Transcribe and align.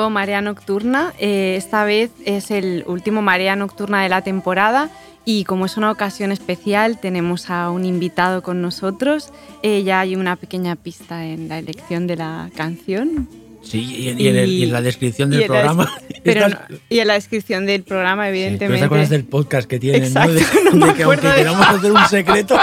Nuevo 0.00 0.10
Marea 0.10 0.40
Nocturna. 0.40 1.12
Eh, 1.18 1.56
esta 1.58 1.84
vez 1.84 2.10
es 2.24 2.50
el 2.50 2.84
último 2.86 3.20
Marea 3.20 3.54
Nocturna 3.54 4.02
de 4.02 4.08
la 4.08 4.22
temporada 4.22 4.88
y 5.26 5.44
como 5.44 5.66
es 5.66 5.76
una 5.76 5.90
ocasión 5.90 6.32
especial 6.32 6.98
tenemos 6.98 7.50
a 7.50 7.70
un 7.70 7.84
invitado 7.84 8.42
con 8.42 8.62
nosotros. 8.62 9.30
Eh, 9.62 9.82
ya 9.82 10.00
hay 10.00 10.16
una 10.16 10.36
pequeña 10.36 10.74
pista 10.76 11.26
en 11.26 11.48
la 11.50 11.58
elección 11.58 12.06
de 12.06 12.16
la 12.16 12.48
canción. 12.56 13.28
Sí, 13.62 13.80
y 13.94 14.08
en, 14.08 14.18
y 14.18 14.28
en 14.28 14.36
el- 14.36 14.48
y 14.48 14.62
en 14.62 14.72
la 14.72 14.80
descripción 14.80 15.28
del 15.28 15.44
programa. 15.44 15.86
pero 16.24 16.48
no- 16.48 16.56
y 16.88 17.00
en 17.00 17.06
la 17.08 17.12
descripción 17.14 17.66
del 17.66 17.82
programa, 17.82 18.24
Sí, 18.24 18.28
¿Pero 18.30 18.36
evidentemente. 18.38 18.78
te 18.80 18.84
acuerdas 18.86 19.10
del 19.10 19.24
podcast 19.24 19.68
que 19.68 19.78
tienen? 19.78 20.04
Exacto, 20.04 20.32
¿no? 20.64 20.70
De, 20.70 20.78
no 20.78 20.86
me 20.86 20.86
de 20.86 20.94
que 20.94 21.02
aunque 21.02 21.28
de 21.28 21.34
queramos 21.34 21.66
hacer 21.68 21.92
un 21.92 22.06
secreto. 22.08 22.58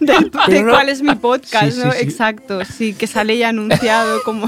del- 0.00 0.30
de 0.48 0.64
cuál 0.64 0.90
es 0.90 1.00
mi 1.00 1.14
podcast. 1.14 1.78
Exacto, 1.98 2.62
sí, 2.66 2.92
que 2.92 3.06
sale 3.06 3.38
ya 3.38 3.48
anunciado 3.48 4.22
como... 4.24 4.46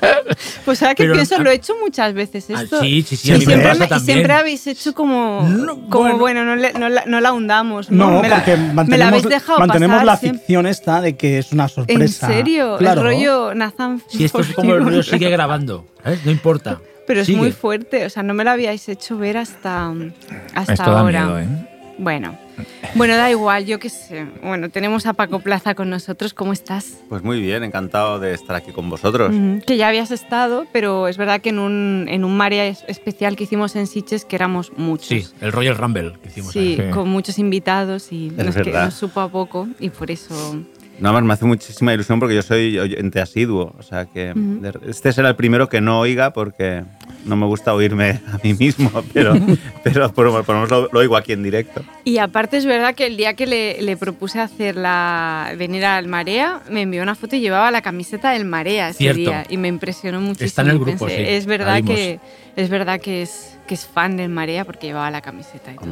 pues 0.64 0.82
ahora 0.82 0.94
que 0.94 1.04
Pero- 1.04 1.14
pienso, 1.14 1.38
lo 1.42 1.50
he 1.50 1.54
hecho 1.54 1.74
muchas 1.80 2.14
veces 2.14 2.46
Ah, 2.54 2.62
esto. 2.62 2.80
sí, 2.80 3.02
sí, 3.02 3.16
sí, 3.16 3.28
y 3.28 3.30
a 3.32 3.34
mí 3.34 3.40
me 3.40 3.46
siempre, 3.54 3.68
pasa 3.78 3.88
me- 3.88 3.96
y 3.96 4.04
siempre 4.04 4.32
habéis 4.32 4.66
hecho 4.66 4.94
como, 4.94 5.42
No, 5.48 5.74
como 5.88 6.16
bueno, 6.16 6.18
bueno. 6.18 6.44
no, 6.44 6.56
le- 6.56 6.72
no 6.72 6.88
la, 6.88 7.04
no 7.06 7.20
la 7.20 7.28
ahondamos. 7.30 7.90
No, 7.90 8.10
No, 8.10 8.22
me 8.22 8.28
la, 8.28 8.36
porque 8.36 8.56
me 8.56 8.66
la 8.68 8.72
mantenemos, 8.74 9.08
habéis 9.08 9.28
dejado 9.28 9.58
mantenemos 9.58 9.94
pasar 9.94 10.06
la 10.06 10.16
siempre. 10.16 10.38
ficción 10.40 10.66
esta 10.66 11.00
de 11.00 11.16
que 11.16 11.38
es 11.38 11.52
una 11.52 11.64
¿En 11.64 11.68
sorpresa. 11.68 12.26
serio? 12.28 12.76
Claro. 12.78 13.00
El 13.00 13.06
rollo 13.06 13.54
Nathan 13.54 14.02
Si 14.08 14.24
esto 14.24 14.40
es 14.40 14.52
como 14.54 14.74
el 14.74 14.84
rollo 14.84 15.02
sigue 15.02 15.30
grabando, 15.30 15.86
¿sabes? 16.02 16.24
No 16.24 16.30
importa. 16.30 16.80
Pero 17.06 17.20
es 17.22 17.26
Sigue. 17.26 17.38
muy 17.38 17.50
fuerte, 17.50 18.06
o 18.06 18.10
sea, 18.10 18.22
no 18.22 18.34
me 18.34 18.44
lo 18.44 18.50
habíais 18.52 18.88
hecho 18.88 19.18
ver 19.18 19.36
hasta, 19.36 19.92
hasta 20.54 20.72
Esto 20.74 20.90
da 20.92 21.00
ahora. 21.00 21.24
miedo, 21.24 21.38
¿eh? 21.40 21.46
Bueno, 21.98 22.38
bueno, 22.94 23.16
da 23.16 23.30
igual, 23.30 23.66
yo 23.66 23.78
qué 23.78 23.88
sé. 23.88 24.26
Bueno, 24.42 24.68
tenemos 24.70 25.06
a 25.06 25.12
Paco 25.12 25.40
Plaza 25.40 25.74
con 25.74 25.90
nosotros, 25.90 26.34
¿cómo 26.34 26.52
estás? 26.52 26.98
Pues 27.08 27.22
muy 27.22 27.40
bien, 27.40 27.62
encantado 27.64 28.18
de 28.18 28.34
estar 28.34 28.56
aquí 28.56 28.72
con 28.72 28.88
vosotros. 28.90 29.34
Que 29.66 29.76
ya 29.76 29.88
habías 29.88 30.10
estado, 30.10 30.66
pero 30.72 31.08
es 31.08 31.16
verdad 31.16 31.40
que 31.40 31.50
en 31.50 31.58
un, 31.58 32.06
en 32.08 32.24
un 32.24 32.36
marea 32.36 32.66
es- 32.66 32.84
especial 32.88 33.36
que 33.36 33.44
hicimos 33.44 33.76
en 33.76 33.86
Siches, 33.86 34.24
que 34.24 34.36
éramos 34.36 34.72
muchos. 34.76 35.08
Sí, 35.08 35.26
el 35.40 35.52
Royal 35.52 35.76
Rumble 35.76 36.12
que 36.22 36.28
hicimos 36.28 36.52
Sí, 36.52 36.76
ahí. 36.80 36.90
Con 36.90 37.08
muchos 37.08 37.38
invitados 37.38 38.12
y 38.12 38.28
Es 38.36 38.46
nos, 38.46 38.54
que- 38.56 38.70
nos 38.70 38.94
supo 38.94 39.20
a 39.20 39.28
poco 39.28 39.68
y 39.78 39.90
por 39.90 40.10
eso... 40.10 40.56
Nada 41.00 41.14
más 41.14 41.22
me 41.24 41.32
hace 41.32 41.44
muchísima 41.46 41.94
ilusión 41.94 42.20
porque 42.20 42.34
yo 42.34 42.42
soy 42.42 42.78
oyente 42.78 43.20
asiduo. 43.20 43.74
O 43.78 43.82
sea 43.82 44.04
que 44.06 44.30
Ujú. 44.32 44.60
de- 44.60 44.90
este 44.90 45.12
será 45.12 45.28
el 45.30 45.36
primero 45.36 45.68
que 45.68 45.80
no 45.80 45.98
oiga 46.00 46.32
porque 46.32 46.84
no 47.24 47.36
me 47.36 47.46
gusta 47.46 47.74
oírme 47.74 48.20
a 48.32 48.38
mí 48.42 48.54
mismo, 48.54 48.90
pero, 49.12 49.34
pero 49.84 50.12
por, 50.12 50.30
por 50.44 50.54
lo 50.54 50.62
menos 50.66 50.70
lo, 50.92 50.98
oigo 51.00 51.16
aquí 51.16 51.32
en 51.32 51.42
directo. 51.42 51.82
Y 52.04 52.18
aparte 52.18 52.56
es 52.58 52.66
verdad 52.66 52.94
que 52.94 53.06
el 53.06 53.16
día 53.16 53.34
que 53.34 53.46
le, 53.46 53.80
le 53.82 53.96
propuse 53.96 54.40
hacer 54.40 54.76
la 54.76 55.52
venir 55.56 55.84
al 55.84 56.06
Marea, 56.06 56.60
me 56.70 56.82
envió 56.82 57.02
una 57.02 57.14
foto 57.14 57.36
y 57.36 57.40
llevaba 57.40 57.70
la 57.70 57.82
camiseta 57.82 58.30
del 58.32 58.44
Marea 58.44 58.90
ese 58.90 58.98
Cierto. 58.98 59.18
día 59.20 59.44
y 59.48 59.56
me 59.56 59.68
impresionó 59.68 60.20
muchísimo. 60.20 60.46
Está 60.46 60.62
en 60.62 60.68
el 60.68 60.78
grupo, 60.78 61.06
Pensé, 61.06 61.16
sí, 61.16 61.22
Es 61.32 61.46
verdad 61.46 61.82
que 61.82 62.20
es 62.56 62.68
verdad 62.68 63.00
que 63.00 63.22
es 63.22 63.56
que 63.66 63.74
es 63.74 63.86
fan 63.86 64.16
del 64.16 64.30
Marea 64.30 64.64
porque 64.64 64.88
llevaba 64.88 65.10
la 65.12 65.20
camiseta 65.20 65.72
y 65.72 65.76
todo. 65.76 65.86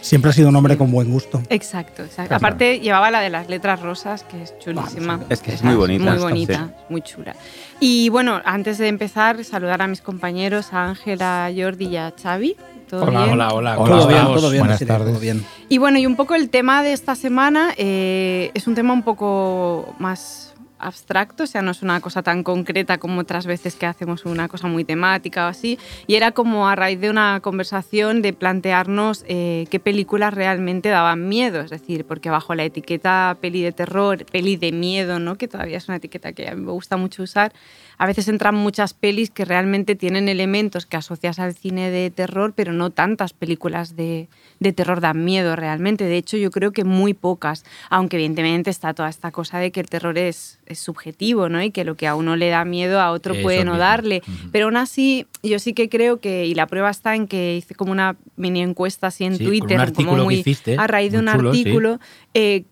Siempre 0.00 0.30
ha 0.30 0.32
sido 0.32 0.48
un 0.48 0.56
hombre 0.56 0.76
con 0.76 0.90
buen 0.90 1.10
gusto. 1.10 1.42
Exacto, 1.48 2.02
exacto. 2.02 2.34
Aparte 2.34 2.80
llevaba 2.80 3.10
la 3.10 3.20
de 3.20 3.30
las 3.30 3.48
letras 3.48 3.80
rosas, 3.80 4.24
que 4.24 4.42
es 4.42 4.58
chulísima. 4.58 5.20
Es 5.28 5.40
que 5.40 5.52
es 5.52 5.62
muy 5.62 5.74
bonita. 5.74 6.10
Muy 6.12 6.18
bonita, 6.18 6.70
muy 6.88 7.02
chula. 7.02 7.34
Y 7.80 8.08
bueno, 8.08 8.40
antes 8.44 8.78
de 8.78 8.88
empezar, 8.88 9.42
saludar 9.44 9.82
a 9.82 9.86
mis 9.86 10.00
compañeros, 10.00 10.72
a 10.72 10.88
Ángela, 10.88 11.46
a 11.46 11.52
Jordi 11.54 11.86
y 11.86 11.96
a 11.96 12.12
Xavi. 12.20 12.56
¿Todo 12.88 13.02
Hola, 13.02 13.20
bien? 13.24 13.32
hola, 13.34 13.52
hola. 13.52 13.78
Hola, 13.78 13.90
¿cómo 13.90 13.98
todo 13.98 14.08
bien, 14.08 14.24
todo 14.24 14.50
bien. 14.50 14.62
Buenas 14.62 14.84
tardes. 14.86 15.08
todo 15.08 15.20
bien. 15.20 15.44
Y 15.68 15.76
bueno, 15.78 15.98
y 15.98 16.06
un 16.06 16.16
poco 16.16 16.34
el 16.34 16.48
tema 16.48 16.82
de 16.82 16.92
esta 16.94 17.14
semana 17.14 17.74
eh, 17.76 18.50
es 18.54 18.66
un 18.66 18.74
tema 18.74 18.94
un 18.94 19.02
poco 19.02 19.94
más 19.98 20.47
abstracto, 20.78 21.44
o 21.44 21.46
sea, 21.46 21.62
no 21.62 21.70
es 21.70 21.82
una 21.82 22.00
cosa 22.00 22.22
tan 22.22 22.42
concreta 22.42 22.98
como 22.98 23.20
otras 23.20 23.46
veces 23.46 23.74
que 23.74 23.86
hacemos 23.86 24.24
una 24.24 24.48
cosa 24.48 24.68
muy 24.68 24.84
temática 24.84 25.46
o 25.46 25.48
así. 25.48 25.78
Y 26.06 26.14
era 26.14 26.32
como 26.32 26.68
a 26.68 26.76
raíz 26.76 27.00
de 27.00 27.10
una 27.10 27.40
conversación 27.40 28.22
de 28.22 28.32
plantearnos 28.32 29.24
eh, 29.28 29.66
qué 29.70 29.80
películas 29.80 30.34
realmente 30.34 30.88
daban 30.88 31.28
miedo, 31.28 31.60
es 31.60 31.70
decir, 31.70 32.04
porque 32.04 32.30
bajo 32.30 32.54
la 32.54 32.64
etiqueta 32.64 33.36
peli 33.40 33.62
de 33.62 33.72
terror, 33.72 34.24
peli 34.24 34.56
de 34.56 34.72
miedo, 34.72 35.18
¿no? 35.18 35.36
que 35.36 35.48
todavía 35.48 35.78
es 35.78 35.88
una 35.88 35.96
etiqueta 35.96 36.32
que 36.32 36.48
a 36.48 36.54
mí 36.54 36.62
me 36.62 36.72
gusta 36.72 36.96
mucho 36.96 37.22
usar, 37.22 37.52
a 37.98 38.06
veces 38.06 38.28
entran 38.28 38.54
muchas 38.54 38.94
pelis 38.94 39.30
que 39.30 39.44
realmente 39.44 39.96
tienen 39.96 40.28
elementos 40.28 40.86
que 40.86 40.96
asocias 40.96 41.38
al 41.38 41.54
cine 41.54 41.90
de 41.90 42.10
terror, 42.10 42.52
pero 42.54 42.72
no 42.72 42.90
tantas 42.90 43.32
películas 43.32 43.96
de, 43.96 44.28
de 44.60 44.72
terror 44.72 45.00
dan 45.00 45.24
miedo 45.24 45.56
realmente. 45.56 46.04
De 46.04 46.16
hecho, 46.16 46.36
yo 46.36 46.50
creo 46.50 46.72
que 46.72 46.84
muy 46.84 47.12
pocas, 47.12 47.64
aunque 47.90 48.16
evidentemente 48.16 48.70
está 48.70 48.94
toda 48.94 49.08
esta 49.08 49.30
cosa 49.32 49.58
de 49.58 49.72
que 49.72 49.80
el 49.80 49.88
terror 49.88 50.16
es, 50.16 50.60
es 50.66 50.78
subjetivo, 50.78 51.48
¿no? 51.48 51.62
Y 51.62 51.70
que 51.72 51.84
lo 51.84 51.96
que 51.96 52.06
a 52.06 52.14
uno 52.14 52.36
le 52.36 52.48
da 52.48 52.64
miedo 52.64 53.00
a 53.00 53.10
otro 53.10 53.34
Eso 53.34 53.42
puede 53.42 53.64
no 53.64 53.72
mismo. 53.72 53.78
darle. 53.78 54.22
Pero 54.52 54.66
aún 54.66 54.76
así, 54.76 55.26
yo 55.42 55.58
sí 55.58 55.72
que 55.72 55.88
creo 55.88 56.20
que, 56.20 56.46
y 56.46 56.54
la 56.54 56.66
prueba 56.66 56.90
está 56.90 57.14
en 57.16 57.26
que 57.26 57.56
hice 57.56 57.74
como 57.74 57.92
una 57.92 58.16
mini 58.36 58.62
encuesta 58.62 59.08
así 59.08 59.24
en 59.24 59.36
Sí, 59.38 59.44
Twitter, 59.44 59.92
como 59.92 60.14
que 60.16 60.22
muy 60.22 60.34
hiciste, 60.36 60.76
a 60.78 60.86
raíz 60.86 61.12
de 61.12 61.18
un 61.18 61.26
chulo, 61.26 61.52
sí. 61.52 61.60
artículo. 61.60 62.00
eh, 62.34 62.64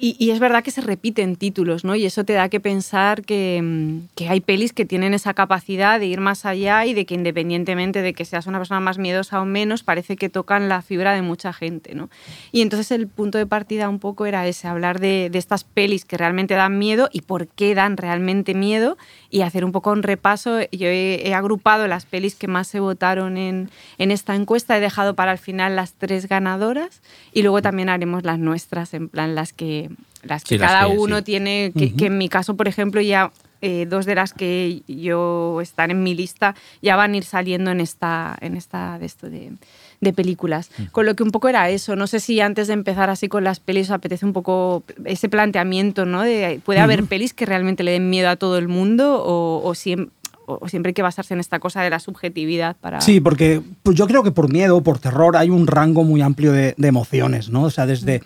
y, 0.00 0.30
es 0.30 0.38
verdad 0.38 0.62
que 0.62 0.70
se 0.70 0.80
repiten 0.80 1.36
títulos, 1.36 1.84
¿no? 1.84 1.96
Y 1.96 2.06
eso 2.06 2.24
te 2.24 2.32
da 2.32 2.48
que 2.48 2.60
pensar 2.60 3.22
que, 3.22 3.60
mm, 3.62 4.14
que 4.14 4.28
hay 4.28 4.40
pelis 4.40 4.72
que 4.72 4.84
tienen 4.84 5.12
esa 5.12 5.34
capacidad 5.34 5.98
de 5.98 6.06
ir 6.06 6.20
más 6.20 6.44
allá 6.44 6.86
y 6.86 6.94
de 6.94 7.04
que 7.04 7.14
independientemente 7.14 8.00
de 8.00 8.12
que 8.14 8.24
seas 8.24 8.46
una 8.46 8.58
persona 8.58 8.80
más 8.80 8.98
miedosa 8.98 9.40
o 9.40 9.44
menos, 9.44 9.82
parece 9.82 10.16
que 10.16 10.28
tocan 10.28 10.68
la 10.68 10.82
fibra 10.82 11.14
de 11.14 11.22
mucha 11.22 11.52
gente, 11.52 11.94
¿no? 11.94 12.10
Y 12.52 12.62
entonces 12.62 12.92
el 12.92 13.08
punto 13.08 13.38
de 13.38 13.46
partida 13.46 13.88
un 13.88 13.98
poco 13.98 14.26
era 14.26 14.46
ese, 14.46 14.68
hablar 14.68 15.00
de 15.00 15.30
estas 15.34 15.64
pelis 15.64 16.04
que 16.04 16.16
realmente 16.16 16.54
dan 16.54 16.78
miedo 16.78 17.08
y 17.12 17.22
por 17.22 17.48
qué 17.48 17.74
dan 17.74 17.96
realmente 17.96 18.54
miedo 18.54 18.96
y 19.30 19.42
hacer 19.42 19.64
un 19.64 19.72
poco 19.72 19.90
un 19.92 20.02
repaso. 20.02 20.60
Yo 20.72 20.88
he, 20.88 21.28
he 21.28 21.34
agrupado 21.34 21.86
las 21.88 22.06
pelis 22.06 22.34
que 22.34 22.48
más 22.48 22.66
se 22.68 22.80
votaron 22.80 23.36
en, 23.36 23.70
en 23.98 24.10
esta 24.10 24.34
encuesta, 24.34 24.76
he 24.76 24.80
dejado 24.80 25.14
para 25.14 25.32
el 25.32 25.38
final 25.38 25.76
las 25.76 25.92
tres 25.94 26.28
ganadoras 26.28 27.02
y 27.32 27.42
luego 27.42 27.60
también 27.62 27.88
haremos 27.88 28.24
las 28.24 28.38
nuestras, 28.38 28.94
en 28.94 29.08
plan 29.08 29.34
las 29.34 29.52
que, 29.52 29.90
las 30.22 30.42
que 30.44 30.48
Sí, 30.54 30.58
las 30.58 30.72
cada 30.72 30.86
que- 30.86 30.98
uno 30.98 31.18
sí. 31.18 31.22
tiene, 31.24 31.72
que, 31.76 31.94
que 31.94 32.06
en 32.06 32.18
mi 32.18 32.28
caso, 32.28 32.56
por 32.56 32.68
ejemplo, 32.68 33.00
ya 33.00 33.30
eh, 33.60 33.86
dos 33.88 34.06
de 34.06 34.14
las 34.14 34.32
que 34.32 34.82
yo 34.86 35.58
están 35.60 35.90
en 35.90 36.02
mi 36.04 36.14
lista 36.14 36.54
ya 36.80 36.94
van 36.94 37.12
a 37.12 37.16
ir 37.16 37.24
saliendo 37.24 37.72
en 37.72 37.80
esta, 37.80 38.36
en 38.40 38.56
esta 38.56 39.00
de 39.00 39.06
esto 39.06 39.28
de, 39.28 39.50
de 40.00 40.12
películas. 40.12 40.70
Con 40.92 41.06
lo 41.06 41.14
que 41.16 41.22
un 41.22 41.30
poco 41.30 41.48
era 41.48 41.68
eso. 41.70 41.96
No 41.96 42.06
sé 42.06 42.20
si 42.20 42.40
antes 42.40 42.66
de 42.68 42.74
empezar 42.74 43.10
así 43.10 43.28
con 43.28 43.42
las 43.44 43.58
pelis 43.60 43.88
os 43.88 43.94
apetece 43.94 44.24
un 44.24 44.32
poco 44.32 44.84
ese 45.04 45.28
planteamiento, 45.28 46.04
¿no? 46.06 46.22
De, 46.22 46.60
¿Puede 46.64 46.80
haber 46.80 47.04
pelis 47.04 47.34
que 47.34 47.46
realmente 47.46 47.82
le 47.82 47.92
den 47.92 48.08
miedo 48.10 48.28
a 48.28 48.36
todo 48.36 48.58
el 48.58 48.68
mundo 48.68 49.22
o, 49.24 49.60
o 49.68 49.74
siem- 49.74 50.10
o- 50.46 50.68
siempre 50.68 50.90
hay 50.90 50.94
que 50.94 51.02
basarse 51.02 51.34
en 51.34 51.40
esta 51.40 51.58
cosa 51.58 51.82
de 51.82 51.90
la 51.90 51.98
subjetividad 51.98 52.76
para... 52.76 53.00
Sí, 53.00 53.20
porque 53.20 53.60
pues 53.82 53.96
yo 53.96 54.06
creo 54.06 54.22
que 54.22 54.30
por 54.30 54.50
miedo, 54.52 54.80
por 54.82 54.98
terror, 54.98 55.36
hay 55.36 55.50
un 55.50 55.66
rango 55.66 56.04
muy 56.04 56.22
amplio 56.22 56.52
de, 56.52 56.74
de 56.76 56.88
emociones, 56.88 57.50
¿no? 57.50 57.62
O 57.64 57.70
sea, 57.70 57.84
desde, 57.86 58.22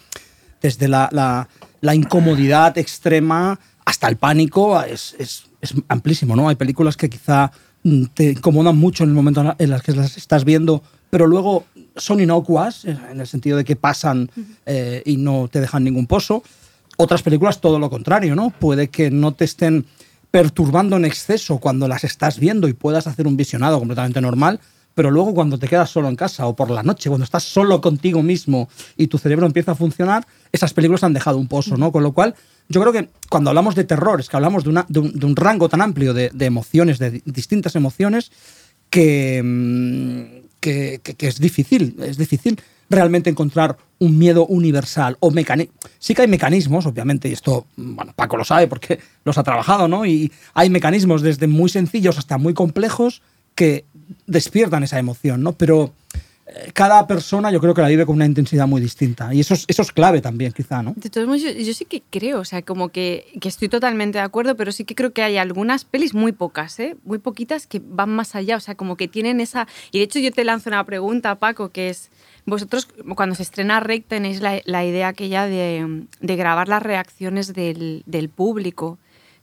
desde 0.60 0.88
la, 0.88 1.08
la- 1.10 1.48
la 1.80 1.94
incomodidad 1.96 2.76
extrema 2.78 3.58
hasta 3.84 4.08
el 4.08 4.16
pánico 4.16 4.80
es, 4.82 5.16
es- 5.18 5.46
es 5.60 5.74
amplísimo, 5.88 6.36
¿no? 6.36 6.48
Hay 6.48 6.54
películas 6.56 6.96
que 6.96 7.08
quizá 7.08 7.50
mm, 7.82 8.04
te 8.14 8.30
incomodan 8.32 8.76
mucho 8.76 9.02
en 9.04 9.10
el 9.10 9.14
momento 9.16 9.54
en 9.58 9.70
las 9.70 9.82
que 9.82 9.92
las 9.92 10.16
estás 10.16 10.44
viendo, 10.44 10.82
pero 11.12 11.26
luego 11.26 11.66
son 11.94 12.20
inocuas, 12.20 12.86
eh, 12.86 12.96
en 13.10 13.20
el 13.20 13.26
sentido 13.26 13.58
de 13.58 13.64
que 13.64 13.76
pasan 13.76 14.30
eh, 14.64 15.02
y 15.04 15.18
no 15.18 15.46
te 15.52 15.60
dejan 15.60 15.84
ningún 15.84 16.06
pozo. 16.06 16.42
Otras 16.96 17.22
películas 17.22 17.60
todo 17.60 17.78
lo 17.78 17.90
contrario, 17.90 18.34
¿no? 18.34 18.48
Puede 18.48 18.88
que 18.88 19.10
no 19.10 19.32
te 19.32 19.44
estén 19.44 19.84
perturbando 20.30 20.96
en 20.96 21.04
exceso 21.04 21.58
cuando 21.58 21.86
las 21.86 22.04
estás 22.04 22.38
viendo 22.38 22.66
y 22.66 22.72
puedas 22.72 23.06
hacer 23.06 23.26
un 23.26 23.36
visionado 23.36 23.78
completamente 23.78 24.22
normal, 24.22 24.58
pero 24.94 25.10
luego 25.10 25.34
cuando 25.34 25.58
te 25.58 25.68
quedas 25.68 25.90
solo 25.90 26.08
en 26.08 26.16
casa 26.16 26.46
o 26.46 26.56
por 26.56 26.70
la 26.70 26.82
noche, 26.82 27.10
cuando 27.10 27.24
estás 27.24 27.42
solo 27.44 27.82
contigo 27.82 28.22
mismo 28.22 28.70
y 28.96 29.08
tu 29.08 29.18
cerebro 29.18 29.44
empieza 29.44 29.72
a 29.72 29.74
funcionar, 29.74 30.26
esas 30.50 30.72
películas 30.72 31.04
han 31.04 31.12
dejado 31.12 31.36
un 31.36 31.46
pozo, 31.46 31.76
¿no? 31.76 31.92
Con 31.92 32.02
lo 32.04 32.12
cual, 32.12 32.34
yo 32.70 32.80
creo 32.80 32.92
que 32.94 33.10
cuando 33.28 33.50
hablamos 33.50 33.74
de 33.74 33.84
terror, 33.84 34.18
es 34.18 34.30
que 34.30 34.36
hablamos 34.36 34.64
de, 34.64 34.70
una- 34.70 34.86
de 34.88 35.00
un, 35.00 35.12
de 35.18 35.26
un 35.26 35.36
rango 35.36 35.68
tan 35.68 35.82
amplio 35.82 36.14
de, 36.14 36.30
de 36.32 36.46
emociones, 36.46 36.98
de 36.98 37.10
di- 37.10 37.22
distintas 37.26 37.76
emociones, 37.76 38.32
que, 38.88 39.42
mm, 39.44 40.41
que, 40.62 41.00
es 41.18 41.40
difícil, 41.40 41.96
es 42.00 42.16
difícil 42.16 42.58
realmente 42.88 43.28
encontrar 43.28 43.76
un 43.98 44.16
miedo 44.16 44.46
universal 44.46 45.16
o. 45.20 45.32
Sí 45.98 46.14
que 46.14 46.22
hay 46.22 46.28
mecanismos, 46.28 46.86
obviamente, 46.86 47.28
y 47.28 47.32
esto, 47.32 47.66
bueno, 47.76 48.12
Paco 48.14 48.36
lo 48.36 48.44
sabe 48.44 48.68
porque 48.68 49.00
los 49.24 49.36
ha 49.38 49.42
trabajado, 49.42 49.88
¿no? 49.88 50.06
Y 50.06 50.32
hay 50.54 50.70
mecanismos 50.70 51.22
desde 51.22 51.46
muy 51.46 51.68
sencillos 51.68 52.18
hasta 52.18 52.38
muy 52.38 52.54
complejos 52.54 53.22
que 53.54 53.84
despiertan 54.26 54.84
esa 54.84 54.98
emoción, 54.98 55.42
¿no? 55.42 55.52
Pero 55.52 55.92
cada 56.72 57.06
persona 57.06 57.50
yo 57.50 57.60
creo 57.60 57.74
que 57.74 57.82
la 57.82 57.88
vive 57.88 58.06
con 58.06 58.16
una 58.16 58.26
intensidad 58.26 58.66
muy 58.66 58.80
distinta 58.80 59.32
y 59.34 59.40
eso 59.40 59.54
es, 59.54 59.64
eso 59.68 59.82
es 59.82 59.92
clave 59.92 60.20
también, 60.20 60.52
quizá, 60.52 60.82
¿no? 60.82 60.94
De 60.96 61.10
todos 61.10 61.26
modos, 61.26 61.42
yo, 61.42 61.74
sí 61.74 61.84
que 61.84 62.02
creo, 62.10 62.40
o 62.40 62.44
sea, 62.44 62.62
como 62.62 62.88
que, 62.90 63.26
que 63.40 63.48
estoy 63.48 63.68
totalmente 63.68 64.18
de 64.18 64.24
acuerdo, 64.24 64.56
pero 64.56 64.72
sí 64.72 64.84
que 64.84 64.94
creo 64.94 65.12
que 65.12 65.22
hay 65.22 65.36
algunas 65.36 65.84
pelis, 65.84 66.14
muy 66.14 66.32
pocas, 66.32 66.78
¿eh? 66.80 66.96
Muy 67.04 67.18
poquitas 67.18 67.66
que 67.66 67.80
van 67.84 68.10
más 68.10 68.34
allá, 68.34 68.56
o 68.56 68.60
sea, 68.60 68.74
como 68.74 68.96
que 68.96 69.08
tienen 69.08 69.40
esa... 69.40 69.66
Y 69.90 69.98
de 69.98 70.04
hecho 70.04 70.18
yo 70.18 70.32
te 70.32 70.44
lanzo 70.44 70.70
una 70.70 70.84
pregunta, 70.84 71.34
Paco, 71.36 71.70
que 71.70 71.90
es, 71.90 72.10
vosotros 72.44 72.88
cuando 73.14 73.34
se 73.34 73.42
estrena 73.42 73.80
Rec 73.80 74.06
tenéis 74.06 74.40
la, 74.40 74.60
la 74.64 74.84
idea 74.84 75.08
aquella 75.08 75.46
de, 75.46 76.06
de 76.20 76.36
grabar 76.36 76.68
las 76.68 76.82
reacciones 76.82 77.54
del, 77.54 78.02
del 78.06 78.28
público. 78.28 78.98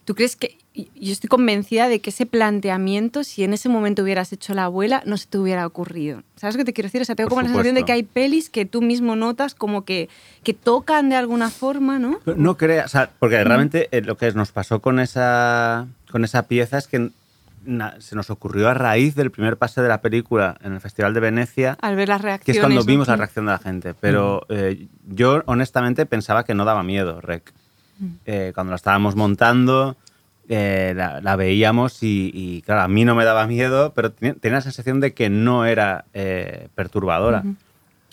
¿Tú 0.10 0.16
crees 0.16 0.36
que... 0.36 0.58
Yo 0.74 1.12
estoy 1.12 1.28
convencida 1.28 1.88
de 1.88 2.00
que 2.00 2.10
ese 2.10 2.26
planteamiento, 2.26 3.24
si 3.24 3.44
en 3.44 3.54
ese 3.54 3.70
momento 3.70 4.02
hubieras 4.02 4.34
hecho 4.34 4.56
la 4.56 4.64
abuela, 4.64 5.04
no 5.06 5.18
se 5.18 5.28
te 5.28 5.38
hubiera 5.38 5.68
ocurrido. 5.68 6.24
¿Sabes 6.36 6.56
lo 6.56 6.60
que 6.60 6.66
te 6.66 6.74
quiero 6.74 6.88
decir? 6.88 7.02
O 7.02 7.06
sea, 7.06 7.14
tengo 7.14 7.30
Por 7.30 7.36
como 7.36 7.42
la 7.44 7.48
sensación 7.50 7.76
de 7.76 7.82
supuesto. 7.82 7.86
que 7.86 7.92
hay 7.92 8.02
pelis 8.26 8.50
que 8.50 8.66
tú 8.66 8.82
mismo 8.82 9.16
notas 9.16 9.54
como 9.54 9.86
que, 9.86 10.10
que 10.42 10.56
tocan 10.56 11.10
de 11.10 11.16
alguna 11.16 11.52
forma, 11.52 12.00
¿no? 12.00 12.20
No 12.26 12.58
creas, 12.58 12.86
o 12.86 12.90
sea, 12.90 13.12
porque 13.20 13.44
realmente 13.44 13.88
eh, 13.92 14.02
lo 14.02 14.18
que 14.18 14.32
nos 14.32 14.52
pasó 14.52 14.80
con 14.82 15.00
esa, 15.00 15.86
con 16.10 16.24
esa 16.26 16.48
pieza 16.48 16.80
es 16.80 16.88
que 16.88 17.12
na- 17.66 18.02
se 18.02 18.16
nos 18.16 18.32
ocurrió 18.32 18.68
a 18.70 18.74
raíz 18.74 19.14
del 19.14 19.30
primer 19.30 19.58
pase 19.58 19.82
de 19.84 19.90
la 19.90 20.02
película 20.02 20.58
en 20.64 20.74
el 20.74 20.82
Festival 20.82 21.14
de 21.14 21.20
Venecia, 21.20 21.78
Al 21.82 21.96
ver 21.96 22.08
las 22.10 22.22
que 22.22 22.26
reacciones. 22.26 22.58
es 22.58 22.62
cuando 22.64 22.80
¿no? 22.82 22.86
vimos 22.86 23.08
la 23.10 23.16
reacción 23.16 23.46
de 23.46 23.52
la 23.52 23.60
gente. 23.60 23.94
Pero 23.94 24.44
eh, 24.50 24.88
yo 25.08 25.44
honestamente 25.46 26.08
pensaba 26.08 26.46
que 26.46 26.56
no 26.56 26.66
daba 26.66 26.82
miedo, 26.82 27.22
Rec. 27.22 27.54
Eh, 28.26 28.52
cuando 28.54 28.72
la 28.72 28.76
estábamos 28.78 29.16
montando, 29.16 29.96
eh, 30.48 30.94
la, 30.96 31.22
la 31.22 31.36
veíamos 31.36 32.02
y, 32.04 32.32
y, 32.34 32.62
claro, 32.62 32.82
a 32.82 32.88
mí 32.88 33.06
no 33.06 33.14
me 33.16 33.26
daba 33.26 33.46
miedo, 33.48 33.94
pero 33.96 34.12
tenía, 34.12 34.34
tenía 34.36 34.58
la 34.58 34.62
sensación 34.62 35.00
de 35.00 35.14
que 35.14 35.30
no 35.30 35.66
era 35.66 36.06
eh, 36.14 36.70
perturbadora. 36.76 37.44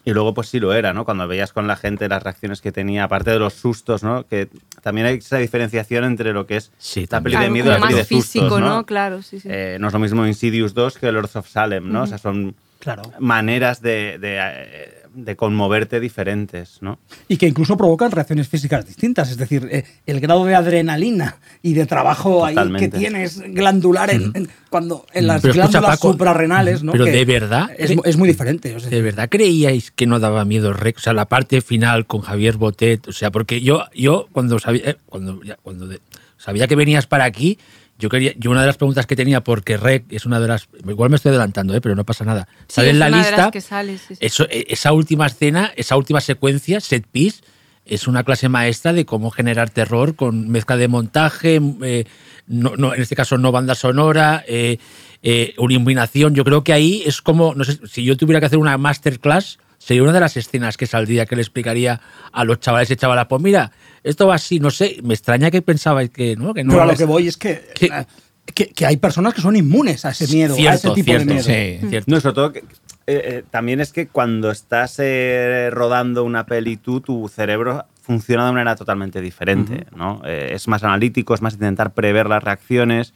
Y 0.04 0.12
luego 0.12 0.34
pues 0.34 0.48
sí 0.48 0.60
lo 0.60 0.72
era, 0.72 0.92
¿no? 0.92 1.04
Cuando 1.04 1.26
veías 1.26 1.52
con 1.52 1.66
la 1.66 1.74
gente 1.74 2.08
las 2.08 2.22
reacciones 2.22 2.60
que 2.60 2.70
tenía, 2.70 3.02
aparte 3.04 3.32
de 3.32 3.40
los 3.40 3.54
sustos, 3.54 4.04
¿no? 4.04 4.24
Que 4.24 4.48
también 4.80 5.04
hay 5.08 5.16
esa 5.16 5.38
diferenciación 5.38 6.04
entre 6.04 6.32
lo 6.32 6.46
que 6.46 6.58
es 6.58 6.70
Sí, 6.78 7.00
la 7.02 7.06
también. 7.08 7.38
peli 7.40 7.44
de 7.46 7.50
miedo 7.50 7.66
y 7.70 7.74
la 7.74 7.80
peli 7.80 7.94
de 7.94 8.00
más 8.02 8.06
físico, 8.08 8.44
sustos, 8.44 8.60
¿no? 8.60 8.68
¿no? 8.68 8.86
Claro, 8.86 9.22
sí, 9.22 9.40
sí. 9.40 9.48
Eh, 9.50 9.78
no 9.80 9.88
es 9.88 9.92
lo 9.92 9.98
mismo 9.98 10.24
Insidious 10.24 10.74
2 10.74 10.98
que 10.98 11.10
Lords 11.10 11.34
of 11.34 11.48
Salem, 11.48 11.90
¿no? 11.90 12.02
O 12.02 12.06
sea, 12.06 12.18
son 12.18 12.54
Claro. 12.78 13.02
maneras 13.19 13.81
de, 13.82 14.19
de, 14.19 14.38
eh, 14.40 14.93
de 15.14 15.34
conmoverte 15.34 15.99
diferentes, 15.99 16.78
¿no? 16.82 16.99
Y 17.26 17.37
que 17.38 17.46
incluso 17.49 17.76
provocan 17.76 18.11
reacciones 18.11 18.49
físicas 18.49 18.87
distintas. 18.87 19.31
Es 19.31 19.38
decir, 19.38 19.67
eh, 19.73 19.84
el 20.06 20.20
grado 20.20 20.44
de 20.44 20.55
adrenalina 20.55 21.37
y 21.62 21.73
de 21.75 21.87
trabajo 21.87 22.44
ahí 22.44 22.55
que 22.78 22.88
tienes 22.88 23.38
glandular 23.40 24.11
en, 24.11 24.31
en- 24.34 24.49
cuando, 24.69 25.06
en 25.14 25.26
las 25.26 25.40
Pero 25.40 25.52
escucha, 25.55 25.69
glándulas 25.70 25.96
Paco, 25.99 26.12
suprarrenales, 26.12 26.82
¿no? 26.82 26.93
pero 26.93 27.06
Que 27.06 27.12
de 27.12 27.25
verdad, 27.25 27.70
Es, 27.78 27.93
es 28.05 28.17
muy 28.19 28.28
diferente. 28.28 28.76
o 28.76 28.81
sea, 28.81 28.90
¿De 28.90 29.00
verdad 29.02 29.29
creíais 29.31 29.90
que 29.90 30.06
no 30.06 30.20
daba 30.20 30.44
miedo 30.44 30.72
Rec? 30.75 30.99
O 30.99 31.00
sea, 31.00 31.14
la 31.14 31.25
parte 31.26 31.62
final 31.62 32.06
con 32.06 32.20
Javier 32.20 32.56
Botet. 32.58 33.08
O 33.08 33.12
sea, 33.12 33.31
porque 33.31 33.62
yo, 33.62 33.84
yo 33.94 34.29
cuando 34.32 34.58
sabía, 34.58 34.82
eh, 34.90 34.96
cuando, 35.06 35.43
ya- 35.43 35.56
cuando 35.62 35.87
de- 35.87 36.00
sabía 36.37 36.67
que 36.69 36.76
venías 36.76 37.06
para 37.06 37.25
aquí, 37.25 37.58
yo 37.98 38.08
quería, 38.08 38.32
yo 38.37 38.50
una 38.50 38.60
de 38.60 38.66
las 38.66 38.76
preguntas 38.76 39.06
que 39.06 39.16
tenía, 39.16 39.43
porque 39.43 39.76
Rec 39.76 40.04
es 40.10 40.26
una 40.26 40.40
de 40.40 40.48
las. 40.48 40.69
Igual 40.87 41.10
me 41.10 41.16
estoy 41.16 41.31
adelantando, 41.31 41.75
eh, 41.75 41.81
pero 41.81 41.94
no 41.94 42.04
pasa 42.04 42.25
nada. 42.25 42.48
Sí, 42.69 42.75
Sale 42.75 42.90
en 42.90 42.98
la 42.98 43.10
lista. 43.10 43.50
que 43.50 43.60
sale, 43.60 43.98
sí, 43.98 44.14
sí. 44.14 44.19
Eso, 44.20 44.44
eh, 44.50 44.66
esa 44.69 44.93
última 44.93 45.26
escena, 45.26 45.72
esa 45.76 45.96
última 45.96 46.20
secuencia, 46.20 46.81
set 46.81 47.06
piece, 47.06 47.43
es 47.87 48.08
una 48.08 48.25
clase 48.25 48.48
maestra 48.48 48.93
de 48.93 49.06
cómo 49.06 49.31
generar 49.31 49.70
terror 49.70 50.16
con 50.16 50.48
mezcla 50.48 50.76
de 50.76 50.88
montaje, 50.88 51.60
eh, 51.82 52.04
no, 52.46 52.76
no, 52.76 52.94
en 52.94 53.00
este 53.00 53.16
caso 53.16 53.38
no 53.38 53.52
banda 53.52 53.75
sonora, 53.75 54.44
eh, 54.46 54.78
eh, 55.22 55.54
una 55.58 55.75
iluminación. 55.75 56.34
Yo 56.34 56.44
creo 56.44 56.64
que 56.64 56.72
ahí 56.72 57.02
es 57.06 57.22
como, 57.22 57.54
no 57.54 57.64
sé, 57.64 57.78
si 57.87 58.04
yo 58.04 58.16
tuviera 58.16 58.40
que 58.40 58.46
hacer 58.46 58.58
una 58.58 58.76
masterclass, 58.76 59.58
sería 59.86 60.02
una 60.02 60.12
de 60.12 60.18
las 60.18 60.36
escenas 60.36 60.76
que 60.76 60.86
saldría 60.86 61.26
que 61.26 61.36
le 61.36 61.42
explicaría 61.42 62.00
a 62.32 62.44
los 62.44 62.58
chavales 62.58 62.90
y 62.90 62.96
chavalas, 62.96 63.26
pues 63.28 63.40
mira, 63.40 63.70
esto 64.02 64.26
va 64.26 64.34
así, 64.34 64.58
no 64.58 64.70
sé, 64.70 64.96
me 65.04 65.14
extraña 65.14 65.48
que 65.52 65.62
pensabais 65.62 66.10
que 66.10 66.34
no, 66.34 66.52
que 66.54 66.64
no 66.64 66.72
pero 66.72 66.82
a 66.82 66.86
lo 66.86 66.96
que 66.96 67.04
voy 67.04 67.28
es 67.28 67.36
que, 67.36 67.70
eh, 67.80 68.04
que, 68.52 68.66
que 68.70 68.84
hay 68.84 68.96
personas 68.96 69.32
que 69.32 69.40
son 69.42 69.54
inmunes 69.54 70.04
a 70.04 70.10
ese 70.10 70.26
miedo, 70.26 70.56
a 70.56 70.74
ese 70.74 70.90
tipo 70.90 71.04
cierto, 71.04 71.26
de 71.28 71.34
miedo. 71.34 71.44
sí, 71.80 71.88
cierto. 71.88 72.10
No, 72.10 72.20
sobre 72.20 72.34
todo 72.34 72.52
que, 72.52 72.58
eh, 72.58 72.64
eh, 73.06 73.44
también 73.48 73.80
es 73.80 73.92
que 73.92 74.08
cuando 74.08 74.50
estás 74.50 74.96
eh, 74.98 75.68
rodando 75.70 76.24
una 76.24 76.46
peli 76.46 76.76
tú, 76.76 77.00
tu 77.00 77.28
cerebro 77.28 77.84
funciona 78.02 78.42
de 78.44 78.50
una 78.50 78.58
manera 78.58 78.74
totalmente 78.74 79.20
diferente, 79.20 79.86
¿no? 79.94 80.20
Eh, 80.24 80.48
es 80.52 80.66
más 80.66 80.82
analítico, 80.82 81.32
es 81.32 81.42
más 81.42 81.54
intentar 81.54 81.92
prever 81.94 82.26
las 82.28 82.42
reacciones 82.42 83.14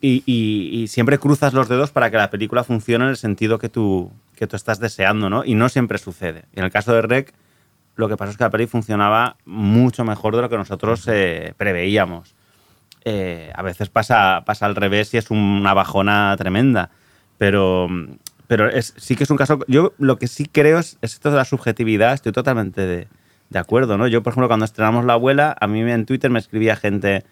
y, 0.00 0.22
y- 0.26 0.82
y 0.82 0.88
siempre 0.88 1.18
cruzas 1.18 1.54
los 1.54 1.68
dedos 1.68 1.90
para 1.92 2.10
que 2.10 2.16
la 2.16 2.30
película 2.30 2.64
funcione 2.64 3.04
en 3.04 3.10
el 3.10 3.16
sentido 3.16 3.58
que 3.58 3.68
tú, 3.68 4.10
que 4.36 4.46
tú 4.46 4.56
estás 4.56 4.80
deseando, 4.80 5.30
¿no? 5.30 5.44
Y 5.44 5.54
no 5.54 5.68
siempre 5.68 5.98
sucede. 5.98 6.44
Y 6.54 6.58
en 6.58 6.64
el 6.64 6.70
caso 6.70 6.92
de 6.92 7.02
Rec, 7.02 7.32
lo 7.96 8.08
que 8.08 8.16
pasó 8.16 8.32
es 8.32 8.36
que 8.36 8.44
la 8.44 8.50
peli 8.50 8.66
funcionaba 8.66 9.36
mucho 9.44 10.04
mejor 10.04 10.34
de 10.36 10.42
lo 10.42 10.48
que 10.48 10.56
nosotros 10.56 11.06
eh, 11.08 11.54
preveíamos. 11.56 12.34
Eh, 13.04 13.52
a 13.54 13.62
veces 13.62 13.88
pasa, 13.90 14.42
pasa 14.46 14.66
al 14.66 14.76
revés 14.76 15.12
y 15.14 15.18
es 15.18 15.30
una 15.30 15.74
bajona 15.74 16.34
tremenda. 16.38 16.90
Pero, 17.38 17.88
pero 18.46 18.68
es, 18.68 18.94
sí 18.96 19.16
que 19.16 19.24
es 19.24 19.30
un 19.30 19.36
caso. 19.36 19.60
Yo 19.68 19.92
lo 19.98 20.18
que 20.18 20.26
sí 20.26 20.46
creo 20.46 20.78
es, 20.78 20.98
es 21.02 21.14
esto 21.14 21.30
de 21.30 21.36
la 21.36 21.44
subjetividad, 21.44 22.14
estoy 22.14 22.32
totalmente 22.32 22.80
de, 22.80 23.08
de 23.50 23.58
acuerdo. 23.58 23.96
¿no? 23.96 24.06
Yo, 24.06 24.22
por 24.22 24.32
ejemplo, 24.32 24.48
cuando 24.48 24.64
estrenamos 24.64 25.04
La 25.04 25.14
Abuela, 25.14 25.56
a 25.60 25.66
mí 25.66 25.80
en 25.80 26.06
Twitter 26.06 26.30
me 26.30 26.38
escribía 26.38 26.76
gente. 26.76 27.24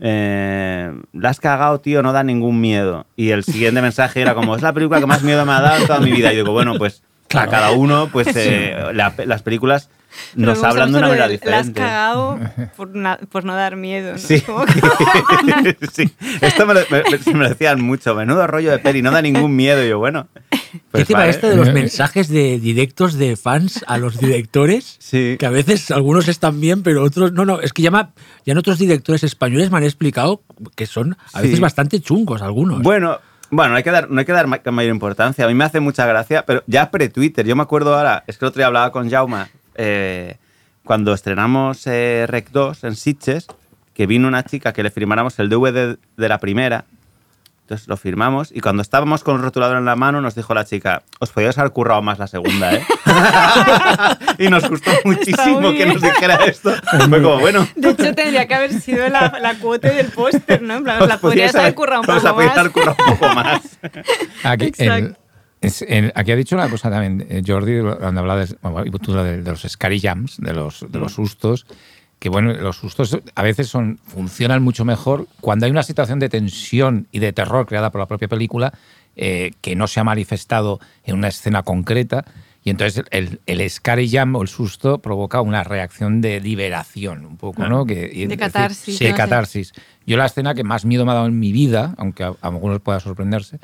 Eh, 0.00 0.92
la 1.12 1.28
has 1.28 1.40
cagado, 1.40 1.80
tío, 1.80 2.02
no 2.02 2.12
da 2.12 2.22
ningún 2.22 2.60
miedo. 2.60 3.06
Y 3.16 3.30
el 3.30 3.44
siguiente 3.44 3.82
mensaje 3.82 4.20
era 4.22 4.34
como, 4.34 4.56
es 4.56 4.62
la 4.62 4.72
película 4.72 5.00
que 5.00 5.06
más 5.06 5.22
miedo 5.22 5.44
me 5.44 5.52
ha 5.52 5.60
dado 5.60 5.86
toda 5.86 6.00
mi 6.00 6.10
vida. 6.10 6.32
Y 6.32 6.36
digo, 6.36 6.52
bueno, 6.52 6.74
pues 6.78 7.02
a 7.34 7.46
cada 7.46 7.70
uno, 7.72 8.08
pues 8.12 8.28
eh, 8.34 8.74
la- 8.92 9.14
las 9.26 9.42
películas 9.42 9.88
Pero 10.34 10.46
nos 10.46 10.62
hablan 10.64 10.90
de 10.92 10.98
una 10.98 11.06
manera 11.08 11.28
diferente. 11.28 11.50
La 11.50 11.58
has 11.58 11.70
cagado 11.88 12.38
por, 12.76 12.94
na- 12.94 13.18
por 13.30 13.44
no 13.44 13.54
dar 13.54 13.76
miedo, 13.76 14.12
¿no? 14.12 14.18
Sí. 14.18 14.42
Sí. 15.92 16.10
Esto 16.40 16.66
me 16.66 16.74
lo, 16.74 16.80
me- 16.90 17.02
me- 17.32 17.38
lo 17.38 17.48
decían 17.48 17.80
mucho. 17.80 18.14
Menudo 18.14 18.46
rollo 18.46 18.70
de 18.70 18.78
peli, 18.78 19.02
no 19.02 19.10
da 19.10 19.22
ningún 19.22 19.54
miedo. 19.54 19.84
Y 19.84 19.88
yo, 19.88 19.98
bueno. 19.98 20.28
¿Qué 20.50 20.80
Pues 20.92 21.06
tema 21.08 21.20
vale. 21.20 21.30
este 21.30 21.48
de 21.50 21.56
los 21.56 21.72
mensajes 21.72 22.28
de 22.28 22.60
directos 22.60 23.14
de 23.14 23.36
fans 23.36 23.84
a 23.88 23.98
los 23.98 24.18
directores? 24.18 24.96
Sí. 25.10 25.36
Que 25.40 25.46
a 25.46 25.50
veces 25.50 25.90
algunos 25.90 26.28
están 26.28 26.60
bien, 26.60 26.82
pero 26.84 27.02
otros 27.02 27.32
no, 27.32 27.44
no. 27.44 27.60
Es 27.60 27.72
que 27.72 27.82
ya, 27.82 27.90
me- 27.90 28.06
ya 28.46 28.52
en 28.52 28.58
otros 28.58 28.78
directores 28.78 29.24
españoles 29.24 29.70
me 29.70 29.78
han 29.78 29.84
explicado 29.84 30.42
que 30.76 30.86
son 30.86 31.16
a 31.32 31.40
Sí. 31.40 31.46
veces 31.46 31.60
bastante 31.60 32.00
chungos 32.00 32.42
algunos. 32.42 32.82
Bueno, 32.82 33.18
bueno, 33.50 33.70
no 33.72 33.76
hay 33.76 33.82
que 33.82 33.90
dar, 33.90 34.10
no 34.10 34.18
hay 34.20 34.24
que 34.26 34.32
dar 34.32 34.46
ma- 34.46 34.60
mayor 34.70 34.92
importancia. 34.92 35.44
A 35.44 35.48
mí 35.48 35.54
me 35.54 35.64
hace 35.64 35.80
mucha 35.80 36.06
gracia, 36.06 36.44
pero 36.46 36.62
ya 36.66 36.90
pre-Twitter. 36.90 37.46
Yo 37.46 37.56
me 37.56 37.62
acuerdo 37.62 37.94
ahora, 37.96 38.24
es 38.26 38.38
que 38.38 38.44
el 38.44 38.48
otro 38.48 38.60
día 38.60 38.66
hablaba 38.66 38.92
con 38.92 39.10
Jauma 39.10 39.48
eh, 39.74 40.36
cuando 40.84 41.12
estrenamos 41.14 41.86
eh, 41.86 42.26
Rec 42.28 42.50
2 42.50 42.84
en 42.84 42.96
Sitges, 42.96 43.46
que 43.94 44.06
vino 44.06 44.28
una 44.28 44.44
chica 44.44 44.72
que 44.72 44.82
le 44.82 44.90
firmáramos 44.90 45.38
el 45.38 45.48
DVD 45.48 45.96
de 46.16 46.28
la 46.28 46.38
primera. 46.38 46.84
Entonces 47.70 47.86
lo 47.86 47.96
firmamos 47.96 48.50
y 48.52 48.58
cuando 48.58 48.82
estábamos 48.82 49.22
con 49.22 49.36
el 49.36 49.42
rotulador 49.42 49.76
en 49.76 49.84
la 49.84 49.94
mano 49.94 50.20
nos 50.20 50.34
dijo 50.34 50.54
la 50.54 50.64
chica, 50.64 51.04
os 51.20 51.30
podíais 51.30 51.56
haber 51.56 51.70
currado 51.70 52.02
más 52.02 52.18
la 52.18 52.26
segunda, 52.26 52.74
¿eh? 52.74 52.82
y 54.38 54.48
nos 54.48 54.68
gustó 54.68 54.90
muchísimo 55.04 55.70
que 55.70 55.86
nos 55.86 56.02
dijera 56.02 56.34
esto. 56.46 56.72
Fue 57.08 57.22
como, 57.22 57.38
bueno, 57.38 57.68
De 57.76 57.90
hecho, 57.90 58.12
tendría 58.12 58.48
que 58.48 58.54
haber 58.56 58.72
sido 58.72 59.08
la, 59.08 59.38
la 59.40 59.54
cuota 59.54 59.88
del 59.88 60.06
póster, 60.08 60.62
¿no? 60.62 60.74
En 60.78 60.82
plan, 60.82 61.00
os 61.00 61.06
la 61.08 61.14
os 61.14 61.20
podrías 61.20 61.54
haber 61.54 61.74
currado 61.76 62.02
un 62.02 62.10
os 62.10 62.24
la 62.24 62.30
poco 62.30 62.34
podíais 62.34 62.50
más. 62.50 62.58
haber 62.58 62.72
currado 62.72 62.96
un 63.06 63.16
poco 63.18 63.34
más. 63.36 63.60
Aquí, 64.42 64.64
Exacto. 64.66 64.94
el- 64.96 65.16
es- 65.60 65.82
el- 65.82 66.12
aquí 66.16 66.32
ha 66.32 66.36
dicho 66.36 66.56
una 66.56 66.68
cosa 66.68 66.90
también, 66.90 67.24
eh, 67.30 67.42
Jordi, 67.46 67.80
cuando 68.00 68.20
habla 68.22 68.34
de, 68.34 68.56
bueno, 68.62 68.84
y 68.86 68.90
tú 68.98 69.12
de, 69.12 69.42
de 69.42 69.50
los 69.50 69.60
scary 69.62 70.00
jumps, 70.00 70.38
de 70.38 70.54
los, 70.54 70.86
de 70.90 70.98
los 70.98 71.12
sustos, 71.12 71.66
que 72.20 72.28
bueno, 72.28 72.52
los 72.52 72.76
sustos 72.76 73.18
a 73.34 73.42
veces 73.42 73.66
son, 73.68 73.98
funcionan 74.06 74.62
mucho 74.62 74.84
mejor 74.84 75.26
cuando 75.40 75.66
hay 75.66 75.72
una 75.72 75.82
situación 75.82 76.20
de 76.20 76.28
tensión 76.28 77.08
y 77.10 77.18
de 77.18 77.32
terror 77.32 77.66
creada 77.66 77.90
por 77.90 77.98
la 78.00 78.06
propia 78.06 78.28
película 78.28 78.72
eh, 79.16 79.50
que 79.60 79.74
no 79.74 79.88
se 79.88 79.98
ha 79.98 80.04
manifestado 80.04 80.78
en 81.04 81.16
una 81.16 81.26
escena 81.28 81.62
concreta. 81.64 82.24
Y 82.62 82.68
entonces 82.68 83.04
el, 83.10 83.40
el 83.46 83.68
scary 83.70 84.08
jump 84.14 84.36
o 84.36 84.42
el 84.42 84.48
susto 84.48 84.98
provoca 84.98 85.40
una 85.40 85.64
reacción 85.64 86.20
de 86.20 86.40
liberación, 86.40 87.24
un 87.24 87.38
poco, 87.38 87.66
¿no? 87.66 87.86
Que, 87.86 88.10
y- 88.12 88.26
De 88.26 88.36
decir, 88.36 88.38
catarsis, 88.38 88.98
Sí, 88.98 89.04
de 89.06 89.14
catarsis. 89.14 89.72
Yo 90.06 90.18
la 90.18 90.26
escena 90.26 90.54
que 90.54 90.62
más 90.62 90.84
miedo 90.84 91.06
me 91.06 91.12
ha 91.12 91.14
dado 91.14 91.26
en 91.26 91.38
mi 91.38 91.52
vida, 91.52 91.94
aunque 91.96 92.22
a, 92.22 92.28
a 92.28 92.48
algunos 92.48 92.80
pueda 92.82 93.00
sorprenderse, 93.00 93.58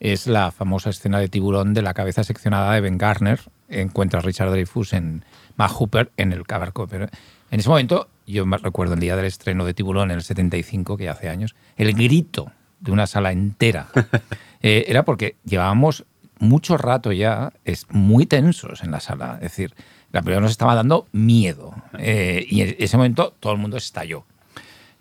es 0.00 0.26
la 0.26 0.50
famosa 0.52 0.88
escena 0.88 1.18
de 1.18 1.28
tiburón 1.28 1.74
de 1.74 1.82
la 1.82 1.92
cabeza 1.92 2.24
seccionada 2.24 2.72
de 2.72 2.80
Ben 2.80 2.96
Garner. 2.96 3.40
Encuentra 3.68 4.20
a 4.20 4.22
Richard 4.22 4.50
Dreyfuss 4.50 4.94
en 4.94 5.22
Matt 5.56 5.72
Hooper 5.72 6.10
en 6.16 6.32
el 6.32 6.46
Cabarco. 6.46 6.86
Pero 6.88 7.08
en 7.50 7.60
ese 7.60 7.68
momento, 7.68 8.08
yo 8.26 8.46
me 8.46 8.58
recuerdo 8.58 8.94
el 8.94 9.00
día 9.00 9.16
del 9.16 9.26
estreno 9.26 9.64
de 9.64 9.74
Tiburón 9.74 10.10
en 10.10 10.18
el 10.18 10.22
75, 10.22 10.96
que 10.96 11.04
ya 11.04 11.12
hace 11.12 11.28
años, 11.28 11.54
el 11.76 11.92
grito 11.94 12.52
de 12.80 12.92
una 12.92 13.06
sala 13.06 13.32
entera 13.32 13.88
eh, 14.62 14.84
era 14.88 15.04
porque 15.04 15.36
llevábamos 15.44 16.04
mucho 16.38 16.78
rato 16.78 17.12
ya 17.12 17.52
es 17.66 17.86
muy 17.90 18.24
tensos 18.24 18.82
en 18.82 18.90
la 18.90 19.00
sala. 19.00 19.34
Es 19.36 19.50
decir, 19.52 19.74
la 20.10 20.22
película 20.22 20.40
nos 20.40 20.52
estaba 20.52 20.74
dando 20.74 21.06
miedo. 21.12 21.74
Eh, 21.98 22.46
y 22.48 22.62
en 22.62 22.76
ese 22.78 22.96
momento 22.96 23.34
todo 23.40 23.52
el 23.52 23.58
mundo 23.58 23.76
estalló 23.76 24.24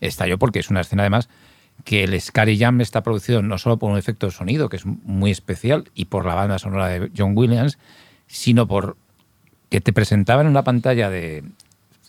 estalló 0.01 0.37
porque 0.37 0.59
es 0.59 0.69
una 0.69 0.81
escena 0.81 1.03
además 1.03 1.29
que 1.85 2.03
el 2.03 2.19
Scary 2.19 2.57
Jam 2.57 2.81
está 2.81 3.03
producido 3.03 3.41
no 3.41 3.57
solo 3.57 3.77
por 3.77 3.89
un 3.89 3.97
efecto 3.97 4.25
de 4.27 4.33
sonido, 4.33 4.67
que 4.67 4.77
es 4.77 4.85
muy 4.85 5.31
especial, 5.31 5.89
y 5.95 6.05
por 6.05 6.25
la 6.25 6.35
banda 6.35 6.59
sonora 6.59 6.87
de 6.87 7.09
John 7.17 7.37
Williams, 7.37 7.77
sino 8.27 8.67
por 8.67 8.97
que 9.69 9.79
te 9.79 9.93
presentaba 9.93 10.41
en 10.41 10.47
una 10.47 10.63
pantalla 10.63 11.09
de 11.09 11.45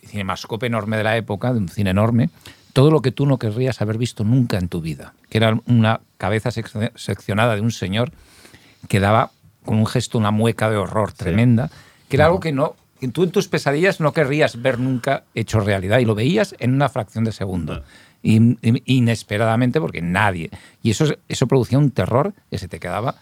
cinemascope 0.07 0.67
enorme 0.67 0.97
de 0.97 1.05
la 1.05 1.17
época, 1.17 1.53
de 1.53 1.59
un 1.59 1.69
cine 1.69 1.91
enorme, 1.91 2.31
todo 2.73 2.91
lo 2.91 3.03
que 3.03 3.11
tú 3.13 3.27
no 3.27 3.39
querrías 3.39 3.81
haber 3.81 3.99
visto 3.99 4.25
nunca 4.25 4.59
en 4.59 4.69
tu 4.69 4.81
vida, 4.81 5.15
que 5.29 5.39
era 5.39 5.59
una 5.67 6.01
cabeza 6.19 6.51
sec- 6.51 6.93
seccionada 6.97 7.55
de 7.57 7.61
un 7.61 7.73
señor 7.73 8.13
que 8.89 9.01
daba 9.01 9.31
con 9.65 9.79
un 9.79 9.87
gesto 9.87 10.19
una 10.19 10.31
mueca 10.31 10.71
de 10.71 10.77
horror 10.77 11.13
tremenda, 11.13 11.71
que 12.09 12.17
era 12.17 12.27
algo 12.27 12.41
que 12.41 12.53
no 12.53 12.77
que 13.01 13.09
tú 13.09 13.23
en 13.25 13.31
tus 13.31 13.49
pesadillas 13.49 13.99
no 14.01 14.13
querrías 14.13 14.61
ver 14.61 14.79
nunca 14.79 15.25
hecho 15.35 15.61
realidad 15.61 16.01
y 16.01 16.05
lo 16.05 16.15
veías 16.15 16.55
en 16.59 16.75
una 16.75 16.91
fracción 16.91 17.25
de 17.25 17.33
segundo. 17.33 17.83
In- 18.23 18.59
in- 18.61 18.83
inesperadamente 18.85 19.81
porque 19.81 20.03
nadie. 20.03 20.51
Y 20.83 20.91
eso, 20.91 21.07
eso 21.27 21.47
producía 21.47 21.79
un 21.79 21.93
terror 21.93 22.35
que 22.51 22.59
se 22.59 22.69
te 22.69 22.79
quedaba. 22.79 23.15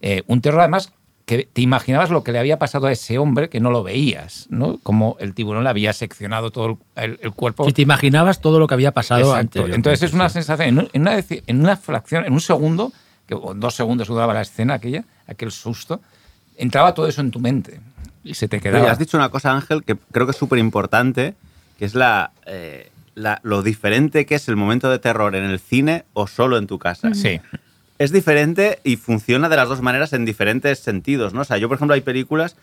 eh, 0.00 0.22
un 0.28 0.40
terror 0.40 0.60
además 0.60 0.92
que 1.26 1.48
te 1.50 1.62
imaginabas 1.62 2.10
lo 2.10 2.22
que 2.22 2.32
le 2.32 2.38
había 2.38 2.58
pasado 2.58 2.86
a 2.86 2.92
ese 2.92 3.16
hombre 3.18 3.48
que 3.48 3.58
no 3.58 3.70
lo 3.70 3.82
veías, 3.82 4.46
¿no? 4.50 4.78
Como 4.82 5.16
el 5.20 5.32
tiburón 5.34 5.64
le 5.64 5.70
había 5.70 5.92
seccionado 5.94 6.50
todo 6.50 6.78
el, 6.96 7.02
el- 7.04 7.18
el 7.22 7.32
cuerpo. 7.32 7.64
Si 7.64 7.72
te 7.72 7.80
imaginabas 7.82 8.40
todo 8.42 8.58
lo 8.58 8.66
que 8.66 8.74
había 8.74 8.92
pasado 8.92 9.34
anteriormente, 9.34 9.76
Entonces 9.76 10.02
es 10.10 10.14
una 10.14 10.28
sensación, 10.28 10.68
en, 10.68 10.78
un- 10.80 10.88
en 10.92 11.02
una, 11.02 11.18
en 11.28 11.60
una 11.60 11.76
fracción, 11.76 12.26
en 12.26 12.32
un 12.34 12.40
segundo, 12.42 12.92
que, 13.26 13.34
o 13.34 13.52
en 13.52 13.60
dos 13.60 13.74
segundos 13.74 14.06
duraba 14.08 14.34
la 14.34 14.42
escena 14.42 14.74
aquella, 14.74 15.04
aquel 15.26 15.50
susto, 15.50 16.02
entraba 16.58 16.92
todo 16.92 17.08
eso 17.08 17.22
en 17.22 17.30
tu 17.30 17.40
mente 17.40 17.80
y 18.22 18.34
se 18.34 18.46
te 18.46 18.56
Oye, 18.56 18.62
quedaba. 18.64 18.90
has 18.90 18.98
dicho 18.98 19.16
una 19.16 19.30
cosa, 19.30 19.52
Ángel, 19.52 19.82
que 19.82 19.96
creo 20.12 20.26
que 20.26 20.32
es 20.32 20.36
súper 20.36 20.58
importante, 20.58 21.34
que 21.78 21.86
es 21.86 21.94
la, 21.94 22.32
eh, 22.46 22.90
la- 23.14 23.40
lo 23.42 23.62
diferente 23.62 24.26
que 24.26 24.34
es 24.34 24.46
el 24.48 24.56
momento 24.56 24.90
de 24.90 24.98
terror 24.98 25.34
en 25.36 25.44
el 25.44 25.58
cine 25.58 26.04
o 26.12 26.26
solo 26.26 26.58
en 26.58 26.66
tu 26.66 26.78
casa. 26.78 27.14
Sí. 27.14 27.40
Es 27.98 28.10
diferente 28.12 28.80
y 28.84 28.96
funciona 28.96 29.48
de 29.48 29.56
las 29.56 29.68
dos 29.68 29.80
maneras 29.80 30.12
en 30.12 30.24
diferentes 30.24 30.78
sentidos, 30.80 31.32
¿no? 31.34 31.42
O 31.42 31.44
sea, 31.44 31.58
yo, 31.58 31.68
por 31.68 31.76
ejemplo, 31.76 31.94
hay 31.94 32.00
películas, 32.00 32.56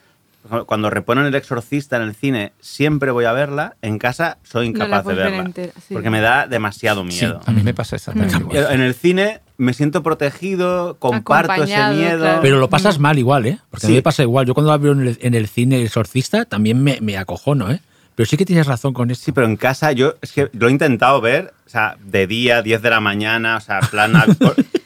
cuando 0.66 0.90
reponen 0.90 1.26
El 1.26 1.36
Exorcista 1.36 1.96
en 1.98 2.02
el 2.02 2.16
cine, 2.16 2.52
siempre 2.60 3.12
voy 3.12 3.26
a 3.26 3.32
verla, 3.32 3.76
en 3.82 3.98
casa 4.00 4.40
soy 4.44 4.70
No 4.70 4.76
incapaz 4.78 5.00
de 5.00 5.04
puedes 5.04 5.18
ver 5.20 5.28
verla, 5.32 5.46
entera, 5.46 5.74
sí. 5.88 5.94
porque 5.94 6.10
me 6.10 6.20
da 6.20 6.48
demasiado 6.48 7.02
Sí, 7.04 7.08
miedo. 7.26 7.40
a 7.46 7.52
mí 7.52 7.62
me 7.64 7.74
pasa 7.74 7.96
exactamente 7.96 8.38
igual. 8.38 8.68
En 8.74 8.82
el 8.82 8.94
cine 8.96 9.40
me 9.58 9.74
siento 9.74 10.02
protegido, 10.04 10.96
comparto 10.98 11.54
ese 11.64 11.76
Acompañado, 11.76 11.96
miedo. 11.96 12.20
claro. 12.20 12.40
Pero 12.42 12.58
lo 12.60 12.70
pasas 12.70 12.98
mal 12.98 13.20
igual, 13.20 13.46
¿eh? 13.46 13.60
Porque 13.70 13.86
a 13.86 13.90
mí 13.90 13.94
Sí. 13.94 13.98
me 14.00 14.02
pasa 14.02 14.24
igual. 14.24 14.48
Yo 14.48 14.54
cuando 14.56 14.72
la 14.72 14.78
veo 14.80 14.94
en 14.94 15.02
el, 15.08 15.18
en 15.22 15.34
el 15.36 15.48
cine 15.48 15.78
El 15.78 15.84
Exorcista 15.86 16.46
también 16.46 16.84
me, 16.84 16.98
me 17.02 17.18
acojono, 17.18 17.72
¿eh? 17.72 17.80
Pero 18.16 18.28
sí 18.28 18.36
que 18.36 18.46
tienes 18.46 18.66
razón 18.68 18.94
con 18.94 19.10
esto. 19.12 19.24
Sí, 19.26 19.32
pero 19.32 19.46
en 19.48 19.56
casa 19.58 19.92
yo 19.94 20.16
es 20.22 20.32
que 20.34 20.50
lo 20.54 20.68
he 20.68 20.72
intentado 20.72 21.22
ver, 21.22 21.54
o 21.66 21.70
sea, 21.70 21.98
de 22.04 22.26
día, 22.28 22.62
10 22.64 22.82
de 22.82 22.90
la 22.90 23.00
mañana, 23.00 23.58
o 23.58 23.62
sea, 23.62 23.80
plan... 23.80 24.12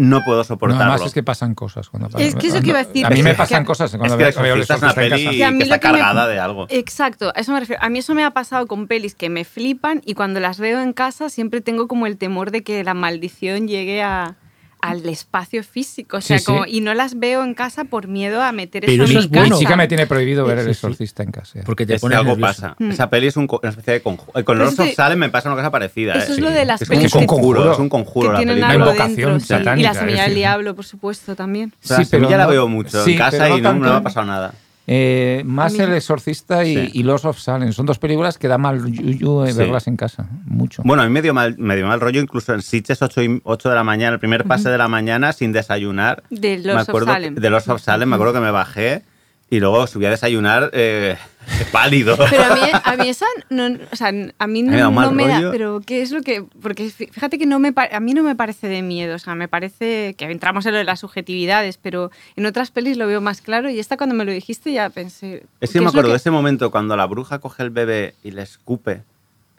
no 0.00 0.24
puedo 0.24 0.38
No, 0.38 0.44
soportarlo. 0.44 0.82
además 0.92 1.06
es 1.06 1.14
que 1.14 1.22
pasan 1.22 1.54
cosas 1.54 1.88
cuando 1.88 2.08
Es 2.18 2.34
que 2.34 2.48
eso 2.48 2.60
que 2.60 2.70
iba 2.70 2.80
a 2.80 2.84
decir, 2.84 3.06
A 3.06 3.10
mí 3.10 3.18
es 3.18 3.24
me 3.24 3.30
que- 3.30 3.36
pasan 3.36 3.64
cosas 3.64 3.90
cuando 3.90 4.06
es 4.18 4.34
que 4.34 4.42
veo, 4.42 4.54
una 4.54 4.92
peli 4.94 5.24
casa. 5.24 5.30
Que 5.30 5.44
a 5.44 5.50
mí 5.50 5.62
está 5.62 5.76
me- 5.76 5.80
cargada 5.80 6.26
de 6.26 6.38
algo. 6.40 6.66
Exacto, 6.70 7.32
a 7.34 7.40
eso 7.40 7.52
me 7.52 7.60
refiero. 7.60 7.82
A 7.82 7.88
mí 7.88 7.98
eso 8.00 8.14
me 8.14 8.24
ha 8.24 8.30
pasado 8.32 8.66
con 8.66 8.86
pelis 8.86 9.14
que 9.14 9.28
me 9.28 9.44
flipan 9.44 10.02
y 10.04 10.14
cuando 10.14 10.40
las 10.40 10.58
veo 10.58 10.80
en 10.80 10.92
casa 10.92 11.28
siempre 11.28 11.60
tengo 11.60 11.86
como 11.88 12.06
el 12.06 12.16
temor 12.16 12.50
de 12.50 12.62
que 12.62 12.82
la 12.82 12.94
maldición 12.94 13.68
llegue 13.68 14.02
a, 14.02 14.36
al 14.82 15.06
espacio 15.08 15.62
físico. 15.64 16.16
O 16.16 16.20
sea, 16.20 16.38
Sí, 16.38 16.44
sí. 16.44 16.46
como, 16.46 16.66
y 16.66 16.80
no 16.80 16.94
las 16.94 17.18
veo 17.18 17.44
en 17.44 17.54
casa 17.54 17.84
por 17.84 18.08
miedo 18.08 18.42
a 18.42 18.52
meter 18.52 18.82
Pero 18.86 19.04
eso 19.04 19.04
es 19.04 19.10
mi 19.10 19.16
Mi 19.16 19.26
bueno. 19.28 19.48
casa. 19.50 19.58
chica 19.60 19.76
me 19.76 19.88
tiene 19.88 20.06
prohibido 20.06 20.44
ver 20.46 20.58
El 20.58 20.64
Sí, 20.66 20.74
sí. 20.74 20.78
Exorcista 20.86 21.22
en 21.22 21.30
casa. 21.32 21.60
Porque 21.66 21.86
te 21.86 21.94
Es 21.94 22.00
que 22.00 22.02
pones 22.02 22.18
algo 22.18 22.30
nervioso. 22.30 22.62
pasa. 22.62 22.76
Mm. 22.78 22.90
Esa 22.90 23.10
peli 23.10 23.26
es 23.26 23.36
un 23.36 23.48
una 23.50 23.70
especie 23.70 23.92
de 23.94 24.02
conjuro. 24.02 24.44
Con 24.44 24.58
los 24.58 24.76
de- 24.76 24.94
Salem 24.94 25.18
me 25.18 25.28
pasa 25.28 25.48
una 25.48 25.56
cosa 25.56 25.70
parecida. 25.70 26.14
Eso 26.14 26.32
¿eh? 26.32 26.34
es 26.34 26.40
lo 26.40 26.50
de 26.50 26.64
las 26.64 26.82
es 26.82 27.14
un 27.14 27.26
conjuro, 27.26 27.72
es 27.72 27.78
un 27.78 27.88
conjuro 27.88 28.36
que 28.38 28.46
la 28.46 28.68
algo 28.68 28.84
invocación 28.90 29.32
dentro. 29.38 29.46
satánica, 29.58 29.76
Y 29.80 29.82
la 29.82 29.94
semilla 29.94 30.22
del 30.24 30.34
diablo, 30.34 30.74
por 30.74 30.84
supuesto, 30.84 31.36
también. 31.36 31.72
O 31.84 31.86
sea, 31.86 31.98
la 31.98 32.04
Sí, 32.04 32.08
pero 32.10 32.22
semilla 32.24 32.38
la 32.38 32.46
veo 32.46 32.68
mucho 32.68 33.06
en 33.06 33.18
casa 33.18 33.48
y 33.50 33.60
no, 33.60 33.74
me 33.74 33.88
ha 33.88 34.00
pasado 34.02 34.26
nada. 34.26 34.54
Eh, 34.92 35.42
más 35.44 35.78
El 35.78 35.92
Exorcista 35.92 36.64
y, 36.64 36.74
Sí. 36.74 36.90
y 36.94 37.02
Los 37.04 37.24
of 37.24 37.38
Salem. 37.38 37.72
Son 37.72 37.86
dos 37.86 38.00
películas 38.00 38.38
que 38.38 38.48
da 38.48 38.58
mal 38.58 38.84
yuyu 38.90 39.44
eh, 39.44 39.52
Sí. 39.52 39.58
verlas 39.58 39.86
en 39.86 39.96
casa. 39.96 40.28
Mucho. 40.46 40.82
Bueno, 40.84 41.02
a 41.04 41.06
mí 41.06 41.12
me 41.12 41.22
dio 41.22 41.32
mal, 41.32 41.54
me 41.58 41.76
dio 41.76 41.86
mal 41.86 42.00
rollo 42.00 42.20
incluso 42.20 42.52
en 42.54 42.60
Sitges 42.60 43.00
8, 43.00 43.22
y- 43.22 43.40
8 43.44 43.68
de 43.68 43.76
la 43.76 43.84
mañana, 43.84 44.14
el 44.14 44.18
primer 44.18 44.44
pase 44.46 44.68
de 44.68 44.78
la 44.78 44.88
mañana 44.88 45.32
sin 45.32 45.52
desayunar. 45.52 46.24
De 46.30 46.58
me 46.58 46.64
Los 46.64 46.88
of 46.88 47.04
Salem. 47.04 47.34
De 47.36 47.50
los 47.50 47.68
of 47.68 47.80
Salem, 47.80 48.08
me 48.08 48.16
acuerdo 48.16 48.32
que 48.34 48.40
me 48.40 48.50
bajé 48.50 49.02
y 49.50 49.58
luego 49.58 49.86
subí 49.88 50.06
a 50.06 50.10
desayunar 50.10 50.70
eh, 50.72 51.16
pálido. 51.72 52.16
Pero 52.30 52.44
a 52.44 52.54
mí, 52.54 52.60
a 52.84 52.96
mí 52.96 53.08
esa, 53.08 53.26
no, 53.50 53.66
o 53.90 53.96
sea, 53.96 54.12
a 54.38 54.46
mí 54.46 54.62
no, 54.62 54.70
me 54.70 54.78
da 54.78 54.88
un 54.88 54.94
mal 54.94 55.06
no 55.06 55.12
me 55.12 55.26
da, 55.26 55.50
pero 55.50 55.82
¿qué 55.84 56.02
es 56.02 56.12
lo 56.12 56.22
que...? 56.22 56.44
Porque 56.62 56.84
fí- 56.86 57.10
fíjate 57.10 57.36
que 57.36 57.46
no 57.46 57.58
me, 57.58 57.74
a 57.76 58.00
mí 58.00 58.14
no 58.14 58.22
me 58.22 58.36
parece 58.36 58.68
de 58.68 58.82
miedo, 58.82 59.16
o 59.16 59.18
sea, 59.18 59.34
me 59.34 59.48
parece 59.48 60.14
que 60.16 60.26
entramos 60.26 60.64
en 60.66 60.72
lo 60.72 60.78
de 60.78 60.84
las 60.84 61.00
subjetividades, 61.00 61.78
pero 61.78 62.12
en 62.36 62.46
otras 62.46 62.70
pelis 62.70 62.96
lo 62.96 63.06
veo 63.08 63.20
más 63.20 63.40
claro 63.40 63.68
y 63.68 63.80
esta 63.80 63.96
cuando 63.96 64.14
me 64.14 64.24
lo 64.24 64.30
dijiste 64.32 64.72
ya 64.72 64.88
pensé... 64.90 65.42
Es 65.60 65.70
¿qué 65.70 65.78
que 65.78 65.80
me 65.82 65.88
acuerdo 65.88 66.10
de 66.10 66.16
ese 66.16 66.30
momento 66.30 66.70
cuando 66.70 66.96
la 66.96 67.06
bruja 67.06 67.40
coge 67.40 67.64
el 67.64 67.70
bebé 67.70 68.14
y 68.22 68.30
le 68.30 68.42
escupe, 68.42 69.02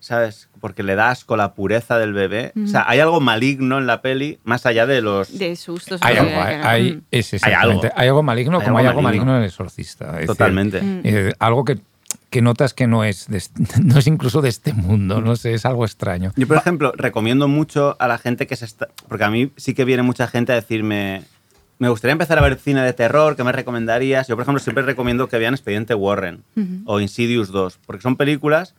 ¿sabes? 0.01 0.49
Porque 0.59 0.83
le 0.83 0.95
da 0.95 1.11
asco 1.11 1.37
la 1.37 1.53
pureza 1.53 1.97
del 1.97 2.11
bebé. 2.11 2.51
O 2.61 2.67
sea, 2.67 2.83
hay 2.89 2.99
algo 2.99 3.21
maligno 3.21 3.77
en 3.77 3.87
la 3.87 4.01
peli 4.01 4.39
más 4.43 4.65
allá 4.65 4.85
de 4.85 5.01
los... 5.01 5.37
De 5.37 5.55
sustos. 5.55 6.01
hay 6.03 6.17
algo, 6.17 6.41
hay, 6.41 6.55
hay- 6.63 7.01
es 7.11 7.31
Hay 7.33 7.37
exactamente. 7.37 7.87
algo. 7.87 7.99
Hay 7.99 8.07
algo 8.09 8.23
maligno 8.23 8.59
Hay 8.59 8.65
como 8.65 8.77
hay 8.79 8.85
algo 8.87 9.01
maligno. 9.01 9.25
maligno 9.27 9.37
en 9.37 9.43
El 9.43 9.49
Exorcista. 9.49 10.05
Es 10.07 10.11
decir, 10.13 10.27
Totalmente. 10.27 10.81
Mm. 10.81 11.01
eh, 11.03 11.33
algo 11.39 11.63
que, 11.63 11.77
que 12.31 12.41
notas 12.41 12.73
que 12.73 12.87
no 12.87 13.03
es, 13.03 13.27
de 13.27 13.41
no 13.83 13.99
es 13.99 14.07
incluso 14.07 14.41
de 14.41 14.49
este 14.49 14.73
mundo, 14.73 15.21
no 15.21 15.35
sé, 15.35 15.53
es 15.53 15.65
algo 15.65 15.85
extraño. 15.85 16.33
Yo, 16.35 16.47
por 16.47 16.57
ejemplo, 16.57 16.91
recomiendo 16.97 17.47
mucho 17.47 17.95
a 17.99 18.07
la 18.07 18.17
gente 18.17 18.47
que 18.47 18.55
se 18.55 18.65
está... 18.65 18.89
Porque 19.07 19.23
a 19.23 19.29
mí 19.29 19.51
sí 19.55 19.73
que 19.73 19.85
viene 19.85 20.01
mucha 20.03 20.27
gente 20.27 20.51
a 20.51 20.55
decirme... 20.55 21.21
Me 21.77 21.89
gustaría 21.89 22.11
empezar 22.11 22.37
a 22.37 22.41
ver 22.41 22.57
cine 22.57 22.81
de 22.83 22.93
terror, 22.93 23.35
¿qué 23.35 23.43
me 23.43 23.51
recomendarías? 23.51 24.27
Yo, 24.27 24.35
por 24.35 24.43
ejemplo, 24.43 24.59
siempre 24.61 24.83
recomiendo 24.83 25.27
que 25.27 25.39
vean 25.39 25.55
Expediente 25.55 25.95
Warren 25.95 26.43
o 26.85 26.99
Insidious 26.99 27.49
2, 27.51 27.79
porque 27.87 28.03
son 28.03 28.17
películas 28.17 28.75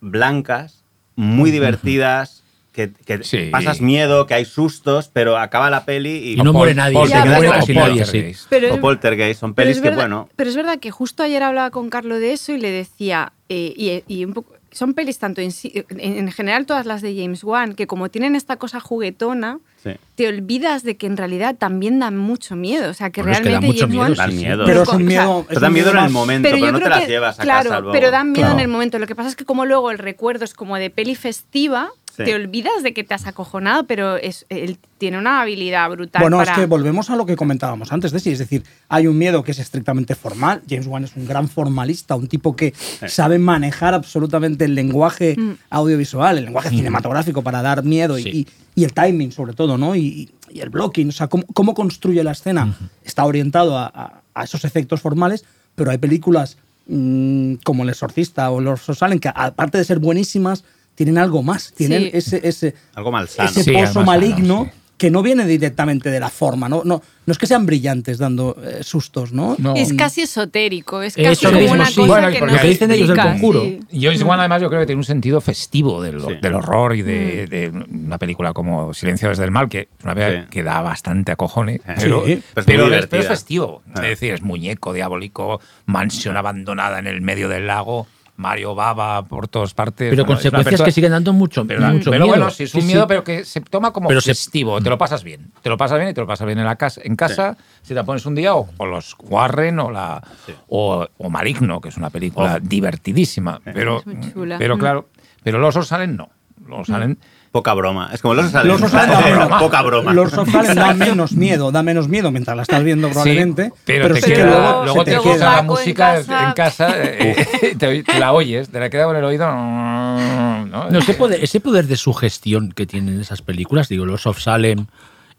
blancas, 0.00 0.84
muy 1.16 1.50
divertidas, 1.50 2.42
que, 2.72 2.92
que 3.04 3.24
Sí. 3.24 3.48
pasas 3.50 3.80
miedo, 3.80 4.26
que 4.26 4.34
hay 4.34 4.44
sustos, 4.44 5.10
pero 5.12 5.36
acaba 5.36 5.70
la 5.70 5.84
peli 5.84 6.10
y... 6.18 6.32
Y 6.34 6.36
no 6.36 6.52
muere 6.52 6.72
nadie. 6.74 6.94
Pol- 6.94 7.08
Ya, 7.08 7.24
pero- 7.24 7.50
casi 7.52 7.74
o. 7.74 7.96
Poltergeist. 7.96 8.46
Pero 8.48 8.70
o 8.70 8.74
es- 8.74 8.80
Poltergeist, 8.80 9.40
son 9.40 9.54
pelis 9.54 9.78
que, 9.78 9.88
verdad, 9.88 10.02
bueno... 10.04 10.28
pero 10.36 10.50
es 10.50 10.56
verdad 10.56 10.78
que 10.78 10.90
justo 10.90 11.22
ayer 11.24 11.42
hablaba 11.42 11.70
con 11.70 11.90
Carlos 11.90 12.20
de 12.20 12.32
eso 12.32 12.52
y 12.52 12.58
le 12.58 12.70
decía, 12.70 13.32
eh, 13.48 13.74
y, 13.76 14.04
y 14.06 14.24
un 14.24 14.34
poco, 14.34 14.54
son 14.72 14.94
pelis 14.94 15.18
tanto 15.18 15.40
en, 15.40 15.50
en, 15.64 16.18
en 16.18 16.30
general 16.32 16.66
todas 16.66 16.86
las 16.86 17.02
de 17.02 17.14
James 17.16 17.42
Wan, 17.44 17.74
que 17.74 17.86
como 17.86 18.08
tienen 18.10 18.34
esta 18.36 18.56
cosa 18.56 18.80
juguetona, 18.80 19.58
Sí. 19.82 19.92
te 20.14 20.28
olvidas 20.28 20.82
de 20.82 20.98
que 20.98 21.06
en 21.06 21.16
realidad 21.16 21.56
también 21.56 22.00
dan 22.00 22.14
mucho 22.18 22.54
miedo. 22.54 22.90
O 22.90 22.92
sea, 22.92 23.08
que 23.08 23.22
Bueno, 23.22 23.32
es 23.32 23.38
que 23.38 23.44
da 23.44 23.60
realmente 23.60 23.66
mucho 23.66 23.80
James 23.86 23.94
miedo, 23.94 24.20
Wan... 24.20 24.30
sí, 24.30 24.36
sí. 24.38 24.44
Pero 24.44 24.82
es 24.82 24.88
o 24.90 24.98
sea. 24.98 25.44
Te 25.48 25.60
dan 25.60 25.72
miedo 25.72 25.90
en 25.90 25.96
el 25.96 26.10
momento, 26.10 26.48
pero, 26.52 26.72
no 26.72 26.78
te 26.80 26.88
las 26.90 27.00
que- 27.00 27.06
llevas 27.06 27.40
a 27.40 27.42
claro, 27.42 27.70
casa 27.70 27.80
luego. 27.80 27.92
pero 27.92 28.10
dan 28.10 28.26
miedo 28.32 28.40
Claro. 28.48 28.58
en 28.58 28.60
el 28.60 28.68
momento. 28.68 28.98
Lo 28.98 29.06
que 29.06 29.14
pasa 29.14 29.30
es 29.30 29.36
que 29.36 29.46
como 29.46 29.64
luego 29.64 29.90
el 29.90 29.96
recuerdo 29.96 30.44
es 30.44 30.52
como 30.52 30.76
de 30.76 30.90
peli 30.90 31.14
festiva, 31.14 31.88
Sí. 32.16 32.24
te 32.24 32.34
olvidas 32.34 32.82
de 32.82 32.92
que 32.92 33.04
te 33.04 33.14
has 33.14 33.26
acojonado, 33.26 33.84
pero 33.86 34.16
es, 34.16 34.44
él 34.48 34.78
tiene 34.98 35.18
una 35.18 35.40
habilidad 35.42 35.88
brutal 35.90 36.20
Bueno, 36.22 36.38
para... 36.38 36.52
es 36.52 36.58
que 36.58 36.66
volvemos 36.66 37.08
a 37.10 37.16
lo 37.16 37.24
que 37.26 37.36
comentábamos 37.36 37.92
antes 37.92 38.12
de 38.12 38.20
sí, 38.20 38.30
es 38.30 38.38
decir, 38.38 38.62
hay 38.88 39.06
un 39.06 39.16
miedo 39.16 39.42
que 39.44 39.52
es 39.52 39.58
estrictamente 39.58 40.14
formal. 40.14 40.62
James 40.68 40.86
Wan 40.86 41.04
es 41.04 41.16
un 41.16 41.26
gran 41.26 41.48
formalista, 41.48 42.16
un 42.16 42.26
tipo 42.28 42.54
que 42.56 42.74
sabe 43.08 43.38
manejar 43.38 43.94
absolutamente 43.94 44.64
el 44.64 44.74
lenguaje 44.74 45.36
Mm. 45.38 45.52
audiovisual, 45.70 46.38
el 46.38 46.44
lenguaje 46.44 46.70
cinematográfico 46.70 47.42
para 47.42 47.62
dar 47.62 47.82
miedo 47.84 48.18
y- 48.18 48.22
Sí. 48.24 48.30
y, 48.74 48.80
y 48.80 48.84
el 48.84 48.92
timing, 48.92 49.32
sobre 49.32 49.52
todo, 49.54 49.78
¿no? 49.78 49.94
Y, 49.96 50.30
y 50.50 50.60
el 50.60 50.70
blocking, 50.70 51.08
o 51.08 51.12
sea, 51.12 51.28
cómo, 51.28 51.44
cómo 51.54 51.74
construye 51.74 52.22
la 52.24 52.32
escena. 52.32 52.74
Está 53.04 53.24
orientado 53.24 53.78
a, 53.78 53.86
a- 53.86 54.20
a 54.34 54.44
esos 54.44 54.64
efectos 54.64 55.00
formales, 55.00 55.44
pero 55.74 55.90
hay 55.90 55.98
películas 55.98 56.56
mm, 56.86 57.54
como 57.64 57.82
El 57.84 57.90
Exorcista 57.90 58.50
o 58.50 58.60
Los 58.60 58.82
Salem 58.82 59.18
que, 59.18 59.28
aparte 59.34 59.78
de 59.78 59.84
ser 59.84 59.98
buenísimas, 59.98 60.64
tienen 61.00 61.16
algo 61.16 61.42
más, 61.42 61.72
tienen 61.72 62.02
Sí. 62.02 62.10
ese, 62.12 62.40
ese, 62.46 62.74
Algo 62.94 63.10
malsano. 63.10 63.48
ese 63.48 63.62
Sí, 63.64 63.72
pozo 63.72 64.02
maligno 64.04 64.66
sí. 64.70 64.78
que 64.98 65.10
no 65.10 65.22
viene 65.22 65.46
directamente 65.46 66.10
de 66.10 66.20
la 66.20 66.28
forma, 66.28 66.68
¿no? 66.68 66.82
No, 66.84 67.00
no 67.24 67.32
es 67.32 67.38
que 67.38 67.46
sean 67.46 67.64
brillantes 67.64 68.18
dando 68.18 68.54
eh, 68.62 68.80
sustos, 68.82 69.32
¿no? 69.32 69.56
No. 69.58 69.74
Es 69.76 69.94
casi 69.94 70.20
esotérico, 70.20 71.00
es 71.00 71.16
Eso 71.16 71.48
casi 71.48 71.54
mismo, 71.54 71.60
como 71.70 71.72
una 71.80 71.86
sí. 71.86 71.94
cosa 71.94 72.06
Bueno, 72.06 72.28
que 72.28 72.38
porque 72.38 72.40
no 72.40 72.52
lo 72.52 72.58
que 72.58 72.62
se 72.66 72.68
dicen 72.68 72.90
ellos 72.90 73.08
del 73.08 73.16
explica, 73.16 73.32
conjuro. 73.32 73.62
sí. 73.62 73.80
Y 73.92 74.04
Joyce 74.04 74.24
Wan 74.24 74.40
además 74.40 74.60
yo 74.60 74.68
creo 74.68 74.80
que 74.80 74.86
tiene 74.86 74.98
un 74.98 75.04
sentido 75.04 75.40
festivo 75.40 76.02
del, 76.02 76.20
Sí. 76.20 76.26
del 76.42 76.54
horror 76.54 76.94
y 76.94 77.00
de, 77.00 77.46
de 77.46 77.68
una 77.70 78.18
película 78.18 78.52
como 78.52 78.92
Silencio 78.92 79.30
desde 79.30 79.44
el 79.44 79.50
mal, 79.50 79.70
que 79.70 79.80
es 79.96 80.04
una 80.04 80.14
película 80.14 80.42
Sí. 80.42 80.48
que 80.50 80.62
da 80.62 80.82
bastante 80.82 81.32
acojones, 81.32 81.80
Sí. 81.80 81.92
pero. 81.98 82.20
Pues 82.24 82.26
pero, 82.26 82.34
es, 82.44 82.66
pero 82.66 82.82
es 82.84 82.90
divertida. 82.90 83.22
festivo. 83.22 83.82
Ah. 83.94 84.02
Es 84.02 84.08
decir, 84.20 84.34
es 84.34 84.42
muñeco, 84.42 84.92
diabólico, 84.92 85.62
mansión 85.86 86.36
abandonada 86.36 86.98
en 86.98 87.06
el 87.06 87.22
medio 87.22 87.48
del 87.48 87.66
lago, 87.68 88.06
Mario 88.40 88.74
Baba 88.74 89.22
por 89.24 89.46
todas 89.48 89.74
partes. 89.74 90.10
Pero 90.10 90.24
Bueno, 90.24 90.36
consecuencias 90.36 90.70
persona- 90.72 90.84
que 90.86 90.92
siguen 90.92 91.12
dando 91.12 91.32
mucho, 91.32 91.64
pero, 91.66 91.80
mucho 91.82 92.10
pero 92.10 92.24
miedo. 92.24 92.36
bueno, 92.38 92.50
sí, 92.50 92.64
es 92.64 92.74
un 92.74 92.80
Sí, 92.80 92.86
sí. 92.86 92.92
miedo, 92.94 93.06
pero 93.06 93.22
que 93.22 93.44
se 93.44 93.60
toma 93.60 93.92
como 93.92 94.08
Pero 94.08 94.20
se- 94.20 94.30
festivo. 94.30 94.80
Te 94.80 94.88
lo 94.90 94.96
pasas 94.98 95.22
bien. 95.22 95.52
Te 95.62 95.68
lo 95.68 95.76
pasas 95.76 95.98
bien 95.98 96.10
y 96.10 96.14
te 96.14 96.20
lo 96.22 96.26
pasas 96.26 96.46
bien 96.46 96.58
en 96.58 96.64
la 96.64 96.76
casa, 96.76 97.00
en 97.04 97.16
casa 97.16 97.56
si 97.82 97.94
te 97.94 98.02
pones 98.02 98.24
un 98.26 98.34
día, 98.34 98.54
o, 98.54 98.68
o 98.78 98.86
los 98.86 99.14
Warren 99.20 99.78
o 99.78 99.90
la 99.90 100.22
o, 100.68 101.06
o 101.18 101.30
Maligno, 101.30 101.80
que 101.80 101.90
es 101.90 101.96
una 101.96 102.10
película 102.10 102.58
divertidísima. 102.60 103.60
Pero, 103.62 103.98
Es 104.00 104.06
muy 104.06 104.32
chula. 104.32 104.58
pero 104.58 104.76
Mm. 104.76 104.80
claro, 104.80 105.08
pero 105.42 105.58
los 105.58 105.76
Osos 105.76 105.88
salen 105.88 106.16
no. 106.16 106.30
Los 106.66 106.86
salen. 106.88 107.18
Poca 107.52 107.74
broma. 107.74 108.10
Es 108.12 108.22
como 108.22 108.34
los 108.34 108.50
salen. 108.50 108.68
Los 108.68 108.80
Osos 108.80 108.92
da 108.92 109.20
menos- 109.24 109.48
Poca 109.60 109.82
broma. 109.82 110.12
Los 110.14 110.32
Osos 110.32 110.74
da 110.74 110.94
menos 110.94 111.32
miedo, 111.32 111.72
da 111.72 111.82
menos 111.82 112.06
miedo 112.08 112.30
mientras 112.30 112.56
la 112.56 112.62
estás 112.62 112.84
viendo 112.84 113.08
probablemente, 113.08 113.70
Sí, 113.74 113.82
pero, 113.86 114.14
te 114.14 114.20
sí 114.22 114.26
que 114.28 114.34
queda- 114.36 114.46
luego, 114.46 114.84
luego 114.84 115.04
se 115.04 115.10
te, 115.10 115.20
queda. 115.20 115.52
la 115.54 115.58
en 115.58 115.66
música 115.66 116.18
en 116.20 116.52
casa. 116.54 116.94
eh, 117.02 117.74
te, 117.76 118.02
te 118.04 118.18
la 118.20 118.32
oyes, 118.32 118.68
te 118.68 118.78
la 118.78 118.88
queda 118.88 119.04
con 119.06 119.16
el 119.16 119.24
oído. 119.24 119.46
¿no? 119.50 120.90
No, 120.90 120.98
ese 120.98 121.14
poder, 121.14 121.42
ese 121.42 121.60
poder 121.60 121.86
de 121.86 121.96
sugestión 121.96 122.70
que 122.72 122.86
tienen 122.86 123.20
esas 123.20 123.42
películas, 123.42 123.88
digo, 123.88 124.06
los 124.06 124.26
of 124.26 124.38
Salem, 124.40 124.86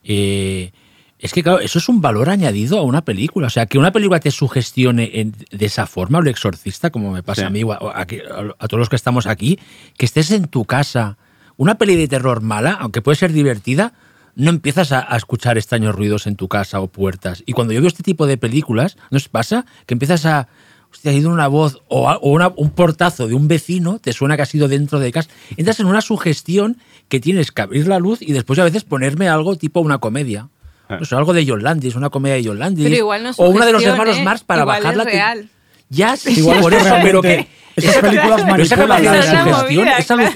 eh, 0.04 0.72
es 1.20 1.32
que 1.34 1.44
claro, 1.44 1.60
eso 1.60 1.78
es 1.78 1.88
un 1.88 2.02
valor 2.02 2.30
añadido 2.30 2.80
a 2.80 2.82
una 2.82 3.04
película. 3.06 3.48
O 3.48 3.50
sea, 3.50 3.68
que 3.68 3.78
una 3.78 3.92
película 3.92 4.20
te 4.20 4.32
sugestione 4.32 5.12
en- 5.14 5.36
de 5.52 5.66
esa 5.66 5.86
forma, 5.86 6.18
o 6.18 6.22
el 6.22 6.28
exorcista, 6.30 6.90
como 6.90 7.12
me 7.12 7.22
pasa 7.24 7.42
Sí. 7.44 7.48
a 7.48 7.50
mí, 7.52 7.64
o 7.64 7.72
a, 7.72 7.78
a- 7.78 8.02
a 8.02 8.68
todos 8.68 8.80
los 8.80 8.90
que 8.90 8.96
estamos 8.96 9.28
aquí, 9.28 9.60
que 9.98 10.06
estés 10.06 10.32
en 10.32 10.48
tu 10.48 10.66
casa, 10.66 11.18
una 11.62 11.76
peli 11.76 11.96
de 11.96 12.08
terror 12.08 12.42
mala, 12.42 12.72
aunque 12.80 13.02
puede 13.02 13.16
ser 13.18 13.32
divertida, 13.34 13.94
no 14.36 14.50
empiezas 14.50 14.92
a, 14.92 15.06
a 15.14 15.18
escuchar 15.18 15.58
extraños 15.58 15.94
ruidos 15.96 16.26
en 16.26 16.36
tu 16.36 16.48
casa 16.48 16.80
o 16.80 16.88
puertas. 16.88 17.44
Y 17.46 17.54
cuando 17.54 17.74
yo 17.74 17.82
veo 17.82 17.88
este 17.88 18.04
tipo 18.04 18.26
de 18.26 18.38
películas, 18.38 18.98
¿no 19.12 19.18
os 19.18 19.30
pasa? 19.30 19.66
Que 19.86 19.94
empiezas 19.94 20.26
a... 20.26 20.48
Hostia, 20.92 21.12
ha 21.12 21.14
ido 21.14 21.30
una 21.30 21.48
voz 21.48 21.82
o, 21.88 22.10
a- 22.10 22.18
o 22.18 22.32
una- 22.32 22.52
un 22.58 22.72
portazo 22.72 23.28
de 23.28 23.34
un 23.34 23.48
vecino, 23.48 24.00
te 24.00 24.12
suena 24.12 24.36
que 24.36 24.42
ha 24.42 24.46
sido 24.46 24.68
dentro 24.68 25.00
de 25.00 25.12
casa. 25.12 25.30
Entras 25.56 25.80
en 25.80 25.86
una 25.86 26.02
sugestión 26.02 26.78
que 27.08 27.20
tienes 27.22 27.52
que 27.52 27.62
abrir 27.62 27.88
la 27.88 28.00
luz 28.00 28.22
y 28.22 28.34
después 28.34 28.60
a 28.60 28.64
veces 28.66 28.84
ponerme 28.84 29.30
algo 29.30 29.56
tipo 29.56 29.80
una 29.82 30.00
comedia. 30.00 30.50
Ah. 30.90 30.98
No 31.00 31.06
sé, 31.06 31.16
algo 31.16 31.32
de 31.34 31.46
John 31.48 31.64
Landis, 31.64 31.96
una 31.96 32.10
comedia 32.10 32.36
de 32.36 32.44
John 32.46 32.60
Landis. 32.60 32.84
Pero 32.86 32.96
igual 32.98 33.24
no 33.24 33.32
O 33.38 33.50
una 33.50 33.66
de 33.66 33.72
los 33.72 33.84
hermanos 33.84 34.18
¿eh? 34.18 34.24
Marx 34.24 34.44
para 34.44 34.64
Igual 34.64 34.80
bajar 34.80 34.94
es 34.94 34.98
la 34.98 35.04
real. 35.06 35.50
Ya, 35.90 36.18
sí, 36.18 36.34
Igual 36.40 36.58
es 36.58 36.62
por 36.64 36.74
eso, 36.74 36.96
pero 37.02 37.22
que. 37.22 37.48
Esas 37.76 37.98
películas 37.98 38.46
manipulan 38.46 39.04
la 39.04 39.24
sugestión 39.24 39.88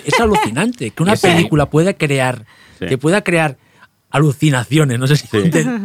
es, 0.06 0.20
alucinante. 0.20 0.92
Que 0.92 1.04
una 1.04 1.15
Sí. 1.15 1.27
película 1.27 1.70
pueda 1.70 1.94
crear, 1.94 2.46
Sí. 2.80 2.86
que 2.88 2.98
pueda 2.98 3.24
crear 3.24 3.58
alucinaciones, 4.12 4.98
no 4.98 5.08
sé 5.08 5.18
si 5.18 5.27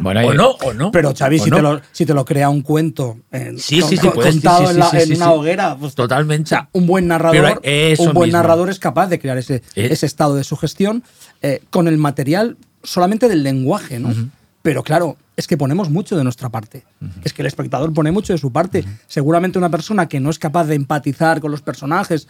Bueno, 0.02 0.20
o 0.28 0.34
no, 0.34 0.50
o 0.50 0.72
no. 0.72 0.92
Pero 0.92 1.12
Xavi, 1.16 1.40
si, 1.40 1.50
no. 1.50 1.56
te 1.56 1.62
lo, 1.62 1.80
si 1.90 2.06
te 2.06 2.14
lo 2.14 2.24
crea 2.24 2.48
un 2.48 2.62
cuento 2.62 3.18
en- 3.32 3.58
Sí, 3.58 3.80
con- 3.80 3.90
sí, 3.90 3.96
sí, 3.96 4.02
con- 4.06 4.12
puedes, 4.14 4.34
sí, 4.34 4.40
contado 4.40 4.66
sí, 4.66 4.70
en, 4.72 4.78
la- 5.10 5.16
una 5.16 5.32
hoguera, 5.32 5.76
pues, 5.76 5.94
Totalmente. 5.96 6.44
o 6.44 6.48
sea, 6.48 6.68
un 6.72 6.86
buen 6.86 7.08
narrador, 7.08 7.60
un 7.98 8.12
buen 8.14 8.28
mismo. 8.28 8.38
narrador 8.38 8.70
es 8.70 8.78
capaz 8.78 9.08
de 9.08 9.18
crear 9.18 9.36
ese, 9.38 9.56
Eh. 9.74 9.88
ese 9.90 10.06
estado 10.06 10.36
de 10.36 10.44
sugestión 10.44 11.02
eh, 11.42 11.62
con 11.70 11.88
el 11.88 11.96
material 11.96 12.56
solamente 12.84 13.28
del 13.28 13.42
lenguaje, 13.42 13.98
¿no? 13.98 14.14
Pero 14.62 14.82
claro, 14.82 15.16
es 15.36 15.46
que 15.46 15.56
ponemos 15.56 15.88
mucho 15.88 16.16
de 16.16 16.24
nuestra 16.24 16.50
parte. 16.50 16.84
Es 17.24 17.32
que 17.32 17.42
el 17.42 17.46
espectador 17.46 17.92
pone 17.94 18.12
mucho 18.12 18.32
de 18.32 18.38
su 18.38 18.52
parte. 18.52 18.84
Seguramente 19.06 19.58
una 19.58 19.70
persona 19.70 20.08
que 20.08 20.20
no 20.20 20.28
es 20.30 20.38
capaz 20.38 20.66
de 20.66 20.74
empatizar 20.74 21.40
con 21.40 21.50
los 21.50 21.62
personajes, 21.62 22.28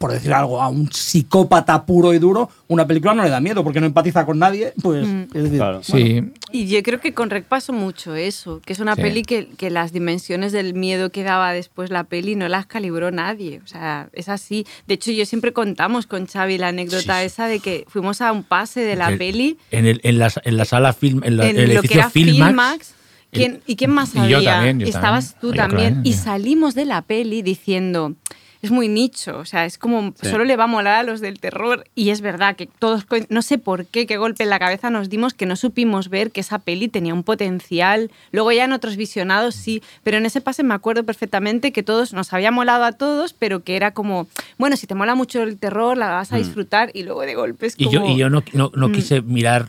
por 0.00 0.12
decir 0.12 0.32
algo, 0.32 0.62
a 0.62 0.68
un 0.68 0.90
psicópata 0.90 1.84
puro 1.84 2.14
y 2.14 2.18
duro, 2.18 2.48
una 2.68 2.86
película 2.86 3.12
no 3.12 3.22
le 3.22 3.28
da 3.28 3.38
miedo 3.38 3.62
porque 3.62 3.80
no 3.80 3.86
empatiza 3.86 4.24
con 4.24 4.38
nadie. 4.38 4.72
Pues, 4.82 5.06
es 5.34 5.42
decir, 5.42 5.58
Claro. 5.58 5.82
Sí, 5.82 6.22
Y 6.52 6.68
yo 6.68 6.82
creo 6.82 7.00
que 7.00 7.12
con 7.12 7.28
Rec 7.28 7.44
pasó 7.44 7.74
mucho 7.74 8.14
eso, 8.14 8.62
que 8.64 8.72
es 8.72 8.78
una 8.80 8.94
Sí. 8.96 9.02
peli 9.02 9.22
que, 9.24 9.48
que 9.58 9.68
las 9.68 9.92
dimensiones 9.92 10.52
del 10.52 10.72
miedo 10.72 11.10
que 11.10 11.22
daba 11.22 11.52
después 11.52 11.90
la 11.90 12.04
peli 12.04 12.34
no 12.34 12.48
las 12.48 12.64
calibró 12.64 13.10
nadie. 13.10 13.60
O 13.62 13.66
sea, 13.66 14.08
es 14.14 14.30
así. 14.30 14.66
De 14.86 14.94
hecho, 14.94 15.10
yo 15.12 15.26
siempre 15.26 15.52
contamos 15.52 16.06
con 16.06 16.26
Xavi 16.26 16.56
la 16.56 16.68
anécdota 16.68 17.20
Sí, 17.20 17.26
esa 17.26 17.46
de 17.46 17.60
que 17.60 17.84
fuimos 17.86 18.22
a 18.22 18.32
un 18.32 18.42
pase 18.42 18.80
de 18.80 18.96
la 18.96 19.10
El- 19.10 19.18
peli 19.18 19.58
En, 19.70 19.84
el- 19.86 20.00
en, 20.02 20.18
la, 20.18 20.32
en 20.44 20.56
la 20.56 20.64
sala 20.64 20.94
film, 20.94 21.20
en, 21.24 21.36
la, 21.36 21.46
en 21.46 21.58
el 21.58 21.74
lo 21.74 21.82
que 21.82 21.88
edificio 21.88 22.00
era 22.00 22.08
Filmax. 22.10 22.48
Filmax. 22.48 22.94
¿Quién- 23.32 23.60
¿Y 23.66 23.76
quién 23.76 23.90
más 23.90 24.14
Y 24.14 24.28
yo 24.30 24.38
había? 24.38 24.54
también, 24.54 24.80
yo 24.80 24.86
Estabas 24.86 25.34
también. 25.34 25.40
tú 25.42 25.50
Yo 25.50 25.56
también. 25.56 26.00
Y 26.04 26.14
salimos 26.14 26.74
de 26.74 26.86
la 26.86 27.02
peli 27.02 27.42
diciendo, 27.42 28.14
es 28.62 28.70
muy 28.70 28.88
nicho, 28.88 29.38
o 29.38 29.44
sea, 29.44 29.64
es 29.64 29.78
como, 29.78 30.12
Sí. 30.20 30.28
solo 30.28 30.44
le 30.44 30.56
va 30.56 30.64
a 30.64 30.66
molar 30.66 30.96
a 30.96 31.02
los 31.02 31.20
del 31.20 31.40
terror. 31.40 31.84
Y 31.94 32.10
es 32.10 32.20
verdad 32.20 32.56
que 32.56 32.66
todos, 32.66 33.06
no 33.28 33.42
sé 33.42 33.56
por 33.58 33.86
qué, 33.86 34.06
qué 34.06 34.16
golpe 34.18 34.42
en 34.42 34.50
la 34.50 34.58
cabeza 34.58 34.90
nos 34.90 35.08
dimos 35.08 35.32
que 35.34 35.46
no 35.46 35.56
supimos 35.56 36.08
ver 36.10 36.30
que 36.30 36.40
esa 36.40 36.58
peli 36.58 36.88
tenía 36.88 37.14
un 37.14 37.22
potencial. 37.22 38.10
Luego 38.32 38.52
ya 38.52 38.64
en 38.64 38.72
otros 38.72 38.96
visionados 38.96 39.54
sí, 39.54 39.82
pero 40.02 40.18
en 40.18 40.26
ese 40.26 40.40
pase 40.40 40.62
me 40.62 40.74
acuerdo 40.74 41.04
perfectamente 41.04 41.72
que 41.72 41.82
todos, 41.82 42.12
nos 42.12 42.32
había 42.32 42.50
molado 42.50 42.84
a 42.84 42.92
todos, 42.92 43.32
pero 43.32 43.64
que 43.64 43.76
era 43.76 43.92
como, 43.92 44.26
bueno, 44.58 44.76
si 44.76 44.86
te 44.86 44.94
mola 44.94 45.14
mucho 45.14 45.42
el 45.42 45.58
terror, 45.58 45.96
la 45.96 46.08
vas 46.10 46.32
a 46.32 46.36
disfrutar 46.36 46.90
y 46.94 47.02
luego 47.02 47.22
de 47.22 47.34
golpes 47.34 47.74
Y 47.78 47.84
como... 47.86 48.06
yo, 48.06 48.12
y 48.12 48.18
yo 48.18 48.30
no, 48.30 48.42
no, 48.52 48.70
no 48.74 48.88
Mm. 48.88 48.92
quise 48.92 49.22
mirar 49.22 49.68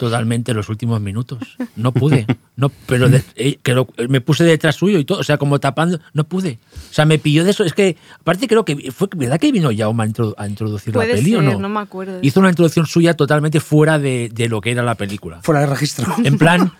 totalmente 0.00 0.52
los 0.54 0.68
últimos 0.68 1.00
minutos. 1.00 1.38
No 1.76 1.92
pude. 1.92 2.26
No, 2.56 2.70
pero 2.86 3.08
de- 3.08 3.22
eh, 3.36 3.58
que 3.62 3.74
lo- 3.74 3.86
me 4.08 4.20
puse 4.20 4.42
detrás 4.44 4.74
suyo 4.76 4.98
y 4.98 5.04
todo. 5.04 5.18
O 5.20 5.22
sea, 5.22 5.36
como 5.38 5.60
tapando. 5.60 6.00
No 6.14 6.24
pude. 6.24 6.58
O 6.90 6.92
sea, 6.92 7.04
me 7.04 7.18
pilló 7.18 7.44
de 7.44 7.50
eso. 7.52 7.62
Es 7.64 7.72
que, 7.74 7.96
aparte, 8.20 8.48
creo 8.48 8.64
que 8.64 8.90
fue 8.90 9.08
verdad 9.14 9.38
que 9.38 9.52
vino 9.52 9.70
Jaume 9.76 10.02
a, 10.02 10.06
introdu- 10.06 10.34
a 10.36 10.48
introducir 10.48 10.92
Puede 10.94 11.08
la 11.10 11.14
peli 11.14 11.34
o 11.36 11.40
ser, 11.42 11.52
no. 11.52 11.58
no 11.60 11.68
me 11.68 11.80
acuerdo 11.80 12.18
Hizo 12.22 12.40
una 12.40 12.48
introducción 12.48 12.86
suya 12.86 13.14
totalmente 13.14 13.60
fuera 13.60 13.98
de, 13.98 14.30
de 14.32 14.48
lo 14.48 14.60
que 14.60 14.72
era 14.72 14.82
la 14.82 14.94
película. 14.96 15.40
fuera 15.42 15.60
de 15.60 15.66
registro. 15.66 16.06
En 16.24 16.38
plan. 16.38 16.72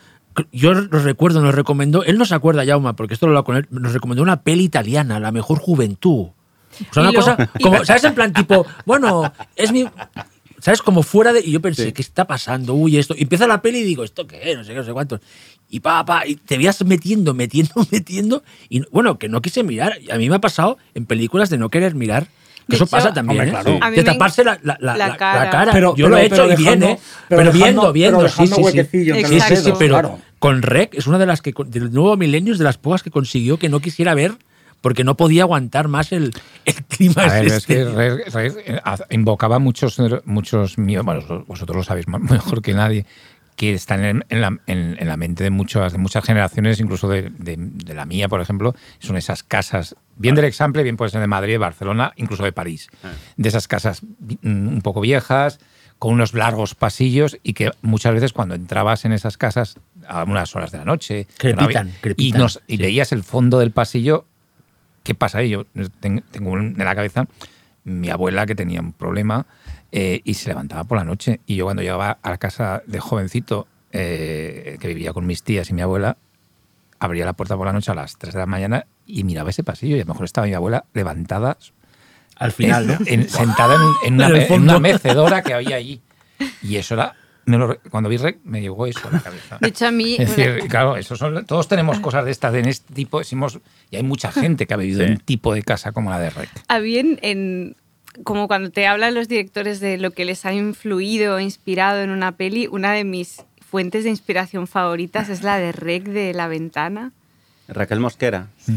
Yo 0.53 0.73
lo 0.75 0.99
recuerdo, 1.01 1.43
nos 1.43 1.55
recomendó, 1.55 2.05
él 2.05 2.17
no 2.17 2.25
se 2.25 2.35
acuerda, 2.37 2.65
Jauma, 2.65 2.95
porque 2.95 3.15
esto 3.15 3.27
lo 3.27 3.31
hablaba 3.33 3.45
con 3.45 3.57
él, 3.57 3.67
nos 3.71 3.93
recomendó 3.93 4.23
una 4.23 4.43
peli 4.43 4.63
italiana, 4.63 5.19
La 5.19 5.33
Mejor 5.33 5.59
Juventud. 5.59 6.29
O 6.29 6.35
sea, 6.93 7.03
una 7.03 7.11
luego- 7.11 7.17
cosa, 7.37 7.51
como, 7.61 7.85
¿sabes? 7.85 8.05
En 8.05 8.15
plan, 8.15 8.33
tipo, 8.33 8.65
bueno, 8.87 9.31
es 9.57 9.73
mi. 9.73 9.85
¿Sabes? 10.61 10.83
Como 10.83 11.03
fuera 11.03 11.33
de. 11.33 11.41
Y 11.41 11.51
yo 11.53 11.61
pensé, 11.61 11.87
Sí. 11.87 11.93
¿qué 11.93 12.03
está 12.03 12.27
pasando? 12.27 12.75
Uy, 12.75 12.99
esto. 12.99 13.15
Y 13.17 13.23
empieza 13.23 13.47
la 13.47 13.63
peli 13.63 13.79
y 13.79 13.85
digo, 13.85 14.05
¿esto 14.05 14.27
qué? 14.27 14.55
No 14.57 14.63
sé 14.65 14.71
qué, 14.73 14.77
no 14.79 14.85
sé 14.85 14.93
cuánto. 14.93 15.21
Y 15.69 15.81
pa, 15.81 16.05
pa, 16.05 16.27
y 16.27 16.35
te 16.37 16.57
veías 16.59 16.85
metiendo, 16.85 17.33
metiendo, 17.35 17.73
metiendo. 17.91 18.43
Y 18.69 18.83
bueno, 18.91 19.19
que 19.19 19.29
no 19.29 19.41
quise 19.41 19.63
mirar. 19.63 19.99
Y 20.01 20.11
A 20.11 20.17
mí 20.19 20.29
me 20.29 20.37
ha 20.37 20.41
pasado 20.41 20.79
en 20.95 21.07
películas 21.07 21.49
de 21.51 21.59
no 21.59 21.69
querer 21.69 21.95
mirar. 21.95 22.27
Que 22.69 22.77
eso 22.77 22.85
hecho, 22.85 22.91
pasa 22.93 23.13
también, 23.13 23.41
hombre, 23.41 23.49
¿eh? 23.59 23.63
claro. 23.63 23.79
A 23.83 23.91
mí 23.91 23.97
De 23.97 24.05
taparse 24.05 24.45
la, 24.45 24.61
la, 24.63 24.77
la- 24.81 24.97
la 24.97 25.17
cara. 25.17 25.45
la 25.47 25.51
cara. 25.51 25.73
Pero- 25.73 25.91
yo 25.97 26.05
pero- 26.05 26.09
lo 26.11 26.17
he 26.19 26.27
hecho 26.27 26.47
dejando- 26.47 26.57
bien, 26.57 26.83
¿eh? 26.85 26.99
pero 27.29 27.41
Pero, 27.41 27.53
dejando- 27.53 27.93
viendo, 27.93 27.93
viendo. 27.93 28.19
pero 28.19 28.29
sí, 28.31 28.47
sí, 28.47 28.55
sí. 28.55 28.79
entre 29.11 29.25
Sí, 29.27 29.35
los 29.35 29.45
sí, 29.45 29.57
sí, 29.57 29.73
pero 29.79 29.95
claro. 29.95 30.19
con 30.39 30.63
Rec 30.63 30.95
es 30.95 31.07
una 31.09 31.19
de 31.19 31.27
las 31.27 31.43
que, 31.43 31.53
del 31.67 31.93
nuevo 31.93 32.17
Millennium, 32.17 32.57
de 32.57 32.63
las 32.65 32.79
pocas 32.79 33.03
que 33.03 33.11
consiguió 33.11 33.59
que 33.59 33.69
no 33.69 33.81
quisiera 33.81 34.15
ver 34.15 34.35
porque 34.81 35.05
no 35.05 35.17
podía 35.17 35.43
aguantar 35.43 35.89
más 35.89 36.13
el, 36.13 36.33
el 36.65 36.75
clima. 36.85 37.25
A 37.25 37.33
ver, 37.35 37.47
es 37.47 37.53
este. 37.55 37.75
que 37.75 37.85
Re- 37.85 38.25
Re- 38.25 38.81
haz- 38.85 39.05
invocaba 39.11 39.59
muchos, 39.59 39.99
muchos 40.25 40.79
miedos, 40.79 41.05
bueno, 41.05 41.45
vosotros 41.47 41.77
lo 41.77 41.83
sabéis 41.83 42.07
mejor 42.09 42.63
que 42.63 42.75
nadie, 42.75 43.07
que 43.57 43.75
están 43.75 44.03
en, 44.05 44.25
en 44.31 44.41
la, 44.41 44.59
en- 44.67 44.97
en 44.99 45.07
la 45.09 45.17
mente 45.17 45.45
de 45.45 45.51
muchas, 45.51 45.93
de 45.93 45.99
muchas 45.99 46.25
generaciones, 46.25 46.81
incluso 46.81 47.09
de, 47.09 47.31
de- 47.31 47.57
de 47.59 47.95
la 47.95 48.07
mía, 48.07 48.29
por 48.29 48.41
ejemplo, 48.41 48.75
son 49.01 49.17
esas 49.17 49.43
casas, 49.43 49.97
bien 50.17 50.35
del 50.35 50.47
Example, 50.47 50.83
bien 50.83 50.97
puede 50.97 51.11
ser 51.11 51.21
de 51.21 51.27
Madrid, 51.27 51.53
de 51.55 51.59
Barcelona, 51.59 52.13
incluso 52.17 52.43
de 52.45 52.53
París, 52.53 52.89
de 53.37 53.49
esas 53.49 53.69
casas 53.69 54.03
mm, 54.43 54.69
un 54.69 54.81
poco 54.83 55.01
viejas, 55.03 55.61
con 55.99 56.15
unos 56.15 56.33
largos 56.33 56.75
pasillos 56.75 57.37
y 57.43 57.53
que 57.53 57.73
muchas 57.83 58.15
veces 58.15 58.33
cuando 58.33 58.55
entrabas 58.55 59.05
en 59.05 59.13
esas 59.13 59.37
casas 59.37 59.75
a 60.09 60.25
unas 60.25 60.57
horas 60.57 60.73
de 60.73 60.79
la 60.79 60.87
noche 60.87 61.27
no 61.29 61.35
Crepitan, 61.37 61.89
había- 61.89 62.01
crepitan, 62.01 62.41
y, 62.41 62.43
nos- 62.43 62.63
y 62.67 62.77
sí. 62.79 62.83
veías 62.83 63.13
el 63.13 63.23
fondo 63.23 63.59
del 63.59 63.71
pasillo 63.73 64.25
¿qué 65.03 65.15
pasa 65.15 65.39
ahí? 65.39 65.51
Yo 65.51 65.65
ten- 66.01 66.23
tengo 66.31 66.57
en 66.59 66.75
la 66.79 66.95
cabeza 66.95 67.27
mi 67.85 68.11
abuela 68.11 68.45
que 68.47 68.55
tenía 68.55 68.81
un 68.81 68.93
problema 68.93 69.47
eh, 69.93 70.21
y 70.25 70.35
se 70.35 70.49
levantaba 70.51 70.85
por 70.85 70.99
la 70.99 71.05
noche. 71.05 71.41
Y 71.47 71.57
yo 71.57 71.65
cuando 71.65 71.83
llegaba 71.83 72.19
a 72.23 72.31
la 72.31 72.39
casa 72.39 72.83
de 72.87 73.01
jovencito, 73.01 73.67
eh, 73.93 74.77
que 74.81 74.89
vivía 74.89 75.13
con 75.13 75.27
mis 75.27 75.43
tías 75.43 75.71
y 75.71 75.75
mi 75.75 75.83
abuela, 75.83 76.17
abría 76.99 77.25
la 77.25 77.33
puerta 77.33 77.57
por 77.57 77.67
la 77.67 77.73
noche 77.73 77.91
a 77.91 77.95
las 77.95 78.17
3 78.19 78.35
de 78.35 78.41
la 78.41 78.47
mañana 78.47 78.87
y 79.07 79.25
miraba 79.25 79.51
ese 79.51 79.65
pasillo 79.65 79.97
y 79.97 80.01
a 80.01 80.05
lo 80.05 80.09
mejor 80.13 80.25
estaba 80.27 80.47
mi 80.47 80.55
abuela 80.55 80.85
levantada, 80.95 81.57
Al 82.37 82.53
final, 82.53 82.87
¿no? 82.87 82.99
en- 83.07 83.29
sentada 83.29 83.77
en, 84.05 84.15
una 84.63 84.79
mecedora 84.81 85.43
que 85.43 85.55
había 85.55 85.77
allí. 85.77 86.01
Y 86.63 86.77
eso 86.77 86.95
era... 86.95 87.15
me 87.47 87.59
lo 87.59 87.79
cuando 87.91 88.09
vi 88.09 88.17
Rec 88.17 88.39
me 88.45 88.61
llegó 88.61 88.87
eso 88.87 89.01
a 89.09 89.13
la 89.13 89.21
cabeza. 89.21 89.59
De 89.61 89.69
hecho, 89.69 89.87
a 89.87 89.91
mí. 89.91 90.17
Es 90.19 90.35
bueno, 90.37 90.53
decir, 90.55 90.69
claro, 90.71 90.97
eso 90.97 91.17
son, 91.17 91.45
todos 91.47 91.69
tenemos 91.69 92.01
cosas 92.01 92.25
de 92.25 92.31
estas, 92.31 92.53
de 92.53 92.61
en 92.61 92.69
este 92.69 92.93
tipo, 92.95 93.19
decimos, 93.19 93.59
y 93.91 93.97
hay 93.97 94.03
mucha 94.03 94.31
gente 94.33 94.67
que 94.67 94.75
ha 94.75 94.77
vivido 94.77 95.03
en 95.03 95.13
un 95.13 95.19
tipo 95.19 95.55
de 95.55 95.63
casa 95.63 95.93
como 95.93 96.11
la 96.11 96.19
de 96.19 96.31
Rec. 96.31 96.51
había 96.69 97.01
en, 97.01 97.19
en- 97.23 97.77
como 98.25 98.49
cuando 98.49 98.71
te 98.71 98.87
hablan 98.87 99.15
los 99.15 99.29
directores 99.29 99.79
de 99.81 99.97
lo 99.97 100.11
que 100.11 100.25
les 100.25 100.45
ha 100.45 100.53
influido 100.53 101.37
o 101.37 101.41
inspirado 101.41 102.03
en 102.03 102.11
una 102.11 102.33
peli, 102.33 102.67
una 102.67 102.93
de 102.93 103.05
mis 103.05 103.43
fuentes 103.61 104.03
de 104.05 104.11
inspiración 104.11 104.67
favoritas 104.67 105.29
es 105.29 105.43
la 105.45 105.59
de 105.59 105.71
Rec 105.71 106.05
de 106.05 106.35
La 106.35 106.49
Ventana. 106.49 107.13
Raquel 107.69 108.01
Mosquera. 108.01 108.49
Sí, 108.59 108.73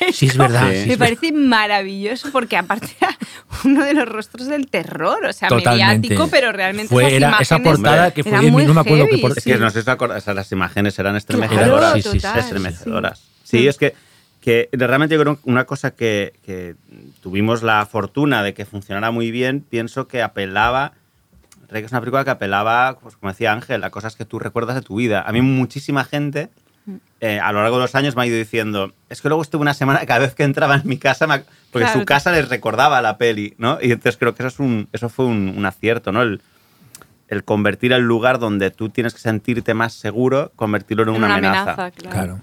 es 0.00 0.36
verdad. 0.36 0.70
Sí. 0.72 0.82
sí, 0.82 0.88
Me 0.90 0.98
parece 0.98 1.32
maravilloso 1.32 2.30
porque 2.32 2.56
aparte 2.56 2.88
era 3.00 3.16
uno 3.64 3.84
de 3.84 3.94
los 3.94 4.08
rostros 4.08 4.46
del 4.46 4.68
terror, 4.68 5.24
o 5.24 5.32
sea, 5.32 5.48
Totalmente. 5.48 6.08
mediático, 6.08 6.28
pero 6.30 6.52
realmente 6.52 6.88
Fue- 6.92 7.04
esas 7.04 7.12
era 7.14 7.28
esa 7.40 7.56
imágenes 7.56 7.78
portada 7.80 8.10
que 8.12 8.22
fue 8.24 8.38
bien, 8.40 8.52
muy 8.52 8.64
no 8.66 8.74
me 8.74 8.80
acuerdo 8.80 9.04
qué 9.04 9.10
heavy, 9.10 9.22
por- 9.22 9.38
Es 9.38 9.44
que 9.44 9.54
sí. 9.54 9.60
no 9.60 9.70
sé 9.70 9.74
si 9.74 9.78
os 9.80 9.88
acordáis, 9.88 10.22
o 10.22 10.24
sea, 10.24 10.34
las 10.34 10.50
imágenes 10.52 10.98
eran 10.98 11.12
Claro, 11.12 11.18
estremecedoras. 11.18 11.92
sí, 11.94 12.02
sí, 12.02 12.18
total, 12.18 12.38
estremecedoras. 12.40 13.18
sí. 13.44 13.58
Sí, 13.58 13.68
es 13.68 13.76
que, 13.78 13.94
que 14.40 14.68
realmente 14.72 15.14
yo 15.14 15.20
creo 15.22 15.36
que 15.36 15.50
una 15.50 15.64
cosa 15.64 15.92
que, 15.92 16.34
que 16.44 16.74
tuvimos 17.22 17.62
la 17.62 17.84
fortuna 17.86 18.42
de 18.42 18.54
que 18.54 18.64
funcionara 18.64 19.10
muy 19.10 19.30
bien, 19.30 19.60
pienso 19.60 20.06
que 20.08 20.22
apelaba, 20.22 20.92
Rey 21.68 21.82
que 21.82 21.86
es 21.86 21.92
una 21.92 22.00
película 22.00 22.22
que 22.24 22.30
apelaba, 22.30 22.98
pues 23.00 23.16
como 23.16 23.32
decía 23.32 23.52
Ángel, 23.52 23.82
a 23.82 23.90
cosas 23.90 24.14
que 24.14 24.24
tú 24.24 24.38
recuerdas 24.38 24.76
de 24.76 24.82
tu 24.82 24.96
vida. 24.96 25.22
A 25.26 25.32
mí 25.32 25.40
muchísima 25.42 26.04
gente 26.04 26.48
eh, 27.20 27.40
a 27.40 27.52
lo 27.52 27.62
largo 27.62 27.76
de 27.76 27.82
los 27.82 27.94
años 27.94 28.14
me 28.16 28.22
ha 28.22 28.26
ido 28.26 28.36
diciendo, 28.36 28.92
es 29.08 29.20
que 29.20 29.28
luego 29.28 29.42
estuve 29.42 29.62
una 29.62 29.74
semana, 29.74 30.04
cada 30.06 30.20
vez 30.20 30.34
que 30.34 30.44
entraba 30.44 30.76
en 30.76 30.82
mi 30.84 30.98
casa, 30.98 31.26
me 31.26 31.42
porque 31.70 31.84
Claro. 31.86 32.00
su 32.00 32.06
casa 32.06 32.32
les 32.32 32.48
recordaba 32.48 33.02
la 33.02 33.18
peli, 33.18 33.54
¿no? 33.58 33.78
Y 33.82 33.86
entonces 33.92 34.16
creo 34.16 34.34
que 34.34 34.42
eso, 34.42 34.48
es 34.48 34.58
un, 34.60 34.88
eso 34.92 35.08
fue 35.08 35.26
un, 35.26 35.54
un 35.56 35.66
acierto, 35.66 36.12
¿no? 36.12 36.22
El, 36.22 36.40
el 37.28 37.42
convertir 37.44 37.92
el 37.92 38.02
lugar 38.02 38.38
donde 38.38 38.70
tú 38.70 38.88
tienes 38.88 39.12
que 39.12 39.20
sentirte 39.20 39.74
más 39.74 39.92
seguro, 39.94 40.52
convertirlo 40.56 41.02
en, 41.02 41.08
En 41.10 41.14
una, 41.16 41.34
amenaza. 41.34 41.90
claro. 41.90 42.10
Claro. 42.10 42.40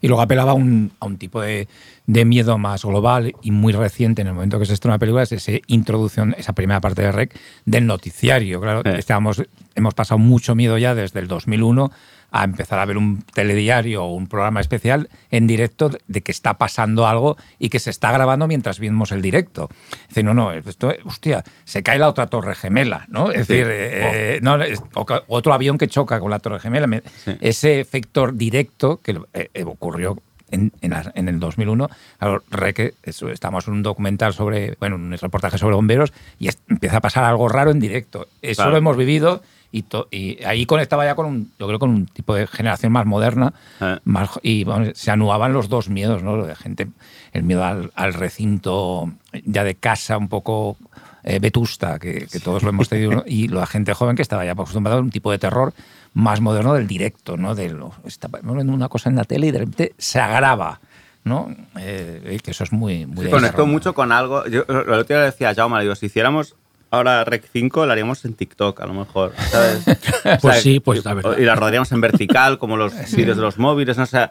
Y 0.00 0.08
luego 0.08 0.22
apelaba 0.22 0.52
a 0.52 0.54
un, 0.54 0.90
a 1.00 1.04
un 1.06 1.18
tipo 1.18 1.38
de, 1.42 1.68
de 2.06 2.24
miedo 2.24 2.56
más 2.56 2.82
global 2.82 3.34
y 3.42 3.50
muy 3.50 3.74
reciente 3.74 4.22
en 4.22 4.28
el 4.28 4.32
momento 4.32 4.58
que 4.58 4.64
se 4.64 4.72
estrena 4.72 4.94
una 4.94 4.98
película, 4.98 5.22
es 5.22 5.32
esa 5.32 5.52
introducción, 5.66 6.34
esa 6.38 6.54
primera 6.54 6.80
parte 6.80 7.02
de 7.02 7.12
REC 7.12 7.38
del 7.66 7.86
noticiario. 7.86 8.58
Claro, 8.62 8.80
Sí. 8.86 8.90
estábamos, 8.98 9.42
hemos 9.74 9.92
pasado 9.92 10.16
mucho 10.16 10.54
miedo 10.54 10.78
ya 10.78 10.94
desde 10.94 11.20
el 11.20 11.28
2001 11.28 11.92
a 12.30 12.44
empezar 12.44 12.78
a 12.78 12.84
ver 12.84 12.96
un 12.98 13.22
telediario 13.22 14.04
o 14.04 14.12
un 14.14 14.26
programa 14.26 14.60
especial 14.60 15.08
en 15.30 15.46
directo 15.46 15.90
de 16.06 16.20
que 16.22 16.32
está 16.32 16.54
pasando 16.58 17.06
algo 17.06 17.36
y 17.58 17.68
que 17.68 17.78
se 17.78 17.90
está 17.90 18.12
grabando 18.12 18.46
mientras 18.46 18.78
vemos 18.78 19.12
el 19.12 19.22
directo. 19.22 19.68
Dice, 20.08 20.22
no, 20.22 20.34
no, 20.34 20.52
esto, 20.52 20.92
hostia, 21.04 21.44
se 21.64 21.82
cae 21.82 21.98
la 21.98 22.08
otra 22.08 22.26
torre 22.26 22.54
gemela, 22.54 23.06
¿no? 23.08 23.30
Es 23.30 23.46
decir, 23.48 23.66
eh, 23.70 24.38
no, 24.42 24.60
es- 24.62 24.82
o 24.94 25.06
ca- 25.06 25.22
otro 25.28 25.52
avión 25.54 25.78
que 25.78 25.88
choca 25.88 26.20
con 26.20 26.30
la 26.30 26.38
torre 26.38 26.60
gemela. 26.60 26.86
Me- 26.86 27.02
Ese 27.40 27.80
efecto 27.80 28.30
directo 28.32 29.00
que 29.02 29.18
eh, 29.32 29.50
eh, 29.54 29.64
ocurrió 29.64 30.16
en, 30.50 30.72
en 30.80 30.90
la- 30.90 31.10
en 31.14 31.28
el 31.28 31.40
2001, 31.40 31.88
claro, 32.18 32.42
Reque, 32.50 32.94
estamos 33.02 33.66
en 33.66 33.74
un 33.74 33.82
documental 33.82 34.32
sobre, 34.32 34.76
bueno, 34.78 34.94
un 34.96 35.12
reportaje 35.12 35.58
sobre 35.58 35.74
bomberos 35.74 36.12
y 36.38 36.48
es- 36.48 36.58
empieza 36.68 36.98
a 36.98 37.00
pasar 37.00 37.24
algo 37.24 37.48
raro 37.48 37.70
en 37.70 37.80
directo. 37.80 38.28
Eso 38.42 38.56
Claro. 38.58 38.70
lo 38.72 38.76
hemos 38.76 38.96
vivido 38.96 39.42
y, 39.72 39.82
to- 39.82 40.08
y 40.10 40.42
ahí 40.44 40.64
conectaba 40.66 41.04
ya 41.04 41.14
con 41.14 41.26
un, 41.26 41.52
yo 41.58 41.66
creo, 41.66 41.78
con 41.78 41.90
un 41.90 42.06
tipo 42.06 42.34
de 42.34 42.46
generación 42.46 42.92
más 42.92 43.06
moderna 43.06 43.52
Eh. 43.80 43.98
más, 44.04 44.30
y 44.42 44.64
bueno, 44.64 44.90
se 44.94 45.10
anuaban 45.10 45.52
los 45.52 45.68
dos 45.68 45.88
miedos, 45.88 46.22
¿no? 46.22 46.42
De 46.44 46.54
gente, 46.56 46.88
el 47.32 47.42
miedo 47.42 47.64
al, 47.64 47.90
al 47.94 48.14
recinto 48.14 49.10
ya 49.44 49.64
de 49.64 49.74
casa 49.74 50.16
un 50.18 50.28
poco 50.28 50.76
eh, 51.24 51.38
vetusta, 51.40 51.98
que, 51.98 52.26
que 52.30 52.40
todos 52.40 52.62
lo 52.62 52.68
hemos 52.70 52.88
tenido, 52.88 53.10
¿no? 53.12 53.24
y 53.26 53.48
la 53.48 53.66
gente 53.66 53.92
joven 53.94 54.16
que 54.16 54.22
estaba 54.22 54.44
ya 54.44 54.52
acostumbrada 54.52 54.98
a 54.98 55.02
un 55.02 55.10
tipo 55.10 55.30
de 55.32 55.38
terror 55.38 55.72
más 56.14 56.40
moderno 56.40 56.72
del 56.74 56.86
directo, 56.86 57.36
¿no? 57.36 57.54
De 57.54 57.68
lo, 57.68 57.92
está 58.06 58.28
viendo 58.42 58.72
una 58.72 58.88
cosa 58.88 59.10
en 59.10 59.16
la 59.16 59.24
tele 59.24 59.48
y 59.48 59.50
de 59.50 59.58
repente 59.58 59.94
se 59.98 60.18
agrava, 60.20 60.80
¿no? 61.24 61.54
Eh, 61.78 62.38
que 62.42 62.52
eso 62.52 62.64
es 62.64 62.72
muy... 62.72 63.04
muy 63.04 63.18
Sí, 63.18 63.24
de 63.24 63.30
conectó 63.30 63.66
mucho 63.66 63.92
con 63.94 64.12
algo. 64.12 64.46
Yo 64.46 64.64
lo 64.68 64.96
le 64.96 65.04
decía 65.04 65.50
a 65.50 65.54
Jaume, 65.54 65.82
digo, 65.82 65.94
si 65.94 66.06
hiciéramos 66.06 66.54
ahora 66.90 67.24
Rec 67.24 67.44
5, 67.52 67.86
lo 67.86 67.92
haríamos 67.92 68.24
en 68.24 68.34
TikTok, 68.34 68.80
a 68.80 68.86
lo 68.86 68.94
mejor. 68.94 69.32
¿sabes? 69.50 69.84
O 69.88 70.38
Pues 70.40 70.54
sea, 70.54 70.62
sí, 70.62 70.80
pues 70.80 71.00
y- 71.00 71.02
la 71.04 71.14
verdad. 71.14 71.38
Y 71.38 71.42
la 71.44 71.54
rodaríamos 71.54 71.90
en 71.92 72.00
vertical, 72.00 72.58
como 72.58 72.76
los 72.76 72.92
vídeos 73.14 73.36
de 73.36 73.42
los 73.42 73.58
móviles. 73.58 73.96
¿no? 73.96 74.02
O 74.02 74.06
sea, 74.06 74.30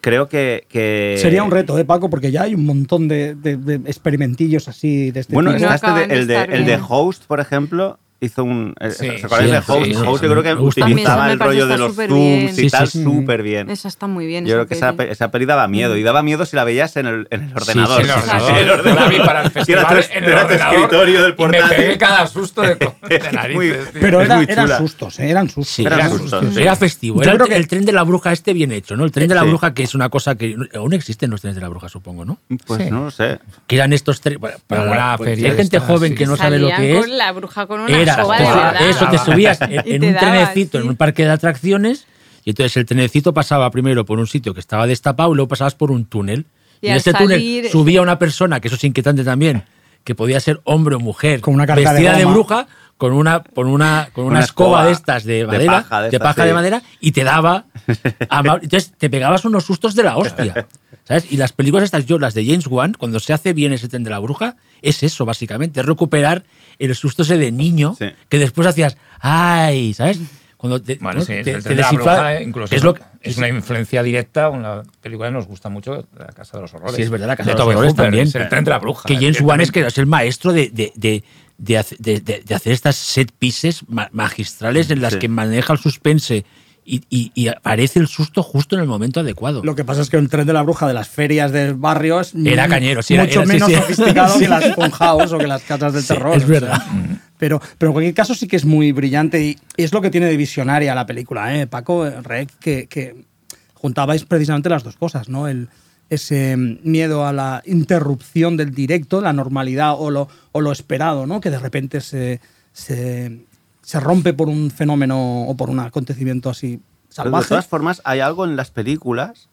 creo 0.00 0.28
que. 0.28 0.66
que- 0.68 1.18
Sería 1.20 1.42
un 1.42 1.50
reto, 1.50 1.76
¿eh, 1.78 1.84
Paco? 1.84 2.08
Porque 2.10 2.30
ya 2.30 2.42
hay 2.42 2.54
un 2.54 2.64
montón 2.64 3.08
de, 3.08 3.34
de- 3.34 3.56
de 3.56 3.74
experimentillos 3.90 4.68
así 4.68 5.10
de 5.10 5.20
este 5.20 5.34
Bueno, 5.34 5.52
tipo. 5.54 5.68
está 5.72 5.90
No 5.90 5.98
este 5.98 6.26
de- 6.26 6.42
el, 6.44 6.52
el 6.52 6.64
de. 6.66 6.78
Host, 6.88 7.24
por 7.26 7.40
ejemplo, 7.40 7.98
hizo 8.20 8.44
un. 8.44 8.74
eh, 8.80 8.90
Sí, 8.90 9.08
¿Os 9.08 9.24
acordáis 9.24 9.50
sí, 9.50 9.52
de 9.52 9.58
Host? 9.58 9.84
sí, 9.86 9.94
sí, 9.94 10.00
yo 10.02 10.18
creo 10.18 10.42
que 10.42 10.54
utilizaba 10.54 11.32
el 11.32 11.38
rollo 11.38 11.66
de 11.66 11.78
los 11.78 11.94
zooms 11.94 12.08
bien. 12.14 12.48
y 12.48 12.52
Sí, 12.52 12.70
tal 12.70 12.88
sí, 12.88 12.98
sí. 12.98 13.04
súper 13.04 13.42
bien. 13.42 13.70
Esa 13.70 13.88
está 13.88 14.06
muy 14.06 14.26
bien. 14.26 14.44
Yo 14.46 14.54
esa 14.54 14.56
creo 14.64 14.68
que 14.68 14.74
esa, 14.74 15.12
esa 15.12 15.30
peli 15.30 15.44
daba 15.46 15.68
miedo. 15.68 15.96
Y 15.96 16.02
daba 16.02 16.22
miedo 16.22 16.46
si 16.46 16.56
la 16.56 16.64
veías 16.64 16.96
en 16.96 17.06
el, 17.06 17.28
en 17.30 17.42
el 17.44 17.56
ordenador. 17.56 18.02
Sí, 18.02 18.08
sí, 18.08 18.14
Sí, 18.16 18.22
el 18.22 18.64
sí, 18.64 18.70
ordenador. 18.70 18.82
sí, 18.82 18.88
el 18.88 18.94
la 18.96 19.08
vi 19.08 19.18
para 19.18 19.42
el 19.42 19.50
festival 19.50 19.86
tu- 19.86 19.94
en 20.12 20.24
el 20.24 20.30
era 20.30 20.40
tu 20.40 20.46
ordenador 20.46 20.74
escritorio 20.76 21.22
del 21.22 21.28
y 21.28 21.32
me 21.32 21.36
portátil. 21.36 21.76
pegué 21.76 21.98
cada 21.98 22.26
susto 22.26 22.62
de, 22.62 22.74
de 22.76 22.92
Es 23.10 23.22
muy- 23.24 23.32
narices, 23.32 23.92
tío. 23.92 24.00
Pero 24.00 24.20
era- 24.22 24.36
muy 24.36 24.46
eran 24.48 24.78
sustos, 24.78 25.18
¿eh? 25.20 25.30
eran 25.30 25.48
sustos. 25.50 25.74
Sí, 25.74 25.84
Eran 25.84 26.00
era, 26.00 26.08
sustos, 26.10 26.56
era 26.56 26.76
festivo. 26.76 27.16
Yo 27.18 27.22
Era 27.22 27.32
el, 27.32 27.38
creo 27.38 27.48
que- 27.48 27.56
el 27.56 27.66
tren 27.68 27.84
de 27.84 27.92
la 27.92 28.02
bruja 28.02 28.32
este 28.32 28.52
bien 28.52 28.72
hecho, 28.72 28.96
¿no? 28.96 29.04
El 29.04 29.12
tren 29.12 29.28
de 29.28 29.34
la 29.34 29.42
bruja, 29.42 29.74
que 29.74 29.82
es 29.82 29.94
una 29.94 30.08
cosa 30.08 30.34
que 30.36 30.56
aún 30.74 30.92
existen 30.94 31.30
los 31.30 31.40
trenes 31.40 31.54
de 31.56 31.60
la 31.60 31.68
bruja, 31.68 31.88
supongo, 31.88 32.24
¿no? 32.24 32.38
Pues 32.66 32.90
no 32.90 33.04
lo 33.04 33.10
sé. 33.10 33.38
Que 33.66 33.76
eran 33.76 33.92
estos 33.92 34.20
trenes. 34.20 34.40
Para, 34.66 34.82
una 34.90 35.16
pues, 35.16 35.30
feria 35.30 35.50
hay 35.50 35.56
gente 35.56 35.78
joven 35.80 36.14
que 36.14 36.26
no 36.26 36.36
sabe 36.36 36.58
lo 36.58 36.68
que 36.68 36.98
es. 36.98 37.08
la 37.08 37.32
bruja 37.32 37.66
con 37.66 37.80
una 37.80 38.05
Era 38.12 38.90
eso, 38.90 39.06
te 39.08 39.18
subías 39.18 39.60
en, 39.62 39.72
Y 39.86 39.92
en 39.94 40.00
te 40.00 40.06
un 40.08 40.14
daba, 40.14 40.20
trenecito, 40.32 40.78
sí. 40.78 40.84
en 40.84 40.90
un 40.90 40.96
parque 40.96 41.24
de 41.24 41.30
atracciones, 41.30 42.06
y 42.44 42.50
entonces 42.50 42.76
el 42.76 42.86
trenecito 42.86 43.34
pasaba 43.34 43.70
primero 43.70 44.04
por 44.04 44.18
un 44.18 44.26
sitio 44.26 44.54
que 44.54 44.60
estaba 44.60 44.86
destapado 44.86 45.32
y 45.32 45.36
luego 45.36 45.48
pasabas 45.48 45.74
por 45.74 45.90
un 45.90 46.04
túnel. 46.06 46.46
Y 46.80 46.86
Y, 46.88 46.90
en 46.90 46.96
ese 46.96 47.12
salir- 47.12 47.18
túnel 47.62 47.70
subía 47.70 48.02
una 48.02 48.18
persona, 48.18 48.60
que 48.60 48.68
eso 48.68 48.76
es 48.76 48.84
inquietante 48.84 49.24
también, 49.24 49.64
que 50.04 50.14
podía 50.14 50.38
ser 50.40 50.60
hombre 50.64 50.94
o 50.94 51.00
mujer, 51.00 51.40
Con 51.40 51.54
una 51.54 51.66
de 51.66 51.74
vestida 51.74 52.12
de, 52.16 52.24
bruja, 52.24 52.66
con 52.96 53.12
una, 53.12 53.40
con 53.42 53.66
una, 53.66 54.08
con 54.12 54.24
una, 54.26 54.36
Una 54.36 54.44
escoba, 54.44 54.68
escoba 54.80 54.86
de 54.86 54.92
estas 54.92 55.24
de 55.24 55.34
de 55.38 55.46
madera, 55.46 55.72
paja, 55.72 56.02
de 56.02 56.18
paja 56.20 56.42
sí. 56.42 56.48
de 56.48 56.54
madera, 56.54 56.82
y 57.00 57.12
te 57.12 57.24
daba. 57.24 57.64
Entonces 58.62 58.92
te 58.96 59.10
pegabas 59.10 59.44
unos 59.44 59.64
sustos 59.64 59.94
de 59.94 60.02
la 60.02 60.16
hostia. 60.16 60.66
¿Sabes? 61.06 61.30
Y 61.30 61.36
las 61.36 61.52
películas 61.52 61.84
estas, 61.84 62.04
yo, 62.06 62.18
las 62.18 62.34
de 62.34 62.44
James 62.44 62.66
Wan, 62.66 62.92
cuando 62.98 63.20
se 63.20 63.32
hace 63.32 63.52
bien 63.52 63.72
ese 63.72 63.88
tren 63.88 64.02
de 64.02 64.10
la 64.10 64.18
bruja, 64.18 64.56
es 64.82 65.02
eso, 65.04 65.24
básicamente, 65.24 65.78
es 65.80 65.86
recuperar 65.86 66.44
el 66.80 66.94
susto 66.96 67.22
ese 67.22 67.38
de 67.38 67.52
niño 67.52 67.94
Sí. 67.98 68.06
que 68.28 68.38
después 68.38 68.66
hacías, 68.66 68.96
¡ay! 69.20 69.94
¿Sabes? 69.94 70.18
Cuando 70.56 70.82
te, 70.82 70.96
Bueno, 70.96 71.20
¿no? 71.20 71.24
sí, 71.24 71.34
te- 71.44 71.52
el 71.52 71.62
te 71.62 71.68
de 71.68 71.74
la 71.76 71.92
bruja, 71.92 72.34
eh, 72.36 72.42
incluso 72.42 72.74
es 72.74 72.82
lo 72.82 72.94
que- 72.94 73.02
es 73.20 73.36
una 73.36 73.46
influencia 73.48 74.02
directa, 74.02 74.48
una 74.48 74.82
película 75.00 75.28
que 75.28 75.34
nos 75.34 75.46
gusta 75.46 75.68
mucho, 75.68 76.06
La 76.18 76.26
Casa 76.26 76.56
de 76.56 76.62
los 76.62 76.74
Horrores. 76.74 76.96
Sí, 76.96 77.02
es 77.02 77.10
verdad, 77.10 77.28
La 77.28 77.36
Casa 77.36 77.50
de 77.50 77.54
de 77.54 77.58
los 77.60 77.68
Horrores 77.68 77.92
Hooper, 77.92 78.04
también. 78.06 78.26
Es 78.28 78.34
el 78.34 78.48
tren 78.48 78.64
de 78.64 78.70
la 78.70 78.78
bruja. 78.78 79.06
que 79.06 79.14
James 79.16 79.40
Wan 79.42 79.60
es 79.60 79.70
que 79.70 79.86
es 79.86 79.98
el 79.98 80.06
maestro 80.06 80.52
de, 80.52 80.70
de, 80.70 80.92
de, 80.96 81.22
de 81.58 82.20
de- 82.20 82.54
hacer 82.54 82.72
estas 82.72 82.96
set 82.96 83.30
pieces 83.38 83.82
ma- 83.88 84.08
magistrales 84.12 84.90
en 84.90 85.02
las 85.02 85.12
Sí. 85.14 85.18
que 85.20 85.28
maneja 85.28 85.72
el 85.72 85.78
suspense 85.78 86.44
y, 86.86 87.02
y- 87.10 87.32
y 87.34 87.48
aparece 87.48 87.98
el 87.98 88.06
susto 88.06 88.42
justo 88.42 88.76
en 88.76 88.82
el 88.82 88.88
momento 88.88 89.20
adecuado. 89.20 89.62
Lo 89.64 89.74
que 89.74 89.84
pasa 89.84 90.02
es 90.02 90.08
que 90.08 90.16
un 90.16 90.28
tren 90.28 90.46
de 90.46 90.52
la 90.52 90.62
bruja 90.62 90.86
de 90.86 90.94
las 90.94 91.08
ferias 91.08 91.50
del 91.52 91.74
barrio 91.74 92.20
es 92.20 92.32
Era 92.34 92.64
mu- 92.64 92.70
cañero, 92.70 93.02
sí, 93.02 93.14
era- 93.14 93.24
mucho 93.24 93.42
era- 93.42 93.46
sí, 93.46 93.52
menos 93.52 93.68
sí. 93.70 93.74
sofisticado 93.76 94.34
Sí. 94.34 94.40
que 94.40 94.48
las 94.48 94.74
Funhouse 94.74 95.32
o 95.32 95.38
que 95.38 95.46
las 95.46 95.62
casas 95.62 95.92
del 95.92 96.06
terror. 96.06 96.36
es 96.36 96.44
o 96.44 96.46
sea. 96.46 96.60
verdad. 96.60 96.82
Pero, 97.38 97.60
pero 97.76 97.90
en 97.90 97.92
cualquier 97.92 98.14
caso 98.14 98.34
sí 98.34 98.46
que 98.48 98.56
es 98.56 98.64
muy 98.64 98.92
brillante 98.92 99.44
y, 99.44 99.58
es 99.76 99.92
lo 99.92 100.00
que 100.00 100.10
tiene 100.10 100.26
de 100.26 100.36
visionaria 100.36 100.94
la 100.94 101.04
película, 101.06 101.54
¿eh? 101.58 101.66
Paco, 101.66 102.06
eh, 102.06 102.22
Rec, 102.22 102.50
que, 102.60 102.86
que 102.86 103.24
juntabais 103.74 104.24
precisamente 104.24 104.68
las 104.70 104.84
dos 104.84 104.96
cosas, 104.96 105.28
¿no? 105.28 105.46
El, 105.48 105.68
ese 106.08 106.56
mm, 106.56 106.78
miedo 106.84 107.26
a 107.26 107.32
la 107.32 107.62
interrupción 107.66 108.56
del 108.56 108.72
directo, 108.74 109.20
la 109.20 109.32
normalidad 109.32 109.94
o 109.98 110.10
lo, 110.10 110.28
o 110.52 110.60
lo 110.60 110.72
esperado, 110.72 111.26
¿no? 111.26 111.40
Que 111.40 111.50
de 111.50 111.58
repente 111.58 112.00
se, 112.00 112.40
se, 112.72 113.40
se 113.86 114.00
rompe 114.00 114.32
por 114.34 114.48
un 114.48 114.72
fenómeno 114.72 115.42
o 115.44 115.56
por 115.56 115.70
un 115.70 115.78
acontecimiento 115.78 116.50
así 116.50 116.80
Pero 116.80 116.80
de 117.08 117.14
salvaje. 117.14 117.48
todas 117.50 117.66
formas, 117.68 118.02
hay 118.04 118.18
algo 118.18 118.44
en 118.44 118.56
las 118.56 118.72
películas, 118.72 119.48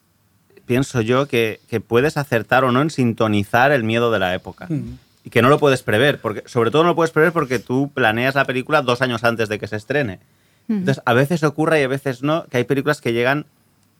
pienso 0.65 1.01
yo, 1.01 1.27
que, 1.27 1.59
que 1.69 1.79
puedes 1.81 2.17
acertar 2.17 2.63
o 2.63 2.71
no 2.71 2.81
en 2.81 2.89
sintonizar 2.89 3.71
el 3.71 3.83
miedo 3.83 4.11
de 4.11 4.17
la 4.17 4.33
época. 4.33 4.65
Mm. 4.69 4.97
Y 5.25 5.29
que 5.29 5.41
no 5.43 5.49
lo 5.49 5.59
puedes 5.59 5.83
prever. 5.83 6.19
Porque, 6.19 6.41
sobre 6.47 6.71
todo 6.71 6.81
no 6.81 6.89
lo 6.89 6.95
puedes 6.95 7.11
prever 7.11 7.31
porque 7.31 7.59
tú 7.59 7.91
planeas 7.93 8.33
la 8.33 8.45
película 8.45 8.81
dos 8.81 9.01
años 9.03 9.23
antes 9.23 9.49
de 9.49 9.59
que 9.59 9.67
se 9.67 9.75
estrene. 9.75 10.19
Entonces, 10.67 11.01
a 11.05 11.13
veces 11.13 11.43
ocurre 11.43 11.79
y 11.81 11.83
a 11.83 11.87
veces 11.87 12.23
no, 12.23 12.45
que 12.47 12.57
hay 12.57 12.63
películas 12.63 13.01
que 13.01 13.13
llegan 13.13 13.45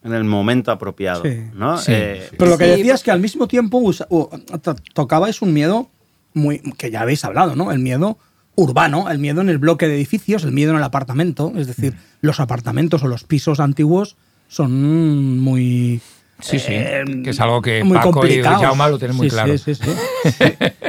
en 0.04 0.14
el 0.14 0.24
momento 0.24 0.72
apropiado. 0.72 1.22
Sí. 1.24 1.44
¿no? 1.54 1.78
Sí. 1.78 1.92
Eh, 1.94 2.30
Pero 2.40 2.52
lo 2.52 2.58
que 2.58 2.66
Sí, 2.66 2.78
decía 2.78 2.96
es 2.96 3.04
que 3.04 3.12
al 3.12 3.20
mismo 3.20 3.48
tiempo 3.48 3.78
usa- 3.78 4.08
o- 4.10 4.30
to- 4.62 4.76
tocabais 4.94 5.42
un 5.44 5.54
miedo 5.54 5.90
muy 6.34 6.60
que 6.78 6.90
ya 6.90 7.02
habéis 7.02 7.24
hablado, 7.24 7.56
¿no? 7.56 7.72
El 7.72 7.80
miedo 7.80 8.18
urbano, 8.56 9.10
el 9.10 9.20
miedo 9.20 9.42
en 9.42 9.50
el 9.50 9.58
bloque 9.58 9.88
de 9.88 9.96
edificios, 9.96 10.44
el 10.44 10.52
miedo 10.52 10.72
en 10.72 10.78
el 10.78 10.84
apartamento. 10.84 11.52
Es 11.56 11.68
decir, 11.68 11.94
los 12.22 12.40
apartamentos 12.40 13.04
o 13.04 13.08
los 13.08 13.24
pisos 13.24 13.60
antiguos 13.60 14.16
son 14.48 15.40
muy. 15.40 16.02
Sí, 16.40 16.60
sí. 16.60 16.74
eh, 16.74 17.04
que 17.24 17.30
es 17.30 17.40
algo 17.40 17.62
que 17.62 17.84
muy 17.84 17.98
Paco 17.98 18.26
y. 18.28 18.42
Jaume 18.44 18.90
lo 18.90 18.98
tienen 19.00 19.16
muy 19.16 19.30
Sí, 19.30 19.36
claro. 19.36 19.58
sí, 19.58 19.76
sí, 19.76 19.82
sí. 19.84 19.92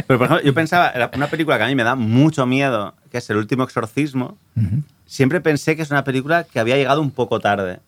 Pero, 0.07 0.19
por 0.19 0.27
ejemplo, 0.27 0.41
yo 0.43 0.53
pensaba, 0.55 0.93
una 1.15 1.29
película 1.29 1.57
que 1.59 1.65
a 1.65 1.67
mí 1.69 1.75
me 1.75 1.85
da 1.85 1.95
mucho 1.95 2.45
miedo, 2.47 2.95
que 3.11 3.19
es 3.19 3.31
El 3.31 3.37
último 3.37 3.63
exorcismo. 3.65 4.37
Siempre 5.07 5.41
pensé 5.41 5.77
que 5.77 5.83
es 5.83 5.91
una 5.91 6.03
película 6.03 6.45
que 6.45 6.59
había 6.59 6.77
llegado 6.77 7.01
un 7.01 7.11
poco 7.11 7.39
tarde. 7.41 7.79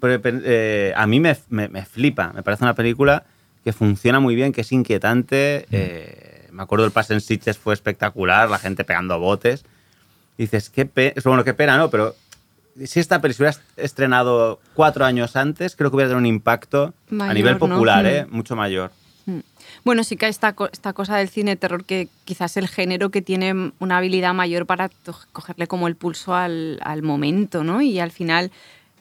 Pero, 0.00 0.20
eh, 0.24 0.92
a 0.94 1.06
mí 1.06 1.18
me, 1.18 1.36
me- 1.48 1.68
me 1.68 1.84
flipa. 1.84 2.32
Me 2.34 2.42
parece 2.42 2.62
una 2.64 2.74
película 2.74 3.24
que 3.64 3.72
funciona 3.72 4.20
muy 4.20 4.34
bien, 4.34 4.52
que 4.52 4.60
es 4.60 4.70
inquietante. 4.72 5.66
eh, 5.72 6.33
me 6.54 6.62
acuerdo 6.62 6.86
el 6.86 6.92
pase 6.92 7.14
en 7.14 7.20
Sitges 7.20 7.58
fue 7.58 7.74
espectacular, 7.74 8.48
la 8.48 8.58
gente 8.58 8.84
pegando 8.84 9.18
botes. 9.18 9.64
Y 10.38 10.44
dices, 10.44 10.70
qué 10.70 10.86
pena, 10.86 11.14
bueno, 11.24 11.44
qué 11.44 11.54
pena, 11.54 11.76
¿no? 11.76 11.90
Pero 11.90 12.14
si 12.84 12.98
esta 13.00 13.20
película 13.20 13.52
se 13.52 13.60
hubiera 13.60 13.84
estrenado 13.84 14.60
cuatro 14.74 15.04
años 15.04 15.36
antes, 15.36 15.76
creo 15.76 15.90
que 15.90 15.96
hubiera 15.96 16.08
tenido 16.10 16.20
un 16.20 16.26
impacto 16.26 16.94
a 17.10 17.14
Mayor, 17.14 17.34
nivel 17.34 17.52
¿no? 17.54 17.58
popular, 17.60 18.04
Mm. 18.04 18.08
¿eh? 18.08 18.26
Mucho 18.30 18.56
mayor. 18.56 18.90
Bueno, 19.84 20.04
sí 20.04 20.16
que 20.16 20.28
esta, 20.28 20.54
esta 20.72 20.92
cosa 20.92 21.16
del 21.16 21.28
cine 21.28 21.56
terror 21.56 21.84
que 21.84 22.08
quizás 22.24 22.56
el 22.56 22.68
género 22.68 23.10
que 23.10 23.22
tiene 23.22 23.72
una 23.78 23.96
habilidad 23.98 24.34
mayor 24.34 24.66
para 24.66 24.90
cogerle 25.32 25.66
como 25.66 25.88
el 25.88 25.96
pulso 25.96 26.34
al, 26.34 26.78
al 26.82 27.02
momento, 27.02 27.64
¿no? 27.64 27.80
Y 27.80 27.98
al 28.00 28.10
final 28.10 28.50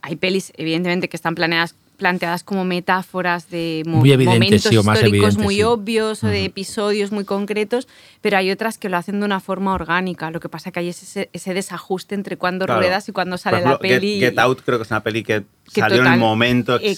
hay 0.02 0.16
pelis, 0.16 0.54
evidentemente, 0.56 1.10
que 1.10 1.18
están 1.18 1.36
planeadas 1.36 1.76
planteadas 2.04 2.44
como 2.44 2.66
metáforas 2.66 3.50
de 3.50 3.84
mo- 3.86 4.00
Muy 4.00 4.18
momentos 4.18 4.64
sí, 4.64 4.76
o 4.76 4.84
más 4.84 4.98
históricos 4.98 5.38
muy 5.38 5.56
sí. 5.56 5.64
obvios 5.64 6.22
o 6.26 6.28
de 6.28 6.44
episodios 6.44 7.14
muy 7.14 7.24
concretos, 7.24 7.88
pero 8.20 8.36
hay 8.38 8.52
otras 8.52 8.78
que 8.78 8.90
lo 8.90 8.98
hacen 8.98 9.22
de 9.22 9.26
una 9.26 9.40
forma 9.40 9.74
orgánica. 9.74 10.30
Lo 10.30 10.42
que 10.42 10.50
pasa 10.50 10.72
que 10.74 10.82
hay 10.82 10.90
ese, 10.90 11.30
ese 11.32 11.54
desajuste 11.54 12.14
entre 12.14 12.36
cuando 12.36 12.66
Claro. 12.66 12.82
ruedas 12.82 13.08
y 13.08 13.14
cuando 13.14 13.36
Por 13.36 13.40
sale 13.40 13.58
ejemplo, 13.60 13.72
la 13.76 13.80
peli. 13.80 14.20
Get, 14.20 14.32
Get 14.32 14.40
Out 14.40 14.62
creo 14.66 14.80
que 14.80 14.84
es 14.84 14.92
una 14.92 15.00
peli 15.02 15.24
que, 15.24 15.44
Que 15.74 15.80
salió 15.80 16.00
en 16.00 16.04
total- 16.04 16.14
el 16.16 16.20
momento 16.20 16.76
exacto, 16.76 16.90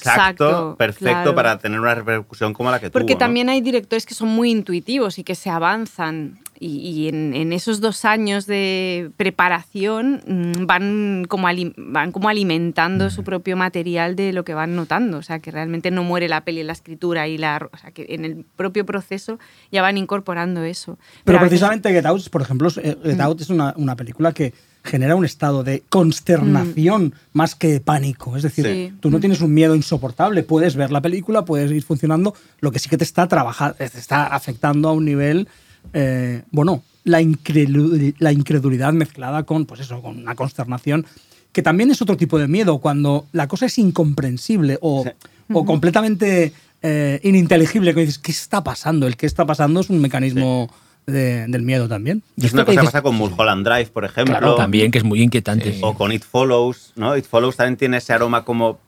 Exacto, 0.47 0.75
perfecto 0.75 1.05
claro. 1.21 1.35
para 1.35 1.59
tener 1.59 1.79
una 1.79 1.93
repercusión 1.93 2.53
como 2.53 2.71
la 2.71 2.79
que 2.79 2.89
Porque 2.89 3.13
tuvo. 3.13 3.19
¿no? 3.19 3.19
también 3.19 3.49
hay 3.49 3.61
directores 3.61 4.07
que 4.07 4.15
son 4.15 4.29
muy 4.29 4.49
intuitivos 4.49 5.19
y 5.19 5.23
que 5.23 5.35
se 5.35 5.51
avanzan. 5.51 6.39
Y, 6.59 6.77
y 6.89 7.07
en, 7.09 7.33
en 7.33 7.51
esos 7.51 7.81
dos 7.81 8.05
años 8.05 8.45
de 8.47 9.11
preparación 9.17 10.21
mm, 10.25 10.65
van 10.65 11.25
como, 11.27 11.47
ali- 11.47 11.73
van 11.75 12.11
como 12.11 12.29
alimentando 12.29 13.09
su 13.09 13.23
propio 13.23 13.57
material 13.57 14.15
de 14.15 14.31
lo 14.33 14.45
que 14.45 14.53
van 14.53 14.75
notando. 14.75 15.17
O 15.17 15.21
sea, 15.23 15.39
que 15.39 15.51
realmente 15.51 15.91
no 15.91 16.03
muere 16.03 16.29
la 16.29 16.45
peli 16.45 16.61
en 16.61 16.67
la 16.67 16.73
escritura 16.73 17.27
y 17.27 17.37
la. 17.37 17.69
O 17.73 17.77
sea, 17.77 17.91
que 17.91 18.05
en 18.09 18.23
el 18.25 18.45
propio 18.55 18.85
proceso 18.85 19.37
ya 19.71 19.81
van 19.81 19.97
incorporando 19.97 20.63
eso. 20.63 20.97
Pero 21.25 21.37
veces- 21.39 21.49
precisamente 21.49 21.89
Get 21.91 22.05
Out, 22.05 22.29
por 22.29 22.41
ejemplo, 22.41 22.69
eh, 22.81 22.95
Get 23.03 23.19
Out 23.19 23.41
es 23.41 23.49
una, 23.49 23.73
una 23.77 23.95
película 23.95 24.31
que 24.31 24.53
genera 24.83 25.15
un 25.15 25.25
estado 25.25 25.63
de 25.63 25.83
consternación 25.89 27.13
más 27.33 27.55
que 27.55 27.67
de 27.69 27.79
pánico. 27.79 28.37
Es 28.37 28.43
decir, 28.43 28.65
Sí. 28.65 28.93
tú 28.99 29.09
no 29.09 29.19
tienes 29.19 29.41
un 29.41 29.53
miedo 29.53 29.75
insoportable, 29.75 30.43
puedes 30.43 30.75
ver 30.75 30.91
la 30.91 31.01
película, 31.01 31.43
puedes 31.43 31.71
ir 31.71 31.83
funcionando, 31.83 32.35
lo 32.59 32.71
que 32.71 32.79
sí 32.79 32.87
que 32.89 32.97
te 32.97 33.03
está 33.03 33.27
trabajando, 33.27 33.75
te 33.77 33.85
está 33.85 34.27
afectando 34.27 34.89
a 34.89 34.91
un 34.93 35.05
nivel, 35.05 35.47
eh, 35.93 36.43
bueno, 36.51 36.83
la, 37.03 37.21
incredulidad 37.21 38.93
mezclada 38.93 39.43
con, 39.43 39.65
pues 39.65 39.81
eso, 39.81 40.01
con 40.01 40.17
una 40.19 40.35
consternación, 40.35 41.05
que 41.51 41.61
también 41.61 41.91
es 41.91 42.01
otro 42.01 42.17
tipo 42.17 42.37
de 42.37 42.47
miedo, 42.47 42.79
cuando 42.79 43.27
la 43.31 43.47
cosa 43.47 43.67
es 43.67 43.77
incomprensible 43.77 44.77
o, 44.81 45.03
Sí. 45.03 45.11
o 45.53 45.65
completamente 45.65 46.51
eh, 46.81 47.19
ininteligible, 47.23 47.93
que 47.93 48.01
dices, 48.01 48.19
¿qué 48.19 48.31
está 48.31 48.63
pasando? 48.63 49.07
El 49.07 49.15
qué 49.17 49.25
está 49.25 49.45
pasando 49.45 49.79
es 49.79 49.89
un 49.89 49.99
mecanismo 50.01 50.69
de- 51.07 51.47
del 51.47 51.61
miedo 51.61 51.87
también. 51.87 52.21
Y 52.35 52.45
Es 52.45 52.53
una 52.53 52.65
cosa 52.65 52.79
que 52.81 52.85
pasa 52.85 53.01
con 53.01 53.15
Mulholland 53.15 53.65
Drive, 53.65 53.87
por 53.87 54.05
ejemplo. 54.05 54.37
Claro, 54.37 54.55
también, 54.55 54.91
que 54.91 54.97
es 54.99 55.03
muy 55.03 55.21
inquietante. 55.21 55.77
O 55.81 55.93
con 55.95 56.11
It 56.11 56.23
Follows, 56.23 56.93
¿no? 56.95 57.15
It 57.17 57.25
Follows 57.25 57.55
también 57.55 57.77
tiene 57.77 57.97
ese 57.97 58.13
aroma 58.13 58.43
como 58.43 58.79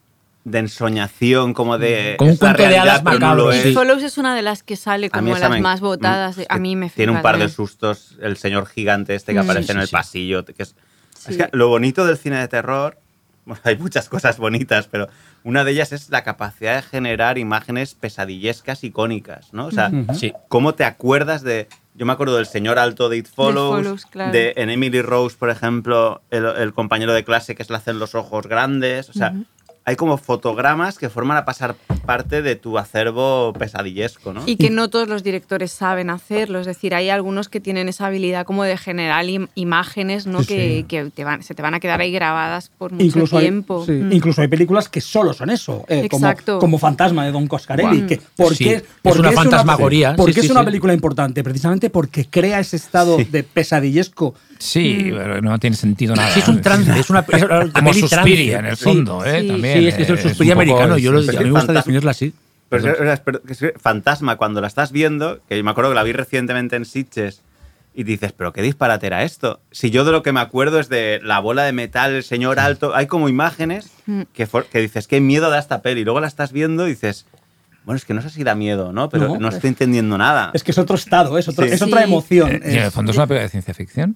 de 0.49 0.59
ensoñación, 0.59 1.53
como 1.53 1.77
de... 1.77 2.15
Como 2.17 2.31
un 2.31 2.37
cuento 2.37 2.57
de 2.63 2.67
realidad, 2.69 2.87
hadas 2.95 3.03
no 3.03 3.11
macabro, 3.11 3.51
es. 3.51 3.63
sí. 3.63 3.73
Follows 3.73 4.01
es 4.01 4.17
una 4.17 4.33
de 4.33 4.41
las 4.41 4.63
que 4.63 4.77
sale 4.77 5.09
como 5.09 5.35
las 5.37 5.49
me- 5.49 5.59
más 5.61 5.81
votadas. 5.81 6.37
de- 6.37 6.45
a 6.47 6.57
mí 6.57 6.75
me 6.77 6.89
Tiene 6.89 7.11
un 7.11 7.21
par 7.21 7.37
de 7.37 7.49
sustos, 7.49 8.15
el 8.21 8.37
señor 8.37 8.65
gigante 8.67 9.13
este 9.13 9.33
que 9.33 9.39
Mm. 9.41 9.43
aparece 9.43 9.65
Sí, 9.67 9.71
en 9.73 9.77
sí, 9.77 9.81
el 9.81 9.87
sí. 9.87 9.91
pasillo. 9.91 10.45
Que 10.45 10.63
es, 10.63 10.75
Sí. 11.17 11.31
es 11.31 11.37
que 11.37 11.49
lo 11.51 11.67
bonito 11.67 12.05
del 12.05 12.17
cine 12.17 12.39
de 12.39 12.47
terror, 12.47 12.97
bueno, 13.45 13.61
hay 13.65 13.77
muchas 13.77 14.07
cosas 14.07 14.37
bonitas, 14.37 14.87
pero 14.87 15.09
una 15.43 15.65
de 15.65 15.71
ellas 15.71 15.91
es 15.91 16.09
la 16.09 16.23
capacidad 16.23 16.75
de 16.77 16.81
generar 16.81 17.37
imágenes 17.37 17.93
pesadillescas 17.95 18.83
icónicas, 18.85 19.53
¿no? 19.53 19.65
O 19.65 19.71
sea, 19.71 19.91
Sí. 20.17 20.33
¿cómo 20.47 20.75
te 20.75 20.85
acuerdas 20.85 21.41
de...? 21.43 21.67
Yo 21.95 22.05
me 22.05 22.13
acuerdo 22.13 22.35
del 22.37 22.45
señor 22.45 22.77
alto 22.79 23.09
de 23.09 23.17
It 23.17 23.27
Follows, 23.27 23.83
Follows, 23.83 24.05
claro. 24.05 24.31
de 24.31 24.53
en 24.55 24.69
Emily 24.69 25.01
Rose, 25.01 25.35
por 25.37 25.49
ejemplo, 25.49 26.21
el, 26.29 26.45
el 26.45 26.71
compañero 26.73 27.11
de 27.13 27.23
clase 27.23 27.55
que 27.55 27.63
se 27.63 27.73
le 27.73 27.77
hacen 27.77 27.97
los 27.99 28.13
ojos 28.15 28.45
grandes. 28.47 29.09
O 29.09 29.13
sea, 29.13 29.33
hay 29.87 29.95
como 29.95 30.17
fotogramas 30.17 30.97
que 30.97 31.07
forman 31.09 31.37
a 31.37 31.45
pasar 31.45 31.73
parte 32.05 32.41
de 32.41 32.57
tu 32.57 32.77
acervo 32.77 33.53
pesadillesco, 33.53 34.33
¿no? 34.33 34.43
Y 34.45 34.57
que 34.57 34.69
no 34.69 34.89
todos 34.89 35.07
los 35.07 35.23
directores 35.23 35.71
saben 35.71 36.09
hacerlo. 36.09 36.59
Es 36.59 36.65
decir, 36.67 36.93
hay 36.93 37.09
algunos 37.09 37.47
que 37.47 37.61
tienen 37.61 37.87
esa 37.87 38.07
habilidad 38.07 38.45
como 38.45 38.63
de 38.65 38.75
generar 38.77 39.23
im- 39.27 39.47
imágenes 39.55 40.27
¿no? 40.27 40.41
Sí, 40.41 40.47
que, 40.47 40.75
sí. 40.79 40.83
que 40.83 41.05
te 41.09 41.23
van, 41.23 41.41
se 41.41 41.55
te 41.55 41.61
van 41.61 41.73
a 41.73 41.79
quedar 41.79 42.01
ahí 42.01 42.11
grabadas 42.11 42.69
por 42.77 42.91
mucho 42.91 43.05
Incluso 43.05 43.37
hay, 43.37 43.43
tiempo. 43.45 43.85
sí, 43.85 43.93
Mm. 43.93 44.11
incluso 44.11 44.41
hay 44.41 44.49
películas 44.49 44.89
que 44.89 44.99
solo 44.99 45.31
son 45.31 45.51
eso, 45.51 45.85
eh, 45.87 46.09
como, 46.09 46.27
Exacto. 46.27 46.59
como 46.59 46.77
Fantasma 46.79 47.23
de 47.23 47.31
Don 47.31 47.47
Coscarelli. 47.47 48.01
Que, 48.07 48.19
¿Por 48.35 48.53
Sí, 48.57 48.65
qué- 48.65 48.83
es 49.05 49.15
una 49.17 49.31
fantasmagoría, 49.31 50.17
¿Por 50.17 50.27
sí, 50.27 50.35
qué 50.35 50.41
sí, 50.41 50.47
es 50.47 50.51
una 50.51 50.61
sí. 50.61 50.65
película 50.65 50.93
importante? 50.93 51.45
Precisamente 51.45 51.89
porque 51.89 52.25
crea 52.25 52.59
ese 52.59 52.75
estado 52.75 53.15
de 53.17 53.43
pesadillesco. 53.43 54.35
Sí, 54.59 55.09
pero 55.13 55.41
no 55.41 55.57
tiene 55.59 55.75
sentido 55.75 56.15
nada. 56.15 56.29
Sí, 56.31 56.39
es 56.39 56.47
un 56.47 56.61
trance, 56.61 56.99
es 56.99 57.09
una, 57.09 57.19
es 57.31 57.71
Como 57.73 57.93
Suspiria, 57.93 58.59
en 58.59 58.65
el 58.67 58.77
Sí. 58.77 58.83
fondo, 58.83 59.23
¿eh? 59.25 59.41
sí. 59.41 59.47
También, 59.47 59.79
Sí, 59.79 59.87
es 59.87 59.95
que 59.95 60.03
es 60.03 60.09
el 60.09 60.17
eh, 60.17 60.21
Suspiria 60.21 60.53
un 60.55 60.59
poco- 60.61 60.71
americano. 60.77 60.97
Yo 60.97 61.11
lo, 61.11 61.19
a 61.19 61.21
es 61.21 61.27
mí 61.27 61.37
que 61.37 61.43
me 61.45 61.51
gusta 61.51 61.73
definirlo 61.73 62.09
así. 62.09 62.33
Pero 62.69 62.91
es 63.13 63.21
Fantasma, 63.81 64.35
cuando 64.35 64.59
la 64.61 64.67
estás 64.67 64.91
viendo, 64.91 65.39
que 65.47 65.61
me 65.63 65.71
acuerdo 65.71 65.91
que 65.91 65.95
la 65.95 66.03
vi 66.03 66.11
recientemente 66.11 66.75
en 66.75 66.85
Sitges, 66.85 67.41
y 67.95 68.03
dices, 68.03 68.31
pero 68.31 68.53
qué 68.53 68.61
disparate 68.61 69.07
era 69.07 69.23
esto. 69.23 69.59
Si 69.71 69.89
yo 69.89 70.05
de 70.05 70.11
lo 70.11 70.21
que 70.21 70.31
me 70.31 70.39
acuerdo 70.39 70.79
es 70.79 70.87
de 70.87 71.19
la 71.23 71.39
bola 71.39 71.63
de 71.63 71.71
metal, 71.71 72.13
el 72.13 72.23
señor 72.23 72.59
alto, 72.59 72.93
hay 72.95 73.07
como 73.07 73.27
imágenes 73.29 73.89
que, 74.33 74.45
for- 74.45 74.65
que 74.67 74.79
dices, 74.79 75.07
qué 75.07 75.19
miedo 75.19 75.49
da 75.49 75.57
esta 75.57 75.81
peli. 75.81 76.01
Y 76.01 76.03
luego 76.03 76.19
la 76.19 76.27
estás 76.27 76.51
viendo 76.51 76.85
y 76.85 76.91
dices, 76.91 77.25
bueno, 77.85 77.97
es 77.97 78.05
que 78.05 78.13
no 78.13 78.21
sé 78.21 78.29
si 78.29 78.43
da 78.43 78.53
miedo, 78.53 78.91
¿no? 78.93 79.09
Pero 79.09 79.29
No. 79.29 79.39
no, 79.39 79.47
estoy 79.49 79.69
entendiendo 79.69 80.15
nada. 80.17 80.51
Es 80.53 80.63
que 80.63 80.69
es 80.71 80.77
otro 80.77 80.95
estado, 80.95 81.39
es, 81.39 81.47
otro- 81.47 81.65
Sí. 81.65 81.73
es 81.73 81.81
otra 81.81 81.99
Sí. 81.99 82.03
emoción. 82.03 82.51
Eh, 82.51 82.59
y 82.65 82.69
en 82.69 82.75
el 82.81 82.83
es- 82.89 82.93
fondo 82.93 83.11
es 83.11 83.17
una 83.17 83.25
película 83.25 83.43
de 83.45 83.49
ciencia 83.49 83.73
ficción. 83.73 84.15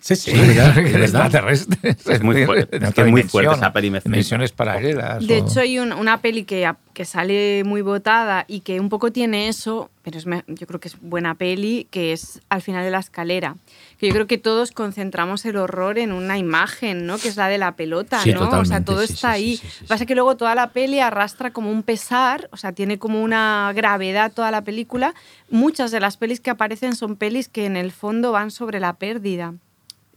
Sí, 0.00 0.16
sí. 0.16 0.30
extraterrestre. 1.10 1.96
Es 2.06 2.22
muy 2.22 2.44
fuerte, 2.44 2.76
es 2.76 2.94
que 2.94 3.00
es 3.02 3.06
muy 3.08 3.22
fuerte 3.24 3.54
esa 3.54 3.72
peli. 3.72 3.90
Dimensiones 4.04 4.52
paralelas. 4.52 5.26
De 5.26 5.40
o- 5.40 5.46
hecho, 5.46 5.60
hay 5.60 5.78
un- 5.78 5.92
una 5.92 6.18
peli 6.20 6.44
que, 6.44 6.70
que 6.94 7.04
sale 7.04 7.62
muy 7.64 7.82
votada 7.82 8.44
y 8.48 8.60
que 8.60 8.80
un 8.80 8.88
poco 8.88 9.12
tiene 9.12 9.48
eso, 9.48 9.90
pero 10.02 10.18
es 10.18 10.24
yo 10.46 10.66
creo 10.66 10.80
que 10.80 10.88
es 10.88 10.96
buena 11.00 11.34
peli, 11.34 11.86
que 11.90 12.12
es 12.12 12.40
Al 12.48 12.62
final 12.62 12.84
de 12.84 12.90
la 12.90 12.98
escalera. 12.98 13.56
Que 13.98 14.06
yo 14.08 14.14
creo 14.14 14.26
que 14.26 14.38
todos 14.38 14.72
concentramos 14.72 15.44
el 15.44 15.56
horror 15.56 15.98
en 15.98 16.12
una 16.12 16.38
imagen, 16.38 17.06
¿no? 17.06 17.18
Que 17.18 17.28
es 17.28 17.36
la 17.36 17.48
de 17.48 17.58
la 17.58 17.72
pelota, 17.76 18.20
Sí, 18.22 18.32
¿no? 18.32 18.48
O 18.48 18.64
sea, 18.64 18.82
todo 18.82 19.06
sí, 19.06 19.12
está 19.12 19.34
sí, 19.34 19.42
ahí. 19.42 19.56
sí, 19.56 19.66
sí, 19.66 19.76
sí, 19.80 19.84
Pasa 19.86 19.98
sí. 20.00 20.06
que 20.06 20.14
luego 20.14 20.36
toda 20.36 20.54
la 20.54 20.70
peli 20.70 21.00
arrastra 21.00 21.50
como 21.50 21.70
un 21.70 21.82
pesar, 21.82 22.48
o 22.52 22.56
sea, 22.56 22.72
tiene 22.72 22.98
como 22.98 23.22
una 23.22 23.72
gravedad 23.74 24.32
toda 24.32 24.50
la 24.50 24.62
película. 24.62 25.14
Muchas 25.50 25.90
de 25.90 26.00
las 26.00 26.16
pelis 26.16 26.40
que 26.40 26.50
aparecen 26.50 26.96
son 26.96 27.16
pelis 27.16 27.48
que 27.48 27.66
en 27.66 27.76
el 27.76 27.92
fondo 27.92 28.32
van 28.32 28.50
sobre 28.50 28.80
la 28.80 28.94
pérdida 28.94 29.54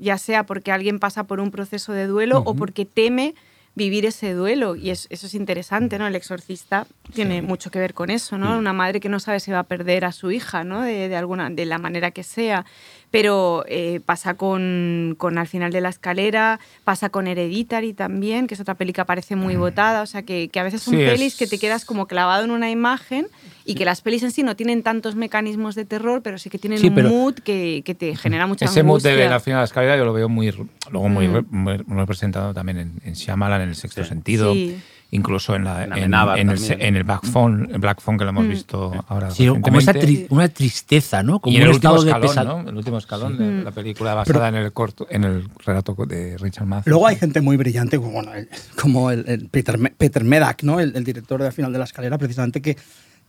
ya 0.03 0.17
sea 0.17 0.45
porque 0.45 0.71
alguien 0.71 0.99
pasa 0.99 1.23
por 1.23 1.39
un 1.39 1.49
proceso 1.51 1.93
de 1.93 2.05
duelo 2.07 2.39
o 2.45 2.55
porque 2.55 2.85
teme 2.85 3.33
vivir 3.75 4.05
ese 4.05 4.33
duelo. 4.33 4.75
Y 4.75 4.91
es- 4.91 5.07
eso 5.09 5.25
es 5.25 5.33
interesante, 5.33 5.97
¿no? 5.97 6.05
El 6.05 6.15
exorcista 6.15 6.85
tiene 7.13 7.41
mucho 7.41 7.71
que 7.71 7.79
ver 7.79 7.95
con 7.95 8.11
eso, 8.11 8.37
¿no? 8.37 8.55
Una 8.59 8.71
madre 8.73 8.99
que 8.99 9.09
no 9.09 9.19
sabe 9.19 9.39
si 9.39 9.49
va 9.51 9.59
a 9.59 9.63
perder 9.63 10.05
a 10.05 10.11
su 10.11 10.29
hija, 10.29 10.63
¿no? 10.63 10.81
De, 10.81 11.09
de 11.09 11.15
alguna, 11.15 11.49
de 11.49 11.65
la 11.65 11.79
manera 11.79 12.11
que 12.11 12.21
sea. 12.23 12.65
Pero 13.13 13.63
eh, 13.67 13.99
pasa 14.03 14.33
con, 14.33 15.13
con 15.19 15.37
Al 15.37 15.45
final 15.45 15.71
de 15.71 15.81
la 15.81 15.89
escalera, 15.89 16.59
pasa 16.83 17.09
con 17.09 17.27
Hereditary 17.27 17.93
también, 17.93 18.47
que 18.47 18.55
es 18.55 18.59
otra 18.59 18.73
peli 18.73 18.91
que 18.91 19.01
aparece 19.01 19.35
muy 19.35 19.55
votada. 19.55 20.01
O 20.01 20.07
sea, 20.07 20.23
que, 20.23 20.47
que 20.49 20.59
a 20.59 20.63
veces 20.63 20.81
son 20.81 20.95
Sí, 20.95 21.01
es- 21.03 21.11
pelis 21.11 21.35
que 21.35 21.45
te 21.45 21.59
quedas 21.59 21.85
como 21.85 22.07
clavado 22.07 22.43
en 22.43 22.49
una 22.49 22.71
imagen 22.71 23.27
y 23.65 23.75
que 23.75 23.85
las 23.85 24.01
pelis 24.01 24.23
en 24.23 24.31
sí 24.31 24.41
no 24.41 24.55
tienen 24.55 24.81
tantos 24.81 25.13
mecanismos 25.13 25.75
de 25.75 25.85
terror, 25.85 26.23
pero 26.23 26.39
sí 26.39 26.49
que 26.49 26.57
tienen 26.57 26.79
Sí, 26.79 26.87
un 26.87 27.03
mood 27.07 27.35
que, 27.35 27.83
que 27.85 27.93
te 27.93 28.15
genera 28.15 28.47
mucha 28.47 28.65
Ese 28.65 28.81
mood 28.81 28.93
angustia. 29.05 29.15
de 29.15 29.29
la 29.29 29.39
final 29.39 29.57
de 29.57 29.61
la 29.61 29.65
escalera 29.65 29.95
yo 29.95 30.05
lo 30.05 30.13
veo 30.13 30.27
muy, 30.27 30.51
luego 30.89 31.07
muy, 31.07 31.27
Mm. 31.27 31.45
muy- 31.51 31.83
muy 31.85 31.97
representado 31.99 32.51
también 32.55 32.79
en, 32.79 32.93
en 33.05 33.13
Shyamalan, 33.13 33.61
en 33.61 33.69
el 33.69 33.75
sexto 33.75 34.01
Sí. 34.01 34.09
sentido, 34.09 34.53
Sí. 34.53 34.75
Incluso 35.13 35.55
en, 35.55 35.63
la, 35.63 35.83
En 35.85 36.13
en, 36.13 36.49
el, 36.49 36.59
en 36.81 36.95
el 36.95 37.03
Black 37.03 37.25
Phone, 37.25 37.69
el 37.71 37.79
Black 37.79 38.01
Phone 38.01 38.17
que 38.17 38.23
lo 38.23 38.31
hemos 38.31 38.45
Mm. 38.45 38.49
visto 38.49 39.05
ahora. 39.07 39.31
Sí, 39.31 39.47
como 39.47 39.79
esa 39.79 39.93
tri- 39.93 40.27
una 40.29 40.49
tristeza, 40.49 41.23
¿no? 41.23 41.39
Como 41.39 41.53
y 41.53 41.57
un 41.57 41.63
el 41.63 41.69
último 41.69 41.95
estado 41.95 42.03
de 42.03 42.09
escalón, 42.11 42.27
pesadilla. 42.29 42.63
¿no? 42.63 42.69
El 42.69 42.77
último 42.77 42.97
escalón 42.97 43.37
de 43.37 43.63
la 43.63 43.71
película 43.71 44.13
basada 44.13 44.49
en 44.49 44.55
el 44.55 44.73
corto, 44.73 45.07
en 45.09 45.23
el 45.23 45.47
relato 45.65 45.95
de 46.07 46.37
Richard 46.37 46.65
Matheson. 46.65 46.91
Luego 46.91 47.07
hay 47.07 47.15
gente 47.15 47.41
muy 47.41 47.55
brillante, 47.57 47.97
como, 47.97 48.11
bueno, 48.11 48.33
el, 48.33 48.49
como 48.81 49.11
el, 49.11 49.23
el 49.27 49.47
Peter, 49.49 49.79
Peter 49.97 50.23
Medak, 50.23 50.63
¿no? 50.63 50.79
el, 50.79 50.95
el 50.95 51.03
director 51.03 51.39
de 51.39 51.47
Al 51.47 51.53
final 51.53 51.71
de 51.71 51.77
la 51.79 51.85
escalera, 51.85 52.17
precisamente, 52.17 52.61
que, 52.61 52.77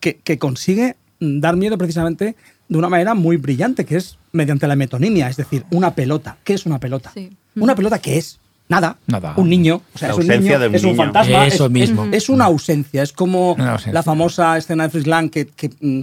que, 0.01 0.16
que 0.16 0.38
consigue 0.38 0.97
dar 1.20 1.57
miedo 1.57 1.79
precisamente 1.79 2.35
de 2.68 2.79
una 2.79 2.88
manera 2.88 3.14
muy 3.14 3.37
brillante, 3.37 3.85
que 3.85 3.97
es 3.97 4.18
mediante 4.33 4.66
la 4.66 4.75
metonimia, 4.77 5.29
es 5.29 5.37
decir, 5.37 5.64
una 5.70 5.94
pelota. 5.94 6.38
¿Qué 6.44 6.55
es 6.55 6.66
una 6.66 6.81
pelota? 6.81 7.11
Sí. 7.14 7.31
Una 7.57 7.75
pelota 7.75 7.99
que 8.01 8.18
es 8.18 8.40
nada, 8.68 8.96
Nada. 9.07 9.35
un 9.37 9.48
niño, 9.50 9.83
o 9.94 9.98
sea, 9.98 10.09
La 10.09 10.14
es 10.14 10.20
un 10.20 10.27
niño, 10.29 10.59
de 10.59 10.68
un 10.68 10.74
es 10.74 10.83
un 10.85 10.90
niño. 10.92 11.03
fantasma, 11.05 11.46
Eso 11.46 11.66
es, 11.66 11.70
mismo. 11.70 12.05
es- 12.07 12.14
es 12.14 12.29
una 12.29 12.44
ausencia, 12.46 13.03
es 13.03 13.12
como 13.12 13.57
ausencia. 13.59 13.92
la 13.92 14.03
famosa 14.03 14.57
escena 14.57 14.85
de 14.85 14.90
Frisland 14.90 15.31
que, 15.31 15.46
que, 15.46 15.68
mm, 15.81 16.00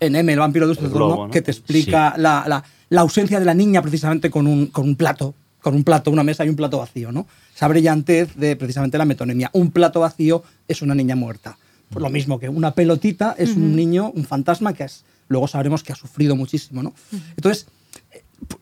en 0.00 0.16
M, 0.16 0.32
el 0.32 0.38
vampiro 0.38 0.66
de. 0.66 0.74
¿no? 0.88 1.30
que 1.30 1.42
te 1.42 1.50
explica 1.50 2.14
la, 2.16 2.44
la- 2.46 2.64
la 2.88 3.00
ausencia 3.02 3.38
de 3.38 3.44
la 3.46 3.54
niña 3.54 3.82
precisamente 3.82 4.30
con 4.30 4.46
un, 4.46 4.66
con 4.66 4.84
un 4.88 4.96
plato, 4.96 5.34
con 5.60 5.74
un 5.74 5.84
plato, 5.84 6.10
una 6.10 6.24
mesa 6.24 6.44
y 6.44 6.48
un 6.48 6.56
plato 6.56 6.78
vacío, 6.78 7.12
¿no? 7.12 7.26
Esa 7.54 7.68
brillantez 7.68 8.34
de 8.34 8.56
precisamente 8.56 8.96
la 8.98 9.04
metonimia. 9.04 9.50
Un 9.52 9.70
plato 9.70 10.00
vacío 10.00 10.42
es 10.66 10.82
una 10.82 10.94
niña 10.94 11.14
muerta. 11.16 11.56
Pues 11.90 12.02
lo 12.02 12.08
mismo 12.10 12.38
que 12.40 12.48
una 12.48 12.72
pelotita 12.72 13.34
es 13.36 13.50
un 13.56 13.76
niño, 13.76 14.10
un 14.14 14.24
fantasma 14.24 14.72
que 14.72 14.84
es, 14.84 15.04
luego 15.28 15.46
sabremos 15.48 15.82
que 15.82 15.92
ha 15.92 15.96
sufrido 15.96 16.34
muchísimo, 16.34 16.82
¿no? 16.82 16.94
Entonces, 17.36 17.66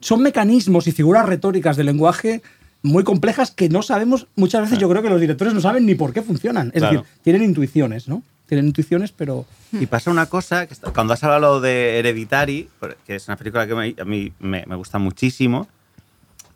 son 0.01 0.23
mecanismos 0.23 0.87
y 0.89 0.93
figuras 0.93 1.25
retóricas 1.27 1.77
del 1.77 1.87
lenguaje 1.87 2.43
muy 2.83 3.05
complejas 3.05 3.51
que 3.51 3.69
no 3.69 3.83
sabemos, 3.83 4.27
muchas 4.37 4.63
veces 4.63 4.79
yo 4.79 4.89
creo 4.89 5.03
que 5.03 5.11
los 5.11 5.21
directores 5.21 5.53
no 5.55 5.61
saben 5.61 5.85
ni 5.87 5.95
por 5.95 6.13
qué 6.13 6.23
funcionan. 6.23 6.69
Es 6.75 6.81
Claro. 6.83 7.01
decir, 7.03 7.15
tienen 7.23 7.43
intuiciones, 7.43 8.09
¿no? 8.09 8.23
Tienen 8.47 8.67
intuiciones, 8.69 9.13
pero... 9.13 9.45
Y 9.73 9.87
pasa 9.87 10.11
una 10.11 10.27
cosa, 10.27 10.67
que 10.67 10.73
está- 10.75 10.91
cuando 10.93 11.13
has 11.13 11.23
hablado 11.25 11.61
de 11.61 11.99
Hereditary, 11.99 12.69
que 13.07 13.17
es 13.17 13.29
una 13.29 13.37
película 13.37 13.67
que 13.67 13.75
me- 13.75 13.95
a 14.01 14.05
mí 14.05 14.33
me, 14.39 14.65
me 14.67 14.77
gusta 14.77 14.99
muchísimo, 14.99 15.69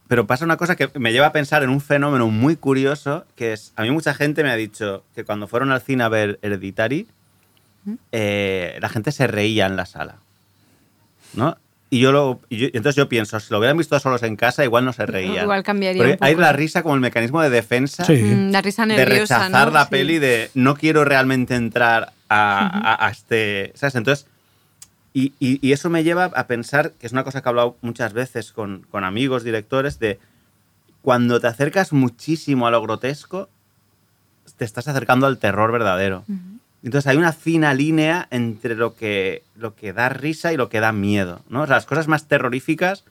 pero 0.09 0.27
pasa 0.27 0.45
una 0.45 0.57
cosa 0.57 0.77
que 0.77 0.91
me 0.99 1.13
lleva 1.13 1.27
a 1.27 1.33
pensar 1.33 1.63
en 1.63 1.71
un 1.71 1.81
fenómeno 1.81 2.29
muy 2.29 2.57
curioso, 2.57 3.27
que 3.35 3.53
es, 3.53 3.73
a 3.77 3.83
mí 3.83 3.91
mucha 3.91 4.15
gente 4.15 4.43
me 4.43 4.51
ha 4.51 4.57
dicho 4.57 5.05
que 5.15 5.25
cuando 5.25 5.49
fueron 5.49 5.71
al 5.73 5.81
cine 5.83 6.05
a 6.05 6.09
ver 6.09 6.39
Hereditary, 6.43 7.09
eh, 8.13 8.79
la 8.81 8.89
gente 8.89 9.11
se 9.13 9.27
reía 9.27 9.67
en 9.67 9.77
la 9.77 9.87
sala. 9.87 10.17
¿No? 11.35 11.57
Y 11.95 12.01
yo, 12.01 12.11
lo, 12.11 12.41
y 12.49 12.57
yo- 12.57 12.67
entonces 12.69 12.97
yo 12.97 13.07
pienso, 13.07 13.39
si 13.39 13.53
lo 13.53 13.59
hubieran 13.59 13.77
visto 13.77 14.01
solos 14.01 14.23
en 14.23 14.35
casa, 14.35 14.65
igual 14.65 14.87
no 14.87 14.95
se 14.95 15.05
reían. 15.05 15.43
Igual 15.45 15.63
cambiaría 15.63 16.01
Porque 16.01 16.13
un 16.13 16.19
poco. 16.19 16.25
hay 16.27 16.35
la 16.37 16.53
risa 16.55 16.83
como 16.83 16.95
el 16.95 17.03
mecanismo 17.03 17.43
de 17.43 17.51
defensa 17.51 18.05
Sí. 18.05 18.15
Mm, 18.15 18.51
La 18.51 18.63
risa 18.63 18.87
de 18.87 18.97
nerviosa, 18.97 19.39
rechazar 19.41 19.69
¿no? 19.69 19.75
la 19.75 19.85
Sí. 19.85 19.91
peli 19.91 20.19
de 20.19 20.51
no 20.55 20.75
quiero 20.75 21.05
realmente 21.05 21.55
entrar 21.55 22.15
a, 22.31 22.95
a- 22.95 23.07
a 23.07 23.11
este. 23.11 23.73
¿Sabes? 23.75 23.95
Entonces. 23.97 24.27
Y, 25.13 25.35
y- 25.39 25.59
y 25.61 25.73
eso 25.73 25.91
me 25.91 26.03
lleva 26.03 26.25
a 26.35 26.47
pensar, 26.47 26.93
que 26.93 27.07
es 27.07 27.13
una 27.13 27.25
cosa 27.25 27.43
que 27.43 27.49
he 27.49 27.51
hablado 27.51 27.77
muchas 27.83 28.15
veces 28.15 28.53
con, 28.53 28.87
con 28.91 29.05
amigos, 29.05 29.45
directores, 29.45 29.99
de 29.99 30.19
cuando 31.03 31.39
te 31.41 31.49
acercas 31.49 31.93
muchísimo 31.93 32.67
a 32.67 32.71
lo 32.71 32.81
grotesco, 32.81 33.51
te 34.57 34.65
estás 34.65 34.89
acercando 34.89 35.27
al 35.27 35.37
terror 35.37 35.71
verdadero. 35.73 36.25
Entonces 36.85 37.07
hay 37.09 37.17
una 37.17 37.33
fina 37.33 37.75
línea 37.75 38.27
entre 38.31 38.75
lo 38.75 38.95
que, 38.95 39.45
lo 39.57 39.75
que 39.77 39.93
da 39.93 40.09
risa 40.09 40.53
y 40.53 40.57
lo 40.57 40.69
que 40.69 40.81
da 40.81 40.93
miedo. 40.93 41.41
¿no? 41.49 41.63
O 41.63 41.67
sea, 41.67 41.77
las 41.77 41.87
cosas 41.87 42.09
más 42.09 42.27
terroríficas 42.27 43.05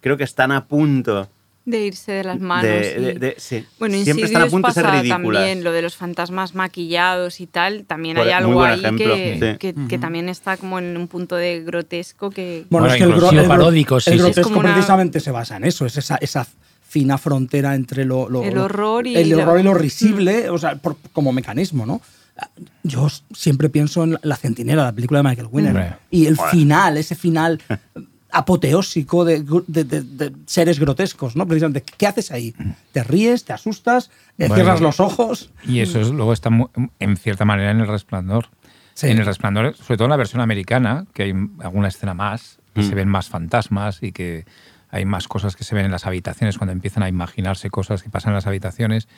creo 0.00 0.16
que 0.18 0.24
están 0.24 0.52
a 0.52 0.66
punto 0.66 1.30
De 1.64 1.86
irse 1.86 2.12
de 2.12 2.24
las 2.24 2.38
manos. 2.38 2.64
de, 2.70 2.96
y- 2.98 3.02
de- 3.04 3.14
de- 3.14 3.34
sí. 3.38 3.64
Bueno, 3.78 3.96
siempre 4.04 4.26
están 4.26 4.42
a 4.42 4.46
punto 4.48 4.68
de 4.68 4.74
ser 4.74 4.84
ridículas. 4.84 5.40
también, 5.42 5.64
lo 5.64 5.72
de 5.72 5.80
los 5.80 5.96
fantasmas 5.96 6.54
maquillados 6.54 7.40
y 7.40 7.46
tal, 7.46 7.84
también 7.86 8.16
Por- 8.16 8.26
hay 8.26 8.32
algo 8.32 8.62
ahí 8.62 8.80
ejemplo, 8.80 9.14
que, 9.14 9.38
sí. 9.52 9.58
que- 9.58 9.74
que 9.88 9.98
también 9.98 10.28
está 10.28 10.58
como 10.58 10.78
en 10.78 10.94
un 10.94 11.08
punto 11.08 11.36
de 11.36 11.62
grotesco 11.64 12.28
que... 12.30 12.66
Bueno, 12.68 12.88
Bueno, 12.88 12.94
es 12.94 12.98
que 12.98 13.04
el, 13.04 13.18
gro- 13.18 13.40
el 13.42 13.48
paródico, 13.48 13.98
sí, 14.00 14.10
el 14.10 14.18
grotesco 14.18 14.58
una- 14.58 14.74
precisamente 14.74 15.20
se 15.20 15.30
basa 15.30 15.56
en 15.56 15.64
eso, 15.64 15.86
es 15.86 15.96
esa, 15.96 16.16
esa 16.16 16.46
fina 16.86 17.16
frontera 17.16 17.74
entre 17.74 18.04
lo, 18.04 18.28
lo- 18.28 18.42
El 18.44 18.58
horror 18.58 19.06
y 19.06 19.16
el 19.16 19.32
horror 19.32 19.58
y 19.58 19.62
lo 19.62 19.72
risible, 19.72 20.50
o 20.50 20.58
sea, 20.58 20.76
por- 20.76 20.98
como 21.14 21.32
mecanismo, 21.32 21.86
¿no? 21.86 22.02
Yo 22.82 23.08
siempre 23.34 23.68
pienso 23.68 24.04
en 24.04 24.18
La 24.22 24.36
Centinela, 24.36 24.84
la 24.84 24.92
película 24.92 25.20
de 25.22 25.28
Michael 25.28 25.48
Winner, 25.50 25.98
y 26.10 26.26
el 26.26 26.36
final, 26.36 26.96
ese 26.96 27.14
final 27.14 27.60
apoteósico 28.30 29.24
de, 29.24 29.44
gr- 29.44 29.64
de- 29.66 29.84
de- 29.84 30.02
de 30.02 30.32
seres 30.46 30.80
grotescos, 30.80 31.36
¿no? 31.36 31.46
Precisamente, 31.46 31.82
¿qué 31.96 32.06
haces 32.06 32.32
ahí? 32.32 32.54
¿Te 32.92 33.04
ríes, 33.04 33.44
te 33.44 33.52
asustas, 33.52 34.10
Bueno. 34.36 34.54
cierras 34.56 34.80
los 34.80 34.98
ojos? 35.00 35.50
Y 35.66 35.80
eso 35.80 36.00
es, 36.00 36.08
luego 36.10 36.32
está 36.32 36.50
mu- 36.50 36.68
en 36.98 37.16
cierta 37.16 37.44
manera 37.44 37.70
en 37.70 37.80
el 37.80 37.86
resplandor. 37.86 38.48
Sí. 38.94 39.08
En 39.08 39.18
el 39.18 39.26
resplandor, 39.26 39.76
sobre 39.76 39.96
todo 39.96 40.06
en 40.06 40.10
la 40.10 40.16
versión 40.16 40.40
americana, 40.40 41.06
que 41.14 41.24
hay 41.24 41.32
alguna 41.60 41.88
escena 41.88 42.14
más, 42.14 42.58
que 42.74 42.80
Mm. 42.82 42.88
se 42.88 42.94
ven 42.94 43.08
más 43.08 43.28
fantasmas 43.28 44.02
y 44.02 44.12
que 44.12 44.44
hay 44.90 45.04
más 45.04 45.26
cosas 45.28 45.54
que 45.56 45.64
se 45.64 45.74
ven 45.74 45.84
en 45.86 45.90
las 45.92 46.06
habitaciones 46.06 46.58
cuando 46.58 46.72
empiezan 46.72 47.02
a 47.04 47.08
imaginarse 47.08 47.70
cosas 47.70 48.02
que 48.02 48.10
pasan 48.10 48.30
en 48.30 48.34
las 48.36 48.46
habitaciones. 48.46 49.08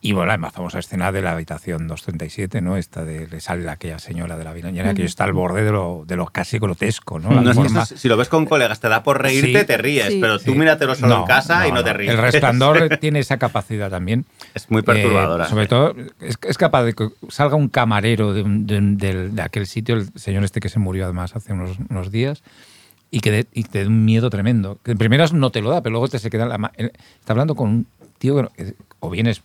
Y 0.00 0.12
bueno, 0.12 0.28
la 0.28 0.38
más 0.38 0.52
famosa 0.52 0.78
escena 0.78 1.10
de 1.10 1.22
la 1.22 1.32
habitación 1.32 1.88
237, 1.88 2.60
¿no? 2.60 2.76
Esta 2.76 3.04
de 3.04 3.26
le 3.26 3.40
sale 3.40 3.68
aquella 3.68 3.98
señora 3.98 4.36
de 4.38 4.44
la 4.44 4.52
vinañera 4.52 4.94
que 4.94 5.04
está 5.04 5.24
al 5.24 5.32
borde 5.32 5.64
de 5.64 5.72
lo, 5.72 6.04
de 6.06 6.14
lo 6.14 6.26
casi 6.26 6.60
grotesco, 6.60 7.18
¿no? 7.18 7.32
La 7.32 7.40
No 7.40 7.50
es 7.50 7.88
que 7.90 7.96
si 7.98 8.06
lo 8.08 8.16
ves 8.16 8.28
con 8.28 8.46
colegas 8.46 8.78
te 8.78 8.88
da 8.88 9.02
por 9.02 9.20
reírte, 9.20 9.58
Sí. 9.60 9.66
te 9.66 9.76
ríes, 9.76 10.06
Sí. 10.06 10.18
pero 10.20 10.38
tú 10.38 10.52
Sí. 10.52 10.58
míratelo 10.58 10.94
solo 10.94 11.16
No, 11.16 11.20
en 11.22 11.26
casa 11.26 11.66
y 11.66 11.72
no, 11.72 11.82
te 11.82 11.92
ríes. 11.94 12.12
El 12.12 12.18
resplandor 12.18 12.96
tiene 13.00 13.18
esa 13.18 13.38
capacidad 13.38 13.90
también. 13.90 14.24
Es 14.54 14.70
muy 14.70 14.82
perturbadora. 14.82 15.46
Eh, 15.46 15.48
sobre 15.48 15.66
todo, 15.66 15.96
es, 16.20 16.38
es 16.42 16.58
capaz 16.58 16.84
de 16.84 16.92
que 16.92 17.08
salga 17.28 17.56
un 17.56 17.68
camarero 17.68 18.32
de, 18.32 18.42
un- 18.42 18.66
de 18.68 18.80
del- 18.80 19.34
de 19.34 19.42
aquel 19.42 19.66
sitio, 19.66 19.96
el 19.96 20.08
señor 20.14 20.44
este 20.44 20.60
que 20.60 20.68
se 20.68 20.78
murió 20.78 21.06
además 21.06 21.34
hace 21.34 21.52
unos, 21.52 21.76
unos 21.90 22.12
días, 22.12 22.44
y 23.10 23.18
que, 23.18 23.32
de- 23.32 23.46
y 23.52 23.64
te 23.64 23.80
dé 23.80 23.86
un 23.88 24.04
miedo 24.04 24.30
tremendo. 24.30 24.78
Que 24.84 24.92
en 24.92 24.98
primeras 24.98 25.32
no 25.32 25.50
te 25.50 25.60
lo 25.60 25.70
da, 25.70 25.82
pero 25.82 25.94
luego 25.94 26.06
te 26.06 26.20
se 26.20 26.30
queda 26.30 26.44
en 26.44 26.50
la 26.50 26.70
Está 26.76 27.32
hablando 27.32 27.56
con 27.56 27.68
un 27.68 27.86
tío 28.18 28.36
que 28.36 28.42
no- 28.42 28.50
que 28.50 28.74
o 29.00 29.10
bien 29.10 29.26
es 29.26 29.42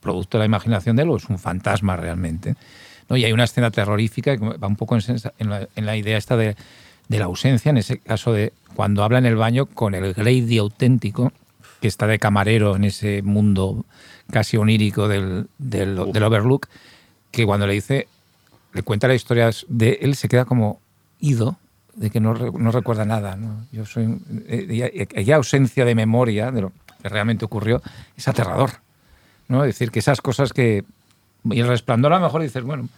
producto 0.00 0.38
de 0.38 0.40
la 0.40 0.46
imaginación 0.46 0.96
de 0.96 1.02
él 1.02 1.10
o 1.10 1.16
es 1.16 1.28
un 1.28 1.38
fantasma 1.38 1.96
realmente. 1.96 2.54
¿no? 3.08 3.16
Y 3.16 3.24
hay 3.24 3.32
una 3.32 3.44
escena 3.44 3.70
terrorífica 3.70 4.36
que 4.36 4.44
va 4.44 4.66
un 4.66 4.76
poco 4.76 4.96
en, 4.96 5.02
en 5.38 5.50
la, 5.50 5.68
en 5.74 5.86
la 5.86 5.96
idea 5.96 6.16
esta 6.16 6.36
de, 6.36 6.56
de 7.08 7.18
la 7.18 7.24
ausencia, 7.26 7.70
en 7.70 7.76
ese 7.76 7.98
caso 7.98 8.32
de 8.32 8.52
cuando 8.74 9.02
habla 9.02 9.18
en 9.18 9.26
el 9.26 9.36
baño 9.36 9.66
con 9.66 9.94
el 9.94 10.14
Grady 10.14 10.58
auténtico, 10.58 11.32
que 11.80 11.88
está 11.88 12.06
de 12.06 12.18
camarero 12.18 12.76
en 12.76 12.84
ese 12.84 13.22
mundo 13.22 13.84
casi 14.30 14.56
onírico 14.56 15.08
del, 15.08 15.48
del, 15.58 16.12
del 16.12 16.22
Overlook, 16.22 16.68
que 17.30 17.46
cuando 17.46 17.66
le 17.66 17.74
dice, 17.74 18.06
le 18.72 18.82
cuenta 18.82 19.08
la 19.08 19.14
historia 19.14 19.50
de 19.68 19.98
él, 20.02 20.14
se 20.14 20.28
queda 20.28 20.44
como 20.44 20.80
ido, 21.18 21.56
de 21.94 22.10
que 22.10 22.20
no, 22.20 22.34
no 22.34 22.70
recuerda 22.70 23.04
nada. 23.04 23.36
¿no? 23.36 23.66
Yo 23.72 23.86
soy, 23.86 24.20
eh, 24.46 25.32
ausencia 25.32 25.84
de 25.84 25.94
memoria 25.94 26.50
de 26.50 26.62
lo 26.62 26.72
que 27.02 27.08
realmente 27.08 27.44
ocurrió 27.44 27.82
es 28.16 28.28
aterrador. 28.28 28.70
¿No? 29.50 29.64
Es 29.64 29.68
decir, 29.74 29.90
que 29.90 29.98
esas 29.98 30.20
cosas 30.20 30.52
que... 30.52 30.84
Y 31.44 31.60
el 31.60 31.68
resplandor 31.68 32.12
a 32.12 32.18
lo 32.18 32.24
mejor 32.24 32.42
dices, 32.42 32.62
bueno, 32.62 32.88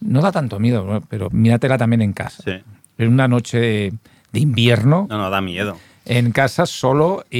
no 0.00 0.20
da 0.20 0.30
tanto 0.32 0.58
miedo, 0.60 0.84
¿no? 0.84 1.00
pero 1.00 1.30
míratela 1.30 1.78
también 1.78 2.02
en 2.02 2.12
casa. 2.12 2.42
Sí. 2.44 2.52
En 2.98 3.08
una 3.12 3.26
noche 3.28 3.58
de, 3.58 3.92
de 4.32 4.40
invierno, 4.40 5.06
No, 5.10 5.18
no, 5.18 5.30
da 5.30 5.40
miedo. 5.40 5.78
en 6.04 6.30
casa 6.32 6.66
solo 6.66 7.24
y, 7.30 7.38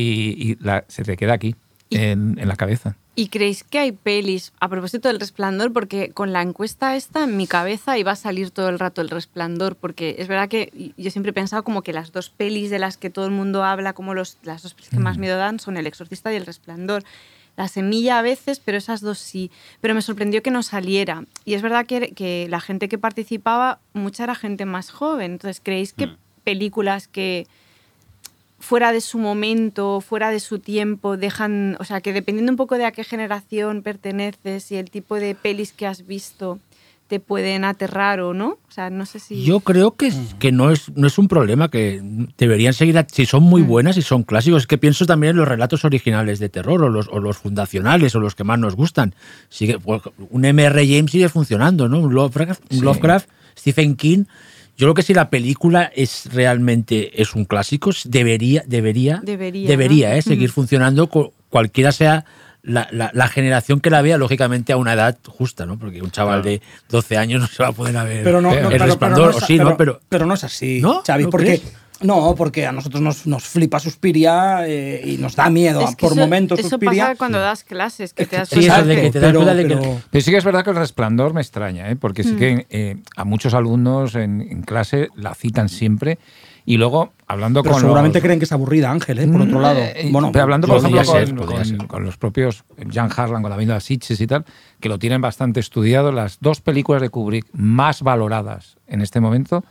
y 0.52 0.56
la- 0.60 0.84
se 0.88 1.02
te 1.04 1.16
queda 1.16 1.34
aquí, 1.34 1.54
en, 1.90 2.38
en 2.40 2.48
la 2.48 2.56
cabeza. 2.56 2.96
¿Y 3.16 3.28
creéis 3.28 3.62
que 3.62 3.78
hay 3.78 3.92
pelis, 3.92 4.52
a 4.58 4.68
propósito 4.68 5.06
del 5.08 5.20
resplandor, 5.20 5.72
porque 5.72 6.10
con 6.10 6.32
la 6.32 6.42
encuesta 6.42 6.96
esta 6.96 7.22
en 7.22 7.36
mi 7.36 7.46
cabeza 7.46 7.96
iba 7.96 8.10
a 8.10 8.16
salir 8.16 8.50
todo 8.50 8.68
el 8.68 8.80
rato 8.80 9.00
el 9.02 9.10
resplandor, 9.10 9.76
porque 9.76 10.16
es 10.18 10.26
verdad 10.26 10.48
que 10.48 10.92
yo 10.96 11.10
siempre 11.12 11.30
he 11.30 11.32
pensado 11.32 11.62
como 11.62 11.82
que 11.82 11.92
las 11.92 12.10
dos 12.10 12.30
pelis 12.30 12.70
de 12.70 12.80
las 12.80 12.96
que 12.96 13.10
todo 13.10 13.26
el 13.26 13.30
mundo 13.30 13.62
habla, 13.62 13.92
como 13.92 14.14
los, 14.14 14.38
las 14.42 14.62
dos 14.64 14.74
pelis 14.74 14.90
que 14.90 14.98
más 14.98 15.16
miedo 15.18 15.36
dan, 15.36 15.60
son 15.60 15.76
El 15.76 15.86
Exorcista 15.86 16.32
y 16.32 16.36
El 16.36 16.46
Resplandor. 16.46 17.04
La 17.56 17.68
semilla 17.68 18.18
a 18.18 18.22
veces, 18.22 18.60
pero 18.64 18.78
esas 18.78 19.00
dos 19.00 19.18
sí. 19.18 19.50
Pero 19.80 19.94
me 19.94 20.02
sorprendió 20.02 20.42
que 20.42 20.50
no 20.50 20.62
saliera. 20.62 21.24
Y 21.44 21.54
es 21.54 21.62
verdad 21.62 21.86
que, 21.86 22.12
que 22.12 22.46
la 22.48 22.60
gente 22.60 22.88
que 22.88 22.98
participaba, 22.98 23.78
mucha 23.92 24.24
era 24.24 24.34
gente 24.34 24.64
más 24.64 24.90
joven. 24.90 25.32
Entonces, 25.32 25.60
¿creéis 25.62 25.92
que 25.92 26.08
Mm. 26.08 26.16
películas 26.44 27.08
que 27.08 27.46
fuera 28.58 28.92
de 28.92 29.00
su 29.00 29.18
momento, 29.18 30.00
fuera 30.00 30.30
de 30.30 30.40
su 30.40 30.58
tiempo, 30.58 31.16
dejan, 31.16 31.76
o 31.80 31.84
sea, 31.84 32.00
que 32.00 32.12
dependiendo 32.12 32.50
un 32.50 32.56
poco 32.56 32.76
de 32.78 32.86
a 32.86 32.92
qué 32.92 33.04
generación 33.04 33.82
perteneces 33.82 34.72
y 34.72 34.76
el 34.76 34.90
tipo 34.90 35.16
de 35.16 35.34
pelis 35.34 35.72
que 35.72 35.86
has 35.86 36.06
visto, 36.06 36.58
te 37.06 37.20
pueden 37.20 37.64
aterrar 37.64 38.20
o 38.20 38.32
no? 38.34 38.58
O 38.66 38.70
sea, 38.70 38.88
no 38.90 39.04
sé 39.06 39.18
si... 39.18 39.44
Yo 39.44 39.60
creo 39.60 39.92
que, 39.92 40.10
que 40.38 40.52
no, 40.52 40.70
es, 40.70 40.90
no 40.96 41.06
es 41.06 41.18
un 41.18 41.28
problema, 41.28 41.70
que 41.70 42.00
deberían 42.38 42.72
seguir, 42.72 42.96
a- 42.98 43.06
si 43.10 43.26
son 43.26 43.42
muy 43.42 43.62
buenas 43.62 43.96
y 43.98 44.02
son 44.02 44.22
clásicos. 44.22 44.62
Es 44.62 44.66
que 44.66 44.78
pienso 44.78 45.04
también 45.04 45.32
en 45.32 45.36
los 45.36 45.46
relatos 45.48 45.84
originales 45.84 46.38
de 46.38 46.48
terror 46.48 46.82
o 46.82 46.88
los, 46.88 47.08
o 47.08 47.20
los 47.20 47.36
fundacionales 47.36 48.14
o 48.14 48.20
los 48.20 48.34
que 48.34 48.44
más 48.44 48.58
nos 48.58 48.74
gustan. 48.74 49.14
Sigue, 49.50 49.78
pues, 49.78 50.00
un 50.30 50.44
M.R. 50.44 50.86
James 50.88 51.10
sigue 51.10 51.28
funcionando, 51.28 51.88
¿no? 51.88 52.00
Un 52.00 52.14
Lovecraft, 52.14 52.62
Sí. 52.70 52.80
Lovecraft, 52.80 53.28
Stephen 53.58 53.96
King. 53.96 54.24
Yo 54.76 54.86
creo 54.86 54.94
que 54.94 55.02
si 55.02 55.14
la 55.14 55.30
película 55.30 55.92
es 55.94 56.28
realmente 56.32 57.20
es 57.22 57.34
un 57.34 57.44
clásico, 57.44 57.90
debería, 58.06 58.64
debería, 58.66 59.20
Debería, 59.22 60.08
¿no? 60.10 60.14
¿eh? 60.16 60.22
seguir 60.22 60.50
funcionando 60.50 61.06
cu- 61.06 61.32
cualquiera 61.48 61.92
sea 61.92 62.24
la, 62.64 62.88
la- 62.90 63.10
la 63.14 63.28
generación 63.28 63.80
que 63.80 63.90
la 63.90 64.02
vea, 64.02 64.16
lógicamente 64.18 64.72
a 64.72 64.76
una 64.76 64.94
edad 64.94 65.16
justa, 65.28 65.66
¿no? 65.66 65.78
Porque 65.78 66.00
un 66.02 66.10
chaval 66.10 66.42
Claro. 66.42 66.50
de 66.58 66.62
12 66.88 67.16
años 67.18 67.40
no 67.42 67.46
se 67.46 67.62
va 67.62 67.68
a 67.68 67.72
poder 67.72 67.94
ver 68.06 68.24
Pero 68.24 68.40
no, 68.40 68.48
no, 68.48 68.54
el 68.54 68.58
pero- 68.58 68.70
pero 68.70 68.84
resplandor, 68.86 69.24
no 69.32 69.36
es- 69.38 69.42
o 69.42 69.46
sí, 69.46 69.58
¿no? 69.58 69.64
pero- 69.64 69.76
Pero, 69.76 70.00
pero 70.08 70.26
no 70.26 70.34
es 70.34 70.44
así, 70.44 70.80
¿No? 70.80 71.02
Xavi, 71.06 71.24
¿No 71.24 71.30
porque 71.30 71.46
crees? 71.46 71.62
no, 72.00 72.34
porque 72.34 72.66
a 72.66 72.72
nosotros 72.72 73.00
nos, 73.02 73.26
nos 73.26 73.44
flipa 73.44 73.78
Suspiria 73.80 74.66
eh, 74.66 75.00
y 75.04 75.16
nos 75.18 75.36
da 75.36 75.48
miedo 75.50 75.80
Es 75.82 75.94
que 75.96 76.06
por 76.06 76.12
eso, 76.12 76.20
momentos 76.20 76.58
eso 76.58 76.68
Suspiria. 76.70 77.04
pasa 77.08 77.16
cuando 77.16 77.38
das 77.38 77.64
clases, 77.64 78.12
que 78.14 78.26
te 78.26 78.36
das 78.36 78.48
Sí, 78.48 78.56
cuenta 78.56 78.82
de 78.82 78.96
que 78.96 79.10
te 79.10 79.20
das 79.20 79.28
pero- 79.28 79.40
cuenta 79.40 79.54
de 79.54 79.68
que- 79.68 79.76
pero- 79.76 80.00
Pero 80.10 80.24
sí 80.24 80.30
que 80.30 80.36
es 80.38 80.44
verdad 80.44 80.64
que 80.64 80.70
el 80.70 80.76
resplandor 80.76 81.34
me 81.34 81.40
extraña, 81.40 81.90
¿eh? 81.90 81.96
porque 81.96 82.22
Mm. 82.22 82.26
sí 82.26 82.36
que 82.36 82.66
eh, 82.70 82.96
a 83.16 83.24
muchos 83.24 83.54
alumnos 83.54 84.14
en, 84.16 84.40
en 84.40 84.62
clase 84.62 85.08
la 85.16 85.34
citan 85.34 85.68
siempre 85.68 86.18
Y 86.66 86.78
luego, 86.78 87.12
hablando 87.26 87.62
Pero 87.62 87.74
con 87.74 87.80
seguramente 87.82 88.18
los- 88.18 88.24
creen 88.24 88.38
que 88.38 88.46
es 88.46 88.52
aburrida, 88.52 88.90
Ángel, 88.90 89.18
¿eh? 89.18 89.28
por 89.28 89.42
otro 89.42 89.60
lado. 89.60 89.80
Eh, 89.80 90.08
Bueno, 90.10 90.32
pero 90.32 90.44
hablando, 90.44 90.66
por 90.66 90.78
ejemplo, 90.78 91.04
ser, 91.04 91.86
con, 91.86 92.04
los 92.04 92.16
propios 92.16 92.64
Jan 92.90 93.10
Harlan, 93.14 93.42
con 93.42 93.50
la 93.50 93.56
vida 93.58 93.74
de 93.74 93.80
Sitges 93.80 94.18
y 94.20 94.26
tal, 94.26 94.44
que 94.80 94.88
lo 94.88 94.98
tienen 94.98 95.20
bastante 95.20 95.60
estudiado, 95.60 96.10
las 96.10 96.38
dos 96.40 96.62
películas 96.62 97.02
de 97.02 97.10
Kubrick 97.10 97.46
más 97.52 98.00
valoradas 98.02 98.76
en 98.86 99.02
este 99.02 99.20
momento, 99.20 99.62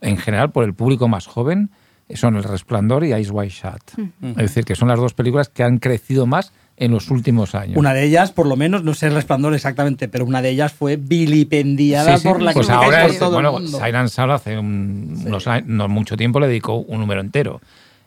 en 0.00 0.16
general 0.16 0.50
por 0.50 0.64
el 0.64 0.72
público 0.72 1.08
más 1.08 1.26
joven, 1.26 1.70
son 2.14 2.36
El 2.36 2.44
Resplandor 2.44 3.04
y 3.04 3.12
Eyes 3.12 3.30
Wide 3.30 3.50
Shut. 3.50 3.82
Es 4.22 4.36
decir, 4.36 4.64
que 4.64 4.74
son 4.76 4.88
las 4.88 4.98
dos 4.98 5.12
películas 5.14 5.48
que 5.50 5.62
han 5.62 5.76
crecido 5.78 6.26
más 6.26 6.52
en 6.80 6.90
los 6.90 7.10
últimos 7.10 7.54
años. 7.54 7.76
Una 7.76 7.94
de 7.94 8.02
ellas, 8.04 8.32
por 8.32 8.46
lo 8.46 8.56
menos, 8.56 8.82
no 8.82 8.94
sé 8.94 9.06
el 9.06 9.14
resplandor 9.14 9.54
exactamente, 9.54 10.08
pero 10.08 10.24
una 10.24 10.42
de 10.42 10.48
ellas 10.50 10.72
fue 10.72 10.96
vilipendiada 10.96 12.16
Sí, 12.16 12.22
sí, 12.22 12.28
por 12.28 12.42
la 12.42 12.52
pues 12.52 12.68
ahora 12.70 13.02
por 13.02 13.10
es- 13.10 13.18
todo 13.18 13.30
bueno, 13.32 13.56
el 13.58 13.62
mundo. 13.64 13.78
Siren 13.78 14.08
Sound 14.08 14.32
hace 14.32 14.58
un- 14.58 15.22
unos 15.26 15.46
años- 15.46 15.68
no 15.68 15.88
mucho 15.88 16.16
tiempo 16.16 16.40
le 16.40 16.48
dedicó 16.48 16.74
un 16.76 16.98
número 17.00 17.20
entero 17.20 17.60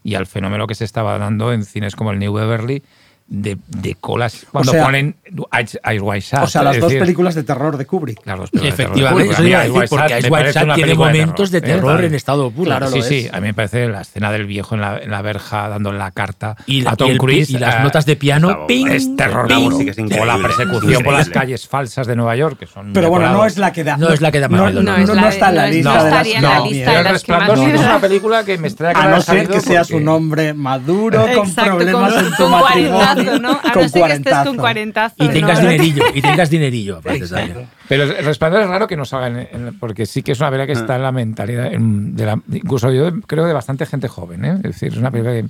y 0.03 0.15
al 0.15 0.25
fenómeno 0.25 0.67
que 0.67 0.75
se 0.75 0.83
estaba 0.85 1.17
dando 1.17 1.53
en 1.53 1.63
cines 1.65 1.95
como 1.95 2.11
el 2.11 2.19
New 2.19 2.33
Beverly 2.33 2.83
de, 3.27 3.57
de 3.67 3.95
colas 3.95 4.45
cuando 4.51 4.71
sea- 4.73 4.83
ponen 4.83 5.15
Eyes 5.51 6.01
Wide 6.01 6.19
Shut. 6.21 6.39
O 6.43 6.47
sea, 6.47 6.61
las 6.63 6.79
dos 6.79 6.89
decir, 6.89 6.99
películas 6.99 7.33
de 7.35 7.43
terror 7.43 7.77
de 7.77 7.85
Kubrick. 7.85 8.19
las 8.25 8.37
dos 8.37 8.51
películas 8.51 8.77
de 8.77 8.83
terror. 8.83 8.97
Efectivamente, 8.99 9.35
Porque 9.89 10.13
Eyes 10.13 10.25
Wide 10.25 10.27
porque 10.29 10.51
Shut 10.59 10.75
tiene 10.75 10.93
momentos 10.95 11.51
de 11.51 11.61
terror 11.61 12.03
¿eh? 12.03 12.07
en 12.07 12.15
estado 12.15 12.51
puro. 12.51 12.65
Claro, 12.65 12.87
sí, 12.87 13.01
sí, 13.01 13.29
a 13.31 13.37
mí 13.39 13.47
me 13.47 13.53
parece 13.53 13.87
la 13.87 14.01
escena 14.01 14.31
del 14.31 14.45
viejo 14.45 14.75
en 14.75 14.81
la, 14.81 14.97
en 14.99 15.09
la 15.11 15.21
verja 15.21 15.67
dándole 15.69 15.97
la 15.97 16.11
carta 16.11 16.55
Y, 16.67 16.81
la- 16.81 16.91
a 16.91 16.95
Tom 16.95 17.17
Cruise 17.17 17.49
y 17.49 17.57
las 17.57 17.75
eh, 17.75 17.79
notas 17.83 18.05
de 18.05 18.15
piano, 18.15 18.67
¡ping! 18.67 18.87
es 18.87 19.15
terror 19.15 19.45
o 19.45 19.47
la 19.49 19.59
increíble. 19.59 19.93
persecución 20.41 21.03
por 21.03 21.13
las 21.13 21.29
calles 21.29 21.67
falsas 21.67 22.05
de 22.07 22.15
Nueva 22.15 22.35
York 22.35 22.59
que 22.59 22.67
son 22.67 22.93
Pero 22.93 23.09
bueno, 23.09 23.29
no 23.31 23.45
es 23.45 23.57
la 23.57 23.71
que 23.71 23.83
da. 23.83 23.97
No 23.97 24.09
es 24.09 24.21
la 24.21 24.31
que 24.31 24.39
da 24.39 24.47
más 24.49 24.73
no, 24.73 25.27
está 25.27 25.49
en 25.49 25.55
la 25.55 25.67
lista 25.67 25.93
no 25.97 26.03
de 26.03 26.11
las 26.11 26.27
estaría 26.27 26.37
en 26.37 26.43
la 26.43 26.59
no, 26.59 26.99
El 26.99 27.05
Resplandor 27.13 27.57
es 27.69 27.79
una 27.79 27.99
película 27.99 28.43
que 28.43 28.57
me 28.57 28.67
extraña 28.67 28.93
que 28.99 29.07
A 29.07 29.09
no 29.09 29.21
ser 29.21 29.47
que 29.47 29.61
seas 29.61 29.89
un 29.91 30.07
hombre 30.07 30.53
maduro, 30.53 31.25
con 31.35 31.53
problemas 31.53 32.15
en 32.17 32.35
tu 32.35 32.47
matrimonio. 32.47 33.12
Cuarentazo, 33.15 33.39
¿no? 33.41 33.51
A 33.51 33.71
con 33.73 33.81
no 33.83 33.89
ser 33.89 34.03
que 34.03 34.13
estés 34.13 34.37
con 34.45 34.57
cuarentazo. 34.57 35.15
Y 35.19 35.27
tengas 35.29 35.61
¿no? 35.63 35.69
dinerillo, 35.69 36.03
y 36.13 36.21
tengas 36.23 36.49
dinerillo. 36.49 37.01
Pero 37.87 38.03
el 38.03 38.25
resplandor 38.25 38.61
es 38.61 38.67
raro 38.67 38.87
que 38.87 38.95
no 38.97 39.05
salga, 39.05 39.27
en- 39.27 39.47
en- 39.67 39.79
porque 39.79 40.05
sí 40.05 40.23
que 40.23 40.31
es 40.33 40.39
una 40.39 40.49
película 40.49 40.67
que 40.67 40.73
está 40.79 40.95
en 40.95 41.01
la 41.03 41.11
mentalidad, 41.11 41.73
en- 41.73 42.15
de 42.15 42.25
la- 42.25 42.39
incluso 42.51 42.91
yo 42.91 43.11
creo 43.21 43.45
de 43.45 43.53
bastante 43.53 43.85
gente 43.85 44.07
joven. 44.07 44.45
¿eh? 44.45 44.53
Es 44.57 44.61
decir, 44.63 44.91
es 44.93 44.97
una 44.97 45.11
película 45.11 45.33
que, 45.35 45.45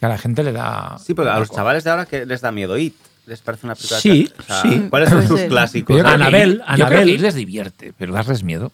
que 0.00 0.06
a 0.06 0.08
la 0.08 0.18
gente 0.18 0.42
le 0.42 0.52
da. 0.52 0.96
Sí, 1.04 1.14
porque 1.14 1.30
a 1.30 1.38
los 1.38 1.50
chavales 1.50 1.84
de 1.84 1.90
ahora 1.90 2.06
que 2.06 2.26
les 2.26 2.40
da 2.40 2.50
miedo 2.52 2.76
It. 2.78 2.94
¿Les 3.26 3.40
parece 3.42 3.66
una 3.66 3.74
película? 3.76 4.00
Sí, 4.00 4.32
o 4.38 4.42
sea, 4.42 4.62
sí. 4.62 4.86
¿Cuáles 4.90 5.10
son 5.10 5.28
sus 5.28 5.40
clásicos? 5.42 6.00
Anabel, 6.04 6.58
yo 6.58 6.64
creo 6.64 6.76
que 6.76 6.82
Anabel. 6.94 7.22
Les 7.22 7.34
divierte, 7.34 7.92
pero 7.96 8.12
darles 8.12 8.42
miedo. 8.42 8.72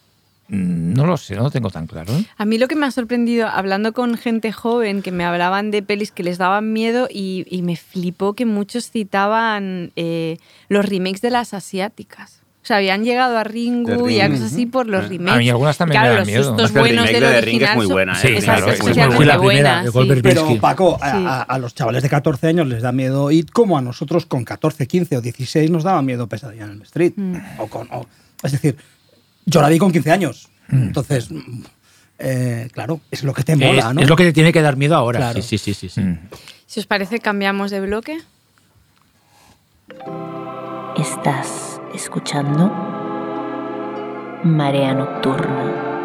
Mm, 0.48 0.92
No 0.94 1.06
lo 1.06 1.16
sé, 1.16 1.34
no 1.36 1.42
lo 1.44 1.50
tengo 1.50 1.70
tan 1.70 1.86
claro. 1.86 2.12
¿eh? 2.16 2.24
A 2.36 2.44
mí 2.44 2.58
lo 2.58 2.68
que 2.68 2.76
me 2.76 2.86
ha 2.86 2.90
sorprendido, 2.90 3.48
hablando 3.48 3.92
con 3.92 4.16
gente 4.16 4.52
joven 4.52 5.02
que 5.02 5.12
me 5.12 5.24
hablaban 5.24 5.70
de 5.70 5.82
pelis 5.82 6.12
que 6.12 6.22
les 6.22 6.38
daban 6.38 6.72
miedo 6.72 7.08
y, 7.10 7.44
y 7.48 7.62
me 7.62 7.76
flipó 7.76 8.34
que 8.34 8.46
muchos 8.46 8.90
citaban 8.90 9.92
eh, 9.96 10.38
los 10.68 10.84
remakes 10.84 11.20
de 11.20 11.30
las 11.30 11.54
asiáticas. 11.54 12.42
O 12.62 12.66
sea, 12.66 12.78
habían 12.78 13.04
llegado 13.04 13.38
a 13.38 13.44
Ringu 13.44 14.08
y 14.08 14.20
a 14.20 14.28
cosas 14.28 14.52
así 14.52 14.66
por 14.66 14.88
los 14.88 15.04
Ah. 15.04 15.08
remakes. 15.08 15.34
A 15.34 15.38
mí 15.38 15.48
algunas 15.50 15.78
también 15.78 16.00
claro, 16.00 16.08
me 16.08 16.32
dan 16.32 16.42
los 16.42 16.50
miedo. 16.50 16.66
el 16.66 16.72
buenos 16.72 17.06
del 17.06 17.20
de 17.20 17.40
Ring 17.40 17.62
es 17.62 17.68
original 17.70 17.76
muy 17.76 17.86
buena, 17.86 18.12
¿eh? 18.14 18.16
Sí, 18.20 18.34
claro, 18.44 18.66
es 18.72 18.80
es 18.80 18.82
muy 18.82 18.92
buena. 18.92 19.06
La 19.06 19.14
primera, 19.14 19.38
buena, 19.38 19.82
sí. 19.84 19.88
Goldberg 19.92 20.22
Pero. 20.22 20.60
Paco, 20.60 20.98
a, 21.00 21.10
Sí. 21.12 21.24
a- 21.28 21.42
a 21.42 21.58
los 21.60 21.76
chavales 21.76 22.02
de 22.02 22.08
14 22.08 22.48
años 22.48 22.66
les 22.66 22.82
da 22.82 22.90
miedo 22.90 23.30
IT 23.30 23.52
como 23.52 23.78
a 23.78 23.82
nosotros 23.82 24.26
con 24.26 24.44
14, 24.44 24.84
15 24.88 25.16
o 25.16 25.20
16 25.20 25.70
nos 25.70 25.84
daba 25.84 26.02
miedo 26.02 26.26
Pesadilla 26.28 26.64
en 26.64 26.70
el 26.72 26.82
Street. 26.82 27.12
Mm. 27.14 27.36
O 27.58 27.68
con, 27.68 27.86
o- 27.92 28.06
es 28.42 28.50
decir, 28.50 28.76
yo 29.46 29.62
la 29.62 29.68
vi 29.68 29.78
con 29.78 29.92
15 29.92 30.10
años. 30.12 30.48
Entonces, 30.70 31.30
mm, 31.30 31.62
eh, 32.18 32.68
claro, 32.72 33.00
es 33.10 33.22
lo 33.22 33.32
que 33.32 33.44
te 33.44 33.56
mola, 33.56 33.88
Es, 33.88 33.94
¿no? 33.94 34.00
es 34.00 34.08
lo 34.08 34.16
que 34.16 34.24
te 34.24 34.32
tiene 34.32 34.52
que 34.52 34.60
dar 34.60 34.76
miedo 34.76 34.96
ahora. 34.96 35.18
Claro. 35.20 35.42
Sí, 35.42 35.58
sí, 35.58 35.58
sí, 35.58 35.74
sí. 35.74 35.88
sí. 35.88 36.00
Mm. 36.00 36.18
Si 36.66 36.80
os 36.80 36.86
parece, 36.86 37.20
cambiamos 37.20 37.70
de 37.70 37.80
bloque. 37.80 38.18
Estás 40.96 41.80
escuchando 41.94 42.72
Marea 44.42 44.94
Nocturna. 44.94 45.95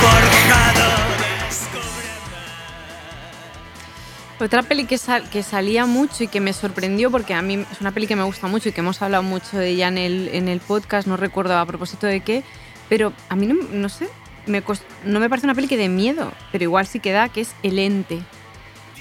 Forjado. 0.00 1.02
Otra 4.40 4.62
peli 4.64 4.86
que, 4.86 4.98
sal- 4.98 5.28
que 5.30 5.42
salía 5.44 5.86
mucho 5.86 6.24
y 6.24 6.28
que 6.28 6.40
me 6.40 6.52
sorprendió, 6.52 7.10
porque 7.12 7.32
a 7.34 7.42
mí 7.42 7.64
es 7.70 7.80
una 7.80 7.92
peli 7.92 8.08
que 8.08 8.16
me 8.16 8.24
gusta 8.24 8.48
mucho 8.48 8.68
y 8.70 8.72
que 8.72 8.80
hemos 8.80 9.00
hablado 9.00 9.22
mucho 9.22 9.56
de 9.56 9.68
ella 9.68 9.86
en 9.88 9.98
el, 9.98 10.28
en 10.32 10.48
el 10.48 10.58
podcast, 10.60 11.06
no 11.06 11.16
recuerdo 11.16 11.56
a 11.56 11.64
propósito 11.64 12.08
de 12.08 12.20
qué, 12.22 12.42
pero 12.88 13.12
a 13.28 13.36
mí 13.36 13.46
no, 13.46 13.54
no 13.70 13.88
sé, 13.88 14.08
me 14.46 14.62
no 15.04 15.20
me 15.20 15.28
parece 15.28 15.46
una 15.46 15.54
peli 15.54 15.68
que 15.68 15.76
dé 15.76 15.88
miedo, 15.88 16.32
pero 16.50 16.64
igual 16.64 16.86
sí 16.86 17.00
que 17.00 17.12
da, 17.12 17.28
que 17.28 17.42
es 17.42 17.54
El 17.62 17.78
Ente. 17.78 18.20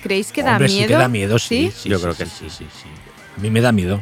¿Creéis 0.04 0.32
que 0.32 0.42
da 0.44 0.58
miedo? 0.58 0.70
sí 0.70 0.88
que 0.88 0.94
da 0.96 1.08
miedo, 1.08 1.40
sí. 1.40 1.72
sí, 1.76 1.90
Yo 1.90 1.98
sí, 1.98 2.02
creo 2.04 2.14
sí, 2.16 2.24
que 2.24 2.30
sí, 2.30 2.50
sí, 2.50 2.66
sí. 2.72 2.88
A 3.38 3.42
mí 3.42 3.50
me 3.52 3.62
da 3.62 3.72
miedo. 3.72 4.02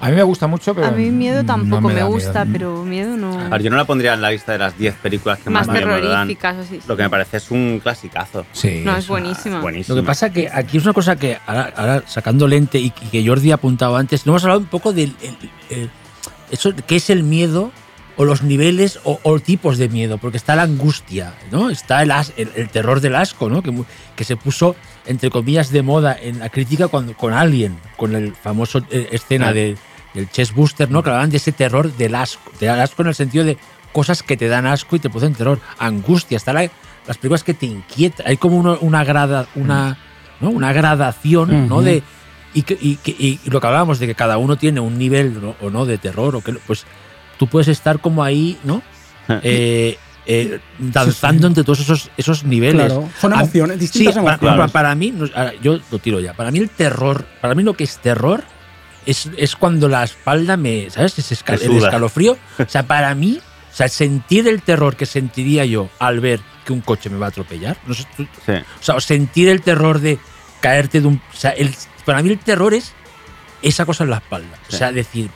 A 0.00 0.10
mí 0.10 0.14
me 0.14 0.22
gusta 0.22 0.46
mucho, 0.46 0.74
pero. 0.74 0.86
A 0.86 0.90
mí 0.92 1.10
miedo 1.10 1.42
no 1.42 1.46
tampoco 1.46 1.88
me, 1.88 2.02
gusta, 2.04 2.44
miedo. 2.44 2.52
pero 2.52 2.84
miedo 2.84 3.16
no... 3.16 3.36
A 3.38 3.48
ver, 3.48 3.62
yo 3.64 3.70
no 3.70 3.76
la 3.76 3.84
pondría 3.84 4.14
en 4.14 4.22
la 4.22 4.30
lista 4.30 4.52
de 4.52 4.58
las 4.58 4.78
10 4.78 4.94
películas 4.94 5.40
que 5.40 5.50
más, 5.50 5.66
más 5.66 5.74
miedo 5.74 5.88
me 5.88 5.94
dan. 5.94 6.28
terroríficas, 6.28 6.56
así. 6.58 6.80
Lo 6.86 6.96
que 6.96 7.02
me 7.02 7.10
parece 7.10 7.38
es 7.38 7.50
un 7.50 7.80
clasicazo. 7.82 8.46
Sí. 8.52 8.82
No, 8.84 8.96
es 8.96 9.08
una- 9.08 9.20
buenísima. 9.20 9.60
Buenísimo. 9.60 9.96
Lo 9.96 10.02
que 10.02 10.06
pasa 10.06 10.30
que 10.30 10.48
aquí 10.52 10.76
es 10.78 10.84
una 10.84 10.92
cosa 10.92 11.16
que 11.16 11.36
ahora, 11.46 11.72
ahora 11.76 12.02
sacando 12.06 12.46
lente 12.46 12.78
y, 12.78 12.86
y 12.86 12.90
que 13.10 13.26
Jordi 13.26 13.50
ha 13.50 13.56
apuntado 13.56 13.96
antes, 13.96 14.24
no 14.24 14.32
hemos 14.32 14.44
hablado 14.44 14.60
un 14.60 14.66
poco 14.66 14.92
del 14.92 15.16
el- 15.20 15.50
el- 15.76 15.90
eso, 16.52 16.72
qué 16.86 16.96
es 16.96 17.10
el 17.10 17.24
miedo 17.24 17.72
o 18.18 18.24
los 18.26 18.42
niveles 18.42 18.98
o, 19.04 19.18
o 19.22 19.38
tipos 19.40 19.78
de 19.78 19.88
miedo, 19.88 20.18
porque 20.18 20.36
está 20.36 20.54
la 20.56 20.64
angustia, 20.64 21.32
¿no? 21.50 21.70
Está 21.70 22.02
el, 22.02 22.10
as- 22.10 22.32
el, 22.36 22.50
el 22.56 22.68
terror 22.68 23.00
del 23.00 23.14
asco, 23.14 23.48
¿no? 23.48 23.62
Que, 23.62 23.72
que 24.16 24.24
se 24.24 24.36
puso 24.36 24.76
entre 25.06 25.30
comillas 25.30 25.70
de 25.70 25.80
moda 25.82 26.14
en 26.20 26.40
la 26.40 26.50
crítica 26.50 26.88
cuando 26.88 27.14
con 27.14 27.32
Alien, 27.32 27.78
con 27.96 28.14
el 28.14 28.34
famoso 28.34 28.82
eh, 28.90 29.08
escena 29.12 29.48
Ah. 29.48 29.52
de, 29.54 29.76
del 30.14 30.28
chest 30.30 30.52
buster, 30.54 30.90
¿no? 30.90 31.02
Que 31.02 31.08
hablaban 31.10 31.30
de 31.30 31.38
ese 31.38 31.52
terror 31.52 31.90
del 31.96 32.14
asco, 32.14 32.50
del 32.60 32.70
asco 32.70 33.02
en 33.02 33.08
el 33.08 33.14
sentido 33.14 33.44
de 33.44 33.56
cosas 33.92 34.22
que 34.22 34.36
te 34.36 34.48
dan 34.48 34.66
asco 34.66 34.96
y 34.96 34.98
te 34.98 35.08
producen 35.08 35.34
terror, 35.34 35.60
angustia, 35.78 36.36
está 36.36 36.52
la- 36.52 36.68
las 37.06 37.16
películas 37.16 37.42
que 37.44 37.54
te 37.54 37.64
inquietan, 37.66 38.26
hay 38.26 38.36
como 38.36 38.58
uno- 38.58 38.78
una 38.82 39.02
grada, 39.04 39.46
una, 39.54 39.96
¿no? 40.40 40.50
una 40.50 40.72
gradación, 40.74 41.68
¿no? 41.68 41.76
Ujú. 41.76 41.84
De 41.84 42.02
y, 42.54 42.62
que- 42.62 42.78
y 42.80 42.96
que- 42.96 43.10
y 43.18 43.38
lo 43.44 43.60
que 43.60 43.66
hablábamos 43.66 43.98
de 43.98 44.06
que 44.08 44.14
cada 44.14 44.38
uno 44.38 44.56
tiene 44.56 44.80
un 44.80 44.98
nivel 44.98 45.40
¿no? 45.40 45.54
o 45.62 45.70
no 45.70 45.86
de 45.86 45.98
terror 45.98 46.34
o 46.34 46.40
que 46.40 46.52
pues 46.66 46.84
tú 47.38 47.46
puedes 47.46 47.68
estar 47.68 48.00
como 48.00 48.22
ahí, 48.24 48.58
¿no? 48.64 48.82
Eh, 49.42 49.96
eh, 50.26 50.60
danzando 50.78 51.46
entre 51.46 51.64
todos 51.64 51.80
esos, 51.80 52.10
esos 52.16 52.44
niveles. 52.44 52.86
Claro, 52.86 53.08
son 53.20 53.32
A- 53.32 53.36
emociones, 53.40 53.78
distintas 53.80 54.14
sí, 54.14 54.20
para- 54.20 54.34
emociones. 54.36 54.58
Para, 54.58 54.72
para 54.72 54.94
mí, 54.94 55.14
yo 55.62 55.78
lo 55.90 55.98
tiro 55.98 56.20
ya. 56.20 56.34
Para 56.34 56.50
mí 56.50 56.58
el 56.58 56.70
terror, 56.70 57.24
para 57.40 57.54
mí 57.54 57.62
lo 57.62 57.74
que 57.74 57.84
es 57.84 57.98
terror 57.98 58.42
es, 59.06 59.30
es 59.36 59.56
cuando 59.56 59.88
la 59.88 60.04
espalda 60.04 60.56
me, 60.56 60.90
¿sabes? 60.90 61.16
Me 61.18 61.24
el 61.56 61.76
escalofrío. 61.78 62.36
O 62.58 62.68
sea, 62.68 62.82
para 62.86 63.14
mí, 63.14 63.38
o 63.72 63.74
sea, 63.74 63.88
sentir 63.88 64.48
el 64.48 64.62
terror 64.62 64.96
que 64.96 65.06
sentiría 65.06 65.64
yo 65.64 65.88
al 65.98 66.20
ver 66.20 66.40
que 66.66 66.72
un 66.74 66.80
coche 66.82 67.08
me 67.08 67.16
va 67.18 67.26
a 67.26 67.28
atropellar. 67.30 67.76
No 67.86 67.94
sé, 67.94 68.04
tú- 68.16 68.26
Sí. 68.44 68.52
o 68.52 68.82
sea, 68.82 68.94
o 68.96 69.00
sentir 69.00 69.48
el 69.48 69.62
terror 69.62 70.00
de 70.00 70.18
caerte 70.60 71.00
de 71.00 71.06
un. 71.06 71.22
O 71.32 71.36
sea, 71.36 71.50
el- 71.52 71.74
para 72.04 72.22
mí 72.22 72.28
el 72.30 72.38
terror 72.38 72.74
es 72.74 72.92
esa 73.62 73.86
cosa 73.86 74.04
en 74.04 74.10
la 74.10 74.16
espalda. 74.16 74.58
O 74.68 74.72
sea, 74.72 74.92
decir. 74.92 75.30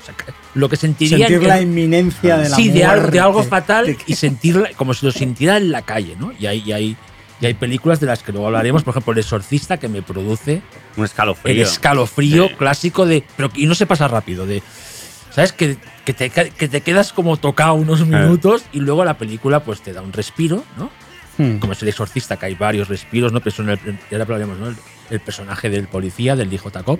O 0.00 0.04
sea, 0.04 0.14
lo 0.54 0.68
que 0.68 0.76
sentiría. 0.76 1.18
Sentir 1.28 1.42
en- 1.42 1.48
la 1.48 1.60
inminencia 1.60 2.36
de 2.38 2.48
la 2.48 2.56
sí, 2.56 2.70
de 2.70 2.84
algo, 2.84 3.08
de 3.08 3.20
algo 3.20 3.32
muerte. 3.34 3.50
fatal 3.50 3.96
y 4.06 4.14
sentirla 4.14 4.70
como 4.76 4.94
si 4.94 5.04
lo 5.06 5.12
sintiera 5.12 5.56
en 5.58 5.70
la 5.70 5.82
calle, 5.82 6.16
¿no? 6.18 6.32
Y 6.38 6.46
hay, 6.46 6.62
y 6.64 6.72
hay, 6.72 6.96
y 7.40 7.46
hay 7.46 7.54
películas 7.54 8.00
de 8.00 8.06
las 8.06 8.22
que 8.22 8.32
luego 8.32 8.46
hablaremos, 8.46 8.82
por 8.82 8.92
ejemplo, 8.92 9.12
El 9.12 9.18
Exorcista, 9.18 9.76
que 9.78 9.88
me 9.88 10.02
produce 10.02 10.62
Un 10.96 11.00
el 11.00 11.04
escalofrío. 11.04 11.62
escalofrío 11.64 12.48
Sí. 12.48 12.54
clásico 12.54 13.04
de. 13.06 13.24
Pero 13.36 13.50
y 13.54 13.66
no 13.66 13.74
se 13.74 13.86
pasa 13.86 14.08
rápido, 14.08 14.46
de. 14.46 14.62
¿Sabes? 15.30 15.52
Que, 15.52 15.76
que, 16.04 16.12
te, 16.12 16.28
que 16.30 16.68
te 16.68 16.80
quedas 16.80 17.12
como 17.12 17.36
tocado 17.36 17.74
unos 17.74 18.04
minutos 18.06 18.64
y 18.72 18.80
luego 18.80 19.04
la 19.04 19.16
película 19.16 19.62
pues 19.62 19.80
te 19.80 19.92
da 19.92 20.02
un 20.02 20.12
respiro, 20.12 20.64
¿no? 20.76 20.90
Hmm. 21.38 21.58
como 21.58 21.72
es 21.72 21.82
el 21.82 21.88
exorcista, 21.88 22.36
que 22.36 22.46
hay 22.46 22.54
varios 22.56 22.88
respiros, 22.88 23.32
¿no? 23.32 23.38
Pero 23.38 23.50
eso 23.50 23.62
en 23.62 23.68
el, 23.70 23.78
ya 24.10 24.16
lo 24.18 24.24
hablaremos, 24.24 24.58
¿no? 24.58 24.68
El, 24.68 24.76
el 25.10 25.20
personaje 25.20 25.70
del 25.70 25.86
policía, 25.86 26.34
del 26.36 26.52
hijo 26.52 26.70
Jacob. 26.72 26.98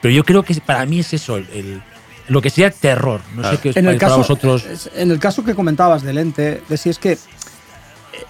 Pero 0.00 0.14
yo 0.14 0.24
creo 0.24 0.42
que 0.44 0.54
para 0.54 0.86
mí 0.86 1.00
es 1.00 1.12
eso, 1.12 1.36
el- 1.36 1.82
lo 2.28 2.40
que 2.42 2.50
sea 2.50 2.70
terror. 2.70 3.20
No 3.36 3.48
sé 3.50 3.58
qué 3.58 3.70
os 3.70 3.76
En 3.76 3.86
el, 3.86 3.96
para 3.96 4.08
caso, 4.08 4.18
vosotros. 4.18 4.64
en 4.94 5.10
el 5.10 5.18
caso 5.18 5.44
que 5.44 5.54
comentabas 5.54 6.02
del 6.02 6.18
ente, 6.18 6.62
de 6.68 6.76
si 6.76 6.90
es 6.90 6.98
que 6.98 7.18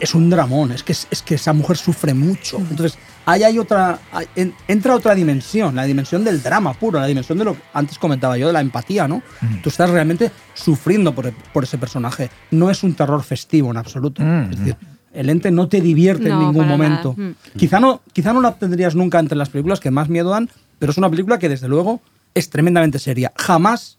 es 0.01 0.15
un 0.15 0.29
dramón, 0.31 0.73
es 0.73 0.83
que, 0.83 0.93
es 0.93 1.23
que 1.23 1.35
esa 1.37 1.53
mujer 1.53 1.77
sufre 1.77 2.13
mucho. 2.15 2.59
Entonces, 2.59 2.99
ahí 3.27 3.43
hay 3.43 3.59
otra, 3.59 3.99
hay- 4.13 4.27
en- 4.37 4.55
entra 4.69 4.95
otra 4.95 5.15
dimensión, 5.15 5.75
la 5.75 5.85
dimensión 5.85 6.25
del 6.25 6.43
drama 6.43 6.75
puro, 6.75 7.01
la 7.01 7.07
dimensión 7.07 7.39
de 7.39 7.45
lo 7.45 7.55
que 7.55 7.61
antes 7.73 7.99
comentaba 7.99 8.37
yo, 8.37 8.47
de 8.49 8.53
la 8.53 8.61
empatía, 8.61 9.09
¿no? 9.09 9.23
Tú 9.63 9.71
estás 9.71 9.89
realmente 9.91 10.31
sufriendo 10.55 11.15
por, 11.15 11.33
por 11.53 11.65
ese 11.65 11.79
personaje. 11.79 12.31
No 12.51 12.71
es 12.71 12.83
un 12.83 12.95
terror 12.95 13.23
festivo 13.23 13.71
en 13.71 13.77
absoluto. 13.79 14.23
Mm. 14.23 14.51
Es 14.53 14.59
decir, 14.59 14.77
el 15.15 15.31
ente 15.31 15.51
no 15.51 15.69
te 15.69 15.81
divierte 15.81 16.29
en 16.29 16.39
ningún 16.39 16.69
momento. 16.69 17.15
Mm. 17.17 17.31
Quizá 17.57 17.81
no, 17.81 18.03
quizá 18.13 18.33
no 18.33 18.41
la 18.41 18.55
tendrías 18.55 18.95
nunca 18.95 19.19
entre 19.19 19.37
las 19.39 19.49
películas 19.49 19.81
que 19.81 19.91
más 19.91 20.09
miedo 20.09 20.31
dan, 20.31 20.51
pero 20.79 20.93
es 20.93 20.99
una 20.99 21.09
película 21.11 21.39
que 21.39 21.49
desde 21.49 21.67
luego 21.67 22.01
es 22.35 22.51
tremendamente 22.51 22.99
seria. 22.99 23.33
Jamás 23.37 23.99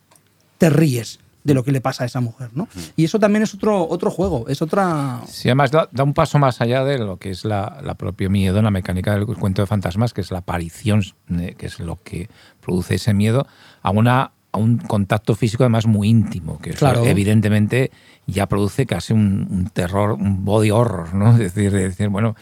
te 0.57 0.69
ríes 0.69 1.19
de 1.43 1.53
lo 1.53 1.63
que 1.63 1.71
le 1.71 1.81
pasa 1.81 2.03
a 2.03 2.07
esa 2.07 2.19
mujer, 2.19 2.49
¿no? 2.53 2.67
Y 2.95 3.05
eso 3.05 3.19
también 3.19 3.43
es 3.43 3.53
otro, 3.53 3.87
otro 3.87 4.11
juego, 4.11 4.47
es 4.49 4.61
otra... 4.61 5.21
Sí, 5.27 5.47
además 5.47 5.71
da, 5.71 5.87
da 5.91 6.03
un 6.03 6.13
paso 6.13 6.37
más 6.37 6.61
allá 6.61 6.83
de 6.83 6.99
lo 6.99 7.17
que 7.17 7.31
es 7.31 7.45
la, 7.45 7.79
la 7.81 7.95
propio 7.95 8.29
miedo 8.29 8.57
en 8.57 8.65
la 8.65 8.71
mecánica 8.71 9.13
del 9.13 9.25
cuento 9.25 9.61
de 9.61 9.65
fantasmas, 9.65 10.13
que 10.13 10.21
es 10.21 10.31
la 10.31 10.39
aparición, 10.39 11.03
eh, 11.39 11.55
que 11.57 11.67
es 11.67 11.79
lo 11.79 11.97
que 12.03 12.29
produce 12.61 12.95
ese 12.95 13.13
miedo, 13.13 13.47
a, 13.81 13.89
una, 13.89 14.31
a 14.51 14.57
un 14.57 14.77
contacto 14.77 15.33
físico 15.33 15.63
además 15.63 15.87
muy 15.87 16.09
íntimo, 16.09 16.59
que 16.59 16.71
eso 16.71 17.05
evidentemente 17.05 17.91
ya 18.27 18.47
produce 18.47 18.85
casi 18.85 19.13
un, 19.13 19.47
un 19.49 19.69
terror, 19.69 20.11
un 20.11 20.43
body 20.43 20.71
horror, 20.71 21.13
¿no? 21.13 21.31
Es 21.37 21.55
decir, 21.55 21.71
de 21.71 21.89
decir, 21.89 22.09
bueno, 22.09 22.35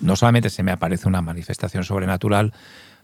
no 0.00 0.16
solamente 0.16 0.50
se 0.50 0.62
me 0.62 0.72
aparece 0.72 1.06
una 1.06 1.22
manifestación 1.22 1.84
sobrenatural 1.84 2.52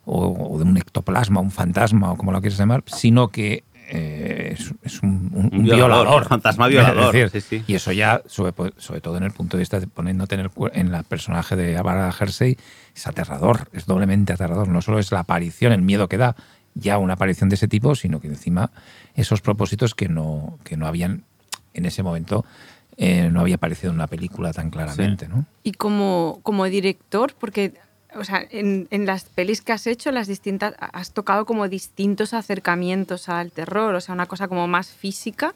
o, 0.07 0.54
o 0.54 0.59
de 0.59 0.64
un 0.64 0.76
ectoplasma, 0.78 1.40
un 1.40 1.50
fantasma 1.50 2.12
o 2.12 2.16
como 2.16 2.32
lo 2.32 2.40
quieras 2.40 2.59
llamar, 2.59 2.82
sino 2.86 3.28
que 3.28 3.64
eh, 3.88 4.54
es, 4.59 4.72
es 4.82 5.00
un, 5.02 5.30
un- 5.32 5.50
Un 5.52 5.62
violador, 5.62 5.76
violador. 6.04 6.22
un 6.22 6.28
fantasma 6.28 6.66
violador, 6.66 7.14
Es 7.14 7.32
decir, 7.32 7.42
sí, 7.42 7.59
sí. 7.59 7.64
Y 7.68 7.74
eso 7.76 7.92
ya, 7.92 8.20
sobre, 8.26 8.52
sobre 8.78 9.00
todo 9.00 9.16
en 9.16 9.22
el 9.22 9.30
punto 9.32 9.57
de 9.57 9.61
vista 9.61 9.78
de 9.78 9.86
poniéndote 9.86 10.34
en 10.34 10.40
el, 10.40 10.50
en 10.72 10.92
el 10.94 11.04
personaje 11.04 11.54
de 11.54 11.74
Barbara 11.74 12.12
Hersey, 12.18 12.57
es 12.96 13.07
aterrador, 13.07 13.68
es 13.72 13.86
doblemente 13.86 14.32
aterrador. 14.32 14.66
No 14.68 14.80
solo 14.82 14.98
es 14.98 15.12
la 15.12 15.20
aparición, 15.20 15.72
el 15.72 15.82
miedo 15.82 16.09
que 16.09 16.16
da 16.16 16.34
ya 16.74 16.98
una 16.98 17.12
aparición 17.14 17.48
de 17.48 17.54
ese 17.54 17.68
tipo, 17.68 17.94
sino 17.94 18.18
que 18.20 18.26
encima 18.28 18.70
esos 19.14 19.40
propósitos 19.40 19.94
que 19.94 20.09
no, 20.09 20.59
que 20.64 20.76
no 20.76 20.86
habían 20.88 21.22
en 21.72 21.86
ese 21.86 22.02
momento, 22.02 22.44
eh, 22.96 23.28
no 23.30 23.40
había 23.40 23.54
aparecido 23.57 23.90
en 23.90 23.96
una 23.96 24.07
película 24.09 24.52
tan 24.52 24.70
claramente, 24.70 25.28
¿no? 25.28 25.44
Y 25.62 25.72
como, 25.72 26.40
como 26.42 26.64
director, 26.64 27.34
porque 27.38 27.74
o 28.19 28.25
sea, 28.25 28.45
en, 28.51 28.89
en 28.91 29.07
las 29.07 29.25
pelis 29.25 29.62
que 29.62 29.73
has 29.73 29.87
hecho, 29.87 30.11
las 30.11 30.27
distintas, 30.27 30.75
has 30.79 31.12
tocado 31.12 31.45
como 31.47 31.69
distintos 31.69 32.35
acercamientos 32.35 33.29
al 33.29 33.53
terror, 33.53 33.95
o 33.95 34.01
sea, 34.01 34.14
una 34.14 34.27
cosa 34.27 34.49
como 34.49 34.67
más 34.69 34.89
física, 34.91 35.55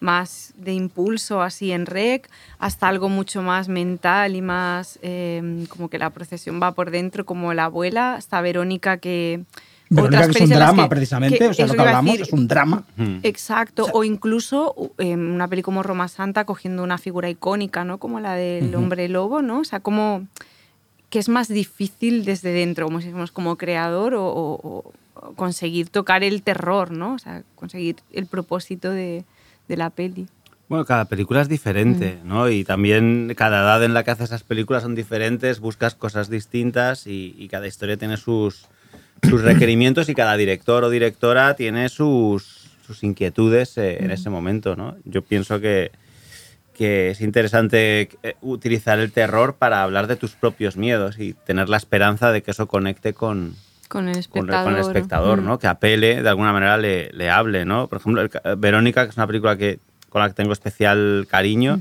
más 0.00 0.52
de 0.56 0.72
impulso 0.72 1.42
así 1.42 1.70
en 1.72 1.86
rec, 1.86 2.28
hasta 2.58 2.88
algo 2.88 3.08
mucho 3.08 3.40
más 3.42 3.68
mental 3.68 4.34
y 4.34 4.42
más 4.42 4.98
eh, 5.02 5.64
como 5.68 5.88
que 5.88 5.98
la 5.98 6.10
procesión 6.10 6.60
va 6.60 6.72
por 6.72 6.90
dentro, 6.90 7.24
como 7.24 7.54
la 7.54 7.64
abuela, 7.66 8.14
hasta 8.14 8.40
Verónica 8.40 8.96
que... 8.96 9.44
Verónica, 9.90 10.24
que 10.28 10.38
es 10.38 10.40
un 10.40 10.48
drama, 10.48 10.82
que- 10.84 10.88
precisamente, 10.88 11.38
que 11.38 11.48
o 11.48 11.54
sea, 11.54 11.66
lo 11.66 11.74
que 11.74 11.80
hablamos 11.80 12.12
decir, 12.14 12.26
es 12.26 12.32
un 12.32 12.48
drama. 12.48 12.82
Mm. 12.96 13.16
Exacto, 13.24 13.86
o 13.92 14.04
incluso 14.04 14.74
en 14.98 15.20
una 15.20 15.46
peli 15.48 15.60
como 15.62 15.82
Roma 15.82 16.08
Santa 16.08 16.46
cogiendo 16.46 16.82
una 16.82 16.96
figura 16.96 17.28
icónica, 17.28 17.84
¿no? 17.84 17.98
Como 17.98 18.18
la 18.18 18.34
del 18.34 18.74
hombre 18.74 19.08
lobo, 19.10 19.42
¿no? 19.42 19.60
O 19.60 19.64
sea, 19.64 19.80
como 19.80 20.26
que 21.12 21.18
es 21.18 21.28
más 21.28 21.46
difícil 21.48 22.24
desde 22.24 22.52
dentro, 22.52 22.86
como 22.86 23.00
si 23.00 23.08
fuéramos 23.08 23.30
como 23.32 23.56
creador 23.56 24.14
o, 24.14 24.24
o- 24.26 24.92
o 25.14 25.32
conseguir 25.36 25.90
tocar 25.90 26.24
el 26.24 26.42
terror, 26.42 26.90
¿no? 26.90 27.14
O 27.14 27.18
sea, 27.18 27.42
conseguir 27.54 27.96
el 28.12 28.24
propósito 28.26 28.90
de, 28.90 29.24
de 29.68 29.76
la 29.76 29.90
peli. 29.90 30.26
Bueno, 30.68 30.86
cada 30.86 31.04
película 31.04 31.42
es 31.42 31.48
diferente, 31.50 32.18
¿no? 32.24 32.48
Y 32.48 32.64
también 32.64 33.34
cada 33.36 33.60
edad 33.60 33.84
en 33.84 33.92
la 33.92 34.04
que 34.04 34.10
haces 34.10 34.30
esas 34.30 34.42
películas 34.42 34.82
son 34.84 34.94
diferentes, 34.94 35.60
buscas 35.60 35.94
cosas 35.94 36.30
distintas 36.30 37.06
y, 37.06 37.34
y 37.38 37.48
cada 37.48 37.66
historia 37.66 37.98
tiene 37.98 38.16
sus, 38.16 38.68
sus 39.28 39.42
requerimientos 39.50 40.08
y 40.08 40.14
cada 40.14 40.36
director 40.38 40.82
o 40.82 40.88
directora 40.88 41.54
tiene 41.56 41.90
sus, 41.90 42.70
sus 42.86 43.02
inquietudes 43.04 43.76
eh, 43.76 44.02
en 44.02 44.10
ese 44.12 44.30
momento, 44.30 44.76
¿no? 44.76 44.96
Yo 45.04 45.20
pienso 45.20 45.60
que, 45.60 45.92
que 46.74 47.10
es 47.10 47.20
interesante 47.20 48.08
eh, 48.22 48.34
utilizar 48.40 48.98
el 48.98 49.12
terror 49.12 49.54
para 49.58 49.82
hablar 49.82 50.06
de 50.06 50.16
tus 50.16 50.32
propios 50.32 50.76
miedos 50.76 51.18
y 51.18 51.34
tener 51.34 51.68
la 51.68 51.76
esperanza 51.76 52.32
de 52.32 52.42
que 52.42 52.50
eso 52.52 52.66
conecte 52.66 53.12
con, 53.12 53.54
Con 53.88 54.08
el 54.08 54.16
espectador. 54.18 54.64
con 54.64 54.74
el 54.74 54.80
espectador, 54.80 55.40
Mm. 55.42 55.44
¿no? 55.44 55.58
Que 55.58 55.66
apele, 55.66 56.22
de 56.22 56.28
alguna 56.28 56.52
manera 56.52 56.76
le, 56.78 57.10
le 57.12 57.28
hable, 57.30 57.64
¿no? 57.64 57.88
Por 57.88 57.98
ejemplo, 57.98 58.22
el 58.22 58.30
Verónica, 58.56 59.04
que 59.04 59.10
es 59.10 59.16
una 59.16 59.26
película 59.26 59.56
que, 59.56 59.78
con 60.08 60.22
la 60.22 60.28
que 60.28 60.34
tengo 60.34 60.52
especial 60.52 61.26
cariño, 61.30 61.78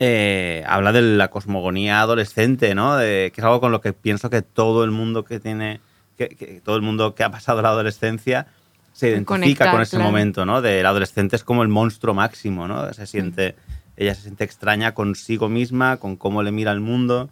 eh, 0.00 0.64
habla 0.66 0.92
de 0.92 1.02
la 1.02 1.28
cosmogonía 1.28 2.00
adolescente, 2.00 2.74
¿no? 2.74 2.96
De- 2.96 3.30
que 3.34 3.40
es 3.40 3.44
algo 3.44 3.60
con 3.60 3.70
lo 3.72 3.80
que 3.80 3.92
pienso 3.92 4.28
que 4.30 4.42
todo 4.42 4.84
el 4.84 4.90
mundo 4.90 5.24
que 5.24 5.38
tiene, 5.40 5.80
que, 6.18 6.28
que 6.30 6.60
todo 6.64 6.76
el 6.76 6.82
mundo 6.82 7.14
que 7.14 7.22
ha 7.24 7.30
pasado 7.30 7.62
la 7.62 7.68
adolescencia 7.68 8.46
se 8.94 9.08
identifica 9.10 9.34
Conectar, 9.34 9.70
con 9.72 9.82
ese 9.82 9.96
claro. 9.96 10.10
momento, 10.10 10.46
¿no? 10.46 10.62
De 10.62 10.80
el 10.80 10.86
adolescente 10.86 11.36
es 11.36 11.44
como 11.44 11.62
el 11.62 11.68
monstruo 11.68 12.14
máximo, 12.14 12.66
¿no? 12.66 12.90
Se 12.94 13.06
siente, 13.06 13.54
ella 13.98 14.14
se 14.14 14.22
siente 14.22 14.44
extraña 14.44 14.92
consigo 14.94 15.48
misma, 15.50 15.98
con 15.98 16.16
cómo 16.16 16.42
le 16.42 16.50
mira 16.52 16.70
al 16.70 16.80
mundo, 16.80 17.28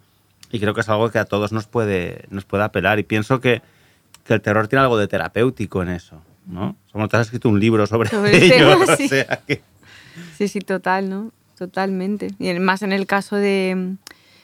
y 0.51 0.61
creo 0.61 0.75
que 0.75 0.83
es 0.83 0.89
algo 0.91 1.11
que 1.11 1.19
a 1.19 1.25
todos 1.25 1.51
nos 1.53 1.67
puede, 1.67 2.25
nos 2.31 2.45
puede 2.45 2.65
apelar. 2.65 2.99
Y 2.99 3.05
pienso 3.05 3.41
que, 3.41 3.63
que 4.25 4.35
el 4.35 4.41
terror 4.43 4.69
tiene 4.69 4.83
algo 4.83 4.99
de 4.99 5.07
terapéutico 5.09 5.83
en 5.83 5.89
eso, 5.91 6.21
¿no? 6.47 6.77
Como 6.93 7.09
te 7.09 7.17
has 7.17 7.29
escrito 7.29 7.49
un 7.49 7.59
libro 7.59 7.87
sobre, 7.87 8.11
Sobre 8.11 8.37
el 8.37 8.53
ello, 8.53 8.71
tema, 8.79 8.85
o 8.93 8.97
sí. 8.97 9.09
sea 9.09 9.41
que... 9.47 9.63
Sí, 10.37 10.49
sí, 10.49 10.59
total, 10.59 11.09
¿no? 11.09 11.31
Totalmente. 11.57 12.29
Y 12.41 12.53
más 12.59 12.83
en 12.83 12.93
el 12.93 13.07
caso 13.07 13.37
de, 13.37 13.95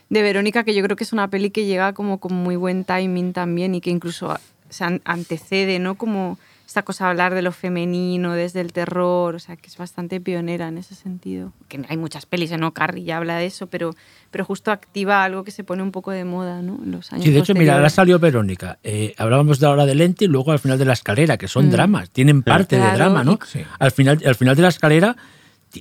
de 0.08 0.22
Verónica, 0.22 0.62
que 0.62 0.72
yo 0.74 0.82
creo 0.84 0.96
que 0.96 1.02
es 1.04 1.12
una 1.12 1.28
peli 1.28 1.50
que 1.50 1.66
llega 1.66 1.92
como 1.94 2.18
con 2.20 2.32
muy 2.32 2.54
buen 2.56 2.84
timing 2.84 3.32
también 3.32 3.74
y 3.74 3.80
que 3.80 3.90
incluso 3.90 4.38
se 4.70 4.84
an- 4.84 5.02
antecede, 5.04 5.78
¿no? 5.80 5.96
Como 5.96 6.38
esta 6.68 6.82
cosa 6.82 7.04
de 7.04 7.10
hablar 7.10 7.32
de 7.34 7.40
lo 7.40 7.50
femenino, 7.50 8.34
desde 8.34 8.60
el 8.60 8.74
terror, 8.74 9.34
o 9.34 9.38
sea, 9.38 9.56
que 9.56 9.68
es 9.68 9.76
bastante 9.78 10.20
pionera 10.20 10.68
en 10.68 10.76
ese 10.76 10.94
sentido. 10.94 11.54
Que 11.66 11.80
hay 11.88 11.96
muchas 11.96 12.26
pelis, 12.26 12.50
¿no? 12.58 12.74
Carrie 12.74 13.04
ya 13.04 13.16
habla 13.16 13.38
de 13.38 13.46
eso, 13.46 13.68
pero, 13.68 13.94
pero 14.30 14.44
justo 14.44 14.70
activa 14.70 15.24
algo 15.24 15.44
que 15.44 15.50
se 15.50 15.64
pone 15.64 15.82
un 15.82 15.92
poco 15.92 16.10
de 16.10 16.24
moda, 16.26 16.60
¿no? 16.60 16.78
En 16.84 16.92
los 16.92 17.10
años 17.10 17.24
Sí, 17.24 17.30
de 17.30 17.38
hecho, 17.38 17.54
mira, 17.54 17.74
ahora 17.76 17.88
salió 17.88 18.18
Verónica. 18.18 18.78
Eh, 18.84 19.14
hablábamos 19.16 19.58
de 19.60 19.66
la 19.66 19.72
hora 19.72 19.86
del 19.86 19.96
lente 19.96 20.26
y 20.26 20.28
luego 20.28 20.52
al 20.52 20.58
final 20.58 20.78
de 20.78 20.84
la 20.84 20.92
escalera, 20.92 21.38
que 21.38 21.48
son 21.48 21.68
Mm. 21.68 21.70
dramas, 21.70 22.10
tienen 22.10 22.42
parte 22.42 22.76
de 22.76 22.82
Claro, 22.82 22.96
drama, 22.98 23.24
¿no? 23.24 23.32
y- 23.42 23.46
Sí. 23.46 23.60
Al, 23.78 23.90
final, 23.90 24.22
al 24.26 24.34
final 24.34 24.54
de 24.54 24.62
la 24.62 24.68
escalera, 24.68 25.16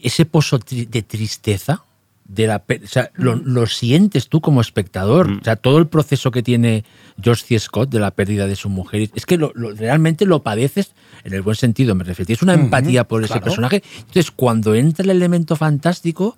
ese 0.01 0.25
pozo 0.25 0.57
tri- 0.57 0.87
de 0.87 1.01
tristeza, 1.01 1.83
de 2.27 2.45
la, 2.47 2.57
o 2.67 2.87
sea, 2.87 3.09
lo, 3.15 3.35
lo 3.35 3.67
sientes 3.67 4.27
tú 4.27 4.41
como 4.41 4.59
espectador. 4.61 5.29
Mm. 5.29 5.37
O 5.39 5.43
sea, 5.43 5.55
todo 5.55 5.77
el 5.77 5.87
proceso 5.87 6.29
que 6.31 6.43
tiene 6.43 6.83
George 7.21 7.43
C. 7.47 7.59
Scott 7.59 7.89
de 7.89 7.99
la 7.99 8.11
pérdida 8.11 8.47
de 8.47 8.55
su 8.55 8.69
mujer, 8.69 9.09
es 9.15 9.25
que 9.25 9.37
lo- 9.37 9.51
lo- 9.55 9.71
realmente 9.71 10.25
lo 10.25 10.43
padeces 10.43 10.91
en 11.23 11.33
el 11.33 11.41
buen 11.41 11.55
sentido, 11.55 11.95
me 11.95 12.03
refiero. 12.03 12.33
Es 12.33 12.41
una 12.41 12.53
empatía 12.53 13.05
por 13.07 13.21
ese 13.23 13.33
claro. 13.33 13.45
personaje. 13.45 13.83
Entonces, 13.99 14.31
cuando 14.31 14.75
entra 14.75 15.03
el 15.03 15.09
elemento 15.11 15.55
fantástico, 15.55 16.37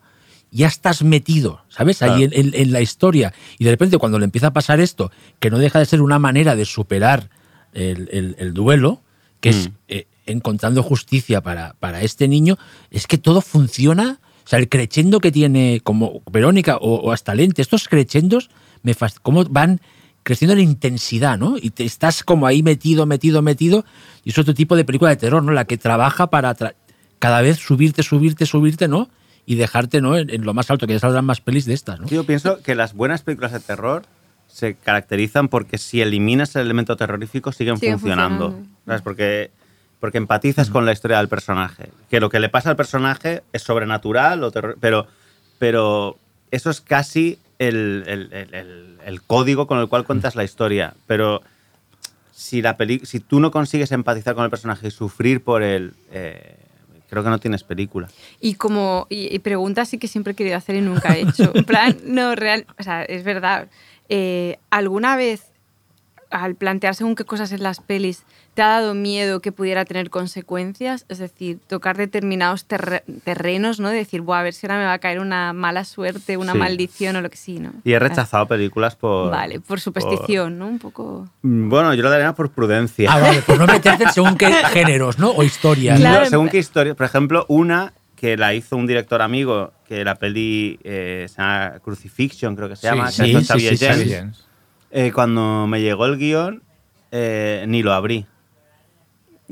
ya 0.52 0.68
estás 0.68 1.04
metido, 1.04 1.62
¿sabes? 1.70 2.02
Ahí 2.02 2.24
en, 2.24 2.34
en- 2.34 2.54
en 2.54 2.72
la 2.72 2.82
historia. 2.82 3.34
Y 3.58 3.66
de 3.66 3.72
repente, 3.72 3.98
cuando 3.98 4.20
le 4.20 4.26
empieza 4.26 4.48
a 4.48 4.54
pasar 4.54 4.80
esto, 4.80 5.12
que 5.40 5.50
no 5.50 5.58
deja 5.60 5.80
de 5.80 5.86
ser 5.86 6.02
una 6.02 6.20
manera 6.20 6.56
de 6.56 6.66
superar 6.66 7.30
el, 7.74 8.10
el- 8.12 8.36
el 8.40 8.54
duelo, 8.54 9.02
que 9.42 9.50
es 9.50 9.70
Mm. 9.70 9.74
eh, 9.88 10.08
encontrando 10.26 10.84
justicia 10.84 11.42
para, 11.42 11.76
para 11.80 12.02
este 12.02 12.28
niño, 12.28 12.58
es 12.92 13.08
que 13.08 13.18
todo 13.18 13.42
funciona. 13.42 14.20
O 14.50 14.52
sea, 14.52 14.58
el 14.58 14.68
crescendo 14.68 15.20
que 15.20 15.32
tiene 15.32 15.80
como 15.84 16.24
Verónica 16.32 16.78
o, 16.78 16.96
o 16.96 17.12
hasta 17.12 17.36
Lente, 17.36 17.62
estos 17.62 17.88
crescendos, 17.88 18.50
me 18.82 18.96
cómo 19.22 19.44
van 19.44 19.80
creciendo 20.24 20.54
en 20.56 20.62
intensidad, 20.62 21.38
¿no? 21.38 21.56
Y 21.62 21.70
te 21.70 21.84
estás 21.86 22.24
como 22.24 22.48
ahí 22.48 22.64
metido, 22.64 23.06
metido, 23.06 23.44
metido. 23.44 23.86
Y 24.24 24.32
es 24.32 24.38
otro 24.40 24.56
tipo 24.56 24.76
de 24.76 24.86
película 24.86 25.12
de 25.12 25.18
terror, 25.18 25.44
¿no? 25.44 25.52
La 25.52 25.66
que 25.66 25.78
trabaja 25.78 26.32
para 26.32 26.58
tra- 26.58 26.74
cada 27.20 27.42
vez 27.44 27.58
subirte, 27.60 28.02
subirte, 28.02 28.48
subirte, 28.48 28.88
¿no? 28.88 29.10
Y 29.46 29.54
dejarte, 29.54 30.02
¿no? 30.02 30.18
En, 30.18 30.32
en 30.32 30.44
lo 30.44 30.56
más 30.56 30.72
alto, 30.72 30.88
que 30.88 30.94
ya 30.94 31.00
saldrán 31.00 31.26
más 31.26 31.42
pelis 31.42 31.66
de 31.66 31.76
estas, 31.76 32.00
¿no? 32.00 32.08
Yo 32.08 32.24
pienso 32.24 32.64
que 32.64 32.74
las 32.74 32.96
buenas 32.96 33.22
películas 33.22 33.52
de 33.52 33.60
terror 33.60 34.02
se 34.48 34.74
caracterizan 34.74 35.48
porque 35.50 35.78
si 35.78 36.02
eliminas 36.02 36.56
el 36.56 36.64
elemento 36.64 36.98
terrorífico 36.98 37.52
siguen, 37.52 37.78
Siguen 37.78 38.00
funcionando. 38.00 38.46
funcionando. 38.48 38.76
¿Sabes? 38.88 39.02
Porque, 39.04 39.52
porque 40.00 40.18
empatizas 40.18 40.70
con 40.70 40.86
la 40.86 40.92
historia 40.94 41.18
del 41.18 41.28
personaje. 41.28 41.90
Que 42.10 42.20
lo 42.20 42.30
que 42.30 42.40
le 42.40 42.50
pasa 42.50 42.70
al 42.70 42.76
personaje 42.76 43.44
es 43.54 43.62
sobrenatural, 43.64 44.44
o 44.44 44.52
pero, 44.80 45.08
pero 45.60 46.18
eso 46.52 46.70
es 46.70 46.82
casi 46.82 47.38
el, 47.60 48.04
el- 48.08 48.34
el- 48.34 48.54
el- 48.54 48.98
el 49.06 49.22
código 49.22 49.68
con 49.68 49.80
el 49.80 49.88
cual 49.90 50.06
cuentas 50.06 50.36
la 50.36 50.44
historia. 50.44 50.94
Pero 51.08 51.42
si, 52.32 52.62
la 52.62 52.78
peli 52.78 53.00
si 53.06 53.20
tú 53.20 53.40
no 53.40 53.52
consigues 53.52 53.92
empatizar 53.92 54.36
con 54.36 54.44
el 54.46 54.50
personaje 54.50 54.88
y 54.88 54.92
sufrir 54.92 55.44
por 55.44 55.62
él, 55.64 55.94
eh, 56.12 56.56
creo 57.10 57.24
que 57.24 57.30
no 57.30 57.40
tienes 57.40 57.64
película. 57.64 58.08
Y 58.40 58.54
como 58.56 59.08
y, 59.10 59.34
y 59.36 59.40
pregunta 59.40 59.84
sí 59.84 59.98
que 59.98 60.08
siempre 60.08 60.32
he 60.32 60.36
querido 60.36 60.56
hacer 60.56 60.76
y 60.76 60.82
nunca 60.82 61.16
he 61.18 61.22
hecho. 61.22 61.52
En 61.54 61.66
plan, 61.66 61.98
no, 62.06 62.36
real, 62.36 62.66
o 62.80 62.84
sea, 62.84 63.04
es 63.04 63.24
verdad. 63.26 63.68
Eh, 64.08 64.58
¿Alguna 64.70 65.16
vez 65.18 65.48
al 66.32 66.56
plantear 66.56 66.94
según 66.96 67.16
qué 67.16 67.26
cosas 67.26 67.52
en 67.52 67.64
las 67.64 67.80
pelis 67.82 68.24
te 68.60 68.64
ha 68.64 68.68
dado 68.82 68.94
miedo 68.94 69.40
que 69.40 69.54
pudiera 69.54 69.86
tener 69.86 70.10
consecuencias? 70.10 71.06
Es 71.08 71.18
decir, 71.20 71.60
tocar 71.68 71.96
determinados 71.96 72.66
terre- 72.68 73.04
terrenos, 73.24 73.80
¿no? 73.80 73.88
De 73.88 73.96
decir, 73.96 74.20
Buah, 74.20 74.40
a 74.40 74.44
ver 74.44 74.54
si 74.54 74.66
ahora 74.68 74.80
me 74.80 74.84
va 74.84 74.92
a 74.92 75.00
caer 75.00 75.22
una 75.22 75.54
mala 75.54 75.86
suerte, 75.86 76.36
una 76.36 76.52
Sí. 76.52 76.58
maldición 76.58 77.16
o 77.16 77.22
lo 77.22 77.30
que 77.30 77.38
sí, 77.38 77.58
¿no? 77.60 77.72
Y 77.86 77.94
he 77.94 78.00
rechazado 78.00 78.48
películas 78.48 78.98
por... 78.98 79.32
Vale, 79.32 79.62
por 79.62 79.80
superstición, 79.80 80.60
¿no? 80.60 80.68
Un 80.68 80.78
poco... 80.78 81.30
Mm, 81.42 81.70
Bueno, 81.70 81.94
yo 81.94 82.04
lo 82.04 82.10
daría 82.10 82.34
por 82.34 82.52
prudencia. 82.52 83.10
Ah, 83.10 83.20
vale, 83.20 83.42
pues 83.46 83.58
no 83.58 83.66
meterte 83.66 84.10
según 84.12 84.36
qué 84.38 84.52
géneros, 84.74 85.18
¿no? 85.20 85.30
O 85.32 85.42
historias. 85.44 85.98
Claro. 85.98 86.26
No, 86.26 86.30
según 86.30 86.50
qué 86.50 86.58
historia. 86.58 86.96
Por 86.96 87.06
ejemplo, 87.06 87.46
una 87.48 87.94
que 88.18 88.36
la 88.36 88.54
hizo 88.54 88.76
un 88.76 88.88
director 88.88 89.22
amigo, 89.22 89.72
que 89.88 90.04
la 90.04 90.16
peli 90.16 90.78
eh, 90.84 91.28
se 91.30 91.38
llama 91.42 91.80
Crucifixion, 91.82 92.58
creo 92.58 92.68
que 92.68 92.76
se 92.76 92.82
Sí, 92.82 92.88
llama, 92.88 93.10
sí, 93.10 93.34
que 93.34 93.78
sí, 93.78 93.78
Jens. 93.78 94.46
Eh, 94.92 95.14
cuando 95.14 95.66
me 95.66 95.80
llegó 95.80 96.06
el 96.08 96.18
guion, 96.18 96.62
eh, 97.14 97.64
ni 97.66 97.84
lo 97.84 97.94
abrí. 97.94 98.26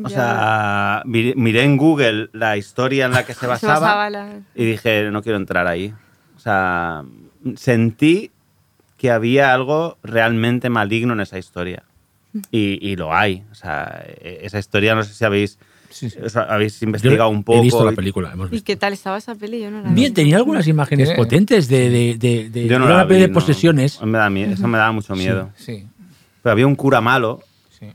O 0.04 0.10
Ya. 0.10 0.16
sea, 0.16 1.02
miré, 1.06 1.34
miré 1.36 1.64
en 1.64 1.76
Google 1.78 2.30
la 2.34 2.56
historia 2.58 3.06
en 3.06 3.12
la 3.14 3.26
que 3.26 3.34
se 3.34 3.40
Se 3.42 3.48
basaba, 3.48 3.80
basaba 3.80 4.10
la- 4.10 4.40
y 4.56 4.66
dije, 4.66 5.10
no 5.12 5.22
quiero 5.24 5.38
entrar 5.38 5.66
ahí. 5.68 5.94
O 6.36 6.40
sea, 6.40 7.04
sentí 7.56 8.32
que 8.98 9.12
había 9.12 9.54
algo 9.54 9.98
realmente 10.04 10.70
maligno 10.70 11.14
en 11.14 11.22
esa 11.22 11.38
historia. 11.38 11.84
Y, 12.52 12.78
y 12.88 12.96
lo 12.96 13.14
hay. 13.14 13.44
O 13.52 13.56
sea, 13.56 14.04
e- 14.08 14.40
esa 14.44 14.60
historia, 14.60 14.94
no 14.96 15.04
sé 15.04 15.14
si 15.14 15.26
habéis, 15.26 15.58
Sí, 15.90 16.10
sí. 16.10 16.20
o 16.24 16.30
sea, 16.30 16.44
habéis 16.44 16.80
Yo 16.80 16.86
investigado 16.86 17.30
un 17.30 17.44
poco. 17.44 17.60
He 17.60 17.62
visto 17.64 17.84
la 17.86 17.94
y- 17.94 17.96
película, 17.96 18.32
hemos 18.34 18.50
¿Y 18.50 18.52
visto. 18.52 18.66
qué 18.66 18.76
tal 18.76 18.94
estaba 18.94 19.18
esa 19.18 19.34
peli? 19.36 19.62
Yo 19.62 19.72
no 19.72 19.82
la 19.82 19.90
vi. 19.90 19.96
Bien, 19.96 20.14
tenía 20.14 20.38
algunas 20.38 20.68
imágenes 20.68 21.08
Tiene- 21.08 21.18
potentes 21.24 21.68
de, 21.68 21.90
de, 21.90 22.18
de, 22.18 22.50
de- 22.50 22.68
Yo 22.68 22.78
no 22.78 22.88
la 22.88 22.96
una 22.96 23.08
peli 23.08 23.20
vi, 23.20 23.22
de 23.24 23.28
no. 23.30 23.34
posesiones. 23.34 24.00
Me 24.04 24.18
da 24.18 24.30
miedo, 24.30 24.54
eso 24.54 24.68
me 24.68 24.78
daba 24.78 24.92
mucho 24.92 25.16
miedo. 25.16 25.50
Sí, 25.56 25.88
Pero 26.44 26.52
había 26.52 26.68
un 26.68 26.76
cura 26.76 27.02
malo, 27.02 27.42
sí. 27.80 27.94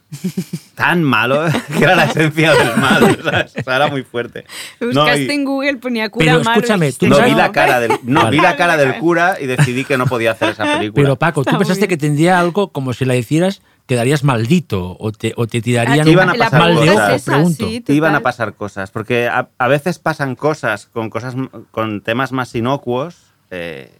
tan 0.74 1.02
malo, 1.02 1.44
que 1.78 1.84
era 1.84 1.94
la 1.96 2.04
esencia 2.04 2.52
del 2.54 2.76
mal. 2.76 3.18
¿sabes? 3.22 3.52
O 3.58 3.62
sea, 3.62 3.76
era 3.76 3.88
muy 3.88 4.02
fuerte. 4.02 4.44
No, 4.80 4.86
Buscaste 4.88 5.24
y- 5.24 5.30
en 5.30 5.44
Google, 5.44 5.76
ponía 5.78 6.08
cura 6.10 6.24
Pero 6.26 6.38
malo. 6.44 6.50
y 6.50 6.58
escúchame, 6.60 6.92
tú 6.92 7.06
no, 7.08 7.22
vi 7.24 7.32
la 7.34 7.52
cara 7.52 7.80
del, 7.80 7.92
no, 8.04 8.24
Vale. 8.24 8.36
vi 8.36 8.42
la 8.42 8.56
cara 8.56 8.76
del 8.76 8.98
cura 8.98 9.36
y 9.40 9.46
decidí 9.46 9.84
que 9.84 9.96
no 9.98 10.06
podía 10.06 10.32
hacer 10.32 10.50
esa 10.50 10.64
película. 10.64 11.02
Pero 11.02 11.16
Paco, 11.16 11.42
tú 11.44 11.50
Está 11.50 11.58
pensaste 11.58 11.88
que 11.88 11.96
tendría 11.96 12.38
algo 12.40 12.68
como 12.72 12.92
si 12.92 13.04
la 13.04 13.16
hicieras, 13.16 13.62
quedarías 13.86 14.22
maldito 14.24 14.96
o 14.98 15.12
te, 15.12 15.32
o 15.36 15.46
te 15.46 15.60
tirarían 15.60 16.06
Ah, 16.06 16.10
Iban 16.10 16.30
a 16.30 16.34
pasar 16.34 16.60
mal 16.60 16.74
de 16.80 16.86
cosas. 16.86 17.12
ojo, 17.14 17.24
pregunto. 17.24 17.68
sí, 17.68 17.84
Iban 17.88 18.14
a 18.14 18.20
pasar 18.20 18.54
cosas, 18.54 18.90
porque 18.90 19.28
a, 19.28 19.48
a 19.58 19.68
veces 19.68 19.98
pasan 19.98 20.36
cosas 20.36 20.86
con 20.86 21.10
cosas 21.10 21.34
con 21.72 22.00
temas 22.00 22.32
más 22.32 22.54
inocuos 22.54 23.16
eh, 23.50 23.90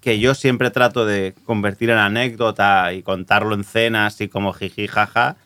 Que 0.00 0.18
yo 0.18 0.34
siempre 0.34 0.70
trato 0.70 1.06
de 1.06 1.34
convertir 1.44 1.90
en 1.90 1.98
anécdota 1.98 2.92
y 2.92 3.02
contarlo 3.02 3.54
en 3.54 3.64
cenas 3.64 4.20
y 4.20 4.28
como 4.28 4.52
jiji 4.52 4.88
jaja, 4.88 5.36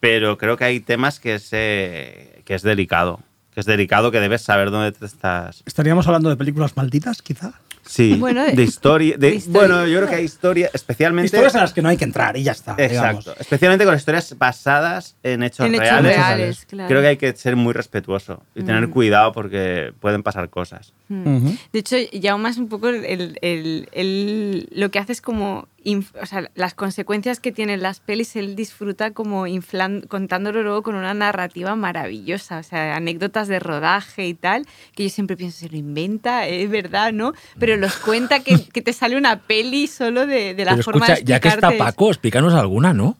pero 0.00 0.38
creo 0.38 0.56
que 0.56 0.64
hay 0.64 0.80
temas 0.80 1.20
que 1.20 1.34
es, 1.34 1.48
eh, 1.52 2.42
que 2.44 2.54
es 2.54 2.62
delicado, 2.62 3.20
que 3.52 3.60
es 3.60 3.66
delicado 3.66 4.10
que 4.10 4.20
debes 4.20 4.42
saber 4.42 4.70
dónde 4.70 4.92
te 4.92 5.04
estás. 5.04 5.62
¿Estaríamos 5.66 6.06
hablando 6.06 6.30
de 6.30 6.36
películas 6.36 6.76
malditas, 6.76 7.22
quizá? 7.22 7.60
Sí, 7.86 8.14
Bueno, 8.18 8.44
de- 8.44 8.62
historia, 8.62 9.16
de, 9.16 9.30
de 9.30 9.36
historia. 9.36 9.60
Bueno, 9.60 9.86
yo 9.86 9.98
creo 9.98 10.08
que 10.10 10.16
hay 10.16 10.24
historia, 10.24 10.70
especialmente. 10.74 11.26
Historias 11.26 11.54
en 11.54 11.60
las 11.60 11.72
que 11.72 11.82
no 11.82 11.88
hay 11.88 11.96
que 11.96 12.04
entrar 12.04 12.36
y 12.36 12.42
ya 12.42 12.52
está. 12.52 12.72
Exacto. 12.78 13.20
digamos. 13.20 13.40
Especialmente 13.40 13.84
con 13.84 13.94
historias 13.94 14.36
basadas 14.36 15.16
en 15.22 15.42
hechos 15.42 15.66
En 15.66 15.74
hechos 15.74 15.86
reales. 15.86 16.16
reales, 16.16 16.66
claro. 16.66 16.88
Creo 16.88 17.00
que 17.00 17.06
hay 17.06 17.16
que 17.16 17.32
ser 17.36 17.56
muy 17.56 17.72
respetuoso 17.72 18.42
y 18.54 18.62
tener 18.64 18.88
Mm. 18.88 18.90
cuidado 18.90 19.32
porque 19.32 19.92
pueden 20.00 20.22
pasar 20.22 20.50
cosas. 20.50 20.92
Ujú. 21.08 21.56
De 21.72 21.78
hecho, 21.78 21.96
ya 22.12 22.36
más 22.36 22.56
un 22.58 22.68
poco 22.68 22.88
el, 22.88 23.04
el- 23.40 23.88
el- 23.92 24.68
lo 24.72 24.90
que 24.90 24.98
hace 24.98 25.12
es 25.12 25.20
como, 25.20 25.68
o 25.94 26.26
sea, 26.26 26.50
las 26.56 26.74
consecuencias 26.74 27.38
que 27.38 27.52
tienen 27.52 27.80
las 27.80 28.00
pelis, 28.00 28.34
él 28.34 28.56
disfruta 28.56 29.12
como 29.12 29.46
inflan- 29.46 30.06
contándolo 30.08 30.62
luego 30.64 30.82
con 30.82 30.96
una 30.96 31.14
narrativa 31.14 31.76
maravillosa, 31.76 32.58
o 32.58 32.62
sea, 32.64 32.96
anécdotas 32.96 33.46
de 33.46 33.60
rodaje 33.60 34.26
y 34.26 34.34
tal, 34.34 34.66
que 34.96 35.04
yo 35.04 35.10
siempre 35.10 35.36
pienso, 35.36 35.58
se 35.60 35.68
lo 35.68 35.76
inventa, 35.76 36.46
es 36.48 36.68
verdad, 36.68 37.12
¿no? 37.12 37.34
Pero 37.60 37.76
los 37.76 37.94
cuenta 37.96 38.40
que, 38.40 38.64
que 38.72 38.82
te 38.82 38.92
sale 38.92 39.16
una 39.16 39.38
peli 39.40 39.86
solo 39.86 40.26
de, 40.26 40.54
de 40.54 40.64
la 40.64 40.72
Pero 40.72 40.82
forma 40.82 41.06
escucha, 41.06 41.20
de 41.20 41.24
ya 41.24 41.38
que 41.40 41.48
está 41.48 41.70
Paco, 41.78 42.08
explícanos 42.08 42.54
alguna, 42.54 42.92
¿no? 42.92 43.16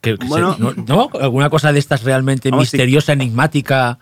Que- 0.00 0.16
que 0.16 0.22
se- 0.24 0.28
Bueno. 0.28 0.56
¿no, 0.58 0.72
no? 0.72 1.10
¿Alguna 1.20 1.50
cosa 1.50 1.72
de 1.72 1.80
estas 1.80 2.02
realmente 2.04 2.50
Vamos, 2.50 2.68
sí. 2.70 2.76
misteriosa, 2.76 3.12
enigmática? 3.12 3.98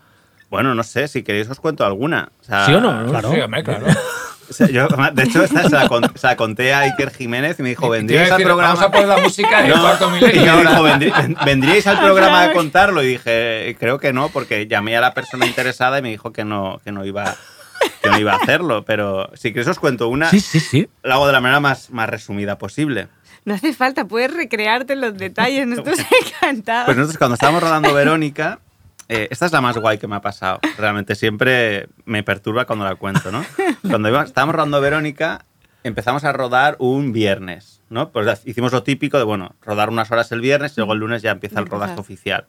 Bueno, 0.51 0.75
no 0.75 0.83
sé, 0.83 1.09
si 1.09 1.23
queréis 1.23 1.49
os 1.51 1.59
cuento 1.61 1.85
alguna. 1.85 2.31
O 2.41 2.45
sea, 2.45 2.67
¿Sí 2.67 2.75
o 2.75 2.81
no? 2.81 3.07
Claro. 3.11 3.33
Sí, 3.33 3.41
hombre, 3.41 3.65
claro. 3.65 3.87
o 4.51 4.53
sea, 4.53 4.69
yo, 4.69 4.87
de 5.13 5.23
hecho, 5.25 5.43
esta 5.43 5.65
se 5.65 5.71
la, 5.71 5.89
con- 5.89 6.11
se 6.17 6.27
la 6.27 6.37
conté 6.37 6.73
a 6.73 6.81
Iker 6.81 7.11
Jiménez 7.13 7.59
y 7.59 7.63
me 7.63 7.71
dijo, 7.71 7.89
¿vendríais 7.89 8.31
al 8.31 8.43
programa? 8.43 8.75
Vamos 8.75 8.83
a 8.85 8.91
poner 8.93 9.09
la 9.09 9.17
música 9.19 9.63
del 9.63 9.71
No, 9.75 9.81
cuarto 9.83 10.09
y 10.09 10.13
milenio. 10.13 10.43
me 10.43 10.49
ahora. 10.51 10.71
dijo, 10.71 10.83
"Vendrí- 10.85 11.13
ven- 11.23 11.37
¿vendríais 11.45 11.87
al 11.89 11.99
programa 12.03 12.43
a 12.45 12.53
contarlo? 12.53 13.03
Y 13.03 13.09
dije, 13.09 13.77
creo 13.81 13.99
que 13.99 14.13
no, 14.13 14.29
porque 14.29 14.67
llamé 14.69 14.97
a 14.97 15.01
la 15.01 15.15
persona 15.15 15.47
interesada 15.47 15.99
y 15.99 16.03
me 16.03 16.11
dijo 16.11 16.33
que 16.33 16.45
no, 16.45 16.81
que 16.85 16.93
no, 16.93 17.05
iba, 17.05 17.35
que 18.03 18.09
no 18.09 18.19
iba 18.21 18.35
a 18.35 18.37
hacerlo. 18.37 18.85
Pero 18.85 19.29
si 19.35 19.51
queréis 19.51 19.67
os 19.69 19.81
cuento 19.81 20.07
una, 20.09 20.31
Sí, 20.31 20.39
sí, 20.39 20.61
sí. 20.61 20.89
lo 21.03 21.13
hago 21.15 21.27
de 21.27 21.33
la 21.33 21.41
manera 21.41 21.59
más, 21.59 21.91
más 21.91 22.09
resumida 22.09 22.57
posible. 22.57 23.09
No 23.45 23.55
hace 23.55 23.73
falta, 23.73 24.05
puedes 24.07 24.33
recrearte 24.35 24.93
en 24.95 25.01
los 25.01 25.17
detalles, 25.19 25.67
nosotros 25.69 25.99
encantados. 26.25 26.87
Pues 26.87 26.97
nosotros 26.97 27.19
cuando 27.19 27.35
estábamos 27.35 27.63
rodando 27.63 27.93
Verónica, 27.95 28.59
eh, 29.09 29.29
esta 29.31 29.47
es 29.47 29.53
la 29.53 29.61
más 29.61 29.77
guay 29.79 29.99
que 29.99 30.07
me 30.09 30.17
ha 30.17 30.21
pasado. 30.21 30.59
Realmente 30.79 31.15
siempre 31.15 31.89
me 32.05 32.23
perturba 32.23 32.65
cuando 32.65 32.85
la 32.85 32.95
cuento, 32.97 33.31
¿no? 33.33 33.45
Cuando 33.89 34.09
iba- 34.09 34.25
estábamos 34.25 34.55
rodando 34.57 34.81
Verónica, 34.81 35.45
empezamos 35.85 36.25
a 36.25 36.33
rodar 36.33 36.77
un 36.81 37.13
viernes, 37.13 37.81
¿no? 37.91 38.11
Pues 38.11 38.43
hicimos 38.45 38.73
lo 38.73 38.83
típico 38.83 39.19
de, 39.19 39.25
bueno, 39.25 39.55
rodar 39.63 39.89
unas 39.91 40.11
horas 40.11 40.33
el 40.33 40.41
viernes 40.41 40.73
y 40.73 40.81
luego 40.81 40.93
el 40.95 40.99
lunes 41.01 41.23
ya 41.23 41.31
empieza 41.31 41.61
el 41.61 41.67
rodaje 41.67 41.99
oficial. 42.01 42.47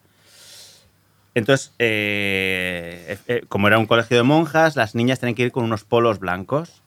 Entonces, 1.36 1.72
eh, 1.78 3.18
eh, 3.28 3.44
como 3.48 3.68
era 3.68 3.78
un 3.78 3.86
colegio 3.86 4.18
de 4.18 4.24
monjas, 4.24 4.76
las 4.76 4.96
niñas 4.96 5.20
tenían 5.20 5.36
que 5.36 5.44
ir 5.44 5.52
con 5.52 5.64
unos 5.64 5.84
polos 5.84 6.18
blancos. 6.20 6.82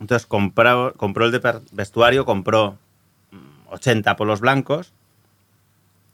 Entonces 0.00 0.26
compró, 0.26 0.92
compró 0.96 1.26
el 1.26 1.30
de 1.30 1.60
vestuario, 1.70 2.24
compró 2.24 2.76
mm, 3.30 3.68
80 3.72 4.16
polos 4.16 4.40
blancos 4.40 4.92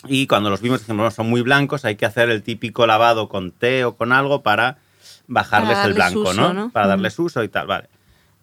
y 0.09 0.27
cuando 0.27 0.51
los 0.51 0.61
vimos 0.61 0.81
dijimos, 0.81 0.97
"Bueno, 0.99 1.11
son 1.11 1.29
muy 1.29 1.43
blancos, 1.43 1.85
hay 1.85 1.97
que 1.97 2.07
hacer 2.07 2.31
el 2.31 2.43
típico 2.43 2.87
lavado 2.87 3.29
con 3.29 3.51
té 3.53 3.85
o 3.85 3.97
con 3.97 4.13
algo 4.13 4.43
para 4.43 4.79
bajarles 5.27 5.77
Para 5.79 5.89
el 5.89 5.95
blanco, 5.95 6.21
uso, 6.21 6.35
¿no? 6.35 6.53
¿no? 6.55 6.71
Para 6.71 6.87
darles 6.89 7.19
uso 7.19 7.43
y 7.45 7.49
tal, 7.49 7.67
vale. 7.67 7.89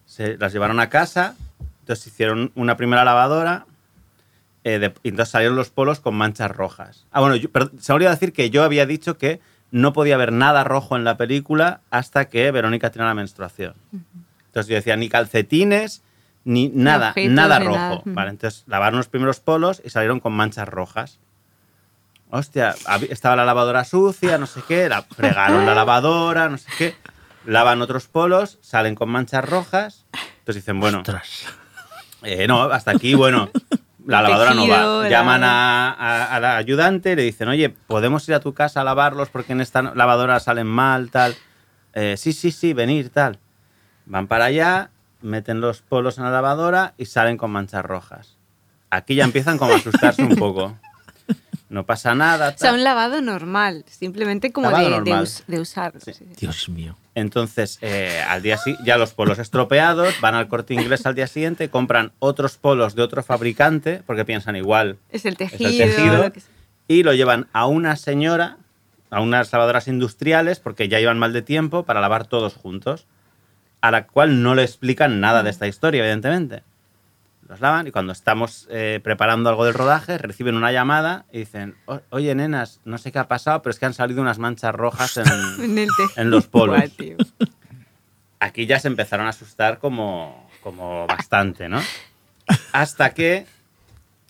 Se 0.06 0.38
las 0.38 0.54
llevaron 0.54 0.80
a 0.80 0.90
casa, 0.90 1.36
entonces 1.82 2.08
hicieron 2.08 2.52
una 2.56 2.78
primera 2.78 3.04
lavadora 3.04 3.66
eh, 4.64 4.80
de- 4.80 4.94
y 5.04 5.10
entonces 5.10 5.32
salieron 5.32 5.56
los 5.56 5.70
polos 5.70 6.00
con 6.02 6.16
manchas 6.16 6.52
rojas. 6.52 7.06
Ah, 7.12 7.22
bueno, 7.22 7.36
yo- 7.38 7.50
pero 7.50 7.72
se 7.80 7.92
me 7.92 7.96
olvidó 7.96 8.10
decir 8.12 8.34
que 8.34 8.50
yo 8.50 8.64
había 8.64 8.86
dicho 8.86 9.18
que 9.18 9.40
no 9.72 9.94
podía 9.94 10.16
haber 10.16 10.34
nada 10.34 10.64
rojo 10.66 10.96
en 10.98 11.04
la 11.06 11.16
película 11.18 11.80
hasta 11.90 12.26
que 12.30 12.52
Verónica 12.52 12.90
tenía 12.90 13.08
la 13.08 13.14
menstruación. 13.14 13.76
Entonces 14.48 14.70
yo 14.70 14.76
decía, 14.76 14.96
ni 14.98 15.08
calcetines, 15.10 16.04
ni 16.44 16.68
nada, 16.70 17.14
nada 17.36 17.60
rojo. 17.60 17.76
nada. 17.78 18.02
Vale, 18.06 18.30
entonces 18.32 18.64
lavaron 18.68 18.98
los 18.98 19.08
primeros 19.08 19.40
polos 19.40 19.82
y 19.86 19.90
salieron 19.90 20.20
con 20.20 20.34
manchas 20.34 20.68
rojas. 20.68 21.20
Hostia, 22.30 22.76
estaba 23.10 23.36
la 23.38 23.46
lavadora 23.46 23.86
sucia, 23.86 24.38
no 24.38 24.48
sé 24.48 24.62
qué, 24.68 24.90
la 24.90 25.02
fregaron 25.04 25.66
la 25.66 25.74
lavadora, 25.74 26.50
no 26.50 26.58
sé 26.58 26.70
qué, 26.78 26.96
lavan 27.46 27.82
otros 27.82 28.08
polos, 28.08 28.60
salen 28.62 28.96
con 28.96 29.10
manchas 29.10 29.46
rojas, 29.46 30.06
entonces 30.40 30.56
dicen, 30.64 30.80
bueno, 30.82 31.00
Ostras. 31.00 31.46
eh, 32.24 32.46
no, 32.48 32.64
hasta 32.64 32.92
aquí, 32.92 33.16
bueno, 33.16 33.50
la 34.06 34.22
lavadora 34.22 34.54
no 34.54 34.68
va. 34.68 35.04
la- 35.04 35.10
Llaman 35.10 35.44
a, 35.46 35.92
a- 35.94 36.36
a 36.36 36.40
la 36.42 36.58
ayudante, 36.58 37.16
le 37.16 37.22
dicen, 37.24 37.48
oye, 37.48 37.70
¿podemos 37.70 38.28
ir 38.28 38.36
a 38.36 38.42
tu 38.42 38.54
casa 38.54 38.82
a 38.82 38.84
lavarlos 38.84 39.30
porque 39.30 39.54
en 39.54 39.62
esta 39.62 39.82
lavadora 39.82 40.40
salen 40.42 40.68
mal, 40.68 41.10
tal? 41.12 41.34
"Eh, 41.94 42.16
sí, 42.18 42.34
sí, 42.34 42.52
sí, 42.52 42.74
venir, 42.74 43.10
tal. 43.10 43.40
Van 44.06 44.28
para 44.28 44.46
allá, 44.46 44.90
meten 45.22 45.62
los 45.62 45.82
polos 45.82 46.18
en 46.18 46.26
la 46.26 46.32
lavadora 46.32 46.94
y 46.98 47.06
salen 47.06 47.38
con 47.38 47.52
manchas 47.52 47.86
rojas. 47.86 48.36
Aquí 48.90 49.16
ya 49.16 49.24
empiezan 49.24 49.58
como 49.58 49.74
a 49.74 49.78
asustarse 49.78 50.24
un 50.24 50.36
poco. 50.36 50.78
No 51.70 51.86
pasa 51.86 52.16
nada. 52.16 52.50
O 52.56 52.58
sea, 52.58 52.70
tal. 52.70 52.76
un 52.76 52.84
lavado 52.84 53.22
normal, 53.22 53.84
simplemente 53.90 54.52
como 54.54 54.70
de, 54.70 54.84
de 54.86 54.90
normal. 54.90 55.24
us- 55.24 55.44
de 55.48 55.60
usarlo. 55.60 56.00
Sí. 56.00 56.14
sí. 56.14 56.26
Dios 56.40 56.70
mío. 56.70 56.96
Entonces, 57.14 57.78
eh, 57.82 58.22
al 58.30 58.42
día 58.42 58.58
sí, 58.58 58.78
ya 58.86 58.98
los 58.98 59.14
polos 59.14 59.38
estropeados, 59.40 60.14
van 60.22 60.36
al 60.36 60.48
corte 60.48 60.74
inglés 60.76 61.06
al 61.06 61.16
día 61.16 61.28
siguiente, 61.28 61.70
compran 61.70 62.12
otros 62.20 62.58
polos 62.58 62.96
de 62.96 63.02
otro 63.02 63.22
fabricante, 63.24 64.02
porque 64.06 64.24
piensan 64.24 64.56
igual, 64.56 64.98
Es 65.10 65.26
el 65.26 65.34
es 65.34 65.38
tejido. 65.52 65.70
el 65.70 65.78
tejido, 65.78 66.18
lo 66.30 66.32
y 66.88 67.04
lo 67.04 67.14
llevan 67.14 67.48
a 67.54 67.66
una 67.66 67.96
señora, 67.98 68.58
a 69.10 69.20
unas 69.20 69.52
lavadoras 69.52 69.88
industriales, 69.90 70.60
porque 70.60 70.88
ya 70.88 71.00
iban 71.02 71.18
mal 71.20 71.34
de 71.34 71.42
tiempo, 71.42 71.84
para 71.84 72.00
lavar 72.02 72.28
todos 72.28 72.54
juntos, 72.56 73.08
a 73.82 73.92
la 73.92 74.08
cual 74.08 74.42
no 74.44 74.56
le 74.56 74.64
explican 74.64 75.20
nada 75.20 75.44
de 75.44 75.50
esta 75.50 75.68
historia, 75.68 76.02
evidentemente. 76.02 76.64
Los 77.48 77.62
lavan 77.62 77.88
y 77.88 77.92
cuando 77.92 78.12
estamos 78.12 78.68
eh, 78.70 79.00
preparando 79.04 79.50
algo 79.50 79.64
del 79.66 79.74
rodaje 79.74 80.18
reciben 80.18 80.56
una 80.56 80.72
llamada 80.72 81.26
y 81.32 81.40
dicen, 81.40 81.76
"O- 81.86 82.02
oye 82.10 82.36
nenas, 82.36 82.82
no 82.86 82.98
sé 82.98 83.12
qué 83.12 83.20
ha 83.20 83.28
pasado, 83.28 83.62
pero 83.62 83.72
es 83.72 83.80
que 83.80 83.86
han 83.86 83.94
salido 83.94 84.22
unas 84.22 84.38
manchas 84.40 84.76
rojas 84.76 85.16
en, 85.18 85.28
En 86.18 86.30
los 86.30 86.48
polos. 86.48 86.76
Aquí 88.40 88.66
ya 88.68 88.80
se 88.80 88.88
empezaron 88.88 89.26
a 89.26 89.30
asustar 89.30 89.80
como, 89.80 90.50
como 90.62 91.08
bastante, 91.08 91.70
¿no? 91.70 91.80
Hasta 92.72 93.14
que, 93.14 93.46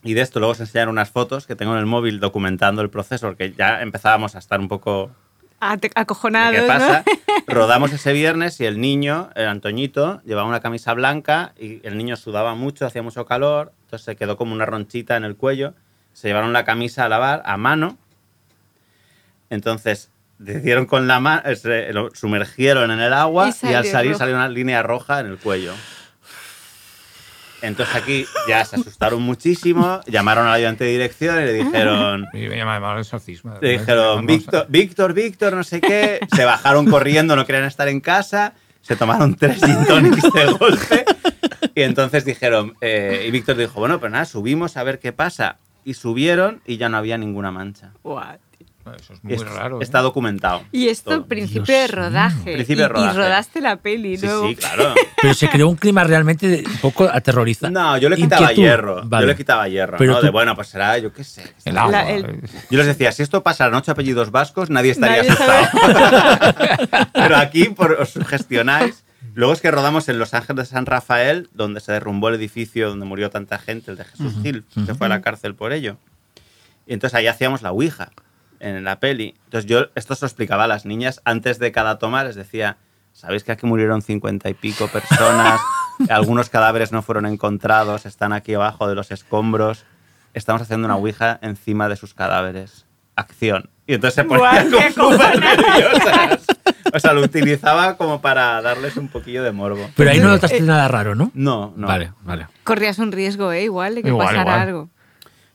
y 0.03 0.13
de 0.13 0.21
esto 0.21 0.39
luego 0.39 0.53
os 0.53 0.59
enseñaré 0.59 0.89
unas 0.89 1.09
fotos 1.11 1.45
que 1.45 1.55
tengo 1.55 1.73
en 1.73 1.79
el 1.79 1.85
móvil 1.85 2.19
documentando 2.19 2.81
el 2.81 2.89
proceso, 2.89 3.27
porque 3.27 3.51
ya 3.53 3.81
empezábamos 3.81 4.35
a 4.35 4.39
estar 4.39 4.59
un 4.59 4.67
poco 4.69 5.11
Ate- 5.59 5.89
¿De 5.89 5.91
Acojonados, 5.95 6.55
¿Qué 6.55 6.61
¿no? 6.61 6.67
pasa? 6.67 7.03
Rodamos 7.47 7.91
ese 7.91 8.13
viernes 8.13 8.59
y 8.59 8.65
el 8.65 8.79
niño, 8.79 9.29
el 9.35 9.47
Antoñito, 9.47 10.21
llevaba 10.23 10.47
una 10.47 10.59
camisa 10.59 10.93
blanca 10.93 11.53
y 11.59 11.85
el 11.87 11.97
niño 11.97 12.15
sudaba 12.15 12.53
mucho, 12.55 12.85
hacía 12.85 13.01
mucho 13.01 13.25
calor, 13.25 13.71
entonces 13.83 14.05
se 14.05 14.15
quedó 14.15 14.37
como 14.37 14.53
una 14.53 14.65
ronchita 14.65 15.15
en 15.17 15.23
el 15.23 15.35
cuello. 15.35 15.73
Se 16.13 16.27
llevaron 16.27 16.53
la 16.53 16.63
camisa 16.65 17.05
a 17.05 17.09
lavar 17.09 17.41
a 17.45 17.57
mano. 17.57 17.97
Entonces 19.49 20.09
decidieron 20.39 20.85
con 20.85 21.07
la 21.07 21.19
mano, 21.19 21.43
lo 21.91 22.09
sumergieron 22.13 22.91
en 22.91 22.99
el 22.99 23.13
agua 23.13 23.49
Y 23.63 23.73
al 23.73 23.85
salir 23.85 24.15
salió 24.15 24.35
una 24.35 24.49
línea 24.49 24.83
roja 24.83 25.19
en 25.19 25.27
el 25.27 25.37
cuello. 25.37 25.73
Entonces 27.61 27.95
aquí 27.95 28.25
ya 28.47 28.63
se 28.65 28.75
asustaron 28.75 29.21
muchísimo, 29.21 30.01
llamaron 30.05 30.47
al 30.47 30.53
ayudante 30.53 30.83
de 30.83 30.91
dirección 30.91 31.41
y 31.41 31.45
le 31.45 31.53
dijeron, 31.53 32.27
Y 32.33 32.47
me 32.47 32.57
llamaban 32.57 32.99
exorcismo. 32.99 33.55
le 33.59 33.79
dijeron, 33.79 34.25
Víctor, 34.25 34.67
Víctor, 34.69 35.13
Víctor, 35.13 35.53
no 35.53 35.63
sé 35.63 35.81
qué. 35.81 36.19
Se 36.35 36.45
bajaron 36.45 36.85
corriendo, 36.85 37.35
no 37.35 37.45
querían 37.45 37.65
estar 37.65 37.87
en 37.87 37.99
casa. 37.99 38.53
Se 38.81 38.95
tomaron 38.95 39.35
tres 39.35 39.59
gin 39.63 39.85
tonics 39.85 40.21
de 40.31 40.45
golpe. 40.45 41.05
Y 41.75 41.81
entonces 41.81 42.25
dijeron, 42.25 42.75
eh, 42.81 43.25
y 43.27 43.31
Víctor 43.31 43.57
dijo, 43.57 43.79
bueno, 43.79 43.99
pues 43.99 44.11
nada, 44.11 44.25
subimos 44.25 44.77
a 44.77 44.83
ver 44.83 44.99
qué 44.99 45.11
pasa. 45.11 45.57
Y 45.83 45.93
subieron 45.95 46.61
y 46.65 46.77
ya 46.77 46.89
no 46.89 46.97
había 46.97 47.17
ninguna 47.17 47.51
mancha. 47.51 47.91
Tío. 48.03 48.46
Eso 48.95 49.13
es 49.13 49.23
muy 49.23 49.33
es- 49.33 49.41
raro. 49.41 49.79
¿eh? 49.79 49.83
Está 49.83 50.01
documentado. 50.01 50.61
Y 50.71 50.87
esto 50.89 51.11
al 51.11 51.17
todo. 51.19 51.27
principio 51.27 51.63
Dios 51.63 51.77
de 51.77 51.87
rodaje. 51.87 52.53
Principio 52.53 52.83
de 52.83 52.89
Y- 52.89 52.93
rodaje. 52.93 53.13
Y, 53.13 53.17
rodaste 53.17 53.61
la 53.61 53.75
peli, 53.77 54.17
Sí, 54.17 54.25
luego. 54.25 54.47
sí, 54.49 54.55
claro. 54.55 54.93
Pero 55.21 55.33
se 55.33 55.49
creó 55.49 55.67
un 55.69 55.75
clima 55.75 56.03
realmente 56.03 56.47
de- 56.47 56.63
un 56.65 56.77
poco 56.77 57.03
aterrorizante. 57.11 57.73
No, 57.79 57.97
yo 57.97 58.09
le 58.09 58.15
quitaba 58.15 58.41
Inquietud. 58.43 58.61
hierro. 58.63 59.01
Vale. 59.05 59.23
Yo 59.25 59.27
le 59.27 59.35
quitaba 59.35 59.67
hierro. 59.67 59.97
Pero 59.97 60.13
¿no? 60.13 60.19
tú- 60.19 60.25
De 60.25 60.31
bueno, 60.31 60.55
pues 60.55 60.67
será, 60.67 60.97
yo 60.97 61.11
qué 61.13 61.23
sé. 61.23 61.43
El 61.65 61.77
agua. 61.77 61.91
La- 61.91 62.09
el- 62.11 62.25
eh. 62.25 62.41
Yo 62.69 62.77
les 62.77 62.87
decía, 62.87 63.11
si 63.11 63.23
esto 63.23 63.43
pasa 63.43 63.65
a 63.65 63.67
la 63.67 63.73
noche 63.75 63.91
apellidos 63.91 64.31
vascos, 64.31 64.69
nadie 64.69 64.91
estaría 64.91 65.17
Nadie 65.17 65.29
asustado. 65.31 67.07
Pero 67.13 67.37
aquí 67.37 67.65
por, 67.69 67.93
os 67.93 68.09
sugestionáis. 68.09 69.03
Luego 69.33 69.53
es 69.53 69.61
que 69.61 69.69
rodamos 69.69 70.09
en 70.09 70.17
Los 70.17 70.33
Ángeles 70.33 70.67
de 70.69 70.73
San 70.73 70.85
Rafael, 70.87 71.49
donde 71.53 71.79
se 71.79 71.91
derrumbó 71.91 72.29
el 72.29 72.35
edificio 72.35 72.89
donde 72.89 73.05
murió 73.05 73.29
tanta 73.29 73.59
gente, 73.59 73.91
el 73.91 73.97
de 73.97 74.05
Jesús 74.05 74.33
Gil, 74.41 74.65
se 74.85 74.95
fue 74.95 75.05
a 75.07 75.09
la 75.09 75.21
cárcel 75.21 75.53
por 75.53 75.73
ello. 75.73 75.97
Y 76.87 76.93
entonces 76.93 77.15
ahí 77.15 77.27
hacíamos 77.27 77.61
la 77.61 77.71
Ouija 77.71 78.09
en 78.59 78.83
la 78.83 78.99
peli. 78.99 79.35
Entonces 79.45 79.69
yo 79.69 79.85
esto 79.95 80.15
se 80.15 80.25
lo 80.25 80.27
explicaba 80.27 80.65
a 80.65 80.67
las 80.67 80.85
niñas 80.85 81.21
antes 81.25 81.59
de 81.59 81.71
cada 81.71 81.99
toma, 81.99 82.23
les 82.23 82.35
decía, 82.35 82.77
¿sabéis 83.13 83.43
que 83.43 83.51
aquí 83.51 83.65
murieron 83.65 84.01
cincuenta 84.01 84.49
y 84.49 84.53
pico 84.53 84.87
personas? 84.87 85.59
Algunos 86.09 86.49
cadáveres 86.49 86.91
no 86.91 87.01
fueron 87.01 87.25
encontrados, 87.25 88.05
están 88.05 88.33
aquí 88.33 88.53
abajo 88.53 88.87
de 88.87 88.95
los 88.95 89.11
escombros. 89.11 89.85
Estamos 90.33 90.61
haciendo 90.61 90.85
una 90.85 90.95
Ouija 90.97 91.39
encima 91.41 91.89
de 91.89 91.95
sus 91.95 92.13
cadáveres. 92.13 92.85
Acción. 93.15 93.69
Y 93.87 93.95
entonces 93.95 94.13
se 94.15 94.23
ponían 94.25 94.69
como 94.95 95.17
nerviosas. 95.17 96.45
O 96.93 96.99
sea, 96.99 97.13
lo 97.13 97.21
utilizaba 97.21 97.97
como 97.97 98.21
para 98.21 98.61
darles 98.61 98.95
un 98.97 99.07
poquillo 99.07 99.43
de 99.43 99.51
morbo. 99.51 99.89
Pero 99.95 100.11
ahí 100.11 100.19
no 100.19 100.29
notaste 100.29 100.61
nada 100.61 100.87
raro, 100.87 101.15
¿no? 101.15 101.31
No, 101.33 101.73
no. 101.75 101.87
Vale, 101.87 102.11
vale. 102.23 102.47
Corrías 102.63 102.99
un 102.99 103.11
riesgo, 103.11 103.51
¿eh? 103.51 103.63
Igual, 103.63 103.95
de 103.95 104.03
que 104.03 104.09
Igual, 104.09 104.27
pasara 104.27 104.41
igual. 104.41 104.59
algo. 104.59 104.89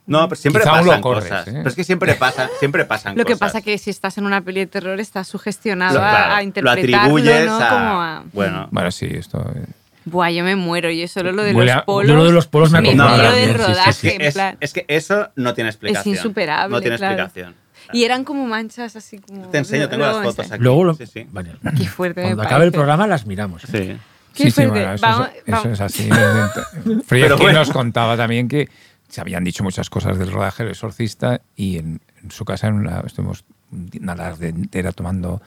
No, 0.05 0.27
pero 0.27 0.39
siempre 0.39 0.61
Quizá 0.63 0.71
pasan 0.71 0.85
lo 0.87 1.01
corres, 1.01 1.23
cosas. 1.23 1.47
¿eh? 1.47 1.51
Pero 1.55 1.69
es 1.69 1.75
que 1.75 1.83
siempre 1.85 2.13
pasa, 2.15 2.49
siempre 2.59 2.83
pasan 2.83 3.15
Lo 3.17 3.23
que 3.23 3.33
cosas. 3.33 3.51
pasa 3.53 3.61
que 3.61 3.77
si 3.77 3.89
estás 3.89 4.17
en 4.17 4.25
una 4.25 4.41
peli 4.41 4.59
de 4.61 4.67
terror 4.67 4.99
estás 4.99 5.27
sugestionado 5.29 5.95
Lo- 5.99 6.05
a, 6.05 6.09
claro, 6.09 6.33
a 6.33 6.37
lo 6.37 6.43
interpretarlo, 6.43 6.89
atribuyes 7.17 7.45
¿no? 7.45 7.55
a... 7.57 7.69
Como 7.69 8.01
a... 8.01 8.23
Bueno, 8.33 8.67
Bueno, 8.71 8.91
sí, 8.91 9.07
esto. 9.09 9.39
eh, 9.55 9.65
Buah, 10.05 10.29
yo 10.31 10.43
me 10.43 10.57
muero. 10.57 10.91
Yo 10.91 11.07
solo 11.07 11.31
lo 11.31 11.41
de 11.43 11.53
Huele 11.53 11.71
los 11.73 11.81
a- 11.81 11.85
polos... 11.85 12.09
yo 12.09 12.15
lo 12.15 12.25
de 12.25 12.31
los 12.33 12.47
polos 12.47 12.71
me 12.71 12.79
acompara 12.79 13.09
muero 13.11 13.23
también, 13.29 13.47
del 13.47 13.55
sí, 13.55 13.63
sí, 13.63 13.65
sí. 13.65 13.71
rodaje, 13.73 13.89
es 13.89 13.99
que, 14.01 14.15
en 14.15 14.21
es, 14.21 14.33
plan. 14.33 14.57
es 14.59 14.73
que 14.73 14.85
eso 14.89 15.29
no 15.37 15.53
tiene 15.53 15.69
explicación. 15.69 16.15
insuperable, 16.15 16.75
No 16.75 16.81
tiene 16.81 16.97
claro. 16.97 17.23
explicación. 17.23 17.55
Y 17.93 18.03
eran 18.03 18.25
como 18.25 18.45
manchas 18.45 18.95
así 18.97 19.19
como... 19.19 19.47
Te 19.47 19.57
enseño, 19.59 19.87
tengo 19.87 20.03
las 20.05 20.15
fotos 20.17 20.39
enseño. 20.39 20.55
aquí. 20.55 20.63
Luego, 20.63 20.83
lo- 20.83 20.93
Sí, 20.95 21.05
sí. 21.07 21.25
vale. 21.31 21.51
Qué 21.77 21.87
fuerte 21.87 22.21
Cuando 22.23 22.41
acabe 22.43 22.65
el 22.65 22.71
parece. 22.71 22.77
programa 22.77 23.07
las 23.07 23.25
miramos. 23.25 23.63
¿eh? 23.65 23.67
Sí. 23.71 23.97
Qué 24.33 24.43
sí, 24.45 24.51
sí, 24.51 24.51
fuerte. 24.51 24.71
bueno, 24.79 24.93
eso, 24.95 25.05
Vamos- 25.05 25.27
es, 25.29 25.35
eso 25.35 25.43
vamos. 25.51 25.65
es 25.67 25.81
así. 25.81 26.09
Pero 27.09 27.37
bueno. 27.37 27.59
nos 27.59 27.69
contaba 27.69 28.17
también 28.17 28.47
que 28.47 28.67
se 29.13 29.21
habían 29.21 29.43
dicho 29.43 29.63
muchas 29.63 29.89
cosas 29.91 30.17
del 30.17 30.31
rodaje 30.31 30.63
del 30.63 30.71
exorcista 30.71 31.41
y 31.55 31.77
en, 31.77 32.01
en 32.23 32.31
su 32.31 32.45
casa 32.45 32.67
en 32.67 32.73
una, 32.75 33.01
estuvimos 33.01 33.45
una 33.71 34.15
tarde 34.15 34.49
entera 34.49 34.91
tomando, 34.91 35.39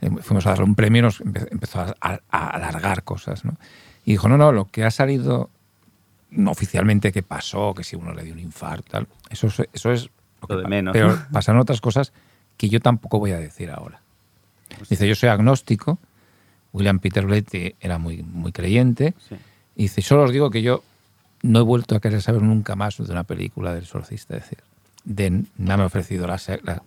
eh, 0.00 0.10
fuimos 0.20 0.44
a 0.46 0.50
darle 0.50 0.64
un 0.64 0.74
premio 0.74 0.98
y 0.98 1.02
nos 1.02 1.20
empe- 1.20 1.46
empezó 1.50 1.80
a, 1.80 1.94
a- 2.00 2.20
a 2.30 2.46
alargar 2.50 3.04
cosas. 3.04 3.44
¿no? 3.44 3.56
Y 4.04 4.12
dijo, 4.12 4.28
no, 4.28 4.36
no, 4.36 4.50
lo 4.50 4.64
que 4.64 4.84
ha 4.84 4.90
salido 4.90 5.48
no 6.30 6.50
oficialmente 6.50 7.12
que 7.12 7.22
pasó, 7.22 7.72
que 7.74 7.84
si 7.84 7.94
uno 7.94 8.12
le 8.12 8.24
dio 8.24 8.32
un 8.32 8.40
infarto, 8.40 8.90
tal, 8.90 9.06
eso, 9.30 9.46
es- 9.46 9.62
eso 9.72 9.92
es 9.92 10.10
lo 10.42 10.48
que 10.48 10.54
Lo 10.54 10.58
de 10.58 10.62
pa- 10.64 10.68
menos, 10.70 10.92
Pero 10.92 11.16
pasaron 11.32 11.60
otras 11.60 11.80
cosas 11.80 12.12
que 12.56 12.68
yo 12.68 12.80
tampoco 12.80 13.20
voy 13.20 13.30
a 13.30 13.38
decir 13.38 13.70
ahora. 13.70 14.00
Dice, 14.90 15.06
yo 15.06 15.14
soy 15.14 15.28
agnóstico, 15.28 15.98
William 16.72 16.98
Peter 16.98 17.24
Blatty 17.24 17.76
era 17.80 17.98
muy, 17.98 18.24
muy 18.24 18.50
creyente, 18.50 19.14
Sí. 19.28 19.36
y 19.76 19.82
dice, 19.84 20.02
solo 20.02 20.24
os 20.24 20.32
digo 20.32 20.50
que 20.50 20.62
yo 20.62 20.82
no 21.44 21.58
he 21.58 21.62
vuelto 21.62 21.94
a 21.94 22.00
querer 22.00 22.22
saber 22.22 22.42
nunca 22.42 22.74
más 22.74 22.96
de 22.96 23.04
una 23.12 23.24
película 23.24 23.74
del 23.74 23.84
exorcista, 23.84 24.36
es 24.36 24.42
decir, 24.44 24.58
de, 25.04 25.44
me 25.58 25.72
han 25.72 25.80
ofrecido 25.80 26.26
las, 26.26 26.48
las 26.62 26.80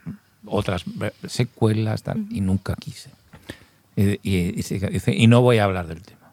otras 0.46 0.84
secuelas 1.28 2.02
tal, 2.04 2.26
y 2.32 2.42
nunca 2.42 2.76
quise. 2.76 3.12
Y, 3.96 4.20
y- 4.24 4.54
y 4.60 4.64
se- 4.64 4.80
dice, 4.90 5.14
y 5.14 5.28
no 5.28 5.42
voy 5.42 5.60
a 5.60 5.66
hablar 5.66 5.88
del 5.88 6.02
tema. 6.02 6.32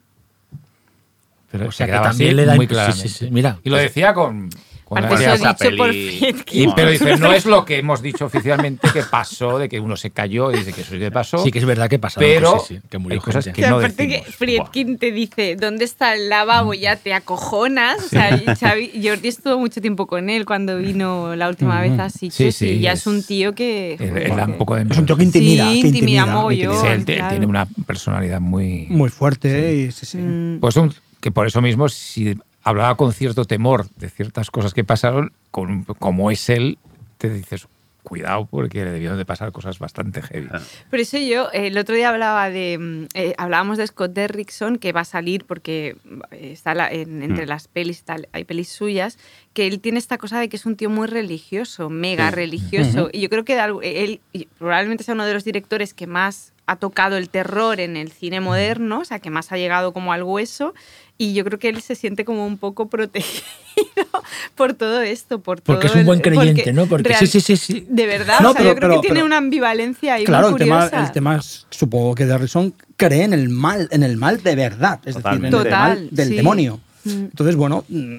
Pero 1.50 1.68
O 1.68 1.72
se 1.72 1.78
sea, 1.78 1.86
que 1.86 1.92
también 1.92 2.30
así 2.30 2.34
le 2.36 2.44
da 2.46 2.54
muy 2.56 2.66
sí, 2.66 2.68
claramente. 2.70 3.08
sí, 3.08 3.26
sí, 3.26 3.30
mira. 3.30 3.58
y 3.62 3.70
lo 3.70 3.76
decía 3.76 4.14
con... 4.14 4.48
con 4.84 5.00
la- 5.02 5.08
eso 5.08 5.36
dicho 5.36 5.76
por 5.76 5.88
Friedkin. 5.90 6.68
y- 6.70 6.72
pero 6.74 6.90
dice, 6.90 7.16
no 7.16 7.32
es 7.32 7.46
lo 7.46 7.64
que 7.64 7.78
hemos 7.78 8.02
dicho 8.02 8.26
oficialmente 8.26 8.88
que 8.92 9.02
pasó, 9.02 9.58
de 9.58 9.68
que 9.68 9.80
uno 9.80 9.96
se 9.96 10.10
cayó 10.10 10.50
y 10.52 10.58
dice 10.58 10.72
que 10.72 10.82
eso 10.82 10.92
sí 10.92 10.98
que 10.98 11.10
pasó. 11.10 11.38
Sí 11.38 11.50
que 11.50 11.58
es 11.58 11.64
verdad 11.64 11.88
que 11.88 11.98
pasa. 11.98 12.20
Pero 12.20 12.60
sí, 12.60 12.76
sí, 12.76 12.80
que 12.90 12.98
murió 12.98 13.18
hay 13.18 13.24
cosas 13.24 13.44
gente. 13.46 13.56
que 13.56 13.62
O 13.62 13.64
sea, 13.64 13.70
no 13.70 13.76
aparte 13.78 14.06
decimos. 14.06 14.26
que 14.26 14.32
Friedkin 14.32 14.98
te 14.98 15.10
dice, 15.12 15.56
¿dónde 15.56 15.84
está 15.84 16.14
el 16.14 16.28
lavabo? 16.28 16.74
Ya 16.74 16.96
te 16.96 17.12
acojonas. 17.14 18.04
O 18.04 18.08
sea, 18.08 18.36
y 18.36 18.44
Xavi, 18.44 19.00
Jordi 19.02 19.28
estuvo 19.28 19.58
mucho 19.58 19.80
tiempo 19.80 20.06
con 20.06 20.28
él 20.30 20.44
cuando 20.44 20.78
vino 20.78 21.34
la 21.36 21.48
última 21.48 21.80
vez 21.80 21.98
a 21.98 22.10
Sitges 22.10 22.34
Sí, 22.34 22.52
sí, 22.52 22.68
y 22.74 22.80
ya 22.80 22.92
es, 22.92 23.00
es- 23.00 23.06
un 23.06 23.22
tío 23.22 23.54
que... 23.54 23.96
Da 24.36 24.44
un 24.44 24.58
poco 24.58 24.76
de 24.76 24.82
Es 24.90 24.98
un 24.98 25.06
tío 25.06 25.16
que 25.16 25.24
intimida. 25.24 25.70
Sí, 25.70 25.80
que 25.82 25.88
intimida 25.88 26.22
intimida, 26.22 26.92
él, 26.94 27.04
claro. 27.04 27.28
tiene 27.30 27.46
una 27.46 27.66
personalidad 27.86 28.40
muy... 28.40 28.86
Muy 28.90 29.08
fuerte 29.08 29.74
y 29.74 29.92
sí, 29.92 30.06
sí. 30.06 30.18
Mm, 30.18 30.60
Pues 30.60 30.76
un- 30.76 30.92
que 31.20 31.30
por 31.30 31.46
eso 31.46 31.60
mismo, 31.62 31.88
si 31.88 32.36
hablaba 32.64 32.96
con 32.96 33.12
cierto 33.12 33.44
temor 33.44 33.88
de 33.96 34.10
ciertas 34.10 34.50
cosas 34.50 34.74
que 34.74 34.84
pasaron, 34.84 35.32
con- 35.50 35.84
como 35.84 36.30
es 36.30 36.48
él, 36.48 36.78
te 37.18 37.30
dices, 37.30 37.68
cuidado, 38.02 38.44
porque 38.44 38.84
le 38.84 38.90
debieron 38.90 39.16
de 39.16 39.24
pasar 39.24 39.50
cosas 39.50 39.78
bastante 39.78 40.20
heavy. 40.20 40.48
Por 40.90 40.98
eso 41.00 41.16
yo 41.16 41.48
el 41.52 41.78
otro 41.78 41.94
día 41.94 42.10
hablaba 42.10 42.50
de 42.50 42.76
mm, 42.78 43.06
eh, 43.14 43.34
hablábamos 43.38 43.78
de 43.78 43.86
Scott 43.86 44.12
Derrickson 44.12 44.76
que 44.76 44.92
va 44.92 45.00
a 45.00 45.04
salir 45.06 45.46
porque 45.46 45.96
eh, 46.30 46.50
está 46.52 46.74
la- 46.74 46.90
en- 46.92 47.22
entre 47.22 47.46
Mm. 47.46 47.48
las 47.48 47.66
pelis 47.66 48.02
tal, 48.02 48.28
hay 48.32 48.44
pelis 48.44 48.68
suyas 48.68 49.18
que 49.54 49.66
él 49.66 49.80
tiene 49.80 49.98
esta 49.98 50.18
cosa 50.18 50.38
de 50.38 50.50
que 50.50 50.56
es 50.56 50.66
un 50.66 50.76
tío 50.76 50.90
muy 50.90 51.06
religioso, 51.06 51.88
mega 51.88 52.28
Sí. 52.28 52.34
religioso 52.34 53.08
y 53.10 53.20
yo 53.20 53.30
creo 53.30 53.44
que 53.46 53.58
algo- 53.58 53.80
él 53.82 54.20
probablemente 54.58 55.02
sea 55.04 55.14
uno 55.14 55.24
de 55.24 55.32
los 55.32 55.44
directores 55.44 55.94
que 55.94 56.06
más 56.06 56.52
ha 56.66 56.76
tocado 56.76 57.16
el 57.16 57.28
terror 57.30 57.80
en 57.80 57.96
el 57.96 58.10
cine 58.10 58.40
moderno, 58.40 59.00
o 59.00 59.04
sea, 59.06 59.18
que 59.18 59.30
más 59.30 59.50
ha 59.52 59.56
llegado 59.56 59.92
como 59.94 60.12
al 60.12 60.22
hueso 60.22 60.74
y 61.16 61.32
yo 61.34 61.44
creo 61.44 61.58
que 61.58 61.68
él 61.68 61.80
se 61.80 61.94
siente 61.94 62.24
como 62.24 62.46
un 62.46 62.58
poco 62.58 62.88
protegido 62.88 63.42
por 64.56 64.74
todo 64.74 65.00
esto, 65.02 65.40
por 65.40 65.62
Porque 65.62 65.86
todo 65.86 65.94
es 65.94 66.00
un 66.00 66.06
buen 66.06 66.20
creyente, 66.20 66.62
porque 66.62 66.72
¿no? 66.72 66.86
Porque 66.86 67.08
real- 67.10 67.20
sí, 67.20 67.26
sí, 67.26 67.40
sí, 67.40 67.56
sí. 67.56 67.86
De 67.88 68.06
verdad, 68.06 68.40
No, 68.40 68.50
o 68.50 68.52
sea, 68.52 68.58
pero- 68.62 68.70
yo 68.72 68.76
creo 68.76 68.90
pero- 68.90 69.00
que 69.00 69.08
tiene 69.08 69.22
una 69.22 69.36
ambivalencia 69.36 70.14
ahí 70.14 70.24
Claro, 70.24 70.50
muy 70.50 70.60
el 70.60 70.64
tema, 70.66 70.84
curiosa. 70.88 71.06
el 71.06 71.12
tema 71.12 71.36
es, 71.36 71.66
supongo 71.70 72.14
que 72.14 72.26
Derrison 72.26 72.74
cree 72.96 73.22
en 73.24 73.32
el 73.32 73.48
mal, 73.48 73.88
en 73.92 74.02
el 74.02 74.16
mal 74.16 74.42
de 74.42 74.54
verdad, 74.56 75.00
es 75.04 75.14
Totalmente. 75.14 75.56
decir, 75.56 75.66
en 75.68 75.72
el 75.72 75.78
mal 75.80 76.08
del 76.10 76.28
sí. 76.28 76.34
demonio. 76.36 76.80
Mm. 77.04 77.10
Entonces, 77.10 77.56
bueno, 77.56 77.84
mm, 77.88 78.16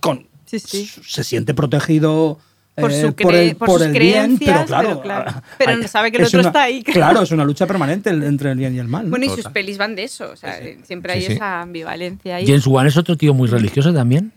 con, 0.00 0.26
sí. 0.46 0.58
se 0.58 1.24
siente 1.24 1.52
protegido 1.54 2.38
Por 2.80 2.92
eh, 2.92 3.00
su 3.00 3.14
por 3.14 3.32
cre- 3.32 3.36
el, 3.50 3.56
por 3.56 3.66
por 3.66 3.78
sus 3.80 3.86
el 3.88 3.92
bien, 3.98 4.12
pero 4.38 4.38
creencias, 4.38 4.66
claro, 4.66 4.88
pero 4.88 5.00
claro. 5.02 5.24
ah, 5.34 5.42
Pero 5.58 5.70
hay- 5.72 5.88
sabe 5.88 6.10
que 6.10 6.18
el 6.18 6.24
otro 6.24 6.40
una- 6.40 6.48
está 6.48 6.62
ahí. 6.62 6.82
Claro, 6.84 7.22
es 7.22 7.30
una 7.30 7.44
lucha 7.44 7.66
permanente 7.66 8.10
entre 8.10 8.50
el 8.52 8.58
bien 8.58 8.74
y 8.74 8.78
el 8.78 8.88
mal. 8.88 9.04
¿no? 9.04 9.10
Bueno, 9.10 9.24
y 9.24 9.28
sus 9.28 9.38
Total. 9.38 9.52
pelis 9.52 9.78
van 9.78 9.94
de 9.94 10.04
eso, 10.04 10.30
o 10.32 10.36
sea, 10.36 10.58
siempre 10.84 11.12
hay 11.12 11.20
Sí, 11.22 11.26
sí. 11.28 11.32
esa 11.34 11.60
ambivalencia 11.62 12.36
ahí. 12.36 12.46
James 12.46 12.66
Wan 12.66 12.86
es 12.86 12.96
otro 12.96 13.16
tío 13.16 13.34
muy 13.34 13.48
religioso 13.48 13.92
también. 13.92 14.32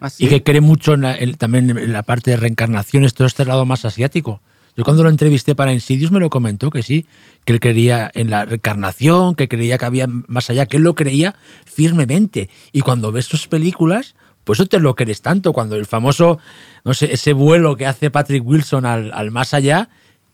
¿Ah, 0.00 0.08
sí? 0.08 0.24
Y 0.24 0.28
que 0.28 0.42
cree 0.42 0.60
mucho 0.60 0.94
en 0.94 1.02
la- 1.02 1.16
en- 1.16 1.34
también 1.34 1.70
en 1.70 1.92
la 1.92 2.02
parte 2.02 2.30
de 2.30 2.36
reencarnaciones, 2.38 3.12
todo 3.14 3.26
este 3.26 3.44
lado 3.44 3.66
más 3.66 3.84
asiático. 3.84 4.40
Yo 4.76 4.84
cuando 4.84 5.02
lo 5.02 5.08
entrevisté 5.08 5.54
para 5.54 5.72
Insidious 5.72 6.10
me 6.10 6.20
lo 6.20 6.28
comentó 6.30 6.70
que 6.70 6.82
sí, 6.82 7.06
que 7.46 7.54
él 7.54 7.60
creía 7.60 8.10
en 8.14 8.28
la 8.30 8.44
reencarnación, 8.44 9.34
que 9.34 9.48
creía 9.48 9.78
que 9.78 9.84
había 9.86 10.06
más 10.06 10.50
allá, 10.50 10.66
que 10.66 10.76
él 10.76 10.82
lo 10.82 10.94
creía 10.94 11.34
firmemente. 11.64 12.48
Y 12.72 12.80
cuando 12.80 13.12
ves 13.12 13.26
sus 13.26 13.48
películas, 13.48 14.14
Por 14.46 14.54
eso 14.56 14.64
te 14.66 14.78
lo 14.78 14.94
crees 14.94 15.20
tanto. 15.20 15.52
Cuando 15.52 15.74
el 15.76 15.84
famoso, 15.86 16.38
no 16.84 16.94
sé, 16.94 17.12
ese 17.12 17.32
vuelo 17.32 17.76
que 17.76 17.84
hace 17.86 18.10
Patrick 18.10 18.46
Wilson 18.46 18.86
al, 18.86 19.12
al 19.12 19.30
más 19.32 19.52
allá, 19.54 19.88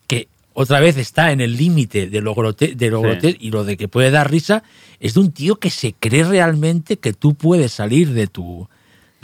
que 0.07 0.29
otra 0.53 0.81
vez 0.81 0.99
está 0.99 1.33
en 1.33 1.41
el 1.41 1.57
límite 1.57 2.09
de 2.11 2.21
lo, 2.21 2.35
grote- 2.35 2.75
de 2.77 2.91
lo 2.91 2.99
Sí. 3.01 3.05
grote- 3.07 3.37
y 3.41 3.51
lo 3.51 3.65
de 3.65 3.79
que 3.79 3.89
puede 3.89 4.11
dar 4.11 4.31
risa, 4.31 4.63
es 5.01 5.15
de 5.15 5.21
un 5.21 5.33
tío 5.33 5.57
que 5.57 5.71
se 5.71 5.95
cree 5.99 6.25
realmente 6.25 6.99
que 6.99 7.15
tú 7.15 7.35
puedes 7.35 7.73
salir 7.73 8.11
de 8.13 8.27
tu, 8.27 8.69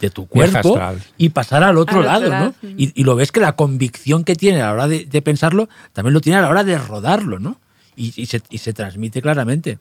de 0.00 0.08
tu 0.08 0.26
cuerpo 0.26 0.80
y 1.18 1.28
pasar 1.28 1.62
al 1.64 1.76
otro 1.76 1.96
Al 2.00 2.06
otro 2.06 2.12
lado, 2.12 2.28
lado, 2.30 2.44
¿no? 2.46 2.54
sí. 2.62 2.74
Y, 2.78 3.00
y 3.02 3.04
lo 3.04 3.14
ves 3.14 3.30
que 3.30 3.40
la 3.40 3.56
convicción 3.56 4.24
que 4.24 4.36
tiene 4.36 4.62
a 4.62 4.68
la 4.68 4.72
hora 4.72 4.88
de, 4.88 5.04
de 5.04 5.20
pensarlo, 5.22 5.68
también 5.92 6.14
lo 6.14 6.22
tiene 6.22 6.38
a 6.38 6.42
la 6.42 6.48
hora 6.48 6.64
de 6.64 6.78
rodarlo, 6.78 7.38
¿no? 7.38 7.60
Y, 7.94 8.14
y 8.16 8.24
se, 8.24 8.40
y 8.48 8.56
se 8.58 8.72
transmite 8.72 9.20
claramente. 9.20 9.78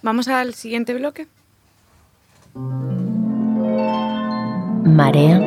Vamos 0.00 0.28
al 0.28 0.54
siguiente 0.54 0.94
bloque. 0.94 1.26
Marea 4.84 5.38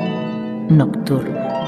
nocturna. 0.70 1.65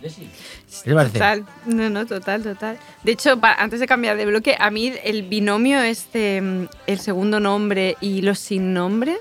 Puesto 0.00 0.20
playeros, 0.20 0.28
Desi. 0.68 0.82
¿Qué 0.82 0.90
te 0.90 0.94
parece? 0.94 1.12
Total, 1.14 1.46
no, 1.66 1.90
no, 1.90 2.06
total, 2.06 2.42
total. 2.42 2.78
De 3.02 3.12
hecho, 3.12 3.38
antes 3.58 3.80
de 3.80 3.86
cambiar 3.86 4.16
de 4.16 4.26
bloque, 4.26 4.56
a 4.58 4.70
mí 4.70 4.92
el 5.04 5.22
binomio 5.24 5.80
este, 5.80 6.40
mm, 6.40 6.68
el 6.86 6.98
segundo 6.98 7.40
nombre 7.40 7.96
y 8.00 8.22
los 8.22 8.38
sin 8.38 8.72
nombre, 8.74 9.16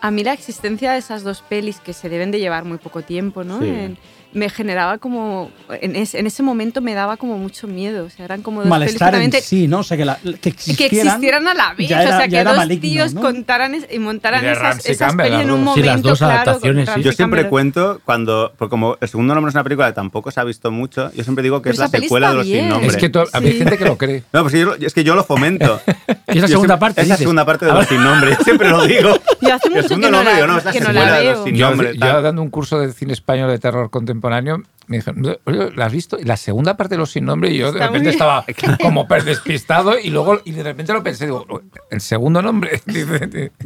a 0.00 0.10
mí 0.10 0.22
la 0.24 0.32
existencia 0.32 0.92
de 0.92 0.98
esas 0.98 1.22
dos 1.22 1.42
pelis 1.42 1.80
que 1.80 1.92
se 1.92 2.08
deben 2.08 2.30
de 2.30 2.38
llevar 2.38 2.64
muy 2.64 2.78
poco 2.78 3.02
tiempo, 3.02 3.44
¿no? 3.44 3.60
Sí. 3.60 3.68
En- 3.68 3.98
me 4.36 4.50
generaba 4.50 4.98
como, 4.98 5.50
en, 5.80 5.96
es- 5.96 6.14
en 6.14 6.26
ese 6.26 6.42
momento 6.42 6.80
me 6.80 6.94
daba 6.94 7.16
como 7.16 7.38
mucho 7.38 7.66
miedo, 7.66 8.04
o 8.04 8.10
sea, 8.10 8.24
eran 8.26 8.42
como 8.42 8.60
dos 8.60 8.68
Malestar 8.68 9.14
en 9.16 9.32
sí, 9.32 9.66
¿no? 9.66 9.78
O 9.80 9.82
sea, 9.82 9.96
que, 9.96 10.04
la- 10.04 10.18
que 10.22 10.34
que 10.38 10.48
existieran, 10.50 11.06
existieran 11.08 11.48
a 11.48 11.54
la 11.54 11.74
vez, 11.74 11.90
era- 11.90 12.02
o 12.02 12.18
sea, 12.18 12.28
que 12.28 12.44
dos 12.44 12.56
maligno, 12.56 12.80
tíos 12.82 13.14
¿no? 13.14 13.20
contaran 13.22 13.74
es- 13.74 13.86
y 13.90 13.98
montaran 13.98 14.44
Y 14.44 14.48
esas, 14.48 14.84
esas 14.86 15.14
pelis 15.14 15.40
en 15.40 15.50
un 15.50 15.64
dos. 15.64 15.74
Sí, 15.74 15.80
momento, 15.80 15.86
las 15.86 16.02
dos 16.02 16.18
claro, 16.18 16.34
adaptaciones, 16.34 16.88
sí. 16.94 17.02
Yo 17.02 17.12
siempre 17.12 17.48
cuento 17.48 18.00
cuando, 18.04 18.52
porque 18.58 18.70
como 18.70 18.96
el 19.00 19.08
segundo 19.08 19.34
nombre 19.34 19.48
es 19.50 19.54
una 19.54 19.64
película 19.64 19.88
que 19.88 19.94
tampoco 19.94 20.30
se 20.30 20.38
ha 20.40 20.44
visto 20.44 20.70
mucho, 20.70 21.10
yo 21.14 21.24
siempre 21.24 21.42
digo 21.42 21.62
que 21.62 21.70
Pero 21.70 21.84
es 21.84 21.92
la 21.92 21.98
secuela 22.00 22.28
de 22.30 22.34
los 22.36 22.46
bien. 22.46 22.60
sin 22.60 22.68
nombre. 22.68 22.88
Es 22.88 22.96
que 22.96 23.10
hay 23.32 23.52
Sí. 23.52 23.58
gente 23.58 23.78
que 23.78 23.84
lo 23.84 23.96
cree. 23.98 24.22
No, 24.32 24.42
pues 24.42 24.52
yo, 24.54 24.74
es 24.78 24.92
que 24.94 25.02
yo 25.04 25.14
lo 25.14 25.24
fomento. 25.24 25.80
Es 26.26 26.34
la 26.36 26.42
Yo 26.42 26.48
segunda 26.48 26.74
siempre- 26.74 26.76
parte. 26.78 27.00
Es 27.02 27.08
la 27.08 27.16
segunda 27.16 27.44
parte 27.46 27.66
de 27.66 27.72
los 27.72 27.86
sin 27.86 28.02
nombre, 28.02 28.30
yo 28.36 28.44
siempre 28.44 28.68
lo 28.68 28.84
digo. 28.84 29.16
Yo 29.40 29.54
hace 29.54 29.68
El 29.68 29.74
mucho 29.74 29.88
segundo 29.88 30.06
que 30.08 30.10
no 30.12 30.16
nombre, 30.18 30.32
la- 30.32 30.36
digo, 30.40 30.46
no, 30.52 30.58
es 30.58 30.64
la 30.64 30.72
que 30.72 30.80
no 30.80 30.86
la 30.86 30.92
secuela 30.92 31.18
de 31.18 31.24
los 31.24 31.44
veo. 31.44 31.54
Yo, 31.54 31.68
nombre. 31.70 31.92
yo 31.96 32.22
dando 32.22 32.42
un 32.42 32.50
curso 32.50 32.78
de 32.80 32.92
cine 32.92 33.12
español 33.12 33.50
de 33.50 33.58
terror 33.58 33.90
contemporáneo, 33.90 34.62
me 34.88 34.98
dijeron, 34.98 35.36
"Oye, 35.44 35.70
¿la 35.74 35.86
has 35.86 35.92
visto? 35.92 36.18
Y 36.18 36.24
la 36.24 36.36
segunda 36.36 36.76
parte 36.76 36.94
de 36.94 36.98
Los 36.98 37.10
Sin 37.10 37.24
Nombre, 37.24 37.50
y 37.50 37.56
yo 37.58 37.72
de 37.72 37.78
Está 37.78 37.86
repente 37.88 38.10
estaba 38.10 38.44
como 38.82 39.06
despistado 39.24 39.98
y 39.98 40.10
luego 40.10 40.40
y 40.44 40.52
de 40.52 40.62
repente 40.62 40.92
lo 40.92 41.02
pensé, 41.02 41.24
digo, 41.26 41.44
¿el 41.90 42.00
segundo 42.00 42.40
nombre? 42.40 42.80
¿Y 42.86 42.94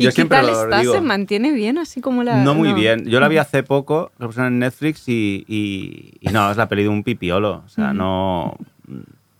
Yo 0.03 0.09
qué 0.09 0.13
siempre 0.13 0.39
tal 0.39 0.47
lo 0.47 0.63
está? 0.65 0.81
digo. 0.81 0.95
¿Se 0.95 1.01
mantiene 1.01 1.53
bien 1.53 1.77
así 1.79 2.01
como 2.01 2.23
la...? 2.23 2.43
No 2.43 2.55
muy 2.55 2.73
bien. 2.73 3.05
Yo 3.07 3.21
la 3.21 3.29
vi 3.29 3.37
hace 3.39 3.63
poco, 3.63 4.13
la 4.19 4.27
pusieron 4.27 4.55
en 4.55 4.59
Netflix 4.61 5.09
y, 5.09 5.45
y, 5.47 6.13
y 6.21 6.33
no, 6.33 6.51
es 6.51 6.57
la 6.57 6.69
peli 6.69 6.85
de 6.85 6.89
un 6.89 7.05
pipiolo. 7.05 7.63
O 7.67 7.69
sea, 7.69 7.93
no. 7.93 8.57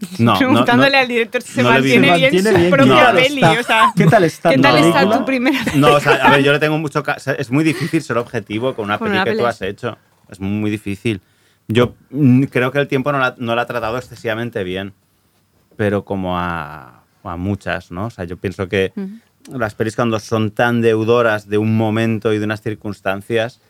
No, 0.19 0.37
Preguntándole 0.39 0.93
no, 0.93 0.99
al 0.99 1.09
director 1.09 1.43
si 1.43 1.53
se 1.53 1.63
no 1.63 1.71
mantiene, 1.71 2.09
Se 2.09 2.15
bien 2.15 2.23
mantiene 2.23 2.51
su 2.51 2.57
bien. 2.57 2.71
propia 2.71 2.95
¿Qué 2.95 3.03
tal 3.03 3.17
peli. 3.17 3.43
O 3.45 3.63
sea, 3.63 3.93
¿Qué 3.97 4.07
tal 4.07 4.25
está 4.25 4.51
¿Qué 4.51 4.59
tal 4.59 4.79
está 4.79 5.19
tu 5.19 5.25
primera 5.25 5.59
No, 5.75 5.95
o 5.95 6.01
sea, 6.01 6.13
a 6.15 6.31
ver, 6.31 6.43
yo 6.43 6.53
le 6.53 6.59
tengo 6.59 6.79
mucho. 6.79 7.01
o 7.07 7.21
sea, 7.21 7.35
es 7.35 7.51
muy 7.51 7.65
difícil 7.65 8.03
ser 8.03 8.19
objetivo 8.19 8.75
con 8.75 8.87
una 8.87 8.99
Con 8.99 9.07
peli 9.09 9.17
una 9.17 9.25
que 9.25 9.31
peli 9.33 9.43
tú 9.43 9.47
has 9.47 9.61
hecho. 9.63 9.99
Es 10.31 10.41
muy 10.41 10.71
difícil. 10.71 11.21
Yo 11.69 11.95
mm, 12.11 12.45
creo 12.45 12.73
que 12.73 12.79
el 12.79 12.89
tiempo 12.89 13.13
no 13.13 13.19
la, 13.19 13.35
no 13.39 13.55
la 13.55 13.63
ha 13.63 13.67
tratado 13.67 13.97
excesivamente 13.99 14.65
bien, 14.65 14.93
pero 15.77 16.05
como 16.05 16.39
a, 16.39 17.03
a 17.23 17.37
muchas, 17.37 17.91
¿no? 17.91 18.07
O 18.07 18.11
sea, 18.11 18.25
yo 18.25 18.37
pienso 18.37 18.69
que 18.69 18.93
las 19.53 19.75
pelis 19.75 19.97
cuando 19.97 20.19
son 20.21 20.51
tan 20.51 20.81
deudoras 20.81 21.49
de 21.49 21.59
un 21.59 21.77
momento 21.77 22.33
y 22.33 22.39
de 22.39 22.45
unas 22.45 22.63
circunstancias, 22.63 23.61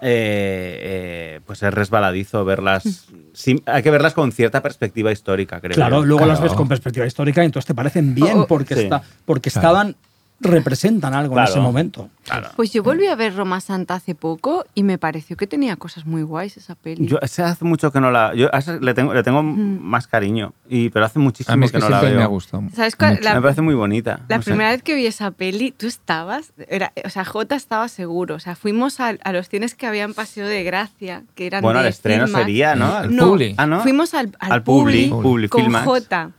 eh, 0.00 0.78
eh, 0.80 1.40
pues 1.46 1.62
es 1.62 1.72
resbaladizo 1.72 2.44
verlas. 2.44 3.06
sí, 3.32 3.62
hay 3.66 3.82
que 3.82 3.90
verlas 3.90 4.14
con 4.14 4.32
cierta 4.32 4.62
perspectiva 4.62 5.12
histórica, 5.12 5.60
creo. 5.60 5.74
Claro, 5.74 6.00
yo. 6.00 6.04
luego 6.06 6.26
las 6.26 6.40
ves 6.40 6.52
con 6.52 6.68
perspectiva 6.68 7.06
histórica 7.06 7.42
y 7.42 7.46
entonces 7.46 7.66
te 7.66 7.74
parecen 7.74 8.14
bien 8.14 8.38
Oh, 8.40 8.46
porque, 8.46 8.74
Sí. 8.74 8.80
está, 8.82 9.02
porque 9.24 9.48
estaban, 9.48 9.96
representan 10.40 11.14
algo 11.14 11.34
Claro. 11.34 11.48
en 11.50 11.52
ese 11.52 11.60
momento. 11.60 12.08
Claro. 12.24 12.50
Pues 12.56 12.72
yo 12.72 12.82
volví 12.82 13.06
a 13.06 13.14
ver 13.14 13.34
Roma 13.34 13.60
Santa 13.60 13.94
hace 13.94 14.14
poco 14.14 14.64
y 14.74 14.82
me 14.82 14.98
pareció 14.98 15.36
que 15.36 15.46
tenía 15.46 15.76
cosas 15.76 16.04
muy 16.06 16.22
guays 16.22 16.56
esa 16.56 16.74
peli. 16.74 17.06
Yo 17.06 17.18
ese 17.22 17.42
hace 17.42 17.64
mucho 17.64 17.90
que 17.92 18.00
no 18.00 18.10
la. 18.10 18.34
Yo 18.34 18.54
a 18.54 18.58
esa 18.58 18.76
le 18.78 18.92
tengo, 18.94 19.14
le 19.14 19.22
tengo 19.22 19.42
más 19.42 20.06
cariño, 20.06 20.52
y, 20.68 20.90
pero 20.90 21.04
hace 21.06 21.18
muchísimo 21.18 21.54
a 21.54 21.56
mí 21.56 21.64
es 21.66 21.72
que, 21.72 21.78
que 21.78 21.84
no 21.84 21.88
la 21.90 22.00
veo. 22.00 22.16
me 22.16 22.22
ha 22.22 22.26
gustado. 22.26 22.64
¿Sabes 22.74 22.96
cuál? 22.96 23.18
La, 23.22 23.34
Me 23.36 23.42
parece 23.42 23.62
muy 23.62 23.74
bonita. 23.74 24.20
la 24.28 24.36
no 24.36 24.42
sé. 24.42 24.50
primera 24.50 24.70
vez 24.70 24.82
que 24.82 24.94
vi 24.94 25.06
esa 25.06 25.30
peli, 25.30 25.70
tú 25.70 25.86
estabas, 25.86 26.52
era, 26.68 26.92
o 27.04 27.08
sea, 27.10 27.24
Jota 27.24 27.54
estaba 27.54 27.88
seguro. 27.88 28.34
O 28.34 28.40
sea, 28.40 28.56
fuimos 28.56 29.00
a, 29.00 29.14
a 29.22 29.32
los 29.32 29.48
cines 29.48 29.74
que 29.74 29.86
había 29.86 30.04
en 30.04 30.12
Paseo 30.14 30.46
de 30.46 30.62
Gracia, 30.64 31.22
que 31.34 31.46
eran 31.46 31.62
Bueno, 31.62 31.78
de 31.80 31.86
el 31.86 31.90
estreno 31.92 32.24
Filmax. 32.26 32.44
sería, 32.44 32.74
¿no? 32.74 32.94
Al- 32.94 33.14
No, 33.16 33.28
Publi. 33.30 33.54
Ah, 33.56 33.66
¿no? 33.66 33.80
fuimos 33.82 34.12
al, 34.14 34.32
al, 34.40 34.52
Al 34.52 34.62
Publi, 34.62 35.08
Publi, 35.08 35.22
Publi 35.22 35.48
con 35.48 35.62
Filmax. 35.62 35.84
Jota. 35.86 36.30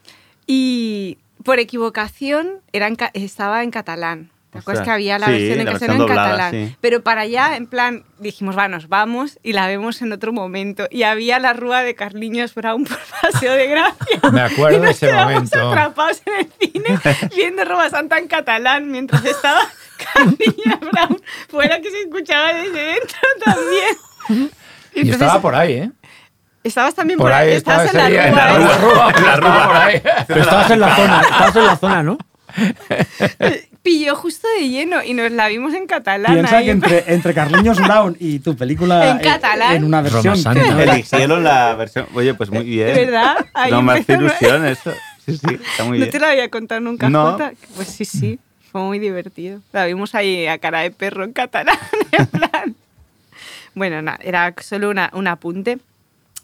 Y 0.46 1.18
por 1.48 1.60
equivocación 1.60 2.60
era 2.74 2.88
en 2.88 2.98
ca- 2.98 3.12
estaba 3.14 3.64
en 3.64 3.72
catalán. 3.72 4.32
¿Te 4.52 4.60
acuerdas 4.60 4.84
que 4.86 4.92
había 4.92 5.18
la 5.20 5.28
sí, 5.28 5.32
versión 5.34 5.60
en 5.60 5.66
la 5.66 5.72
versión 5.72 5.92
en 5.92 5.98
doblada, 6.00 6.30
catalán? 6.30 6.52
sí. 6.52 6.76
Pero 6.82 7.04
para 7.04 7.22
allá, 7.22 7.56
en 7.56 7.68
plan, 7.68 8.04
dijimos, 8.20 8.58
va, 8.58 8.68
nos 8.68 8.90
vamos 8.90 9.40
y 9.44 9.54
la 9.54 9.66
vemos 9.68 10.02
en 10.02 10.12
otro 10.12 10.34
momento. 10.34 10.88
Y 10.92 11.04
había 11.04 11.40
la 11.40 11.54
rúa 11.54 11.84
de 11.84 11.96
Carliños 11.96 12.54
Brown 12.54 12.84
por 12.84 12.98
Paseo 13.22 13.54
de 13.54 13.68
Gracia. 13.68 14.20
Me 14.34 14.42
acuerdo 14.42 14.78
y 14.78 14.82
de 14.82 14.88
nos 14.88 14.96
ese 14.96 15.08
quedamos 15.08 15.34
momento. 15.34 15.70
atrapados 15.70 16.22
en 16.26 16.34
el 16.40 16.52
cine 16.72 17.00
viendo 17.36 17.64
Roma 17.66 17.90
Santa 17.90 18.18
en 18.20 18.28
catalán 18.28 18.92
mientras 18.92 19.24
estaba 19.24 19.62
Carliños 20.14 20.80
Brown 20.92 21.22
fuera 21.50 21.80
que 21.82 21.90
se 21.92 22.02
escuchaba 22.02 22.54
desde 22.54 22.82
dentro 22.84 23.20
también. 23.46 24.50
Y 24.96 25.02
entonces- 25.02 25.22
estaba 25.22 25.42
por 25.42 25.56
ahí, 25.56 25.74
¿eh? 25.74 25.92
Estabas 26.64 26.96
también 26.96 27.18
Por 27.20 27.32
ahí 27.32 27.52
estaba 27.54 27.86
estabas 27.86 28.10
en 28.12 28.18
la 28.18 28.28
en 28.28 28.34
rúa. 28.34 28.44
la 28.46 28.52
esa. 28.72 28.78
rúa, 28.82 29.14
en 29.18 29.24
la 29.26 29.36
rúa 29.38 29.68
por 29.68 29.76
ahí. 29.78 30.02
Pero 30.28 30.42
estabas 30.42 30.72
en 30.72 30.80
la 30.80 30.96
zona, 30.96 31.22
estabas 31.22 31.56
en 31.56 31.66
la 31.66 31.78
zona, 31.78 32.04
¿no? 32.04 32.18
Pilló 33.84 34.16
justo 34.16 34.48
de 34.60 34.68
lleno 34.68 35.02
y 35.04 35.14
nos 35.14 35.32
la 35.32 35.48
vimos 35.48 35.74
en 35.74 35.88
catalán. 35.88 36.34
Piensa 36.34 36.58
ahí. 36.58 36.66
que 36.66 36.72
entre, 36.72 37.04
entre 37.14 37.34
Carliños 37.34 37.80
Brown 37.80 38.18
y 38.20 38.40
tu 38.40 38.56
película 38.58 39.12
En 39.12 39.20
catalán. 39.20 39.76
en 39.78 39.84
una 39.86 40.02
versión 40.02 40.36
Eligieron 40.80 41.44
la 41.44 41.74
versión. 41.76 42.06
Oye, 42.14 42.34
pues 42.34 42.50
muy 42.52 42.64
bien. 42.66 42.94
¿Verdad? 42.94 43.38
Ahí 43.54 43.72
no 43.72 43.82
me 43.82 43.94
hace 43.94 44.14
ilusión 44.14 44.66
eso. 44.66 44.92
Sí, 45.26 45.38
sí, 45.38 45.60
está 45.72 45.84
muy 45.86 46.00
¿No 46.00 46.04
bien. 46.06 46.10
te 46.12 46.20
la 46.20 46.32
había 46.32 46.50
contado 46.50 46.82
nunca, 46.82 47.10
No. 47.10 47.32
Jota? 47.32 47.54
Pues 47.76 47.88
sí, 47.88 48.04
sí. 48.06 48.40
Fue 48.72 48.82
muy 48.82 49.00
divertido. 49.00 49.62
La 49.72 49.86
vimos 49.86 50.14
ahí 50.16 50.48
a 50.48 50.58
cara 50.58 50.80
de 50.82 50.92
perro 50.92 51.24
en 51.24 51.32
catalán. 51.32 51.78
en 52.12 52.26
plan. 52.28 52.76
Bueno, 53.74 54.02
nada, 54.02 54.20
era 54.22 54.54
solo 54.62 54.90
una, 54.90 55.10
un 55.14 55.28
apunte. 55.28 55.78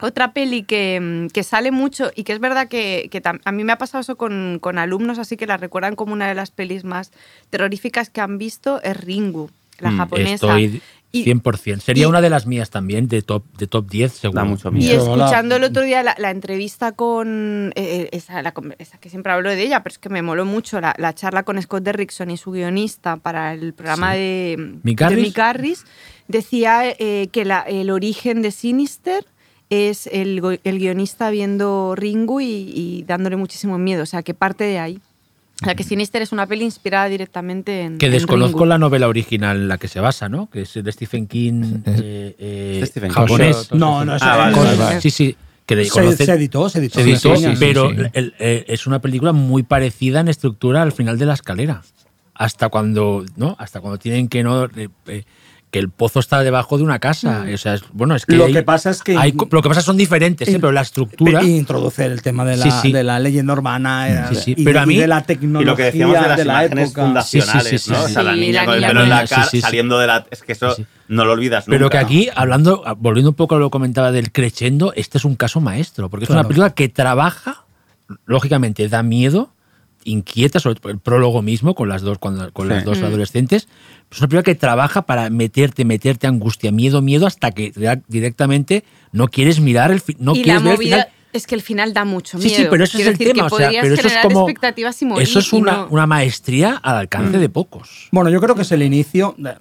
Otra 0.02 0.34
peli 0.34 0.64
que, 0.64 1.00
mm, 1.00 1.28
que 1.28 1.44
sale 1.44 1.72
mucho 1.72 2.12
y 2.16 2.24
que 2.24 2.34
es 2.34 2.40
verdad 2.40 2.68
que, 2.68 3.08
que 3.12 3.22
tam- 3.22 3.40
a 3.46 3.52
mí 3.52 3.64
me 3.64 3.72
ha 3.74 3.78
pasado 3.78 4.02
eso 4.02 4.16
con, 4.18 4.58
con 4.60 4.78
alumnos, 4.78 5.20
así 5.20 5.38
que 5.38 5.46
la 5.48 5.58
recuerdan 5.58 5.96
como 5.96 6.14
una 6.14 6.28
de 6.28 6.34
las 6.36 6.52
pelis 6.52 6.84
más 6.84 7.12
terroríficas 7.50 8.10
que 8.10 8.20
han 8.22 8.38
visto, 8.38 8.82
es 8.82 8.98
Ringu, 8.98 9.50
la 9.80 9.92
Mm, 9.92 9.98
japonesa. 9.98 10.34
Estoy 10.34 10.82
Y- 11.16 11.24
100%. 11.26 11.80
Sería 11.84 12.04
y- 12.04 12.06
una 12.08 12.22
de 12.22 12.32
las 12.32 12.48
mías 12.48 12.72
también, 12.72 13.08
de 13.08 13.22
top, 13.22 13.44
de 13.60 13.68
top 13.68 13.88
10, 13.88 14.14
seguro. 14.14 14.42
Da 14.42 14.46
mucho 14.46 14.70
Y 14.70 14.72
miedo. 14.72 15.16
La- 15.16 15.26
escuchando 15.26 15.56
el 15.58 15.64
otro 15.64 15.84
día 15.84 16.02
la, 16.02 16.16
la 16.18 16.32
entrevista 16.32 16.92
con 16.94 17.72
eh, 17.76 18.10
esa, 18.14 18.42
la 18.42 18.52
esa 18.80 18.98
que 18.98 19.10
siempre 19.12 19.32
hablo 19.32 19.52
de 19.52 19.62
ella, 19.62 19.84
pero 19.84 19.94
es 19.94 20.00
que 20.00 20.10
me 20.10 20.24
moló 20.24 20.44
mucho 20.44 20.82
la, 20.82 20.96
la 20.98 21.14
charla 21.14 21.44
con 21.44 21.62
Scott 21.62 21.84
Derrickson 21.84 22.32
y 22.32 22.38
su 22.38 22.50
guionista 22.52 23.18
para 23.18 23.54
el 23.54 23.74
programa 23.74 24.14
Sí. 24.14 24.20
de, 24.20 24.56
Mick 24.82 24.98
de 24.98 25.04
Garris. 25.06 25.24
Mick 25.28 25.38
Garris, 25.38 25.86
decía 26.28 26.82
eh, 26.98 27.30
que 27.32 27.46
la- 27.46 27.62
el 27.62 27.92
origen 27.92 28.42
de 28.42 28.50
Sinister 28.50 29.24
es 29.90 30.08
el, 30.12 30.60
el 30.64 30.80
guionista 30.80 31.30
viendo 31.30 31.94
Ringu 31.96 32.42
y, 32.42 32.46
y 32.76 33.04
dándole 33.08 33.36
muchísimo 33.36 33.78
miedo, 33.78 34.04
o 34.04 34.06
sea 34.06 34.22
que 34.24 34.34
parte 34.34 34.64
de 34.64 34.80
ahí. 34.80 35.00
O 35.62 35.66
sea, 35.66 35.76
que 35.76 35.84
Sinister 35.84 36.22
es 36.22 36.32
una 36.32 36.46
peli 36.46 36.66
inspirada 36.66 37.08
directamente 37.08 37.82
en. 37.84 37.98
Que 37.98 38.08
en 38.08 38.12
desconozco 38.14 38.58
Ringu. 38.60 38.66
la 38.66 38.78
novela 38.78 39.08
original 39.08 39.56
en 39.58 39.68
la 39.70 39.78
que 39.78 39.88
se 39.88 40.00
basa, 40.00 40.28
¿no? 40.28 40.50
Que 40.50 40.62
es 40.64 40.74
de 40.74 40.92
Stephen 40.92 41.28
King 41.28 41.82
eh, 41.86 42.36
eh, 42.38 42.78
¿De 42.82 42.86
Stephen 42.88 43.10
King? 43.10 43.16
japonés. 43.16 43.72
No, 43.72 44.04
no, 44.04 44.16
es 44.16 44.22
Ah, 44.24 44.36
vale, 44.38 44.58
vale, 44.58 44.78
vale. 44.78 45.02
Sí, 45.02 45.10
sí. 45.10 45.36
Que 45.66 45.78
le 45.78 45.86
se, 45.86 45.92
conocen- 45.92 46.26
se 46.26 46.32
editó, 46.34 46.68
se 46.70 46.80
editó. 46.80 46.96
se 47.00 47.02
editó, 47.10 47.36
sí, 47.38 47.44
sí, 47.46 47.54
pero 47.60 47.90
sí. 47.92 47.96
el- 48.14 48.34
eh, 48.40 48.66
es 48.68 48.86
una 48.88 49.00
película 49.00 49.32
muy 49.32 49.64
parecida 49.64 50.20
en 50.20 50.28
estructura 50.28 50.82
al 50.82 50.92
final 50.92 51.18
de 51.18 51.26
la 51.28 51.34
escalera. 51.36 51.82
Hasta 52.36 52.68
cuando, 52.70 53.24
¿no? 53.38 53.56
Hasta 53.60 53.80
cuando 53.80 53.98
tienen 54.00 54.28
que 54.28 54.44
no 54.44 54.66
eh, 54.66 54.90
eh, 55.08 55.24
que 55.74 55.80
el 55.80 55.90
pozo 55.90 56.20
está 56.20 56.42
debajo 56.44 56.78
de 56.78 56.84
una 56.84 57.00
casa. 57.00 57.46
O 57.52 57.58
sea, 57.58 57.74
es- 57.74 57.84
bueno, 57.94 58.16
es 58.16 58.28
que 58.28 58.36
Lo 58.36 58.46
hay- 58.46 58.54
que 58.54 58.62
pasa 58.62 58.92
es 58.92 59.02
que- 59.02 59.18
hay 59.18 59.32
lo 59.32 59.62
que 59.64 59.68
pasa 59.70 59.82
son 59.82 59.98
diferentes, 59.98 60.48
sí, 60.48 60.54
In- 60.54 60.62
pero 60.62 60.72
la 60.72 60.82
estructura. 60.82 61.42
E 61.42 61.46
introduce 61.48 62.06
el 62.06 62.22
tema 62.22 62.46
de 62.46 62.58
la, 62.58 62.64
Sí, 62.64 62.72
sí. 62.84 62.92
de 62.92 63.04
la 63.04 63.18
leyenda 63.20 63.54
urbana 63.54 64.08
eh, 64.08 64.26
Sí, 64.30 64.36
sí. 64.36 64.54
y, 64.56 64.64
Pero 64.64 64.78
de, 64.80 64.84
a 64.84 64.86
mí- 64.86 64.94
y 64.96 65.00
de 65.00 65.08
la 65.08 65.20
Y 65.20 65.24
tecnología 65.24 65.72
lo 65.72 65.76
que 65.76 65.84
decíamos 65.86 66.14
de 66.14 66.22
las 66.28 66.38
la 66.38 66.44
imágenes 66.44 66.90
época. 66.90 67.02
fundacionales, 67.06 67.64
Sí, 67.64 67.78
sí, 67.80 67.84
sí, 67.86 67.92
¿no? 67.92 67.98
sí, 67.98 68.04
O 68.06 68.08
sea, 68.10 68.22
la 68.24 68.36
niña 68.36 68.60
Sí, 68.62 68.66
con 68.68 68.76
el 68.76 68.82
la 68.82 68.88
pelo 68.90 69.02
en 69.04 69.10
la 69.10 69.16
niña, 69.16 69.28
cara 69.28 69.44
sí, 69.46 69.50
sí, 69.50 69.58
sí. 69.58 69.62
saliendo 69.62 69.98
de 69.98 70.06
la. 70.08 70.26
Es 70.30 70.44
que 70.44 70.52
eso 70.52 70.76
Sí, 70.76 70.84
sí. 70.84 70.88
no 71.08 71.26
lo 71.26 71.32
olvidas 71.34 71.68
nunca. 71.68 71.76
Pero 71.76 71.90
que 71.90 71.98
aquí, 71.98 72.30
hablando, 72.36 72.84
volviendo 73.00 73.32
un 73.32 73.36
poco 73.36 73.56
a 73.56 73.58
lo 73.60 73.66
que 73.66 73.72
comentaba 73.72 74.12
del 74.12 74.32
crescendo, 74.32 74.94
este 74.96 75.18
es 75.18 75.26
un 75.26 75.36
caso 75.36 75.60
maestro, 75.60 76.08
porque 76.08 76.26
es 76.26 76.30
una 76.30 76.44
película 76.44 76.70
que 76.76 76.88
trabaja, 76.88 77.64
lógicamente 78.28 78.88
da 78.90 79.02
miedo, 79.02 79.50
inquieta, 80.06 80.60
sobre 80.60 80.80
todo 80.80 80.92
el 80.92 81.00
prólogo 81.00 81.42
mismo 81.42 81.76
con 81.76 81.90
las 81.90 82.02
dos, 82.02 82.18
con, 82.20 82.52
con 82.52 82.68
las 82.70 82.80
Sí. 82.80 82.86
dos 82.86 83.02
adolescentes. 83.02 83.68
Es 84.12 84.20
una 84.20 84.28
película 84.28 84.44
que 84.44 84.56
trabaja 84.56 85.04
para 85.04 85.30
meterte, 85.30 85.86
meterte 85.86 86.28
angustia, 86.28 86.72
miedo, 86.72 87.02
miedo, 87.02 87.26
hasta 87.28 87.52
que 87.52 87.72
directamente 88.08 88.84
no 89.12 89.28
quieres 89.28 89.60
mirar 89.60 89.92
el 89.92 90.00
fi- 90.02 90.16
no 90.20 90.34
y 90.36 90.40
la 90.40 90.44
quieres 90.44 90.64
ver 90.64 90.72
el 90.74 90.78
movida 90.78 90.96
final. 90.98 91.08
es 91.34 91.48
que 91.48 91.56
el 91.56 91.62
final 91.62 91.94
da 91.94 92.06
mucho 92.06 92.38
Sí, 92.40 92.48
miedo. 92.48 92.62
sí, 92.62 92.68
pero 92.70 92.84
eso 92.84 92.98
es 93.00 93.08
el 93.08 93.14
decir 93.18 93.34
tema. 93.34 93.48
Que 93.50 93.56
O 93.56 93.58
sea, 93.58 93.70
pero 93.82 93.94
eso 93.96 94.08
es 94.08 94.18
como. 94.22 94.42
expectativas 94.42 95.02
y 95.02 95.06
morir. 95.06 95.24
Eso 95.24 95.40
es 95.40 95.52
una, 95.54 95.72
no- 95.74 95.88
una 95.90 96.06
maestría 96.06 96.76
al 96.76 96.98
alcance 96.98 97.38
de 97.40 97.50
pocos. 97.50 98.08
Bueno, 98.12 98.30
yo 98.30 98.40
creo 98.40 98.56
que 98.56 98.62
es 98.62 98.72
el 98.72 98.84
inicio. 98.84 99.34
de 99.38 99.56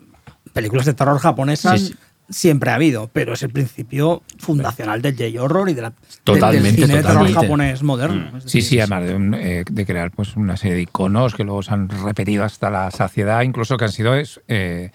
películas 0.53 0.85
de 0.85 0.93
terror 0.93 1.19
japonesas 1.19 1.81
Sí, 1.81 1.87
sí. 1.89 1.95
Siempre 2.33 2.71
ha 2.71 2.75
habido, 2.75 3.09
pero 3.13 3.35
es 3.35 3.43
el 3.43 3.51
principio 3.51 4.23
fundacional 4.39 5.01
del 5.03 5.17
J-horror 5.17 5.69
y 5.71 5.75
de 5.75 5.83
la, 5.83 5.93
Totalmente, 6.25 6.81
del 6.81 6.89
cine 6.89 6.97
de 6.97 7.03
terror 7.05 7.33
japonés 7.33 7.83
moderno. 7.83 8.39
Es 8.39 8.45
Sí, 8.45 8.59
decir, 8.59 8.63
sí, 8.65 8.79
es- 8.79 8.91
además 8.91 9.09
de, 9.09 9.15
un, 9.15 9.35
eh, 9.35 9.65
de 9.71 9.87
crear 9.87 10.11
pues 10.11 10.37
una 10.37 10.57
serie 10.57 10.77
de 10.77 10.83
iconos 10.83 11.35
que 11.35 11.45
luego 11.45 11.63
se 11.63 11.73
han 11.73 11.89
repetido 11.89 12.45
hasta 12.45 12.71
la 12.71 12.91
saciedad, 12.91 13.43
incluso 13.43 13.77
que 13.77 13.85
han 13.85 13.93
sido 13.93 14.15
es, 14.17 14.41
eh, 14.49 14.91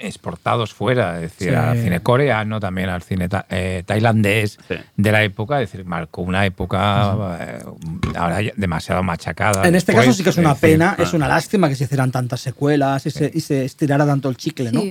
exportados 0.00 0.74
fuera, 0.74 1.16
es 1.16 1.22
decir, 1.32 1.50
Sí. 1.50 1.54
al 1.54 1.78
cine 1.82 2.00
coreano, 2.00 2.60
también 2.60 2.88
al 2.88 3.02
cine 3.02 3.28
ta- 3.28 3.46
eh, 3.50 3.82
tailandés 3.86 4.58
Sí. 4.68 4.74
de 4.96 5.12
la 5.12 5.22
época, 5.22 5.60
es 5.62 5.70
decir, 5.70 5.86
marcó 5.86 6.22
una 6.22 6.44
época 6.46 7.38
eh, 7.40 7.64
ahora 8.16 8.38
demasiado 8.56 9.02
machacada. 9.02 9.66
En 9.66 9.74
este 9.74 9.92
después, 9.92 10.06
caso 10.06 10.16
sí 10.18 10.24
que 10.24 10.30
es 10.30 10.36
una 10.38 10.52
es 10.52 10.60
decir, 10.60 10.74
pena, 10.78 10.96
es 10.98 11.12
una 11.12 11.28
lástima 11.28 11.68
que 11.68 11.74
se 11.76 11.84
hicieran 11.84 12.10
tantas 12.10 12.40
secuelas 12.40 13.06
y 13.06 13.10
se, 13.10 13.30
y 13.32 13.40
se 13.40 13.64
estirara 13.64 14.04
tanto 14.06 14.28
el 14.28 14.36
chicle, 14.36 14.72
¿no? 14.72 14.82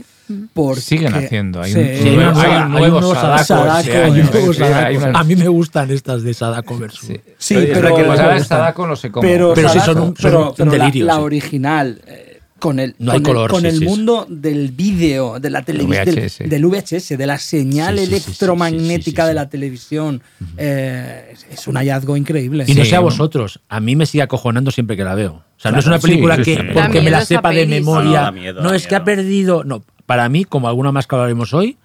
Porque- 0.54 0.82
Siguen 0.82 1.14
haciendo, 1.16 1.62
hay 1.62 1.72
Sí. 1.74 1.80
un- 1.80 1.86
Sí, 1.86 2.08
hay 2.10 2.16
nuevo- 2.16 2.32
un- 2.32 2.38
hay 2.38 2.46
un 2.50 2.54
hay 2.56 2.64
un 2.66 2.72
nuevo 2.72 3.00
nuevo 3.02 3.16
Sadako 3.16 3.44
Sadako, 3.46 3.90
hay 3.92 3.98
año, 3.98 4.14
un 4.14 4.20
es 4.20 4.32
nuevo 4.32 4.48
decir, 4.50 4.64
hay 4.64 4.96
Sadako. 4.96 5.10
una- 5.10 5.20
A 5.20 5.24
mí 5.24 5.36
me 5.36 5.48
gustan 5.48 5.92
estas 5.92 6.24
de 6.24 6.34
Sadako 6.36 6.78
versus. 6.78 7.00
Sí, 7.08 7.20
Sí, 7.38 7.56
pero- 7.56 7.96
que 7.96 8.04
pero- 8.04 8.32
el 8.34 8.46
Sadako 8.46 8.88
no 8.88 8.96
sé 8.96 9.10
cómo. 9.12 9.22
Pero, 9.28 9.54
Pero 9.56 9.70
sí 9.70 9.80
Sadako- 9.80 9.86
son 9.86 9.98
un- 10.10 10.16
son 10.16 10.16
pero- 10.22 10.50
un 10.50 10.56
pero 10.56 10.72
la- 10.72 10.78
delirio, 10.86 11.06
la, 11.06 11.16
sí. 11.16 11.20
original, 11.22 12.02
eh, 12.06 12.29
con 12.60 12.80
el, 12.80 12.96
No 13.00 13.12
hay 13.14 13.18
con 13.22 13.26
el- 13.28 13.34
color, 13.36 13.52
con 13.52 13.62
sí, 13.62 13.68
el 13.68 13.74
sí, 13.74 13.80
sí. 13.80 13.86
mundo 13.86 14.26
del 14.30 14.72
vídeo, 14.72 15.40
de 15.40 15.50
la 15.50 15.64
televisión, 15.64 16.06
del, 16.06 16.16
VHS. 16.16 16.50
del 16.50 16.66
VHS, 16.66 17.18
de 17.18 17.26
la 17.26 17.38
señal 17.40 17.98
Sí, 17.98 18.06
sí, 18.06 18.12
sí, 18.12 18.20
sí, 18.20 18.26
electromagnética 18.28 19.02
sí, 19.02 19.04
sí, 19.12 19.22
sí, 19.22 19.28
de 19.28 19.34
la 19.34 19.50
televisión, 19.50 20.22
eh, 20.58 21.34
es- 21.52 21.68
un 21.68 21.76
hallazgo 21.76 22.16
increíble. 22.18 22.66
Y 22.68 22.74
no 22.76 22.86
sé 22.86 22.96
a 22.96 23.00
vosotros, 23.00 23.60
a 23.70 23.80
mí 23.80 23.96
me 23.96 24.06
sigue 24.06 24.22
acojonando 24.22 24.72
siempre 24.72 24.96
que 24.98 25.04
la 25.04 25.16
veo. 25.16 25.34
O 25.58 25.62
sea, 25.62 25.72
no 25.72 25.80
es 25.80 25.86
una 25.88 26.00
película 26.00 26.36
sí, 26.38 26.44
que 26.56 26.64
porque 26.74 27.02
me 27.02 27.10
la 27.10 27.26
sepa 27.26 27.50
de 27.52 27.66
memoria. 27.66 28.26
No, 28.26 28.32
miedo, 28.32 28.74
es 28.74 28.86
que 28.88 28.96
ha 28.96 29.04
perdido. 29.04 29.64
No, 29.64 29.84
para 30.06 30.28
mí, 30.30 30.46
como 30.46 30.68
alguna 30.68 30.92
más 30.92 31.08
que 31.08 31.16
hablaremos 31.16 31.54
hoy, 31.54 31.78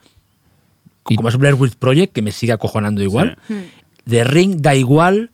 Y- 1.09 1.17
como 1.17 1.29
es 1.29 1.37
Blair 1.37 1.55
Witch 1.55 1.75
Project, 1.77 2.13
que 2.13 2.23
me 2.23 2.33
sigue 2.33 2.53
acojonando 2.53 3.03
igual. 3.03 3.37
The 4.09 4.25
Ring 4.25 4.61
da 4.61 4.75
igual, 4.75 5.31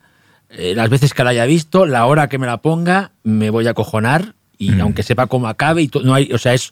eh, 0.49 0.73
las 0.75 0.89
veces 0.89 1.13
que 1.13 1.23
la 1.23 1.29
haya 1.29 1.45
visto, 1.45 1.85
la 1.85 2.05
hora 2.05 2.27
que 2.29 2.37
me 2.37 2.45
la 2.47 2.57
ponga, 2.61 3.11
me 3.23 3.49
voy 3.49 3.67
a 3.67 3.71
acojonar. 3.71 4.33
Y 4.61 4.71
Mm. 4.71 4.81
aunque 4.81 5.01
sepa 5.03 5.25
cómo 5.27 5.47
acabe, 5.47 5.81
y 5.81 5.87
to- 5.87 6.01
no 6.03 6.13
hay, 6.13 6.31
o 6.31 6.37
sea, 6.37 6.53
es 6.53 6.71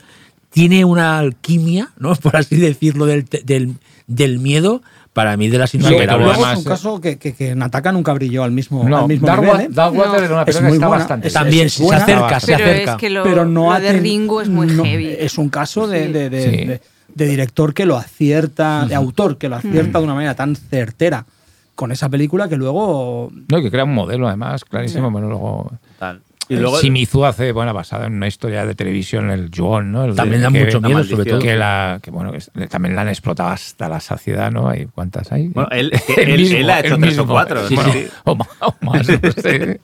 tiene 0.52 0.86
una 0.86 1.18
alquimia, 1.20 1.90
¿no? 1.98 2.14
Por 2.16 2.36
así 2.38 2.56
decirlo, 2.58 3.06
del, 3.06 3.26
te- 3.26 3.42
del, 3.44 3.74
del 4.08 4.40
miedo, 4.40 4.82
para 5.14 5.36
mí 5.38 5.50
de 5.50 5.58
las 5.58 5.74
No, 5.74 5.80
insuperables. 5.82 6.28
luego 6.38 6.52
es 6.52 6.58
un 6.60 6.64
caso 6.64 7.02
que, 7.02 7.18
que, 7.18 7.34
que 7.34 7.56
Nataka 7.56 7.92
nunca 7.92 8.14
brilló 8.14 8.44
al 8.44 8.52
mismo, 8.52 8.88
No, 8.88 8.98
al 9.00 9.08
mismo 9.08 9.28
Darkwa- 9.28 9.42
nivel. 9.58 9.62
¿eh? 9.62 9.68
Darkwater 9.72 10.24
era 10.24 10.34
una 10.34 10.42
Es 10.44 10.46
película 10.56 10.70
que 10.70 10.74
está 10.76 10.88
buena. 10.88 11.00
bastante 11.04 11.28
Es- 11.28 11.34
También, 11.34 11.66
es 11.68 11.74
se 11.74 11.84
buena, 11.84 12.04
acerca, 12.04 12.40
se 12.40 12.46
Pero 12.56 12.64
acerca. 12.66 12.92
es 12.92 12.98
que 12.98 13.10
lo, 13.10 13.24
pero 13.24 13.46
no 13.46 13.74
lo 13.74 13.80
de 13.80 13.94
Ringo 13.94 14.42
es 14.42 14.50
muy 14.50 14.68
no, 14.68 14.84
heavy. 14.86 15.16
Es 15.20 15.38
un 15.40 15.50
caso 15.50 15.88
de, 15.88 16.06
Sí. 16.08 16.14
de- 16.14 16.30
de- 16.30 16.44
Sí. 16.44 16.66
de- 16.68 16.82
de 17.16 17.26
director 17.28 17.74
que 17.74 17.86
lo 17.88 17.98
acierta, 17.98 18.86
de 18.86 18.94
autor 18.96 19.38
que 19.40 19.50
lo 19.50 19.56
acierta 19.56 19.98
de 19.98 20.04
una 20.06 20.14
manera 20.14 20.36
tan 20.36 20.56
certera 20.56 21.26
con 21.74 21.92
esa 21.92 22.08
película 22.08 22.48
que 22.48 22.56
luego. 22.56 23.32
No, 23.50 23.58
y 23.58 23.64
que 23.64 23.72
crea 23.72 23.84
un 23.86 23.96
modelo 23.96 24.28
además, 24.28 24.64
clarísimo. 24.64 25.10
Bueno, 25.10 25.28
luego. 25.28 25.72
Tal. 25.98 26.22
Y 26.50 26.56
luego. 26.56 26.82
Shimizu 26.82 27.26
hace, 27.26 27.52
bueno, 27.52 27.74
basada 27.74 28.08
en 28.08 28.14
una 28.16 28.28
historia 28.28 28.66
de 28.66 28.74
televisión, 28.76 29.30
el 29.30 29.50
Juon, 29.56 29.92
¿no? 29.92 30.06
El 30.06 30.12
de- 30.12 30.16
También 30.18 30.42
da 30.42 30.52
que- 30.52 30.66
mucho 30.66 30.82
miedo, 30.82 31.04
sobre 31.04 31.30
todo. 31.30 31.40
Que, 31.40 31.56
la, 31.56 32.00
que 32.02 32.10
bueno, 32.12 32.34
también 32.70 32.96
la 32.96 33.04
han 33.04 33.10
explotado 33.10 33.50
hasta 33.50 33.88
la 33.88 34.00
saciedad, 34.00 34.52
¿no? 34.52 34.68
Hay 34.68 34.88
¿Cuántas 34.88 35.32
hay? 35.32 35.48
Bueno, 35.50 35.70
él- 35.72 35.92
él 36.18 36.70
ha 36.70 36.80
hecho 36.80 36.96
el 36.96 37.02
tres 37.02 37.18
o 37.20 37.28
cuatro, 37.28 37.68
Sí, 37.68 37.76
bueno, 37.76 37.94
sí. 37.94 38.00
sí. 38.04 38.08
O 38.26 38.36
más, 38.36 38.48
o 38.62 38.76
más, 38.82 39.08
no 39.08 39.32
sé. 39.32 39.80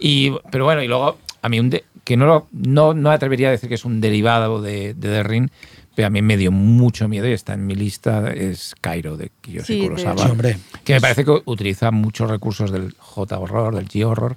Y, 0.00 0.32
pero 0.50 0.64
bueno, 0.64 0.82
y 0.82 0.88
luego, 0.88 1.18
a 1.42 1.48
mí, 1.48 1.60
un 1.60 1.70
de- 1.70 1.84
que 2.04 2.16
no, 2.16 2.26
lo- 2.26 2.46
no, 2.52 2.94
no 2.94 3.10
atrevería 3.10 3.48
a 3.48 3.50
decir 3.50 3.68
que 3.68 3.74
es 3.74 3.84
un 3.84 4.00
derivado 4.00 4.62
de, 4.62 4.94
de 4.94 5.08
The 5.08 5.22
Ring, 5.22 5.48
pero 5.94 6.08
a 6.08 6.10
mí 6.10 6.22
me 6.22 6.36
dio 6.36 6.52
mucho 6.52 7.08
miedo 7.08 7.26
y 7.28 7.32
está 7.32 7.54
en 7.54 7.66
mi 7.66 7.74
lista, 7.74 8.30
es 8.32 8.74
Cairo, 8.80 9.16
de 9.16 9.30
Kiyoshi 9.40 9.66
Sí, 9.66 9.80
de- 9.80 9.86
Kurosawa. 9.88 10.22
Sí, 10.24 10.30
hombre. 10.30 10.58
Que 10.84 10.94
me 10.94 11.00
parece 11.00 11.24
que 11.24 11.42
utiliza 11.46 11.90
muchos 11.90 12.30
recursos 12.30 12.70
del 12.70 12.94
J-horror, 12.98 13.74
del 13.74 13.88
G-horror, 13.88 14.36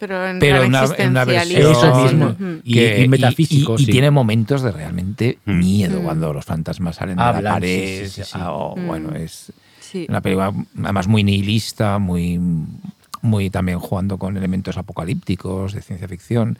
Pero 0.00 0.26
en 0.26 0.38
pero 0.40 0.66
una, 0.66 0.84
en 0.98 1.10
una 1.10 1.24
versión 1.26 1.70
Eso 1.72 1.94
mismo. 2.02 2.34
Y- 2.64 2.74
que- 2.74 3.02
y 3.04 3.08
metafísico, 3.08 3.76
y, 3.78 3.82
y 3.82 3.84
sí. 3.84 3.92
tiene 3.92 4.10
momentos 4.10 4.62
de 4.62 4.72
realmente 4.72 5.38
Mm. 5.44 5.58
miedo 5.58 6.00
Mm. 6.00 6.04
cuando 6.04 6.32
los 6.32 6.44
fantasmas 6.44 6.96
salen 6.96 7.16
de 7.16 7.22
la 7.22 7.42
pared. 7.42 8.04
sí, 8.04 8.08
sí, 8.08 8.22
sí, 8.22 8.30
sí. 8.32 8.38
ah, 8.40 8.50
o, 8.52 8.76
Mm. 8.76 8.86
Bueno, 8.86 9.14
es 9.14 9.52
Sí. 9.80 10.06
una 10.08 10.20
película 10.20 10.52
además 10.82 11.06
muy 11.06 11.22
nihilista, 11.22 11.98
muy, 11.98 12.40
muy 13.22 13.50
también 13.50 13.78
jugando 13.78 14.18
con 14.18 14.36
elementos 14.36 14.76
apocalípticos 14.78 15.74
de 15.74 15.82
ciencia 15.82 16.08
ficción, 16.08 16.58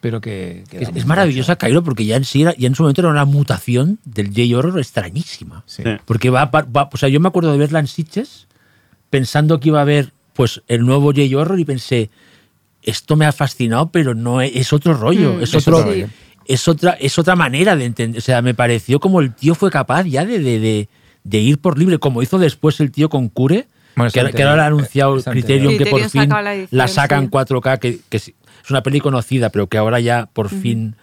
pero 0.00 0.20
que, 0.20 0.64
Es, 0.72 0.88
es 0.94 1.04
maravillosa. 1.06 1.56
Cairo 1.56 1.82
porque 1.84 2.06
ya 2.06 2.16
en 2.16 2.24
sí 2.24 2.42
era- 2.42 2.54
ya 2.56 2.68
en 2.68 2.74
su 2.74 2.84
momento 2.84 3.00
era 3.02 3.10
una 3.10 3.24
mutación 3.26 3.98
del 4.04 4.28
J-horror 4.28 4.78
extrañísima. 4.78 5.64
Sí. 5.66 5.82
Porque 6.06 6.30
va, 6.30 6.46
va- 6.46 6.88
o 6.92 6.96
sea, 6.96 7.08
yo 7.10 7.18
me 7.20 7.28
acuerdo 7.28 7.50
de 7.52 7.58
verla 7.58 7.80
en 7.80 7.86
Sitges 7.88 8.46
pensando 9.10 9.58
que 9.60 9.68
iba 9.68 9.80
a 9.80 9.84
ver 9.84 10.12
pues 10.34 10.62
el 10.68 10.86
nuevo 10.86 11.12
J-horror 11.12 11.58
y 11.58 11.64
pensé, 11.64 12.10
esto 12.88 13.16
me 13.16 13.26
ha 13.26 13.32
fascinado, 13.32 13.90
pero 13.90 14.14
no 14.14 14.40
es, 14.40 14.54
es 14.54 14.72
otro 14.72 14.94
rollo, 14.94 15.34
Mm, 15.34 15.42
es 15.42 15.54
es 15.54 15.66
otro 15.66 15.78
otro 15.78 15.90
rollo. 15.90 16.08
es 16.46 16.68
otra 16.68 16.92
es 16.92 17.18
otra 17.18 17.36
manera 17.36 17.76
de 17.76 17.84
entender, 17.84 18.18
o 18.18 18.22
sea, 18.22 18.42
me 18.42 18.54
pareció 18.54 19.00
como 19.00 19.20
el 19.20 19.34
tío 19.34 19.54
fue 19.54 19.70
capaz 19.70 20.04
ya 20.04 20.24
de, 20.24 20.38
de, 20.38 20.58
de- 20.58 20.88
de 21.24 21.38
ir 21.38 21.58
por 21.58 21.78
libre, 21.78 21.98
como 21.98 22.22
hizo 22.22 22.38
después 22.38 22.80
el 22.80 22.90
tío 22.90 23.08
con 23.10 23.28
Cure, 23.28 23.66
Bueno, 23.96 24.10
que, 24.10 24.20
ahora- 24.20 24.32
que 24.32 24.42
ahora 24.44 24.64
ha 24.64 24.66
anterior, 24.68 24.78
anunciado. 25.12 25.32
Criterion 25.32 25.76
que 25.76 25.86
por 25.86 26.00
fin 26.08 26.28
la 26.28 26.54
edición, 26.54 26.68
la 26.78 26.88
sacan 26.88 27.24
sí. 27.24 27.30
4K, 27.30 27.78
que, 27.80 27.98
que 28.08 28.16
es 28.16 28.32
una 28.70 28.82
peli 28.82 29.00
conocida, 29.00 29.50
pero 29.50 29.66
que 29.66 29.76
ahora 29.78 30.00
ya 30.00 30.26
por 30.32 30.48
fin 30.48 30.94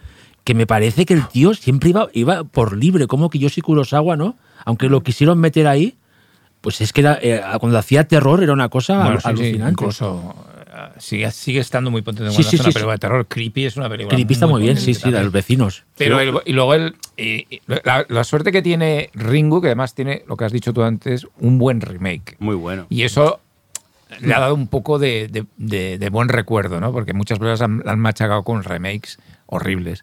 que 0.42 0.54
me 0.54 0.66
parece 0.66 1.06
que 1.06 1.14
el 1.14 1.26
tío 1.28 1.54
siempre 1.54 1.90
iba, 1.90 2.08
iba 2.12 2.44
por 2.44 2.76
libre, 2.76 3.06
como 3.08 3.30
que 3.30 3.38
Yoshi 3.38 3.60
Kurosawa, 3.60 4.16
¿no? 4.16 4.36
Aunque 4.64 4.88
lo 4.88 5.02
quisieron 5.02 5.38
meter 5.38 5.66
ahí, 5.68 5.96
pues 6.60 6.80
es 6.80 6.92
que 6.92 7.00
era, 7.02 7.18
eh, 7.22 7.40
cuando 7.60 7.78
hacía 7.78 8.06
terror 8.08 8.42
era 8.42 8.52
una 8.52 8.68
cosa 8.68 8.96
Bueno, 8.96 9.10
al- 9.10 9.16
sí, 9.18 9.22
sí, 9.22 9.28
alucinante. 9.28 9.70
incluso 9.72 10.34
eh, 10.65 10.65
sigue, 10.98 11.30
sigue 11.30 11.60
estando 11.60 11.90
muy 11.90 12.02
potente 12.02 12.30
Sí, 12.30 12.42
sí, 12.42 12.48
hace 12.48 12.56
una 12.56 12.64
sí, 12.64 12.72
película 12.72 12.92
de 12.94 12.98
terror. 12.98 13.26
Creepy 13.26 13.64
es 13.66 13.76
una 13.76 13.88
película 13.88 14.14
Creepy 14.16 14.34
está 14.34 14.46
muy 14.46 14.62
bien, 14.62 14.76
sí, 14.76 14.94
sí, 14.94 15.10
de 15.10 15.22
los 15.22 15.32
vecinos. 15.32 15.84
Pero 15.96 16.20
el- 16.20 16.40
y 16.44 16.52
luego 16.52 16.74
el, 16.74 16.96
y- 17.16 17.46
y 17.54 17.60
la, 17.66 18.04
la 18.08 18.24
suerte 18.24 18.52
que 18.52 18.62
tiene 18.62 19.10
Ringu, 19.14 19.60
que 19.60 19.68
además 19.68 19.94
tiene, 19.94 20.22
lo 20.26 20.36
que 20.36 20.44
has 20.44 20.52
dicho 20.52 20.72
tú 20.72 20.82
antes, 20.82 21.26
un 21.38 21.58
buen 21.58 21.80
remake. 21.80 22.36
Muy 22.38 22.54
bueno. 22.56 22.86
Y 22.90 23.02
eso 23.02 23.40
le 24.20 24.34
ha 24.34 24.40
dado 24.40 24.54
un 24.54 24.68
poco 24.68 24.98
de, 24.98 25.28
de- 25.28 25.46
de- 25.56 25.98
de 25.98 26.10
buen 26.10 26.28
recuerdo, 26.28 26.80
¿no? 26.80 26.92
Porque 26.92 27.12
muchas 27.12 27.38
películas 27.38 27.60
han, 27.62 27.82
han 27.86 27.98
machacado 27.98 28.42
con 28.44 28.62
remakes 28.62 29.18
horribles. 29.46 30.02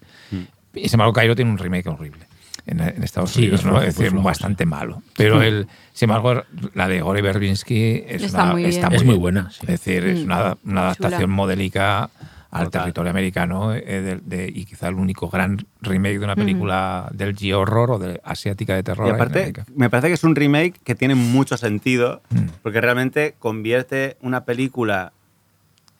Y 0.74 0.88
sin 0.88 0.94
embargo, 0.94 1.12
Cairo 1.12 1.36
tiene 1.36 1.50
un 1.50 1.58
remake 1.58 1.86
horrible 1.88 2.26
en, 2.66 2.80
en 2.80 3.02
Estados 3.02 3.30
Sí, 3.32 3.40
Unidos, 3.40 3.60
es 3.60 3.66
¿no? 3.66 3.70
flojo, 3.72 3.82
Es 3.84 3.94
decir, 3.94 4.06
es 4.06 4.10
flojo, 4.12 4.24
bastante 4.26 4.66
malo. 4.66 5.02
Pero 5.16 5.42
el, 5.42 5.66
sin 5.92 6.08
embargo, 6.10 6.42
la 6.74 6.88
de 6.88 7.00
Gore 7.00 7.22
Verbinski 7.22 8.04
es, 8.06 8.22
Está 8.22 8.44
una- 8.44 8.52
muy 8.52 8.64
está 8.64 8.88
bien. 8.88 9.00
Es 9.00 9.06
muy 9.06 9.16
buena, 9.16 9.50
sí. 9.50 9.58
Es 9.62 9.66
decir, 9.68 10.04
es 10.04 10.20
Mm, 10.20 10.24
una, 10.24 10.56
una 10.64 10.80
adaptación 10.82 11.20
chula. 11.22 11.34
modélica 11.34 12.10
al 12.50 12.66
Total. 12.66 12.82
territorio 12.82 13.10
americano 13.10 13.74
eh, 13.74 13.80
de- 13.82 14.20
de- 14.24 14.48
y 14.54 14.64
quizá 14.64 14.86
el 14.88 14.94
único 14.94 15.28
gran 15.28 15.58
remake 15.82 16.18
de 16.20 16.24
una 16.24 16.36
película 16.36 17.08
del 17.12 17.34
G-horror 17.34 17.90
o 17.90 17.98
de 17.98 18.20
asiática 18.22 18.76
de 18.76 18.84
terror. 18.84 19.08
Y 19.08 19.10
aparte, 19.10 19.52
me 19.74 19.90
parece 19.90 20.06
que 20.08 20.14
es 20.14 20.22
un 20.22 20.36
remake 20.36 20.74
que 20.84 20.94
tiene 20.94 21.16
mucho 21.16 21.56
sentido, 21.56 22.22
Mm. 22.30 22.46
porque 22.62 22.80
realmente 22.80 23.34
convierte 23.40 24.16
una 24.20 24.44
película 24.44 25.12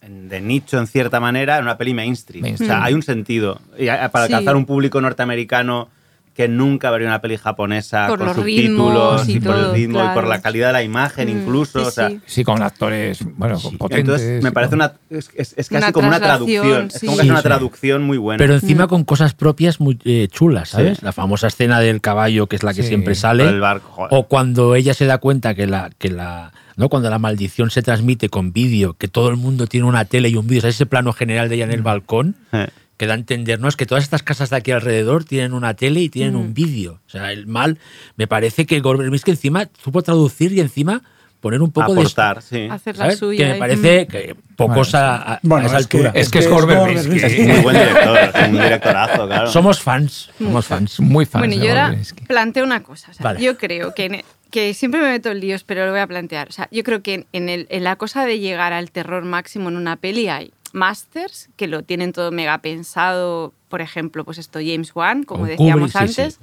de 0.09 0.41
nicho 0.41 0.79
en 0.79 0.87
cierta 0.87 1.19
manera 1.19 1.57
en 1.59 1.65
una 1.65 1.77
peli 1.79 1.95
mainstream. 1.95 2.43
Mainstream. 2.43 2.71
O 2.71 2.75
sea, 2.75 2.85
hay 2.85 2.95
un 2.95 3.03
sentido. 3.03 3.61
Y 3.79 3.89
a- 3.89 4.11
para 4.11 4.27
Sí. 4.27 4.33
alcanzar 4.35 4.55
un 4.55 4.67
público 4.67 5.01
norteamericano 5.01 5.89
que 6.35 6.49
nunca 6.49 6.91
vería 6.91 7.07
una 7.07 7.21
peli 7.21 7.37
japonesa 7.37 8.09
Por 8.09 8.19
con 8.19 8.27
los 8.27 8.37
subtítulos 8.37 9.29
y, 9.29 9.35
y 9.37 9.41
por 9.41 9.55
el 9.55 9.63
todo, 9.63 9.75
ritmo 9.75 9.99
y 10.01 10.03
por 10.03 10.13
claro. 10.15 10.29
la 10.29 10.41
calidad 10.43 10.67
de 10.69 10.73
la 10.73 10.83
imagen 10.83 11.29
Mm, 11.29 11.31
incluso. 11.41 11.79
sí, 11.81 11.87
o 11.87 11.91
sea, 11.93 12.11
sí. 12.11 12.21
Sí, 12.27 12.45
con 12.45 12.61
actores, 12.63 13.21
bueno, 13.37 13.57
sí. 13.59 13.77
potentes. 13.77 14.01
Entonces 14.01 14.43
me 14.43 14.51
parece 14.51 14.71
con- 14.71 14.81
una 14.81 14.95
es, 15.11 15.31
es- 15.37 15.55
es 15.57 15.69
casi 15.69 15.77
Una 15.85 15.93
como 15.93 16.09
una 16.09 16.19
traducción. 16.21 16.89
Es 16.93 17.01
como 17.01 17.13
casi 17.17 17.23
Sí, 17.27 17.31
una 17.31 17.39
sí. 17.39 17.43
traducción 17.45 18.03
muy 18.03 18.19
buena. 18.19 18.39
Pero 18.39 18.55
Mm. 18.55 18.57
encima 18.57 18.89
con 18.89 19.05
cosas 19.05 19.35
propias 19.35 19.79
muy 19.81 19.99
eh, 20.05 20.27
chulas, 20.31 20.71
¿sabes? 20.71 20.99
Sí. 20.99 21.05
La 21.05 21.13
famosa 21.13 21.47
escena 21.47 21.79
del 21.81 22.01
caballo, 22.01 22.49
que 22.49 22.57
es 22.57 22.63
la 22.65 22.75
que 22.75 22.83
Sí, 22.83 22.89
siempre 22.89 23.15
sale. 23.15 23.49
el 23.49 23.61
barco. 23.61 24.09
O 24.11 24.25
cuando 24.27 24.75
ella 24.75 24.93
se 24.95 25.07
da 25.07 25.19
cuenta 25.19 25.55
que 25.55 25.69
la, 25.69 25.91
que 25.99 26.11
la, 26.11 26.53
¿no? 26.77 26.89
Cuando 26.89 27.11
la 27.11 27.21
maldición 27.21 27.71
se 27.71 27.81
transmite 27.83 28.29
con 28.29 28.53
vídeo, 28.53 28.95
que 28.95 29.07
todo 29.07 29.29
el 29.31 29.37
mundo 29.37 29.69
tiene 29.69 29.87
una 29.87 30.05
tele 30.05 30.31
y 30.31 30.37
un 30.37 30.47
vídeo, 30.49 30.59
o 30.59 30.63
sea, 30.63 30.71
ese 30.71 30.87
plano 30.87 31.13
general 31.13 31.49
de 31.49 31.55
ella 31.55 31.65
en 31.67 31.71
el 31.73 31.83
balcón, 31.83 32.35
Eh. 32.53 32.67
Que 32.97 33.07
da 33.07 33.15
a 33.15 33.17
entender, 33.17 33.59
¿no? 33.61 33.69
Es 33.69 33.77
que 33.77 33.87
todas 33.87 34.05
estas 34.05 34.23
casas 34.23 34.51
de 34.51 34.57
aquí 34.57 34.71
alrededor 34.71 35.25
tienen 35.25 35.53
una 35.53 35.75
tele 35.75 36.01
y 36.01 36.09
tienen 36.09 36.35
Mm. 36.35 36.41
un 36.41 36.55
vídeo. 36.55 37.01
O 37.07 37.11
sea, 37.11 37.33
el 37.33 37.47
mal, 37.47 37.79
me 38.17 38.27
parece 38.27 38.67
que 38.67 38.79
Gorberbisky 38.81 39.33
encima 39.33 39.69
supo 39.83 40.03
traducir 40.03 40.53
y 40.53 40.61
encima 40.61 41.03
poner 41.41 41.61
un 41.61 41.71
poco 41.73 41.93
aportar, 41.93 42.41
sí. 42.41 42.57
de... 42.61 42.71
Hacer 42.71 42.97
la 42.97 43.11
suya. 43.15 43.47
Que 43.47 43.53
me 43.53 43.59
parece 43.59 44.07
que 44.07 44.35
pocos 44.57 44.93
Bueno, 44.93 45.07
a, 45.07 45.33
a- 45.35 45.41
Bueno, 45.43 45.65
a 45.65 45.69
esa 45.69 45.79
es 45.81 45.87
que- 45.89 45.97
altura. 45.99 46.13
Es 46.19 46.31
que 46.31 46.39
es 46.39 46.49
Gorberbisky. 46.49 47.09
Gorberbisky. 47.09 47.43
Muy 47.43 47.59
buen 47.61 47.77
director, 47.77 48.19
es 48.19 48.49
un 48.49 48.53
directorazo, 48.63 49.27
claro. 49.27 49.51
Somos 49.51 49.81
fans, 49.83 50.31
somos 50.39 50.65
fans. 50.67 51.01
muy 51.01 51.27
fan. 51.27 51.43
Bueno, 51.43 51.55
yo 51.63 51.69
ahora 51.69 51.95
planteo 52.27 52.65
una 52.65 52.83
cosa. 52.83 53.11
o 53.11 53.15
sea, 53.15 53.25
Vale. 53.25 53.43
Yo 53.43 53.59
creo 53.59 53.93
que, 53.95 54.05
en- 54.07 54.23
que 54.51 54.73
siempre 54.73 55.03
me 55.03 55.09
meto 55.11 55.33
en 55.33 55.41
líos, 55.41 55.65
pero 55.65 55.85
lo 55.85 55.91
voy 55.91 56.01
a 56.01 56.07
plantear. 56.07 56.49
O 56.49 56.53
sea, 56.53 56.67
yo 56.71 56.83
creo 56.83 57.03
que 57.03 57.13
en, 57.15 57.27
en 57.35 57.49
el- 57.51 57.67
en 57.69 57.85
la 57.85 57.97
cosa 57.97 58.25
de 58.25 58.39
llegar 58.39 58.73
al 58.73 58.91
terror 58.91 59.25
máximo 59.27 59.69
en 59.69 59.77
una 59.77 59.97
peli 59.97 60.29
hay 60.29 60.51
masters 60.75 61.49
que 61.57 61.67
lo 61.69 61.83
tienen 61.83 62.13
todo 62.13 62.31
mega 62.31 62.59
pensado. 62.59 63.55
Por 63.69 63.81
ejemplo, 63.81 64.25
pues 64.25 64.39
esto 64.39 64.59
James 64.59 64.95
Wan, 64.95 65.23
como 65.25 65.41
Con 65.43 65.49
decíamos 65.51 65.93
Kubrick, 65.93 66.11
sí, 66.11 66.21
antes. 66.21 66.39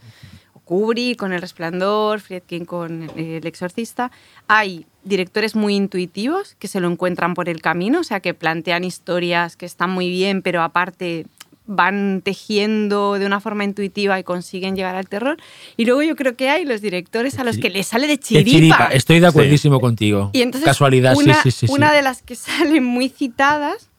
o 0.54 0.60
Kubrick 0.62 1.18
con 1.20 1.34
El 1.34 1.42
Resplandor, 1.42 2.20
Friedkin 2.22 2.66
con 2.66 3.04
eh, 3.16 3.38
El 3.38 3.48
Exorcista. 3.48 4.12
Hay 4.48 4.86
directores 5.04 5.56
muy 5.56 5.76
intuitivos 5.76 6.56
que 6.60 6.68
se 6.68 6.80
lo 6.80 6.90
encuentran 6.90 7.34
por 7.34 7.50
el 7.50 7.62
camino, 7.62 8.00
o 8.00 8.04
sea, 8.04 8.20
que 8.20 8.34
plantean 8.34 8.84
historias 8.84 9.56
que 9.58 9.66
están 9.66 9.92
muy 9.92 10.10
bien, 10.10 10.42
pero 10.42 10.62
aparte 10.64 11.26
van 11.68 12.22
tejiendo 12.24 13.14
de 13.18 13.26
una 13.26 13.40
forma 13.40 13.64
intuitiva 13.64 14.20
y 14.20 14.24
consiguen 14.24 14.76
llegar 14.76 14.96
al 14.96 15.08
terror. 15.08 15.38
Y 15.78 15.86
luego 15.86 16.02
yo 16.02 16.16
creo 16.18 16.36
que 16.36 16.50
hay 16.50 16.66
los 16.66 16.82
directores 16.82 17.40
a 17.40 17.44
los 17.46 17.58
que 17.60 17.70
les 17.70 17.88
sale 17.88 18.08
de 18.08 18.14
De 18.18 18.20
chiripa. 18.20 18.46
chiripa, 18.50 18.88
Estoy 18.88 19.20
de 19.22 19.28
acuerdísimo 19.28 19.80
contigo. 19.80 20.32
Y 20.34 20.42
entonces, 20.42 20.66
Casualidad, 20.66 21.16
una, 21.16 21.36
sí, 21.36 21.40
sí, 21.44 21.52
sí. 21.52 21.68
sí. 21.68 21.74
Una 21.74 21.94
de 21.94 22.02
las 22.02 22.24
que 22.24 22.36
salen 22.48 22.84
muy 22.84 23.08
citadas, 23.10 23.90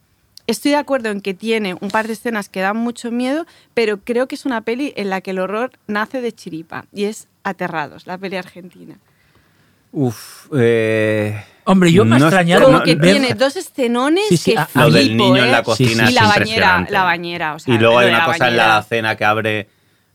estoy 0.47 0.73
de 0.73 0.77
acuerdo 0.79 1.11
en 1.11 1.21
que 1.21 1.35
tiene 1.35 1.75
un 1.81 1.91
par 1.91 2.07
de 2.07 2.13
escenas 2.15 2.49
que 2.49 2.61
dan 2.61 2.77
mucho 2.77 3.11
miedo, 3.11 3.47
pero 3.75 3.99
creo 3.99 4.27
que 4.29 4.35
es 4.35 4.45
una 4.45 4.61
peli 4.63 4.93
en 4.97 5.11
la 5.11 5.21
que 5.21 5.31
el 5.33 5.39
horror 5.39 5.73
nace 5.87 6.21
de 6.21 6.33
chiripa. 6.33 6.85
Y 6.93 7.05
es 7.05 7.29
Aterrados, 7.45 8.07
la 8.07 8.17
peli 8.19 8.37
argentina. 8.37 8.97
Uf, 9.93 10.47
eh, 10.57 11.45
Hombre, 11.65 11.93
yo 11.93 12.05
me 12.05 12.17
ha 12.17 12.19
no- 12.19 12.27
extrañado 12.27 12.65
Como 12.65 12.79
no- 12.79 12.85
que 12.85 12.95
ver- 12.95 13.13
tiene 13.19 13.35
dos 13.35 13.57
escenones 13.57 14.25
Sí, 14.29 14.37
sí, 14.37 14.53
que 14.53 14.59
ah, 14.59 14.69
Lo 14.75 14.91
del 14.91 15.07
flipo, 15.09 15.25
niño 15.25 15.43
en 15.43 15.49
¿eh? 15.49 15.53
la 15.53 15.63
cocina 15.63 16.05
y 16.05 16.09
es 16.09 16.15
la 16.15 16.23
bañera, 16.23 16.37
impresionante. 16.37 16.93
la 16.93 17.03
bañera, 17.05 17.55
o 17.55 17.59
sea, 17.59 17.75
y 17.75 17.79
luego 17.79 17.99
hay 17.99 18.09
una 18.09 18.25
cosa 18.25 18.49
en 18.49 18.57
la 18.57 18.83
cena 18.83 19.17
que 19.17 19.25
abre. 19.25 19.69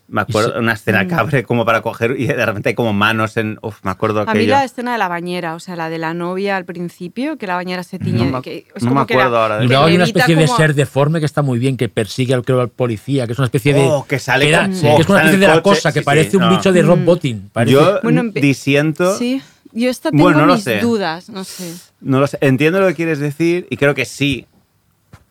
Me 0.09 0.21
acuerdo, 0.21 0.53
se- 0.53 0.59
una 0.59 0.71
escena 0.71 1.05
que 1.05 1.13
abre 1.15 1.43
como 1.43 1.65
para 1.65 1.81
coger 1.81 2.15
y 2.17 2.27
de 2.27 2.45
repente 2.45 2.69
hay 2.69 2.75
como 2.75 2.93
manos 2.93 3.35
en. 3.35 3.59
Uf, 3.61 3.79
me 3.83 3.91
acuerdo 3.91 4.21
A 4.21 4.23
mí 4.25 4.29
aquello. 4.29 4.53
la 4.53 4.63
escena 4.63 4.93
de 4.93 4.97
la 4.97 5.09
bañera, 5.09 5.53
o 5.53 5.59
sea, 5.59 5.75
la 5.75 5.89
de 5.89 5.97
la 5.97 6.13
novia 6.13 6.55
al 6.55 6.63
principio, 6.63 7.37
que 7.37 7.45
la 7.45 7.55
bañera 7.55 7.83
se 7.83 7.99
tiñe. 7.99 8.25
No 8.25 8.37
me- 8.37 8.41
que 8.41 8.65
es 8.73 8.83
no 8.83 8.89
como 8.89 9.01
me 9.01 9.07
que 9.07 9.15
la- 9.15 9.19
acuerdo 9.23 9.37
ahora 9.41 9.57
de 9.57 9.65
Y 9.65 9.67
que 9.67 9.73
luego 9.73 9.85
hay 9.87 9.95
una 9.95 10.03
especie 10.05 10.35
de 10.37 10.45
como- 10.45 10.57
ser 10.57 10.73
deforme 10.75 11.19
que 11.19 11.25
está 11.25 11.41
muy 11.41 11.59
bien, 11.59 11.75
que 11.75 11.89
persigue 11.89 12.33
al, 12.33 12.43
creo, 12.45 12.61
al 12.61 12.69
policía, 12.69 13.25
que 13.27 13.33
es 13.33 13.37
una 13.39 13.47
especie 13.47 13.73
de. 13.73 13.81
Oh, 13.81 14.05
que 14.07 14.17
sale 14.19 14.47
era- 14.47 14.61
con- 14.69 14.79
que 14.79 14.87
oh, 14.87 14.99
es 15.01 15.09
una 15.09 15.17
especie 15.19 15.39
de 15.39 15.47
la 15.47 15.61
coche, 15.61 15.75
cosa, 15.75 15.89
que 15.91 15.99
sí, 15.99 16.03
sí, 16.03 16.05
parece 16.05 16.37
un 16.37 16.43
no. 16.43 16.49
bicho 16.51 16.71
de 16.71 16.81
Rob 16.83 16.99
Mm. 16.99 17.05
Bottin. 17.05 17.49
parece- 17.51 17.73
Yo 17.73 17.99
Bueno, 18.01 18.23
disiento. 18.33 19.17
Sí, 19.17 19.41
yo 19.73 19.89
esta 19.89 20.09
tengo 20.11 20.23
Bueno, 20.23 20.45
no 20.45 20.55
mis 20.55 20.63
sé. 20.63 20.79
dudas, 20.79 21.29
no 21.29 21.43
sé. 21.43 21.73
No 21.99 22.19
lo 22.21 22.27
sé. 22.27 22.37
Entiendo 22.41 22.79
lo 22.79 22.87
que 22.87 22.95
quieres 22.95 23.19
decir 23.19 23.67
y 23.69 23.75
creo 23.77 23.93
que 23.93 24.05
sí. 24.05 24.45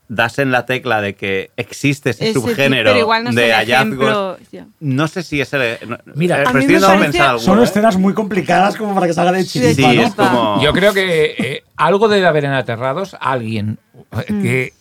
Das 0.09 0.39
en 0.39 0.53
la 0.53 0.67
tecla 0.67 1.01
de 1.01 1.15
que 1.17 1.51
existe 1.57 2.11
ese, 2.11 2.25
Ese 2.31 2.35
tipo, 2.35 2.49
subgénero 2.49 2.91
pero 2.91 3.01
igual 3.01 3.25
no 3.25 3.31
es 3.31 3.37
de 3.37 3.53
hallazgos. 3.53 4.39
ejemplo. 4.41 4.67
No 4.79 5.09
sé 5.09 5.23
si 5.25 5.41
es 5.41 5.53
el. 5.53 5.79
no- 5.89 5.99
Mira, 6.15 6.43
eh, 6.43 6.45
a 6.47 6.53
mí 6.53 6.61
estoy 6.61 6.75
me 6.77 6.81
parece- 6.81 7.03
pensar 7.05 7.23
alguno, 7.31 7.45
Son 7.45 7.59
¿eh? 7.61 7.65
escenas 7.65 7.97
muy 7.97 8.15
complicadas 8.15 8.77
como 8.77 8.95
para 8.95 9.09
que 9.09 9.15
salga 9.15 9.33
de 9.33 9.43
Sí, 9.43 9.59
chiripa, 9.61 9.91
Sí, 9.91 9.97
¿no? 9.97 10.03
es 10.05 10.15
como. 10.15 10.63
Yo 10.63 10.73
creo 10.73 10.95
que 10.95 11.35
eh, 11.39 11.65
algo 11.77 12.07
debe 12.09 12.25
haber 12.27 12.45
en 12.45 12.53
Aterrados 12.53 13.17
alguien 13.21 13.79
eh, 14.13 14.33
Mm. 14.33 14.43
que 14.43 14.73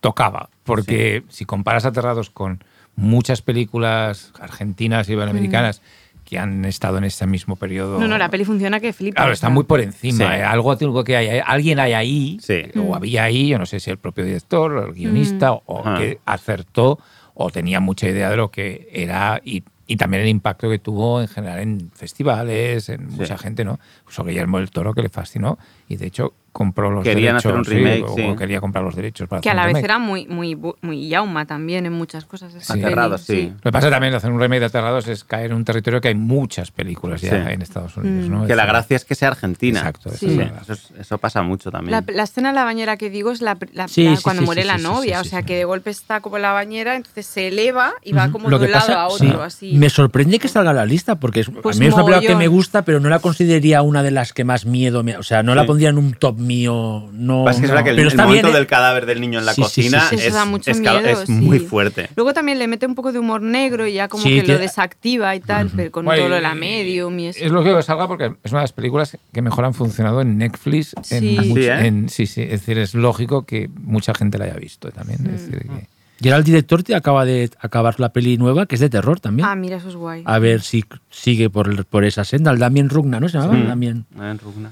tocaba, 0.00 0.48
porque 0.64 1.22
si 1.28 1.44
comparas 1.44 1.84
Aterrados 1.84 2.30
con 2.30 2.64
muchas 2.96 3.42
películas 3.42 4.32
argentinas 4.40 5.08
y 5.08 5.12
iberoamericanas 5.12 5.82
que 6.30 6.38
han 6.38 6.64
estado 6.64 6.96
en 6.98 7.04
ese 7.04 7.26
mismo 7.26 7.56
periodo. 7.56 7.98
Mm. 7.98 8.02
No, 8.02 8.06
no, 8.08 8.16
la 8.18 8.28
peli 8.30 8.44
funciona 8.44 8.78
que 8.78 8.92
flipa. 8.92 9.16
Claro, 9.16 9.32
está 9.32 9.48
sea. 9.48 9.54
muy 9.54 9.64
por 9.64 9.80
encima. 9.80 10.16
Sí. 10.18 10.22
eh, 10.22 10.44
Algo, 10.44 10.70
algo 10.70 11.02
que 11.02 11.16
hay, 11.16 11.26
hay- 11.26 11.42
alguien 11.44 11.80
hay 11.80 11.92
ahí, 11.92 12.38
Sí. 12.40 12.62
o 12.76 12.90
Mm. 12.90 12.94
había 12.94 13.24
ahí, 13.24 13.48
yo 13.48 13.58
no 13.58 13.66
sé 13.66 13.80
si 13.80 13.90
el 13.90 13.98
propio 13.98 14.24
director 14.24 14.86
el 14.86 14.94
guionista, 14.94 15.52
o 15.52 15.80
Ajá. 15.80 15.98
que 15.98 16.20
acertó 16.24 17.00
o 17.34 17.50
tenía 17.50 17.80
mucha 17.80 18.08
idea 18.08 18.30
de 18.30 18.36
lo 18.36 18.50
que 18.50 18.88
era 18.92 19.40
y, 19.44 19.64
y 19.88 19.96
también 19.96 20.22
el 20.22 20.28
impacto 20.28 20.70
que 20.70 20.78
tuvo 20.78 21.20
en 21.20 21.26
general 21.26 21.58
en 21.58 21.90
festivales, 21.94 22.88
en 22.90 23.08
mucha 23.08 23.36
gente, 23.36 23.64
¿no? 23.64 23.80
Incluso 24.02 24.24
Guillermo 24.24 24.58
del 24.58 24.70
Toro, 24.70 24.94
que 24.94 25.02
le 25.02 25.08
fascinó 25.08 25.58
y 25.90 25.96
de 25.96 26.06
hecho 26.06 26.32
compró 26.52 26.90
los 26.90 27.04
Querían 27.04 27.36
derechos. 27.36 27.46
hacer 27.46 27.58
un 27.58 27.64
sí, 27.64 27.70
remake, 27.70 28.04
o- 28.10 28.14
sí. 28.16 28.22
o 28.22 28.34
quería 28.34 28.60
comprar 28.60 28.82
los 28.84 28.96
derechos 28.96 29.28
para 29.28 29.40
Que 29.40 29.50
a 29.50 29.52
hacer 29.52 29.56
la 29.56 29.62
un 29.62 29.66
vez 29.68 29.74
remake. 29.76 29.84
era 29.84 29.98
muy, 30.00 30.26
muy, 30.26 30.54
bu- 30.56 30.74
muy 30.80 31.08
yauma 31.08 31.46
también 31.46 31.86
en 31.86 31.92
muchas 31.92 32.24
cosas. 32.24 32.52
Sí. 32.58 32.72
Aterrados, 32.72 33.20
sí. 33.20 33.52
Lo 33.54 33.60
que 33.60 33.70
pasa 33.72 33.88
también 33.88 34.10
de 34.10 34.16
hacer 34.16 34.32
un 34.32 34.40
remake 34.40 34.58
de 34.58 34.66
Aterrados 34.66 35.06
es 35.06 35.22
caer 35.22 35.52
en 35.52 35.56
un 35.58 35.64
territorio 35.64 36.00
que 36.00 36.08
hay 36.08 36.16
muchas 36.16 36.72
películas 36.72 37.20
ya 37.20 37.30
Sí. 37.46 37.52
en 37.52 37.62
Estados 37.62 37.96
Unidos, 37.96 38.28
Mm. 38.28 38.32
¿no? 38.32 38.46
Que 38.48 38.56
la 38.56 38.66
gracia 38.66 38.96
es 38.96 39.04
que 39.04 39.14
sea 39.14 39.28
argentina. 39.28 39.78
Exacto, 39.78 40.08
eso 40.08 40.18
Sí. 40.18 40.28
Sí, 40.34 40.40
eso, 40.62 40.72
es- 40.72 40.90
eso 40.98 41.18
pasa 41.18 41.42
mucho 41.42 41.70
también. 41.70 41.92
La, 41.92 42.04
la 42.12 42.24
escena 42.24 42.48
de 42.48 42.56
la 42.56 42.64
bañera 42.64 42.96
que 42.96 43.10
digo 43.10 43.30
es 43.30 43.42
la, 43.42 43.56
la- 43.72 43.86
Sí, 43.86 44.02
la- 44.04 44.16
sí, 44.16 44.22
cuando 44.24 44.42
sí, 44.42 44.46
muere 44.46 44.62
sí, 44.62 44.66
la 44.68 44.74
sí, 44.78 44.80
sí, 44.80 44.86
novia, 44.88 45.14
sí, 45.18 45.20
o 45.20 45.24
sí, 45.24 45.30
sea 45.30 45.40
sí. 45.40 45.46
que 45.46 45.56
de 45.56 45.64
golpe 45.64 45.90
está 45.90 46.20
como 46.20 46.34
en 46.36 46.42
la 46.42 46.50
bañera, 46.52 46.96
entonces 46.96 47.26
se 47.26 47.46
eleva 47.46 47.92
y 48.02 48.12
va 48.12 48.28
como 48.32 48.50
Lo 48.50 48.58
de 48.58 48.66
un 48.66 48.72
lado 48.72 48.98
a 48.98 49.08
sí, 49.16 49.26
otro, 49.28 49.42
así. 49.44 49.74
me 49.76 49.88
sorprende 49.88 50.40
que 50.40 50.48
salga 50.48 50.70
a 50.70 50.74
la 50.74 50.84
lista, 50.84 51.14
porque 51.20 51.40
es, 51.40 51.48
Pues 51.62 51.76
a 51.76 51.78
mí 51.80 51.86
es 51.86 51.94
una 51.94 52.04
película 52.04 52.26
que 52.28 52.34
me 52.36 52.48
gusta, 52.48 52.84
pero 52.84 52.98
no 52.98 53.08
la 53.08 53.20
consideraría 53.20 53.82
una 53.82 54.02
de 54.02 54.10
las 54.10 54.32
que 54.32 54.42
más 54.42 54.66
miedo 54.66 55.04
me. 55.04 55.16
O 55.16 55.22
sea, 55.22 55.44
no 55.44 55.54
la 55.54 55.62
Sí. 55.62 55.68
Pondría 55.80 55.88
en 55.90 55.98
un 55.98 56.12
top 56.14 56.38
mío. 56.38 57.08
No, 57.12 57.44
Pasa 57.44 57.60
que 57.60 57.66
es 57.66 57.70
no. 57.70 57.74
verdad 57.74 57.84
que 57.84 57.90
el, 57.90 57.96
pero 57.96 58.08
el 58.08 58.12
está 58.12 58.24
momento 58.24 58.46
bien, 58.48 58.54
¿eh? 58.54 58.58
del 58.58 58.66
cadáver 58.66 59.06
del 59.06 59.20
niño 59.20 59.38
en 59.38 59.46
la 59.46 59.54
Sí, 59.54 59.62
sí, 59.64 59.68
sí, 59.82 59.82
cocina 59.90 60.08
sí. 60.08 60.16
Es, 60.16 60.34
da 60.34 60.44
mucho 60.44 60.70
es 60.70 60.80
ca- 60.80 61.00
miedo, 61.00 61.22
es 61.22 61.28
muy 61.28 61.58
sí. 61.58 61.66
fuerte. 61.66 62.08
Luego 62.16 62.32
también 62.34 62.58
le 62.58 62.66
mete 62.68 62.86
un 62.86 62.94
poco 62.94 63.12
de 63.12 63.18
humor 63.18 63.42
negro 63.42 63.86
y 63.86 63.94
ya 63.94 64.08
como 64.08 64.22
Sí, 64.22 64.30
que 64.36 64.42
que- 64.44 64.52
lo 64.52 64.58
desactiva 64.58 65.34
y 65.34 65.40
tal, 65.40 65.70
pero 65.74 65.90
con 65.90 66.04
Bueno, 66.04 66.20
todo 66.20 66.28
lo 66.28 66.34
de 66.36 66.40
la 66.42 66.54
medium 66.54 67.18
y 67.18 67.26
eso. 67.28 67.44
Es 67.44 67.50
lógico 67.50 67.76
que 67.76 67.82
salga 67.82 68.06
porque 68.08 68.32
es 68.44 68.52
una 68.52 68.60
de 68.60 68.64
las 68.64 68.72
películas 68.72 69.16
que 69.32 69.42
mejor 69.42 69.64
han 69.64 69.74
funcionado 69.74 70.20
en 70.20 70.36
Netflix. 70.38 70.94
En 71.10 71.20
Sí. 71.20 71.36
much- 71.38 71.54
Sí, 71.54 71.66
¿eh? 71.66 71.86
en- 71.86 72.08
sí, 72.08 72.26
sí. 72.26 72.42
Es 72.42 72.50
decir, 72.60 72.78
es 72.78 72.94
lógico 72.94 73.44
que 73.44 73.68
mucha 73.74 74.14
gente 74.14 74.38
la 74.38 74.44
haya 74.46 74.54
visto 74.54 74.90
también. 74.90 75.20
Es 75.26 75.46
decir, 75.50 75.66
que- 75.68 76.00
Y 76.22 76.28
ahora 76.28 76.36
el 76.40 76.44
director 76.44 76.82
te 76.82 76.94
acaba 76.94 77.24
de 77.24 77.48
acabar 77.60 77.98
la 77.98 78.12
peli 78.12 78.36
nueva, 78.36 78.66
que 78.66 78.74
es 78.74 78.80
de 78.82 78.90
terror 78.90 79.20
también. 79.20 79.48
Ah, 79.48 79.56
mira, 79.56 79.78
eso 79.78 79.88
es 79.88 79.96
guay. 79.96 80.22
A 80.26 80.38
ver 80.38 80.60
si 80.60 80.84
sigue 81.08 81.48
por, 81.48 81.66
el- 81.68 81.86
por 81.86 82.04
esa 82.04 82.24
senda. 82.24 82.50
El 82.50 82.58
Damien 82.58 82.90
Rugna, 82.90 83.20
¿no 83.20 83.28
se 83.30 83.38
llamaba? 83.38 83.54
Mm. 83.54 83.68
Damien. 83.68 84.04
En 84.20 84.38
Rugna. 84.38 84.70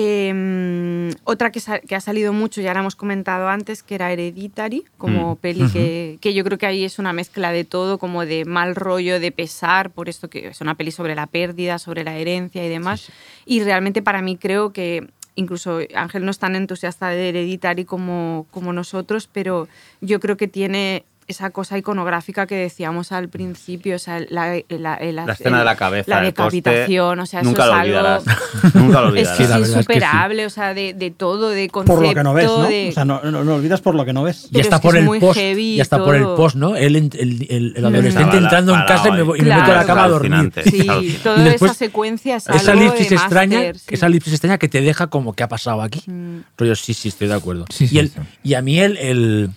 Eh, 0.00 1.12
otra 1.24 1.50
que 1.50 1.94
ha 1.96 2.00
salido 2.00 2.32
mucho, 2.32 2.60
ya 2.60 2.72
la 2.72 2.80
hemos 2.80 2.94
comentado 2.94 3.48
antes, 3.48 3.82
que 3.82 3.96
era 3.96 4.12
Hereditary, 4.12 4.84
como 4.96 5.34
Mm. 5.34 5.36
peli 5.38 5.68
que, 5.72 6.18
que 6.20 6.34
yo 6.34 6.44
creo 6.44 6.56
que 6.56 6.66
ahí 6.66 6.84
es 6.84 7.00
una 7.00 7.12
mezcla 7.12 7.50
de 7.50 7.64
todo, 7.64 7.98
como 7.98 8.24
de 8.24 8.44
mal 8.44 8.76
rollo, 8.76 9.18
de 9.18 9.32
pesar, 9.32 9.90
por 9.90 10.08
esto 10.08 10.30
que 10.30 10.48
es 10.48 10.60
una 10.60 10.76
peli 10.76 10.92
sobre 10.92 11.16
la 11.16 11.26
pérdida, 11.26 11.80
sobre 11.80 12.04
la 12.04 12.16
herencia 12.16 12.64
y 12.64 12.68
demás. 12.68 13.08
Y 13.44 13.60
realmente 13.64 14.00
para 14.00 14.22
mí 14.22 14.36
creo 14.36 14.72
que 14.72 15.08
incluso 15.34 15.80
Ángel 15.94 16.24
no 16.24 16.30
es 16.30 16.38
tan 16.38 16.54
entusiasta 16.54 17.08
de 17.10 17.30
Hereditary 17.30 17.84
como, 17.84 18.46
como 18.52 18.72
nosotros, 18.72 19.28
pero 19.32 19.66
yo 20.00 20.20
creo 20.20 20.36
que 20.36 20.46
tiene 20.48 21.04
esa 21.28 21.50
cosa 21.50 21.76
iconográfica 21.78 22.46
que 22.46 22.54
decíamos 22.56 23.12
al 23.12 23.28
principio, 23.28 23.96
o 23.96 23.98
sea, 23.98 24.18
la, 24.30 24.54
la- 24.68 24.98
la- 25.00 25.26
La 25.26 25.32
escena 25.34 25.58
de 25.58 25.64
la 25.64 25.76
cabeza. 25.76 26.10
la 26.10 26.26
el 26.26 26.32
poste, 26.32 26.56
decapitación, 26.56 27.20
o 27.20 27.26
sea, 27.26 27.40
eso 27.40 27.50
nunca 27.50 27.62
es 27.64 27.68
lo 27.68 27.74
algo- 27.74 27.82
olvidarás. 27.98 28.24
nunca 28.74 29.00
lo 29.02 29.06
es 29.08 29.28
olvidarás. 29.28 29.36
Sí, 29.36 29.42
es 29.44 29.50
que 29.50 29.64
sí. 29.66 29.72
superable, 29.82 30.46
o 30.46 30.50
sea, 30.50 30.74
de, 30.74 30.94
de 30.94 31.10
todo, 31.10 31.50
de 31.50 31.68
concepto. 31.68 31.94
Por 32.00 32.08
lo 32.08 32.14
que 32.14 32.22
no 32.24 32.34
ves, 32.34 32.46
¿no? 32.46 32.62
de- 32.62 32.88
O 32.88 32.92
sea, 32.92 33.04
no, 33.04 33.20
no, 33.22 33.44
no 33.44 33.54
olvidas 33.56 33.80
por 33.80 33.94
lo 33.94 34.04
que 34.04 34.12
no 34.12 34.22
ves. 34.22 34.48
Pero 34.50 34.62
está 34.62 34.76
es 34.76 34.82
por 34.82 34.96
es 34.96 35.02
el 35.06 35.20
post. 35.20 35.38
heavy 35.38 35.76
Ya 35.76 35.82
está 35.82 35.98
por 36.02 36.14
el 36.16 36.24
post, 36.24 36.56
¿no? 36.56 36.76
Él, 36.76 36.96
el, 36.96 37.10
el- 37.18 37.46
el- 37.50 37.72
el 37.76 37.84
adolescente 37.84 38.36
entrando 38.38 38.74
en 38.74 38.84
casa 38.86 39.08
y 39.08 39.12
me, 39.12 39.20
y 39.20 39.42
meto 39.42 39.62
a 39.62 39.68
la 39.76 39.84
cama 39.84 40.04
a 40.04 40.08
dormir. 40.08 40.52
Sí, 40.64 41.18
toda 41.22 41.40
Y 41.40 41.44
después, 41.44 41.72
esa 41.72 41.78
secuencia 41.78 42.36
es 42.36 42.48
esa 42.48 42.72
algo 42.72 42.84
elipsis 42.84 43.10
de 43.10 43.16
extraña, 43.16 43.60
sí. 43.74 43.80
esa 43.88 44.06
elipsis 44.06 44.32
extraña 44.32 44.58
que 44.58 44.68
te 44.68 44.80
deja 44.80 45.08
como 45.08 45.34
que 45.34 45.42
ha 45.42 45.48
pasado 45.48 45.82
aquí. 45.82 46.02
Mm. 46.10 46.38
Sí, 46.74 46.94
sí, 46.94 47.08
estoy 47.08 47.28
de 47.28 47.34
acuerdo. 47.34 47.66
Sí, 47.70 47.86
sí, 47.86 47.98
y, 48.42 48.50
y 48.50 48.54
a 48.54 48.62
mí 48.62 48.78
el, 48.80 48.96
el- 48.96 49.50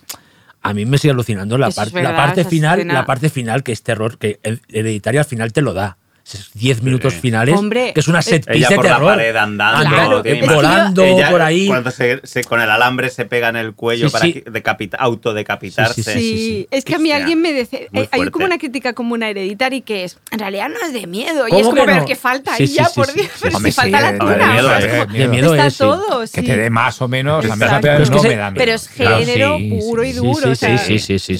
a 0.62 0.74
mí 0.74 0.86
me 0.86 0.98
sigue 0.98 1.12
alucinando 1.12 1.58
la, 1.58 1.70
parte 1.70 2.02
la 2.02 2.16
parte 2.16 2.44
final, 2.44 2.86
la 2.86 3.04
parte 3.04 3.28
final 3.30 3.62
que 3.62 3.72
es 3.72 3.82
terror, 3.82 4.18
que 4.18 4.38
el 4.42 4.60
hereditario 4.68 5.20
al 5.20 5.26
final 5.26 5.52
te 5.52 5.60
lo 5.60 5.74
da. 5.74 5.98
Esos 6.24 6.52
10 6.54 6.82
minutos 6.82 7.14
Sí. 7.14 7.20
finales, 7.20 7.56
Hombre, 7.58 7.92
que 7.92 8.00
es 8.00 8.08
una 8.08 8.22
set 8.22 8.44
Ella 8.48 8.52
piece 8.52 8.68
de 8.70 8.76
por 8.76 8.84
la 8.84 8.90
terror. 8.92 9.08
pared 9.14 9.36
andando, 9.36 9.88
Claro, 9.88 10.22
eh, 10.24 10.42
volando 10.46 11.02
Ella, 11.04 11.30
por 11.30 11.42
ahí. 11.42 11.66
Cuando 11.66 11.90
se, 11.90 12.20
se- 12.24 12.44
con 12.44 12.60
el 12.60 12.70
alambre 12.70 13.10
se 13.10 13.24
pega 13.24 13.48
en 13.48 13.56
el 13.56 13.74
cuello 13.74 14.08
Sí, 14.08 14.12
para 14.12 14.24
sí. 14.24 14.44
decapita- 14.46 14.96
autodecapitarse. 14.98 16.02
Sí, 16.02 16.12
Sí, 16.12 16.18
sí, 16.20 16.36
sí. 16.36 16.68
es 16.70 16.84
que 16.84 16.94
a 16.94 16.98
mí 16.98 17.10
alguien 17.12 17.40
me 17.40 17.52
dice, 17.52 17.88
muy 17.92 18.08
hay- 18.10 18.30
como 18.30 18.44
una 18.46 18.58
crítica 18.58 18.92
como 18.92 19.14
una 19.14 19.28
hereditaria 19.30 19.80
que 19.80 20.04
es, 20.04 20.18
en 20.30 20.38
realidad 20.38 20.68
no 20.68 20.86
es 20.86 20.92
de 20.92 21.06
miedo, 21.06 21.46
y 21.48 21.50
¿Cómo 21.50 21.60
es 21.60 21.66
como, 21.66 21.76
que 21.76 21.86
pero 21.86 22.00
no? 22.00 22.06
que 22.06 22.16
falta 22.16 22.56
Sí, 22.56 22.62
ahí 22.62 22.68
sí, 22.68 22.74
ya, 22.74 22.84
sí, 22.86 22.92
por 22.94 23.06
sí. 23.06 23.12
Dios, 23.20 23.30
pero 23.40 23.56
Hombre, 23.56 23.72
si 23.72 23.76
falta 23.76 23.98
sí, 23.98 24.02
la 24.04 24.12
de 24.12 24.18
tuna. 24.18 24.36
miedo, 24.52 24.66
o 24.66 24.70
sea, 24.70 24.78
eh, 24.78 24.84
es 24.86 25.04
como- 25.04 25.12
de 25.18 25.28
miedo 25.28 25.54
está 25.54 25.70
todo, 25.84 26.24
Que 26.32 26.42
te 26.42 26.56
dé 26.56 26.70
más 26.70 27.02
o 27.02 27.08
menos. 27.08 27.44
A 27.44 27.56
mí 27.56 27.64
Pero 27.80 27.98
es 28.02 28.08
que 28.10 28.14
no 28.16 28.22
se- 28.22 28.28
me 28.28 28.36
da 28.36 28.50
miedo. 28.50 28.58
Pero 28.64 28.72
es 28.74 28.88
Claro, 28.88 29.18
género 29.18 29.58
puro 29.80 30.04
y 30.04 30.12
duro. 30.12 30.52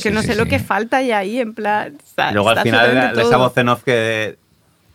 que 0.03 0.11
no 0.11 0.23
sé 0.23 0.35
lo 0.35 0.47
que 0.47 0.59
falta 0.59 0.99
ahí 0.99 1.13
ahí, 1.13 1.39
en 1.39 1.55
plan. 1.55 1.97
Luego 2.33 2.51
al 2.51 2.61
final 2.63 3.13
esa 3.13 3.23
todo. 3.31 3.39
voz 3.39 3.57
en 3.57 3.69
off 3.69 3.83
que 3.85 4.37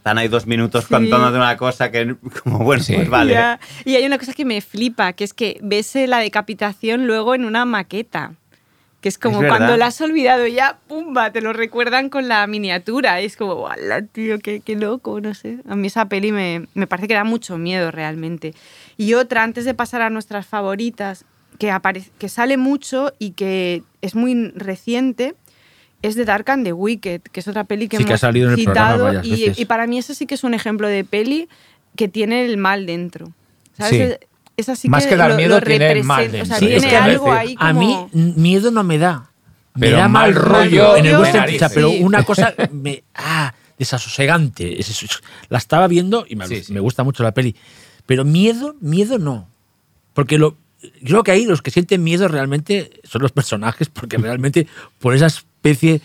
están 0.08 0.18
ahí 0.20 0.28
dos 0.30 0.48
minutos 0.48 0.86
Sí. 0.86 0.94
contándote 0.94 1.38
una 1.38 1.58
cosa 1.58 1.92
que 1.92 2.16
como 2.44 2.60
bueno, 2.60 2.82
Sí. 2.84 2.94
pues 2.96 3.10
vale. 3.10 3.34
Ya. 3.34 3.60
Y 3.84 3.96
hay 3.96 4.06
una 4.06 4.18
cosa 4.18 4.34
que 4.34 4.46
me 4.46 4.62
flipa, 4.62 5.14
que 5.14 5.24
es 5.26 5.34
que 5.34 5.60
ves 5.62 5.96
eh, 5.98 6.08
la 6.08 6.20
decapitación 6.20 7.08
luego 7.08 7.36
en 7.36 7.44
una 7.46 7.66
maqueta. 7.66 8.34
Que 9.02 9.10
es 9.10 9.20
como 9.20 9.44
Es 9.44 9.48
cuando 9.48 9.78
la 9.78 9.88
has 9.88 10.02
olvidado 10.02 10.48
ya, 10.48 10.80
¡pumba! 10.88 11.32
Te 11.32 11.42
lo 11.42 11.54
recuerdan 11.54 12.10
con 12.10 12.28
la 12.28 12.48
miniatura. 12.48 13.20
Es 13.20 13.38
como, 13.38 13.54
¡wala, 13.54 14.02
tío! 14.02 14.40
Qué, 14.40 14.62
qué 14.62 14.76
loco! 14.76 15.22
No 15.22 15.36
sé. 15.36 15.60
A 15.70 15.76
mí 15.76 15.86
esa 15.88 16.06
peli 16.10 16.32
me, 16.32 16.66
me 16.74 16.88
parece 16.88 17.08
que 17.08 17.14
da 17.14 17.24
mucho 17.24 17.60
miedo 17.60 17.92
realmente. 17.92 18.56
Y 18.98 19.14
otra, 19.14 19.44
antes 19.44 19.66
de 19.66 19.76
pasar 19.76 20.02
a 20.02 20.10
nuestras 20.10 20.48
favoritas, 20.48 21.26
que, 21.60 21.70
aparece, 21.70 22.10
que 22.18 22.28
sale 22.28 22.58
mucho 22.58 23.14
y 23.20 23.32
que 23.32 23.84
es 24.02 24.16
muy 24.16 24.52
reciente, 24.56 25.36
es 26.02 26.15
The 26.15 26.26
Dark 26.26 26.49
and 26.49 26.64
the 26.65 26.74
Wicked, 26.74 27.22
que 27.32 27.40
es 27.40 27.48
otra 27.48 27.64
peli 27.64 27.88
que 27.88 27.98
Sí, 27.98 28.03
que 28.03 28.10
ha 28.10 28.14
hemos 28.14 28.22
salido 28.22 28.48
en 28.53 28.60
el 28.60 28.64
programa 28.65 28.94
citado. 29.14 29.24
y, 29.24 29.30
veces. 29.32 29.60
y 29.60 29.65
para 29.65 29.88
mí 29.88 29.98
eso 29.98 30.14
sí 30.14 30.26
que 30.26 30.36
es 30.36 30.44
un 30.44 30.53
ejemplo 30.53 30.88
de 30.88 31.03
peli 31.03 31.49
que 31.95 32.07
tiene 32.07 32.45
el 32.45 32.57
mal 32.57 32.86
dentro. 32.86 33.34
¿Sabes? 33.78 33.91
Sí. 33.91 34.02
Es- 34.02 34.19
Esa 34.57 34.76
sí 34.76 34.90
Más 34.90 35.03
que, 35.03 35.10
que 35.11 35.15
dar 35.18 35.30
lo- 35.32 35.36
miedo, 35.38 35.60
lo 35.60 35.65
tiene 35.65 35.91
el 35.91 36.03
mal 36.03 36.24
representa. 36.26 36.44
O 36.44 36.45
sea, 36.48 36.60
dentro. 36.60 36.68
tiene 36.80 36.88
es 36.88 36.91
que 36.91 36.98
algo 36.98 37.32
ahí 37.32 37.56
como... 37.56 37.69
A 37.69 37.74
mí 37.74 38.07
miedo 38.36 38.72
no 38.72 38.84
me 38.84 38.98
da. 38.98 39.30
Me 39.76 39.82
Pero 39.88 39.98
da 39.98 40.07
mal 40.07 40.34
rollo 40.34 40.95
rollo 40.95 40.95
en 40.98 41.06
el 41.06 41.22
de 41.22 41.34
narices. 41.34 41.61
o 41.61 41.65
sea, 41.68 41.69
pero 41.76 41.91
una 41.91 42.24
cosa 42.24 42.56
me 42.72 43.03
ah, 43.14 43.53
desasosegante. 43.78 44.80
Es- 44.80 44.90
es- 45.03 45.22
la 45.49 45.57
estaba 45.57 45.88
viendo 45.88 46.26
y 46.28 46.36
me, 46.36 46.48
Sí, 46.48 46.64
sí. 46.64 46.74
me 46.74 46.80
gusta 46.80 47.03
mucho 47.03 47.24
la 47.24 47.34
peli. 47.34 47.56
Pero 48.06 48.26
miedo, 48.26 48.76
miedo 48.82 49.18
no. 49.19 49.48
Porque 50.14 50.38
lo 50.38 50.57
creo 51.06 51.24
que 51.24 51.32
ahí 51.32 51.45
los 51.45 51.61
que 51.61 51.72
sienten 51.72 52.03
miedo 52.03 52.28
realmente 52.28 53.02
son 53.03 53.22
los 53.22 53.32
personajes, 53.32 53.90
porque 53.90 54.18
realmente 54.18 54.68
por 54.99 55.14
esa 55.15 55.28
especie 55.69 56.02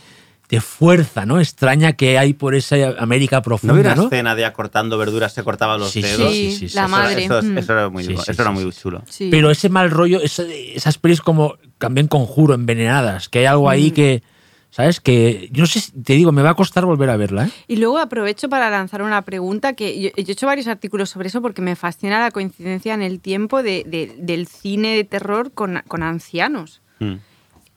de 0.48 0.60
fuerza, 0.60 1.24
¿no? 1.24 1.40
Extraña 1.40 1.94
que 1.94 2.18
hay 2.18 2.34
por 2.34 2.55
esa 2.55 2.76
América 2.98 3.36
¿No 3.36 3.43
profunda, 3.43 3.72
hubiera 3.74 3.94
¿no? 3.94 4.05
escena 4.05 4.34
de 4.34 4.44
acortando 4.44 4.98
verduras 4.98 5.32
se 5.32 5.43
cortaban 5.43 5.80
los 5.80 5.90
Sí, 5.90 6.02
dedos? 6.02 6.30
Sí, 6.32 6.52
sí, 6.52 6.68
sí, 6.68 6.76
la 6.76 6.84
sí, 6.86 6.90
madre. 6.90 7.24
Eso, 7.24 7.43
mm. 7.43 7.59
eso 7.59 7.72
era 7.72 7.89
muy, 7.89 8.05
Sí, 8.05 8.14
sí, 8.16 8.30
eso 8.30 8.43
era 8.43 8.51
muy 8.51 8.70
sí. 8.70 8.78
chulo. 8.82 9.02
Sí. 9.09 9.28
Pero 9.30 9.51
ese 9.51 9.70
mal 9.70 9.90
rollo, 9.90 10.20
esa- 10.20 10.44
esas 10.44 10.98
pelis 10.98 11.22
como 11.22 11.56
también 11.78 12.06
conjuro, 12.06 12.52
envenenadas, 12.55 13.28
que 13.30 13.39
hay 13.39 13.44
algo 13.47 13.70
ahí 13.70 13.90
Mm. 13.93 13.94
que, 13.94 14.22
¿sabes? 14.68 15.01
Que 15.01 15.48
yo 15.52 15.62
no 15.62 15.66
sé, 15.66 15.80
si- 15.80 15.93
te 15.93 16.12
digo, 16.12 16.32
me 16.32 16.43
va 16.43 16.51
a 16.51 16.55
costar 16.55 16.84
volver 16.84 17.09
a 17.09 17.16
verla, 17.16 17.47
¿eh? 17.47 17.51
Y 17.66 17.76
luego 17.76 17.97
aprovecho 17.98 18.51
para 18.51 18.68
lanzar 18.68 19.01
una 19.01 19.22
pregunta 19.22 19.72
que 19.72 20.02
yo, 20.02 20.10
yo 20.10 20.14
he 20.28 20.32
hecho 20.32 20.47
varios 20.47 20.66
artículos 20.66 21.09
sobre 21.09 21.28
eso 21.28 21.40
porque 21.40 21.62
me 21.62 21.76
fascina 21.76 22.20
la 22.20 22.30
coincidencia 22.30 22.93
en 22.93 23.01
el 23.01 23.20
tiempo 23.20 23.62
de- 23.62 23.84
de- 23.86 24.14
del 24.18 24.47
cine 24.48 24.97
de 24.97 25.05
terror 25.05 25.51
con, 25.52 25.82
con 25.89 26.02
ancianos. 26.02 26.82
Mm. 27.01 27.14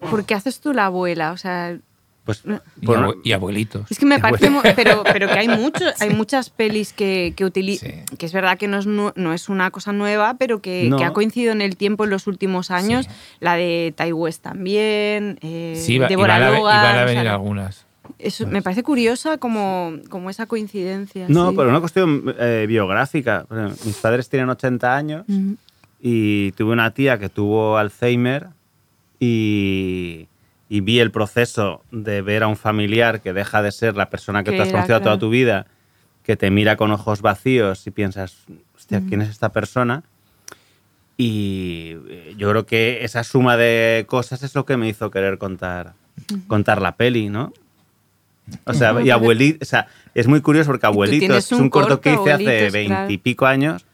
¿Por 0.10 0.26
qué 0.26 0.34
haces 0.36 0.60
tú 0.60 0.73
la 0.73 0.86
abuela? 0.86 1.32
O 1.32 1.38
sea, 1.38 1.77
Pues, 2.26 2.41
Y, 2.82 2.86
bueno, 2.88 3.14
y 3.23 3.34
abuelitos. 3.34 3.86
es 3.91 3.99
que 3.99 4.06
me 4.07 4.18
parece, 4.19 4.49
pero, 4.76 5.03
pero 5.03 5.27
que 5.27 5.34
hay 5.38 5.48
muchos, 5.48 5.94
hay 6.02 6.10
muchas 6.15 6.49
pelis 6.49 6.91
que, 6.91 7.34
que 7.36 7.45
utilizan, 7.45 7.91
Sí. 8.10 8.18
que 8.18 8.26
es 8.26 8.34
verdad 8.34 8.57
que 8.57 8.68
no 8.68 8.80
es, 8.80 8.88
no 8.88 9.34
es 9.34 9.48
una 9.48 9.69
cosa 9.69 9.91
nueva, 9.94 10.34
pero 10.40 10.60
que, 10.60 10.88
No. 10.90 10.98
que 10.98 11.03
ha 11.03 11.14
coincidido 11.14 11.52
en 11.52 11.61
el 11.61 11.77
tiempo 11.77 12.03
en 12.06 12.10
los 12.10 12.26
últimos 12.26 12.72
años. 12.72 13.06
Sí. 13.06 13.11
La 13.41 13.56
de 13.56 13.94
Tai 13.95 14.11
West 14.14 14.41
también, 14.41 15.38
eh, 15.44 15.80
Sí, 15.80 15.99
Deborah 15.99 16.40
van 16.40 16.44
a, 16.48 16.49
Logan, 16.57 16.76
van 16.82 16.86
a 16.86 16.90
o 16.90 16.95
sea, 16.95 17.06
venir 17.06 17.27
algunas. 17.27 17.86
eso 18.18 18.48
me 18.48 18.64
parece 18.64 18.82
curiosa 18.82 19.38
como, 19.38 19.94
como 20.10 20.32
esa 20.32 20.48
coincidencia. 20.48 21.27
no, 21.30 21.52
sí. 21.52 21.56
pero 21.57 21.69
una 21.69 21.80
cuestión 21.80 22.34
eh, 22.40 22.65
biográfica. 22.68 23.45
Mis 23.86 23.98
padres 23.98 24.30
tienen 24.30 24.49
80 24.49 24.95
años 24.98 25.26
Ujú. 25.30 25.57
y 26.02 26.53
tuve 26.53 26.73
una 26.73 26.90
tía 26.91 27.19
que 27.19 27.30
tuvo 27.30 27.77
Alzheimer 27.77 28.48
y, 29.19 30.27
y 30.69 30.81
vi 30.81 30.99
el 30.99 31.11
proceso 31.11 31.83
de 31.91 32.21
ver 32.21 32.43
a 32.43 32.47
un 32.47 32.57
familiar 32.57 33.21
que 33.21 33.33
deja 33.33 33.61
de 33.61 33.71
ser 33.71 33.95
la 33.95 34.09
persona 34.09 34.43
que 34.43 34.51
Que 34.51 34.57
tú 34.57 34.63
has 34.63 34.69
conocido 34.69 34.99
toda 34.99 35.11
claro. 35.11 35.19
tu 35.19 35.29
vida, 35.29 35.67
que 36.23 36.35
te 36.35 36.49
mira 36.49 36.75
con 36.75 36.91
ojos 36.91 37.21
vacíos 37.21 37.85
y 37.87 37.91
piensas, 37.91 38.37
hostia, 38.75 39.01
¿quién 39.07 39.21
es 39.21 39.29
esta 39.29 39.49
persona? 39.49 40.03
Y 41.17 41.95
eh, 42.09 42.35
yo 42.37 42.49
creo 42.49 42.65
que 42.65 43.05
esa 43.05 43.23
suma 43.23 43.57
de 43.57 44.05
cosas 44.07 44.43
es 44.43 44.53
lo 44.55 44.65
que 44.65 44.75
me 44.75 44.89
hizo 44.89 45.11
querer 45.11 45.37
contar, 45.37 45.93
contar 46.47 46.81
la 46.81 46.95
peli, 46.95 47.29
¿no? 47.29 47.53
O 48.65 48.73
sea, 48.73 49.01
y 49.01 49.09
abuelito, 49.09 49.59
o 49.61 49.65
sea, 49.65 49.87
es 50.13 50.27
muy 50.27 50.41
curioso 50.41 50.67
porque 50.69 50.85
Abuelitos 50.85 51.37
es 51.37 51.51
un 51.51 51.69
corto 51.69 51.99
corto, 51.99 52.01
que 52.01 52.13
hice 52.13 52.31
hace 52.31 52.69
veintipico 52.69 53.47
años. 53.47 53.85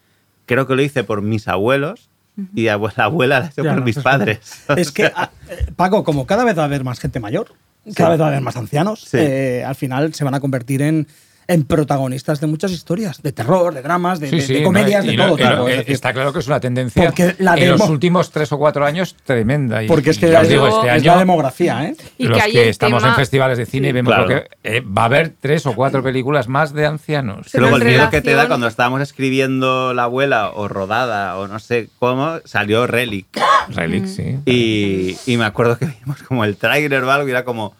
Creo 0.45 0.67
que 0.67 0.75
lo 0.75 0.81
hice 0.81 1.05
por 1.05 1.21
mis 1.21 1.47
abuelos 1.47 2.10
y 2.55 2.63
la 2.63 2.73
abuela 2.73 3.39
la 3.39 3.45
hice 3.47 3.63
por 3.63 3.75
no, 3.75 3.81
mis 3.81 3.97
es 3.97 4.03
padres. 4.03 4.39
Es 4.77 4.91
que, 4.91 5.11
ah, 5.15 5.29
eh, 5.49 5.67
Paco, 5.75 6.03
como 6.03 6.25
cada 6.25 6.43
vez 6.43 6.57
va 6.57 6.63
a 6.63 6.65
haber 6.65 6.83
más 6.83 6.99
gente 6.99 7.19
mayor, 7.19 7.53
cada 7.95 8.11
vez 8.11 8.21
va 8.21 8.25
a 8.25 8.27
haber 8.29 8.41
más 8.41 8.55
ancianos, 8.55 9.01
Sí. 9.01 9.17
eh, 9.19 9.63
al 9.65 9.75
final 9.75 10.13
se 10.13 10.23
van 10.23 10.33
a 10.33 10.39
convertir 10.39 10.81
en, 10.81 11.07
en 11.47 11.63
protagonistas 11.65 12.39
de 12.39 12.47
muchas 12.47 12.71
historias, 12.71 13.21
de 13.21 13.31
terror, 13.31 13.73
de 13.73 13.81
dramas, 13.81 14.19
de, 14.19 14.29
Sí, 14.29 14.35
de- 14.37 14.41
sí, 14.41 14.53
de 14.53 14.59
¿no? 14.61 14.65
comedias, 14.67 15.05
de 15.05 15.13
todo 15.17 15.37
es 15.67 15.73
eh, 15.73 15.77
decir, 15.79 15.93
está 15.93 16.13
claro 16.13 16.31
que 16.31 16.39
es 16.39 16.47
una 16.47 16.59
tendencia 16.59 17.03
Porque 17.03 17.35
la 17.39 17.55
en 17.55 17.71
los 17.71 17.81
últimos 17.89 18.31
tres 18.31 18.51
o 18.51 18.57
cuatro 18.57 18.85
años 18.85 19.15
tremenda. 19.25 19.83
Y, 19.83 19.87
porque 19.87 20.11
es 20.11 20.17
que 20.19 20.31
es, 20.33 20.47
digo, 20.49 20.67
este 20.67 20.87
es 20.87 20.93
año 20.93 21.11
la 21.13 21.19
demografía, 21.19 21.83
¿eh? 21.85 21.95
Y 22.17 22.27
los 22.27 22.41
que 22.43 22.69
estamos 22.69 23.01
tema- 23.01 23.13
en 23.13 23.15
festivales 23.17 23.57
de 23.57 23.65
cine 23.65 23.87
Sí. 23.89 23.93
vemos 23.93 24.13
Claro. 24.13 24.23
lo 24.23 24.27
que 24.29 24.47
eh, 24.63 24.81
va 24.81 25.01
a 25.03 25.05
haber 25.05 25.33
tres 25.39 25.65
o 25.65 25.73
cuatro 25.75 26.01
películas 26.03 26.47
más 26.47 26.73
de 26.73 26.85
ancianos. 26.85 27.47
Pero 27.51 27.63
Luego 27.63 27.77
el 27.77 27.83
miedo 27.85 28.09
que 28.09 28.21
te 28.21 28.33
da 28.33 28.47
cuando 28.47 28.67
estábamos 28.67 29.01
escribiendo 29.01 29.93
La 29.93 30.03
abuela 30.03 30.51
o 30.53 30.67
Rodada 30.67 31.37
o 31.37 31.47
no 31.47 31.59
sé 31.59 31.89
cómo, 31.99 32.39
salió 32.45 32.87
Relic. 32.87 33.27
Relic, 33.69 34.03
Mm. 34.03 34.07
sí. 34.07 34.37
Y, 34.45 35.17
y 35.25 35.37
me 35.37 35.45
acuerdo 35.45 35.77
que 35.77 35.85
vimos 35.85 36.21
como 36.23 36.45
el 36.45 36.55
tráiler 36.57 37.03
o 37.03 37.11
algo 37.11 37.27
y 37.27 37.31
era 37.31 37.43
como, 37.43 37.75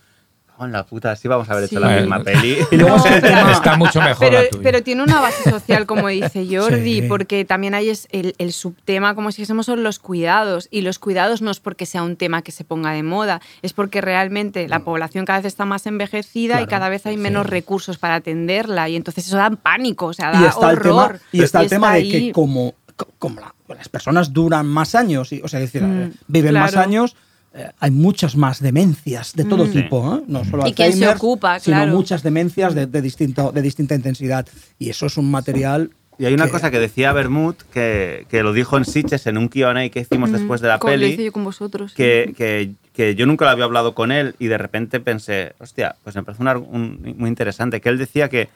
con 0.62 0.72
la 0.72 0.86
puta, 0.86 1.16
sí 1.16 1.28
vamos 1.28 1.50
a 1.50 1.54
haber 1.54 1.66
hecho 1.66 1.76
Sí. 1.76 1.82
la 1.82 1.88
Bueno. 1.88 2.02
misma 2.02 2.24
peli. 2.24 2.58
Y 2.72 2.78
luego 2.78 2.98
No, 2.98 3.06
está 3.52 3.76
mucho 3.78 4.00
mejor 4.02 4.20
Pero, 4.30 4.44
la 4.44 4.50
tuya. 4.50 4.64
pero 4.64 4.84
tiene 4.84 5.04
una 5.04 5.20
base 5.20 5.50
social, 5.50 5.86
como 5.86 6.08
dice 6.08 6.46
Jordi, 6.52 7.02
Sí. 7.02 7.08
porque 7.08 7.46
también 7.46 7.74
hay 7.74 7.90
es 7.90 8.08
el, 8.12 8.36
el 8.38 8.54
subtema, 8.54 9.16
como 9.16 9.32
si 9.32 9.38
dijésemos, 9.42 9.66
son 9.66 9.84
los 9.84 10.00
cuidados. 10.00 10.68
Y 10.72 10.82
los 10.82 11.00
cuidados 11.00 11.42
no 11.42 11.52
es 11.52 11.60
porque 11.60 11.86
sea 11.86 12.04
un 12.04 12.16
tema 12.16 12.42
que 12.44 12.52
se 12.52 12.64
ponga 12.64 12.92
de 12.92 13.04
moda, 13.04 13.42
es 13.62 13.74
porque 13.74 14.02
realmente 14.02 14.68
la 14.68 14.80
población 14.82 15.26
cada 15.26 15.40
vez 15.40 15.46
está 15.48 15.66
más 15.66 15.86
envejecida 15.88 16.62
y 16.62 16.68
cada 16.68 16.90
vez 16.90 17.06
hay 17.06 17.18
menos 17.18 17.46
recursos 17.48 17.98
para 17.98 18.16
atenderla. 18.16 18.88
Y 18.90 18.96
entonces 18.96 19.28
eso 19.28 19.38
da 19.38 19.50
pánico, 19.50 20.06
o 20.08 20.14
sea, 20.14 20.32
da 20.32 20.42
y 20.42 20.46
está 20.46 20.72
el 20.72 20.80
tema, 20.80 21.04
horror. 21.06 21.20
y 21.32 21.42
está 21.44 21.62
el 21.62 21.70
tema 21.70 21.92
de 21.94 21.98
ahí. 22.00 22.12
que 22.12 22.32
como, 22.32 22.76
co- 22.96 23.08
como 23.18 23.40
la- 23.42 23.56
las 23.76 23.90
personas 23.90 24.32
duran 24.34 24.68
más 24.68 24.96
años, 24.96 25.32
y, 25.32 25.42
o 25.42 25.48
sea, 25.48 25.60
es 25.60 25.72
decir, 25.72 25.88
Mm, 25.88 26.02
eh, 26.02 26.12
viven 26.28 26.54
más 26.54 26.76
años, 26.76 27.16
eh, 27.54 27.70
hay 27.80 27.92
muchas 27.92 28.36
más 28.36 28.62
demencias 28.62 29.34
de 29.36 29.44
todo 29.46 29.66
Mm. 29.66 29.72
tipo, 29.72 30.16
¿eh? 30.16 30.24
no 30.28 30.46
solo 30.46 30.66
Y 30.68 30.74
quién 30.74 30.90
se 30.94 31.04
Alzheimer, 31.06 31.16
ocupa, 31.18 31.60
sino 31.60 31.78
claro. 31.78 31.92
muchas 31.94 32.24
demencias 32.24 32.74
de, 32.76 32.86
de 32.86 33.02
distinto, 33.02 33.52
de 33.52 33.62
distinta 33.62 33.94
intensidad. 33.96 34.48
Y 34.80 34.90
eso 34.90 35.06
es 35.08 35.18
un 35.18 35.30
material 35.30 35.92
Y 36.18 36.26
hay 36.26 36.34
una 36.34 36.46
que- 36.46 36.52
cosa 36.52 36.72
que 36.72 36.80
decía 36.80 37.12
Bermud, 37.14 37.56
que, 37.74 38.26
que 38.30 38.44
lo 38.44 38.54
dijo 38.54 38.78
en 38.78 38.86
Sitges 38.86 39.28
en 39.28 39.38
un 39.38 39.48
Q&A 39.50 39.90
que 39.90 40.00
hicimos 40.00 40.30
Mm, 40.30 40.34
después 40.34 40.62
de 40.62 40.68
la 40.70 40.80
como 40.80 40.96
lo 40.96 41.06
hice 41.06 41.16
peli, 41.18 41.26
yo 41.26 41.32
con 41.34 41.44
vosotros. 41.44 41.94
que, 41.94 42.34
que, 42.38 42.72
que 42.94 43.16
yo 43.16 43.26
nunca 43.26 43.46
lo 43.46 43.52
había 43.52 43.66
hablado 43.66 43.96
con 43.96 44.12
él 44.12 44.36
y 44.40 44.48
de 44.48 44.58
repente 44.58 45.00
pensé, 45.00 45.54
hostia, 45.60 45.96
pues 46.04 46.16
me 46.16 46.24
parece 46.24 46.42
una- 46.44 46.58
un- 46.58 47.16
muy 47.18 47.28
interesante, 47.30 47.82
que 47.82 47.90
él 47.90 47.98
decía 47.98 48.30
que 48.30 48.48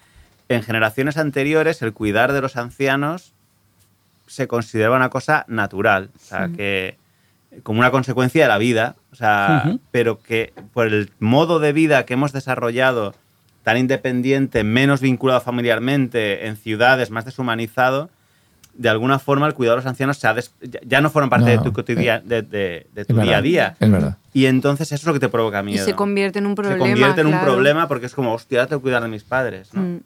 en 0.47 0.61
generaciones 0.61 1.17
anteriores 1.17 1.81
el 1.81 1.91
cuidar 1.91 2.31
de 2.31 2.39
los 2.41 2.55
ancianos 2.55 3.33
se 4.27 4.47
consideraba 4.47 4.95
una 4.95 5.09
cosa 5.09 5.43
natural, 5.47 6.09
o 6.15 6.19
sea, 6.25 6.49
que 6.55 6.95
como 7.63 7.79
una 7.79 7.91
consecuencia 7.91 8.43
de 8.43 8.47
la 8.49 8.57
vida, 8.57 8.95
o 9.11 9.15
sea, 9.15 9.63
Ujú. 9.65 9.79
pero 9.91 10.19
que 10.21 10.53
por 10.73 10.87
el 10.87 11.11
modo 11.19 11.59
de 11.59 11.73
vida 11.73 12.05
que 12.05 12.13
hemos 12.15 12.31
desarrollado 12.33 13.13
tan 13.63 13.77
independiente, 13.77 14.63
menos 14.63 15.01
vinculado 15.01 15.41
familiarmente, 15.41 16.47
en 16.47 16.55
ciudades, 16.57 17.09
más 17.11 17.25
deshumanizado, 17.25 18.09
de 18.75 18.89
alguna 18.89 19.19
forma 19.19 19.47
el 19.47 19.53
cuidado 19.53 19.77
de 19.77 19.83
los 19.83 19.89
ancianos 19.89 20.17
se 20.17 20.27
ha 20.27 20.33
des- 20.33 20.53
ya- 20.85 20.99
no 21.01 21.09
fueron 21.09 21.29
parte 21.29 21.55
No, 21.55 21.63
de 21.63 21.69
tu, 21.69 21.73
cotidia- 21.73 22.19
de, 22.19 22.41
de- 22.41 22.87
de 22.93 23.01
Es 23.01 23.07
tu 23.07 23.15
día 23.19 23.37
a 23.37 23.41
día. 23.41 23.75
Es 23.79 23.89
verdad. 23.89 24.17
Y 24.33 24.47
entonces 24.47 24.91
eso 24.91 25.01
es 25.01 25.05
lo 25.07 25.13
que 25.13 25.19
te 25.21 25.29
provoca 25.29 25.61
y 25.61 25.63
miedo. 25.65 25.85
se 25.85 25.93
convierte 25.93 26.39
en 26.39 26.45
un 26.45 26.55
problema. 26.55 26.75
Se 26.75 26.79
convierte 26.79 27.21
en 27.21 27.27
un 27.27 27.33
claro. 27.33 27.53
problema 27.53 27.87
porque 27.87 28.05
es 28.07 28.13
como, 28.13 28.33
hostia, 28.33 28.67
que 28.67 28.77
cuidar 28.77 29.01
de 29.01 29.07
mis 29.07 29.23
padres. 29.23 29.73
¿no? 29.73 29.81
Mm. 29.81 29.99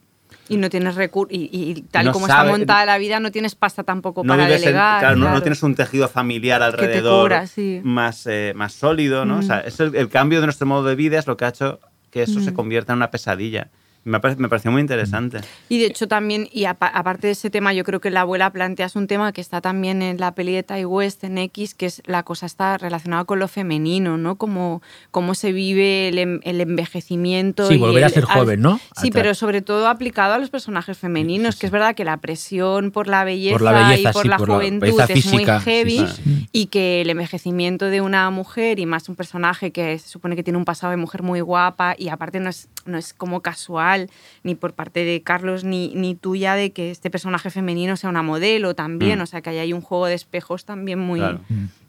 Y 0.50 0.58
no 0.58 0.70
tienes 0.70 0.96
recursos. 0.96 1.32
Y, 1.34 1.50
y 1.52 1.82
tal 1.84 2.06
No 2.08 2.12
como 2.12 2.28
sabe- 2.28 2.48
está 2.48 2.58
montada 2.58 2.86
la 2.86 2.98
vida, 2.98 3.20
no 3.20 3.32
tienes 3.32 3.56
pasta 3.56 3.84
tampoco 3.84 4.24
No, 4.24 4.34
para 4.34 4.44
en- 4.44 4.60
delegar. 4.60 5.00
claro, 5.00 5.16
no- 5.16 5.42
tienes 5.42 5.62
un 5.64 5.76
tejido 5.76 6.08
familiar 6.10 6.62
alrededor 6.64 7.24
cura, 7.30 7.48
sí. 7.48 7.80
más, 7.84 8.26
eh, 8.28 8.54
más 8.56 8.74
sólido, 8.74 9.26
¿no? 9.26 9.36
O 9.36 9.40
Mm. 9.40 9.44
sea, 9.44 9.60
es 9.62 9.80
el, 9.80 9.96
el 9.96 10.10
cambio 10.10 10.42
de 10.42 10.48
nuestro 10.48 10.66
modo 10.68 10.84
de 10.84 10.96
vida 10.96 11.20
es 11.20 11.28
lo 11.28 11.38
que 11.38 11.46
ha 11.46 11.50
hecho 11.50 11.80
que 12.12 12.24
eso 12.24 12.40
se 12.42 12.52
Mm. 12.52 12.56
convierta 12.56 12.94
en 12.94 12.98
una 12.98 13.12
pesadilla. 13.12 13.70
Me, 14.06 14.20
parece- 14.20 14.40
me 14.42 14.48
pareció 14.50 14.72
muy 14.72 14.82
interesante. 14.82 15.40
Y 15.68 15.78
de 15.80 15.86
hecho 15.88 16.08
también, 16.08 16.48
y 16.52 16.66
apa- 16.66 16.88
aparte 16.88 17.28
de 17.28 17.34
ese 17.34 17.50
tema, 17.50 17.74
yo 17.74 17.84
creo 17.84 18.00
que 18.00 18.10
la 18.10 18.22
abuela 18.22 18.50
planteas 18.52 18.96
un 18.96 19.08
tema 19.08 19.32
que 19.34 19.42
está 19.42 19.62
también 19.62 20.02
en 20.02 20.20
la 20.20 20.34
peli 20.34 20.54
de 20.54 20.64
Ty 20.64 20.86
West 20.86 21.24
en 21.24 21.38
X, 21.38 21.76
que 21.76 21.86
es 21.86 22.02
la 22.06 22.24
cosa 22.24 22.46
está 22.46 22.78
relacionada 22.78 23.26
con 23.26 23.40
lo 23.40 23.48
femenino, 23.48 24.18
¿no? 24.18 24.36
Como 24.38 24.82
cómo 25.12 25.36
se 25.36 25.52
vive 25.52 26.08
el, 26.08 26.40
el 26.44 26.62
envejecimiento. 26.62 27.68
Sí, 27.68 27.76
y 27.76 27.78
volver 27.78 28.04
a 28.04 28.08
el- 28.08 28.14
ser 28.14 28.24
joven, 28.26 28.62
¿no? 28.62 28.80
Sí, 28.98 29.10
Atra- 29.10 29.14
pero 29.14 29.34
sobre 29.36 29.62
todo 29.62 29.88
aplicado 29.88 30.34
a 30.34 30.38
los 30.38 30.50
personajes 30.50 30.98
femeninos, 30.98 31.58
que 31.58 31.66
es 31.66 31.72
verdad 31.72 31.96
que 31.96 32.06
la 32.06 32.18
presión 32.18 32.92
por 32.92 33.08
la 33.08 33.24
belleza, 33.24 33.54
Por 33.56 33.62
la 33.62 33.90
belleza, 33.90 34.10
y 34.10 34.14
por 34.14 34.22
sí, 34.24 34.28
la 34.30 34.38
por 34.38 34.50
la 34.50 34.56
juventud 34.56 34.82
belleza 34.88 35.04
es 35.06 35.12
física, 35.14 35.54
muy 35.56 35.60
sí, 35.64 35.66
heavy 35.70 36.08
sí, 36.08 36.48
y 36.52 36.66
que 36.68 37.02
el 37.02 37.10
envejecimiento 37.10 37.86
de 37.86 38.02
una 38.02 38.30
mujer 38.30 38.80
y 38.80 38.86
más 38.86 39.10
un 39.10 39.16
personaje 39.16 39.72
que 39.72 40.00
se 40.00 40.08
supone 40.10 40.36
que 40.36 40.44
tiene 40.44 40.58
un 40.58 40.66
pasado 40.66 40.92
de 40.92 40.98
mujer 40.98 41.22
muy 41.24 41.42
guapa 41.42 41.96
y 41.98 42.10
aparte 42.10 42.40
no 42.40 42.50
es, 42.50 42.70
no 42.86 42.98
es 42.98 43.14
como 43.14 43.42
casual 43.42 43.89
ni 44.44 44.56
por 44.56 44.74
parte 44.74 45.04
de 45.06 45.22
Carlos 45.22 45.64
ni, 45.64 45.94
ni 45.96 46.16
tuya 46.16 46.56
de 46.56 46.72
que 46.72 46.92
este 46.92 47.10
personaje 47.10 47.50
femenino 47.50 47.96
sea 47.98 48.10
una 48.10 48.22
modelo 48.24 48.74
también, 48.76 49.20
Mm. 49.20 49.22
o 49.24 49.26
sea 49.26 49.42
que 49.42 49.50
ahí 49.52 49.58
hay 49.60 49.74
un 49.74 49.82
juego 49.82 50.06
de 50.08 50.14
espejos 50.16 50.66
también 50.66 51.00
muy, 51.00 51.20
Claro. 51.20 51.40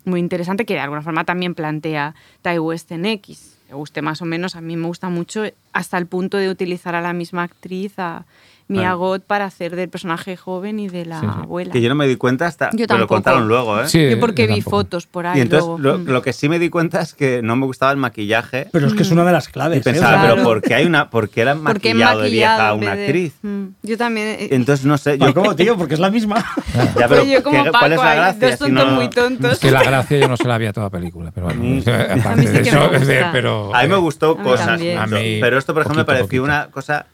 muy 0.04 0.20
interesante 0.20 0.64
que 0.64 0.74
de 0.74 0.80
alguna 0.80 1.02
forma 1.02 1.24
también 1.24 1.54
plantea 1.54 2.14
Ty 2.42 2.58
West 2.58 2.90
en 2.92 3.06
X. 3.06 3.56
Me 3.68 3.74
guste 3.76 4.02
más 4.02 4.20
o 4.20 4.24
menos, 4.24 4.56
a 4.56 4.60
mí 4.60 4.76
me 4.76 4.86
gusta 4.88 5.08
mucho 5.10 5.44
hasta 5.72 5.96
el 5.98 6.06
punto 6.06 6.38
de 6.38 6.48
utilizar 6.50 6.94
a 6.96 7.00
la 7.00 7.12
misma 7.12 7.44
actriz, 7.44 7.98
a 7.98 8.24
Mia 8.70 8.82
Claro. 8.82 8.98
Goth, 8.98 9.22
para 9.26 9.46
hacer 9.46 9.74
del 9.74 9.88
personaje 9.88 10.36
joven 10.36 10.78
y 10.78 10.88
de 10.88 11.04
la 11.04 11.18
Sí, 11.20 11.26
sí. 11.26 11.32
abuela. 11.42 11.72
Que 11.72 11.80
yo 11.80 11.88
no 11.88 11.96
me 11.96 12.06
di 12.06 12.14
cuenta 12.16 12.46
hasta. 12.46 12.66
Yo 12.70 12.86
pero 12.86 12.86
lo 12.86 12.88
tampoco. 13.06 13.14
contaron 13.16 13.48
luego, 13.48 13.80
¿eh? 13.80 13.88
Sí, 13.88 14.10
Yo 14.10 14.20
porque 14.20 14.42
yo 14.42 14.48
vi 14.54 14.60
tampoco. 14.60 14.76
fotos 14.76 15.06
por 15.06 15.26
ahí. 15.26 15.38
Y 15.38 15.42
entonces 15.42 15.66
luego. 15.66 15.78
lo, 15.78 15.98
Mm. 16.04 16.08
lo 16.12 16.22
que 16.22 16.32
sí 16.32 16.48
me 16.48 16.58
di 16.60 16.70
cuenta 16.70 17.00
es 17.00 17.14
que 17.14 17.42
no 17.42 17.56
me 17.56 17.66
gustaba 17.66 17.90
el 17.90 17.98
maquillaje. 17.98 18.68
Pero 18.70 18.86
es 18.86 18.94
que 18.94 19.02
es 19.02 19.10
una 19.10 19.24
de 19.24 19.32
las 19.32 19.48
y 19.48 19.52
claves. 19.52 19.78
¿eh? 19.80 19.82
pensaba, 19.82 20.18
Claro. 20.20 20.34
pero 20.34 20.44
¿por 20.44 20.62
qué 20.62 20.74
hay 20.74 20.86
una, 20.86 21.10
por 21.10 21.28
qué 21.28 21.40
era 21.42 21.54
¿Por 21.56 21.80
qué 21.80 21.94
maquillado 21.94 22.20
de 22.22 22.30
vieja 22.30 22.68
a 22.68 22.74
una 22.74 22.94
de- 22.94 23.04
actriz? 23.06 23.32
Mm, 23.42 23.64
Yo 23.82 23.98
también. 23.98 24.26
eh, 24.38 24.48
Entonces 24.52 24.86
no 24.86 24.96
sé. 24.98 25.18
Yo, 25.18 25.34
¿Cómo, 25.34 25.56
tío? 25.56 25.76
Porque 25.76 25.94
es 25.94 26.00
la 26.00 26.10
misma. 26.10 26.36
ya, 26.96 27.08
pero 27.08 27.22
pues 27.22 27.28
yo 27.28 27.42
como 27.42 27.64
¿qué- 27.64 27.70
Paco, 27.72 27.78
¿cuál 27.80 27.92
es 27.92 27.98
la 27.98 28.14
gracia? 28.14 28.48
dos 28.50 28.52
Si 28.52 28.64
tontos 28.66 28.86
no- 28.86 28.92
muy 28.94 29.10
tontos. 29.10 29.52
Es 29.54 29.58
que 29.58 29.70
la 29.72 29.82
gracia 29.82 30.18
yo 30.18 30.28
no 30.28 30.36
se 30.36 30.46
la 30.46 30.54
había 30.54 30.72
toda 30.72 30.90
película, 30.90 31.32
pero 31.34 31.48
A 31.48 31.52
bueno, 31.54 31.80
aparte 31.80 32.28
A 32.28 32.36
mí 32.36 32.46
de 32.46 32.60
eso, 32.60 32.90
me 32.90 33.76
A 33.76 33.82
mí 33.82 33.88
me 33.88 33.96
gustó 33.96 34.38
A 34.38 34.42
cosas. 34.42 34.80
A 34.80 35.06
pero 35.40 35.58
esto, 35.58 35.72
por 35.74 35.82
ejemplo, 35.82 36.02
me 36.02 36.04
pareció 36.04 36.44
una 36.44 36.68
cosa 36.70 37.06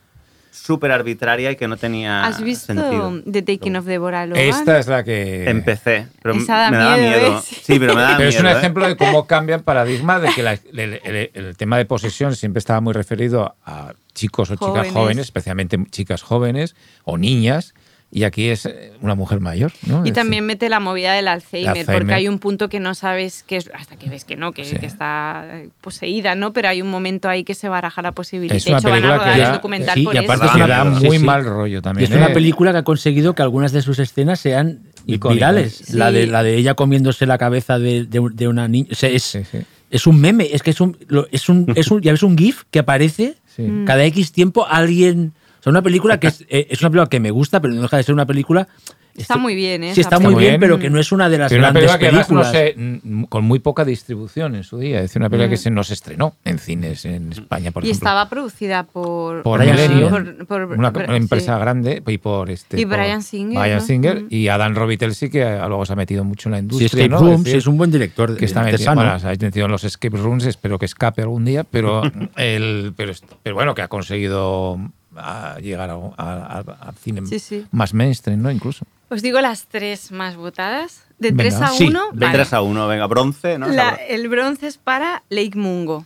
súper 0.57 0.91
arbitraria 0.93 1.51
y 1.53 1.57
que 1.57 1.69
no 1.69 1.77
tenía 1.77 2.25
¿Has 2.25 2.41
visto 2.43 2.67
sentido. 2.67 3.23
The 3.31 3.43
Taking 3.43 3.77
of 3.77 3.85
Deborah 3.85 4.27
Logan? 4.27 4.43
Esta 4.43 4.79
es 4.79 4.87
la 4.89 5.05
que... 5.05 5.49
Empecé, 5.49 6.07
pero 6.23 6.35
Esa 6.35 6.57
da 6.57 6.71
me 6.71 6.77
daba 6.79 6.97
miedo, 6.97 7.21
miedo. 7.21 7.39
¿eh? 7.39 7.43
Sí, 7.63 7.79
pero 7.79 7.95
me 7.95 8.01
daba 8.03 8.17
Pero 8.17 8.29
es 8.29 8.41
un 8.41 8.47
¿eh? 8.47 8.53
ejemplo 8.53 8.87
de 8.87 8.97
cómo 8.97 9.27
cambia 9.27 9.55
el 9.57 9.63
paradigma 9.63 10.19
de 10.19 10.31
que 10.35 10.43
la- 10.43 10.53
el, 10.55 11.01
el- 11.05 11.31
el 11.35 11.57
tema 11.57 11.77
de 11.79 11.85
posesión 11.85 12.35
siempre 12.35 12.59
estaba 12.59 12.81
muy 12.81 12.93
referido 12.95 13.55
a 13.65 13.95
chicos 14.15 14.51
o 14.51 14.55
chicas 14.55 14.69
Jóvenes. 14.71 14.93
jóvenes, 14.93 15.25
especialmente 15.27 15.79
chicas 15.91 16.23
jóvenes 16.23 16.75
o 17.05 17.19
niñas, 17.19 17.75
y 18.13 18.23
aquí 18.23 18.49
es 18.49 18.67
eh, 18.67 18.93
una 19.03 19.15
mujer 19.15 19.41
mayor. 19.41 19.73
¿no? 19.87 20.05
Y 20.07 20.09
Es- 20.11 20.15
también 20.15 20.47
mete 20.47 20.69
la 20.69 20.81
movida 20.81 21.13
del 21.15 21.29
Alzheimer, 21.29 21.71
Alzheimer. 21.71 21.97
porque 21.99 22.15
hay 22.15 22.29
un 22.29 22.39
punto 22.39 22.69
que 22.69 22.81
no 22.81 22.95
sabes 22.95 23.43
que 23.43 23.57
es, 23.57 23.71
hasta 23.75 23.97
que 23.97 24.09
ves 24.09 24.25
que 24.25 24.37
no, 24.37 24.53
que, 24.53 24.65
Sí. 24.65 24.77
que 24.77 24.87
está 24.87 25.45
eh, 25.51 25.69
poseída, 25.81 26.35
¿no? 26.35 26.53
Pero 26.53 26.69
hay 26.69 26.81
un 26.83 26.89
momento 26.91 27.29
ahí 27.29 27.43
que 27.45 27.55
se 27.55 27.69
baraja 27.69 28.03
la 28.03 28.13
posibilidad. 28.13 28.57
Es 28.57 28.65
de 28.65 28.71
una 28.71 28.79
hecho, 28.79 28.89
van 28.91 28.99
a 28.99 29.01
película 29.03 29.19
que 29.19 29.25
rodar 29.25 29.39
da- 29.41 29.47
el 29.49 29.53
documental 29.55 29.95
sí, 29.95 30.05
por 30.05 30.15
y 30.15 30.19
eso. 30.19 30.25
aparte 30.33 30.47
es 30.47 30.53
que 30.53 30.57
una 30.59 30.67
da 30.69 30.85
muy 30.85 31.11
sí, 31.11 31.19
sí. 31.19 31.25
mal 31.25 31.45
rollo 31.45 31.79
Y 31.79 31.83
también. 31.83 32.11
es 32.13 32.17
una 32.17 32.27
¿eh? 32.29 32.35
película 32.35 32.73
que 32.73 32.79
ha 32.79 32.85
conseguido 32.85 33.35
que 33.35 33.43
algunas 33.43 33.73
de 33.73 33.83
sus 33.83 33.99
escenas 33.99 34.41
sean 34.41 34.81
virales. 35.07 35.93
La, 35.95 36.11
de, 36.13 36.27
la 36.27 36.43
de 36.43 36.57
ella 36.57 36.75
comiéndose 36.75 37.27
la 37.27 37.39
cabeza 37.39 37.79
de, 37.79 38.05
de- 38.05 38.29
de 38.33 38.49
una 38.49 38.69
niña. 38.69 38.89
O 38.93 38.95
sea, 38.95 39.09
es, 39.11 39.23
Sí, 39.25 39.41
sí. 39.51 39.59
es 39.91 40.07
un 40.07 40.21
meme, 40.21 40.49
es 40.53 40.63
que 40.63 40.71
es 40.71 40.81
un, 40.81 40.97
es 41.31 41.49
un, 41.49 41.73
es 41.77 41.91
un, 41.91 42.01
ya 42.03 42.13
ves 42.13 42.23
un 42.23 42.37
GIF 42.39 42.63
que 42.71 42.79
aparece 42.79 43.35
Sí. 43.55 43.63
Mm. 43.63 43.85
cada 43.85 44.05
X 44.05 44.33
tiempo 44.33 44.67
alguien. 44.69 45.33
Sea, 45.67 45.71
una 45.73 45.83
película 45.83 46.21
que 46.21 46.29
es, 46.29 46.45
eh, 46.49 46.69
es 46.71 46.81
una 46.81 46.91
película 46.91 47.09
que 47.09 47.21
me 47.21 47.31
gusta, 47.31 47.61
pero 47.61 47.75
no 47.75 47.83
deja 47.83 47.97
de 47.97 48.03
ser 48.05 48.15
una 48.15 48.27
película. 48.27 48.69
Está 49.17 49.39
muy 49.39 49.55
bien, 49.55 49.83
¿eh? 49.83 49.95
Sí, 49.95 50.03
esa 50.03 50.11
está 50.11 50.19
muy 50.21 50.35
bien, 50.35 50.53
Muy 50.53 50.61
pero 50.61 50.77
bien. 50.77 50.91
que 50.91 50.95
no 50.95 51.01
es 51.01 51.11
una 51.11 51.31
de 51.31 51.39
las 51.39 51.49
Pero 51.49 51.61
una 51.63 51.71
grandes 51.73 51.91
película 51.91 51.99
que 51.99 52.07
además, 52.07 52.31
no 52.31 52.53
películas. 52.53 53.01
sé, 53.03 53.09
mm, 53.09 53.23
con 53.25 53.45
muy 53.45 53.61
poca 53.61 53.83
distribución 53.87 54.55
en 54.57 54.63
su 54.63 54.77
día. 54.79 54.97
Es 54.99 55.05
decir, 55.05 55.23
una 55.23 55.31
película 55.31 55.47
Mm. 55.47 55.51
que 55.53 55.57
se 55.57 55.71
nos 55.71 55.91
estrenó 55.91 56.37
en 56.45 56.59
cines 56.59 57.07
en 57.07 57.33
España, 57.33 57.71
por 57.71 57.83
y 57.83 57.87
ejemplo. 57.89 58.09
estaba 58.09 58.29
producida 58.29 58.83
por... 58.85 59.43
por 59.43 59.61
Brian 59.61 60.11
por- 60.11 60.47
por- 60.47 60.63
una, 60.79 60.91
una 60.91 61.17
empresa 61.17 61.55
sí. 61.55 61.61
grande 61.63 62.03
y 62.07 62.19
por 62.19 62.51
este 62.51 62.79
Y 62.79 62.85
por 62.85 62.99
Bryan 62.99 63.23
Singer, 63.23 63.59
Bryan 63.59 63.79
¿no? 63.79 63.85
Singer 63.87 64.23
Mm. 64.25 64.27
y 64.29 64.49
Adam 64.49 64.75
Robitel 64.75 65.17
que 65.33 65.43
a- 65.45 65.67
luego 65.67 65.87
se 65.87 65.95
ha 65.95 65.97
metido 65.97 66.23
mucho 66.23 66.51
en 66.51 66.53
la 66.53 66.59
Sí, 66.59 66.63
industria 66.65 66.87
Escape 66.89 67.09
¿no? 67.09 67.19
Room, 67.19 67.31
Es 67.33 67.39
sí, 67.39 67.45
decir, 67.45 67.57
es 67.59 67.67
un 67.67 67.79
buen 67.79 67.91
director. 67.91 68.37
que 68.37 68.45
está 68.45 68.63
metido, 68.65 68.95
bueno, 68.95 69.19
se 69.19 69.27
ha 69.29 69.31
metido 69.31 69.65
en 69.65 69.73
los 69.73 69.83
escape 69.85 70.19
rooms 70.19 70.45
espero 70.45 70.79
que 70.79 70.85
escape 70.85 71.23
algún 71.23 71.47
día 71.47 71.65
pero 71.65 72.03
el 72.37 72.93
pero, 72.95 73.15
pero 73.43 73.55
bueno 73.55 73.75
que 73.75 73.81
ha 73.81 73.89
conseguido 73.89 74.79
ah, 75.19 75.59
llegar 75.61 75.91
a- 75.91 75.95
a- 75.95 76.59
a- 76.59 76.89
al 76.89 76.95
cine 76.97 77.23
Sí, 77.27 77.39
sí. 77.39 77.67
más 77.71 77.95
mainstream 77.95 78.41
no 78.43 78.51
incluso 78.51 78.85
Os 79.09 79.23
digo 79.23 79.41
las 79.41 79.67
tres 79.67 80.11
más 80.11 80.35
votadas. 80.37 81.05
De 81.19 81.31
Venga. 81.31 81.45
3 81.45 81.55
a 81.63 81.69
Sí, 81.69 81.87
1. 81.87 82.11
De 82.13 82.29
3 82.29 82.53
a 82.53 82.61
1, 82.63 82.89
venga, 82.89 83.07
bronce, 83.07 83.57
¿no? 83.59 83.69
La- 83.69 83.91
el 84.09 84.29
bronce 84.29 84.67
es 84.67 84.79
para 84.79 85.23
Lake 85.31 85.57
Mungo. 85.57 86.05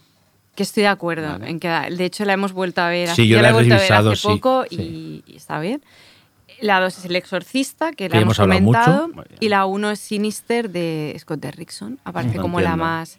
Que 0.54 0.62
estoy 0.64 0.82
de 0.82 0.88
acuerdo 0.88 1.42
en 1.44 1.58
que 1.60 1.68
de 1.68 2.04
hecho 2.04 2.24
la 2.26 2.34
hemos 2.34 2.52
vuelto 2.52 2.82
a 2.82 2.88
ver. 2.90 3.08
Sí, 3.14 3.26
yo 3.26 3.40
la 3.40 3.48
he 3.48 3.50
he 3.50 3.54
vuelto 3.54 3.74
a 3.74 3.78
ver 3.78 3.92
hace 3.92 4.16
sí, 4.16 4.26
poco 4.28 4.64
sí. 4.68 5.22
y, 5.26 5.32
y 5.32 5.36
está 5.36 5.58
bien. 5.60 5.82
La 6.60 6.78
2 6.78 6.98
es 6.98 7.04
El 7.06 7.16
Exorcista, 7.16 7.90
que, 7.92 8.10
Que 8.10 8.16
la 8.16 8.20
hemos 8.20 8.36
comentado. 8.36 9.08
mucho. 9.08 9.28
Y 9.40 9.48
la 9.48 9.64
1 9.64 9.92
es 9.92 10.00
Sinister 10.00 10.68
de 10.68 11.16
Scott 11.18 11.40
Derrickson. 11.40 11.98
Aparece 12.04 12.36
No 12.36 12.42
como 12.42 12.60
la 12.60 12.76
más. 12.76 13.18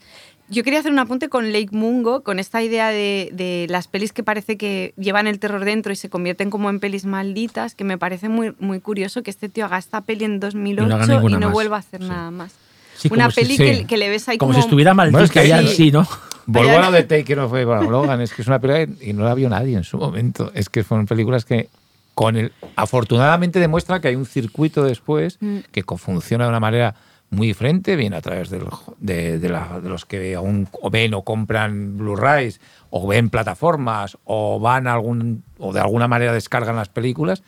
Yo 0.52 0.64
quería 0.66 0.80
hacer 0.80 0.92
un 0.92 1.00
apunte 1.00 1.30
con 1.30 1.54
Lake 1.54 1.70
Mungo, 1.72 2.24
con 2.24 2.38
esta 2.38 2.62
idea 2.62 2.90
de, 2.90 3.30
de 3.32 3.68
las 3.70 3.88
pelis 3.88 4.12
que 4.12 4.22
parece 4.22 4.58
que 4.58 4.94
llevan 4.98 5.26
el 5.28 5.40
terror 5.40 5.64
dentro 5.64 5.94
y 5.94 5.96
se 5.96 6.10
convierten 6.10 6.50
como 6.50 6.70
en 6.70 6.80
pelis 6.82 7.06
malditas, 7.06 7.74
que 7.74 7.86
me 7.86 7.98
parece 7.98 8.28
muy, 8.28 8.54
muy 8.60 8.82
curioso 8.82 9.24
que 9.24 9.32
este 9.32 9.48
tío 9.48 9.64
haga 9.66 9.78
esta 9.78 10.02
peli 10.02 10.26
en 10.26 10.42
2008 10.42 10.94
haga 10.94 11.06
y 11.30 11.34
no 11.36 11.40
más. 11.40 11.52
vuelva 11.54 11.78
a 11.78 11.80
hacer 11.80 12.02
Sí. 12.02 12.08
nada 12.10 12.32
más. 12.32 12.52
Sí, 12.98 13.10
Una 13.12 13.32
si- 13.32 13.42
peli 13.42 13.56
sí. 13.58 13.86
que, 13.86 13.98
le 13.98 14.10
ves 14.10 14.28
ahí 14.28 14.38
Como, 14.38 14.52
como... 14.52 14.62
si 14.62 14.68
estuviera 14.68 14.94
Bueno, 14.94 15.12
maldita 15.14 15.24
es 15.24 15.32
que 15.32 15.48
ya 15.48 15.66
sí, 15.66 15.90
¿no? 15.90 16.06
Vaya- 16.48 16.80
a 16.80 16.86
lo 16.88 16.92
de 16.92 17.04
Taker 17.04 17.40
of 17.40 17.54
Logan, 17.90 18.20
es 18.20 18.34
que 18.34 18.42
es 18.42 18.48
una 18.50 18.60
película 18.60 18.98
que- 19.00 19.10
y 19.10 19.14
no 19.14 19.24
la 19.24 19.34
vio 19.34 19.48
nadie 19.48 19.78
en 19.78 19.86
su 19.86 19.98
momento. 19.98 20.52
Es 20.54 20.68
que 20.70 20.84
fueron 20.84 21.06
películas 21.08 21.46
que 21.46 21.70
con 22.14 22.36
el 22.36 22.52
afortunadamente 22.76 23.60
demuestra 23.60 24.02
que 24.02 24.10
hay 24.10 24.16
un 24.16 24.26
circuito 24.26 24.84
después 24.84 25.38
Mm. 25.40 25.60
que 25.72 25.84
funciona 25.98 26.44
de 26.44 26.50
una 26.50 26.60
manera 26.60 26.94
muy 27.32 27.48
diferente, 27.48 27.96
bien 27.96 28.14
a 28.14 28.22
través 28.22 28.50
del- 28.50 28.68
de, 29.00 29.40
de 29.40 29.50
la- 29.50 29.80
de 29.82 29.90
los 29.90 30.06
que 30.06 30.36
aún 30.36 30.68
o 30.82 30.90
ven 30.90 31.14
o 31.14 31.24
compran 31.24 31.98
Blu-rays 31.98 32.60
o 32.90 33.08
ven 33.08 33.30
plataformas 33.30 34.18
o 34.26 34.60
van 34.60 34.86
a 34.86 34.94
algún 34.94 35.44
o 35.58 35.72
de 35.74 35.80
alguna 35.80 36.08
manera 36.08 36.34
descargan 36.34 36.76
las 36.76 36.90
películas, 36.90 37.42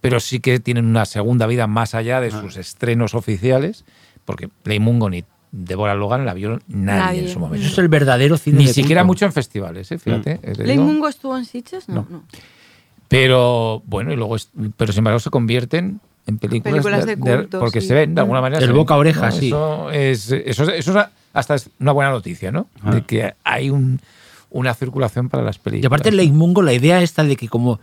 pero 0.00 0.18
sí 0.20 0.40
que 0.40 0.58
tienen 0.60 0.86
una 0.86 1.04
segunda 1.06 1.46
vida 1.46 1.66
más 1.66 1.94
allá 1.94 2.20
de 2.20 2.30
sus 2.32 2.56
estrenos 2.56 3.14
oficiales, 3.14 3.84
porque 4.24 4.48
Play 4.48 4.80
Mungo 4.80 5.08
ni 5.08 5.24
Deborah 5.50 5.94
Logan 5.94 6.26
la 6.26 6.34
vio 6.34 6.58
nadie, 6.68 6.98
Nadie. 7.00 7.20
en 7.22 7.28
su 7.28 7.38
momento. 7.40 7.64
Eso 7.64 7.72
es 7.74 7.78
el 7.78 7.88
verdadero 7.88 8.36
cine 8.36 8.58
Ni 8.58 8.66
de 8.66 8.74
siquiera 8.74 9.02
mucho 9.04 9.24
en 9.24 9.32
festivales, 9.32 9.90
¿eh? 9.92 9.98
fíjate. 9.98 10.32
eh, 10.32 10.38
te 10.42 10.50
¿Lake 10.58 10.72
digo. 10.72 10.84
Mungo 10.84 11.08
estuvo 11.08 11.38
en 11.38 11.44
Sitges? 11.46 11.88
No, 11.88 11.94
No. 11.94 12.06
no. 12.10 12.22
Pero 13.08 13.82
bueno, 13.86 14.12
y 14.12 14.16
luego 14.16 14.36
pero 14.76 14.92
sin 14.92 14.98
embargo 14.98 15.18
se 15.20 15.30
convierten 15.30 16.00
en 16.28 16.38
películas, 16.38 16.72
Películas 16.84 17.06
de 17.06 17.16
culto, 17.18 17.58
porque 17.58 17.80
sí. 17.80 17.88
se 17.88 17.94
ven 17.94 18.14
de 18.14 18.20
alguna 18.20 18.40
manera. 18.40 18.64
Ven, 18.64 18.76
boca 18.76 18.94
a 18.94 18.98
oreja, 18.98 19.30
¿no? 19.30 19.32
sí. 19.32 19.48
Eso 19.48 19.90
es, 19.90 20.30
eso, 20.30 20.62
es- 20.64 20.68
eso 20.86 20.98
es 20.98 21.06
hasta 21.32 21.54
es 21.56 21.70
una 21.80 21.92
buena 21.92 22.10
noticia, 22.10 22.52
¿no? 22.52 22.68
Ah. 22.82 22.92
De 22.94 23.02
que 23.02 23.34
hay 23.44 23.70
un, 23.70 24.00
una 24.50 24.74
circulación 24.74 25.28
para 25.28 25.42
las 25.42 25.58
películas. 25.58 25.84
Y 25.84 25.86
aparte, 25.86 26.12
Lake 26.12 26.30
Mungo, 26.32 26.62
la 26.62 26.72
idea 26.72 27.02
esta 27.02 27.24
de 27.24 27.36
que, 27.36 27.48
como. 27.48 27.80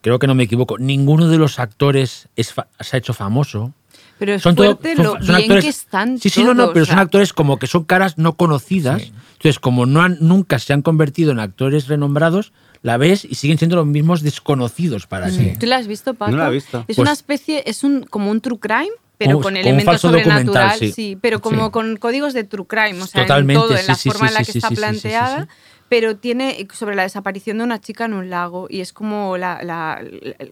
creo 0.00 0.18
que 0.18 0.26
no 0.26 0.34
me 0.34 0.44
equivoco, 0.44 0.78
ninguno 0.78 1.28
de 1.28 1.36
los 1.38 1.58
actores 1.58 2.28
es 2.36 2.52
fa- 2.54 2.68
se 2.80 2.96
ha 2.96 2.98
hecho 2.98 3.12
famoso. 3.14 3.72
Pero 4.18 4.34
es 4.34 4.42
Son 4.42 4.54
todo- 4.54 4.66
fuerte 4.78 4.94
son- 4.96 5.04
lo 5.04 5.10
son 5.12 5.20
bien 5.36 5.36
actores- 5.50 5.64
que 5.64 5.68
están 5.70 6.18
Sí, 6.18 6.30
sí, 6.30 6.44
no, 6.44 6.54
no, 6.54 6.72
pero 6.72 6.84
o 6.84 6.86
son 6.86 6.98
actores 6.98 7.32
como 7.32 7.58
que 7.58 7.66
son 7.66 7.84
caras 7.84 8.18
no 8.18 8.34
conocidas. 8.34 9.02
Sí. 9.02 9.12
Entonces, 9.34 9.58
como 9.58 9.84
no 9.84 10.00
han, 10.02 10.16
nunca 10.20 10.58
se 10.58 10.72
han 10.72 10.82
convertido 10.82 11.32
en 11.32 11.40
actores 11.40 11.88
renombrados, 11.88 12.52
la 12.82 12.96
ves 12.96 13.24
y 13.24 13.34
siguen 13.36 13.58
siendo 13.58 13.76
los 13.76 13.86
mismos 13.86 14.22
desconocidos 14.22 15.06
para 15.06 15.28
ti. 15.30 15.54
¿Tú 15.58 15.66
la 15.66 15.76
has 15.76 15.86
visto, 15.86 16.14
Paco? 16.14 16.32
No 16.32 16.36
la 16.38 16.48
he 16.48 16.52
visto. 16.52 16.80
Es 16.80 16.96
Pues- 16.96 16.98
una 16.98 17.12
especie, 17.12 17.62
es 17.66 17.84
un 17.84 18.02
como 18.04 18.30
un 18.30 18.40
true 18.40 18.58
crime, 18.58 18.90
pero 19.18 19.40
con 19.40 19.56
elementos 19.56 20.00
sobrenatural, 20.00 20.78
sí. 20.78 20.90
sí. 20.92 21.18
pero 21.20 21.40
como 21.40 21.66
Sí. 21.66 21.70
con 21.70 21.96
códigos 21.96 22.32
de 22.34 22.42
true 22.44 22.66
crime, 22.66 23.00
o 23.00 23.06
sea, 23.06 23.22
Totalmente, 23.22 23.60
en 23.62 23.68
todo, 23.68 23.76
en 23.76 23.82
sí, 23.82 23.88
la 23.88 23.94
sí, 23.94 24.10
forma 24.10 24.26
sí, 24.26 24.32
en 24.32 24.34
la 24.34 24.44
sí, 24.44 24.52
que 24.52 24.58
está 24.58 24.68
sí, 24.68 24.74
sí, 24.76 24.82
sí, 24.82 24.86
sí, 24.88 24.94
sí, 24.94 25.00
planteada. 25.00 25.42
sí. 25.44 25.48
Pero 25.88 26.16
tiene 26.16 26.66
sobre 26.72 26.96
la 26.96 27.02
desaparición 27.02 27.58
de 27.58 27.64
una 27.64 27.78
chica 27.78 28.06
en 28.06 28.14
un 28.14 28.30
lago 28.30 28.66
y 28.70 28.80
es 28.80 28.94
como 28.94 29.36
la- 29.36 29.62
la- 29.62 30.02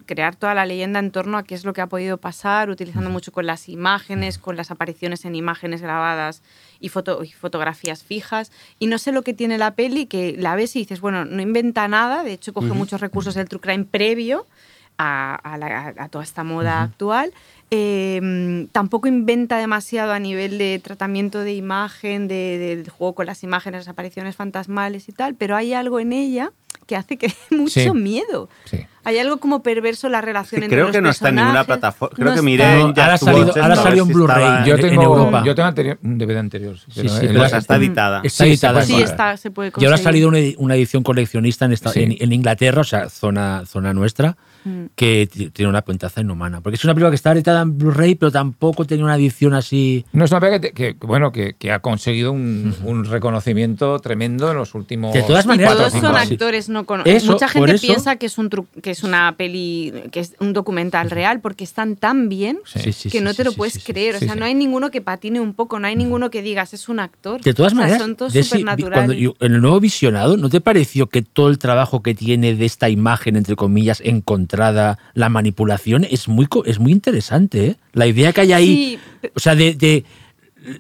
crear 0.05 0.37
toda 0.37 0.55
la 0.55 0.67
leyenda 0.67 0.99
en 0.99 1.11
torno 1.11 1.39
a 1.39 1.45
qué 1.45 1.55
es 1.55 1.65
lo 1.65 1.73
que 1.73 1.81
ha 1.81 1.87
podido 1.87 2.19
pasar, 2.19 2.69
utilizando 2.69 3.09
mucho 3.09 3.33
con 3.33 3.47
las 3.47 3.69
imágenes, 3.71 4.37
con 4.39 4.55
las 4.57 4.71
apariciones 4.71 5.25
en 5.25 5.35
imágenes 5.35 5.81
grabadas 5.81 6.43
y, 6.81 6.89
foto, 6.89 7.23
y 7.25 7.31
fotografías 7.33 8.03
fijas. 8.03 8.51
Y 8.79 8.87
no 8.87 8.99
sé 8.99 9.13
lo 9.13 9.23
que 9.23 9.35
tiene 9.35 9.59
la 9.59 9.75
peli, 9.75 10.07
que 10.07 10.35
la 10.39 10.55
ves 10.57 10.75
y 10.77 10.81
dices, 10.81 11.01
bueno, 11.01 11.25
no 11.25 11.41
inventa 11.43 11.87
nada, 11.89 12.23
de 12.25 12.33
hecho 12.33 12.53
coge 12.53 12.69
muchos 12.75 13.01
recursos 13.01 13.35
del 13.35 13.49
true 13.49 13.61
crime 13.61 13.85
previo 13.85 14.47
a, 14.99 15.35
a 15.35 15.57
la- 15.59 15.95
a 15.97 16.09
toda 16.09 16.25
esta 16.25 16.45
moda 16.45 16.83
actual. 16.83 17.33
Eh, 17.71 18.67
tampoco 18.73 19.07
inventa 19.09 19.57
demasiado 19.59 20.13
a 20.13 20.19
nivel 20.19 20.59
de 20.59 20.81
tratamiento 20.83 21.41
de 21.41 21.55
imagen, 21.55 22.27
de, 22.29 22.59
del 22.59 22.91
juego 22.91 23.15
con 23.15 23.27
las 23.27 23.43
imágenes, 23.45 23.83
las 23.83 23.89
apariciones 23.89 24.35
fantasmales 24.37 25.09
y 25.09 25.13
tal, 25.13 25.35
pero 25.37 25.55
hay 25.57 25.73
algo 25.73 26.01
en 26.01 26.13
ella 26.13 26.51
que 26.91 26.97
hace 26.97 27.17
que 27.17 27.29
dé 27.29 27.35
mucho 27.57 27.81
Sí. 27.81 27.91
miedo. 27.93 28.49
Sí. 28.65 28.79
Hay 29.05 29.17
algo 29.19 29.39
como 29.39 29.63
perverso 29.63 30.09
en 30.09 30.13
la 30.13 30.21
relación 30.21 30.59
Que 30.61 30.65
entre 30.67 30.77
creo 30.77 30.87
los 30.89 30.97
que 30.97 31.01
no 31.01 31.09
está 31.11 31.29
en 31.31 31.37
ninguna 31.37 31.65
plataforma. 31.65 32.15
Creo 32.17 32.29
No 32.31 32.35
que 32.35 32.43
miré 32.43 32.65
No, 32.65 32.91
en 32.91 33.01
ahora 33.01 33.17
salido- 33.17 33.55
ahora 33.63 33.77
salió 33.77 34.05
si 34.05 34.13
Blu-ray. 34.13 34.69
Yo 34.69 34.75
en- 34.75 34.81
en 34.85 34.89
tengo, 34.91 35.03
Europa. 35.05 35.43
yo 35.47 35.55
tengo 35.55 35.69
anterior, 35.69 35.99
un 36.03 36.19
DVD 36.19 36.37
anterior. 36.39 36.77
Sí, 36.79 37.09
sí, 37.09 37.17
pero 37.21 37.33
la- 37.35 37.39
Pues 37.39 37.53
está 37.55 37.77
editada. 37.77 38.21
Está 38.25 38.45
Sí, 38.45 38.51
editada. 38.51 38.81
se 38.83 38.87
Sí, 38.89 38.93
puede 38.95 39.05
está, 39.05 39.37
se 39.39 39.51
puede 39.51 39.69
Y 39.69 39.71
ahora 39.71 39.75
conseguir. 39.75 39.95
ha 39.95 40.03
salido 40.03 40.29
una, 40.29 40.39
edi- 40.39 40.55
una 40.59 40.75
edición 40.75 41.03
coleccionista 41.03 41.65
en, 41.65 41.73
esta, 41.73 41.91
Sí. 41.93 42.03
en, 42.03 42.17
en 42.21 42.33
Inglaterra, 42.33 42.81
o 42.83 42.85
sea, 42.85 43.09
zona, 43.09 43.63
zona 43.67 43.95
nuestra, 43.95 44.37
Mm. 44.65 44.87
que 44.95 45.29
tiene 45.53 45.69
una 45.71 45.83
cuentaza 45.83 46.21
inhumana. 46.21 46.61
Porque 46.61 46.77
es 46.77 46.85
una 46.85 46.93
película 46.95 47.11
que 47.11 47.17
está 47.17 47.33
editada 47.33 47.63
en 47.63 47.79
Blu-ray, 47.79 48.15
pero 48.15 48.31
tampoco 48.31 48.85
tenía 48.85 49.05
una 49.05 49.17
edición 49.17 49.55
así. 49.55 50.05
No 50.13 50.25
es 50.25 50.31
una 50.31 50.41
película 50.41 50.61
que, 50.61 50.73
que- 50.73 51.07
bueno, 51.07 51.33
que, 51.33 51.55
que 51.59 51.73
ha 51.73 51.79
conseguido 51.81 52.33
un, 52.33 52.75
un 52.85 53.05
reconocimiento 53.07 53.99
tremendo 54.01 54.51
en 54.51 54.57
los 54.59 54.75
últimos. 54.75 55.15
De 55.15 55.23
todas 55.23 55.45
Y 55.45 55.49
maneras, 55.49 55.77
todos 55.77 55.93
son 55.93 56.17
actores 56.17 56.69
no 56.69 56.85
cono- 56.85 57.05
Eso, 57.07 57.33
Mucha 57.33 57.49
gente 57.49 57.73
eso- 57.73 57.87
piensa 57.87 58.17
que 58.17 58.27
es 58.27 58.37
un 58.39 58.51
tru- 58.51 58.67
que 58.83 58.91
es 58.91 59.03
una 59.03 59.35
peli, 59.37 59.93
que 60.13 60.21
es 60.21 60.35
un 60.41 60.53
documental 60.53 61.11
real, 61.11 61.41
porque 61.41 61.65
están 61.65 61.97
tan 61.97 62.29
bien 62.29 62.59
Sí, 62.67 62.93
sí, 62.93 63.09
que 63.11 63.19
sí, 63.19 63.25
no 63.25 63.31
sí, 63.31 63.37
te 63.39 63.45
lo 63.45 63.51
sí, 63.53 63.57
puedes 63.57 63.83
creer. 63.85 64.17
Sí, 64.19 64.25
o 64.25 64.27
sea, 64.27 64.35
sí. 64.35 64.39
no 64.41 64.45
hay 64.47 64.55
ninguno 64.55 64.91
que 64.91 65.01
patine 65.01 65.41
un 65.41 65.55
poco, 65.55 65.79
no 65.79 65.87
hay 65.87 65.97
ninguno 65.97 66.31
que 66.31 66.43
digas 66.43 66.75
es 66.75 66.89
un 66.89 67.01
actor. 67.01 67.41
De 67.41 67.55
todas 67.55 67.73
O 67.73 67.77
sea, 67.77 67.83
maneras, 67.85 68.03
son 68.03 68.17
todos 68.17 68.33
de 68.33 68.41
ese- 68.41 68.51
supernaturales. 68.59 68.95
cuando 68.99 69.13
yo- 69.15 69.35
en 69.41 69.55
el 69.55 69.61
nuevo 69.61 69.81
visionado, 69.81 70.37
¿no 70.37 70.49
te 70.51 70.61
pareció 70.61 71.07
que 71.09 71.23
todo 71.23 71.49
el 71.49 71.59
trabajo 71.59 72.03
que 72.03 72.15
tiene 72.15 72.55
de 72.55 72.65
esta 72.67 72.89
imagen, 72.91 73.37
entre 73.37 73.57
comillas, 73.57 74.01
la 75.15 75.29
manipulación, 75.29 76.05
es 76.11 76.29
muy, 76.29 76.47
es 76.67 76.79
muy 76.79 76.93
interesante? 76.93 77.67
¿eh? 77.67 77.77
La 77.93 78.07
idea 78.07 78.33
que 78.33 78.41
hay 78.43 78.53
ahí, 78.53 78.99
Sí, 79.23 79.29
o 79.35 79.39
sea, 79.41 79.55
de, 79.55 79.75
de- 79.75 80.05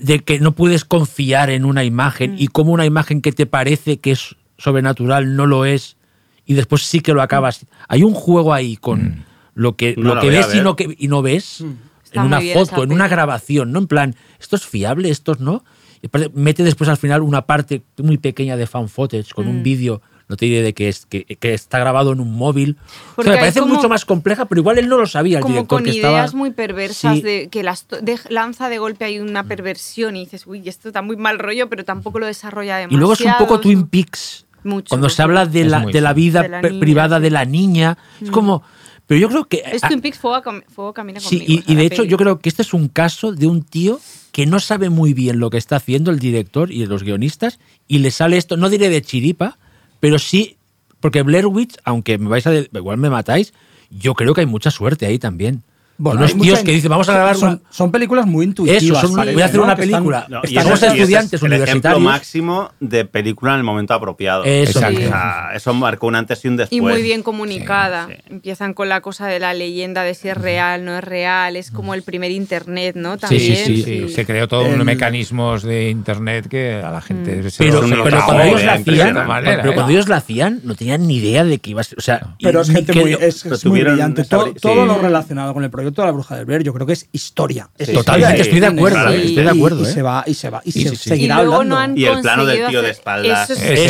de 0.00 0.18
que 0.20 0.38
no 0.40 0.52
puedes 0.52 0.84
confiar 0.84 1.48
en 1.50 1.64
una 1.64 1.84
imagen 1.84 2.34
y 2.38 2.48
cómo 2.48 2.72
una 2.72 2.84
imagen 2.84 3.22
que 3.22 3.32
te 3.32 3.46
parece 3.46 3.98
que 3.98 4.12
es 4.12 4.36
sobrenatural 4.58 5.36
no 5.36 5.46
lo 5.46 5.64
es 5.64 5.96
y 6.44 6.52
después 6.54 6.82
sí 6.82 7.00
que 7.00 7.14
lo 7.14 7.22
acabas. 7.22 7.64
Hay 7.88 8.02
un 8.02 8.12
juego 8.12 8.52
ahí 8.52 8.76
con 8.76 9.24
lo 9.54 9.76
que, 9.76 9.94
No 9.96 10.14
lo 10.14 10.20
que 10.20 10.28
ves 10.28 10.54
y 10.54 10.60
no, 10.60 10.76
que, 10.76 10.94
y 10.98 11.08
no 11.08 11.22
ves 11.22 11.64
Está 12.04 12.20
en 12.20 12.26
una 12.26 12.40
foto, 12.40 12.82
en 12.84 12.92
una 12.92 13.08
grabación, 13.08 13.72
¿no? 13.72 13.78
En 13.78 13.86
plan, 13.86 14.16
esto 14.38 14.56
es 14.56 14.66
fiable, 14.66 15.08
esto 15.10 15.34
no. 15.38 15.64
Y 16.02 16.08
mete 16.34 16.62
después 16.64 16.90
al 16.90 16.96
final 16.96 17.22
una 17.22 17.42
parte 17.46 17.82
muy 17.98 18.18
pequeña 18.18 18.56
de 18.56 18.66
fan 18.66 18.88
footage 18.88 19.32
con 19.32 19.46
Mm. 19.46 19.50
un 19.50 19.62
vídeo, 19.62 20.02
no 20.30 20.36
te 20.36 20.46
diré 20.46 20.62
de 20.62 20.72
que, 20.72 20.88
es, 20.88 21.04
que, 21.06 21.24
que 21.24 21.52
está 21.52 21.78
grabado 21.78 22.12
en 22.12 22.20
un 22.20 22.32
móvil. 22.34 22.76
O 23.16 23.22
sea, 23.22 23.32
me 23.32 23.38
parece 23.38 23.60
como- 23.60 23.74
mucho 23.74 23.88
más 23.88 24.04
compleja, 24.06 24.46
pero 24.46 24.60
igual 24.60 24.78
él 24.78 24.88
no 24.88 24.96
lo 24.96 25.06
sabía, 25.06 25.38
el 25.38 25.42
como 25.42 25.54
director 25.56 25.78
con 25.80 25.84
que 25.84 25.90
ideas 25.90 26.24
estaba... 26.26 26.38
muy 26.38 26.50
perversas 26.52 27.16
Sí. 27.16 27.22
de 27.22 27.48
que 27.50 27.62
las 27.62 27.86
de- 27.88 28.18
lanza 28.30 28.68
de 28.68 28.78
golpe 28.78 29.04
hay 29.04 29.18
una 29.18 29.44
perversión 29.44 30.16
y 30.16 30.20
dices, 30.20 30.46
uy, 30.46 30.62
esto 30.66 30.88
está 30.88 31.02
muy 31.02 31.16
mal 31.16 31.38
rollo, 31.38 31.68
pero 31.68 31.84
tampoco 31.84 32.18
lo 32.20 32.26
desarrolla 32.26 32.78
Y 32.78 32.82
demasiado. 32.82 32.98
luego 32.98 33.12
es 33.14 33.20
un 33.20 33.32
poco 33.38 33.60
Twin 33.60 33.88
Peaks. 33.88 34.46
Mucho, 34.62 34.88
Cuando 34.90 35.08
se 35.08 35.20
habla 35.22 35.46
de 35.46 35.64
la, 35.64 35.80
de 35.86 36.00
la 36.00 36.10
sí. 36.10 36.20
vida 36.20 36.42
De 36.42 36.48
la 36.48 36.62
niña, 36.62 36.80
privada 36.80 37.16
sí. 37.16 37.22
de 37.22 37.30
la 37.30 37.44
niña. 37.44 37.98
Es 38.22 38.30
como... 38.30 38.62
Pero 39.06 39.18
yo 39.22 39.28
creo 39.28 39.44
que... 39.46 39.62
Es 39.64 39.82
Twin 39.82 40.00
Peaks, 40.00 40.18
fuego, 40.20 40.40
fuego 40.68 40.92
camina 40.94 41.18
Sí, 41.18 41.40
conmigo. 41.40 41.52
y, 41.52 41.58
o 41.58 41.62
sea, 41.64 41.72
y 41.72 41.76
de 41.76 41.84
hecho 41.86 42.02
peli. 42.02 42.10
yo 42.10 42.16
creo 42.16 42.38
que 42.38 42.48
este 42.48 42.62
es 42.62 42.72
un 42.72 42.86
caso 42.88 43.32
de 43.32 43.48
un 43.48 43.62
tío 43.64 43.98
que 44.30 44.46
no 44.46 44.60
sabe 44.60 44.88
muy 44.88 45.14
bien 45.14 45.40
lo 45.40 45.50
que 45.50 45.58
está 45.58 45.74
haciendo 45.76 46.12
el 46.12 46.20
director 46.20 46.70
y 46.70 46.86
los 46.86 47.02
guionistas 47.02 47.58
y 47.88 47.98
le 47.98 48.12
sale 48.12 48.36
esto, 48.36 48.56
no 48.56 48.68
diré 48.70 48.88
de 48.88 49.02
chiripa, 49.02 49.58
pero 50.00 50.18
sí, 50.18 50.56
porque 50.98 51.22
Blair 51.22 51.46
Witch, 51.46 51.76
aunque 51.84 52.18
me 52.18 52.28
vais 52.28 52.46
a 52.46 52.54
igual 52.54 52.98
me 52.98 53.10
matáis, 53.10 53.52
yo 53.90 54.14
creo 54.14 54.34
que 54.34 54.40
hay 54.42 54.46
mucha 54.46 54.70
suerte 54.70 55.06
ahí 55.06 55.18
también. 55.18 55.62
Bueno, 56.02 56.20
Unos 56.20 56.32
tíos 56.32 56.46
mucha- 56.58 56.64
que 56.64 56.72
dicen, 56.72 56.88
vamos 56.88 57.08
a 57.10 57.12
grabar 57.12 57.36
son, 57.36 57.48
una- 57.50 57.60
son 57.68 57.92
películas 57.92 58.24
muy 58.26 58.44
Eso, 58.44 58.48
intuitivas. 58.48 59.00
son- 59.02 59.14
parece, 59.16 59.34
voy 59.34 59.42
a 59.42 59.44
hacer 59.44 59.56
¿no? 59.58 59.64
una 59.64 59.76
película. 59.76 60.26
No, 60.30 60.42
eso 60.42 60.72
ese 60.72 60.86
estudiantes 60.86 61.34
es 61.34 61.42
el 61.42 61.52
ejemplo 61.52 61.56
universitarios. 61.66 62.00
máximo 62.02 62.70
de 62.80 63.04
película 63.04 63.52
en 63.52 63.58
el 63.58 63.64
momento 63.64 63.92
apropiado. 63.92 64.44
Eso. 64.44 64.78
O 64.78 64.82
sea, 64.82 65.50
eso 65.54 65.74
marcó 65.74 66.06
un 66.06 66.14
antes 66.14 66.42
y 66.44 66.48
un 66.48 66.56
después. 66.56 66.78
Y 66.78 66.80
muy 66.80 67.02
bien 67.02 67.22
comunicada. 67.22 68.06
Sí, 68.08 68.14
sí. 68.16 68.22
Empiezan 68.30 68.72
con 68.72 68.88
la 68.88 69.02
cosa 69.02 69.26
de 69.26 69.40
la 69.40 69.52
leyenda 69.52 70.02
de 70.02 70.14
si 70.14 70.28
es 70.28 70.36
real, 70.38 70.86
no 70.86 70.96
es 70.96 71.04
real. 71.04 71.56
Es 71.56 71.70
como 71.70 71.92
el 71.92 72.02
primer 72.02 72.30
internet, 72.30 72.96
¿no? 72.96 73.16
Sí, 73.16 73.20
También. 73.20 73.56
sí, 73.66 73.82
Sí, 73.82 74.08
se 74.08 74.24
creó 74.24 74.48
todos 74.48 74.68
El- 74.68 74.82
mecanismos 74.84 75.62
de 75.62 75.90
internet 75.90 76.48
que 76.48 76.76
a 76.82 76.90
la 76.90 77.02
gente 77.02 77.50
se 77.50 77.62
Pero, 77.64 77.82
lo- 77.82 77.88
se 77.88 77.96
lo 77.96 78.04
pero 78.04 78.16
tragó 78.16 78.26
cuando 78.32 78.44
ellos 78.44 78.60
de 78.60 78.66
la 78.66 78.72
hacían, 78.72 79.26
manera, 79.26 79.56
pero 79.60 79.70
¿eh? 79.72 79.74
cuando 79.74 79.92
ellos 79.92 80.08
la 80.08 80.16
hacían, 80.16 80.60
no 80.64 80.74
tenían 80.74 81.06
ni 81.06 81.16
idea 81.16 81.44
de 81.44 81.58
que 81.58 81.70
iba 81.72 81.82
a 81.82 81.84
ser. 81.84 81.98
O 81.98 82.02
sea, 82.02 82.20
Pero 82.42 82.62
es 82.62 82.70
gente 82.70 82.92
muy, 82.94 83.12
es, 83.20 83.42
pero 83.42 83.70
brillante. 83.72 84.24
todo 84.24 84.86
lo 84.86 84.98
relacionado 84.98 85.52
con 85.52 85.62
el 85.64 85.68
proyecto 85.70 85.89
de 85.94 86.06
la 86.06 86.12
Bruja 86.12 86.36
del 86.36 86.44
Blair, 86.46 86.62
yo 86.62 86.72
creo 86.72 86.86
que 86.86 86.92
es 86.94 87.08
historia. 87.12 87.68
Es 87.78 87.86
Sí, 87.88 87.92
historia 87.92 88.04
Totalmente, 88.28 88.42
estoy 88.42 88.60
de 88.60 88.66
acuerdo, 88.66 89.08
eh, 89.08 89.16
estoy 89.24 89.34
de 89.36 89.42
Y- 89.42 89.58
acuerdo, 89.58 89.80
Y, 89.80 89.86
eh. 89.86 89.92
se 89.92 90.02
va, 90.02 90.24
y 90.26 90.34
se 90.34 90.50
va, 90.50 90.62
y 90.64 90.72
Sí, 90.72 90.82
se 90.84 90.88
sí, 90.90 90.96
sí. 90.96 91.08
seguirá 91.10 91.34
y 91.34 91.38
luego 91.44 91.54
hablando. 91.62 91.74
no 91.74 91.80
han 91.80 91.98
Y 91.98 92.04
el 92.04 92.20
plano 92.20 92.44
del 92.46 92.66
tío 92.68 92.82
de 92.82 92.90
espaldas. 92.90 93.50
Eso 93.50 93.62
es, 93.64 93.80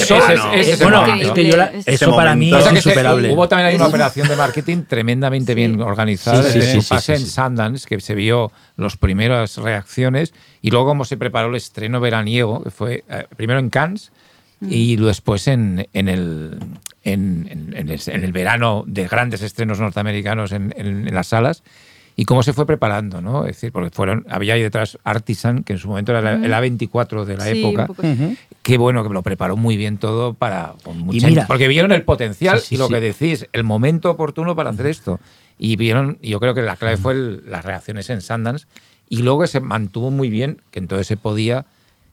Eso, 0.69 0.85
bueno, 0.85 1.07
es 1.15 1.31
que 1.33 1.45
yo 1.47 1.57
la- 1.57 1.73
eso 1.87 2.17
para 2.17 2.35
mí 2.35 2.53
es 2.55 2.73
insuperable. 2.73 3.33
hubo 3.33 3.49
también 3.49 3.69
ahí 3.69 3.77
una 3.77 3.87
operación 3.87 4.29
de 4.29 4.37
marketing 4.37 4.83
tremendamente 4.89 5.55
bien 5.55 5.81
organizada. 5.81 6.43
Sí, 6.43 6.53
sí, 6.53 6.59
desde 6.59 6.71
sí, 6.73 6.77
su 6.77 6.83
sí, 6.83 6.89
fase 6.89 7.17
sí, 7.17 7.23
en 7.23 7.29
sí. 7.29 7.35
Sundance, 7.35 7.87
que 7.89 8.01
se 8.01 8.15
vio 8.15 8.51
las 8.77 8.97
primeras 8.97 9.57
reacciones, 9.59 10.33
y 10.63 10.71
luego 10.71 10.87
cómo 10.87 11.05
se 11.05 11.17
preparó 11.17 11.49
el 11.49 11.57
estreno 11.57 12.01
veraniego, 12.01 12.63
que 12.65 12.71
fue 12.71 13.05
eh, 13.09 13.27
primero 13.37 13.61
en 13.61 13.71
Cannes 13.71 14.11
y 14.63 14.97
después 14.97 15.49
en, 15.49 15.89
en 15.95 16.09
el, 16.11 16.59
en, 17.03 17.49
en- 17.51 17.75
en 17.77 17.89
el, 17.89 18.01
en 18.07 18.25
el 18.25 18.33
verano 18.33 18.85
de 18.87 19.09
grandes 19.09 19.41
estrenos 19.41 19.81
norteamericanos 19.81 20.53
en, 20.53 20.75
en- 20.77 21.09
en 21.09 21.15
las 21.15 21.29
salas. 21.29 21.63
Y 22.21 22.25
cómo 22.27 22.43
se 22.43 22.53
fue 22.53 22.67
preparando, 22.67 23.23
¿no? 23.23 23.47
Es 23.47 23.57
decir, 23.57 23.73
porque 23.73 23.89
fueron, 23.89 24.27
había 24.29 24.53
ahí 24.53 24.61
detrás 24.63 24.99
Artisan, 25.05 25.63
que 25.65 25.73
en 25.73 25.79
su 25.79 25.89
momento 25.89 26.13
era 26.15 26.35
el 26.35 26.53
A24 26.53 27.25
de 27.25 27.37
la 27.39 27.45
Sí, 27.45 27.61
época, 27.61 27.83
un 27.83 27.87
poco 27.87 28.03
sí. 28.03 28.37
Qué 28.63 28.77
bueno 28.77 29.03
que 29.03 29.09
lo 29.09 29.23
preparó 29.23 29.57
muy 29.57 29.79
bien 29.79 29.97
todo 29.97 30.35
para 30.35 30.75
con 30.85 30.99
mucha- 30.99 31.27
mira- 31.27 31.47
porque 31.47 31.67
vieron 31.67 31.93
el 31.93 32.03
potencial 32.03 32.61
Sí, 32.61 32.67
sí, 32.69 32.75
y 32.75 32.79
lo 32.79 32.89
sí. 32.89 32.93
que 32.93 33.01
decís, 33.01 33.47
el 33.55 33.65
momento 33.65 34.11
oportuno 34.11 34.55
para 34.55 34.69
hacer 34.69 34.87
esto. 34.87 35.19
Y 35.59 35.77
vieron, 35.77 36.19
y 36.21 36.29
yo 36.31 36.41
creo 36.41 36.53
que 36.53 36.61
la 36.61 36.77
clave 36.77 36.99
fue 36.99 37.15
el- 37.15 37.43
las 37.51 37.65
reacciones 37.65 38.11
en 38.11 38.21
Sundance 38.21 38.67
y 39.09 39.23
luego 39.23 39.41
que 39.41 39.47
se 39.47 39.61
mantuvo 39.61 40.11
muy 40.11 40.29
bien, 40.29 40.61
que 40.71 40.79
entonces 40.79 41.07
se 41.07 41.17
podía 41.17 41.65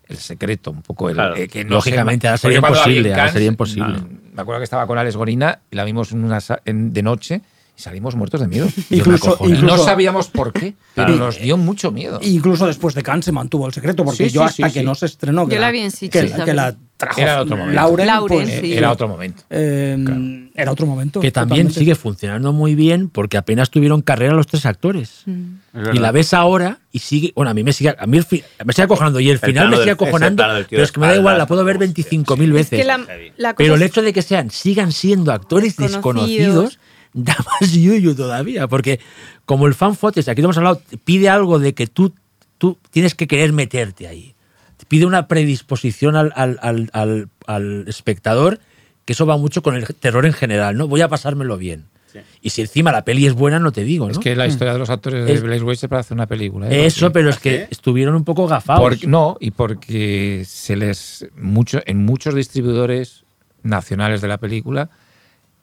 el 0.08 0.16
secreto, 0.16 0.72
un 0.72 0.84
poco 0.84 1.10
el 1.10 1.16
Claro. 1.16 1.36
eh, 1.36 1.50
que 1.50 1.66
Lógicamente, 1.66 2.24
se- 2.24 2.28
ahora 2.30 2.38
sería 2.38 2.58
imposible, 2.60 3.14
ahora 3.14 3.30
sería 3.34 3.48
imposible. 3.50 3.92
no, 3.98 4.08
me 4.36 4.42
acuerdo 4.42 4.60
que 4.62 4.64
estaba 4.64 4.88
con 4.88 4.98
Alex 4.98 5.18
Gorina 5.18 5.60
y 5.70 5.76
la 5.76 5.84
vimos 5.84 6.14
en 6.14 6.24
una 6.24 6.40
en- 6.64 6.94
de 6.94 7.04
noche 7.04 7.42
y 7.78 7.82
salimos 7.82 8.16
muertos 8.16 8.41
de 8.41 8.48
miedo. 8.48 8.68
Incluso- 8.90 9.38
Y 9.41 9.49
no 9.49 9.56
incluso- 9.56 9.86
sabíamos 9.86 10.28
por 10.30 10.52
qué, 10.52 10.74
pero 10.95 11.08
Claro. 11.10 11.26
nos 11.26 11.40
dio 11.40 11.58
mucho 11.58 11.91
miedo. 11.91 12.20
Incluso 12.24 12.66
después 12.66 12.95
de 12.95 13.04
Cannes 13.04 13.26
se 13.26 13.32
mantuvo 13.32 13.68
el 13.68 13.74
secreto, 13.74 14.04
porque 14.04 14.30
Sí, 14.30 14.34
yo 14.34 14.41
sí, 14.41 14.45
hasta 14.64 14.68
sí, 14.70 14.74
que 14.74 14.80
sí. 14.80 14.86
no 14.86 14.95
se 14.95 15.06
estrenó, 15.06 15.48
que 15.48 15.56
Yo 15.56 15.62
la 15.62 15.72
vi 15.72 15.80
en 15.82 15.91
Sitges, 15.91 16.32
que, 16.34 16.44
que 16.44 16.54
la 16.54 16.76
trajo 16.98 17.22
Era 17.22 17.41
otro 17.41 17.56
momento. 17.58 17.76
Lauren, 17.76 18.08
Lauren, 18.08 18.45
pues, 18.48 18.60
sí. 18.62 18.74
Era 18.74 18.91
otro 18.91 19.08
momento. 19.08 19.44
eh, 19.52 20.49
era 20.56 20.72
otro 20.72 20.88
momento. 20.88 21.20
que 21.20 21.32
también 21.32 21.68
totalmente. 21.68 21.80
sigue 21.80 21.94
funcionando 21.95 22.52
muy 22.54 22.74
bien 22.74 23.10
porque 23.10 23.38
apenas 23.38 23.70
tuvieron 23.70 24.02
carrera 24.02 24.34
los 24.34 24.48
tres 24.48 24.66
actores. 24.66 25.24
Es 25.28 25.95
Y 25.95 25.99
la 25.99 26.12
ves 26.12 26.34
ahora 26.34 26.80
y 26.91 26.98
sigue. 26.99 27.32
Bueno, 27.36 27.52
a 27.52 27.54
mí 27.54 27.64
me 27.64 27.72
sigue. 27.74 27.95
A 27.99 28.08
mí 28.08 28.18
el 28.18 28.24
fi- 28.24 28.44
me 28.66 28.74
sigue 28.74 28.86
acojonando 28.86 29.20
y 29.20 29.30
el, 29.30 29.38
final 29.38 29.54
plano 29.66 29.70
me 29.70 29.78
sigue 29.78 29.91
acojonando. 29.91 30.44
Pero 30.68 30.82
es 30.84 30.91
que 30.91 30.99
me 30.99 31.06
da 31.08 31.16
igual, 31.16 31.38
la 31.38 31.45
puedo 31.45 31.64
ver 31.64 31.78
hostia, 31.78 31.94
25.000 32.04 32.48
Es 32.48 32.54
veces. 32.72 32.86
la, 32.88 32.99
la 33.38 33.54
Pero 33.56 33.76
el 33.76 33.84
hecho 33.84 34.02
de 34.02 34.12
que 34.14 34.24
sean, 34.24 34.49
sigan 34.49 34.91
siendo 34.91 35.32
actores 35.32 35.78
Desconocidos. 35.78 36.80
Da 37.23 37.35
más 37.61 37.72
yuyu 37.73 38.15
todavía. 38.15 38.68
Porque 38.68 38.99
como 39.45 39.68
el 39.68 39.73
fan 39.73 39.95
footage, 39.95 40.30
aquí 40.31 40.41
lo 40.41 40.48
hemos 40.48 40.57
hablado, 40.57 40.81
pide 41.03 41.30
algo 41.30 41.60
de 41.60 41.73
que 41.73 41.88
tú, 41.88 42.14
tú 42.57 42.77
tienes 42.91 43.15
que 43.15 43.27
querer 43.27 43.52
meterte 43.53 44.07
ahí. 44.07 44.34
Pide 44.88 45.06
una 45.06 45.27
predisposición 45.27 46.15
al, 46.15 46.31
al- 46.35 46.60
al- 46.61 46.89
al- 46.94 47.27
al 47.45 47.85
espectador, 47.88 48.60
que 49.06 49.14
eso 49.14 49.26
va 49.26 49.35
mucho 49.38 49.61
con 49.61 49.76
el 49.76 49.85
terror 49.85 50.26
en 50.26 50.31
general, 50.34 50.77
¿no? 50.77 50.88
Voy 50.88 51.02
a 51.02 51.10
pasármelo 51.10 51.57
bien. 51.57 51.85
Y 52.41 52.49
si 52.52 52.61
encima 52.61 52.91
la 52.91 53.03
peli 53.03 53.27
es 53.27 53.34
buena, 53.34 53.60
no 53.60 53.72
te 53.72 53.84
digo, 53.84 54.06
¿no? 54.07 54.11
Es 54.14 54.18
que 54.19 54.35
la 54.35 54.48
historia 54.48 54.73
de 54.73 54.80
los 54.80 54.89
actores 54.89 55.26
de 55.26 55.34
Es- 55.34 55.44
Blaze 55.44 55.64
Witch 55.64 55.80
se 55.80 55.89
parece 55.89 56.14
a 56.14 56.15
una 56.15 56.26
película. 56.26 56.68
¿eh? 56.69 56.85
Eso, 56.85 57.11
pero 57.11 57.30
es 57.30 57.38
que 57.38 57.68
estuvieron 57.69 58.15
un 58.15 58.23
poco 58.23 58.48
gafados. 58.48 58.81
Porque- 58.81 59.07
no, 59.07 59.38
y 59.39 59.52
porque 59.52 60.44
se 60.48 60.76
les 60.77 61.27
mucho, 61.35 61.80
en 61.85 62.06
muchos 62.06 62.34
distribuidores 62.34 63.23
nacionales 63.64 64.22
de 64.22 64.27
la 64.30 64.38
película 64.38 64.89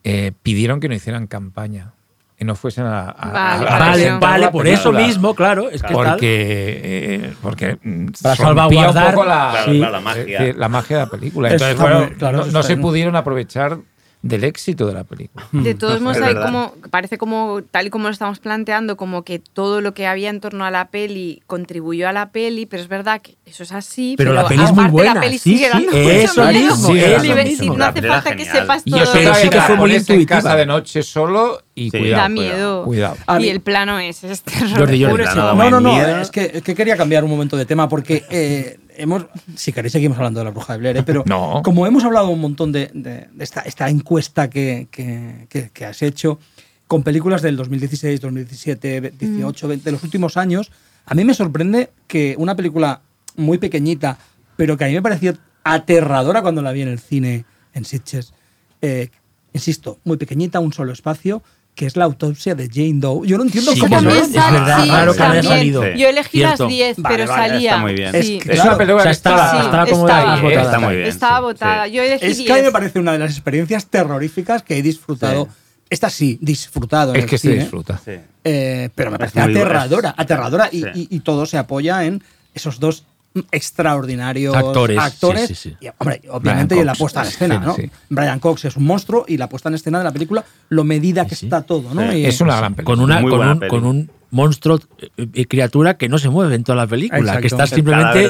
eh, 0.07 0.31
pidieron 0.43 0.79
que 0.79 0.87
no 0.87 0.93
hicieran 0.95 1.25
campaña, 1.27 1.91
que 2.37 2.45
no 2.45 2.55
fuesen 2.55 2.85
a, 2.85 3.09
a- 3.09 3.31
Vale, 3.31 3.67
a- 3.69 3.75
a 3.75 3.79
vale, 3.79 4.11
vale, 4.19 4.49
por 4.49 4.67
eso 4.67 4.91
mismo, 4.91 5.33
claro. 5.33 5.69
Es 5.69 5.81
que 5.81 5.93
tal. 5.93 6.11
Porque, 6.11 6.81
eh, 6.83 7.33
porque 7.41 7.77
mm, 7.81 8.07
Para 8.21 8.35
salvaguardar- 8.35 9.05
un 9.07 9.11
poco 9.11 9.25
la, 9.25 9.55
Sí. 9.65 9.77
la 9.79 9.99
magia. 9.99 10.53
la 10.55 10.69
magia 10.69 10.97
de 10.97 11.03
la 11.05 11.09
película. 11.09 11.49
Entonces, 11.51 11.77
bueno, 11.79 12.09
claro, 12.19 12.45
no, 12.45 12.61
se 12.63 12.73
bien. 12.75 12.81
pudieron 12.81 13.15
aprovechar 13.15 13.77
del 14.25 14.43
éxito 14.43 14.87
de 14.87 14.93
la 14.95 15.03
película. 15.03 15.45
De 15.51 15.75
todos 15.75 16.01
modos, 16.01 16.17
hay 16.19 16.33
como, 16.33 16.73
parece 16.89 17.19
como, 17.19 17.61
tal 17.69 17.85
y 17.85 17.89
como 17.91 18.05
lo 18.07 18.11
estamos 18.11 18.39
planteando, 18.39 18.97
como 18.97 19.23
que 19.23 19.37
todo 19.37 19.81
lo 19.81 19.93
que 19.93 20.07
había 20.07 20.31
en 20.31 20.39
torno 20.41 20.65
a 20.65 20.71
la 20.71 20.87
peli 20.89 21.43
contribuyó 21.45 22.09
a 22.09 22.11
la 22.11 22.31
peli, 22.31 22.65
pero 22.65 22.81
es 22.81 22.89
verdad 22.89 23.21
que 23.21 23.35
eso 23.45 23.61
es 23.61 23.71
así. 23.71 24.15
Pero 24.17 24.33
la 24.33 24.47
peli 24.47 24.63
es 24.63 24.71
muy 24.71 24.79
aparte 24.85 24.91
buena, 24.91 25.13
La 25.13 25.21
peli 25.21 25.37
sí, 25.37 25.51
sigue 25.57 25.65
sí, 25.65 25.71
dando 25.71 25.91
eso 25.91 26.45
mismo, 26.47 26.95
eso 26.95 27.35
mismo. 27.35 27.77
no 27.77 27.85
hace 27.85 28.01
falta 28.01 28.35
que 28.35 28.45
sepas 28.45 28.81
Y 28.83 28.91
todo. 28.91 29.03
eso 29.03 29.11
Pero 29.13 29.35
sí 29.35 29.49
que 29.49 29.61
fue 29.61 29.75
muy 29.75 29.91
en 29.91 29.97
intuitiva. 29.97 30.27
casa 30.41 30.55
de 30.55 30.65
noche 30.65 31.03
solo 31.03 31.61
y 31.75 31.91
Sí. 31.91 31.99
cuidado. 31.99 32.23
Da 32.23 32.29
miedo. 32.29 32.83
Cuidado. 32.83 33.17
Y 33.37 33.41
mí- 33.43 33.49
el 33.49 33.61
plano 33.61 33.99
es, 33.99 34.23
es 34.23 34.41
terror 34.41 34.69
Jordi, 34.75 35.03
Jordi, 35.05 35.23
No, 35.35 35.69
no, 35.69 35.79
no, 35.79 35.99
es 36.19 36.31
que, 36.31 36.49
es 36.55 36.63
que 36.63 36.73
quería 36.73 36.97
cambiar 36.97 37.23
un 37.23 37.29
momento 37.29 37.57
de 37.57 37.65
tema 37.67 37.87
porque 37.87 38.23
eh, 38.31 38.79
hemos, 38.97 39.25
si 39.55 39.71
queréis 39.73 39.91
seguimos 39.93 40.17
hablando 40.17 40.39
de 40.39 40.43
la 40.45 40.51
bruja 40.51 40.73
de 40.73 40.79
Blair, 40.79 40.97
¿eh? 40.97 41.03
pero 41.03 41.23
No. 41.27 41.61
como 41.63 41.85
hemos 41.87 42.03
hablado 42.03 42.29
un 42.29 42.39
montón 42.41 42.71
de, 42.71 42.89
de- 42.93 43.27
de 43.31 43.43
esta, 43.43 43.61
esta 43.61 43.89
encuesta 43.89 44.49
que, 44.49 44.87
que- 44.91 45.47
que- 45.49 45.69
que 45.71 45.85
has 45.85 46.01
hecho 46.01 46.39
con 46.87 47.03
películas 47.03 47.41
del 47.41 47.55
2016, 47.57 48.21
2017, 48.21 49.11
18, 49.17 49.67
20, 49.67 49.85
de 49.85 49.91
los 49.91 50.03
últimos 50.03 50.37
años, 50.37 50.71
a 51.05 51.15
mí 51.15 51.23
me 51.25 51.33
sorprende 51.33 51.89
que 52.07 52.35
una 52.37 52.55
película 52.55 53.01
muy 53.35 53.57
pequeñita, 53.57 54.17
pero 54.55 54.77
que 54.77 54.85
a 54.85 54.87
mí 54.87 54.93
me 54.93 55.01
pareció 55.01 55.35
aterradora 55.63 56.41
cuando 56.41 56.61
la 56.61 56.71
vi 56.71 56.81
en 56.83 56.89
el 56.89 56.99
cine 56.99 57.45
en 57.73 57.85
Sitges, 57.85 58.33
eh, 58.81 59.09
insisto, 59.51 59.99
muy 60.03 60.17
pequeñita, 60.17 60.59
un 60.59 60.71
solo 60.73 60.93
espacio, 60.93 61.41
que 61.75 61.85
es 61.85 61.97
la 61.97 62.05
autopsia 62.05 62.55
de 62.55 62.69
Jane 62.73 62.93
Doe. 62.95 63.27
Yo 63.27 63.37
no 63.37 63.43
entiendo 63.43 63.71
Sí, 63.73 63.79
cómo 63.81 63.97
que 63.97 64.01
no. 64.05 64.09
es 64.11 64.31
verdad, 64.31 64.87
raro 64.87 65.13
que 65.13 65.19
no 65.19 65.25
haya 65.25 65.43
salido. 65.43 65.83
Yo 65.93 66.07
elegí 66.07 66.39
las 66.39 66.55
Cierto. 66.55 66.67
10, 66.67 66.97
Vale, 66.99 67.15
pero 67.17 67.29
vale, 67.29 67.49
salía. 67.49 67.69
está 67.71 67.81
muy 67.81 67.93
bien. 67.93 68.11
Sí. 68.13 68.17
Es 68.17 68.25
que, 68.25 68.35
Es 68.35 68.55
claro, 68.55 68.69
una 68.69 68.77
película 68.77 68.95
o 68.95 68.99
sea, 69.03 69.11
que 69.11 69.15
estaba, 69.15 69.51
Sí, 69.51 69.57
estaba 69.65 69.85
como 69.85 70.07
estaba. 70.07 70.35
votada. 70.41 70.61
Está 70.63 70.79
muy 70.79 70.95
bien. 70.95 71.07
Estaba 71.09 71.37
sí, 71.37 71.43
votada. 71.43 71.85
sí. 71.85 71.91
Yo 71.91 72.01
elegí 72.03 72.25
Es 72.25 72.37
10. 72.37 72.47
que 72.47 72.53
a 72.53 72.55
mí 72.55 72.61
me 72.63 72.71
parece 72.71 72.99
una 72.99 73.11
de 73.11 73.19
las 73.19 73.31
experiencias 73.31 73.85
terroríficas 73.87 74.63
que 74.63 74.77
he 74.77 74.81
disfrutado. 74.81 75.45
Sí. 75.45 75.51
Esta 75.89 76.09
sí, 76.09 76.37
disfrutado. 76.41 77.13
Es 77.13 77.25
que 77.25 77.37
se 77.37 77.49
cine, 77.49 77.59
disfruta. 77.61 77.99
Sí. 78.03 78.13
eh, 78.43 78.89
pero 78.95 79.11
me 79.11 79.19
parece 79.19 79.39
aterradora, 79.41 80.15
aterradora. 80.17 80.69
Y, 80.71 80.81
Sí. 80.81 80.87
y- 80.95 81.15
y 81.17 81.19
todo 81.19 81.45
se 81.45 81.57
apoya 81.57 82.05
en 82.05 82.23
esos 82.53 82.79
dos 82.79 83.03
extraordinarios 83.51 84.55
Actores, 84.55 84.97
actores. 84.97 85.47
sí, 85.47 85.55
sí, 85.55 85.69
sí. 85.71 85.77
Y, 85.85 85.89
hombre, 85.97 86.21
obviamente, 86.29 86.75
Brian 86.75 86.83
y 86.83 86.85
la 86.85 86.91
Cox, 86.93 86.99
puesta 86.99 87.19
en 87.21 87.25
sí, 87.27 87.31
escena, 87.33 87.59
¿no? 87.59 87.75
sí. 87.75 87.89
Brian 88.09 88.39
Cox 88.39 88.65
es 88.65 88.77
un 88.77 88.85
monstruo 88.85 89.25
y 89.27 89.37
la 89.37 89.49
puesta 89.49 89.69
en 89.69 89.75
escena 89.75 89.97
de 89.97 90.03
la 90.03 90.11
película, 90.13 90.43
lo 90.69 90.83
medida 90.83 91.23
que 91.25 91.35
Sí, 91.35 91.41
sí. 91.41 91.45
está 91.47 91.61
todo, 91.63 91.93
¿no? 91.93 92.11
Sí. 92.11 92.17
Y- 92.19 92.25
Es 92.25 92.39
una 92.41 92.57
gran 92.57 92.75
película. 92.75 92.95
Con, 92.95 93.03
una, 93.03 93.19
un, 93.53 93.59
con 93.67 93.85
un 93.85 94.11
monstruo 94.35 94.79
eh, 94.99 95.27
eh, 95.33 95.45
criatura 95.47 95.95
que 95.97 96.09
no 96.09 96.17
se 96.17 96.27
mueve 96.29 96.55
en 96.55 96.63
toda 96.65 96.75
la 96.75 96.87
película, 96.87 97.19
Exacto. 97.19 97.41
que 97.41 97.47
está 97.47 97.67
simplemente 97.67 98.25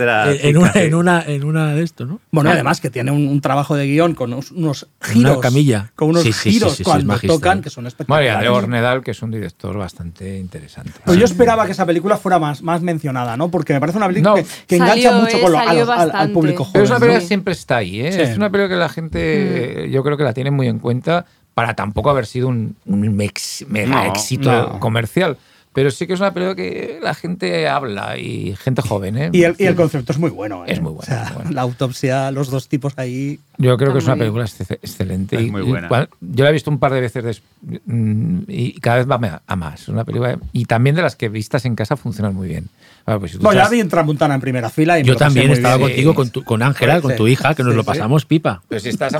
en, 0.48 0.58
una, 0.58 0.72
en, 0.76 0.94
una, 0.96 1.24
en 1.26 1.44
una 1.44 1.74
de 1.74 1.84
esto, 1.84 2.06
¿no? 2.06 2.20
Bueno, 2.32 2.52
y 2.52 2.54
además 2.54 2.80
que 2.80 2.92
tiene 2.92 3.10
un, 3.12 3.28
un 3.28 3.42
trabajo 3.42 3.76
de 3.76 3.88
guion 3.88 4.14
con 4.14 4.32
unos, 4.32 4.52
unos 4.52 4.88
Una 5.02 5.14
giros. 5.14 5.38
camilla. 5.40 5.92
Con 5.96 6.10
unos 6.10 6.22
Sí, 6.22 6.32
sí, 6.32 6.40
sí, 6.44 6.52
giros 6.52 6.76
sí, 6.76 6.84
cuando 6.84 7.18
tocan, 7.20 7.62
que 7.62 7.70
son 7.72 7.84
Bueno, 7.84 7.88
y 7.88 7.90
espectaculares. 7.90 8.32
André 8.36 8.50
Ornedal, 8.50 9.04
que 9.04 9.12
es 9.12 9.22
un 9.24 9.32
director 9.32 9.76
bastante 9.78 10.38
interesante. 10.38 10.92
Pues 11.04 11.18
yo 11.18 11.26
esperaba 11.26 11.66
que 11.66 11.72
esa 11.72 11.86
película 11.86 12.18
fuera 12.18 12.38
más, 12.38 12.62
más 12.62 12.82
mencionada, 12.82 13.36
¿no? 13.36 13.50
Porque 13.50 13.74
me 13.74 13.80
parece 13.80 13.98
una 13.98 14.08
película 14.08 14.30
No. 14.32 14.36
que, 14.36 14.46
que 14.68 14.76
engancha 14.76 15.12
mucho 15.12 15.38
eh, 15.38 15.42
con 15.42 15.52
lo- 15.52 15.60
al, 15.60 16.32
público 16.32 16.64
joven. 16.66 16.74
Pero 16.74 16.84
es 16.86 16.90
una 16.92 17.00
película 17.00 17.16
¿no? 17.16 17.20
que 17.22 17.28
siempre 17.28 17.54
está 17.54 17.78
ahí, 17.78 18.02
¿eh? 18.02 18.12
Sí. 18.12 18.22
Es 18.22 18.38
una 18.38 18.50
película 18.52 18.76
que 18.76 18.80
la 18.80 18.90
gente, 18.90 19.90
yo 19.92 20.04
creo 20.04 20.18
que 20.18 20.24
la 20.24 20.34
tiene 20.34 20.52
muy 20.52 20.68
en 20.68 20.80
cuenta 20.80 21.26
para 21.54 21.74
tampoco 21.74 22.10
haber 22.10 22.26
sido 22.26 22.50
un, 22.50 22.76
mega 22.86 23.86
No, 23.88 24.04
éxito 24.06 24.52
no. 24.52 24.80
comercial. 24.80 25.38
Pero 25.76 25.92
sí 25.92 26.08
que 26.08 26.14
es 26.14 26.20
una 26.22 26.34
película 26.34 26.56
que 26.56 27.00
la 27.04 27.14
gente 27.14 27.68
habla 27.68 28.18
y 28.18 28.56
gente 28.56 28.82
joven, 28.82 29.18
¿eh? 29.18 29.30
Y 29.34 29.44
el, 29.44 29.56
y 29.60 29.66
el 29.66 29.76
concepto 29.76 30.14
es 30.14 30.18
muy 30.18 30.30
bueno. 30.30 30.66
¿eh? 30.66 30.72
Es 30.72 30.82
muy 30.82 30.94
bueno, 30.94 31.02
O 31.04 31.06
sea, 31.06 31.26
muy 31.26 31.34
bueno. 31.36 31.52
La 31.52 31.62
autopsia, 31.64 32.32
los 32.32 32.50
dos 32.50 32.68
tipos 32.70 32.94
ahí. 32.98 33.40
Yo 33.58 33.78
creo 33.78 33.92
que 33.92 34.00
es 34.00 34.06
una 34.06 34.16
película 34.16 34.46
exce- 34.46 34.72
excelente. 34.82 35.36
Es 35.36 35.42
y- 35.44 35.52
muy 35.52 35.62
buena. 35.64 35.90
yo 36.22 36.44
la 36.46 36.50
he 36.50 36.54
visto 36.54 36.72
un 36.72 36.80
par 36.80 36.94
de 36.94 37.02
veces 37.02 37.42
mm, 37.86 38.40
y 38.48 38.80
cada 38.80 38.98
vez 38.98 39.10
va 39.10 39.42
a 39.46 39.56
más. 39.58 39.82
Es 39.82 39.88
una 39.90 40.04
película 40.06 40.40
y 40.54 40.66
también 40.66 40.96
de 40.96 41.02
las 41.02 41.16
que 41.16 41.30
vistas 41.30 41.66
en 41.66 41.76
casa 41.76 41.98
funcionan 41.98 42.34
muy 42.34 42.48
bien. 42.48 42.70
Bueno, 43.06 43.20
pues 43.20 43.34
si 43.34 43.38
ya 43.40 43.70
vi 43.70 43.82
en 43.82 43.90
Tramuntana 43.90 44.34
en 44.34 44.42
primera 44.42 44.70
fila 44.70 45.00
y 45.00 45.04
Yo 45.04 45.16
también 45.16 45.52
estaba 45.52 45.78
contigo, 45.78 46.16
con, 46.16 46.30
tu- 46.32 46.44
con 46.44 46.64
Ángela, 46.64 47.02
con 47.02 47.16
tu 47.16 47.28
hija, 47.28 47.54
que 47.54 47.62
nos 47.64 47.74
sí, 47.74 47.78
lo 47.78 47.84
sí. 47.84 47.88
pasamos 47.88 48.26
pipa. 48.26 48.64
Pero 48.68 48.80
si 48.82 48.90
estás 48.90 49.14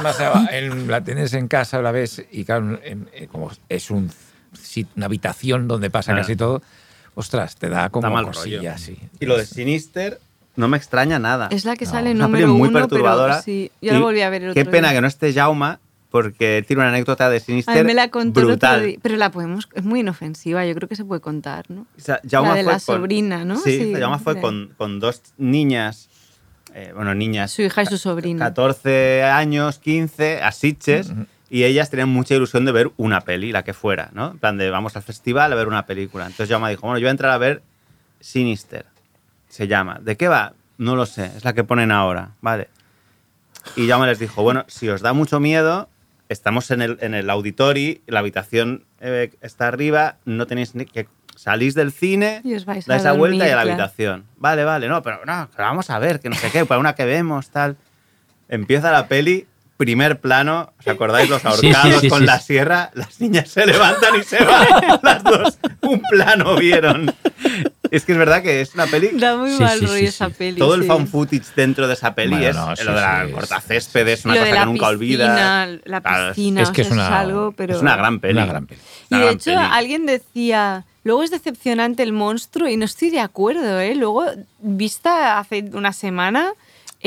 en- 0.52 0.88
la 0.88 1.04
tienes 1.04 1.34
en 1.34 1.48
casa, 1.48 1.82
la 1.82 1.92
ves 1.92 2.24
y 2.32 2.46
claro, 2.46 2.80
en- 2.84 3.08
en- 3.14 3.28
como 3.28 3.52
es 3.70 3.92
un, 3.92 4.10
una 4.96 5.06
habitación 5.06 5.68
donde 5.68 5.90
pasa 5.90 6.14
Ah. 6.14 6.18
casi 6.18 6.36
todo, 6.36 6.62
ostras, 7.16 7.56
te 7.56 7.70
da 7.70 7.90
como 7.90 8.10
mal 8.10 8.26
cosilla, 8.26 8.58
rollo. 8.74 8.78
sí. 8.78 8.98
Y 9.20 9.26
lo 9.26 9.38
de 9.38 9.46
Sinister 9.46 10.20
no 10.56 10.68
me 10.68 10.78
extraña 10.78 11.20
nada. 11.20 11.48
Es 11.52 11.66
la 11.66 11.76
que 11.76 11.86
No, 11.86 11.92
sale 11.92 12.12
una 12.12 12.26
número 12.26 12.48
muy 12.50 12.70
uno, 12.70 12.80
perturbadora. 12.80 13.34
pero 13.36 13.44
sí, 13.44 13.72
yo 13.82 13.92
Y 13.92 13.94
la 13.94 14.00
volví 14.02 14.22
a 14.22 14.30
ver 14.30 14.44
el 14.44 14.50
otro 14.52 14.64
Qué 14.64 14.70
pena 14.70 14.90
día. 14.90 14.98
que 14.98 15.02
no 15.02 15.08
esté 15.08 15.34
Jauma, 15.34 15.80
porque 16.12 16.64
tiene 16.66 16.82
una 16.82 16.90
anécdota 16.90 17.30
de 17.30 17.38
A 17.38 17.40
Sinister 17.42 17.76
mí 17.76 17.84
me 17.84 17.94
la 17.94 18.10
contó 18.10 18.40
el 18.40 18.46
otro 18.46 18.54
brutal. 18.70 18.86
día, 18.86 18.98
pero 19.02 19.18
la 19.18 19.32
podemos, 19.32 19.68
es 19.74 19.84
muy 19.84 20.00
inofensiva, 20.00 20.66
yo 20.66 20.74
creo 20.76 20.88
que 20.88 20.96
se 20.96 21.04
puede 21.04 21.20
contar, 21.20 21.66
¿no? 21.70 21.82
O 21.98 22.02
sea, 22.02 22.22
Jaume 22.30 22.50
La 22.50 22.56
de 22.56 22.64
fue 22.64 22.72
la 22.74 22.80
con- 22.80 22.96
sobrina, 22.98 23.44
¿no? 23.44 23.58
Sí, 23.58 23.78
Sí, 23.80 23.94
Jaume 24.00 24.20
fue 24.20 24.40
con, 24.40 24.74
con 24.78 25.02
dos 25.02 25.22
niñas, 25.38 26.08
eh, 26.74 26.92
bueno, 26.96 27.14
niñas. 27.16 27.52
Su 27.52 27.62
hija 27.64 27.84
y 27.84 27.86
su 27.88 27.98
sobrina. 27.98 28.46
14 28.46 29.24
años, 29.24 29.80
15, 29.80 30.42
a 30.42 30.52
Sitges, 30.54 31.12
y 31.50 31.64
ellas 31.64 31.90
tenían 31.90 32.10
mucha 32.10 32.36
ilusión 32.36 32.66
de 32.66 32.72
ver 32.72 32.92
una 32.98 33.22
peli, 33.22 33.52
la 33.52 33.64
que 33.64 33.74
fuera, 33.74 34.10
¿no? 34.14 34.32
En 34.32 34.40
plan 34.40 34.58
de 34.58 34.70
vamos 34.70 34.96
al 34.96 35.04
festival 35.04 35.52
a 35.52 35.56
ver 35.56 35.68
una 35.68 35.86
película. 35.86 36.26
Entonces 36.26 36.50
Jaume 36.50 36.70
dijo, 36.70 36.82
bueno, 36.84 36.98
yo 36.98 37.04
voy 37.04 37.10
a 37.10 37.12
entrar 37.12 37.32
a 37.32 37.38
ver 37.38 37.62
Sinister, 38.20 38.86
se 39.48 39.68
llama. 39.68 40.00
¿De 40.02 40.18
qué 40.18 40.28
va? 40.28 40.54
No 40.78 40.96
lo 40.96 41.06
sé, 41.06 41.32
es 41.38 41.44
la 41.46 41.54
que 41.54 41.64
ponen 41.64 41.92
ahora, 41.92 42.32
vale. 42.42 42.70
Y 43.76 43.88
Jaume 43.88 44.08
les 44.08 44.20
dijo, 44.20 44.44
bueno, 44.44 44.66
si 44.68 44.90
os 44.90 45.02
da 45.02 45.14
mucho 45.14 45.40
miedo, 45.40 45.90
estamos 46.30 46.72
en 46.72 46.82
el, 46.82 46.98
en 47.02 47.14
el 47.14 47.30
auditorio, 47.30 47.98
la 48.08 48.20
habitación 48.20 48.84
eh, 49.00 49.32
está 49.42 49.68
arriba, 49.68 50.18
no 50.26 50.48
tenéis 50.48 50.76
ni 50.76 50.86
que... 50.86 51.08
Salís 51.38 51.76
del 51.76 51.92
cine, 51.92 52.40
Y 52.46 52.56
os 52.56 52.64
vais 52.64 52.88
a 52.88 52.94
dais 52.94 53.04
la 53.04 53.12
vuelta 53.12 53.46
y 53.46 53.50
a 53.50 53.56
la 53.58 53.64
dormir, 53.64 53.76
claro. 53.76 53.84
habitación. 53.84 54.26
Vale, 54.38 54.64
vale, 54.64 54.88
no, 54.88 55.02
pero 55.02 55.18
no, 55.26 55.50
pero 55.54 55.68
vamos 55.68 55.90
a 55.90 56.00
ver, 56.00 56.22
que 56.22 56.30
no 56.30 56.36
sé 56.36 56.50
qué, 56.50 56.66
para 56.66 56.80
una 56.80 56.96
que 56.96 57.04
vemos, 57.04 57.50
tal. 57.50 57.76
Empieza 58.48 58.90
la 58.90 59.10
peli, 59.10 59.46
primer 59.78 60.20
plano, 60.22 60.72
¿os 60.80 60.88
acordáis 60.88 61.30
los 61.30 61.42
sí, 61.42 61.48
ahorcados 61.48 62.02
sí, 62.02 62.08
con 62.10 62.20
sí. 62.20 62.26
la 62.26 62.40
sierra? 62.40 62.92
Las 62.94 63.20
niñas 63.20 63.50
se 63.50 63.66
levantan 63.66 64.20
y 64.20 64.24
se 64.24 64.44
van, 64.44 65.00
las 65.04 65.24
dos. 65.24 65.58
Un 65.82 66.02
plano 66.10 66.56
vieron. 66.56 67.14
Es 67.92 68.04
que 68.06 68.14
es 68.14 68.18
verdad 68.18 68.42
que 68.42 68.62
es 68.62 68.74
una 68.74 68.88
peli 68.88 69.10
Da 69.14 69.38
muy 69.38 69.52
Sí, 69.52 69.62
mal 69.62 69.80
sí, 69.80 69.86
rollo 69.86 69.98
sí, 70.00 70.06
esa 70.06 70.28
sí. 70.30 70.34
peli. 70.38 70.58
todo 70.60 70.76
el 70.76 70.82
sí. 70.82 70.88
found 70.88 71.08
footage 71.08 71.46
dentro 71.56 71.88
de 71.88 71.94
esa 71.94 72.16
peli 72.16 72.32
Bueno, 72.36 72.48
es 72.50 72.56
no, 72.56 72.76
sí, 72.76 72.84
lo 72.84 72.94
de 72.96 73.02
la 73.02 73.26
sí, 73.28 73.32
cortacésped, 73.32 74.08
es 74.08 74.26
una 74.26 74.34
Lo 74.36 74.40
cosa 74.42 74.46
de 74.50 74.54
la 74.56 74.60
que 74.62 74.66
nunca 74.66 74.90
piscina, 74.90 75.64
olvidas. 75.68 75.80
La 75.86 75.98
es- 75.98 76.28
piscina, 76.36 76.62
es 76.62 76.70
que 76.72 76.82
es 76.82 76.92
una- 76.92 77.20
algo, 77.20 77.52
pero... 77.56 77.76
Es 77.76 77.82
una 77.82 77.96
gran 77.96 78.20
peli. 78.20 78.34
Una 78.34 78.46
gran 78.46 78.66
peli. 78.66 78.82
Y 79.10 79.14
Una 79.14 79.20
de 79.20 79.26
gran 79.26 79.36
hecho, 79.36 79.52
peli. 79.52 79.68
alguien 79.72 80.06
decía, 80.08 80.86
luego 81.04 81.24
es 81.24 81.32
decepcionante 81.32 82.02
el 82.04 82.12
monstruo, 82.14 82.68
y 82.68 82.76
no 82.78 82.86
estoy 82.86 83.12
de 83.12 83.20
acuerdo, 83.20 83.80
¿eh? 83.80 83.94
Luego, 83.96 84.26
vista 84.60 85.38
hace 85.40 85.66
una 85.74 85.94
semana, 85.94 86.54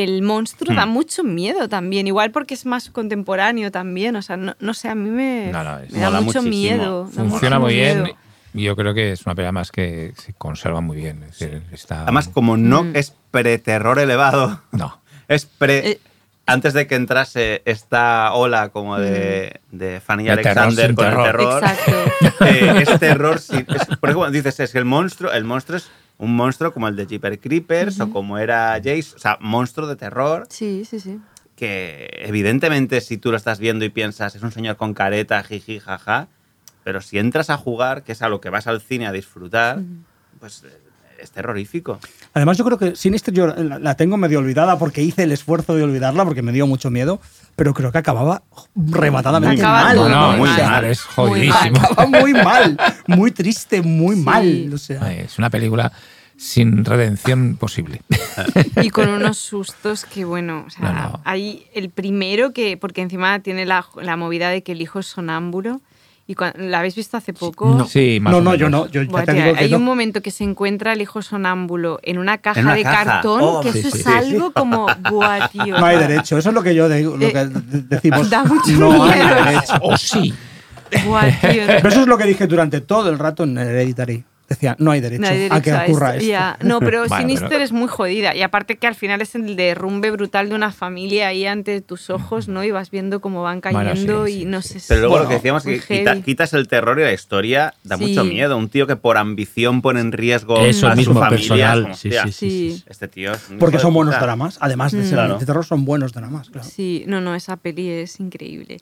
el 0.05 0.23
monstruo 0.23 0.73
Hmm. 0.73 0.77
da 0.77 0.87
mucho 0.87 1.25
miedo 1.25 1.69
también, 1.69 2.07
igual 2.07 2.31
porque 2.31 2.55
es 2.55 2.65
más 2.67 2.89
contemporáneo 2.91 3.71
también, 3.71 4.15
o 4.17 4.23
sea, 4.23 4.37
no, 4.37 4.55
no 4.61 4.75
sé, 4.75 4.89
a 4.89 4.95
mí 4.95 5.11
me, 5.11 5.51
No, 5.53 5.65
no, 5.65 5.79
es- 5.81 5.91
me 5.93 5.99
da 6.01 6.11
mucho 6.21 6.41
muchísimo. 6.43 6.51
miedo. 6.51 7.07
Funciona 7.07 7.59
muy 7.59 7.75
bien 7.75 8.03
miedo. 8.05 8.17
y 8.55 8.63
yo 8.63 8.77
creo 8.77 8.95
que 8.95 9.13
es 9.13 9.27
una 9.27 9.35
película 9.35 9.53
más 9.53 9.71
que 9.73 10.13
se 10.17 10.33
conserva 10.35 10.81
muy 10.81 10.97
bien. 10.97 11.23
Es 11.25 11.39
decir, 11.39 11.63
está, 11.73 12.03
Además, 12.03 12.29
como 12.29 12.57
no 12.57 12.85
Mm. 12.85 12.97
es 12.97 13.13
pre-terror 13.31 13.99
elevado, 13.99 14.61
No. 14.73 15.01
es 15.29 15.45
pre... 15.47 15.91
Eh, 15.91 16.01
antes 16.47 16.73
de 16.73 16.87
que 16.87 16.95
entrase 16.95 17.61
esta 17.67 18.33
ola 18.33 18.71
como 18.71 18.99
de, 18.99 19.61
de 19.71 20.01
Fanny 20.01 20.25
De 20.25 20.37
terror 20.39 20.59
Alexander 20.61 20.95
con 20.95 21.05
el 21.07 21.13
terror. 21.13 21.25
terror, 21.27 21.63
Exacto. 21.63 21.93
eh, 22.47 22.85
es 22.89 22.99
terror. 23.01 23.39
sí, 23.39 23.57
es- 23.69 23.97
por 23.99 24.09
ejemplo, 24.09 24.31
dices, 24.31 24.59
es 24.61 24.73
que 24.73 24.79
el 24.79 24.87
monstruo, 24.87 25.31
el 25.31 25.45
monstruo 25.45 25.77
es 25.77 25.91
un 26.19 26.35
monstruo 26.35 26.73
como 26.73 26.89
el 26.89 26.97
de 26.97 27.07
Jeeper 27.07 27.39
Creepers 27.39 28.01
o 28.01 28.11
como 28.11 28.39
era 28.39 28.75
Jace, 28.75 29.15
o 29.15 29.19
sea, 29.19 29.39
monstruo 29.41 29.87
de 29.87 29.97
terror. 29.97 30.47
Sí, 30.51 30.85
sí, 30.85 31.01
sí. 31.01 31.21
que 31.57 32.11
evidentemente 32.13 33.01
si 33.01 33.19
tú 33.19 33.31
lo 33.31 33.37
estás 33.37 33.59
viendo 33.59 33.85
y 33.85 33.89
piensas 33.89 34.35
es 34.35 34.43
un 34.43 34.53
señor 34.53 34.77
con 34.77 34.95
careta, 34.95 35.43
jiji, 35.43 35.81
jaja, 35.81 36.29
pero 36.85 37.01
si 37.01 37.19
entras 37.19 37.51
a 37.51 37.57
jugar, 37.57 38.03
que 38.03 38.13
es 38.13 38.23
a 38.23 38.29
lo 38.29 38.41
que 38.41 38.51
vas 38.51 38.67
al 38.67 38.81
cine 38.81 39.07
a 39.07 39.13
disfrutar, 39.13 39.81
pues 40.41 40.65
es 41.19 41.31
terrorífico. 41.31 41.99
Además, 42.35 42.57
yo 42.59 42.65
creo 42.65 42.79
que 42.79 42.97
Sinister 42.97 43.35
yo 43.35 43.47
la, 43.49 43.95
tengo 43.97 44.17
medio 44.17 44.39
olvidada 44.39 44.79
porque 44.79 45.03
hice 45.03 45.25
el 45.25 45.33
esfuerzo 45.33 45.75
de 45.75 45.83
olvidarla 45.83 46.25
porque 46.25 46.43
me 46.43 46.53
dio 46.53 46.67
mucho 46.67 46.91
miedo, 46.91 47.21
pero 47.57 47.75
creo 47.75 47.91
que 47.93 47.99
acababa 47.99 48.43
rematadamente 48.75 49.61
Acaba 49.63 49.85
mal. 49.85 49.97
todo 49.97 50.09
No, 50.09 50.33
no, 50.33 50.39
muy 50.39 50.49
sea, 50.51 50.69
mal. 50.71 50.85
es 50.85 51.01
Muy 51.17 51.29
jodidísimo. 51.29 51.79
Acaba 51.81 52.07
muy 52.07 52.33
mal, 52.35 52.79
muy 53.07 53.31
triste, 53.31 53.83
muy 53.83 54.17
Sí. 54.17 54.23
mal. 54.23 54.71
O 54.75 54.79
sea, 54.79 55.13
Es 55.13 55.39
una 55.39 55.51
película 55.51 55.93
sin 56.37 56.85
redención 56.85 57.57
posible. 57.57 58.01
Y 58.81 58.91
con 58.91 59.09
unos 59.09 59.39
sustos 59.39 60.05
que, 60.05 60.25
bueno, 60.25 60.65
o 60.67 60.71
sea, 60.71 60.93
No, 60.93 61.03
no. 61.11 61.21
hay 61.25 61.67
el 61.75 61.91
primero 61.91 62.53
que, 62.53 62.77
porque 62.77 63.03
encima 63.03 63.41
tiene 63.41 63.67
la, 63.67 63.85
la 64.01 64.17
movida 64.17 64.49
de 64.51 64.63
que 64.63 64.71
el 64.73 64.81
hijo 64.81 65.01
es 65.01 65.07
sonámbulo. 65.07 65.81
Y 66.31 66.37
¿La 66.59 66.81
habéis 66.81 66.95
visto 66.95 67.17
hace 67.17 67.33
poco? 67.33 67.87
Sí, 67.89 68.19
más 68.21 68.31
no, 68.33 68.37
o 68.37 68.41
no, 68.43 68.51
menos. 68.51 68.61
yo 68.61 68.69
no. 68.69 68.87
Yo 68.89 69.01
ya 69.03 69.09
Buah, 69.11 69.25
te 69.25 69.33
tía, 69.33 69.45
digo 69.47 69.57
que 69.57 69.65
hay 69.65 69.71
no. 69.71 69.79
un 69.79 69.85
momento 69.85 70.21
que 70.21 70.31
se 70.31 70.45
encuentra 70.45 70.93
el 70.93 71.01
hijo 71.01 71.23
sonámbulo 71.23 72.01
en 72.03 72.19
una 72.19 72.37
caja 72.37 72.61
una 72.61 72.75
de 72.75 72.83
caja. 72.83 73.05
cartón, 73.05 73.41
Oh, 73.43 73.61
que 73.63 73.73
sí, 73.73 73.79
eso 73.79 73.91
sí, 73.93 73.99
es 74.01 74.05
sí. 74.05 74.11
algo 74.13 74.53
como, 74.53 74.87
buah, 75.11 75.49
tío. 75.49 75.79
No 75.81 75.87
hay 75.87 75.97
derecho. 75.97 76.37
Eso 76.37 76.51
es 76.51 76.55
lo 76.55 76.63
que 76.63 76.75
yo 76.75 76.87
digo, 76.91 77.17
lo 77.17 77.27
Eh, 77.27 77.33
que 77.33 77.47
de- 77.47 77.81
decimos. 77.89 78.29
da 78.29 78.45
mucho 78.45 78.73
no 78.73 79.05
hay 79.05 79.21
miedo. 79.23 79.35
derecho. 79.43 79.73
O 79.81 79.97
sí. 79.97 80.35
Buah, 81.07 81.31
tío. 81.41 81.63
Pero 81.67 81.89
eso 81.89 82.01
es 82.03 82.07
lo 82.07 82.19
que 82.19 82.25
dije 82.25 82.47
durante 82.47 82.83
todo 82.83 83.09
el 83.09 83.19
rato 83.19 83.45
en 83.45 83.57
Hereditary. 83.57 84.23
Decía, 84.49 84.77
no 84.79 84.91
hay 84.93 85.01
derecho, 85.01 85.23
No 85.23 85.29
hay 85.29 85.49
a 85.51 85.61
que 85.61 85.71
a 85.71 85.83
ocurra 85.85 86.09
esto, 86.11 86.19
esto. 86.21 86.29
ya. 86.31 86.59
No, 86.63 86.81
pero 86.81 87.01
Bueno, 87.09 87.17
Sinister 87.19 87.49
pero- 87.49 87.65
es 87.65 87.73
muy 87.73 87.87
jodida. 87.89 88.35
Y 88.35 88.43
aparte 88.43 88.77
que 88.77 88.87
al 88.87 88.95
final 88.95 89.21
es 89.21 89.35
el 89.35 89.57
derrumbe 89.57 90.11
brutal 90.11 90.49
de 90.49 90.55
una 90.55 90.73
familia 90.73 91.29
ahí 91.29 91.45
ante 91.47 91.81
tus 91.81 92.09
ojos, 92.11 92.49
¿no? 92.49 92.65
Y 92.65 92.71
vas 92.71 92.91
viendo 92.91 93.21
cómo 93.21 93.43
van 93.43 93.61
Bueno, 93.61 93.91
cayendo 93.91 94.27
sí, 94.27 94.33
y 94.33 94.39
sí, 94.41 94.45
no 94.47 94.63
sí. 94.63 94.69
sé 94.69 94.81
si- 94.81 94.89
Pero 94.89 95.01
luego 95.03 95.19
lo 95.19 95.29
que 95.29 95.35
decíamos 95.35 95.63
que 95.65 95.81
quita- 95.81 96.21
quitas 96.23 96.55
el 96.55 96.67
terror 96.69 96.99
y 96.99 97.03
la 97.03 97.13
historia 97.13 97.75
da 97.85 97.97
Sí. 97.99 98.07
mucho 98.07 98.25
miedo. 98.25 98.57
Un 98.57 98.69
tío 98.69 98.87
que 98.87 98.97
por 98.97 99.19
ambición 99.19 99.83
pone 99.83 100.01
en 100.01 100.13
riesgo 100.13 100.59
Eso 100.65 100.89
a 100.89 100.95
mismo, 100.95 101.15
su 101.15 101.21
familia. 101.21 101.39
personal. 101.39 101.83
como, 101.83 101.95
Sí, 101.95 102.11
sí, 102.11 102.19
sí, 102.25 102.33
sí, 102.33 102.49
Sí. 102.79 102.85
Este 102.89 103.09
tío 103.09 103.33
es 103.33 103.49
Porque 103.59 103.79
son 103.79 103.93
buenos 103.93 104.19
dramas, 104.19 104.57
además 104.61 104.93
de 104.93 105.03
ser 105.05 105.15
Claro. 105.15 105.39
de 105.39 105.45
terror, 105.47 105.65
son 105.65 105.85
buenos 105.85 106.13
dramas, 106.13 106.49
claro. 106.51 106.67
Sí, 106.69 107.05
no, 107.07 107.21
no, 107.21 107.35
esa 107.35 107.57
peli 107.57 107.89
es 107.91 108.19
increíble. 108.21 108.79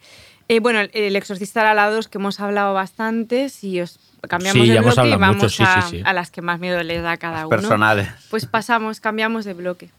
Eh, 0.48 0.60
bueno, 0.60 0.80
el, 0.80 0.90
el 0.92 1.16
Exorcista 1.16 1.68
a 1.68 1.74
la 1.74 1.90
2 1.90 2.08
que 2.08 2.18
hemos 2.18 2.38
hablado 2.38 2.72
bastante, 2.72 3.48
si 3.48 3.80
os 3.80 3.98
cambiamos 4.28 4.62
Sí, 4.64 4.72
de 4.72 4.80
bloque 4.80 5.08
y 5.08 5.16
vamos 5.16 5.36
mucho, 5.36 5.48
sí, 5.48 5.62
a, 5.66 5.82
sí, 5.82 5.98
sí. 5.98 6.02
a 6.04 6.12
las 6.12 6.30
que 6.30 6.40
más 6.42 6.60
miedo 6.60 6.80
les 6.82 7.02
da 7.02 7.12
a 7.12 7.16
cada 7.16 7.40
uno. 7.40 7.48
Personales. 7.48 8.08
Pues 8.30 8.46
pasamos, 8.46 9.00
cambiamos 9.00 9.44
de 9.44 9.54
bloque. 9.54 9.90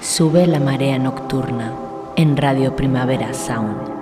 Sube 0.00 0.46
la 0.46 0.60
marea 0.60 0.98
nocturna 0.98 1.72
en 2.16 2.36
Radio 2.36 2.74
Primavera 2.76 3.32
Sound. 3.32 4.01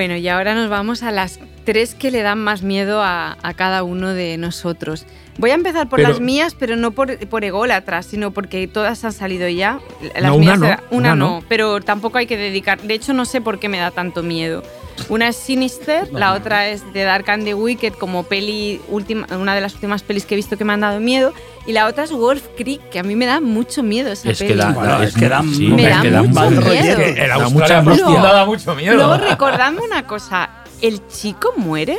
Bueno, 0.00 0.16
y 0.16 0.26
ahora 0.28 0.54
nos 0.54 0.70
vamos 0.70 1.02
a 1.02 1.10
las 1.10 1.38
tres 1.66 1.94
que 1.94 2.10
le 2.10 2.22
dan 2.22 2.38
más 2.38 2.62
miedo 2.62 3.02
a, 3.02 3.36
a 3.42 3.52
cada 3.52 3.82
uno 3.82 4.14
de 4.14 4.38
nosotros. 4.38 5.04
Voy 5.36 5.50
a 5.50 5.54
empezar 5.54 5.90
por 5.90 5.98
Pero- 5.98 6.08
las 6.08 6.20
mías, 6.20 6.56
pero 6.58 6.74
no 6.74 6.92
por, 6.92 7.18
por 7.28 7.44
ególatras, 7.44 8.06
sino 8.06 8.30
porque 8.30 8.66
todas 8.66 9.04
han 9.04 9.12
salido 9.12 9.46
ya. 9.46 9.78
Las 10.14 10.30
No, 10.32 10.36
una 10.36 10.44
mías 10.46 10.58
no, 10.58 10.66
era- 10.68 10.82
una 10.90 10.96
una 10.98 11.14
no. 11.16 11.26
no, 11.40 11.44
pero 11.50 11.82
tampoco 11.82 12.16
hay 12.16 12.26
que 12.26 12.38
dedicar. 12.38 12.80
De 12.80 12.94
hecho, 12.94 13.12
no 13.12 13.26
sé 13.26 13.42
por 13.42 13.58
qué 13.60 13.68
me 13.68 13.76
da 13.76 13.90
tanto 13.90 14.22
miedo. 14.22 14.62
Una 15.08 15.28
es 15.28 15.36
Sinister, 15.36 16.12
la 16.12 16.34
otra 16.34 16.68
es 16.68 16.82
The 16.92 17.02
Dark 17.04 17.28
and 17.30 17.44
the 17.44 17.54
Wicked, 17.54 17.94
como 17.94 18.22
peli 18.22 18.80
última, 18.88 19.26
una 19.36 19.54
de 19.54 19.60
las 19.60 19.74
últimas 19.74 20.02
pelis 20.02 20.24
que 20.24 20.34
he 20.34 20.36
visto 20.36 20.56
que 20.56 20.64
me 20.64 20.72
han 20.72 20.80
dado 20.80 21.00
miedo. 21.00 21.32
Y 21.66 21.72
la 21.72 21.86
otra 21.86 22.04
es 22.04 22.12
Wolf 22.12 22.42
Creek, 22.56 22.80
que 22.90 22.98
a 22.98 23.02
mí 23.02 23.16
me 23.16 23.26
da 23.26 23.40
mucho 23.40 23.82
miedo 23.82 24.10
esa 24.12 24.30
Es 24.30 24.38
que 24.38 24.46
peli. 24.48 24.58
da, 24.60 24.70
Bueno, 24.72 24.98
da- 24.98 25.04
es 25.04 25.14
que 25.14 25.28
da- 25.28 25.42
sí, 25.42 25.68
Me 25.68 25.82
es 25.88 25.96
da 25.96 26.02
que 26.02 26.10
da 26.10 26.22
mucho 26.22 26.34
mal 26.34 26.50
miedo. 26.50 26.70
Es 26.72 26.96
que 26.96 27.08
en 27.22 27.28
Da 27.28 27.48
mucha 27.48 27.78
angustia. 27.78 28.04
profunda 28.04 28.32
da 28.32 28.46
mucho 28.46 28.74
miedo. 28.74 28.94
Luego, 28.94 29.16
recordadme 29.16 29.80
una 29.80 30.06
cosa. 30.06 30.48
¿El 30.80 31.06
chico 31.08 31.52
muere? 31.56 31.98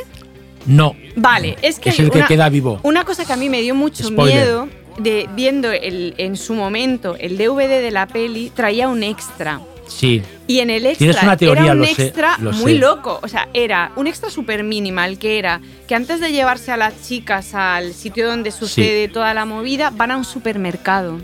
No, 0.66 0.94
Vale, 1.16 1.56
es 1.62 1.78
que 1.80 1.90
es 1.90 1.98
el 2.00 2.10
que 2.10 2.18
una, 2.18 2.26
queda 2.28 2.48
vivo. 2.48 2.80
una 2.82 3.04
cosa 3.04 3.24
que 3.24 3.32
a 3.32 3.36
mí 3.36 3.48
me 3.48 3.60
dio 3.60 3.74
mucho 3.74 4.04
Spoiler. 4.04 4.36
miedo 4.36 4.68
de 4.98 5.28
viendo 5.34 5.70
el, 5.72 6.14
en 6.18 6.36
su 6.36 6.54
momento 6.54 7.16
el 7.18 7.36
DVD 7.38 7.80
de 7.80 7.90
la 7.90 8.06
peli 8.06 8.50
traía 8.54 8.88
un 8.88 9.02
extra. 9.02 9.60
Sí, 9.96 10.22
Y 10.46 10.58
en 10.60 10.70
el 10.70 10.86
extra 10.86 10.98
Tienes 10.98 11.22
una 11.22 11.36
teoría, 11.36 11.62
era 11.64 11.72
un 11.72 11.78
lo 11.80 11.86
sé, 11.86 12.02
extra 12.06 12.36
lo 12.38 12.52
muy 12.52 12.72
sé. 12.74 12.78
loco. 12.78 13.20
O 13.22 13.28
sea, 13.28 13.48
era 13.54 13.92
un 13.96 14.06
extra 14.06 14.30
súper 14.30 14.64
minimal 14.64 15.18
que 15.18 15.38
era 15.38 15.60
que 15.88 15.94
antes 15.94 16.20
de 16.20 16.32
llevarse 16.32 16.72
a 16.72 16.76
las 16.76 16.94
chicas 17.06 17.54
al 17.54 17.92
sitio 17.94 18.26
donde 18.28 18.50
sucede 18.50 19.08
toda 19.08 19.32
la 19.34 19.44
movida, 19.44 19.90
van 19.90 20.10
a 20.10 20.16
un 20.16 20.24
supermercado. 20.24 21.18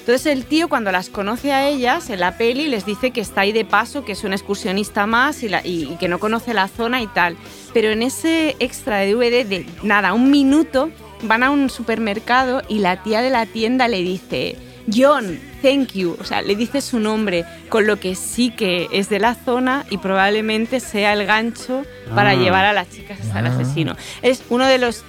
Entonces 0.00 0.26
el 0.26 0.44
tío 0.46 0.68
cuando 0.68 0.90
las 0.90 1.08
conoce 1.10 1.52
a 1.52 1.68
ellas 1.68 2.08
en 2.10 2.20
la 2.20 2.36
peli 2.38 2.68
les 2.68 2.86
dice 2.86 3.10
que 3.10 3.20
está 3.20 3.42
ahí 3.42 3.52
de 3.52 3.64
paso, 3.64 4.04
que 4.04 4.12
es 4.12 4.24
un 4.24 4.32
excursionista 4.32 5.06
más 5.06 5.42
y, 5.42 5.48
la- 5.48 5.64
y- 5.64 5.84
y 5.92 5.96
que 5.98 6.08
no 6.08 6.18
conoce 6.18 6.54
la 6.54 6.68
zona 6.68 7.02
y 7.02 7.06
tal. 7.08 7.36
Pero 7.74 7.90
en 7.90 8.02
ese 8.02 8.56
extra 8.60 8.98
de 8.98 9.12
DVD 9.14 9.44
de 9.46 9.66
nada, 9.82 10.12
un 10.14 10.30
minuto, 10.30 10.90
van 11.22 11.42
a 11.42 11.50
un 11.50 11.68
supermercado 11.68 12.62
y 12.68 12.78
la 12.78 13.02
tía 13.02 13.20
de 13.20 13.28
la 13.30 13.44
tienda 13.46 13.88
le 13.88 14.02
dice, 14.02 14.56
John, 14.92 15.38
thank 15.62 15.92
you. 15.92 16.16
O 16.20 16.24
sea, 16.24 16.42
le 16.42 16.54
dice 16.56 16.80
su 16.80 16.98
nombre, 16.98 17.44
con 17.68 17.86
lo 17.86 17.98
que 18.00 18.14
sí 18.14 18.50
que 18.50 18.88
es 18.92 19.08
de 19.08 19.18
la 19.18 19.34
zona 19.34 19.84
y 19.90 19.98
probablemente 19.98 20.80
sea 20.80 21.12
el 21.12 21.26
gancho 21.26 21.84
para 22.14 22.30
Ah. 22.30 22.34
llevar 22.34 22.64
a 22.64 22.72
las 22.72 22.90
chicas 22.90 23.18
hasta 23.20 23.40
el 23.40 23.46
Ah. 23.46 23.54
asesino. 23.58 23.96
Es 24.22 24.42
uno 24.48 24.66
de 24.66 24.78
los 24.78 25.04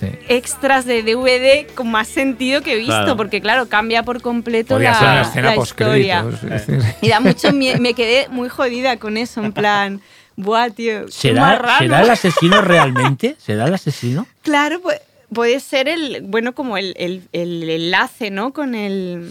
Sí. 0.00 0.08
extras 0.28 0.84
de 0.86 1.02
DVD 1.04 1.66
con 1.74 1.90
más 1.90 2.08
sentido 2.08 2.62
que 2.62 2.72
he 2.72 2.76
visto, 2.76 2.92
Claro. 2.92 3.16
porque 3.16 3.40
claro, 3.40 3.68
cambia 3.68 4.02
por 4.02 4.20
completo 4.20 4.74
Podría 4.74 4.90
la, 4.90 4.98
ser 4.98 5.08
una 5.08 5.22
escena 5.22 5.54
la 5.54 5.62
historia. 5.62 6.24
créditos. 6.40 6.96
Y 7.00 7.08
da 7.08 7.20
mucho 7.20 7.52
miedo, 7.52 7.78
me 7.80 7.94
quedé 7.94 8.28
muy 8.28 8.48
jodida 8.48 8.96
con 8.98 9.16
eso, 9.16 9.42
en 9.44 9.52
plan, 9.52 10.00
buah, 10.36 10.70
tío, 10.70 11.08
¿será, 11.08 11.56
raro". 11.58 11.78
¿será 11.78 12.02
el 12.02 12.10
asesino 12.10 12.60
realmente? 12.60 13.36
¿Será 13.38 13.66
el 13.66 13.74
asesino? 13.74 14.26
Claro, 14.42 14.80
pues, 14.80 15.00
puede 15.32 15.60
ser 15.60 15.86
el, 15.88 16.22
bueno, 16.22 16.54
como 16.56 16.76
el, 16.76 16.92
el- 16.98 17.22
el 17.32 17.70
enlace, 17.70 18.30
¿no? 18.32 18.52
Con 18.52 18.74
el, 18.74 19.30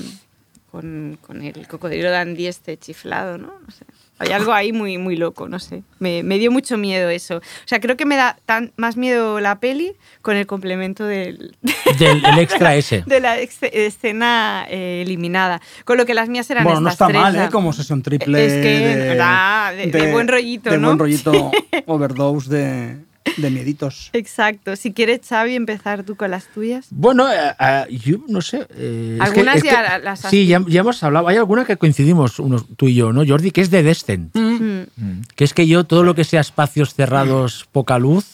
con, 0.73 1.19
con 1.21 1.43
el 1.43 1.67
cocodrilo 1.67 2.09
dandy 2.09 2.47
este 2.47 2.77
chiflado, 2.77 3.37
¿no? 3.37 3.53
No 3.63 3.71
sé. 3.71 3.85
Hay 4.17 4.31
algo 4.31 4.53
ahí 4.53 4.71
muy, 4.73 4.97
muy 4.97 5.15
loco, 5.15 5.47
no 5.47 5.59
sé. 5.59 5.83
Me, 5.99 6.23
me 6.23 6.39
dio 6.39 6.51
mucho 6.51 6.77
miedo 6.79 7.09
eso. 7.09 7.37
O 7.37 7.41
sea, 7.67 7.79
creo 7.79 7.95
que 7.95 8.05
me 8.07 8.15
da 8.15 8.37
tan, 8.47 8.71
más 8.75 8.97
miedo 8.97 9.39
la 9.39 9.59
peli 9.59 9.93
con 10.23 10.35
el 10.35 10.47
complemento 10.47 11.03
del, 11.05 11.55
Del 11.99 12.25
el 12.25 12.39
extra 12.39 12.73
ese. 12.81 13.03
de 13.05 13.19
la 13.19 13.39
ex- 13.39 13.59
escena 13.61 14.65
eh, 14.67 15.03
eliminada. 15.05 15.61
Con 15.85 15.97
lo 15.97 16.07
que 16.07 16.15
las 16.15 16.27
mías 16.27 16.49
eran 16.49 16.63
Bueno, 16.63 16.81
no 16.81 16.89
estas 16.89 17.07
está 17.09 17.19
mal, 17.19 17.35
¿eh? 17.35 17.49
Como 17.51 17.71
sesión 17.71 18.01
triple. 18.01 18.43
Es 18.43 18.53
que, 18.53 19.15
da, 19.15 19.71
de- 19.75 19.87
de 19.91 20.11
buen 20.11 20.27
rollito, 20.27 20.71
de 20.71 20.79
¿no? 20.79 20.87
buen 20.87 20.99
rollito 20.99 21.51
overdose 21.85 22.49
de, 22.49 22.97
de 23.37 23.49
mieditos. 23.49 24.09
Exacto. 24.13 24.75
Si 24.75 24.91
quieres, 24.93 25.21
Xavi, 25.27 25.55
empezar 25.55 26.03
tú 26.03 26.15
con 26.15 26.31
las 26.31 26.47
tuyas. 26.47 26.87
Bueno, 26.91 27.31
eh, 27.31 27.35
eh, 27.59 27.97
yo 28.03 28.17
no 28.27 28.41
sé. 28.41 28.67
eh, 28.75 29.17
es 29.17 29.17
que- 29.17 29.23
Algunas 29.39 29.55
es 29.57 29.63
que- 29.63 29.69
ya 29.69 29.97
las 29.99 30.25
has 30.25 30.31
Sí, 30.31 30.47
ya, 30.47 30.63
ya 30.67 30.81
hemos 30.81 31.01
hablado. 31.03 31.27
Hay 31.27 31.37
alguna 31.37 31.65
que 31.65 31.77
coincidimos 31.77 32.39
unos, 32.39 32.65
tú 32.75 32.87
y 32.87 32.95
yo, 32.95 33.13
¿no, 33.13 33.23
Jordi? 33.25 33.51
Que 33.51 33.61
es 33.61 33.69
de 33.71 33.83
Descent. 33.83 34.35
Mm. 34.35 35.21
Que 35.35 35.43
es 35.43 35.53
que 35.53 35.67
yo, 35.67 35.83
todo 35.83 36.03
lo 36.03 36.15
que 36.15 36.23
sea 36.23 36.41
espacios 36.41 36.93
cerrados, 36.93 37.67
poca 37.71 37.99
luz. 37.99 38.25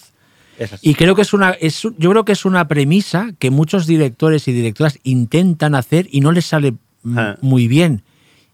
Y 0.81 0.95
creo 0.95 1.15
que 1.15 1.21
es 1.21 1.31
una. 1.31 1.51
Es, 1.51 1.81
yo 1.83 2.09
creo 2.09 2.25
que 2.25 2.33
es 2.33 2.43
una 2.43 2.67
premisa 2.67 3.29
que 3.39 3.49
muchos 3.49 3.87
directores 3.87 4.45
y 4.49 4.51
directoras 4.51 4.99
intentan 5.03 5.73
hacer 5.73 6.07
y 6.11 6.19
no 6.19 6.33
les 6.33 6.45
sale 6.47 6.73
mm, 7.03 7.17
Ah. 7.17 7.37
muy 7.41 7.67
bien. 7.69 8.01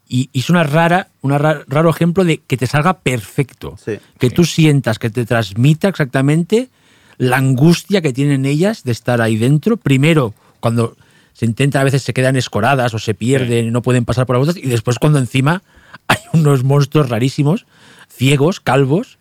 Y, 0.07 0.29
y 0.33 0.39
es 0.39 0.49
una 0.49 0.63
rara, 0.63 1.07
un 1.21 1.31
raro 1.31 1.89
ejemplo 1.89 2.23
de 2.23 2.37
que 2.37 2.57
te 2.57 2.67
salga 2.67 2.99
perfecto. 2.99 3.75
Sí. 3.83 3.97
que 4.19 4.29
tú 4.29 4.45
sientas, 4.45 4.99
que 4.99 5.09
te 5.09 5.25
transmita 5.25 5.87
exactamente 5.87 6.69
la 7.17 7.37
angustia 7.37 8.01
que 8.01 8.13
tienen 8.13 8.45
ellas 8.45 8.83
de 8.83 8.91
estar 8.91 9.21
ahí 9.21 9.37
dentro. 9.37 9.77
Primero, 9.77 10.33
cuando 10.59 10.95
se 11.33 11.45
intenta, 11.45 11.81
a 11.81 11.83
veces 11.83 12.03
se 12.03 12.13
quedan 12.13 12.35
escoradas 12.35 12.93
o 12.93 12.99
se 12.99 13.13
pierden, 13.13 13.71
no 13.71 13.81
pueden 13.81 14.05
pasar 14.05 14.25
por 14.25 14.37
las 14.37 14.47
botas, 14.47 14.63
y 14.63 14.67
después 14.67 14.99
cuando 14.99 15.19
encima 15.19 15.63
hay 16.07 16.17
unos 16.33 16.63
monstruos 16.63 17.09
rarísimos, 17.09 17.65
ciegos, 18.09 18.59
calvos, 18.59 19.17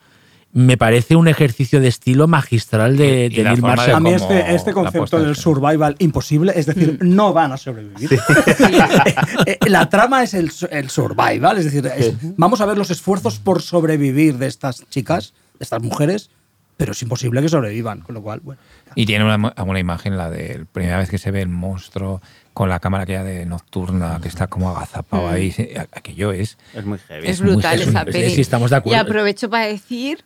me 0.54 0.76
parece 0.76 1.16
un 1.16 1.28
ejercicio 1.28 1.80
de 1.80 1.88
estilo 1.88 2.28
magistral 2.28 2.96
de, 2.96 3.28
de 3.28 3.42
la 3.42 3.50
Neil 3.50 3.60
de 3.60 3.66
A 3.68 3.76
Marshall. 3.76 4.02
mí 4.02 4.12
este, 4.14 4.54
este 4.54 4.70
la 4.70 4.74
concepto 4.74 5.18
del 5.20 5.34
survival 5.36 5.96
imposible, 5.98 6.52
es 6.56 6.66
decir, 6.66 6.96
no 7.02 7.32
van 7.32 7.52
a 7.52 7.56
sobrevivir. 7.56 8.08
Eh, 9.46 9.58
la 9.66 9.88
trama 9.88 10.22
es 10.22 10.32
el, 10.34 10.50
el 10.70 10.88
survival, 10.90 11.58
es 11.58 11.64
decir, 11.64 11.86
es- 11.96 12.14
vamos 12.36 12.60
a 12.60 12.66
ver 12.66 12.78
los 12.78 12.90
esfuerzos 12.90 13.38
por 13.38 13.60
sobrevivir 13.62 14.38
de 14.38 14.46
estas 14.46 14.88
chicas, 14.88 15.34
de 15.58 15.64
estas 15.64 15.82
mujeres, 15.82 16.30
pero 16.76 16.92
es 16.92 17.02
imposible 17.02 17.42
que 17.42 17.48
sobrevivan, 17.48 18.00
con 18.00 18.14
lo 18.14 18.22
cual, 18.22 18.40
bueno. 18.40 18.60
Y 18.94 19.06
tiene 19.06 19.24
una, 19.24 19.52
una 19.64 19.78
imagen, 19.80 20.16
la 20.16 20.30
de 20.30 20.58
la 20.60 20.64
primera 20.66 20.98
vez 20.98 21.10
que 21.10 21.18
se 21.18 21.30
ve 21.30 21.42
el 21.42 21.48
monstruo 21.48 22.22
con 22.52 22.68
la 22.68 22.78
cámara 22.80 23.02
aquella 23.04 23.24
de 23.24 23.44
nocturna, 23.44 24.18
que 24.22 24.28
está 24.28 24.46
como 24.46 24.70
agazapado 24.70 25.28
ahí. 25.28 25.50
sí, 25.50 25.68
Aquello 25.92 26.32
es. 26.32 26.56
Es 26.74 26.84
muy 26.84 26.98
heavy. 26.98 27.28
Es 27.28 27.40
muy 27.40 27.52
brutal 27.52 27.78
heavy. 27.78 27.90
esa 27.90 28.04
Sí, 28.04 28.12
peli. 28.12 28.30
sí, 28.30 28.40
estamos 28.40 28.70
de 28.70 28.76
acuerdo. 28.76 28.96
Y 28.96 29.00
aprovecho 29.00 29.50
para 29.50 29.66
decir 29.66 30.24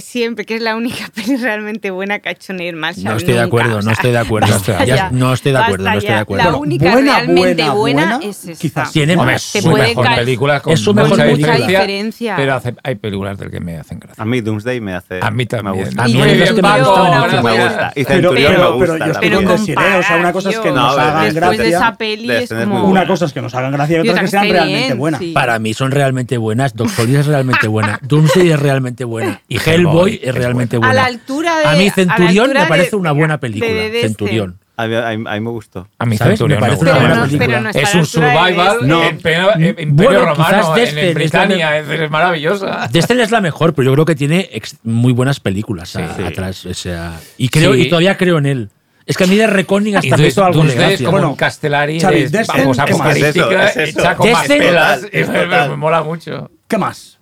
siempre 0.00 0.44
que 0.44 0.56
es 0.56 0.62
la 0.62 0.76
única 0.76 1.08
peli 1.14 1.36
realmente 1.36 1.90
buena 1.90 2.18
que 2.18 2.28
ha 2.28 2.32
hecho 2.32 2.52
Neil 2.52 2.76
Marshall. 2.76 3.04
No 3.04 3.16
estoy 3.16 3.34
de 3.34 3.40
acuerdo, 3.40 3.78
o 3.78 3.82
no 3.82 3.90
estoy 3.90 4.10
de 4.12 4.18
acuerdo. 4.18 4.48
basta 4.52 4.84
Ya- 4.84 4.96
ya, 4.96 5.10
no 5.10 5.32
estoy 5.32 5.52
de 5.52 5.58
acuerdo, 5.58 5.84
basta 5.84 5.92
no 5.94 5.98
estoy 5.98 6.14
de 6.14 6.20
acuerdo. 6.20 6.44
La 6.44 6.50
Bueno, 6.50 6.62
única 6.62 6.92
buena, 6.92 7.14
realmente 7.16 7.62
buena, 7.62 7.74
buena, 7.74 8.06
buena, 8.18 8.30
es 8.30 8.44
esta. 8.44 8.60
quizás. 8.60 8.92
Tiene 8.92 9.16
más. 9.16 9.42
Su 9.42 9.70
mejor 9.70 10.06
película 10.16 10.60
con 10.60 10.72
Es 10.72 10.80
su 10.80 10.92
mucha, 10.94 11.02
mejor 11.04 11.18
película. 11.18 11.56
diferencia. 11.56 12.36
Pero 12.36 12.54
hace- 12.54 12.74
hay 12.82 12.94
películas 12.96 13.38
del 13.38 13.50
que 13.50 13.60
me 13.60 13.78
hacen 13.78 13.98
gracia. 14.00 14.22
A 14.22 14.26
mí 14.26 14.40
Doomsday 14.40 14.80
me 14.80 14.94
hace. 14.94 15.20
A 15.22 15.30
mí 15.30 15.46
también. 15.46 15.76
Me 15.76 15.84
gusta. 15.84 16.02
A 16.02 16.06
mí 16.08 16.20
es 16.20 16.52
que 16.52 16.62
me 16.62 16.82
gusta. 16.82 17.92
Y 17.96 18.04
Pero, 18.04 18.14
Centurión 18.30 18.52
yo 18.56 18.94
estoy 18.94 19.28
Pero 19.30 19.42
con. 19.44 19.56
Desiree, 19.56 19.94
o 19.98 20.02
sea, 20.02 20.16
una 20.16 20.32
cosa 20.32 20.50
es 20.50 20.58
que 20.58 20.68
nos 20.70 20.76
No, 20.76 20.88
hagan 21.02 21.24
después 21.34 21.50
de 21.50 21.56
gracia. 21.70 21.76
esa 21.78 21.96
peli 21.96 22.30
es 22.30 22.50
como- 22.52 22.84
Una 22.84 23.06
cosa 23.06 23.24
es 23.26 23.32
que 23.32 23.40
nos 23.42 23.54
hagan 23.54 23.72
gracia 23.72 23.96
y 24.04 24.08
otra 24.08 24.20
que 24.22 24.28
sean 24.28 24.48
realmente 24.48 24.94
buenas. 24.94 25.22
Para 25.32 25.58
mí 25.58 25.74
son 25.74 25.90
realmente 25.90 26.36
buenas. 26.36 26.74
Doctor 26.74 27.08
es 27.08 27.26
realmente 27.26 27.66
buena. 27.68 27.98
Doomsday 28.02 28.50
es 28.50 28.60
realmente 28.60 29.04
buena. 29.04 29.40
Y 29.48 29.58
Hellboy 29.74 30.12
Hellboy 30.12 30.20
es 30.22 30.28
es 30.28 30.34
realmente 30.34 30.76
A 30.76 30.78
buena. 30.80 30.94
la 30.94 31.04
altura 31.06 31.58
de. 31.58 31.64
A 31.66 31.72
mí 31.72 31.88
a 31.88 31.92
Centurión 31.92 32.44
altura 32.46 32.62
me 32.62 32.68
parece 32.68 32.90
de- 32.90 32.96
una 32.96 33.12
buena 33.12 33.34
de- 33.34 33.38
película. 33.38 33.72
de 33.72 33.90
Destin. 33.90 34.00
Centurión. 34.10 34.58
A 34.76 34.86
mí, 34.86 34.94
a 34.96 35.00
mí- 35.18 35.24
a 35.28 35.32
mí 35.34 35.40
me 35.40 35.50
gustó. 35.50 35.86
A 35.98 36.06
mí 36.06 36.16
¿Sabes? 36.16 36.38
Centurión 36.38 36.58
Me 36.60 36.66
parece 36.66 36.82
una 36.82 36.90
gusta. 36.92 37.06
buena 37.06 37.20
no- 37.20 37.26
película. 37.30 37.60
no 37.60 37.68
Es 37.70 37.76
a 37.76 37.98
un 37.98 38.00
de 38.00 38.06
survival 38.06 38.56
Destin. 38.56 38.88
No. 38.88 39.08
imperio 39.08 39.86
Bueno, 39.92 40.20
romano, 40.26 40.34
quizás 40.36 40.68
en, 40.68 40.74
Dexter 40.74 40.98
en 41.04 41.08
es 41.08 41.14
Britania. 41.14 41.78
Es, 41.78 41.88
es 41.88 42.10
maravillosa. 42.10 42.88
Dexter 42.90 43.20
es 43.20 43.30
la 43.30 43.40
mejor, 43.42 43.74
pero 43.74 43.90
yo 43.90 43.92
creo 43.94 44.04
que 44.06 44.14
tiene 44.14 44.48
ex- 44.52 44.78
muy 44.82 45.12
buenas 45.12 45.38
películas 45.40 45.94
a- 45.96 46.14
Sí. 46.16 46.22
atrás. 46.22 46.64
o 46.64 46.72
sea, 46.74 47.20
y, 47.36 47.48
creo, 47.50 47.74
Sí. 47.74 47.82
y 47.82 47.88
todavía 47.90 48.16
creo 48.16 48.38
en 48.38 48.46
él. 48.46 48.70
Es 49.04 49.16
que 49.16 49.24
a 49.24 49.26
mí 49.26 49.34
de 49.36 49.46
Reconning 49.48 49.96
hasta 49.96 50.16
Y 50.16 50.20
me 50.20 50.28
hizo 50.28 50.44
algo 50.44 50.62
de 50.62 50.68
es 50.68 50.74
gracia. 50.76 51.06
como 51.06 51.18
Bueno, 51.18 51.36
Castellari 51.36 52.00
Xavi, 52.00 52.22
de, 52.22 52.28
Dexter, 52.28 52.60
vamos, 52.60 52.78
apocalíptica, 52.78 53.64
Es 53.64 53.70
eso, 53.72 53.80
es 53.80 53.88
eso. 53.90 53.98
hecha 54.00 54.14
con 54.14 54.32
más 54.32 54.46
pelas. 54.46 55.06
Es 55.10 55.28
me 55.70 55.76
mola 55.76 56.02
mucho. 56.04 56.50
¿Qué 56.68 56.78
más? 56.78 57.18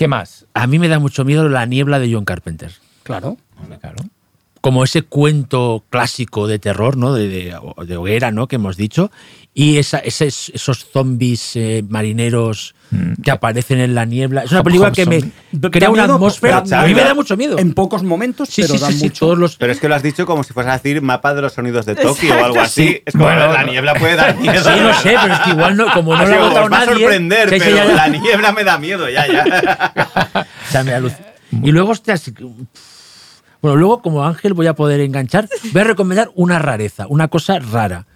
¿Qué 0.00 0.08
más? 0.08 0.46
A 0.54 0.66
mí 0.66 0.78
me 0.78 0.88
da 0.88 0.98
mucho 0.98 1.26
miedo 1.26 1.46
la 1.50 1.66
niebla 1.66 1.98
de 1.98 2.10
John 2.10 2.24
Carpenter. 2.24 2.72
Claro. 3.02 3.36
Claro. 3.82 3.96
Como 4.60 4.84
ese 4.84 5.02
cuento 5.02 5.84
clásico 5.90 6.46
de 6.46 6.58
terror, 6.58 6.96
¿no? 6.96 7.14
De, 7.14 7.28
de- 7.28 7.56
de 7.86 7.96
hoguera, 7.96 8.30
¿no? 8.30 8.46
Que 8.48 8.56
hemos 8.56 8.76
dicho. 8.76 9.10
Y 9.52 9.78
esa, 9.78 9.98
esos, 9.98 10.50
esos 10.54 10.86
zombies 10.92 11.56
eh, 11.56 11.82
marineros 11.88 12.74
que 13.22 13.30
aparecen 13.30 13.80
en 13.80 13.94
la 13.94 14.04
niebla. 14.04 14.42
Es 14.44 14.52
una 14.52 14.62
película 14.62 14.92
que 14.92 15.06
me. 15.06 15.20
Da 15.52 15.70
crea 15.70 15.90
una 15.90 16.02
miedo, 16.04 16.14
atmósfera. 16.16 16.60
da 16.64 16.82
A 16.82 16.86
mí 16.86 16.94
me 16.94 17.02
da 17.02 17.14
mucho 17.14 17.36
miedo. 17.36 17.58
En 17.58 17.72
pocos 17.72 18.02
momentos, 18.02 18.48
Sí, 18.48 18.62
pero 18.62 18.74
sí, 18.74 18.80
da 18.80 18.92
sí, 18.92 19.04
mucho. 19.04 19.18
todos 19.26 19.38
los. 19.38 19.56
Pero 19.56 19.72
es 19.72 19.80
que 19.80 19.88
lo 19.88 19.94
has 19.96 20.02
dicho 20.02 20.24
como 20.26 20.44
si 20.44 20.52
fueras 20.52 20.74
a 20.74 20.78
decir 20.78 21.00
mapa 21.02 21.34
de 21.34 21.42
los 21.42 21.52
sonidos 21.54 21.84
de 21.86 21.94
Tokio 21.96 22.36
o 22.38 22.44
algo 22.44 22.60
así. 22.60 22.86
Sí. 22.88 23.02
Es 23.06 23.12
como 23.12 23.24
Bueno, 23.24 23.52
la 23.52 23.62
niebla 23.64 23.94
puede 23.94 24.16
dar 24.16 24.36
miedo. 24.40 24.62
Sí, 24.62 24.70
no 24.80 24.94
sé, 24.94 25.16
pero 25.20 25.34
es 25.34 25.40
que 25.40 25.50
igual 25.50 25.76
no, 25.76 25.92
como 25.92 26.14
no 26.14 26.20
Así 26.22 26.32
lo 26.32 26.36
ha 26.44 26.48
votado 26.48 26.64
os 26.66 26.72
va 26.72 26.76
a 26.76 26.86
nadie. 26.86 26.98
sorprender, 27.00 27.48
pero 27.48 27.64
ya, 27.64 27.74
ya. 27.86 27.92
la 27.94 28.08
niebla 28.08 28.52
me 28.52 28.64
da 28.64 28.78
miedo, 28.78 29.08
ya, 29.08 29.26
ya. 29.26 30.46
O 30.68 30.70
sea, 30.72 30.84
me 30.84 30.92
aluc- 30.92 31.16
Y 31.62 31.72
luego, 31.72 31.90
ostras, 31.90 32.30
bueno, 33.62 33.76
luego 33.76 34.02
como 34.02 34.24
Ángel 34.24 34.54
voy 34.54 34.66
a 34.66 34.74
poder 34.74 35.00
enganchar. 35.00 35.48
Voy 35.72 35.82
a 35.82 35.84
recomendar 35.84 36.30
una 36.34 36.58
rareza, 36.58 37.06
una 37.08 37.28
cosa 37.28 37.58
rara, 37.58 38.06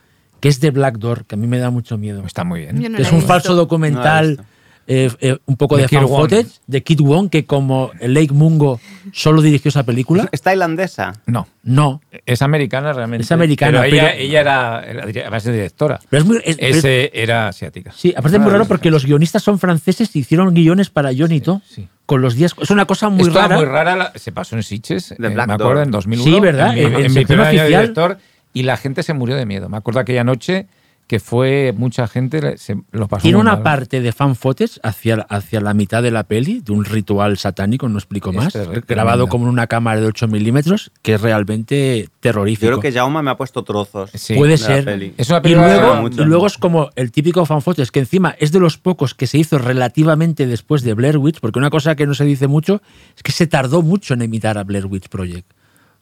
que 0.40 0.48
es 0.48 0.60
de 0.60 0.70
Black 0.70 0.98
Door, 0.98 1.26
que 1.26 1.34
a 1.34 1.38
mí 1.38 1.46
me 1.46 1.58
da 1.58 1.70
mucho 1.70 1.98
miedo. 1.98 2.24
Está 2.26 2.44
muy 2.44 2.60
bien. 2.60 2.76
Es 2.96 3.10
un 3.10 3.18
visto. 3.18 3.26
falso 3.26 3.54
documental. 3.54 4.44
Eh, 4.86 5.10
eh, 5.20 5.38
un 5.46 5.56
poco 5.56 5.76
De 5.76 5.82
de, 5.82 5.88
fan 5.88 6.06
footage, 6.08 6.46
de 6.66 6.82
Kid 6.82 7.00
Wong, 7.00 7.30
que 7.30 7.44
como 7.46 7.90
Lake 8.00 8.32
Mungo 8.32 8.80
solo 9.12 9.40
dirigió 9.42 9.68
esa 9.70 9.82
película. 9.84 10.28
¿Es 10.32 10.42
tailandesa? 10.42 11.12
No. 11.26 11.46
No, 11.62 12.00
Es 12.26 12.42
americana 12.42 12.92
realmente. 12.92 13.24
Es 13.24 13.32
americana, 13.32 13.80
Pero 13.82 13.84
ella, 13.94 14.10
pero- 14.10 14.22
ella 14.22 14.40
era, 14.40 14.84
era 14.84 15.38
directora. 15.40 16.00
pero 16.10 16.22
es 16.22 16.28
muy. 16.28 16.36
es- 16.44 16.56
pero 16.56 16.68
es- 16.68 16.76
Ese 16.76 17.10
era 17.14 17.48
asiática. 17.48 17.92
sí, 17.96 18.12
aparte 18.16 18.36
es 18.36 18.42
muy 18.42 18.52
raro 18.52 18.66
porque 18.66 18.90
los 18.90 19.06
guionistas 19.06 19.42
son 19.42 19.58
franceses 19.58 20.14
y 20.14 20.18
hicieron 20.20 20.52
guiones 20.52 20.90
para 20.90 21.10
Johnny 21.16 21.40
To 21.40 21.62
sí. 21.66 21.88
con 22.06 22.20
los 22.20 22.34
días. 22.34 22.54
Es 22.60 22.70
una 22.70 22.84
cosa 22.84 23.08
muy 23.08 23.28
Esto 23.28 23.38
rara. 23.40 23.56
muy 23.56 23.64
rara. 23.64 23.96
la- 23.96 24.12
se 24.14 24.30
pasó 24.32 24.56
en 24.56 24.62
Sitges, 24.62 25.14
De 25.18 25.28
eh, 25.28 25.30
me 25.30 25.42
acuerdo, 25.42 25.64
Door. 25.64 25.78
en 25.78 25.90
2001. 25.90 26.34
Sí, 26.34 26.40
¿verdad? 26.40 26.68
En, 26.68 26.74
mi- 26.74 26.80
En- 26.80 26.94
en 27.00 27.06
en 27.06 27.14
mi 27.14 27.24
primer 27.24 27.46
año 27.46 27.58
de 27.58 27.62
oficial. 27.64 27.82
director. 27.82 28.18
Y 28.52 28.62
la 28.64 28.76
gente 28.76 29.02
se 29.02 29.14
murió 29.14 29.34
de 29.36 29.46
miedo. 29.46 29.68
Me 29.68 29.76
acuerdo 29.78 30.00
aquella 30.00 30.22
noche 30.24 30.66
que 31.06 31.20
fue 31.20 31.74
mucha 31.76 32.08
gente, 32.08 32.56
se 32.56 32.76
lo 32.90 33.08
pasó 33.08 33.22
Tiene 33.22 33.36
una 33.36 33.54
mal. 33.56 33.62
parte 33.62 34.00
de 34.00 34.10
fan 34.12 34.34
footage 34.34 34.80
hacia, 34.82 35.16
hacia 35.28 35.60
la 35.60 35.74
mitad 35.74 36.02
de 36.02 36.10
la 36.10 36.24
peli, 36.24 36.60
de 36.64 36.72
un 36.72 36.84
ritual 36.86 37.36
satánico, 37.36 37.88
no 37.90 37.98
explico 37.98 38.30
Es 38.30 38.36
más, 38.36 38.56
grabado 38.88 39.26
como 39.26 39.44
en 39.44 39.50
una 39.50 39.66
cámara 39.66 40.00
de 40.00 40.06
8 40.06 40.28
milímetros, 40.28 40.90
que 41.02 41.14
es 41.14 41.20
realmente 41.20 42.04
Yo 42.04 42.10
terrorífico. 42.20 42.66
creo 42.68 42.80
que 42.80 42.90
Jauma 42.90 43.22
me 43.22 43.30
ha 43.30 43.36
puesto 43.36 43.62
trozos. 43.64 44.10
Sí. 44.14 44.34
Puede 44.34 44.52
de 44.56 44.58
la 44.62 44.66
ser. 44.66 44.84
peli. 44.86 45.14
Es 45.18 45.28
una 45.28 45.38
Y 45.38 45.42
película 45.42 45.76
luego, 46.00 46.08
y 46.08 46.24
luego 46.24 46.46
es 46.46 46.56
como 46.56 46.88
el 46.96 47.12
típico 47.12 47.44
fan 47.44 47.60
footage, 47.60 47.90
que 47.90 48.00
encima 48.00 48.34
es 48.38 48.50
de 48.50 48.60
los 48.60 48.78
pocos 48.78 49.14
que 49.14 49.26
se 49.26 49.36
hizo 49.36 49.58
relativamente 49.58 50.46
después 50.46 50.82
de 50.82 50.94
Blair 50.94 51.18
Witch, 51.18 51.38
porque 51.40 51.58
una 51.58 51.68
cosa 51.70 51.94
que 51.96 52.06
no 52.06 52.14
se 52.14 52.24
dice 52.24 52.46
mucho 52.46 52.80
es 53.14 53.22
que 53.22 53.32
se 53.32 53.46
tardó 53.46 53.82
mucho 53.82 54.14
en 54.14 54.22
imitar 54.22 54.56
a 54.56 54.64
Blair 54.64 54.86
Witch 54.86 55.08
Project. 55.10 55.50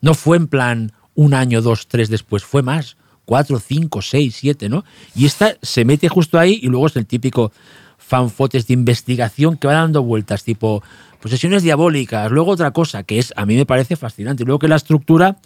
No 0.01 0.15
fue 0.15 0.37
en 0.37 0.47
plan 0.47 0.93
un 1.15 1.35
año, 1.35 1.61
dos, 1.61 1.89
tres 1.89 2.09
después, 2.09 2.45
fue 2.45 2.63
más. 2.63 2.97
Cuatro, 3.33 3.59
cinco, 3.59 4.03
seis, 4.03 4.37
siete, 4.39 4.69
¿no? 4.69 4.85
Y 5.15 5.25
esta 5.25 5.57
se 5.63 5.87
mete 5.87 6.07
justo 6.11 6.39
ahí 6.39 6.61
y 6.61 6.67
luego 6.67 6.87
es 6.87 6.97
el 6.97 7.07
típico 7.07 7.51
fan 7.97 8.29
footage 8.29 8.67
de 8.67 8.75
investigación 8.75 9.57
que 9.57 9.69
va 9.69 9.73
dando 9.73 10.03
vueltas, 10.03 10.45
tipo 10.45 10.83
posesiones 11.19 11.63
diabólicas, 11.63 12.31
luego 12.31 12.51
otra 12.51 12.73
cosa, 12.73 13.05
que 13.05 13.19
es, 13.19 13.33
a 13.35 13.47
mí 13.47 13.57
me 13.57 13.65
parece 13.65 13.97
fascinante. 13.97 14.45
Luego 14.45 14.59
que 14.59 14.69
la 14.69 14.77
estructura 14.77 15.39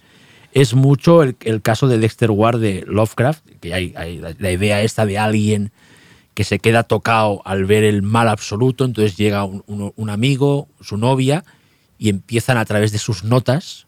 es 0.53 0.75
mucho 0.75 1.23
el, 1.23 1.37
caso 1.63 1.87
de 1.87 1.99
Dexter 1.99 2.33
Ward 2.33 2.59
de 2.59 2.85
Lovecraft, 2.89 3.47
que 3.61 3.73
hay, 3.73 3.93
la, 4.19 4.51
idea 4.51 4.83
esta 4.83 5.07
de 5.07 5.19
alguien 5.19 5.71
que 6.35 6.43
se 6.43 6.59
queda 6.59 6.83
tocado 6.83 7.41
al 7.45 7.67
ver 7.67 7.85
el 7.85 8.03
mal 8.03 8.29
absoluto, 8.29 8.85
entonces 8.85 9.17
llega 9.17 9.45
un 9.45 10.11
amigo, 10.11 10.67
su 10.81 10.97
novia, 10.97 11.45
y 11.99 12.09
empiezan 12.09 12.59
a 12.59 12.65
través 12.65 12.91
de 12.91 12.99
sus 12.99 13.23
notas 13.23 13.86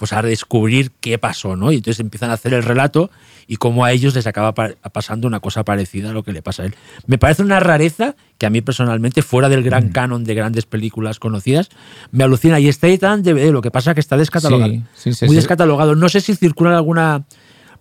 pues 0.00 0.14
a 0.14 0.22
descubrir 0.22 0.90
qué 1.00 1.18
pasó, 1.18 1.56
¿no? 1.56 1.70
Y 1.72 1.76
entonces 1.76 2.00
empiezan 2.00 2.30
a 2.30 2.32
hacer 2.32 2.54
el 2.54 2.62
relato 2.62 3.10
y 3.46 3.56
cómo 3.56 3.84
a 3.84 3.92
ellos 3.92 4.14
les 4.14 4.26
acaba 4.26 4.54
pa- 4.54 4.70
pasando 4.92 5.28
una 5.28 5.40
cosa 5.40 5.62
parecida 5.62 6.08
a 6.08 6.12
lo 6.14 6.22
que 6.22 6.32
le 6.32 6.40
pasa 6.40 6.62
a 6.62 6.66
él. 6.66 6.74
Me 7.06 7.18
parece 7.18 7.42
una 7.42 7.60
rareza 7.60 8.16
que 8.38 8.46
a 8.46 8.50
mí 8.50 8.62
personalmente, 8.62 9.20
fuera 9.20 9.50
del 9.50 9.62
gran 9.62 9.90
canon 9.90 10.24
de 10.24 10.34
grandes 10.34 10.64
películas 10.64 11.18
conocidas, 11.18 11.68
me 12.12 12.24
alucina. 12.24 12.58
Y 12.58 12.68
está 12.68 12.88
editado 12.88 13.14
en 13.14 13.22
DVD, 13.22 13.50
lo 13.52 13.60
que 13.60 13.70
pasa 13.70 13.90
es 13.90 13.94
que 13.94 14.00
está 14.00 14.16
descatalogado. 14.16 14.72
Sí, 14.72 14.82
sí, 14.94 15.12
sí, 15.12 15.24
muy 15.26 15.34
sí. 15.34 15.36
descatalogado. 15.36 15.94
No 15.94 16.08
sé 16.08 16.22
si 16.22 16.34
circula 16.34 16.70
en 16.70 16.76
alguna 16.76 17.24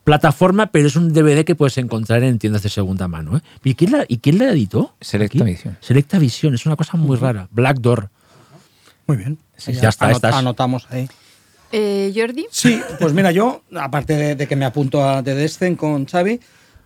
plataforma, 0.04 0.68
pero 0.68 0.88
es 0.88 0.98
un 0.98 1.14
DVD 1.14 1.46
que 1.46 1.56
puedes 1.56 1.78
encontrar 1.78 2.24
en 2.24 2.38
tiendas 2.38 2.64
de 2.64 2.70
segunda 2.70 3.08
mano. 3.08 3.38
¿eh? 3.38 3.42
¿Y, 3.64 3.76
quién 3.76 3.92
la, 3.94 4.06
¿Y 4.08 4.18
quién 4.18 4.38
la 4.40 4.50
editó? 4.52 4.94
Selecta 5.00 5.44
Aquí. 5.44 5.54
Vision. 5.54 5.78
Selecta 5.80 6.20
Vision, 6.20 6.54
es 6.56 6.66
una 6.66 6.76
cosa 6.76 6.98
muy 6.98 7.16
rara. 7.16 7.48
Black 7.52 7.78
Door. 7.80 8.10
Muy 9.08 9.18
bien. 9.18 9.38
Sí, 9.56 9.72
ya 9.74 9.90
está, 9.90 10.12
estás. 10.12 10.36
Anotamos 10.36 10.88
ahí. 10.90 11.08
Eh, 11.72 12.12
Jordi. 12.16 12.48
Sí, 12.52 12.82
pues 13.00 13.14
mira, 13.14 13.32
yo, 13.32 13.64
aparte 13.76 14.14
de, 14.16 14.36
de 14.36 14.48
que 14.48 14.56
me 14.56 14.66
apunto 14.66 15.08
a 15.08 15.22
The 15.24 15.36
Descent 15.36 15.78
con 15.78 16.06
Xavi, 16.06 16.40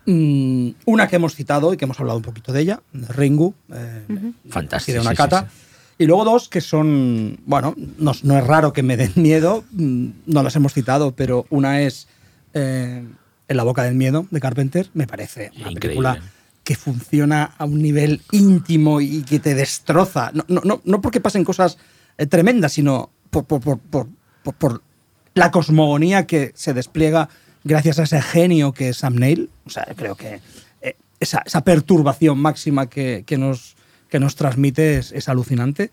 mm, 0.06 0.70
una 0.86 1.08
que 1.08 1.16
hemos 1.16 1.36
citado 1.36 1.74
y 1.74 1.78
que 1.78 1.86
hemos 1.86 2.00
hablado 2.00 2.18
un 2.18 2.24
poquito 2.24 2.52
de 2.52 2.62
ella, 2.62 2.82
Ringu, 2.94 3.54
eh, 3.74 4.04
Fantástico, 4.50 4.96
de 4.96 5.00
una 5.02 5.12
sí, 5.12 5.16
cata. 5.16 5.48
sí. 5.50 5.58
Y 6.00 6.06
luego 6.06 6.26
dos 6.26 6.50
que 6.50 6.60
son, 6.60 7.40
bueno, 7.46 7.76
no, 7.98 8.12
no 8.24 8.38
es 8.38 8.46
raro 8.48 8.74
que 8.74 8.84
me 8.84 8.98
den 8.98 9.12
miedo, 9.16 9.64
mm, 9.72 10.08
no 10.26 10.44
las 10.44 10.56
hemos 10.56 10.74
citado, 10.74 11.16
pero 11.16 11.46
una 11.50 11.82
es 11.82 12.08
eh, 12.54 13.04
En 13.48 13.58
la 13.58 13.64
boca 13.64 13.84
del 13.84 13.96
miedo 13.96 14.26
de 14.32 14.40
Carpenter, 14.40 14.90
me 14.94 15.06
parece 15.08 15.52
una 15.56 15.72
Increíble. 15.72 15.80
película 15.80 16.22
que 16.64 16.76
funciona 16.76 17.54
a 17.58 17.66
un 17.66 17.82
nivel 17.82 18.22
íntimo 18.32 19.02
y 19.02 19.24
que 19.24 19.40
te 19.40 19.54
destroza. 19.54 20.32
No, 20.34 20.46
no, 20.48 20.62
no, 20.64 20.82
no 20.86 21.02
porque 21.02 21.20
pasen 21.20 21.44
cosas 21.44 21.78
eh, 22.18 22.26
tremendas, 22.26 22.72
sino 22.74 23.12
por, 23.30 23.46
por, 23.46 23.60
por, 23.62 23.80
por, 23.80 24.08
por- 24.44 24.56
por 24.56 24.82
la 25.34 25.52
cosmogonía 25.52 26.28
que 26.28 26.52
se 26.56 26.74
despliega 26.74 27.30
gracias 27.64 27.98
a 28.00 28.04
ese 28.04 28.22
genio 28.22 28.72
que 28.74 28.90
es 28.90 28.98
Sam 28.98 29.16
Neill. 29.16 29.50
O 29.66 29.70
sea, 29.70 29.86
creo 29.96 30.16
que 30.16 30.42
eh, 30.82 30.96
esa, 31.20 31.42
esa 31.46 31.64
perturbación 31.64 32.38
máxima 32.38 32.88
que, 32.90 33.24
que 33.26 33.38
nos, 33.38 33.76
que 34.10 34.20
nos 34.20 34.36
transmite 34.36 34.98
es, 34.98 35.12
es 35.12 35.30
alucinante. 35.30 35.90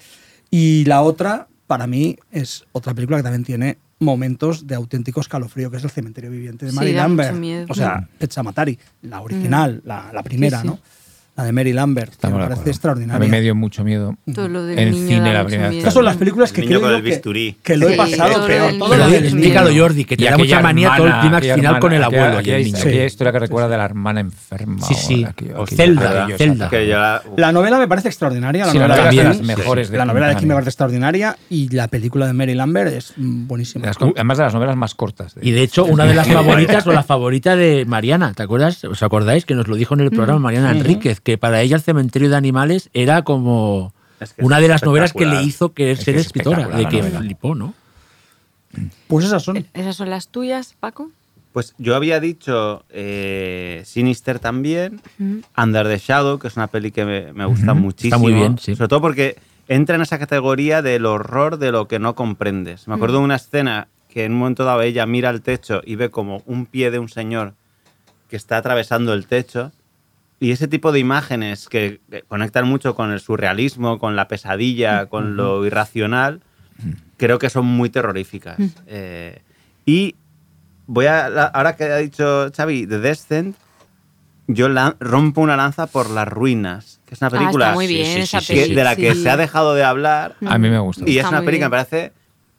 Y 0.51 0.85
la 0.87 1.03
otra, 1.03 1.47
para 1.67 1.87
mí, 1.87 2.19
es 2.33 2.65
otra 2.73 2.93
película 2.93 3.19
que 3.19 3.23
también 3.23 3.45
tiene 3.45 3.79
momentos 4.01 4.67
de 4.67 4.75
auténtico 4.75 5.21
escalofrío, 5.21 5.71
que 5.71 5.77
es 5.77 5.85
El 5.85 5.91
cementerio 5.91 6.31
viviente 6.31 6.65
de 6.67 6.73
Sí, 6.73 6.77
Mary 6.77 6.93
Lambert. 6.93 7.71
O 7.71 7.75
sea, 7.75 8.09
Pet 8.19 8.33
Sematary, 8.33 8.79
la 9.03 9.21
original, 9.21 9.81
la, 9.85 10.11
la 10.13 10.23
primera, 10.23 10.59
Sí, 10.61 10.63
sí. 10.63 10.69
¿no? 10.69 10.79
La 11.41 11.47
de 11.47 11.53
Mary 11.53 11.73
Lambert, 11.73 12.15
que 12.17 12.27
me 12.27 12.33
parece 12.35 12.53
acuerdo. 12.53 12.71
extraordinaria. 12.71 13.17
A 13.17 13.19
mí 13.19 13.29
me 13.31 13.41
dio 13.41 13.55
mucho 13.55 13.83
miedo. 13.83 14.15
Todo 14.35 14.47
lo 14.49 14.63
del 14.65 14.79
En 14.79 14.91
niño 14.91 15.07
cine 15.09 15.33
la 15.33 15.47
primera. 15.47 15.73
Estas 15.73 15.95
son 15.95 16.05
las 16.05 16.17
películas 16.19 16.53
que 16.53 16.65
creo 16.67 16.81
que, 17.03 17.55
que 17.63 17.77
lo 17.79 17.89
he 17.89 17.97
pasado 17.97 18.33
todo 18.35 18.47
peor. 18.47 18.71
el 18.73 18.79
Todo 18.79 18.97
lo 18.97 19.09
del 19.09 19.25
explícalo. 19.25 19.71
Jordi, 19.75 20.05
que 20.05 20.17
te 20.19 20.25
da 20.25 20.37
mucha 20.37 20.61
manía 20.61 20.93
todo 20.97 21.07
el 21.07 21.13
clímax 21.21 21.47
final 21.47 21.59
hermana, 21.61 21.81
con 21.81 21.93
el 21.95 22.05
abuelo. 22.05 22.39
Aquella, 22.39 22.59
historia 23.07 23.33
que 23.33 23.39
recuerda 23.39 23.69
de 23.71 23.77
la 23.79 23.85
hermana 23.87 24.21
enferma. 24.21 24.83
Sí, 24.87 24.95
sí. 24.95 25.27
Zelda, 25.75 26.29
la- 26.29 27.23
La 27.37 27.53
novela 27.53 27.79
me 27.79 27.89
parece 27.89 28.09
extraordinaria. 28.09 28.67
La 28.67 28.73
novela, 28.75 29.11
de 29.11 29.25
las 29.25 29.41
mejores 29.41 29.91
la 29.91 30.05
novela 30.05 30.29
de 30.29 30.37
King 30.37 30.47
me 30.49 30.55
parece 30.55 30.71
extraordinaria 30.71 31.37
y 31.49 31.69
la 31.71 31.89
película 31.89 32.27
de 32.27 32.33
Mary 32.33 32.55
Lambert 32.55 32.93
es 32.93 33.15
mm, 33.17 33.47
buenísima. 33.47 33.91
Además 34.15 34.39
de 34.39 34.45
las 34.45 34.55
novelas 34.55 34.77
más 34.77 34.95
cortas. 34.95 35.35
Y 35.41 35.53
de 35.53 35.63
hecho, 35.63 35.85
una 35.85 36.05
de 36.05 36.15
las 36.15 36.29
favoritas 36.29 36.87
o 36.87 36.93
la 36.93 37.03
favorita 37.03 37.57
de 37.57 37.85
Mariana, 37.87 38.33
¿te 38.35 38.43
acuerdas? 38.43 38.85
¿Os 38.85 39.03
acordáis 39.03 39.45
que 39.45 39.55
nos 39.55 39.69
lo 39.69 39.77
dijo 39.77 39.95
en 39.95 40.01
el 40.01 40.11
programa 40.11 40.39
Mariana 40.41 40.71
Enríquez? 40.73 41.21
Que 41.31 41.39
para 41.39 41.63
ella 41.63 41.77
el 41.77 41.83
cementerio 41.83 42.29
de 42.29 42.35
animales 42.35 42.91
era 42.93 43.23
como 43.23 43.95
Es 44.19 44.33
que 44.33 44.43
es 44.43 44.45
una 44.45 44.59
de 44.59 44.67
las 44.67 44.83
novelas 44.83 45.13
que 45.13 45.27
le 45.27 45.41
hizo 45.45 45.73
querer 45.73 45.97
Es 45.97 46.03
ser 46.03 46.15
que 46.15 46.21
es 46.23 46.27
escritora, 46.27 46.67
de 46.67 46.89
que 46.89 47.05
flipó, 47.05 47.55
¿no? 47.55 47.73
Pues 49.07 49.27
esas 49.27 49.45
son. 49.45 49.65
¿Esas 49.73 49.95
son 49.95 50.11
las 50.11 50.27
tuyas, 50.27 50.75
Paco? 50.81 51.13
Pues 51.53 51.77
yo 51.79 51.95
había 51.95 52.19
dicho 52.19 52.85
eh, 52.91 53.85
Sinister 53.87 54.41
también, 54.41 55.01
Under 55.57 55.87
the 55.87 55.99
Shadow, 55.99 56.41
que 56.41 56.49
es 56.49 56.57
una 56.57 56.67
peli 56.67 56.91
que 56.91 57.05
me, 57.05 57.33
me 57.33 57.45
gusta 57.45 57.75
muchísimo. 57.75 58.17
Está 58.17 58.19
muy 58.19 58.35
bien, 58.35 58.59
sí. 58.59 58.75
Sobre 58.75 58.89
todo 58.89 59.01
porque 59.01 59.37
entra 59.69 59.95
en 59.95 60.03
esa 60.03 60.19
categoría 60.19 60.83
del 60.83 61.07
horror 61.07 61.59
de 61.59 61.71
lo 61.71 61.87
que 61.87 62.01
no 62.01 62.17
comprendes. 62.17 62.89
Me 62.89 62.95
acuerdo 62.95 63.19
de 63.19 63.25
una 63.25 63.37
escena 63.37 63.87
que 64.09 64.25
en 64.25 64.33
un 64.33 64.39
momento 64.41 64.65
dado 64.65 64.83
ella 64.83 65.07
mira 65.07 65.29
al 65.29 65.43
techo 65.43 65.81
y 65.87 65.95
ve 65.95 66.11
como 66.11 66.43
un 66.47 66.67
pie 66.67 66.91
de 66.91 66.99
un 66.99 67.09
señor 67.09 67.55
que 68.29 68.35
está 68.35 68.57
atravesando 68.57 69.13
el 69.13 69.27
techo. 69.29 69.71
Y 70.41 70.53
ese 70.53 70.67
tipo 70.69 70.91
de 70.91 70.99
imágenes 70.99 71.69
que 71.69 72.01
conectan 72.27 72.67
mucho 72.67 72.95
con 72.95 73.13
el 73.13 73.21
surrealismo, 73.21 73.99
con 73.99 74.17
la 74.17 74.27
pesadilla, 74.27 75.07
con 75.07 75.37
lo 75.37 75.67
irracional, 75.67 76.41
creo 77.19 77.39
que 77.39 77.51
son 77.51 77.67
muy 77.67 77.91
terroríficas. 77.91 78.57
Eh, 78.87 79.43
y 79.85 80.17
voy 80.87 81.07
a. 81.07 81.27
ahora 81.49 81.77
que 81.77 81.85
ha 81.85 81.99
dicho 81.99 82.51
Xavi, 82.57 82.87
The 82.87 82.99
Descent, 83.01 83.55
yo 84.47 84.69
la- 84.71 84.97
rompo 84.99 85.43
una 85.43 85.57
lanza 85.57 85.87
por 85.87 86.09
Las 86.09 86.27
Ruinas, 86.27 87.01
que 87.07 87.15
es 87.15 87.21
una 87.21 87.29
Ah, 87.29 87.31
película 87.39 87.65
está 87.67 87.75
muy 87.75 87.87
sí, 87.87 87.95
bien 87.95 88.07
sí, 88.07 88.21
esa 88.21 88.41
sí, 88.41 88.55
que- 88.55 88.63
peli, 88.63 88.75
de 88.75 88.85
la 88.85 88.97
que 88.97 89.15
sí. 89.15 89.23
se 89.23 89.31
ha 89.31 89.37
dejado 89.37 89.75
de 89.75 89.85
hablar. 89.85 90.37
A 90.47 90.57
mí 90.59 90.71
me 90.71 90.79
gusta. 90.79 91.05
Y 91.07 91.19
es 91.19 91.27
una 91.27 91.43
peli 91.43 91.59
que 91.59 91.65
me 91.65 91.71
parece. 91.71 92.13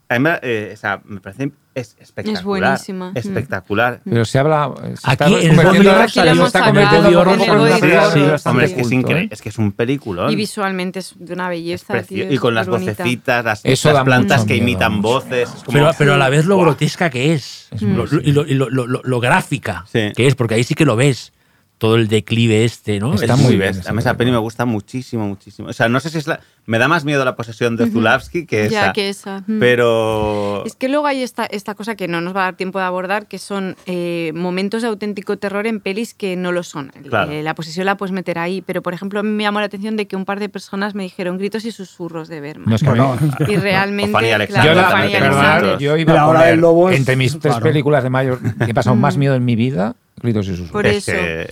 a 0.08 0.14
mí 0.14 0.20
me, 0.20 0.40
eh, 0.44 0.72
o 0.74 0.78
sea, 0.78 1.02
me 1.06 1.20
parece 1.20 1.52
es 1.74 1.96
espectacular. 2.00 2.44
buenísima. 2.44 3.12
Espectacular. 3.16 4.02
Pero 4.04 4.26
se 4.26 4.40
habla. 4.40 4.72
se 4.84 4.94
está 4.94 5.12
Aquí 5.12 5.24
en 5.36 5.56
convirtiendo- 5.56 5.64
Rodrigo 5.64 5.94
se 5.94 6.20
Aquí 6.20 6.20
lo 6.20 6.32
hemos 6.36 6.48
está 6.48 6.66
convirtiendo 6.66 7.08
en 7.08 7.14
el 7.14 7.20
una 7.20 7.32
película 7.32 8.08
Horror. 8.08 8.32
bastante 8.32 8.50
Hombre, 8.50 8.66
es 8.66 8.74
que 8.74 8.82
es, 8.82 8.92
increíble, 8.92 9.24
¿eh? 9.26 9.30
es 9.32 9.42
que 9.42 9.50
es 9.50 9.58
un 9.58 9.72
peliculón. 9.72 10.32
Y 10.32 10.36
visualmente 10.36 11.00
es 11.00 11.14
de 11.18 11.34
una 11.34 11.46
Es 11.46 11.50
belleza, 11.50 12.02
tío, 12.04 12.32
y 12.32 12.38
con 12.38 12.54
las 12.56 12.66
superbonita. 12.66 13.04
vocecitas, 13.04 13.46
las, 13.46 13.62
Eso 13.66 13.94
las 13.94 14.04
plantas 14.04 14.42
que 14.46 14.54
miedo, 14.56 14.64
imitan 14.64 15.02
voces. 15.02 15.50
es 15.50 15.64
como- 15.64 15.72
Pero, 15.78 15.92
pero 15.98 16.14
a 16.16 16.18
la 16.18 16.30
vez 16.30 16.46
lo 16.46 16.56
Buah. 16.56 16.66
grotesca 16.66 17.10
que 17.10 17.34
es. 17.34 17.70
Lo, 17.80 18.06
y 18.22 18.32
lo, 18.34 18.46
y 18.46 18.54
lo- 18.54 18.70
lo- 18.70 18.88
lo- 18.88 19.02
lo 19.04 19.20
gráfica 19.20 19.86
Sí. 19.92 20.12
que 20.16 20.28
es, 20.28 20.36
porque 20.36 20.56
ahí 20.56 20.64
sí 20.64 20.74
que 20.76 20.86
lo 20.86 20.96
ves. 20.96 21.32
Todo 21.82 21.96
el 21.96 22.08
declive 22.08 22.64
este, 22.64 23.00
¿no? 23.00 23.16
Está 23.16 23.34
Es 23.34 23.40
muy 23.40 23.56
bien 23.58 23.74
A 23.88 23.92
mí 23.92 23.98
esa 23.98 24.16
peli 24.16 24.30
me 24.30 24.38
gusta 24.38 24.66
muchísimo, 24.66 25.28
muchísimo. 25.28 25.70
O 25.70 25.74
sea, 25.74 25.90
no 25.90 26.00
sé 26.00 26.12
si 26.12 26.20
es 26.20 26.28
la. 26.28 26.40
Me 26.68 26.78
da 26.78 26.88
más 26.88 27.06
miedo 27.06 27.26
la 27.26 27.36
posesión 27.36 27.76
de 27.76 27.90
Zulavsky 27.90 28.46
que 28.46 28.66
esa. 28.66 28.72
Ya 28.88 28.94
que 28.94 29.10
esa. 29.10 29.40
mm. 29.48 29.58
Pero. 29.60 30.64
Es 30.64 30.76
que 30.76 30.90
luego 30.90 31.08
hay 31.08 31.24
esta, 31.24 31.44
esta 31.48 31.74
cosa 31.74 31.96
que 31.96 32.08
no 32.08 32.22
nos 32.22 32.36
va 32.36 32.42
a 32.42 32.44
dar 32.44 32.56
tiempo 32.56 32.78
de 32.78 32.86
abordar, 32.86 33.26
que 33.28 33.40
son 33.40 33.76
eh, 33.88 34.32
momentos 34.36 34.84
de 34.84 34.90
auténtico 34.90 35.38
terror 35.38 35.66
en 35.66 35.80
pelis 35.80 36.14
que 36.14 36.36
no 36.36 36.52
lo 36.52 36.62
son. 36.62 36.90
Claro. 37.10 37.32
eh, 37.32 37.42
la 37.42 37.56
posesión 37.56 37.88
la 37.88 37.98
puedes 37.98 38.12
meter 38.12 38.38
ahí, 38.38 38.62
pero 38.62 38.84
por 38.84 38.94
ejemplo 38.94 39.20
a 39.20 39.24
mí 39.24 39.30
me 39.32 39.42
llamó 39.42 39.60
la 39.60 39.66
atención 39.66 39.98
de 39.98 40.06
que 40.08 40.16
un 40.16 40.26
par 40.26 40.40
de 40.40 40.50
personas 40.50 40.94
me 40.94 41.02
dijeron 41.02 41.40
gritos 41.40 41.66
y 41.66 41.72
susurros 41.72 42.28
de 42.28 42.42
Berman. 42.42 42.70
No 42.70 42.76
es 42.76 42.84
que 42.84 42.90
Bueno, 42.90 43.18
y 43.48 43.56
realmente, 43.56 44.12
Yo, 44.12 44.20
la- 44.20 44.90
Fanny 44.92 45.16
Alexander. 45.16 45.78
yo 45.80 45.98
iba 45.98 46.14
La 46.14 46.24
a 46.26 46.28
poner 46.28 46.46
del 46.52 46.60
lobo 46.60 46.92
es- 46.92 47.00
entre 47.00 47.16
mis 47.16 47.32
tres 47.40 47.54
claro. 47.56 47.64
películas 47.64 48.04
de 48.04 48.12
mayor 48.12 48.40
que 48.40 48.70
he 48.70 48.74
pasado 48.76 48.96
más 48.96 49.18
miedo 49.18 49.34
en 49.34 49.44
mi 49.44 49.56
vida, 49.56 49.96
Gritos 50.22 50.46
y 50.46 50.52
Susurros. 50.52 50.72
Por 50.72 50.86
es 50.86 51.06
que- 51.08 51.50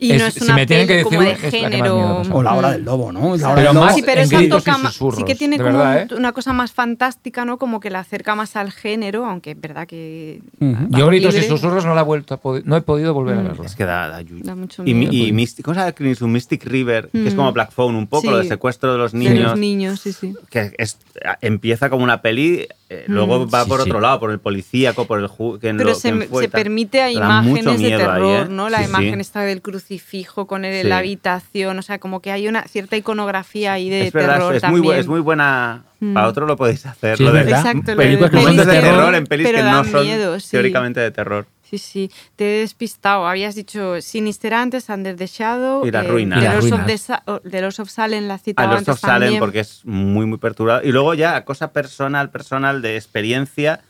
Y 0.00 0.12
Es- 0.12 0.20
no 0.22 0.26
es 0.28 0.34
si 0.34 0.44
una 0.44 0.54
me 0.54 0.66
tienen 0.66 0.86
peli 0.86 0.98
que 0.98 1.04
como 1.04 1.20
decir, 1.22 1.50
de 1.50 1.60
la 1.60 1.68
más 1.68 1.70
género. 1.70 2.22
O 2.32 2.42
la 2.42 2.54
hora 2.54 2.70
del 2.72 2.84
lobo, 2.84 3.10
¿no? 3.12 3.20
La 3.36 3.48
hora 3.50 3.54
Pero 3.54 3.56
del 3.56 3.74
lobo. 3.74 3.86
más 3.86 3.94
Sí, 3.96 4.02
pero 4.06 4.20
en 4.20 4.26
esa 4.26 4.42
y 4.42 4.48
toca 4.48 4.78
ma- 4.78 4.90
sí 4.92 5.24
que 5.26 5.34
tiene 5.34 5.56
como 5.58 5.70
verdad, 5.78 6.02
¿eh? 6.02 6.14
una 6.16 6.32
cosa 6.32 6.52
más 6.52 6.72
fantástica, 6.72 7.44
¿no? 7.44 7.58
Como 7.58 7.80
que 7.80 7.90
la 7.90 7.98
acerca 8.00 8.34
más 8.36 8.54
al 8.56 8.70
género, 8.70 9.26
aunque 9.26 9.50
es 9.52 9.60
verdad 9.60 9.86
que 9.88 10.40
Ujú. 10.60 10.76
Yo 10.90 11.06
Gritos 11.08 11.34
y 11.34 11.40
libre. 11.40 11.48
Susurros 11.48 11.84
no 11.84 11.94
la 11.94 12.02
he 12.02 12.04
vuelto 12.04 12.34
a 12.34 12.40
no 12.64 12.76
he 12.76 12.80
podido 12.82 13.12
volver 13.14 13.38
a 13.38 13.42
verla. 13.42 13.64
Es 13.66 13.74
que 13.74 13.84
da, 13.84 14.08
da 14.08 14.20
yuyu. 14.22 14.44
Da 14.44 14.54
mucho 14.54 14.82
Y, 14.84 14.94
miedo. 14.94 15.12
y 15.12 15.32
Mystic, 15.32 15.64
¿cómo 15.64 15.74
se 15.74 15.80
llama? 15.80 16.28
Mystic 16.32 16.64
River, 16.64 17.08
que 17.10 17.26
es 17.26 17.34
Mm. 17.34 17.36
como 17.36 17.52
Black 17.52 17.72
Phone, 17.72 17.96
un 17.96 18.06
poco, 18.06 18.22
Sí. 18.22 18.28
lo 18.28 18.38
de 18.38 18.44
secuestro 18.48 18.92
de 18.92 18.98
los 18.98 19.12
de 19.12 19.18
niños. 19.18 19.50
los 19.50 19.58
niños, 19.58 20.00
sí, 20.00 20.12
sí. 20.12 20.34
que 20.50 20.72
es- 20.78 20.98
empieza 21.40 21.90
como 21.90 22.04
una 22.04 22.22
peli, 22.22 22.66
eh, 22.90 23.04
luego 23.08 23.40
Mm. 23.46 23.48
va 23.52 23.64
Sí, 23.64 23.68
por 23.68 23.82
sí. 23.82 23.88
otro 23.90 24.00
lado, 24.00 24.20
por 24.20 24.30
el 24.30 24.38
policíaco, 24.38 25.06
por 25.06 25.18
el 25.20 25.28
que 25.28 25.58
Pero 25.60 25.74
lo- 25.90 25.94
se, 25.94 26.08
y 26.10 26.36
se 26.40 26.48
permite 26.48 27.02
a 27.02 27.10
imágenes 27.10 27.80
de 27.80 27.88
terror, 27.90 28.46
¿eh? 28.46 28.48
¿no? 28.50 28.68
La 28.68 28.78
Sí, 28.78 28.84
sí. 28.84 28.90
imagen 28.90 29.20
está 29.20 29.40
del 29.42 29.60
crucifijo 29.88 30.46
con 30.46 30.64
él 30.64 30.74
en 30.74 30.88
la 30.90 30.98
habitación, 30.98 31.78
o 31.78 31.82
sea, 31.82 31.98
como 31.98 32.20
que 32.20 32.30
hay 32.30 32.46
una 32.46 32.62
cierta 32.64 32.96
iconografía 32.96 33.72
ahí 33.72 33.88
de 33.88 34.08
es 34.08 34.12
verdad, 34.12 34.34
terror 34.34 34.54
es, 34.54 34.62
muy, 34.64 34.80
también. 34.80 34.96
es 34.98 35.06
muy 35.06 35.20
buena. 35.20 35.84
Mm. 36.00 36.12
Para 36.14 36.28
otro 36.28 36.46
lo 36.46 36.56
podéis 36.56 36.84
hacer. 36.86 37.16
Sí, 37.16 37.22
lo 37.24 37.32
de 37.32 37.44
verdad. 37.44 37.60
Exacto, 37.66 37.92
lo 37.92 37.96
Películas 37.96 38.30
de 38.30 38.38
que 38.38 38.44
son 38.44 38.56
de 38.56 38.66
terror 38.66 38.82
terror, 38.96 39.14
en 39.14 39.26
pelis 39.26 39.46
pero 39.46 39.58
que 39.58 39.64
no 39.64 39.84
son 39.84 40.04
miedo, 40.04 40.40
sí. 40.40 40.50
teóricamente 40.50 41.00
de 41.00 41.10
terror. 41.10 41.46
Sí, 41.62 41.78
sí. 41.78 42.10
Te 42.36 42.44
he 42.56 42.60
despistado. 42.60 43.26
Habías 43.26 43.54
dicho 43.54 44.00
Sinister 44.00 44.54
antes, 44.54 44.88
Under 44.88 45.16
the 45.16 45.26
Shadow. 45.26 45.86
Y 45.86 45.90
Las 45.90 46.04
eh, 46.06 46.08
Ruinas. 46.08 46.38
Y 46.38 46.42
The 46.42 46.48
Lords 46.52 46.64
of 46.66 46.70
Ruinas. 46.70 46.86
the 46.86 46.98
Sa- 46.98 47.22
o- 47.26 47.40
The 47.40 47.60
Lords 47.60 47.80
of 47.80 47.90
Salem 47.90 48.26
la 48.28 48.34
A 48.34 48.38
citaba 48.38 48.68
los 48.68 48.78
antes 48.78 48.94
of 48.94 49.00
Salem 49.00 49.20
también. 49.20 49.40
porque 49.40 49.60
es 49.60 49.80
muy, 49.84 50.24
muy 50.26 50.38
perturbado. 50.38 50.82
Y 50.86 50.92
luego 50.92 51.12
ya, 51.14 51.44
cosa 51.44 51.72
personal, 51.72 52.30
personal, 52.30 52.80
de 52.82 52.96
experiencia, 52.96 53.80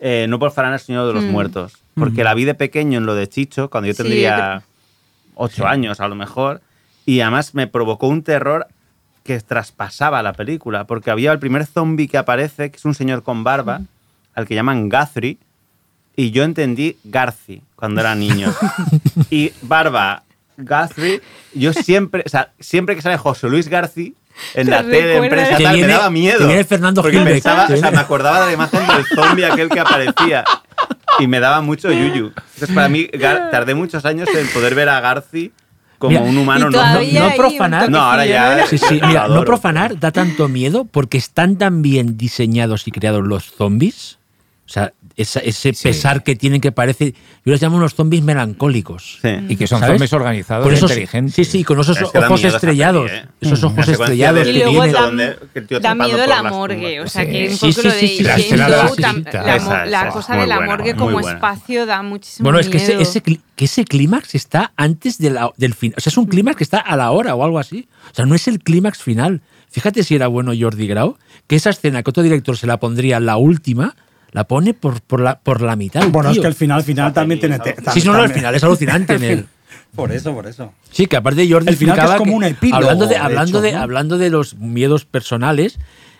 eh, 0.00 0.26
no 0.28 0.38
por 0.38 0.50
falar 0.52 0.72
al 0.74 0.80
Señor 0.80 1.06
de 1.08 1.12
los 1.14 1.24
Mm. 1.24 1.30
Muertos. 1.30 1.72
Porque 1.94 2.22
la 2.24 2.34
vi 2.34 2.44
de 2.44 2.54
pequeño 2.54 2.98
en 2.98 3.06
lo 3.06 3.14
de 3.14 3.28
Chicho, 3.28 3.70
cuando 3.70 3.86
yo 3.88 3.94
Sí, 3.94 4.02
tendría 4.02 4.62
ocho 5.34 5.66
años 5.66 6.00
a 6.00 6.08
lo 6.08 6.14
mejor, 6.14 6.60
y 7.06 7.20
además 7.20 7.54
me 7.54 7.66
provocó 7.66 8.06
un 8.08 8.22
terror 8.22 8.66
que 9.24 9.40
traspasaba 9.40 10.22
la 10.22 10.32
película, 10.34 10.84
porque 10.84 11.10
había 11.10 11.32
el 11.32 11.38
primer 11.38 11.66
zombie 11.66 12.08
que 12.08 12.18
aparece, 12.18 12.70
que 12.70 12.76
es 12.76 12.84
un 12.84 12.94
señor 12.94 13.22
con 13.22 13.42
barba, 13.44 13.80
al 14.34 14.46
que 14.46 14.54
llaman 14.54 14.88
Guthrie, 14.88 15.38
y 16.16 16.30
yo 16.30 16.44
entendí 16.44 16.96
Garci 17.04 17.62
cuando 17.76 18.00
era 18.00 18.14
niño. 18.14 18.52
y 19.30 19.52
barba, 19.62 20.22
Guthrie, 20.56 21.20
yo 21.54 21.72
siempre, 21.72 22.22
o 22.26 22.28
sea, 22.28 22.50
siempre 22.60 22.94
que 22.94 23.02
sale 23.02 23.16
José 23.16 23.48
Luis 23.48 23.68
Garci 23.68 24.14
en 24.54 24.68
la 24.70 24.82
tele, 24.82 25.14
recuerda- 25.14 25.24
empresa, 25.26 25.56
Te 25.56 25.62
tal, 25.64 25.74
viene- 25.74 25.86
me 25.88 25.92
daba 25.94 26.10
miedo. 26.10 26.38
te 26.38 26.46
viene 26.46 26.64
Fernando 26.64 27.02
porque 27.02 27.16
Gilbert, 27.16 27.34
pensaba, 27.36 27.66
te 27.66 27.72
o 27.72 27.76
sea, 27.76 27.82
viene- 27.90 27.96
me 27.96 28.02
acordaba 28.02 28.40
de 28.40 28.46
la 28.46 28.52
imagen 28.52 28.80
del 28.86 29.04
zombie 29.06 29.44
aquel 29.46 29.68
que 29.68 29.80
aparecía. 29.80 30.44
Y 31.18 31.26
me 31.26 31.40
daba 31.40 31.60
mucho 31.60 31.90
yuyu. 31.92 32.32
Entonces, 32.54 32.74
para 32.74 32.88
mí, 32.88 33.06
Gar- 33.12 33.50
tardé 33.50 33.74
muchos 33.74 34.04
años 34.04 34.28
en 34.34 34.46
poder 34.48 34.74
ver 34.74 34.88
a 34.88 35.00
Garci 35.00 35.52
como 35.98 36.10
Mira, 36.18 36.22
un 36.22 36.36
humano 36.36 36.70
no 36.70 36.78
no 37.20 37.30
profanar- 37.36 37.88
No, 37.88 37.98
ahora 37.98 38.26
ya. 38.26 38.66
Sí, 38.66 38.78
sí, 38.78 38.98
Lo 39.00 39.06
mira, 39.08 39.28
no 39.28 39.44
profanar 39.44 39.98
da 39.98 40.10
tanto 40.10 40.48
miedo 40.48 40.84
porque 40.84 41.16
están 41.18 41.56
tan 41.56 41.82
bien 41.82 42.16
diseñados 42.18 42.86
y 42.88 42.90
creados 42.90 43.22
los 43.26 43.44
zombies. 43.52 44.18
O 44.66 44.68
sea, 44.74 44.94
esa- 45.16 45.40
ese 45.40 45.74
Sí. 45.74 45.82
pesar 45.88 46.22
que 46.22 46.36
tienen 46.36 46.60
que 46.60 46.72
parece. 46.72 47.12
Yo 47.44 47.52
les 47.52 47.60
llamo 47.60 47.76
unos 47.76 47.94
zombies 47.94 48.22
melancólicos. 48.22 49.18
Sí. 49.20 49.28
Y 49.50 49.56
que 49.56 49.66
son 49.66 49.80
¿Sabes? 49.80 49.94
zombies 49.96 50.12
organizados 50.14 50.64
Con 50.64 50.72
esos- 50.74 50.90
inteligentes. 50.90 51.34
Sí, 51.34 51.44
sí, 51.44 51.64
con 51.64 51.78
esos 51.80 52.00
Es 52.00 52.10
que 52.10 52.18
da 52.18 52.26
ojos 52.26 52.40
miedo 52.42 52.56
estrellados. 52.56 53.10
peli, 53.10 53.22
¿eh? 53.22 53.28
Esos 53.42 53.62
ojos 53.62 53.86
estrellados 53.88 54.48
Y 54.48 54.52
que 54.52 54.58
luego 54.60 54.82
tienen. 54.84 54.92
da, 55.68 55.80
da 55.80 55.94
miedo 55.94 56.18
por 56.18 56.28
la 56.28 56.42
las 56.42 56.52
morgue, 56.52 57.00
o 57.02 57.06
sea 57.06 57.24
Sí. 57.26 57.30
que 57.30 57.48
un 57.50 57.58
poco 57.58 57.72
sí, 57.72 57.82
lo 57.82 57.90
sí, 57.92 58.00
de 58.00 58.08
sí, 58.08 58.22
la 58.56 58.68
la 58.68 58.68
la, 58.68 59.86
la 59.86 60.08
cosa 60.08 60.36
de 60.36 60.46
la 60.46 60.60
morgue 60.62 60.96
como 60.96 61.20
espacio 61.20 61.84
da 61.86 62.02
muchísimo 62.02 62.44
Bueno, 62.44 62.58
es 62.58 62.68
que 62.70 62.78
ese, 62.78 62.88
miedo. 62.96 63.02
ese, 63.02 63.22
cli- 63.22 63.40
que 63.56 63.66
ese 63.66 63.84
clímax 63.84 64.34
está 64.34 64.72
antes 64.76 65.18
de 65.18 65.30
la- 65.30 65.50
del 65.58 65.74
final. 65.74 65.96
O 65.98 66.00
sea, 66.00 66.10
es 66.10 66.16
un 66.16 66.24
clímax 66.26 66.56
que 66.56 66.64
está 66.64 66.78
a 66.78 66.96
la 66.96 67.10
hora 67.10 67.34
o 67.34 67.44
algo 67.44 67.58
así. 67.58 67.86
O 68.10 68.14
sea, 68.14 68.24
no 68.24 68.34
es 68.34 68.48
el 68.48 68.60
clímax 68.60 69.02
final. 69.02 69.42
Fíjate 69.70 70.04
si 70.04 70.14
era 70.14 70.26
bueno 70.28 70.52
Jordi 70.58 70.86
Grau, 70.86 71.18
que 71.46 71.56
esa 71.56 71.70
escena 71.70 72.02
que 72.02 72.10
otro 72.10 72.22
director 72.22 72.56
se 72.56 72.66
la 72.66 72.78
pondría 72.78 73.20
la 73.20 73.36
última, 73.36 73.94
la 74.34 74.44
pone 74.44 74.74
por, 74.74 75.00
por, 75.00 75.20
la, 75.20 75.38
por 75.38 75.62
la 75.62 75.76
mitad. 75.76 76.06
Bueno, 76.08 76.28
es 76.28 76.34
tío. 76.34 76.42
que 76.42 76.48
el 76.48 76.54
final, 76.54 76.82
final 76.82 77.14
también 77.14 77.40
tiene. 77.40 77.56
Sí, 77.94 78.02
no, 78.04 78.12
no, 78.12 78.18
el 78.18 78.24
también- 78.24 78.32
final 78.34 78.54
es 78.56 78.64
alucinante 78.64 79.14
en 79.14 79.24
él. 79.24 79.46
Por 79.94 80.10
eso, 80.10 80.34
por 80.34 80.48
eso. 80.48 80.72
Sí, 80.90 81.06
que 81.06 81.16
aparte 81.16 81.48
Jordi 81.48 81.68
El 81.68 81.76
final 81.76 81.96
que 81.96 82.04
es 82.04 82.10
como 82.16 82.34
un 82.34 82.42
epílogo, 82.42 82.78
hablando 82.82 83.06
de, 83.06 83.14
de 83.14 83.20
hablando 83.20 83.58
hecho, 83.58 83.60
de 83.62 83.72
¿no? 83.74 83.78
hablando 83.80 84.18
de 84.18 84.28
los 84.28 84.56
miedos 84.56 85.04
personales, 85.04 85.78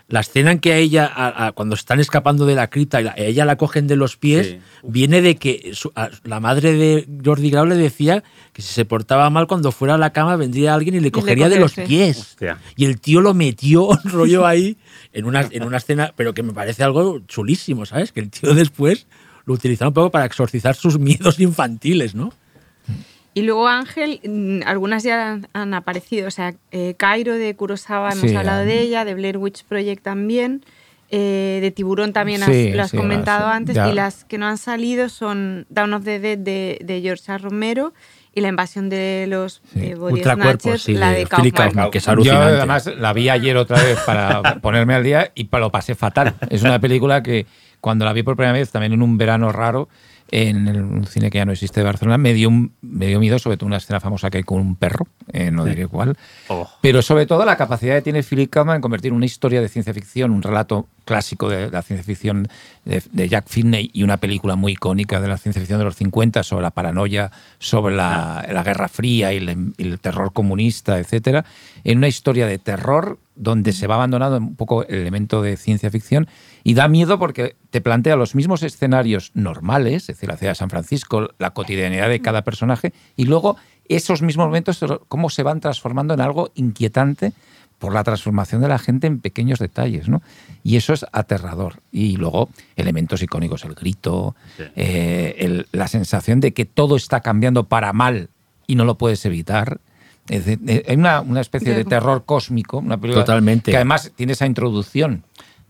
la 0.09 0.20
escena 0.20 0.52
en 0.52 0.59
que 0.59 0.72
a 0.72 0.76
ella 0.76 1.06
a- 1.12 1.47
a- 1.47 1.52
cuando 1.52 1.74
están 1.74 1.98
escapando 1.98 2.44
de 2.44 2.55
la 2.55 2.68
cripta 2.68 3.01
y 3.01 3.05
la- 3.05 3.12
a 3.12 3.16
ella 3.20 3.44
la 3.47 3.56
cogen 3.56 3.86
de 3.86 3.97
los 3.97 4.16
pies 4.18 4.47
Sí. 4.48 4.59
viene 4.82 5.22
de 5.22 5.36
que 5.36 5.70
su- 5.72 5.93
a- 5.94 6.10
la 6.24 6.40
madre 6.40 6.74
de 6.74 7.09
Jordi 7.24 7.51
Grau 7.51 7.64
le 7.64 7.74
decía 7.74 8.22
que 8.52 8.60
si 8.60 8.72
se 8.74 8.85
portaba 8.85 9.31
mal 9.31 9.47
cuando 9.47 9.72
fuera 9.72 9.94
a 9.94 9.98
la 9.98 10.12
cama 10.12 10.36
vendría 10.36 10.74
alguien 10.74 10.94
y 10.94 11.01
le 11.01 11.10
cogería 11.10 11.48
de 11.48 11.59
los 11.59 11.72
pies. 11.74 12.18
Hostia. 12.18 12.59
Y 12.76 12.85
el 12.85 13.01
tío 13.01 13.20
lo 13.22 13.32
metió 13.32 13.86
un 13.89 14.02
rollo 14.05 14.47
ahí 14.47 14.76
en 15.14 15.24
una, 15.24 15.48
en 15.51 15.62
una 15.64 15.78
escena, 15.78 16.12
pero 16.16 16.35
que 16.35 16.43
me 16.43 16.52
parece 16.52 16.82
algo 16.85 17.20
chulísimo, 17.26 17.86
¿sabes? 17.86 18.12
Que 18.12 18.20
el 18.20 18.31
tío 18.31 18.55
después 18.55 19.06
lo 19.47 19.55
utilizaba 19.55 19.89
un 19.89 19.94
poco 19.94 20.10
para 20.10 20.26
exorcizar 20.26 20.74
sus 20.74 20.98
miedos 20.98 21.40
infantiles, 21.40 22.14
¿no? 22.14 22.32
Y 23.35 23.43
luego 23.43 23.66
Ángel, 23.69 24.20
mm, 24.24 24.61
algunas 24.66 25.02
ya 25.02 25.32
han, 25.32 25.48
han 25.52 25.74
aparecido, 25.74 26.28
o 26.28 26.31
sea, 26.31 26.55
eh, 26.70 26.94
Cairo 26.97 27.35
de 27.35 27.55
Kurosawa, 27.56 28.12
hemos 28.12 28.31
Sí, 28.31 28.36
hablado 28.36 28.65
de 28.65 28.81
ella, 28.81 29.05
de 29.05 29.15
Blair 29.15 29.39
Witch 29.39 29.65
Project 29.65 30.02
también, 30.05 30.65
eh, 31.11 31.59
de 31.61 31.70
Tiburón 31.73 32.12
también 32.12 32.43
has- 32.43 32.51
Sí, 32.51 32.73
lo 32.73 32.82
has 32.85 32.90
sí, 32.93 32.97
comentado 32.97 33.47
las- 33.48 33.56
antes, 33.56 33.74
ya. 33.77 33.90
y 33.90 33.93
las 33.94 34.24
que 34.24 34.39
no 34.39 34.47
han 34.47 34.56
salido 34.59 35.09
son 35.09 35.66
Down 35.69 35.94
of 35.94 36.05
the 36.05 36.19
Dead 36.20 36.39
de, 36.39 36.78
de 36.82 37.01
George 37.02 37.31
A. 37.32 37.39
Romero 37.39 37.93
y 38.36 38.40
La 38.40 38.48
invasión 38.48 38.89
de 38.89 39.27
los 39.28 39.62
Sí. 39.73 39.81
eh, 39.81 39.94
Body 39.94 40.15
Ultracuerpos, 40.15 40.62
Snatchers, 40.62 40.82
sí, 40.82 40.94
la 40.94 41.11
de 41.11 41.19
de 41.19 41.27
Kaufman. 41.27 41.51
Kaufman, 41.52 41.90
que 41.93 41.98
es 41.98 42.05
Yo 42.06 42.12
alucinante. 42.12 42.44
además 42.56 42.86
la 42.98 43.12
vi 43.12 43.28
ayer 43.28 43.56
otra 43.56 43.81
vez 43.81 43.98
para 44.06 44.43
ponerme 44.62 44.94
al 44.94 45.05
día 45.05 45.31
y 45.36 45.48
lo 45.52 45.70
pasé 45.70 45.94
fatal. 45.94 46.35
Es 46.51 46.62
una 46.62 46.81
película 46.81 47.23
que 47.23 47.47
cuando 47.81 48.05
la 48.05 48.12
vi 48.12 48.23
por 48.24 48.35
primera 48.36 48.52
vez, 48.52 48.70
también 48.73 48.93
en 48.93 49.02
un 49.02 49.19
verano 49.19 49.52
raro, 49.52 49.89
en 50.43 50.66
el- 50.66 50.82
un 50.82 51.06
cine 51.06 51.31
que 51.31 51.39
ya 51.39 51.44
no 51.44 51.52
existe 51.52 51.81
de 51.81 51.85
Barcelona, 51.85 52.19
me 52.19 52.35
dio, 52.35 52.48
un- 52.48 52.73
me 52.82 53.06
dio 53.06 53.20
miedo, 53.20 53.39
sobre 53.39 53.56
todo 53.56 53.66
una 53.69 53.77
escena 53.77 54.01
famosa 54.01 54.31
que 54.31 54.39
hay 54.39 54.43
con 54.43 54.61
un 54.61 54.74
perro, 54.74 55.06
eh, 55.32 55.51
no 55.52 55.65
diré 55.65 55.86
cuál, 55.86 56.16
Oh. 56.48 56.69
pero 56.81 57.02
sobre 57.02 57.27
todo 57.27 57.44
la 57.44 57.56
capacidad 57.56 57.94
que 57.94 58.02
tiene 58.02 58.23
Philip 58.23 58.51
Kaufman 58.51 58.77
en 58.77 58.82
convertir 58.82 59.12
una 59.12 59.27
historia 59.27 59.61
de 59.61 59.69
ciencia 59.69 59.94
ficción, 59.94 60.32
un 60.32 60.43
relato 60.43 60.89
clásico 61.05 61.48
de 61.48 61.70
la 61.70 61.82
ciencia 61.82 62.05
ficción 62.05 62.48
de, 62.85 63.02
de 63.12 63.28
Jack 63.28 63.47
Finney 63.48 63.90
y 63.93 64.02
una 64.02 64.16
película 64.16 64.56
muy 64.56 64.73
icónica 64.73 65.20
de 65.20 65.28
la 65.28 65.36
ciencia 65.39 65.61
ficción 65.61 65.78
de 65.78 65.85
los 65.85 65.94
50 65.97 66.43
sobre 66.43 66.62
la 66.62 66.70
paranoia, 66.70 67.31
sobre 67.59 67.94
la, 67.94 68.44
la 68.51 68.62
Guerra 68.65 68.89
Fría 68.89 69.32
y 69.32 69.36
el, 69.36 69.73
y 69.77 69.82
el 69.86 70.01
terror 70.01 70.32
comunista, 70.32 70.98
etcétera, 70.98 71.44
en 71.85 71.98
una 71.98 72.09
historia 72.09 72.47
de 72.47 72.59
terror 72.59 73.19
donde 73.36 73.73
se 73.73 73.86
va 73.86 73.97
abandonando 73.97 74.39
un 74.39 74.56
poco 74.56 74.85
el 74.86 74.94
elemento 74.97 75.43
de 75.43 75.56
ciencia 75.56 75.90
ficción 75.90 76.27
y 76.65 76.74
da 76.74 76.89
miedo 76.89 77.19
porque 77.19 77.55
te 77.70 77.81
plantea 77.81 78.16
los 78.16 78.35
mismos 78.35 78.62
escenarios 78.65 79.31
normales, 79.35 80.03
es 80.05 80.07
decir, 80.09 80.28
la 80.28 80.36
ciudad 80.36 80.53
de 80.53 80.57
San 80.57 80.70
Francisco, 80.70 81.28
la 81.39 81.51
cotidianidad 81.51 82.09
de 82.09 82.20
cada 82.20 82.43
personaje, 82.43 82.93
y 83.16 83.27
luego 83.27 83.57
esos 83.89 84.23
mismos 84.23 84.47
momentos, 84.47 84.82
cómo 85.09 85.28
se 85.31 85.43
van 85.43 85.61
transformando 85.61 86.15
en 86.15 86.23
algo 86.23 86.51
inquietante 86.55 87.32
por 87.78 87.93
la 87.93 88.03
transformación 88.03 88.62
de 88.62 88.69
la 88.69 88.78
gente 88.78 89.07
en 89.07 89.20
pequeños 89.20 89.59
detalles, 89.59 90.09
¿no? 90.09 90.23
Y 90.62 90.77
eso 90.77 90.95
es 90.95 91.05
aterrador. 91.12 91.81
Y 91.93 92.16
luego 92.16 92.49
elementos 92.77 93.20
icónicos, 93.23 93.65
el 93.65 93.74
grito, 93.74 94.35
eh, 94.74 95.35
el- 95.39 95.66
la 95.73 95.86
sensación 95.89 96.41
de 96.41 96.55
que 96.55 96.65
todo 96.65 96.97
está 96.97 97.20
cambiando 97.20 97.65
para 97.65 97.93
mal 97.93 98.31
y 98.66 98.77
no 98.77 98.86
lo 98.86 98.97
puedes 98.97 99.27
evitar. 99.27 99.81
Es 100.31 100.47
eh, 100.47 100.85
hay 100.89 100.97
una, 100.97 101.20
una 101.20 101.43
especie 101.43 101.74
de 101.74 101.85
terror 101.85 102.24
cósmico, 102.24 102.78
una 102.78 102.97
película 102.99 103.27
Totalmente. 103.27 103.70
que 103.70 103.77
además 103.77 104.11
tiene 104.16 104.32
esa 104.32 104.47
introducción 104.47 105.24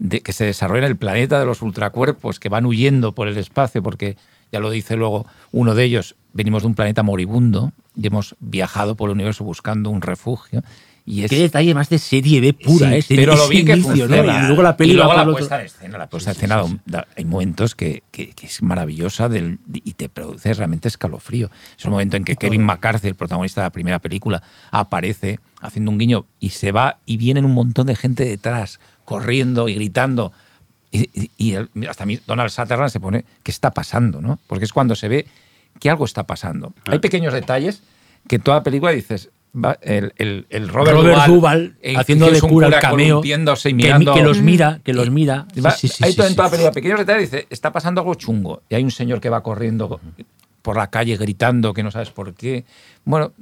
de 0.04 0.20
que 0.20 0.34
se 0.34 0.44
desarrolla 0.44 0.80
en 0.84 0.90
el 0.90 0.96
planeta 0.98 1.40
de 1.40 1.46
los 1.46 1.62
ultracuerpos 1.62 2.38
que 2.38 2.50
van 2.50 2.66
huyendo 2.66 3.14
por 3.14 3.26
el 3.26 3.38
espacio, 3.38 3.82
porque 3.82 4.18
ya 4.52 4.60
lo 4.60 4.68
dice 4.70 4.96
luego 4.96 5.26
uno 5.50 5.74
de 5.74 5.82
ellos, 5.84 6.14
venimos 6.34 6.62
de 6.62 6.66
un 6.68 6.74
planeta 6.74 7.02
moribundo 7.02 7.72
y 7.96 8.06
hemos 8.06 8.36
viajado 8.38 8.96
por 8.96 9.08
el 9.08 9.14
universo 9.14 9.44
buscando 9.44 9.88
un 9.88 10.02
refugio. 10.02 10.62
Y 11.06 11.22
es, 11.24 11.30
Qué 11.30 11.38
detalle 11.38 11.74
más 11.74 11.88
de 11.88 11.98
serie 11.98 12.40
B 12.40 12.52
pura, 12.54 12.88
Sí, 12.88 13.12
¿eh? 13.12 13.16
Pero 13.16 13.34
lo 13.36 13.46
vi 13.48 13.64
que 13.64 13.72
inicio, 13.72 14.08
¿no? 14.08 14.14
funciona. 14.16 14.42
Y 14.42 14.46
luego 14.46 14.62
la 14.62 14.76
peli 14.76 14.92
Y 14.92 14.94
luego 14.96 15.12
la 15.14 15.24
puesta 15.26 15.60
en 15.60 15.66
escena, 15.66 15.98
la 15.98 16.06
puesta 16.08 16.32
Sí, 16.32 16.38
escena, 16.38 16.62
hay 17.16 17.24
momentos 17.26 17.74
que, 17.74 18.02
que- 18.10 18.30
que 18.30 18.46
es 18.46 18.62
maravillosa 18.62 19.28
del- 19.28 19.58
y 19.72 19.92
te 19.94 20.08
produce 20.08 20.52
realmente 20.54 20.88
escalofrío. 20.88 21.50
Es 21.78 21.84
un 21.84 21.90
momento 21.92 22.16
en 22.16 22.24
que 22.24 22.36
Kevin 22.36 22.62
McCarthy, 22.64 23.08
el 23.08 23.14
protagonista 23.16 23.60
de 23.62 23.66
la 23.66 23.70
primera 23.72 23.98
película, 23.98 24.42
aparece 24.70 25.40
haciendo 25.60 25.90
un 25.90 25.98
guiño 25.98 26.26
y 26.40 26.50
se 26.50 26.72
va 26.72 26.98
y 27.06 27.16
vienen 27.18 27.44
un 27.44 27.52
montón 27.52 27.86
de 27.86 27.96
gente 27.96 28.24
detrás, 28.24 28.80
corriendo 29.04 29.68
y 29.68 29.74
gritando. 29.74 30.32
Y, 30.90 31.10
y- 31.12 31.30
y 31.36 31.52
el- 31.54 31.68
hasta 31.88 32.04
Donald 32.26 32.50
Sutherland 32.50 32.90
se 32.90 33.00
pone, 33.00 33.24
¿qué 33.42 33.50
está 33.50 33.72
pasando? 33.72 34.20
¿no? 34.20 34.38
Porque 34.46 34.64
es 34.64 34.72
cuando 34.72 34.94
se 34.94 35.08
ve 35.08 35.26
que 35.80 35.90
algo 35.90 36.04
está 36.04 36.22
pasando. 36.24 36.72
Hay 36.86 36.98
pequeños 37.00 37.32
detalles 37.32 37.82
que 38.28 38.36
en 38.36 38.42
toda 38.42 38.62
película 38.62 38.92
dices, 38.92 39.30
va, 39.56 39.76
el, 39.82 40.12
el- 40.18 40.46
el 40.50 40.68
Robert, 40.68 40.96
Robert 40.96 41.14
Duvall, 41.16 41.30
Duvall 41.30 41.76
eh, 41.82 41.96
haciendo 41.96 42.26
de 42.30 42.40
cura 42.40 42.66
el 42.68 42.72
cameo 42.80 43.20
que, 43.22 44.04
que 44.14 44.22
los 44.22 44.40
mira, 44.40 44.80
que 44.84 44.92
los 44.92 45.10
mira. 45.10 45.46
y 45.54 45.60
va- 45.60 45.72
Sí, 45.72 45.88
sí, 45.88 45.94
sí, 45.96 46.04
hay 46.04 46.10
sí, 46.12 46.16
todo 46.16 46.26
en 46.28 46.34
toda 46.36 46.46
la 46.46 46.50
película, 46.52 46.72
pequeños 46.72 46.98
detalles, 47.00 47.30
dice, 47.30 47.46
está 47.50 47.72
pasando 47.72 48.00
algo 48.00 48.14
chungo. 48.14 48.62
Y 48.68 48.76
hay 48.76 48.84
un 48.84 48.90
señor 48.92 49.20
que 49.20 49.28
va 49.30 49.42
corriendo 49.42 50.00
por 50.62 50.76
la 50.76 50.88
calle 50.90 51.16
gritando 51.16 51.74
que 51.74 51.82
no 51.82 51.90
sabes 51.90 52.10
por 52.10 52.34
qué. 52.34 52.64
Bueno, 53.04 53.32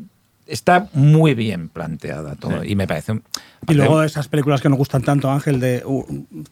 está 0.47 0.89
muy 0.93 1.35
bien 1.35 1.69
planteada 1.69 2.35
todo. 2.37 2.65
Y 2.65 2.75
me 2.77 2.87
parece... 2.87 3.13
un- 3.13 3.23
Y 3.69 3.75
luego 3.75 4.03
esas 4.03 4.29
películas 4.29 4.61
que 4.61 4.69
nos 4.69 4.79
gustan 4.79 5.03
tanto, 5.03 5.31
Ángel, 5.31 5.61
de 5.61 5.83
uh, 5.85 6.05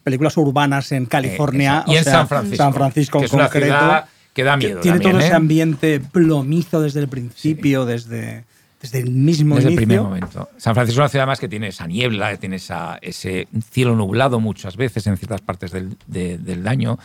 películas 0.03 0.35
urbanas 0.37 0.91
en 0.91 1.05
California. 1.05 1.83
Eh, 1.87 1.91
y 1.91 1.95
o 1.95 1.97
en 1.99 2.03
sea, 2.03 2.13
San 2.13 2.27
Francisco. 2.27 2.57
San 2.57 2.73
Francisco 2.73 3.19
que 3.19 3.25
es 3.25 3.33
una 3.33 3.43
concreto. 3.45 3.65
ciudad 3.67 4.05
que 4.33 4.43
da 4.45 4.55
miedo. 4.57 4.79
tiene 4.79 4.97
también, 4.99 5.11
todo 5.11 5.19
ese 5.21 5.31
¿eh? 5.33 5.35
ambiente 5.35 5.99
plomizo 5.99 6.81
desde 6.81 7.01
el 7.01 7.09
principio, 7.09 7.85
desde, 7.85 8.45
desde 8.81 8.99
el 8.99 9.11
mismo 9.11 9.55
Desde 9.55 9.69
el 9.71 9.75
primer 9.75 10.01
momento. 10.01 10.49
San 10.57 10.73
Francisco 10.73 11.01
es 11.01 11.03
una 11.03 11.09
ciudad 11.09 11.27
más 11.27 11.39
que 11.39 11.49
tiene 11.49 11.67
esa 11.67 11.85
niebla, 11.85 12.37
tiene 12.37 12.55
esa, 12.55 12.97
ese 13.01 13.47
cielo 13.71 13.95
nublado 13.95 14.39
muchas 14.39 14.77
veces 14.77 15.05
en 15.07 15.17
ciertas 15.17 15.41
partes 15.41 15.71
del, 15.71 15.97
de- 16.07 16.37
del 16.37 16.65
año. 16.67 16.97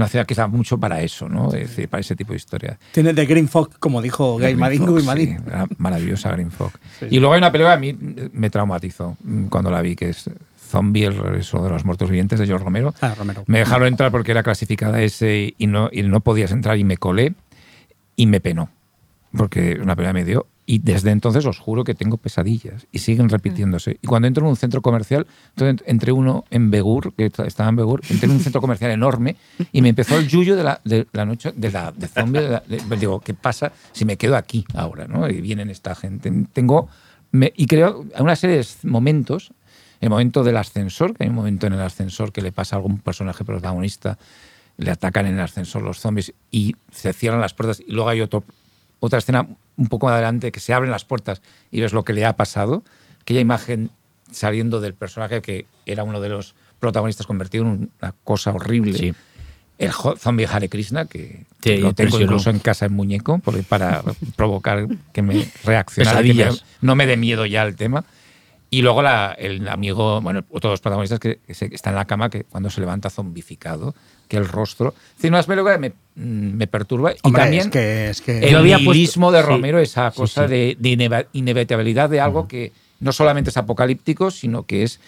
Una 0.00 0.08
ciudad 0.08 0.24
que 0.24 0.32
está 0.32 0.46
mucho 0.46 0.78
para 0.78 1.02
eso, 1.02 1.28
¿no? 1.28 1.48
Es 1.48 1.68
decir, 1.68 1.86
para 1.86 2.00
ese 2.00 2.16
tipo 2.16 2.32
de 2.32 2.38
historias. 2.38 2.78
Tiene 2.90 3.12
The 3.12 3.26
Green 3.26 3.48
Fog, 3.48 3.78
como 3.78 4.00
dijo 4.00 4.38
Gay 4.38 4.54
Fog, 4.54 4.98
y 4.98 5.02
Madin. 5.02 5.36
sí, 5.36 5.74
maravillosa 5.76 6.32
Green 6.32 6.50
Fog. 6.50 6.72
Y 7.10 7.18
luego 7.18 7.34
hay 7.34 7.38
una 7.38 7.52
película 7.52 7.78
que 7.78 7.90
a 7.90 7.92
mí 7.92 7.98
me 8.32 8.48
traumatizó 8.48 9.18
mm, 9.22 9.48
cuando 9.48 9.70
la 9.70 9.82
vi, 9.82 9.96
que 9.96 10.08
es 10.08 10.30
Zombie, 10.70 11.04
el 11.04 11.18
regreso 11.18 11.62
de 11.62 11.68
los 11.68 11.84
muertos 11.84 12.08
vivientes 12.08 12.38
de 12.38 12.46
George 12.46 12.64
Romero. 12.64 12.94
Ah, 13.02 13.14
Romero. 13.14 13.44
Me 13.46 13.58
dejaron 13.58 13.88
entrar 13.88 14.10
porque 14.10 14.30
era 14.30 14.42
clasificada 14.42 15.02
ese 15.02 15.54
y 15.58 15.66
no, 15.66 15.90
y 15.92 16.02
no 16.02 16.20
podías 16.20 16.50
entrar 16.50 16.78
y 16.78 16.84
me 16.84 16.96
colé 16.96 17.34
y 18.16 18.26
me 18.26 18.40
penó. 18.40 18.70
Porque 19.36 19.78
una 19.82 19.96
pelea 19.96 20.14
me 20.14 20.24
dio. 20.24 20.46
Y 20.72 20.78
desde 20.78 21.10
entonces 21.10 21.44
os 21.46 21.58
juro 21.58 21.82
que 21.82 21.94
tengo 21.96 22.16
pesadillas 22.16 22.86
y 22.92 23.00
siguen 23.00 23.28
repitiéndose. 23.28 23.98
Y 24.02 24.06
cuando 24.06 24.28
entro 24.28 24.44
en 24.44 24.50
un 24.50 24.56
centro 24.56 24.82
comercial, 24.82 25.26
entonces 25.56 25.84
entré 25.88 26.12
uno 26.12 26.44
en 26.50 26.70
Begur, 26.70 27.12
que 27.14 27.24
estaba 27.44 27.68
en 27.70 27.74
Begur, 27.76 28.02
entré 28.08 28.26
en 28.26 28.32
un 28.36 28.40
centro 28.40 28.60
comercial 28.60 28.92
enorme 28.92 29.34
y 29.72 29.82
me 29.82 29.88
empezó 29.88 30.16
el 30.16 30.28
yuyo 30.28 30.54
de 30.54 30.62
la, 30.62 30.80
de 30.84 31.08
la 31.12 31.24
noche, 31.24 31.52
de 31.56 31.72
la 31.72 31.90
de 31.90 32.06
zombie. 32.06 32.40
de 32.40 32.48
la- 32.50 32.62
de- 32.68 32.96
digo, 32.98 33.18
¿qué 33.18 33.34
pasa 33.34 33.72
si 33.90 34.04
me 34.04 34.16
quedo 34.16 34.36
aquí 34.36 34.64
ahora? 34.74 35.08
¿no? 35.08 35.28
Y 35.28 35.40
vienen 35.40 35.70
esta 35.70 35.96
gente. 35.96 36.30
Tengo. 36.52 36.88
me- 37.32 37.52
y 37.56 37.66
creo 37.66 38.04
una 38.20 38.36
serie 38.36 38.58
de 38.58 38.66
momentos 38.84 39.52
el 40.00 40.08
momento 40.08 40.44
del 40.44 40.56
ascensor, 40.56 41.14
que 41.16 41.24
hay 41.24 41.30
un 41.30 41.36
momento 41.36 41.66
en 41.66 41.72
el 41.72 41.80
ascensor 41.80 42.30
que 42.32 42.42
le 42.42 42.52
pasa 42.52 42.76
a 42.76 42.78
algún 42.78 42.98
personaje 42.98 43.44
protagonista, 43.44 44.18
le 44.78 44.90
atacan 44.92 45.26
en 45.26 45.34
el 45.34 45.40
ascensor 45.40 45.82
los 45.82 45.98
zombies 45.98 46.32
y 46.52 46.76
se 46.92 47.12
cierran 47.12 47.40
las 47.40 47.54
puertas 47.54 47.82
y 47.86 47.90
luego 47.92 48.08
hay 48.08 48.20
otro, 48.20 48.44
otra 49.00 49.18
escena 49.18 49.46
un 49.80 49.88
poco 49.88 50.06
más 50.06 50.12
adelante 50.12 50.52
que 50.52 50.60
se 50.60 50.72
abren 50.74 50.90
las 50.92 51.04
puertas 51.04 51.40
y 51.72 51.80
ves 51.80 51.92
lo 51.92 52.04
que 52.04 52.12
le 52.12 52.24
ha 52.26 52.36
pasado, 52.36 52.84
aquella 53.22 53.40
imagen 53.40 53.90
saliendo 54.30 54.80
del 54.80 54.94
personaje 54.94 55.40
que 55.42 55.66
era 55.86 56.04
uno 56.04 56.20
de 56.20 56.28
los 56.28 56.54
protagonistas 56.78 57.26
convertido 57.26 57.64
en 57.64 57.90
una 58.00 58.14
cosa 58.22 58.52
horrible. 58.52 58.96
Sí. 58.96 59.14
El 59.78 59.90
zombie 60.18 60.46
Hare 60.46 60.68
Krishna, 60.68 61.06
que 61.06 61.46
Sí, 61.62 61.78
lo 61.78 61.94
tengo 61.94 62.20
incluso 62.20 62.50
en 62.50 62.58
casa 62.58 62.84
en 62.86 62.92
muñeco 62.92 63.38
porque 63.42 63.62
para 63.62 64.02
provocar 64.36 64.86
que 65.12 65.22
me 65.22 65.50
reaccionara, 65.64 66.18
que 66.22 66.28
me- 66.28 66.34
Pesadillas. 66.34 66.64
no 66.82 66.94
me 66.94 67.06
dé 67.06 67.16
miedo 67.16 67.46
ya 67.46 67.62
el 67.62 67.74
tema. 67.76 68.04
Y 68.72 68.82
luego 68.82 69.02
la- 69.02 69.32
el 69.36 69.66
amigo, 69.68 70.20
bueno, 70.20 70.44
otro 70.50 70.70
de 70.70 70.74
los 70.74 70.80
protagonistas 70.80 71.18
que, 71.18 71.40
que 71.44 71.54
se- 71.54 71.68
que 71.68 71.74
está 71.74 71.90
en 71.90 71.96
la 71.96 72.04
cama, 72.04 72.30
que 72.30 72.44
cuando 72.44 72.70
se 72.70 72.80
levanta 72.80 73.10
zombificado, 73.10 73.94
que 74.28 74.36
el 74.36 74.46
rostro. 74.46 74.94
Es 75.10 75.16
decir, 75.16 75.30
una 75.32 75.42
película 75.42 75.72
que 75.74 75.78
me, 75.80 75.88
mm, 75.90 76.56
me 76.56 76.66
perturba. 76.68 77.12
Hombre, 77.22 77.42
y 77.42 77.44
también 77.44 77.62
es 77.62 77.68
que, 77.70 78.10
es 78.10 78.20
que 78.20 78.38
el 78.38 78.62
nihilismo 78.62 79.32
de 79.32 79.40
sí, 79.40 79.46
Romero, 79.46 79.78
esa 79.80 80.12
cosa 80.12 80.46
sí. 80.46 80.76
de, 80.78 81.26
inevitabilidad 81.32 82.08
de 82.10 82.20
algo 82.20 82.46
que 82.46 82.72
no 83.00 83.12
solamente 83.12 83.50
es 83.50 83.56
apocalíptico, 83.56 84.30
sino 84.30 84.64
que 84.64 84.82
es 84.84 85.00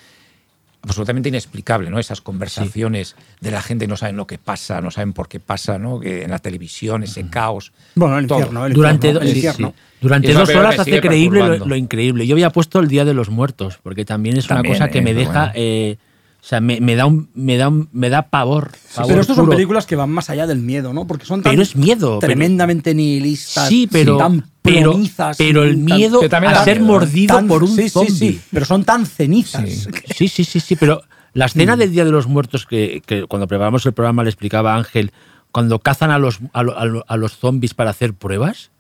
absolutamente 0.83 1.29
inexplicable, 1.29 1.91
¿no? 1.91 1.99
Esas 1.99 2.21
conversaciones 2.21 3.17
de 3.41 3.51
la 3.51 3.63
gente 3.63 3.87
no 3.87 3.97
saben 3.97 4.17
lo 4.17 4.27
que 4.27 4.39
pasa, 4.39 4.81
no 4.81 4.91
saben 4.91 5.13
por 5.13 5.29
qué 5.29 5.41
pasa, 5.41 5.79
¿no? 5.79 6.01
Que 6.01 6.25
en 6.25 6.31
la 6.31 6.39
televisión, 6.39 7.03
ese 7.03 7.29
caos. 7.29 7.73
Bueno, 7.95 8.19
el 8.19 8.25
infierno, 8.25 8.67
el 8.67 8.73
Durante, 8.73 9.09
infierno, 9.09 9.31
el 9.31 9.37
infierno. 9.37 9.75
sí. 9.77 9.83
Durante 10.01 10.33
dos 10.33 10.49
horas 10.51 10.79
hace 10.81 11.01
creíble 11.01 11.59
lo, 11.59 11.77
increíble. 11.77 12.27
Yo 12.27 12.35
había 12.35 12.51
puesto 12.51 12.81
el 12.81 12.89
Día 12.89 13.05
de 13.05 13.15
los 13.15 13.31
Muertos, 13.31 13.79
porque 13.83 14.05
también 14.05 14.37
es 14.37 14.49
También, 14.49 14.75
una 14.75 14.87
cosa 14.87 14.91
que 14.91 14.99
eh, 14.99 15.03
me 15.03 15.15
deja... 15.15 15.33
bueno. 15.33 15.53
eh, 15.55 15.97
o 16.43 16.45
sea, 16.45 16.61
me, 16.61 16.81
me 16.81 16.97
da 16.97 17.07
un, 17.07 17.31
me, 17.35 17.57
da 17.57 17.69
un- 17.69 17.89
me 17.93 18.09
da 18.11 18.23
pavor. 18.29 18.73
pavor 18.95 19.09
Pero 19.09 19.21
estos 19.21 19.37
son 19.37 19.49
películas 19.49 19.87
que 19.87 19.95
van 19.95 20.11
más 20.11 20.29
allá 20.29 20.47
del 20.49 20.59
miedo, 20.59 20.93
¿no? 20.93 21.07
Porque 21.07 21.25
son 21.25 21.41
tan 21.43 21.53
Pero 21.53 21.63
es 21.63 21.77
miedo, 21.77 22.19
pero- 22.19 22.33
tremendamente 22.33 22.95
nihilistas, 22.95 23.69
Sí, 23.69 23.89
pero, 23.91 24.17
tan 24.17 24.45
pero, 24.61 25.01
pero 25.39 25.63
el 25.63 25.75
tan- 25.77 25.85
miedo 25.85 26.19
Pero 26.19 26.31
también 26.31 26.53
a 26.55 26.65
ser 26.65 26.81
miedo, 26.81 26.95
¿eh? 26.95 26.99
mordido 26.99 27.37
tan- 27.37 27.47
por 27.49 27.63
un 27.63 27.77
sí, 27.77 27.89
zombie. 27.89 28.11
Sí, 28.11 28.33
sí, 28.33 28.41
pero 28.51 28.65
son 28.67 28.85
tan 28.85 29.07
cenizas. 29.07 29.69
Sí. 29.71 29.91
Sí, 30.17 30.29
sí, 30.29 30.45
sí, 30.45 30.59
sí, 30.61 30.75
pero 30.77 31.03
la 31.33 31.47
escena 31.47 31.77
del 31.77 31.93
Día 31.93 32.05
de 32.05 32.11
los 32.11 32.27
Muertos 32.27 32.67
que, 32.67 33.03
que 33.07 33.25
cuando 33.27 33.47
preparamos 33.47 33.87
el 33.87 33.93
programa 33.93 34.25
le 34.25 34.31
explicaba 34.31 34.75
a 34.75 34.79
Ángel, 34.79 35.13
cuando 35.53 35.79
cazan 35.79 36.11
a 36.11 36.19
los, 36.19 36.41
a, 36.53 36.63
lo- 36.65 36.77
a 36.77 36.85
lo- 36.87 37.05
a 37.07 37.17
los 37.17 37.37
zombies 37.39 37.73
para 37.75 37.91
hacer 37.91 38.15
pruebas, 38.15 38.71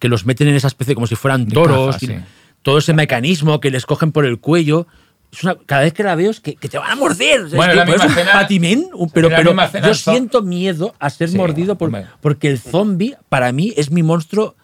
que 0.00 0.08
los 0.08 0.26
meten 0.26 0.48
en 0.48 0.56
esa 0.56 0.66
especie 0.66 0.94
como 0.96 1.06
si 1.06 1.14
fueran 1.14 1.46
toros, 1.46 1.96
sí. 2.00 2.08
todo 2.62 2.78
ese 2.78 2.92
mecanismo 2.92 3.60
que 3.60 3.70
les 3.70 3.86
cogen 3.86 4.10
por 4.10 4.26
el 4.26 4.40
cuello. 4.40 4.88
Es 5.36 5.42
una, 5.44 5.56
cada 5.66 5.82
vez 5.82 5.92
que 5.92 6.02
la 6.04 6.14
veo 6.14 6.30
es 6.30 6.40
que, 6.40 6.54
que 6.54 6.68
te 6.68 6.78
van 6.78 6.90
a 6.92 6.96
morder. 6.96 7.46
Bueno, 7.48 7.72
es, 7.72 7.76
la 7.76 7.84
misma 7.84 8.06
un 8.06 8.14
patimén, 8.32 8.88
un- 8.94 9.10
pero, 9.10 9.28
pero 9.28 9.52
yo 9.88 9.94
siento 9.94 10.42
miedo 10.42 10.94
a 10.98 11.10
ser 11.10 11.28
Sí, 11.28 11.36
mordido 11.36 11.76
por- 11.76 11.90
porque 12.20 12.48
el 12.48 12.58
zombie 12.60 13.16
para 13.28 13.50
mí 13.52 13.72
es 13.76 13.90
mi 13.90 14.02
monstruo 14.02 14.54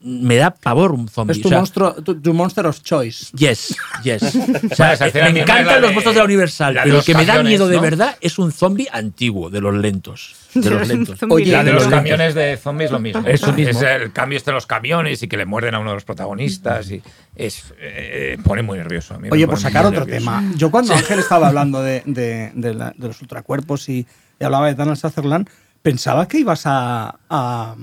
me 0.00 0.36
da 0.36 0.50
pavor 0.52 0.92
un 0.92 1.08
zombie. 1.08 1.32
Es 1.32 1.40
tu, 1.42 1.48
o 1.48 1.50
sea, 1.50 1.58
monstruo, 1.58 1.94
tu, 1.94 2.20
tu 2.20 2.32
monster 2.32 2.66
of 2.66 2.80
choice. 2.82 3.26
Yes, 3.36 3.74
yes. 4.04 4.22
O 4.70 4.74
sea, 4.74 4.96
me 5.32 5.40
encantan 5.40 5.80
los 5.82 5.92
monstruos 5.92 6.14
de 6.14 6.20
la 6.20 6.24
Universal, 6.24 6.74
pero 6.74 6.86
el 6.86 6.92
los 6.92 7.04
que 7.04 7.14
me 7.14 7.24
da 7.26 7.42
miedo 7.42 7.66
de 7.66 7.78
verdad 7.80 8.16
es 8.20 8.38
un 8.38 8.52
zombie 8.52 8.86
antiguo, 8.92 9.50
de 9.50 9.60
los 9.60 9.74
lentos. 9.74 10.36
De 10.54 10.70
los 10.70 10.86
lentos. 10.88 11.18
Oye, 11.28 11.50
La 11.50 11.64
de 11.64 11.72
los 11.72 11.88
camiones 11.88 12.34
de 12.34 12.56
zombies 12.56 12.90
lo 12.92 13.00
mismo. 13.00 13.22
Eso 13.26 13.52
mismo. 13.52 13.70
Es 13.70 13.82
el 13.82 14.12
cambio 14.12 14.36
este 14.38 14.52
de 14.52 14.54
los 14.54 14.66
camiones 14.66 15.22
y 15.24 15.28
que 15.28 15.36
le 15.36 15.44
muerden 15.46 15.74
a 15.74 15.80
uno 15.80 15.90
de 15.90 15.96
los 15.96 16.04
protagonistas. 16.04 16.90
y 16.92 17.02
es 17.34 17.64
eh, 17.80 18.38
Pone 18.44 18.62
muy 18.62 18.78
nervioso. 18.78 19.14
a 19.14 19.18
mí 19.18 19.28
Oye, 19.32 19.46
por 19.48 19.58
sacar 19.58 19.84
otro 19.86 20.00
nervioso. 20.04 20.20
tema. 20.26 20.52
Yo 20.56 20.70
cuando 20.70 20.94
Ángel 20.94 21.18
estaba 21.18 21.48
hablando 21.48 21.82
de, 21.82 22.02
de- 22.06 22.52
de 22.54 22.74
la- 22.74 22.94
de 22.96 23.08
los 23.08 23.20
ultracuerpos 23.20 23.88
y, 23.88 24.06
y 24.38 24.44
hablaba 24.44 24.68
de 24.68 24.74
Donald 24.74 24.96
Sutherland, 24.98 25.48
pensaba 25.82 26.28
que 26.28 26.38
ibas 26.38 26.62
a, 26.66 27.16
a, 27.28 27.74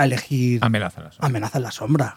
a 0.00 0.04
elegir 0.04 0.58
Amenaza 0.62 1.02
las 1.02 1.16
Amenaza 1.20 1.58
en 1.58 1.64
la 1.64 1.70
sombra. 1.70 2.16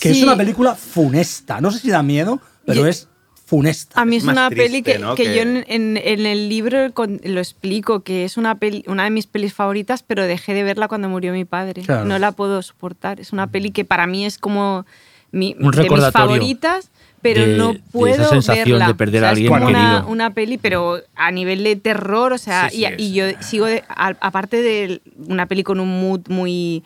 Que 0.00 0.10
es 0.10 0.22
una 0.22 0.36
película 0.36 0.74
funesta. 0.74 1.60
No 1.60 1.70
sé 1.70 1.78
si 1.78 1.90
da 1.90 2.02
miedo, 2.02 2.40
pero 2.66 2.82
Yo- 2.82 2.86
es 2.86 3.08
funesta. 3.46 4.00
A 4.00 4.04
mí 4.06 4.16
es 4.16 4.24
una 4.24 4.48
triste, 4.48 4.64
peli 4.64 4.82
que, 4.82 4.98
¿no? 4.98 5.14
que 5.14 5.24
Que- 5.24 5.34
yo 5.36 5.42
en, 5.42 5.64
en- 5.68 5.96
en 5.98 6.26
el 6.26 6.48
libro 6.48 6.78
lo 7.24 7.40
explico, 7.40 8.00
que 8.00 8.24
es 8.24 8.36
una, 8.38 8.54
peli, 8.54 8.84
una 8.86 9.04
de 9.04 9.10
mis 9.10 9.26
pelis 9.26 9.52
favoritas, 9.52 10.02
pero 10.02 10.24
dejé 10.24 10.54
de 10.54 10.62
verla 10.62 10.88
cuando 10.88 11.08
murió 11.10 11.32
mi 11.32 11.44
padre. 11.44 11.82
Claro. 11.82 12.06
No 12.06 12.18
la 12.18 12.32
puedo 12.32 12.62
soportar. 12.62 13.20
Es 13.20 13.32
una 13.32 13.48
peli 13.48 13.70
que 13.70 13.84
para 13.84 14.06
mí 14.06 14.24
es 14.24 14.38
como 14.38 14.86
mi, 15.30 15.54
Un 15.60 15.72
de 15.72 15.88
mis 15.90 16.10
favoritas, 16.10 16.90
pero 17.20 17.42
de- 17.46 17.56
no 17.58 17.72
de 17.72 17.78
esa 17.78 17.90
puedo 17.92 18.28
sensación 18.30 18.64
verla. 18.78 18.86
de 18.88 18.94
perder 18.94 19.20
O 19.22 19.24
sea, 19.24 19.28
a 19.28 19.32
es 19.32 19.36
alguien 19.36 19.52
como 19.52 19.66
una, 19.68 20.06
una 20.06 20.30
peli, 20.34 20.56
pero 20.58 21.00
a 21.14 21.30
nivel 21.30 21.64
de 21.64 21.76
terror, 21.76 22.32
o 22.32 22.38
sea, 22.38 22.70
Sí, 22.70 22.76
sí, 22.78 22.94
y, 22.98 23.02
y 23.02 23.12
yo 23.12 23.26
es- 23.26 23.44
sigo, 23.46 23.66
de- 23.66 23.84
a- 23.88 24.16
aparte 24.20 24.62
de 24.62 25.02
una 25.26 25.46
peli 25.46 25.62
con 25.64 25.80
un 25.80 26.00
mood 26.00 26.22
muy 26.28 26.82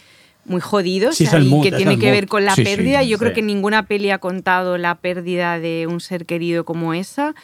muy 0.48 0.60
jodido, 0.60 1.10
o 1.10 1.12
Sí, 1.12 1.24
es 1.24 1.30
sea, 1.30 1.38
el 1.38 1.46
y 1.46 1.48
mood, 1.50 1.62
que 1.62 1.68
es 1.68 1.76
tiene 1.76 1.98
que 1.98 2.06
mood. 2.06 2.14
ver 2.14 2.26
con 2.28 2.44
la 2.44 2.54
Sí, 2.54 2.64
sí, 2.64 2.70
pérdida. 2.76 3.02
yo 3.02 3.18
creo 3.18 3.30
sí. 3.30 3.36
que 3.36 3.42
ninguna 3.42 3.86
peli 3.86 4.10
ha 4.10 4.18
contado 4.18 4.78
la 4.78 4.94
pérdida 4.96 5.58
de 5.58 5.86
un 5.88 6.00
ser 6.00 6.26
querido 6.26 6.64
como 6.64 6.94
esa. 6.94 7.34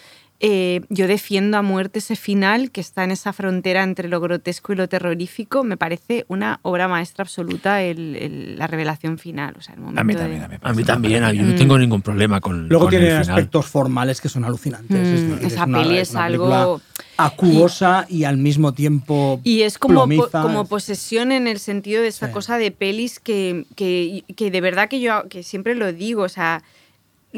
Eh, 0.41 0.83
yo 0.91 1.07
defiendo 1.07 1.57
a 1.57 1.63
muerte 1.63 2.01
ese 2.01 2.17
final 2.17 2.71
que 2.71 2.81
está 2.81 3.05
en 3.05 3.13
esa 3.13 3.33
frontera 3.33 3.83
entre 3.83 4.09
lo 4.09 4.21
grotesco 4.21 4.73
y 4.73 4.77
lo 4.77 4.89
terrorífico. 4.89 5.65
Me 5.65 5.77
parece 5.79 6.27
una 6.29 6.59
obra 6.63 6.87
maestra 6.89 7.23
absoluta 7.23 7.81
el- 7.83 8.17
el- 8.17 8.59
la 8.59 8.67
revelación 8.67 9.17
final. 9.17 9.55
O 9.57 9.63
sea, 9.63 9.75
el 9.75 9.81
momento 9.81 10.01
A 10.01 10.05
mí 10.05 10.13
de- 10.15 10.21
también. 10.21 10.43
A 10.43 10.49
mí, 10.49 10.57
A 10.61 10.73
mí 10.75 10.85
también, 10.85 11.25
a 11.25 11.31
mí 11.31 11.39
yo 11.39 11.45
no 11.45 11.55
tengo 11.55 11.79
ningún 11.79 12.03
problema 12.03 12.41
con, 12.41 12.69
Luego 12.69 12.87
con 12.87 12.91
tiene 12.91 13.07
el 13.07 13.23
final. 13.23 13.31
aspectos 13.31 13.67
formales 13.67 14.21
que 14.21 14.29
son 14.29 14.45
alucinantes. 14.45 14.99
Mm, 14.99 15.03
Es 15.15 15.29
decir, 15.31 15.47
esa 15.47 15.65
una- 15.65 15.83
peli 15.83 15.99
es 15.99 16.11
una 16.11 16.25
algo- 16.25 16.45
película 16.45 16.79
acuosa 17.17 18.07
y, 18.09 18.25
al 18.25 18.37
mismo 18.37 18.73
tiempo 18.73 19.41
Y 19.45 19.63
es 19.63 19.79
como, 19.79 20.09
po- 20.09 20.31
como 20.31 20.67
posesión 20.67 21.33
en 21.33 21.47
el 21.47 21.59
sentido 21.59 22.03
de 22.03 22.09
esta 22.09 22.27
Sí. 22.29 22.33
cosa 22.33 22.59
de 22.59 22.71
pelis 22.71 23.21
que, 23.21 23.67
que, 23.77 24.25
que 24.37 24.51
de 24.51 24.61
verdad 24.61 24.89
que 24.89 25.01
yo 25.01 25.29
que 25.29 25.43
siempre 25.43 25.75
lo 25.75 25.93
digo, 25.93 26.23
o 26.23 26.29
sea, 26.29 26.63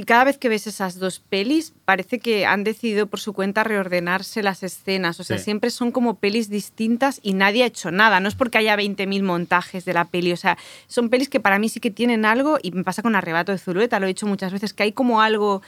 cada 0.05 0.25
vez 0.25 0.37
que 0.37 0.51
ves 0.51 0.67
esas 0.67 0.99
dos 0.99 1.21
pelis 1.21 1.73
parece 1.87 2.19
que 2.19 2.45
han 2.45 2.65
decidido 2.65 3.07
por 3.07 3.19
su 3.19 3.33
cuenta 3.33 3.65
reordenarse 3.65 4.43
las 4.43 4.63
escenas, 4.63 5.19
o 5.21 5.25
sea, 5.25 5.39
Sí. 5.39 5.45
siempre 5.45 5.71
son 5.71 5.91
como 5.91 6.17
pelis 6.17 6.51
distintas 6.51 7.19
y 7.23 7.33
nadie 7.33 7.63
ha 7.63 7.67
hecho 7.67 7.91
nada, 7.91 8.21
no 8.21 8.29
es 8.29 8.35
porque 8.35 8.59
haya 8.59 8.77
20.000 8.77 9.23
montajes 9.23 9.87
de 9.87 9.95
la 9.95 10.05
peli, 10.05 10.33
o 10.33 10.37
sea, 10.37 10.59
son 10.87 11.09
pelis 11.09 11.31
que 11.31 11.41
para 11.41 11.59
mí 11.59 11.71
sí 11.71 11.81
que 11.81 11.91
tienen 11.91 12.27
algo 12.27 12.59
y 12.63 12.73
me 12.73 12.85
pasa 12.85 13.01
con 13.03 13.17
Arrebato 13.17 13.53
de 13.53 13.59
Zulueta, 13.59 13.99
lo 13.99 14.05
he 14.05 14.09
dicho 14.09 14.27
muchas 14.27 14.53
veces, 14.53 14.75
que 14.75 14.83
hay 14.83 14.93
como 14.93 15.23
algo 15.23 15.63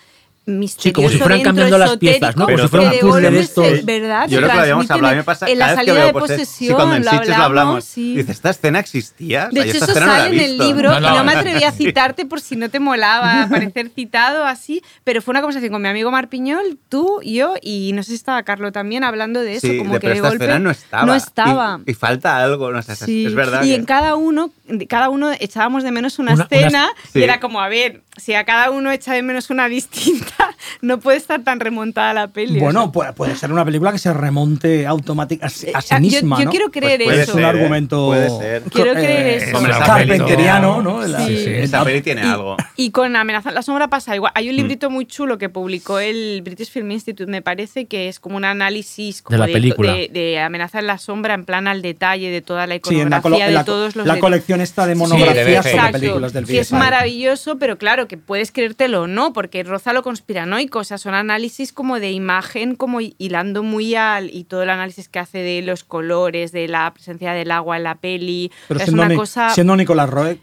misterioso 0.48 0.82
Sí, 0.82 0.92
como 0.92 1.08
si 1.10 1.18
fueran 1.18 1.42
cambiando 1.42 1.78
las 1.78 1.96
piezas, 1.98 2.36
¿no? 2.36 2.48
esotérico, 2.48 2.56
Como 2.56 2.58
si 2.62 2.68
fuera 2.68 2.84
un 2.86 2.90
de 2.92 2.98
puzzle 2.98 3.30
de 3.30 3.40
estos. 3.40 3.66
se- 3.66 3.82
¿verdad? 3.82 4.28
Yo 4.28 4.38
creo 4.38 4.48
que 4.50 4.54
lo 4.56 4.60
habíamos 4.62 4.90
hablado, 4.90 5.06
a 5.08 5.10
mí 5.12 5.16
me 5.18 5.24
pasa 5.24 5.46
en 5.48 5.58
la 5.58 5.66
vez 5.66 5.74
que 5.74 5.78
salida 5.80 5.94
veo 5.94 6.06
de 6.06 6.12
posesión. 6.12 6.38
posesión, 6.38 6.68
Sí, 6.68 6.74
cuando 6.74 6.96
en 6.96 7.04
lo 7.04 7.10
Sitges 7.10 7.28
lo 7.28 7.34
hablamos. 7.34 7.60
hablamos, 7.60 7.84
sí. 7.84 8.16
Dices, 8.16 8.30
¿esta 8.36 8.50
escena 8.50 8.78
existía? 8.80 9.48
De 9.52 9.60
O 9.60 9.62
sea, 9.62 9.64
yo 9.64 9.70
hecho, 9.70 9.78
esta 9.84 9.92
eso 9.92 10.00
no 10.00 10.06
sale 10.12 10.24
he 10.24 10.44
en 10.44 10.50
el 10.50 10.58
libro 10.58 10.90
No, 10.90 10.98
y 10.98 11.00
no. 11.02 11.16
no 11.16 11.24
me 11.24 11.32
atreví 11.32 11.64
a 11.64 11.72
citarte 11.72 12.24
por 12.26 12.40
si 12.40 12.56
no 12.56 12.68
te 12.70 12.80
molaba 12.80 13.46
parecer 13.50 13.90
citado 13.94 14.44
así, 14.44 14.82
pero 15.04 15.22
fue 15.22 15.32
una 15.32 15.40
conversación 15.40 15.72
con 15.72 15.82
mi 15.82 15.88
amigo 15.88 16.10
Marpiñol, 16.10 16.78
tú, 16.88 17.20
yo 17.22 17.54
y 17.62 17.92
no 17.94 18.02
sé 18.02 18.10
si 18.10 18.14
estaba 18.16 18.42
Carlo 18.42 18.72
también 18.72 19.04
hablando 19.04 19.40
de 19.40 19.56
eso, 19.56 19.66
Sí, 19.66 19.78
como 19.78 19.94
de- 19.94 20.00
que 20.00 20.06
pero 20.08 20.12
de 20.14 20.16
esta 20.18 20.28
golpe 20.30 20.44
escena 20.44 20.58
no 20.58 20.70
estaba. 20.70 21.06
no 21.06 21.14
Y- 21.14 21.18
estaba. 21.18 21.80
Y, 21.86 21.94
falta 21.94 22.38
algo, 22.42 22.72
no 22.72 22.82
sé, 22.82 22.92
es- 22.92 22.98
Sí. 23.00 23.26
es 23.26 23.34
verdad. 23.34 23.62
Y 23.62 23.68
que- 23.68 23.74
en 23.74 23.84
cada 23.84 24.14
uno, 24.14 24.50
cada 24.88 25.08
uno 25.08 25.30
echábamos 25.38 25.82
de 25.82 25.90
menos 25.92 26.18
una, 26.18 26.34
Una- 26.34 26.46
una- 26.50 26.56
escena 26.58 26.88
sí. 27.12 27.20
y 27.20 27.22
era 27.22 27.40
como, 27.40 27.60
a 27.60 27.68
ver, 27.68 28.02
si 28.16 28.34
a 28.34 28.44
cada 28.44 28.70
uno 28.70 28.90
echa 28.90 29.12
de 29.14 29.22
menos 29.22 29.50
una 29.50 29.68
distinta, 29.68 30.54
no 30.80 30.98
puede 31.00 31.18
estar 31.18 31.42
tan 31.42 31.60
remontada 31.60 32.14
la 32.14 32.28
peli. 32.28 32.58
o 32.58 32.64
Bueno, 32.64 32.82
sea. 32.84 32.92
puede, 32.92 33.12
puede 33.12 33.36
ser 33.36 33.52
una 33.52 33.64
película 33.64 33.92
que 33.92 33.98
se 33.98 34.12
remonte 34.12 34.86
automáticamente 34.86 35.72
a, 35.74 35.78
a 35.78 35.80
sí 35.82 35.94
yo- 35.94 36.00
misma, 36.00 36.38
yo, 36.38 36.44
¿no? 36.46 36.50
quiero 36.50 36.70
creer 36.70 36.98
Pues 36.98 37.04
puede 37.08 37.16
es 37.22 37.28
eso. 37.28 37.32
un 37.32 37.38
ser, 37.42 37.44
¿eh? 37.44 37.58
argumento 37.58 38.06
Puede 38.06 38.30
ser. 38.30 38.62
Quiero 38.64 38.92
creer 38.92 39.26
eh, 39.26 39.36
eso. 39.48 39.56
Hombre, 39.58 39.72
carpenteriano, 39.84 40.82
¿no? 40.82 41.06
La- 41.06 41.18
Sí. 41.18 41.36
Sí, 41.38 41.50
Esa 41.50 41.84
peli 41.84 42.00
tiene 42.00 42.22
y, 42.22 42.24
algo. 42.24 42.56
y 42.76 42.90
con 42.90 43.14
Amenaza 43.16 43.48
en 43.50 43.54
la 43.54 43.62
Sombra 43.62 43.88
pasa 43.88 44.14
igual. 44.14 44.32
Hay 44.34 44.48
un 44.48 44.54
Mm. 44.54 44.58
librito 44.58 44.90
muy 44.90 45.04
chulo 45.06 45.36
que 45.38 45.48
publicó 45.48 45.98
el 45.98 46.42
British 46.42 46.70
Film 46.70 46.90
Institute, 46.92 47.30
me 47.30 47.42
parece, 47.42 47.86
que 47.86 48.08
es 48.08 48.18
como 48.20 48.36
un 48.36 48.44
análisis 48.44 49.22
como 49.22 49.34
De 49.40 49.46
la 49.46 49.52
película. 49.52 49.92
de, 49.92 50.08
de 50.12 50.38
Amenaza 50.40 50.78
en 50.78 50.86
la 50.86 50.98
Sombra, 50.98 51.34
en 51.34 51.44
plan 51.44 51.66
al 51.68 51.82
detalle 51.82 52.30
de 52.30 52.40
toda 52.40 52.66
la 52.66 52.76
iconografía 52.76 53.08
la, 53.16 53.22
colo- 53.22 53.40
en 53.40 53.46
de 53.46 53.52
la- 53.52 53.64
todos 53.64 53.96
los 53.96 54.06
la 54.06 54.14
de- 54.14 54.20
colección 54.20 54.60
esta 54.60 54.82
de 54.82 54.88
de 54.88 54.94
monografías 54.94 55.64
sobre 55.64 55.76
Exacto, 55.76 55.98
películas 56.00 56.32
del 56.32 56.46
que 56.46 56.60
es 56.60 56.72
maravilloso, 56.72 57.58
pero 57.58 57.76
claro, 57.78 58.08
que 58.08 58.16
puedes 58.16 58.52
creértelo 58.52 59.02
o 59.02 59.06
no, 59.06 59.32
porque 59.32 59.62
roza 59.62 59.92
lo 59.92 60.02
conspiranoico, 60.02 60.57
o 60.72 60.84
sea, 60.84 60.98
son 60.98 61.14
análisis 61.14 61.72
como 61.72 62.00
de 62.00 62.10
imagen, 62.12 62.74
como 62.74 63.00
hilando 63.00 63.62
muy 63.62 63.94
al, 63.94 64.30
y 64.34 64.44
todo 64.44 64.62
el 64.62 64.70
análisis 64.70 65.08
que 65.08 65.18
hace 65.18 65.38
de 65.38 65.62
los 65.62 65.84
colores, 65.84 66.52
de 66.52 66.68
la 66.68 66.92
presencia 66.92 67.32
del 67.32 67.50
agua 67.50 67.76
en 67.76 67.84
la 67.84 67.94
peli, 67.94 68.50
Pero 68.68 68.76
o 68.76 68.78
sea, 68.78 68.84
es 68.84 68.88
siendo, 68.88 69.02
una 69.02 69.08
Ni- 69.08 69.16
cosa... 69.16 69.50
siendo 69.50 69.76
Nicolás 69.76 70.10
Roeg, 70.10 70.38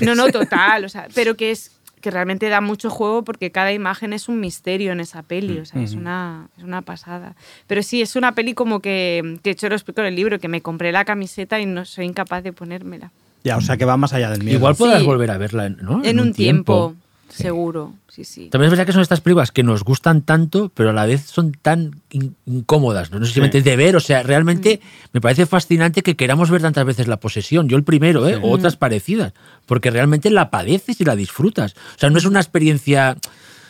No, 0.00 0.14
no, 0.14 0.28
total, 0.32 0.84
o 0.84 0.88
sea, 0.88 1.08
pero 1.14 1.36
que 1.36 1.50
es 1.50 1.72
que 2.00 2.10
realmente 2.12 2.48
da 2.48 2.60
mucho 2.60 2.88
juego 2.88 3.24
porque 3.24 3.50
cada 3.50 3.72
imagen 3.72 4.12
es 4.12 4.28
un 4.28 4.38
misterio 4.38 4.92
en 4.92 5.00
esa 5.00 5.22
peli, 5.24 5.58
o 5.58 5.64
sea, 5.64 5.82
es, 5.82 5.94
una, 5.94 6.48
es 6.56 6.62
una 6.62 6.82
pasada. 6.82 7.34
Pero 7.66 7.82
sí, 7.82 8.00
es 8.00 8.14
una 8.14 8.32
peli 8.32 8.54
como 8.54 8.78
que, 8.80 9.38
de 9.42 9.50
hecho 9.50 9.68
lo 9.68 9.74
explico 9.74 10.02
en 10.02 10.08
el 10.08 10.14
libro, 10.14 10.38
que 10.38 10.46
me 10.46 10.60
compré 10.60 10.92
la 10.92 11.04
camiseta 11.04 11.58
y 11.58 11.66
no 11.66 11.84
soy 11.84 12.04
incapaz 12.04 12.44
de 12.44 12.52
ponérmela. 12.52 13.10
ya, 13.42 13.56
o 13.56 13.60
sea 13.60 13.76
que 13.76 13.84
va 13.84 13.96
más 13.96 14.12
allá 14.12 14.30
del 14.30 14.44
miedo. 14.44 14.58
Igual 14.58 14.76
podrás 14.76 15.00
Sí. 15.00 15.06
volver 15.06 15.30
a 15.32 15.38
verla, 15.38 15.68
¿no? 15.70 16.04
En, 16.04 16.20
un 16.20 16.32
tiempo, 16.32 16.94
seguro, 17.28 17.94
sí, 18.08 18.24
sí. 18.24 18.48
También 18.50 18.66
es 18.68 18.70
verdad 18.70 18.86
que 18.86 18.92
son 18.92 19.02
estas 19.02 19.20
películas 19.20 19.50
que 19.52 19.62
nos 19.62 19.82
gustan 19.84 20.22
tanto, 20.22 20.70
pero 20.74 20.90
a 20.90 20.92
la 20.92 21.06
vez 21.06 21.22
son 21.26 21.52
tan 21.52 22.00
in- 22.10 22.36
incómodas, 22.46 23.10
no, 23.10 23.18
no 23.18 23.26
simplemente 23.26 23.62
de 23.62 23.76
ver, 23.76 23.96
o 23.96 24.00
sea, 24.00 24.22
realmente 24.22 24.80
me 25.12 25.20
parece 25.20 25.46
fascinante 25.46 26.02
que 26.02 26.16
queramos 26.16 26.50
ver 26.50 26.62
tantas 26.62 26.84
veces 26.84 27.08
la 27.08 27.18
posesión, 27.18 27.68
yo 27.68 27.76
el 27.76 27.84
primero, 27.84 28.28
¿eh? 28.28 28.36
o 28.42 28.50
otras 28.50 28.76
parecidas, 28.76 29.32
porque 29.66 29.90
realmente 29.90 30.30
la 30.30 30.50
padeces 30.50 31.00
y 31.00 31.04
la 31.04 31.16
disfrutas. 31.16 31.74
O 31.96 31.98
sea, 31.98 32.10
no 32.10 32.18
es 32.18 32.24
una 32.24 32.40
experiencia... 32.40 33.16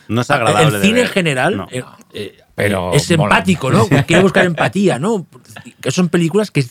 No 0.08 0.20
es 0.20 0.30
agradable. 0.30 0.68
El 0.68 0.72
de 0.74 0.80
cine 0.82 0.92
ver. 1.00 1.06
en 1.06 1.12
general 1.12 1.56
No. 1.56 1.66
eh, 1.72 1.82
eh, 2.14 2.38
Pero 2.54 2.92
es 2.94 3.10
empático, 3.10 3.70
¿no? 3.72 3.86
Quiere 4.06 4.22
buscar 4.22 4.44
empatía, 4.46 4.98
¿no? 5.00 5.26
Que 5.80 5.90
son 5.90 6.08
películas 6.08 6.52
que 6.52 6.64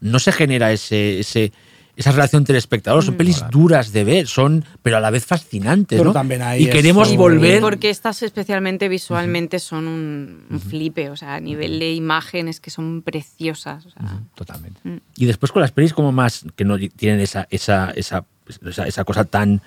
no 0.00 0.18
se 0.18 0.32
genera 0.32 0.72
ese, 0.72 1.20
ese- 1.20 1.52
esa 1.96 2.10
relación 2.12 2.42
entre 2.42 2.58
espectadores. 2.58 3.04
Son 3.06 3.14
pelis 3.16 3.44
duras 3.50 3.92
de 3.92 4.04
ver, 4.04 4.26
son, 4.26 4.64
pero 4.82 4.96
a 4.96 5.00
la 5.00 5.10
vez 5.10 5.24
fascinantes, 5.26 5.96
Pero 5.98 6.10
¿no? 6.10 6.12
también 6.12 6.42
hay 6.42 6.64
y 6.64 6.70
queremos 6.70 7.08
eso- 7.08 7.16
volver. 7.16 7.60
Porque 7.60 7.90
estas 7.90 8.22
especialmente 8.22 8.88
visualmente 8.88 9.58
son 9.60 9.86
un, 9.86 10.44
un 10.50 10.60
flipe, 10.60 11.10
o 11.10 11.16
sea, 11.16 11.34
a 11.34 11.40
nivel 11.40 11.78
de 11.78 11.92
imágenes 11.92 12.58
que 12.60 12.70
son 12.70 13.02
preciosas. 13.02 13.86
o 13.86 13.90
sea. 13.90 14.20
Totalmente. 14.34 14.80
Y 15.16 15.26
después 15.26 15.52
con 15.52 15.62
las 15.62 15.70
pelis 15.72 15.92
como 15.92 16.10
más 16.12 16.44
que 16.56 16.64
no 16.64 16.76
tienen 16.78 17.20
esa, 17.20 17.46
esa, 17.50 17.90
esa, 17.94 18.24
esa, 18.68 18.86
esa 18.86 19.04
cosa 19.04 19.24
tan, 19.24 19.62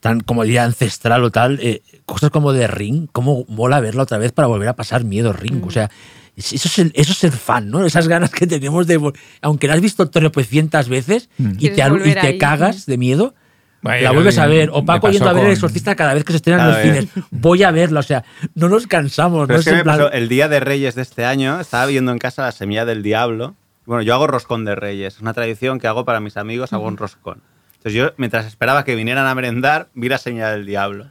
tan, 0.00 0.20
como 0.20 0.42
diría, 0.44 0.64
ancestral 0.64 1.22
o 1.24 1.30
tal, 1.30 1.58
eh, 1.62 1.82
cosas 2.06 2.30
como 2.30 2.52
de 2.52 2.66
Ring, 2.66 3.06
como 3.12 3.44
mola 3.48 3.80
verla 3.80 4.02
otra 4.02 4.18
vez 4.18 4.32
para 4.32 4.48
volver 4.48 4.68
a 4.68 4.76
pasar 4.76 5.04
miedo 5.04 5.32
Ring. 5.32 5.64
O 5.64 5.70
sea, 5.70 5.84
es- 5.84 5.90
eso 6.38 6.68
es, 6.68 6.78
el- 6.78 6.92
eso 6.94 7.12
es 7.12 7.18
ser 7.18 7.32
fan, 7.32 7.68
¿no? 7.70 7.84
Esas 7.84 8.08
ganas 8.08 8.30
que 8.30 8.46
tenemos 8.46 8.86
de, 8.86 9.12
aunque 9.42 9.66
la 9.68 9.74
has 9.74 9.80
visto 9.80 10.08
tropecientas 10.10 10.88
veces 10.88 11.28
y 11.38 11.56
Quieres 11.70 11.76
te, 12.02 12.08
y 12.10 12.12
te 12.14 12.18
ahí. 12.20 12.38
cagas 12.38 12.86
de 12.86 12.96
miedo, 12.98 13.34
Bueno, 13.82 14.02
la 14.02 14.10
vuelves 14.12 14.38
a 14.38 14.46
me- 14.46 14.56
ver. 14.56 14.70
O 14.72 14.84
Paco 14.84 15.10
yendo 15.10 15.28
a 15.28 15.32
ver 15.32 15.46
El 15.46 15.52
Exorcista 15.52 15.94
cada 15.96 16.14
vez 16.14 16.24
que 16.24 16.32
se 16.32 16.36
estrena 16.36 16.58
en 16.64 16.70
Cada 16.70 16.84
los 16.84 16.92
vez. 16.94 17.08
cines. 17.12 17.26
Voy 17.30 17.62
a 17.62 17.70
verla, 17.70 18.00
o 18.00 18.02
sea, 18.04 18.24
no 18.54 18.68
nos 18.68 18.86
cansamos. 18.86 19.46
Pero 19.46 19.56
¿no? 19.56 19.60
es 19.60 19.64
que 19.66 19.82
plan- 19.84 19.98
pasó, 19.98 20.12
el 20.12 20.28
día 20.28 20.48
de 20.48 20.60
Reyes 20.60 20.94
de 20.94 21.02
este 21.02 21.24
año, 21.24 21.60
estaba 21.60 21.86
viendo 21.86 22.12
en 22.12 22.18
casa 22.18 22.42
la 22.42 22.52
semilla 22.52 22.84
del 22.84 23.02
diablo. 23.02 23.54
Bueno, 23.86 24.02
yo 24.02 24.14
hago 24.14 24.26
roscón 24.26 24.64
de 24.64 24.74
Reyes, 24.74 25.14
es 25.16 25.20
una 25.22 25.32
tradición 25.32 25.78
que 25.80 25.86
hago 25.86 26.04
para 26.04 26.20
mis 26.20 26.36
amigos, 26.36 26.72
hago 26.72 26.86
un 26.86 26.96
roscón. 26.98 27.42
Entonces 27.76 27.94
yo, 27.94 28.12
mientras 28.16 28.44
esperaba 28.46 28.84
que 28.84 28.94
vinieran 28.96 29.26
a 29.26 29.34
merendar, 29.34 29.88
vi 29.94 30.08
la 30.08 30.18
semilla 30.18 30.50
del 30.50 30.66
diablo. 30.66 31.06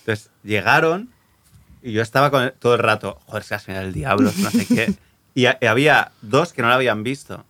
Entonces 0.00 0.30
llegaron 0.42 1.10
y 1.82 1.92
yo 1.92 2.02
estaba 2.02 2.30
con 2.30 2.42
el- 2.44 2.52
todo 2.52 2.74
el 2.74 2.80
rato, 2.80 3.18
joder, 3.26 3.42
es 3.42 3.48
que 3.48 3.54
la 3.54 3.58
semilla 3.60 3.80
del 3.82 3.92
diablo, 3.92 4.30
no 4.38 4.50
sé 4.50 4.66
qué. 4.66 4.94
Y, 5.34 5.46
a- 5.46 5.56
y 5.62 5.66
había 5.66 6.12
dos 6.20 6.52
que 6.52 6.60
no 6.60 6.68
la 6.68 6.74
habían 6.74 7.02
visto. 7.02 7.44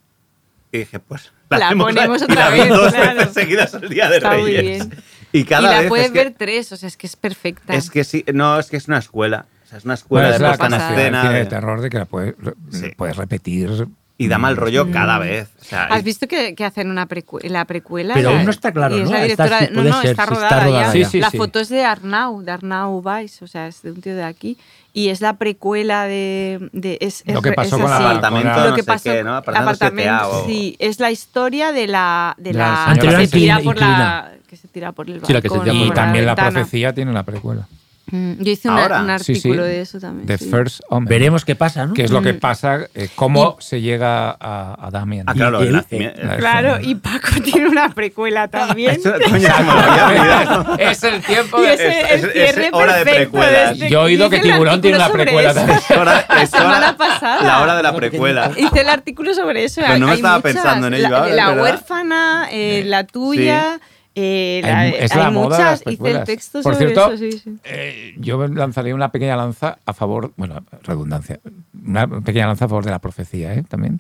Y 0.70 0.78
dije, 0.78 1.00
pues 1.00 1.32
La 1.50 1.66
hacemos 1.66 1.86
ponemos 1.86 2.22
otra 2.22 2.34
la 2.36 2.50
vez, 2.50 2.68
dos 2.68 2.92
claro. 2.94 3.18
veces 3.18 3.34
seguidas 3.34 3.74
el 3.74 3.88
día 3.88 4.09
de 4.09 4.18
Está 4.18 4.36
muy 4.36 4.56
Reyes. 4.56 4.88
bien. 4.88 5.02
Y 5.32 5.42
cada 5.44 5.68
y 5.68 5.74
la 5.74 5.80
vez 5.80 5.88
puedes 5.88 6.06
es 6.06 6.12
que- 6.12 6.18
ver 6.18 6.34
tres, 6.38 6.70
o 6.70 6.76
sea, 6.76 6.86
es 6.86 6.96
que 6.96 7.09
es 7.09 7.16
perfecta. 7.16 7.74
es 7.74 7.90
que 7.90 8.04
sí, 8.04 8.24
no, 8.32 8.56
es 8.60 8.68
que 8.70 8.76
es 8.76 8.86
una 8.86 8.98
escuela. 8.98 9.46
O 9.64 9.66
sea, 9.68 9.78
es 9.78 9.84
una 9.84 9.94
escuela 9.94 10.28
Bueno, 10.28 10.34
es 10.36 10.40
de 10.40 10.46
la 10.48 10.56
capacidad 10.56 10.90
del 10.96 10.98
escena. 11.14 11.30
de- 11.32 11.46
terror 11.46 11.80
de 11.80 11.90
que 11.90 11.98
la 11.98 12.04
puedes, 12.04 12.34
Sí. 12.70 12.92
puedes 12.96 13.16
repetir 13.16 13.88
y 14.24 14.28
da 14.28 14.38
mal 14.38 14.56
rollo 14.56 14.90
cada 14.90 15.18
vez. 15.18 15.48
O 15.60 15.64
sea, 15.64 15.84
¿Has 15.84 16.02
visto 16.02 16.26
que, 16.28 16.54
que 16.54 16.64
hacen 16.64 16.90
una 16.90 17.08
precue- 17.08 17.48
la 17.48 17.64
precuela? 17.64 18.14
Pero 18.14 18.30
La- 18.30 18.36
aún 18.36 18.44
no 18.44 18.50
está 18.50 18.72
claro, 18.72 18.96
es 18.96 19.04
¿no? 19.04 19.10
la 19.10 19.24
Está- 19.26 19.44
directora 19.44 19.70
no, 19.72 19.82
no, 19.88 20.00
ser, 20.00 20.10
está 20.10 20.22
sí, 20.26 20.32
está 20.32 20.34
rodada, 20.48 20.64
rodada 20.64 20.86
ya. 20.86 20.86
ya. 20.86 21.04
Sí, 21.06 21.10
sí, 21.10 21.20
la 21.20 21.30
sí. 21.30 21.36
foto 21.38 21.60
es 21.60 21.68
de 21.68 21.84
Arnau, 21.84 22.42
de 22.42 22.52
Arnau 22.52 23.00
Weiss, 23.04 23.42
o 23.42 23.46
sea, 23.46 23.66
es 23.68 23.82
de 23.82 23.92
un 23.92 24.00
tío 24.00 24.14
de 24.14 24.24
aquí. 24.24 24.56
Y 24.94 25.08
es 25.08 25.20
la 25.22 25.38
precuela 25.38 26.04
de... 26.04 26.68
de- 26.72 26.98
es, 27.00 27.24
Lo 27.26 27.40
que 27.40 27.52
pasó 27.52 27.76
es 27.76 27.82
con 27.82 27.90
la- 27.90 27.96
así. 27.96 28.04
apartamento, 28.04 28.48
con 28.50 28.56
la- 28.58 28.64
Lo 28.64 28.70
no 28.70 28.76
que 28.76 28.82
sé 28.82 28.86
pasó, 28.86 29.02
qué, 29.10 29.24
¿no? 29.24 29.34
Apartamento 29.36 30.44
sí, 30.46 30.76
es 30.78 31.00
la 31.00 31.10
historia 31.10 31.72
de 31.72 31.86
la, 31.86 32.34
de 32.38 32.52
La 32.52 32.86
la, 32.88 32.98
que 33.00 33.10
se 33.10 33.28
tira 33.28 33.58
por 33.60 33.78
la 33.78 34.32
que 34.48 34.56
se 34.56 34.68
tira 34.68 34.92
por 34.92 35.06
el 35.06 35.14
balcón. 35.14 35.26
Sí, 35.28 35.32
la 35.32 35.40
que 35.40 35.48
se 35.48 35.54
tira 35.60 35.72
por 35.72 35.74
Y 35.82 35.88
la 35.88 35.94
también 35.94 36.26
la 36.26 36.32
ventana. 36.34 36.50
profecía 36.50 36.92
tiene 36.92 37.10
una 37.10 37.22
precuela. 37.22 37.66
Mm, 38.14 38.43
Yo 38.43 38.52
hice 38.52 38.68
una- 38.68 38.82
Ahora. 38.82 39.01
un 39.02 39.18
Sí, 39.20 39.24
sí. 39.24 39.32
artículo 39.40 39.64
de 39.64 39.80
eso 39.80 39.98
también. 39.98 40.26
The 40.26 40.36
sí. 40.36 40.51
First 40.51 40.80
Omen. 40.90 41.09
Veremos 41.09 41.44
qué 41.47 41.55
pasa, 41.56 41.86
¿no? 41.86 41.94
qué 41.94 42.05
es 42.05 42.10
lo 42.10 42.20
Mm. 42.20 42.24
que 42.24 42.34
pasa, 42.34 42.80
eh, 42.94 43.09
cómo 43.14 43.56
se 43.59 43.80
llega 43.80 44.30
a, 44.39 44.76
a 44.86 44.90
Damien. 44.90 45.24
ah, 45.26 45.32
claro, 45.32 45.60
Y 45.60 45.62
el 45.62 45.68
él- 45.68 45.74
nacimiento- 45.76 46.20
eh, 46.20 46.36
Claro, 46.39 46.78
y 46.80 46.94
Paco 46.94 47.28
tiene 47.44 47.68
una 47.68 47.89
precuela 47.94 48.48
también. 48.48 48.97
Eso, 48.97 49.12
coño, 49.14 49.48
olvidado. 49.48 50.76
es 50.78 51.02
el 51.05 51.22
tiempo 51.22 51.59
Y 51.59 51.62
de... 51.66 51.74
es- 51.74 51.80
el 51.80 52.24
es- 52.26 52.32
cierre 52.32 52.66
es 52.66 52.72
hora 52.72 52.97
de 52.98 53.05
precuelas. 53.05 53.72
este- 53.72 53.89
Yo 53.90 54.01
he 54.01 54.05
oído 54.05 54.28
que 54.30 54.36
el 54.36 54.43
Tiburón 54.43 54.80
tiene 54.82 54.97
una 54.97 55.06
artículo 55.06 55.24
precuela 55.24 55.55
también. 55.55 55.78
hora- 55.98 56.26
La 56.28 56.47
semana 56.47 56.76
hora- 56.78 56.97
pasada. 56.97 57.43
La 57.43 57.60
hora 57.62 57.76
de 57.76 57.82
la 57.82 57.94
precuela. 57.94 58.51
Hice 58.56 58.80
el 58.82 58.89
artículo 58.89 59.32
sobre 59.34 59.64
eso. 59.64 59.80
Pero 59.80 59.98
no 59.98 60.09
me 60.09 60.14
estaba 60.14 60.36
muchas. 60.36 60.52
pensando 60.52 60.86
en 60.89 60.94
ello 60.94 61.09
La, 61.09 61.52
huérfana, 61.52 62.48
eh, 62.51 62.82
la 62.86 63.05
tuya. 63.05 63.80
Eh, 64.14 64.60
la- 64.64 64.78
Hay- 64.80 64.94
es 64.98 65.12
hay 65.12 65.18
la 65.18 65.30
moda 65.30 65.56
de 65.59 65.64
las 65.64 65.80
muchas. 65.86 65.93
Hice 66.01 66.10
el 66.10 66.24
texto 66.24 66.62
Por 66.62 66.74
sobre 66.74 66.86
cierto, 66.93 67.12
eso, 67.12 67.16
sí, 67.18 67.32
sí. 67.32 67.56
Eh, 67.64 68.14
yo 68.18 68.47
lanzaría 68.48 68.94
una 68.94 69.10
pequeña 69.10 69.36
lanza 69.36 69.78
a 69.86 69.93
favor, 69.94 70.32
bueno, 70.36 70.62
redundancia, 70.82 71.40
una 71.86 72.06
pequeña 72.06 72.47
lanza 72.47 72.66
a 72.66 72.68
favor 72.68 72.84
de 72.84 72.90
la 72.90 72.98
profecía, 72.98 73.55
¿eh? 73.55 73.64
También, 73.68 73.98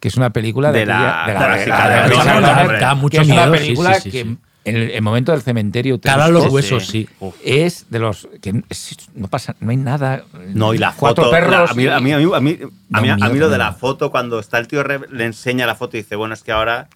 que 0.00 0.08
es 0.08 0.16
una 0.16 0.30
película 0.30 0.72
de, 0.72 0.80
De 0.80 0.86
la- 0.86 1.24
de 1.26 1.34
la- 1.34 2.94
mucho 2.96 3.18
que 3.18 3.22
es 3.22 3.28
una 3.30 3.46
miedo, 3.46 3.54
sí, 3.54 3.60
película 3.60 3.94
sí, 3.94 4.00
sí, 4.02 4.10
que 4.10 4.22
sí. 4.24 4.36
en 4.64 4.76
el, 4.76 4.90
el 4.90 5.02
momento 5.02 5.32
del 5.32 5.42
cementerio 5.42 6.00
Cala 6.00 6.26
trusco, 6.26 6.44
los 6.44 6.52
huesos, 6.52 6.86
sí. 6.86 7.08
Es 7.44 7.86
de 7.90 7.98
los 8.00 8.28
que 8.40 8.62
es- 8.68 8.96
no 9.14 9.28
pasa, 9.28 9.54
no 9.60 9.70
hay 9.70 9.76
nada. 9.76 10.24
No, 10.54 10.74
y 10.74 10.78
la 10.78 10.92
cuatro 10.96 11.24
foto. 11.24 11.34
perros. 11.36 11.50
la- 11.52 11.70
a, 11.70 11.74
mí, 11.74 11.86
a, 11.86 12.00
mí, 12.00 12.12
a, 12.12 12.18
mí, 12.18 12.24
a, 12.34 12.40
mí, 12.40 12.58
a 12.92 13.00
mí- 13.00 13.10
a 13.10 13.28
lo 13.28 13.48
de 13.48 13.58
la 13.58 13.72
foto, 13.72 14.10
cuando 14.10 14.38
está 14.40 14.58
el 14.58 14.66
tío, 14.66 14.82
re- 14.82 15.00
le 15.10 15.24
enseña 15.24 15.66
la 15.66 15.74
foto 15.76 15.96
y 15.96 16.00
dice, 16.02 16.16
bueno, 16.16 16.34
es 16.34 16.42
que 16.42 16.52
ahora 16.52 16.88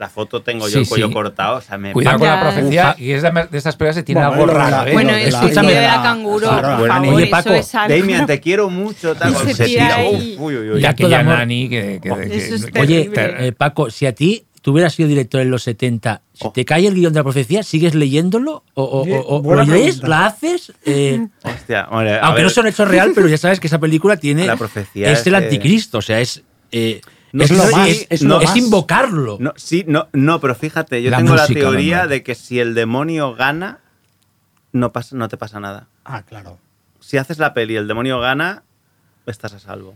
la 0.00 0.08
foto 0.08 0.42
tengo 0.42 0.66
yo 0.66 0.72
Sí, 0.72 0.78
el 0.78 0.88
cuello 0.88 1.08
sí. 1.08 1.12
cortado. 1.12 1.58
O 1.58 1.60
sea, 1.60 1.76
me 1.76 1.92
Cuidado 1.92 2.18
con 2.18 2.26
la 2.26 2.40
profecía, 2.40 2.96
y 2.98 3.10
es 3.12 3.20
de, 3.22 3.30
de 3.30 3.58
estas 3.58 3.76
películas 3.76 3.96
que 3.96 4.02
tiene 4.02 4.26
Bueno, 4.26 4.42
algo 4.42 4.46
raro. 4.54 4.88
¿eh? 4.88 4.92
Bueno, 4.94 5.10
Lo 5.10 5.16
el 5.18 5.24
de 5.26 5.30
la- 5.82 6.02
canguro, 6.02 6.48
claro, 6.48 6.68
por 6.68 6.78
bueno, 6.78 6.94
favor, 6.94 7.14
oye, 7.14 7.24
eso 7.24 7.30
Paco, 7.30 7.52
es 7.52 8.26
te 8.26 8.40
quiero 8.40 8.70
mucho. 8.70 9.14
Tal, 9.14 9.36
se 9.36 9.52
se 9.54 9.64
tira 9.66 9.84
tira. 9.84 9.96
ahí. 9.96 10.34
Uf, 10.38 10.40
uy, 10.40 10.56
uy, 10.56 10.66
Y 10.66 10.70
uy. 10.70 10.84
aquella 10.86 11.08
de 11.08 11.14
amor. 11.16 11.38
nani 11.38 11.68
que, 11.68 12.00
que- 12.02 12.08
que- 12.08 12.36
es 12.54 12.64
que- 12.66 12.80
Oye, 12.80 13.04
terrible. 13.10 13.46
eh, 13.48 13.52
Paco, 13.52 13.90
si 13.90 14.06
a 14.06 14.14
ti 14.14 14.46
tú 14.62 14.72
hubieras 14.72 14.94
sido 14.94 15.06
director 15.08 15.42
en 15.42 15.50
los 15.50 15.62
70, 15.64 16.22
si 16.32 16.46
Oh. 16.46 16.50
te 16.52 16.64
cae 16.64 16.86
el 16.86 16.94
guion 16.94 17.12
de 17.12 17.20
la 17.20 17.24
profecía, 17.24 17.62
¿sigues 17.62 17.94
leyéndolo? 17.94 18.64
¿O, 18.72 18.82
o- 18.84 19.04
Bien, 19.04 19.20
o- 19.26 19.42
lo 19.54 19.64
lees? 19.64 20.02
¿La 20.02 20.24
haces? 20.26 20.72
Eh, 20.86 21.26
Hostia, 21.44 21.88
hombre, 21.90 22.14
a 22.14 22.20
aunque 22.20 22.36
ver, 22.36 22.44
no 22.44 22.50
son 22.50 22.66
hechos 22.66 22.88
real, 22.88 23.12
pero 23.14 23.28
ya 23.28 23.36
sabes 23.36 23.60
que 23.60 23.66
esa 23.66 23.78
película 23.78 24.16
tiene. 24.16 24.46
La 24.46 24.56
profecía 24.56 25.12
es 25.12 25.20
es 25.20 25.26
el 25.26 25.32
que- 25.34 25.44
anticristo, 25.44 25.98
o 25.98 26.02
sea, 26.02 26.20
es. 26.20 26.42
eh, 26.72 27.02
No, 27.32 27.44
es, 27.44 27.50
lo 27.50 27.64
más, 27.76 27.88
es- 27.88 28.06
es 28.10 28.22
no, 28.22 28.36
lo 28.36 28.40
es 28.42 28.48
más. 28.48 28.56
invocarlo. 28.56 29.36
No, 29.40 29.52
sí, 29.56 29.84
no, 29.86 30.08
no, 30.12 30.40
pero 30.40 30.54
fíjate, 30.54 31.02
yo 31.02 31.10
La 31.10 31.18
tengo 31.18 31.34
la 31.34 31.46
teoría 31.46 32.06
de 32.06 32.22
que 32.22 32.34
si 32.34 32.58
el 32.60 32.74
demonio 32.74 33.34
gana, 33.34 33.78
no, 34.72 34.92
pasa, 34.92 35.16
no 35.16 35.28
te 35.28 35.36
pasa 35.36 35.60
nada. 35.60 35.86
Ah, 36.04 36.22
claro. 36.22 36.58
Si 37.00 37.16
haces 37.18 37.38
la 37.38 37.54
peli 37.54 37.74
y 37.74 37.76
el 37.76 37.88
demonio 37.88 38.20
gana, 38.20 38.62
estás 39.26 39.52
a 39.52 39.58
salvo. 39.60 39.94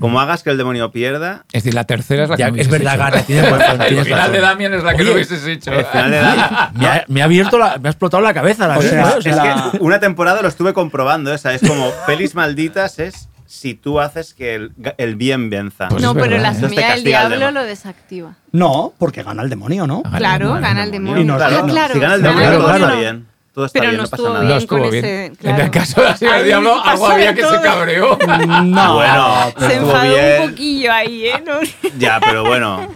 Como 0.00 0.20
hagas 0.20 0.42
que 0.42 0.50
el 0.50 0.56
demonio 0.58 0.90
pierda, 0.90 1.44
Es 1.52 1.62
decir, 1.62 1.74
la 1.74 1.84
tercera 1.84 2.24
es 2.24 2.30
la 2.30 2.36
que 2.36 2.40
Ya, 2.40 2.50
no 2.50 2.56
es 2.56 2.68
verdad. 2.68 2.98
Gana, 2.98 3.22
tienes 3.22 3.50
razón. 3.58 3.82
El 3.82 4.04
final 4.04 4.32
de 4.32 4.40
Damien 4.40 4.74
es 4.74 4.82
la 4.82 4.94
que 4.94 5.02
Oye, 5.02 5.10
no 5.10 5.14
hubieses 5.14 5.46
hecho. 5.46 5.72
el 5.72 5.84
final 5.86 6.10
de 6.10 6.20
la- 6.22 6.72
Me 6.74 6.86
ha, 6.88 7.04
me 7.08 7.22
ha 7.22 7.24
abierto 7.24 7.56
la, 7.58 7.78
me 7.78 7.88
ha 7.88 7.92
explotado 7.92 8.22
la 8.22 8.34
cabeza. 8.34 8.66
La 8.66 8.78
O 8.78 8.80
verdad, 8.80 8.90
sea, 8.90 9.10
¿eh? 9.10 9.18
O 9.18 9.22
sea, 9.22 9.30
Es 9.32 9.36
la- 9.36 9.70
que 9.72 9.78
una 9.78 10.00
temporada 10.00 10.42
lo 10.42 10.48
estuve 10.48 10.72
comprobando, 10.72 11.32
esa 11.32 11.54
es 11.54 11.60
como 11.62 11.90
pelis 12.06 12.34
malditas 12.34 12.98
es 12.98 13.28
si 13.50 13.72
tú 13.72 13.98
haces 13.98 14.34
que 14.34 14.54
el, 14.54 14.72
el 14.98 15.16
bien 15.16 15.48
venza. 15.48 15.88
Pues 15.88 16.02
no, 16.02 16.12
pero 16.12 16.26
verdad, 16.28 16.42
la 16.42 16.54
semilla 16.54 16.90
del 16.94 17.02
diablo 17.04 17.50
lo 17.50 17.64
desactiva. 17.64 18.34
No, 18.52 18.92
porque 18.98 19.22
gana 19.22 19.42
el 19.42 19.48
demonio, 19.48 19.86
¿no? 19.86 20.02
Gana 20.02 20.16
el 20.16 20.20
claro, 20.22 20.44
demonio, 20.48 20.62
gana 20.68 20.84
el 20.84 20.90
demonio. 20.90 21.22
Y 21.22 21.24
no- 21.24 21.34
ah, 21.36 21.48
no, 21.50 21.66
claro. 21.66 21.94
si 21.94 22.00
gana 22.00 22.14
el 22.16 22.22
demonio, 22.22 22.42
claro, 22.48 22.58
todo 22.60 22.70
está 22.74 22.78
claro. 22.86 23.00
bien. 23.00 23.26
Todo 23.54 23.64
está 23.64 23.78
Pero 23.80 23.90
bien, 23.90 23.96
no 23.96 24.02
no 24.04 24.10
pasa 24.10 24.16
estuvo 24.22 24.28
nada. 24.34 24.42
No 24.42 24.46
bien 24.48 24.58
estuvo 24.58 24.78
con 24.78 24.90
bien. 24.90 25.04
ese, 25.04 25.24
En 25.26 25.34
claro. 25.36 25.62
el 25.64 25.70
caso 25.70 26.00
de 26.02 26.06
la 26.08 26.16
señora 26.18 26.36
del 26.36 26.46
diablo, 26.46 26.84
algo 26.84 27.06
había 27.08 27.34
que 27.34 27.42
se 27.42 27.60
cabreó. 27.62 28.18
No, 28.64 28.94
Bueno, 28.94 29.52
Se 29.58 29.74
enfadó 29.76 30.14
bien. 30.14 30.42
un 30.42 30.50
poquillo 30.50 30.92
ahí, 30.92 31.26
¿eh? 31.26 31.42
No- 31.44 31.88
Ya, 31.98 32.20
pero 32.20 32.44
bueno. 32.44 32.94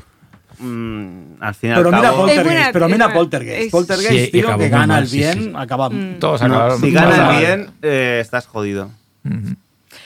mm, 0.58 1.08
al 1.40 1.54
fin 1.54 1.70
y 1.70 1.72
al 1.72 1.78
Pero 1.82 1.90
mira 1.96 2.12
Poltergeist, 2.12 2.44
buena- 2.46 2.70
pero 2.72 2.88
mira 2.90 3.12
Poltergeist. 3.12 3.60
es- 3.66 3.70
Poltergeist, 3.72 4.24
Sí, 4.26 4.30
tío, 4.30 4.58
que 4.58 4.68
gana 4.68 4.86
mal, 4.86 5.02
el 5.04 5.08
bien, 5.10 5.42
sí. 5.44 5.52
acaba... 5.56 5.88
Mm. 5.90 6.18
Todos 6.20 6.40
no, 6.42 6.46
acabaron. 6.48 6.80
si 6.80 6.90
gana 6.92 7.30
el 7.30 7.38
bien, 7.40 7.70
eh, 7.82 8.18
estás 8.20 8.46
jodido. 8.46 8.90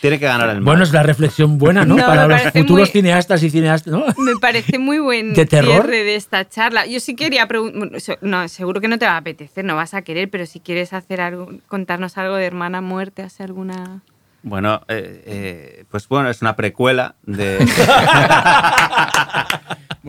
Tiene 0.01 0.19
que 0.19 0.27
ganar 0.27 0.49
el 0.51 0.57
mal. 0.57 0.65
bueno, 0.65 0.83
es 0.85 0.93
la 0.93 1.03
reflexión 1.03 1.59
buena, 1.59 1.85
¿no? 1.85 1.97
No, 1.97 2.07
Para 2.07 2.27
los 2.29 2.43
futuros 2.43 2.89
muy- 2.89 2.93
cineastas 2.93 3.43
y 3.43 3.51
cineastas, 3.51 3.93
¿no? 3.93 4.05
Me 4.19 4.37
parece 4.41 4.79
muy 4.79 4.99
buen 4.99 5.35
¿De 5.35 5.47
terror? 5.47 5.83
cierre 5.83 6.05
de 6.05 6.17
esta 6.17 6.49
charla. 6.49 6.87
Yo 6.87 7.01
sí 7.01 7.17
quería 7.17 7.47
preguntar, 7.49 7.91
no, 8.21 8.49
seguro 8.49 8.81
que 8.81 8.89
no 8.89 8.99
te 8.99 9.07
va 9.07 9.13
a 9.13 9.17
apetecer, 9.19 9.65
no 9.65 9.77
vas 9.77 9.95
a 9.95 10.03
querer, 10.03 10.31
pero 10.31 10.47
si 10.47 10.61
quieres 10.61 10.93
hacer 10.93 11.21
algo, 11.21 11.49
contarnos 11.69 12.17
algo 12.19 12.37
de 12.37 12.47
Hermana 12.47 12.81
Muerte, 12.81 13.23
hace 13.23 13.43
alguna... 13.43 14.03
Bueno, 14.43 14.83
eh, 14.87 15.23
eh, 15.27 15.85
pues 15.91 16.07
bueno, 16.07 16.31
es 16.31 16.41
una 16.41 16.55
precuela 16.55 17.17
de. 17.25 17.59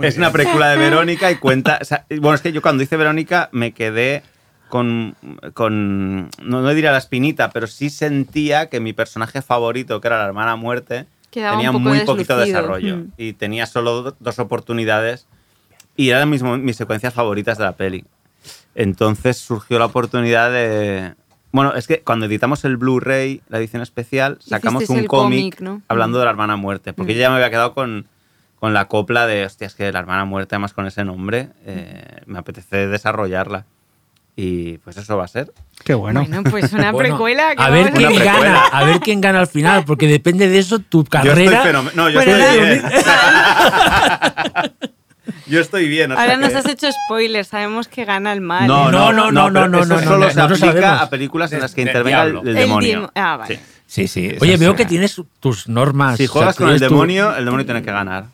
es 0.02 0.18
una 0.18 0.32
precuela 0.32 0.70
de 0.70 0.78
Verónica 0.78 1.32
y 1.32 1.36
cuenta. 1.38 1.80
o 1.82 1.86
sea, 1.86 2.06
bueno, 2.10 2.34
es 2.36 2.42
que 2.42 2.52
yo 2.52 2.62
cuando 2.62 2.84
hice 2.84 2.98
Verónica 2.98 3.50
me 3.52 3.72
quedé 3.72 4.24
con. 4.70 5.16
con 5.54 6.30
no, 6.42 6.62
no 6.62 6.70
diría 6.74 6.92
la 6.92 6.98
espinita, 6.98 7.50
pero 7.52 7.68
sí 7.68 7.90
sentía 7.90 8.70
que 8.70 8.80
mi 8.80 8.94
personaje 8.94 9.42
favorito, 9.42 10.00
que 10.02 10.08
era 10.08 10.18
la 10.20 10.26
hermana 10.26 10.56
muerte, 10.56 11.06
Quedaba 11.32 11.56
tenía 11.58 11.72
muy 11.72 12.00
poquito 12.02 12.16
deslucido. 12.16 12.38
desarrollo. 12.62 12.98
Mm. 12.98 13.12
Y 13.18 13.34
tenía 13.34 13.66
solo 13.66 14.02
do- 14.04 14.16
dos 14.20 14.40
oportunidades. 14.40 15.28
Y 15.96 16.10
eran 16.10 16.30
mis, 16.30 16.44
mis 16.44 16.76
secuencias 16.78 17.14
favoritas 17.14 17.58
de 17.58 17.64
la 17.64 17.72
peli. 17.76 18.06
Entonces 18.76 19.38
surgió 19.38 19.80
la 19.80 19.86
oportunidad 19.86 20.52
de. 20.52 21.14
Bueno, 21.52 21.74
es 21.76 21.88
que 21.88 22.02
cuando 22.02 22.26
editamos 22.28 22.66
el 22.66 22.78
Blu-ray, 22.78 23.42
la 23.50 23.58
edición 23.58 23.82
especial, 23.82 24.38
sacamos 24.42 24.90
un 24.90 25.06
cómic 25.06 25.60
hablando 25.88 26.18
Mm. 26.18 26.20
de 26.20 26.26
la 26.26 26.32
hermana 26.32 26.56
muerte. 26.56 26.94
Porque 26.94 27.14
Mm. 27.14 27.16
yo 27.16 27.22
ya 27.22 27.30
me 27.30 27.36
había 27.38 27.50
quedado 27.50 27.74
con, 27.74 28.06
con 28.60 28.74
la 28.74 28.86
copla 28.86 29.26
de, 29.26 29.46
hostia, 29.46 29.66
es 29.68 29.74
que 29.76 29.92
la 29.92 30.00
hermana 30.00 30.26
muerte, 30.26 30.56
además 30.56 30.74
con 30.74 30.86
ese 30.86 31.04
nombre, 31.04 31.50
eh, 31.66 32.22
me 32.26 32.38
apetece 32.40 32.88
desarrollarla. 32.88 33.66
Y 34.40 34.78
pues 34.78 34.96
eso 34.98 35.18
va 35.18 35.26
a 35.26 35.28
ser. 35.28 35.52
Qué 35.84 35.96
bueno. 35.96 36.22
Bueno, 36.24 36.44
pues 36.50 36.72
una 36.72 36.92
Bueno, 36.92 37.10
precuela. 37.10 37.56
que 37.56 37.64
a 37.64 37.70
ver 37.72 37.92
quién 37.92 38.10
precuela. 38.14 38.34
gana, 38.40 38.66
a 38.72 38.84
ver 38.84 39.00
quién 39.00 39.20
gana 39.20 39.40
al 39.40 39.48
final, 39.48 39.84
porque 39.84 40.08
depende 40.08 40.48
de 40.48 40.60
eso 40.60 40.78
tu 40.78 41.00
Yo 41.00 41.04
estoy 41.34 41.48
carrera. 41.48 41.82
No, 41.96 42.08
yo 42.10 42.20
Bueno, 42.20 42.36
estoy 42.36 42.60
ahora- 42.60 42.64
bien. 42.64 42.84
yo 45.48 45.60
estoy 45.60 45.88
bien. 45.90 46.12
Ahora 46.12 46.38
nos 46.38 46.50
que- 46.52 46.58
has 46.58 46.66
hecho 46.68 46.88
spoilers, 47.08 47.48
sabemos 47.48 47.88
que 47.88 48.06
gana 48.06 48.32
el 48.32 48.42
mal. 48.42 48.68
No, 48.68 48.90
¿eh? 48.90 48.92
no, 48.92 49.12
No, 49.12 49.32
no, 49.32 49.34
no, 49.50 49.50
no, 49.50 49.52
no, 49.68 49.68
no, 49.70 49.80
eso 49.80 49.88
no, 49.88 49.96
no, 50.02 50.08
solo 50.08 50.18
no, 50.50 50.56
se 50.56 50.68
aplica 50.68 51.02
a 51.02 51.10
películas 51.10 51.52
en 51.54 51.62
las 51.62 51.74
que 51.74 51.82
intervenga 51.82 52.22
el, 52.24 52.38
el 52.38 52.48
El 52.50 52.54
demonio. 52.56 53.00
demo- 53.02 53.12
Ah, 53.16 53.38
vale. 53.38 53.56
Sí. 53.56 53.62
Sí, 53.90 54.08
sí. 54.08 54.36
Oye, 54.42 54.58
veo 54.58 54.76
que 54.76 54.86
tienes 54.86 55.20
tus 55.40 55.68
normas. 55.70 56.18
Si 56.18 56.28
juegas 56.28 56.56
o 56.56 56.58
sea, 56.60 56.66
con 56.66 56.74
el 56.74 56.80
tienes 56.80 56.90
tu- 56.90 56.94
demonio, 56.96 57.36
el 57.36 57.46
demonio 57.46 57.66
tiene 57.66 57.82
que 57.82 57.92
ganar. 57.92 58.26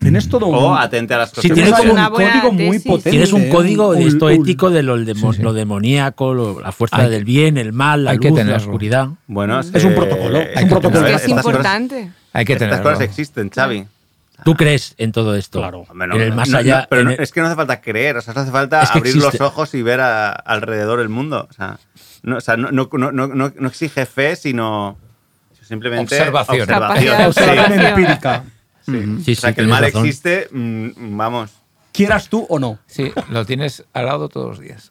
Tienes 0.00 0.28
todo 0.30 0.46
un... 0.46 0.54
O 0.54 0.76
atente 0.76 1.12
a 1.14 1.18
las 1.18 1.28
cosas. 1.30 1.42
Sí, 1.42 1.50
tienes 1.50 1.74
como 1.74 1.92
un 1.92 2.04
código 2.10 2.52
muy 2.52 2.78
potente. 2.78 3.10
Tienes 3.10 3.32
un 3.34 3.42
¿eh? 3.42 3.48
código 3.50 3.92
de 3.92 4.04
esto 4.06 4.30
ético 4.30 4.70
de 4.70 4.82
lo, 4.82 4.96
demo- 4.98 5.32
Sí, 5.32 5.36
sí. 5.36 5.42
lo 5.42 5.52
demoníaco, 5.52 6.32
lo- 6.34 6.58
la 6.60 6.72
fuerza 6.72 6.96
Hay- 7.02 7.10
del 7.10 7.24
bien, 7.24 7.58
el 7.58 7.72
mal, 7.74 8.04
la 8.04 8.12
hay 8.12 8.18
que 8.18 8.30
luz, 8.30 8.42
la 8.44 8.56
oscuridad. 8.56 9.08
Bueno, 9.26 9.60
Es 9.60 9.84
un 9.84 9.94
protocolo, 9.94 10.38
es 10.40 10.56
un 10.56 10.62
que 10.64 10.66
protocolo. 10.70 10.90
tener- 11.04 11.10
Que 11.10 11.16
es 11.16 11.22
estas 11.22 11.42
cosas- 11.44 11.46
importante. 11.58 12.10
Hay 12.32 12.44
que 12.46 12.52
Estas 12.54 12.68
tenerlo. 12.70 12.90
cosas 12.90 13.04
existen, 13.04 13.50
Xavi. 13.50 13.86
¿Tú 14.42 14.54
crees 14.54 14.94
en 14.96 15.12
todo 15.12 15.34
esto? 15.34 15.58
Claro. 15.58 15.84
No, 15.94 16.04
en 16.16 16.20
el 16.22 16.32
más 16.32 16.48
no, 16.48 16.56
allá. 16.56 16.80
no, 16.80 16.86
pero 16.88 17.04
no- 17.04 17.10
el- 17.10 17.20
es 17.20 17.30
que 17.30 17.40
no 17.42 17.46
hace 17.48 17.56
falta 17.56 17.82
creer, 17.82 18.16
o 18.16 18.22
sea, 18.22 18.32
no 18.32 18.40
hace 18.40 18.50
falta 18.50 18.82
Es 18.82 18.90
que 18.90 18.98
abrir 19.00 19.16
los 19.16 19.24
existe. 19.26 19.44
ojos 19.44 19.74
y 19.74 19.82
ver 19.82 20.00
a- 20.00 20.30
alrededor 20.32 21.00
el 21.00 21.10
mundo. 21.10 21.46
O 21.50 21.52
sea, 21.52 21.78
no, 22.22 22.38
o 22.38 22.40
sea, 22.40 22.56
no, 22.56 22.70
no, 22.70 22.88
no, 22.90 23.12
no, 23.12 23.26
no- 23.26 23.52
no 23.54 23.68
exige 23.68 24.06
fe, 24.06 24.34
sino 24.36 24.96
simplemente 25.62 26.14
Observación. 26.18 26.62
observación. 26.62 27.02
Sí. 27.02 27.08
Observación 27.26 27.62
observación. 27.66 27.86
empírica. 27.98 28.44
Sí. 28.92 29.24
Sí, 29.24 29.32
o 29.32 29.36
sea, 29.36 29.50
sí, 29.50 29.54
que 29.56 29.60
el 29.62 29.68
mal 29.68 29.82
razón. 29.82 30.04
existe, 30.06 30.48
mm, 30.50 31.16
vamos. 31.16 31.50
Quieras 31.92 32.28
tú 32.28 32.46
o 32.48 32.58
no. 32.58 32.78
Sí, 32.86 33.12
lo 33.30 33.44
tienes 33.44 33.84
al 33.92 34.06
lado 34.06 34.28
todos 34.28 34.48
los 34.50 34.60
días. 34.60 34.89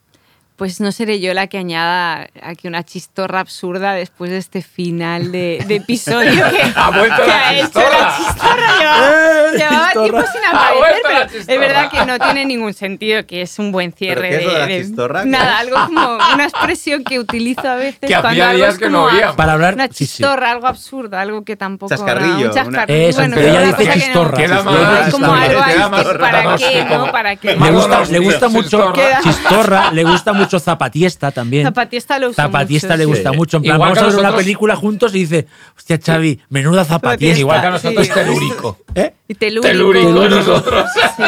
Pues 0.60 0.80
no 0.81 0.91
seré 0.91 1.19
yo 1.22 1.34
la 1.34 1.48
que 1.48 1.57
añada 1.57 2.27
aquí 2.44 2.68
una 2.68 2.84
chistorra 2.84 3.40
absurda 3.40 3.94
después 3.94 4.30
de 4.30 4.38
este 4.38 4.61
final 4.61 5.31
de, 5.31 5.64
de 5.65 5.76
episodio 5.77 6.45
que, 6.52 6.61
Ha 6.76 6.91
vuelto 6.91 7.15
que 7.22 7.27
la 7.27 7.48
ha 7.48 7.53
hecho 7.56 7.65
chistorra. 7.65 7.99
la 7.99 8.18
chistorra. 8.18 8.77
Llevaba, 8.77 9.07
¡Eh, 9.10 9.57
llevaba 9.57 9.86
chistorra! 9.88 10.03
tiempo 10.03 10.22
sin 10.34 10.45
aparecer, 10.56 11.02
pero 11.03 11.19
chistorra. 11.30 11.53
es 11.53 11.60
verdad 11.60 11.90
que 11.91 12.06
no 12.06 12.19
tiene 12.19 12.45
ningún 12.45 12.73
sentido, 12.73 13.26
que 13.26 13.41
es 13.41 13.57
un 13.57 13.72
buen 13.72 13.94
cierre. 13.94 14.27
¿Pero 14.30 14.31
qué 14.31 14.38
es 14.40 14.45
lo 14.45 14.53
de 14.53 14.60
la 14.60 14.65
de- 14.68 14.81
chistorra? 14.81 15.23
¿Qué 15.23 15.30
Nada, 15.30 15.53
es? 15.53 15.60
algo 15.61 15.76
como 15.86 16.18
una 16.34 16.44
expresión 16.44 17.03
que 17.06 17.19
utilizo 17.19 17.68
a 17.69 17.76
veces 17.76 17.99
Que 18.02 18.15
cuando 18.19 18.44
algo 18.44 18.57
días 18.57 18.73
es 18.73 18.80
que 18.80 18.90
no 18.90 19.03
oíamos. 19.06 19.36
Para 19.38 19.53
hablar. 19.53 19.73
Una 19.76 19.88
sí, 19.88 19.94
sí. 19.94 20.06
chistorra, 20.07 20.52
algo 20.52 20.68
absurdo, 20.68 21.18
algo 21.18 21.45
que 21.45 21.56
tampoco... 21.56 21.90
Chascarrillo, 21.90 22.36
Un 22.36 22.44
una- 22.44 22.53
chascarrillo. 22.53 23.07
Eso, 23.10 23.19
bueno, 23.19 23.36
pero 23.38 23.48
ella 23.48 23.60
una 23.60 23.68
dice 23.68 23.77
cosa 23.77 23.91
que 23.94 23.98
no- 23.99 24.03
chistorra. 24.06 24.38
Queda 24.38 24.56
Chistorra, 24.57 24.81
más- 24.91 25.11
como 25.11 25.26
chistorra. 25.26 25.41
algo 25.41 26.19
¿para 26.19 26.57
qué? 26.57 26.86
¿no? 26.90 27.11
¿Para 27.14 27.36
qué? 27.38 27.48
Le 27.56 27.72
gusta, 27.72 27.88
gnóstico. 27.95 28.11
le 28.11 28.19
gusta 28.19 28.48
mucho 28.49 28.94
Chistorra. 28.94 29.22
Chistorra, 29.23 29.91
le 29.94 30.03
gusta 30.03 30.34
mucho 30.34 30.49
Zapatiesta 30.58 31.32
también. 31.32 31.66
Zapatista 31.66 32.18
lo 32.18 32.30
uso 32.30 32.36
Zapatista 32.42 32.88
mucho, 32.88 32.98
le 32.98 33.04
sí. 33.04 33.10
gusta 33.10 33.32
mucho. 33.34 33.58
En 33.58 33.64
plan, 33.64 33.76
Igual 33.76 33.90
vamos 33.90 33.98
que 34.00 34.04
a 34.04 34.08
ver 34.08 34.14
una 34.14 34.22
nosotros- 34.24 34.44
película 34.44 34.76
juntos 34.76 35.14
y 35.14 35.20
dice, 35.20 35.48
hostia, 35.78 36.00
Xavi, 36.04 36.40
menuda 36.50 36.86
Zapatiesta. 36.86 37.40
Igual 37.40 37.62
que 37.62 37.68
a 37.68 37.72
nosotros 37.72 38.08
Sí. 38.08 38.14
telúrico. 38.14 38.78
¿Eh? 38.96 39.14
Telúrico. 39.38 39.68
Telúrico 39.68 40.30
nosotros. 40.30 40.86
Sí. 41.18 41.24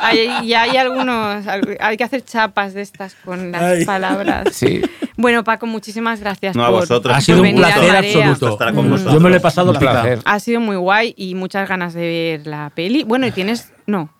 Hay, 0.00 0.28
y 0.44 0.54
hay 0.54 0.76
algunos, 0.76 1.44
hay 1.78 1.96
que 1.96 2.04
hacer 2.04 2.24
chapas 2.24 2.74
de 2.74 2.82
estas 2.82 3.14
con 3.24 3.52
las 3.52 3.62
Ay. 3.62 3.84
palabras. 3.84 4.48
Sí. 4.52 4.80
Bueno, 5.16 5.44
Paco, 5.44 5.66
muchísimas 5.66 6.20
gracias 6.20 6.56
No, 6.56 6.64
a 6.64 6.70
por, 6.70 6.80
vosotros. 6.80 7.14
Ha 7.16 7.20
sido 7.20 7.42
un 7.42 7.48
a 7.48 7.52
placer 7.68 7.96
absoluto. 7.96 8.48
Estar 8.50 8.74
con 8.74 8.86
Mm. 8.86 8.90
vosotros. 8.90 9.14
Yo 9.14 9.20
me 9.20 9.28
lo 9.30 9.36
he 9.36 9.40
pasado 9.40 9.72
Un 9.72 9.78
placer. 9.78 10.20
Ha 10.24 10.40
sido 10.40 10.60
muy 10.60 10.76
guay 10.76 11.14
y 11.16 11.34
muchas 11.34 11.68
ganas 11.68 11.92
de 11.94 12.00
ver 12.38 12.46
la 12.46 12.70
peli. 12.74 13.04
Bueno, 13.04 13.26
y 13.26 13.30
tienes, 13.30 13.72
no, 13.86 14.10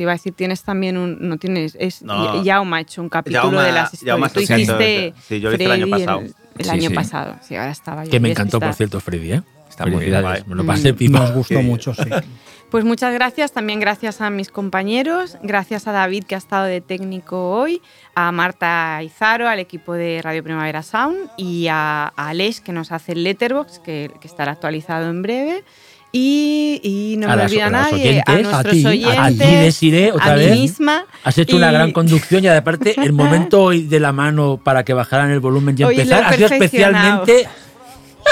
te 0.00 0.04
iba 0.04 0.12
a 0.12 0.14
decir, 0.14 0.32
tienes 0.32 0.62
también 0.62 0.96
un, 0.96 1.18
no 1.20 1.36
tienes, 1.36 1.76
es, 1.78 2.00
No. 2.00 2.42
Yauma 2.42 2.78
ha 2.78 2.80
hecho 2.80 3.02
un 3.02 3.10
capítulo 3.10 3.42
Yauma- 3.52 3.64
de 3.66 3.72
las 3.72 3.92
historias. 3.92 4.32
Tú 4.32 4.40
hiciste. 4.40 5.12
Sí, 5.28 5.40
yo 5.40 5.50
lo 5.50 5.56
hice 5.56 5.64
el 5.66 5.72
año 5.72 5.88
pasado. 5.90 6.20
El, 6.20 6.34
el 6.56 6.64
Sí, 6.64 6.70
año 6.70 6.88
sí. 6.88 6.94
pasado, 6.94 7.36
sí, 7.42 7.54
ahora 7.56 7.70
estaba 7.70 8.04
yo 8.06 8.10
Que 8.10 8.18
me 8.18 8.30
encantó, 8.30 8.58
por 8.60 8.72
cierto, 8.72 8.98
Freddy, 8.98 9.32
¿eh? 9.34 9.42
Está 9.68 9.84
muy 9.84 10.06
bien, 10.06 10.24
me 10.46 10.54
lo 10.54 10.64
pasé 10.64 10.94
pipa. 10.94 11.18
Nos 11.20 11.32
gustó 11.32 11.58
Sí. 11.58 11.62
mucho, 11.62 11.92
sí. 11.94 12.02
Pues 12.70 12.84
muchas 12.84 13.12
gracias, 13.12 13.50
también 13.52 13.80
gracias 13.80 14.20
a 14.20 14.30
mis 14.30 14.48
compañeros, 14.48 15.36
gracias 15.42 15.88
a 15.88 15.92
David 15.92 16.22
que 16.22 16.36
ha 16.36 16.38
estado 16.38 16.66
de 16.66 16.80
técnico 16.80 17.50
hoy, 17.50 17.82
a 18.14 18.30
Marta 18.30 19.02
Izaro, 19.02 19.48
al 19.48 19.58
equipo 19.58 19.92
de 19.94 20.20
Radio 20.22 20.44
Primavera 20.44 20.84
Sound 20.84 21.16
y 21.36 21.66
a, 21.66 22.12
a 22.16 22.28
Aleix 22.28 22.60
que 22.60 22.70
nos 22.72 22.92
hace 22.92 23.12
el 23.12 23.24
letterbox 23.24 23.80
que, 23.80 24.12
que 24.20 24.28
estará 24.28 24.52
actualizado 24.52 25.10
en 25.10 25.20
breve. 25.20 25.64
Y, 26.12 26.80
y 26.82 27.16
no 27.18 27.30
A 27.30 27.36
me 27.36 27.44
olvida 27.44 27.70
nadie, 27.70 27.92
a 27.92 27.94
oyentes, 27.94 28.24
a 28.26 28.42
nuestros 28.42 28.74
ti, 28.74 28.86
oyentes, 28.86 29.18
A 29.18 29.28
ti, 29.28 29.36
Desiree, 29.36 30.10
otra 30.12 30.32
a 30.32 30.36
mí 30.36 30.44
vez. 30.44 30.58
misma. 30.58 31.04
Has 31.22 31.38
hecho 31.38 31.56
una 31.56 31.70
gran 31.70 31.92
conducción 31.92 32.42
y 32.42 32.48
aparte 32.48 32.94
el 33.00 33.12
momento 33.12 33.62
hoy 33.64 33.82
de 33.84 34.00
la 34.00 34.12
mano 34.12 34.60
para 34.62 34.84
que 34.84 34.92
bajaran 34.92 35.30
el 35.30 35.38
volumen 35.40 35.76
y 35.78 35.82
empezar 35.82 36.24
ha 36.24 36.32
sido 36.32 36.46
especialmente 36.48 37.46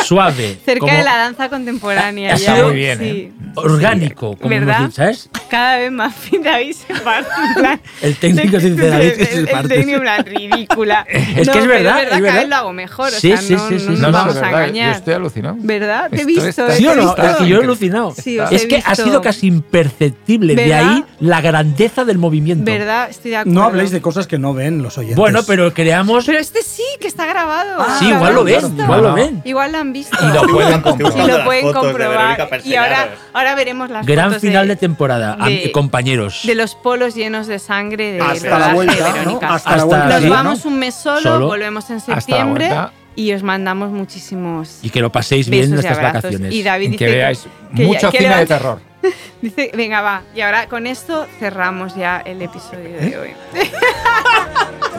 suave. 0.04 0.58
Cerca 0.64 0.80
como 0.80 0.92
de 0.92 1.02
la 1.04 1.16
danza 1.16 1.48
contemporánea. 1.48 2.34
Ha 2.34 2.36
ya, 2.36 2.54
sido 2.54 2.68
muy 2.68 2.76
bien, 2.76 2.98
sí. 2.98 3.04
¿eh? 3.04 3.32
orgánico, 3.56 4.36
como 4.36 4.48
¿Verdad? 4.50 4.80
dicho, 4.82 4.92
¿sabes? 4.92 5.28
Cada 5.50 5.78
vez 5.78 5.90
más 5.90 6.14
fin 6.14 6.42
David 6.42 6.74
se 6.74 6.94
parte. 7.00 7.28
plan- 7.56 7.80
El 8.02 8.16
técnico 8.16 8.58
dice, 8.58 8.88
David, 8.88 9.12
que 9.14 9.24
se 9.26 9.32
el, 9.32 9.38
el 9.40 9.48
parte. 9.48 9.68
técnico 9.68 10.00
plan 10.00 10.24
ridícula. 10.24 11.06
Es 11.38 11.46
No, 11.46 11.52
que 11.52 11.58
es 11.60 11.64
pero 11.64 11.66
verdad, 11.66 11.94
cada 12.08 12.20
verdad. 12.20 12.34
vez 12.40 12.48
lo 12.48 12.56
hago 12.56 12.72
mejor. 12.72 13.10
Sí, 13.10 13.32
o 13.32 13.36
sea, 13.36 13.40
sí, 13.46 13.54
no, 13.54 13.68
sí, 13.68 13.78
sí. 13.78 13.86
no 13.88 13.92
No, 13.96 14.06
no, 14.08 14.12
vamos 14.12 14.36
a 14.36 14.40
verdad, 14.40 14.64
engañar. 14.64 14.92
Yo 14.92 14.98
estoy 14.98 15.14
alucinado. 15.14 15.56
¿Verdad? 15.60 16.10
Te 16.10 16.22
he 16.22 16.24
visto. 16.24 16.46
está- 16.46 16.70
¿Sí 16.72 16.86
o 16.86 16.94
no? 16.94 17.16
Es 17.16 17.36
que 17.36 17.48
yo 17.48 17.60
he 17.60 17.64
alucinado. 17.64 18.14
Sí, 18.16 18.38
es 18.50 18.66
que 18.66 18.82
ha 18.84 18.94
sido 18.94 19.20
casi 19.20 19.46
imperceptible. 19.48 20.54
De 20.54 20.68
¿Verdad? 20.68 20.88
ahí 20.92 21.04
la 21.20 21.40
grandeza 21.40 22.04
del 22.04 22.18
movimiento. 22.18 22.64
¿Verdad? 22.64 23.08
Estoy 23.10 23.32
de 23.32 23.36
acuerdo. 23.38 23.58
No 23.60 23.66
habléis 23.66 23.90
de 23.90 24.00
cosas 24.00 24.26
que 24.26 24.38
no 24.38 24.54
ven 24.54 24.82
los 24.82 24.96
oyentes. 24.98 25.16
Bueno, 25.16 25.40
pero 25.46 25.72
creamos. 25.74 26.24
Pero 26.26 26.38
este 26.38 26.62
sí, 26.62 26.82
que 27.00 27.08
está 27.08 27.26
grabado. 27.26 27.84
sí, 27.98 28.08
¿Lo 28.08 28.16
igual 28.16 28.34
lo 28.34 28.44
ven, 28.44 28.78
igual 28.78 29.02
lo 29.02 29.14
ven. 29.14 29.42
Igual 29.44 29.72
lo 29.72 29.77
han 29.78 29.92
visto. 29.92 30.16
Y 30.22 30.32
lo 30.34 30.42
pueden 30.42 30.80
comprobar. 30.82 31.18
Y 31.24 31.30
lo 31.30 31.44
pueden 31.44 31.66
de 31.66 31.72
comprobar. 31.72 32.60
Y 32.64 32.74
ahora, 32.74 33.08
ahora 33.32 33.54
veremos 33.54 33.88
las 33.90 34.04
Gran 34.06 34.26
fotos 34.28 34.42
final 34.42 34.68
de, 34.68 34.74
de, 34.74 34.80
temporada, 34.80 35.36
de- 35.36 35.72
compañeros. 35.72 36.40
de 36.44 36.54
los 36.54 36.74
polos 36.74 37.14
llenos 37.14 37.46
de 37.46 37.58
sangre 37.58 38.12
de 38.12 38.20
hasta 38.20 38.58
la 38.58 38.68
de 38.68 38.74
vuelta, 38.74 39.08
¿no? 39.08 39.12
Verónica. 39.14 39.54
Hasta 39.54 39.70
la 39.70 39.76
Hasta- 39.76 39.84
vuelta. 39.86 40.20
Nos 40.20 40.30
vamos 40.30 40.64
un 40.64 40.78
mes 40.78 40.94
solo, 40.94 41.20
Solo. 41.20 41.46
volvemos 41.46 41.88
en 41.90 41.96
Hasta 41.96 42.10
septiembre 42.10 42.70
y 43.14 43.32
os 43.32 43.42
mandamos 43.42 43.90
muchísimos 43.90 44.78
Y 44.82 44.90
que 44.90 45.00
lo 45.00 45.10
paséis 45.10 45.48
bien 45.48 45.72
abrazos. 45.74 46.02
vacaciones. 46.02 46.52
Y 46.54 46.62
David 46.62 46.90
dice 46.90 47.04
que 47.04 47.10
veáis 47.10 47.46
que 47.74 47.84
mucho 47.84 48.10
que 48.10 48.18
cine 48.18 48.36
de 48.36 48.46
terror. 48.46 48.80
Dice, 49.40 49.70
venga, 49.76 50.00
va. 50.00 50.22
Y 50.34 50.40
ahora 50.40 50.66
con 50.66 50.86
esto 50.88 51.26
cerramos 51.38 51.94
ya 51.94 52.20
el 52.24 52.42
episodio 52.42 52.96
¿Eh? 52.98 53.10
de 53.10 53.18
hoy. 53.18 53.30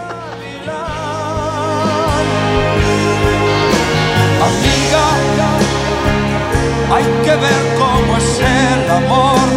Hay 6.91 7.05
que 7.23 7.35
ver 7.35 7.61
cómo 7.77 8.17
es 8.17 8.39
el 8.39 8.91
amor 8.91 9.47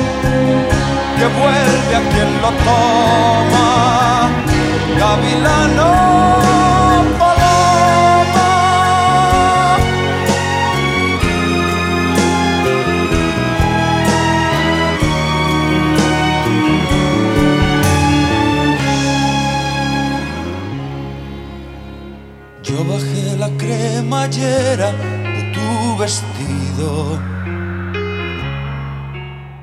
que 1.19 1.27
vuelve 1.41 1.97
a 1.97 2.03
quien 2.11 2.31
lo 2.43 2.51
toma. 2.65 4.31
Gavilano 4.99 6.03
cremallera 23.59 25.12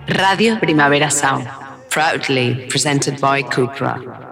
Radio 0.07 0.57
Primavera 0.57 1.09
Sound. 1.09 1.47
Proudly 1.89 2.67
presented 2.69 3.19
by 3.19 3.41
Kukra. 3.43 4.28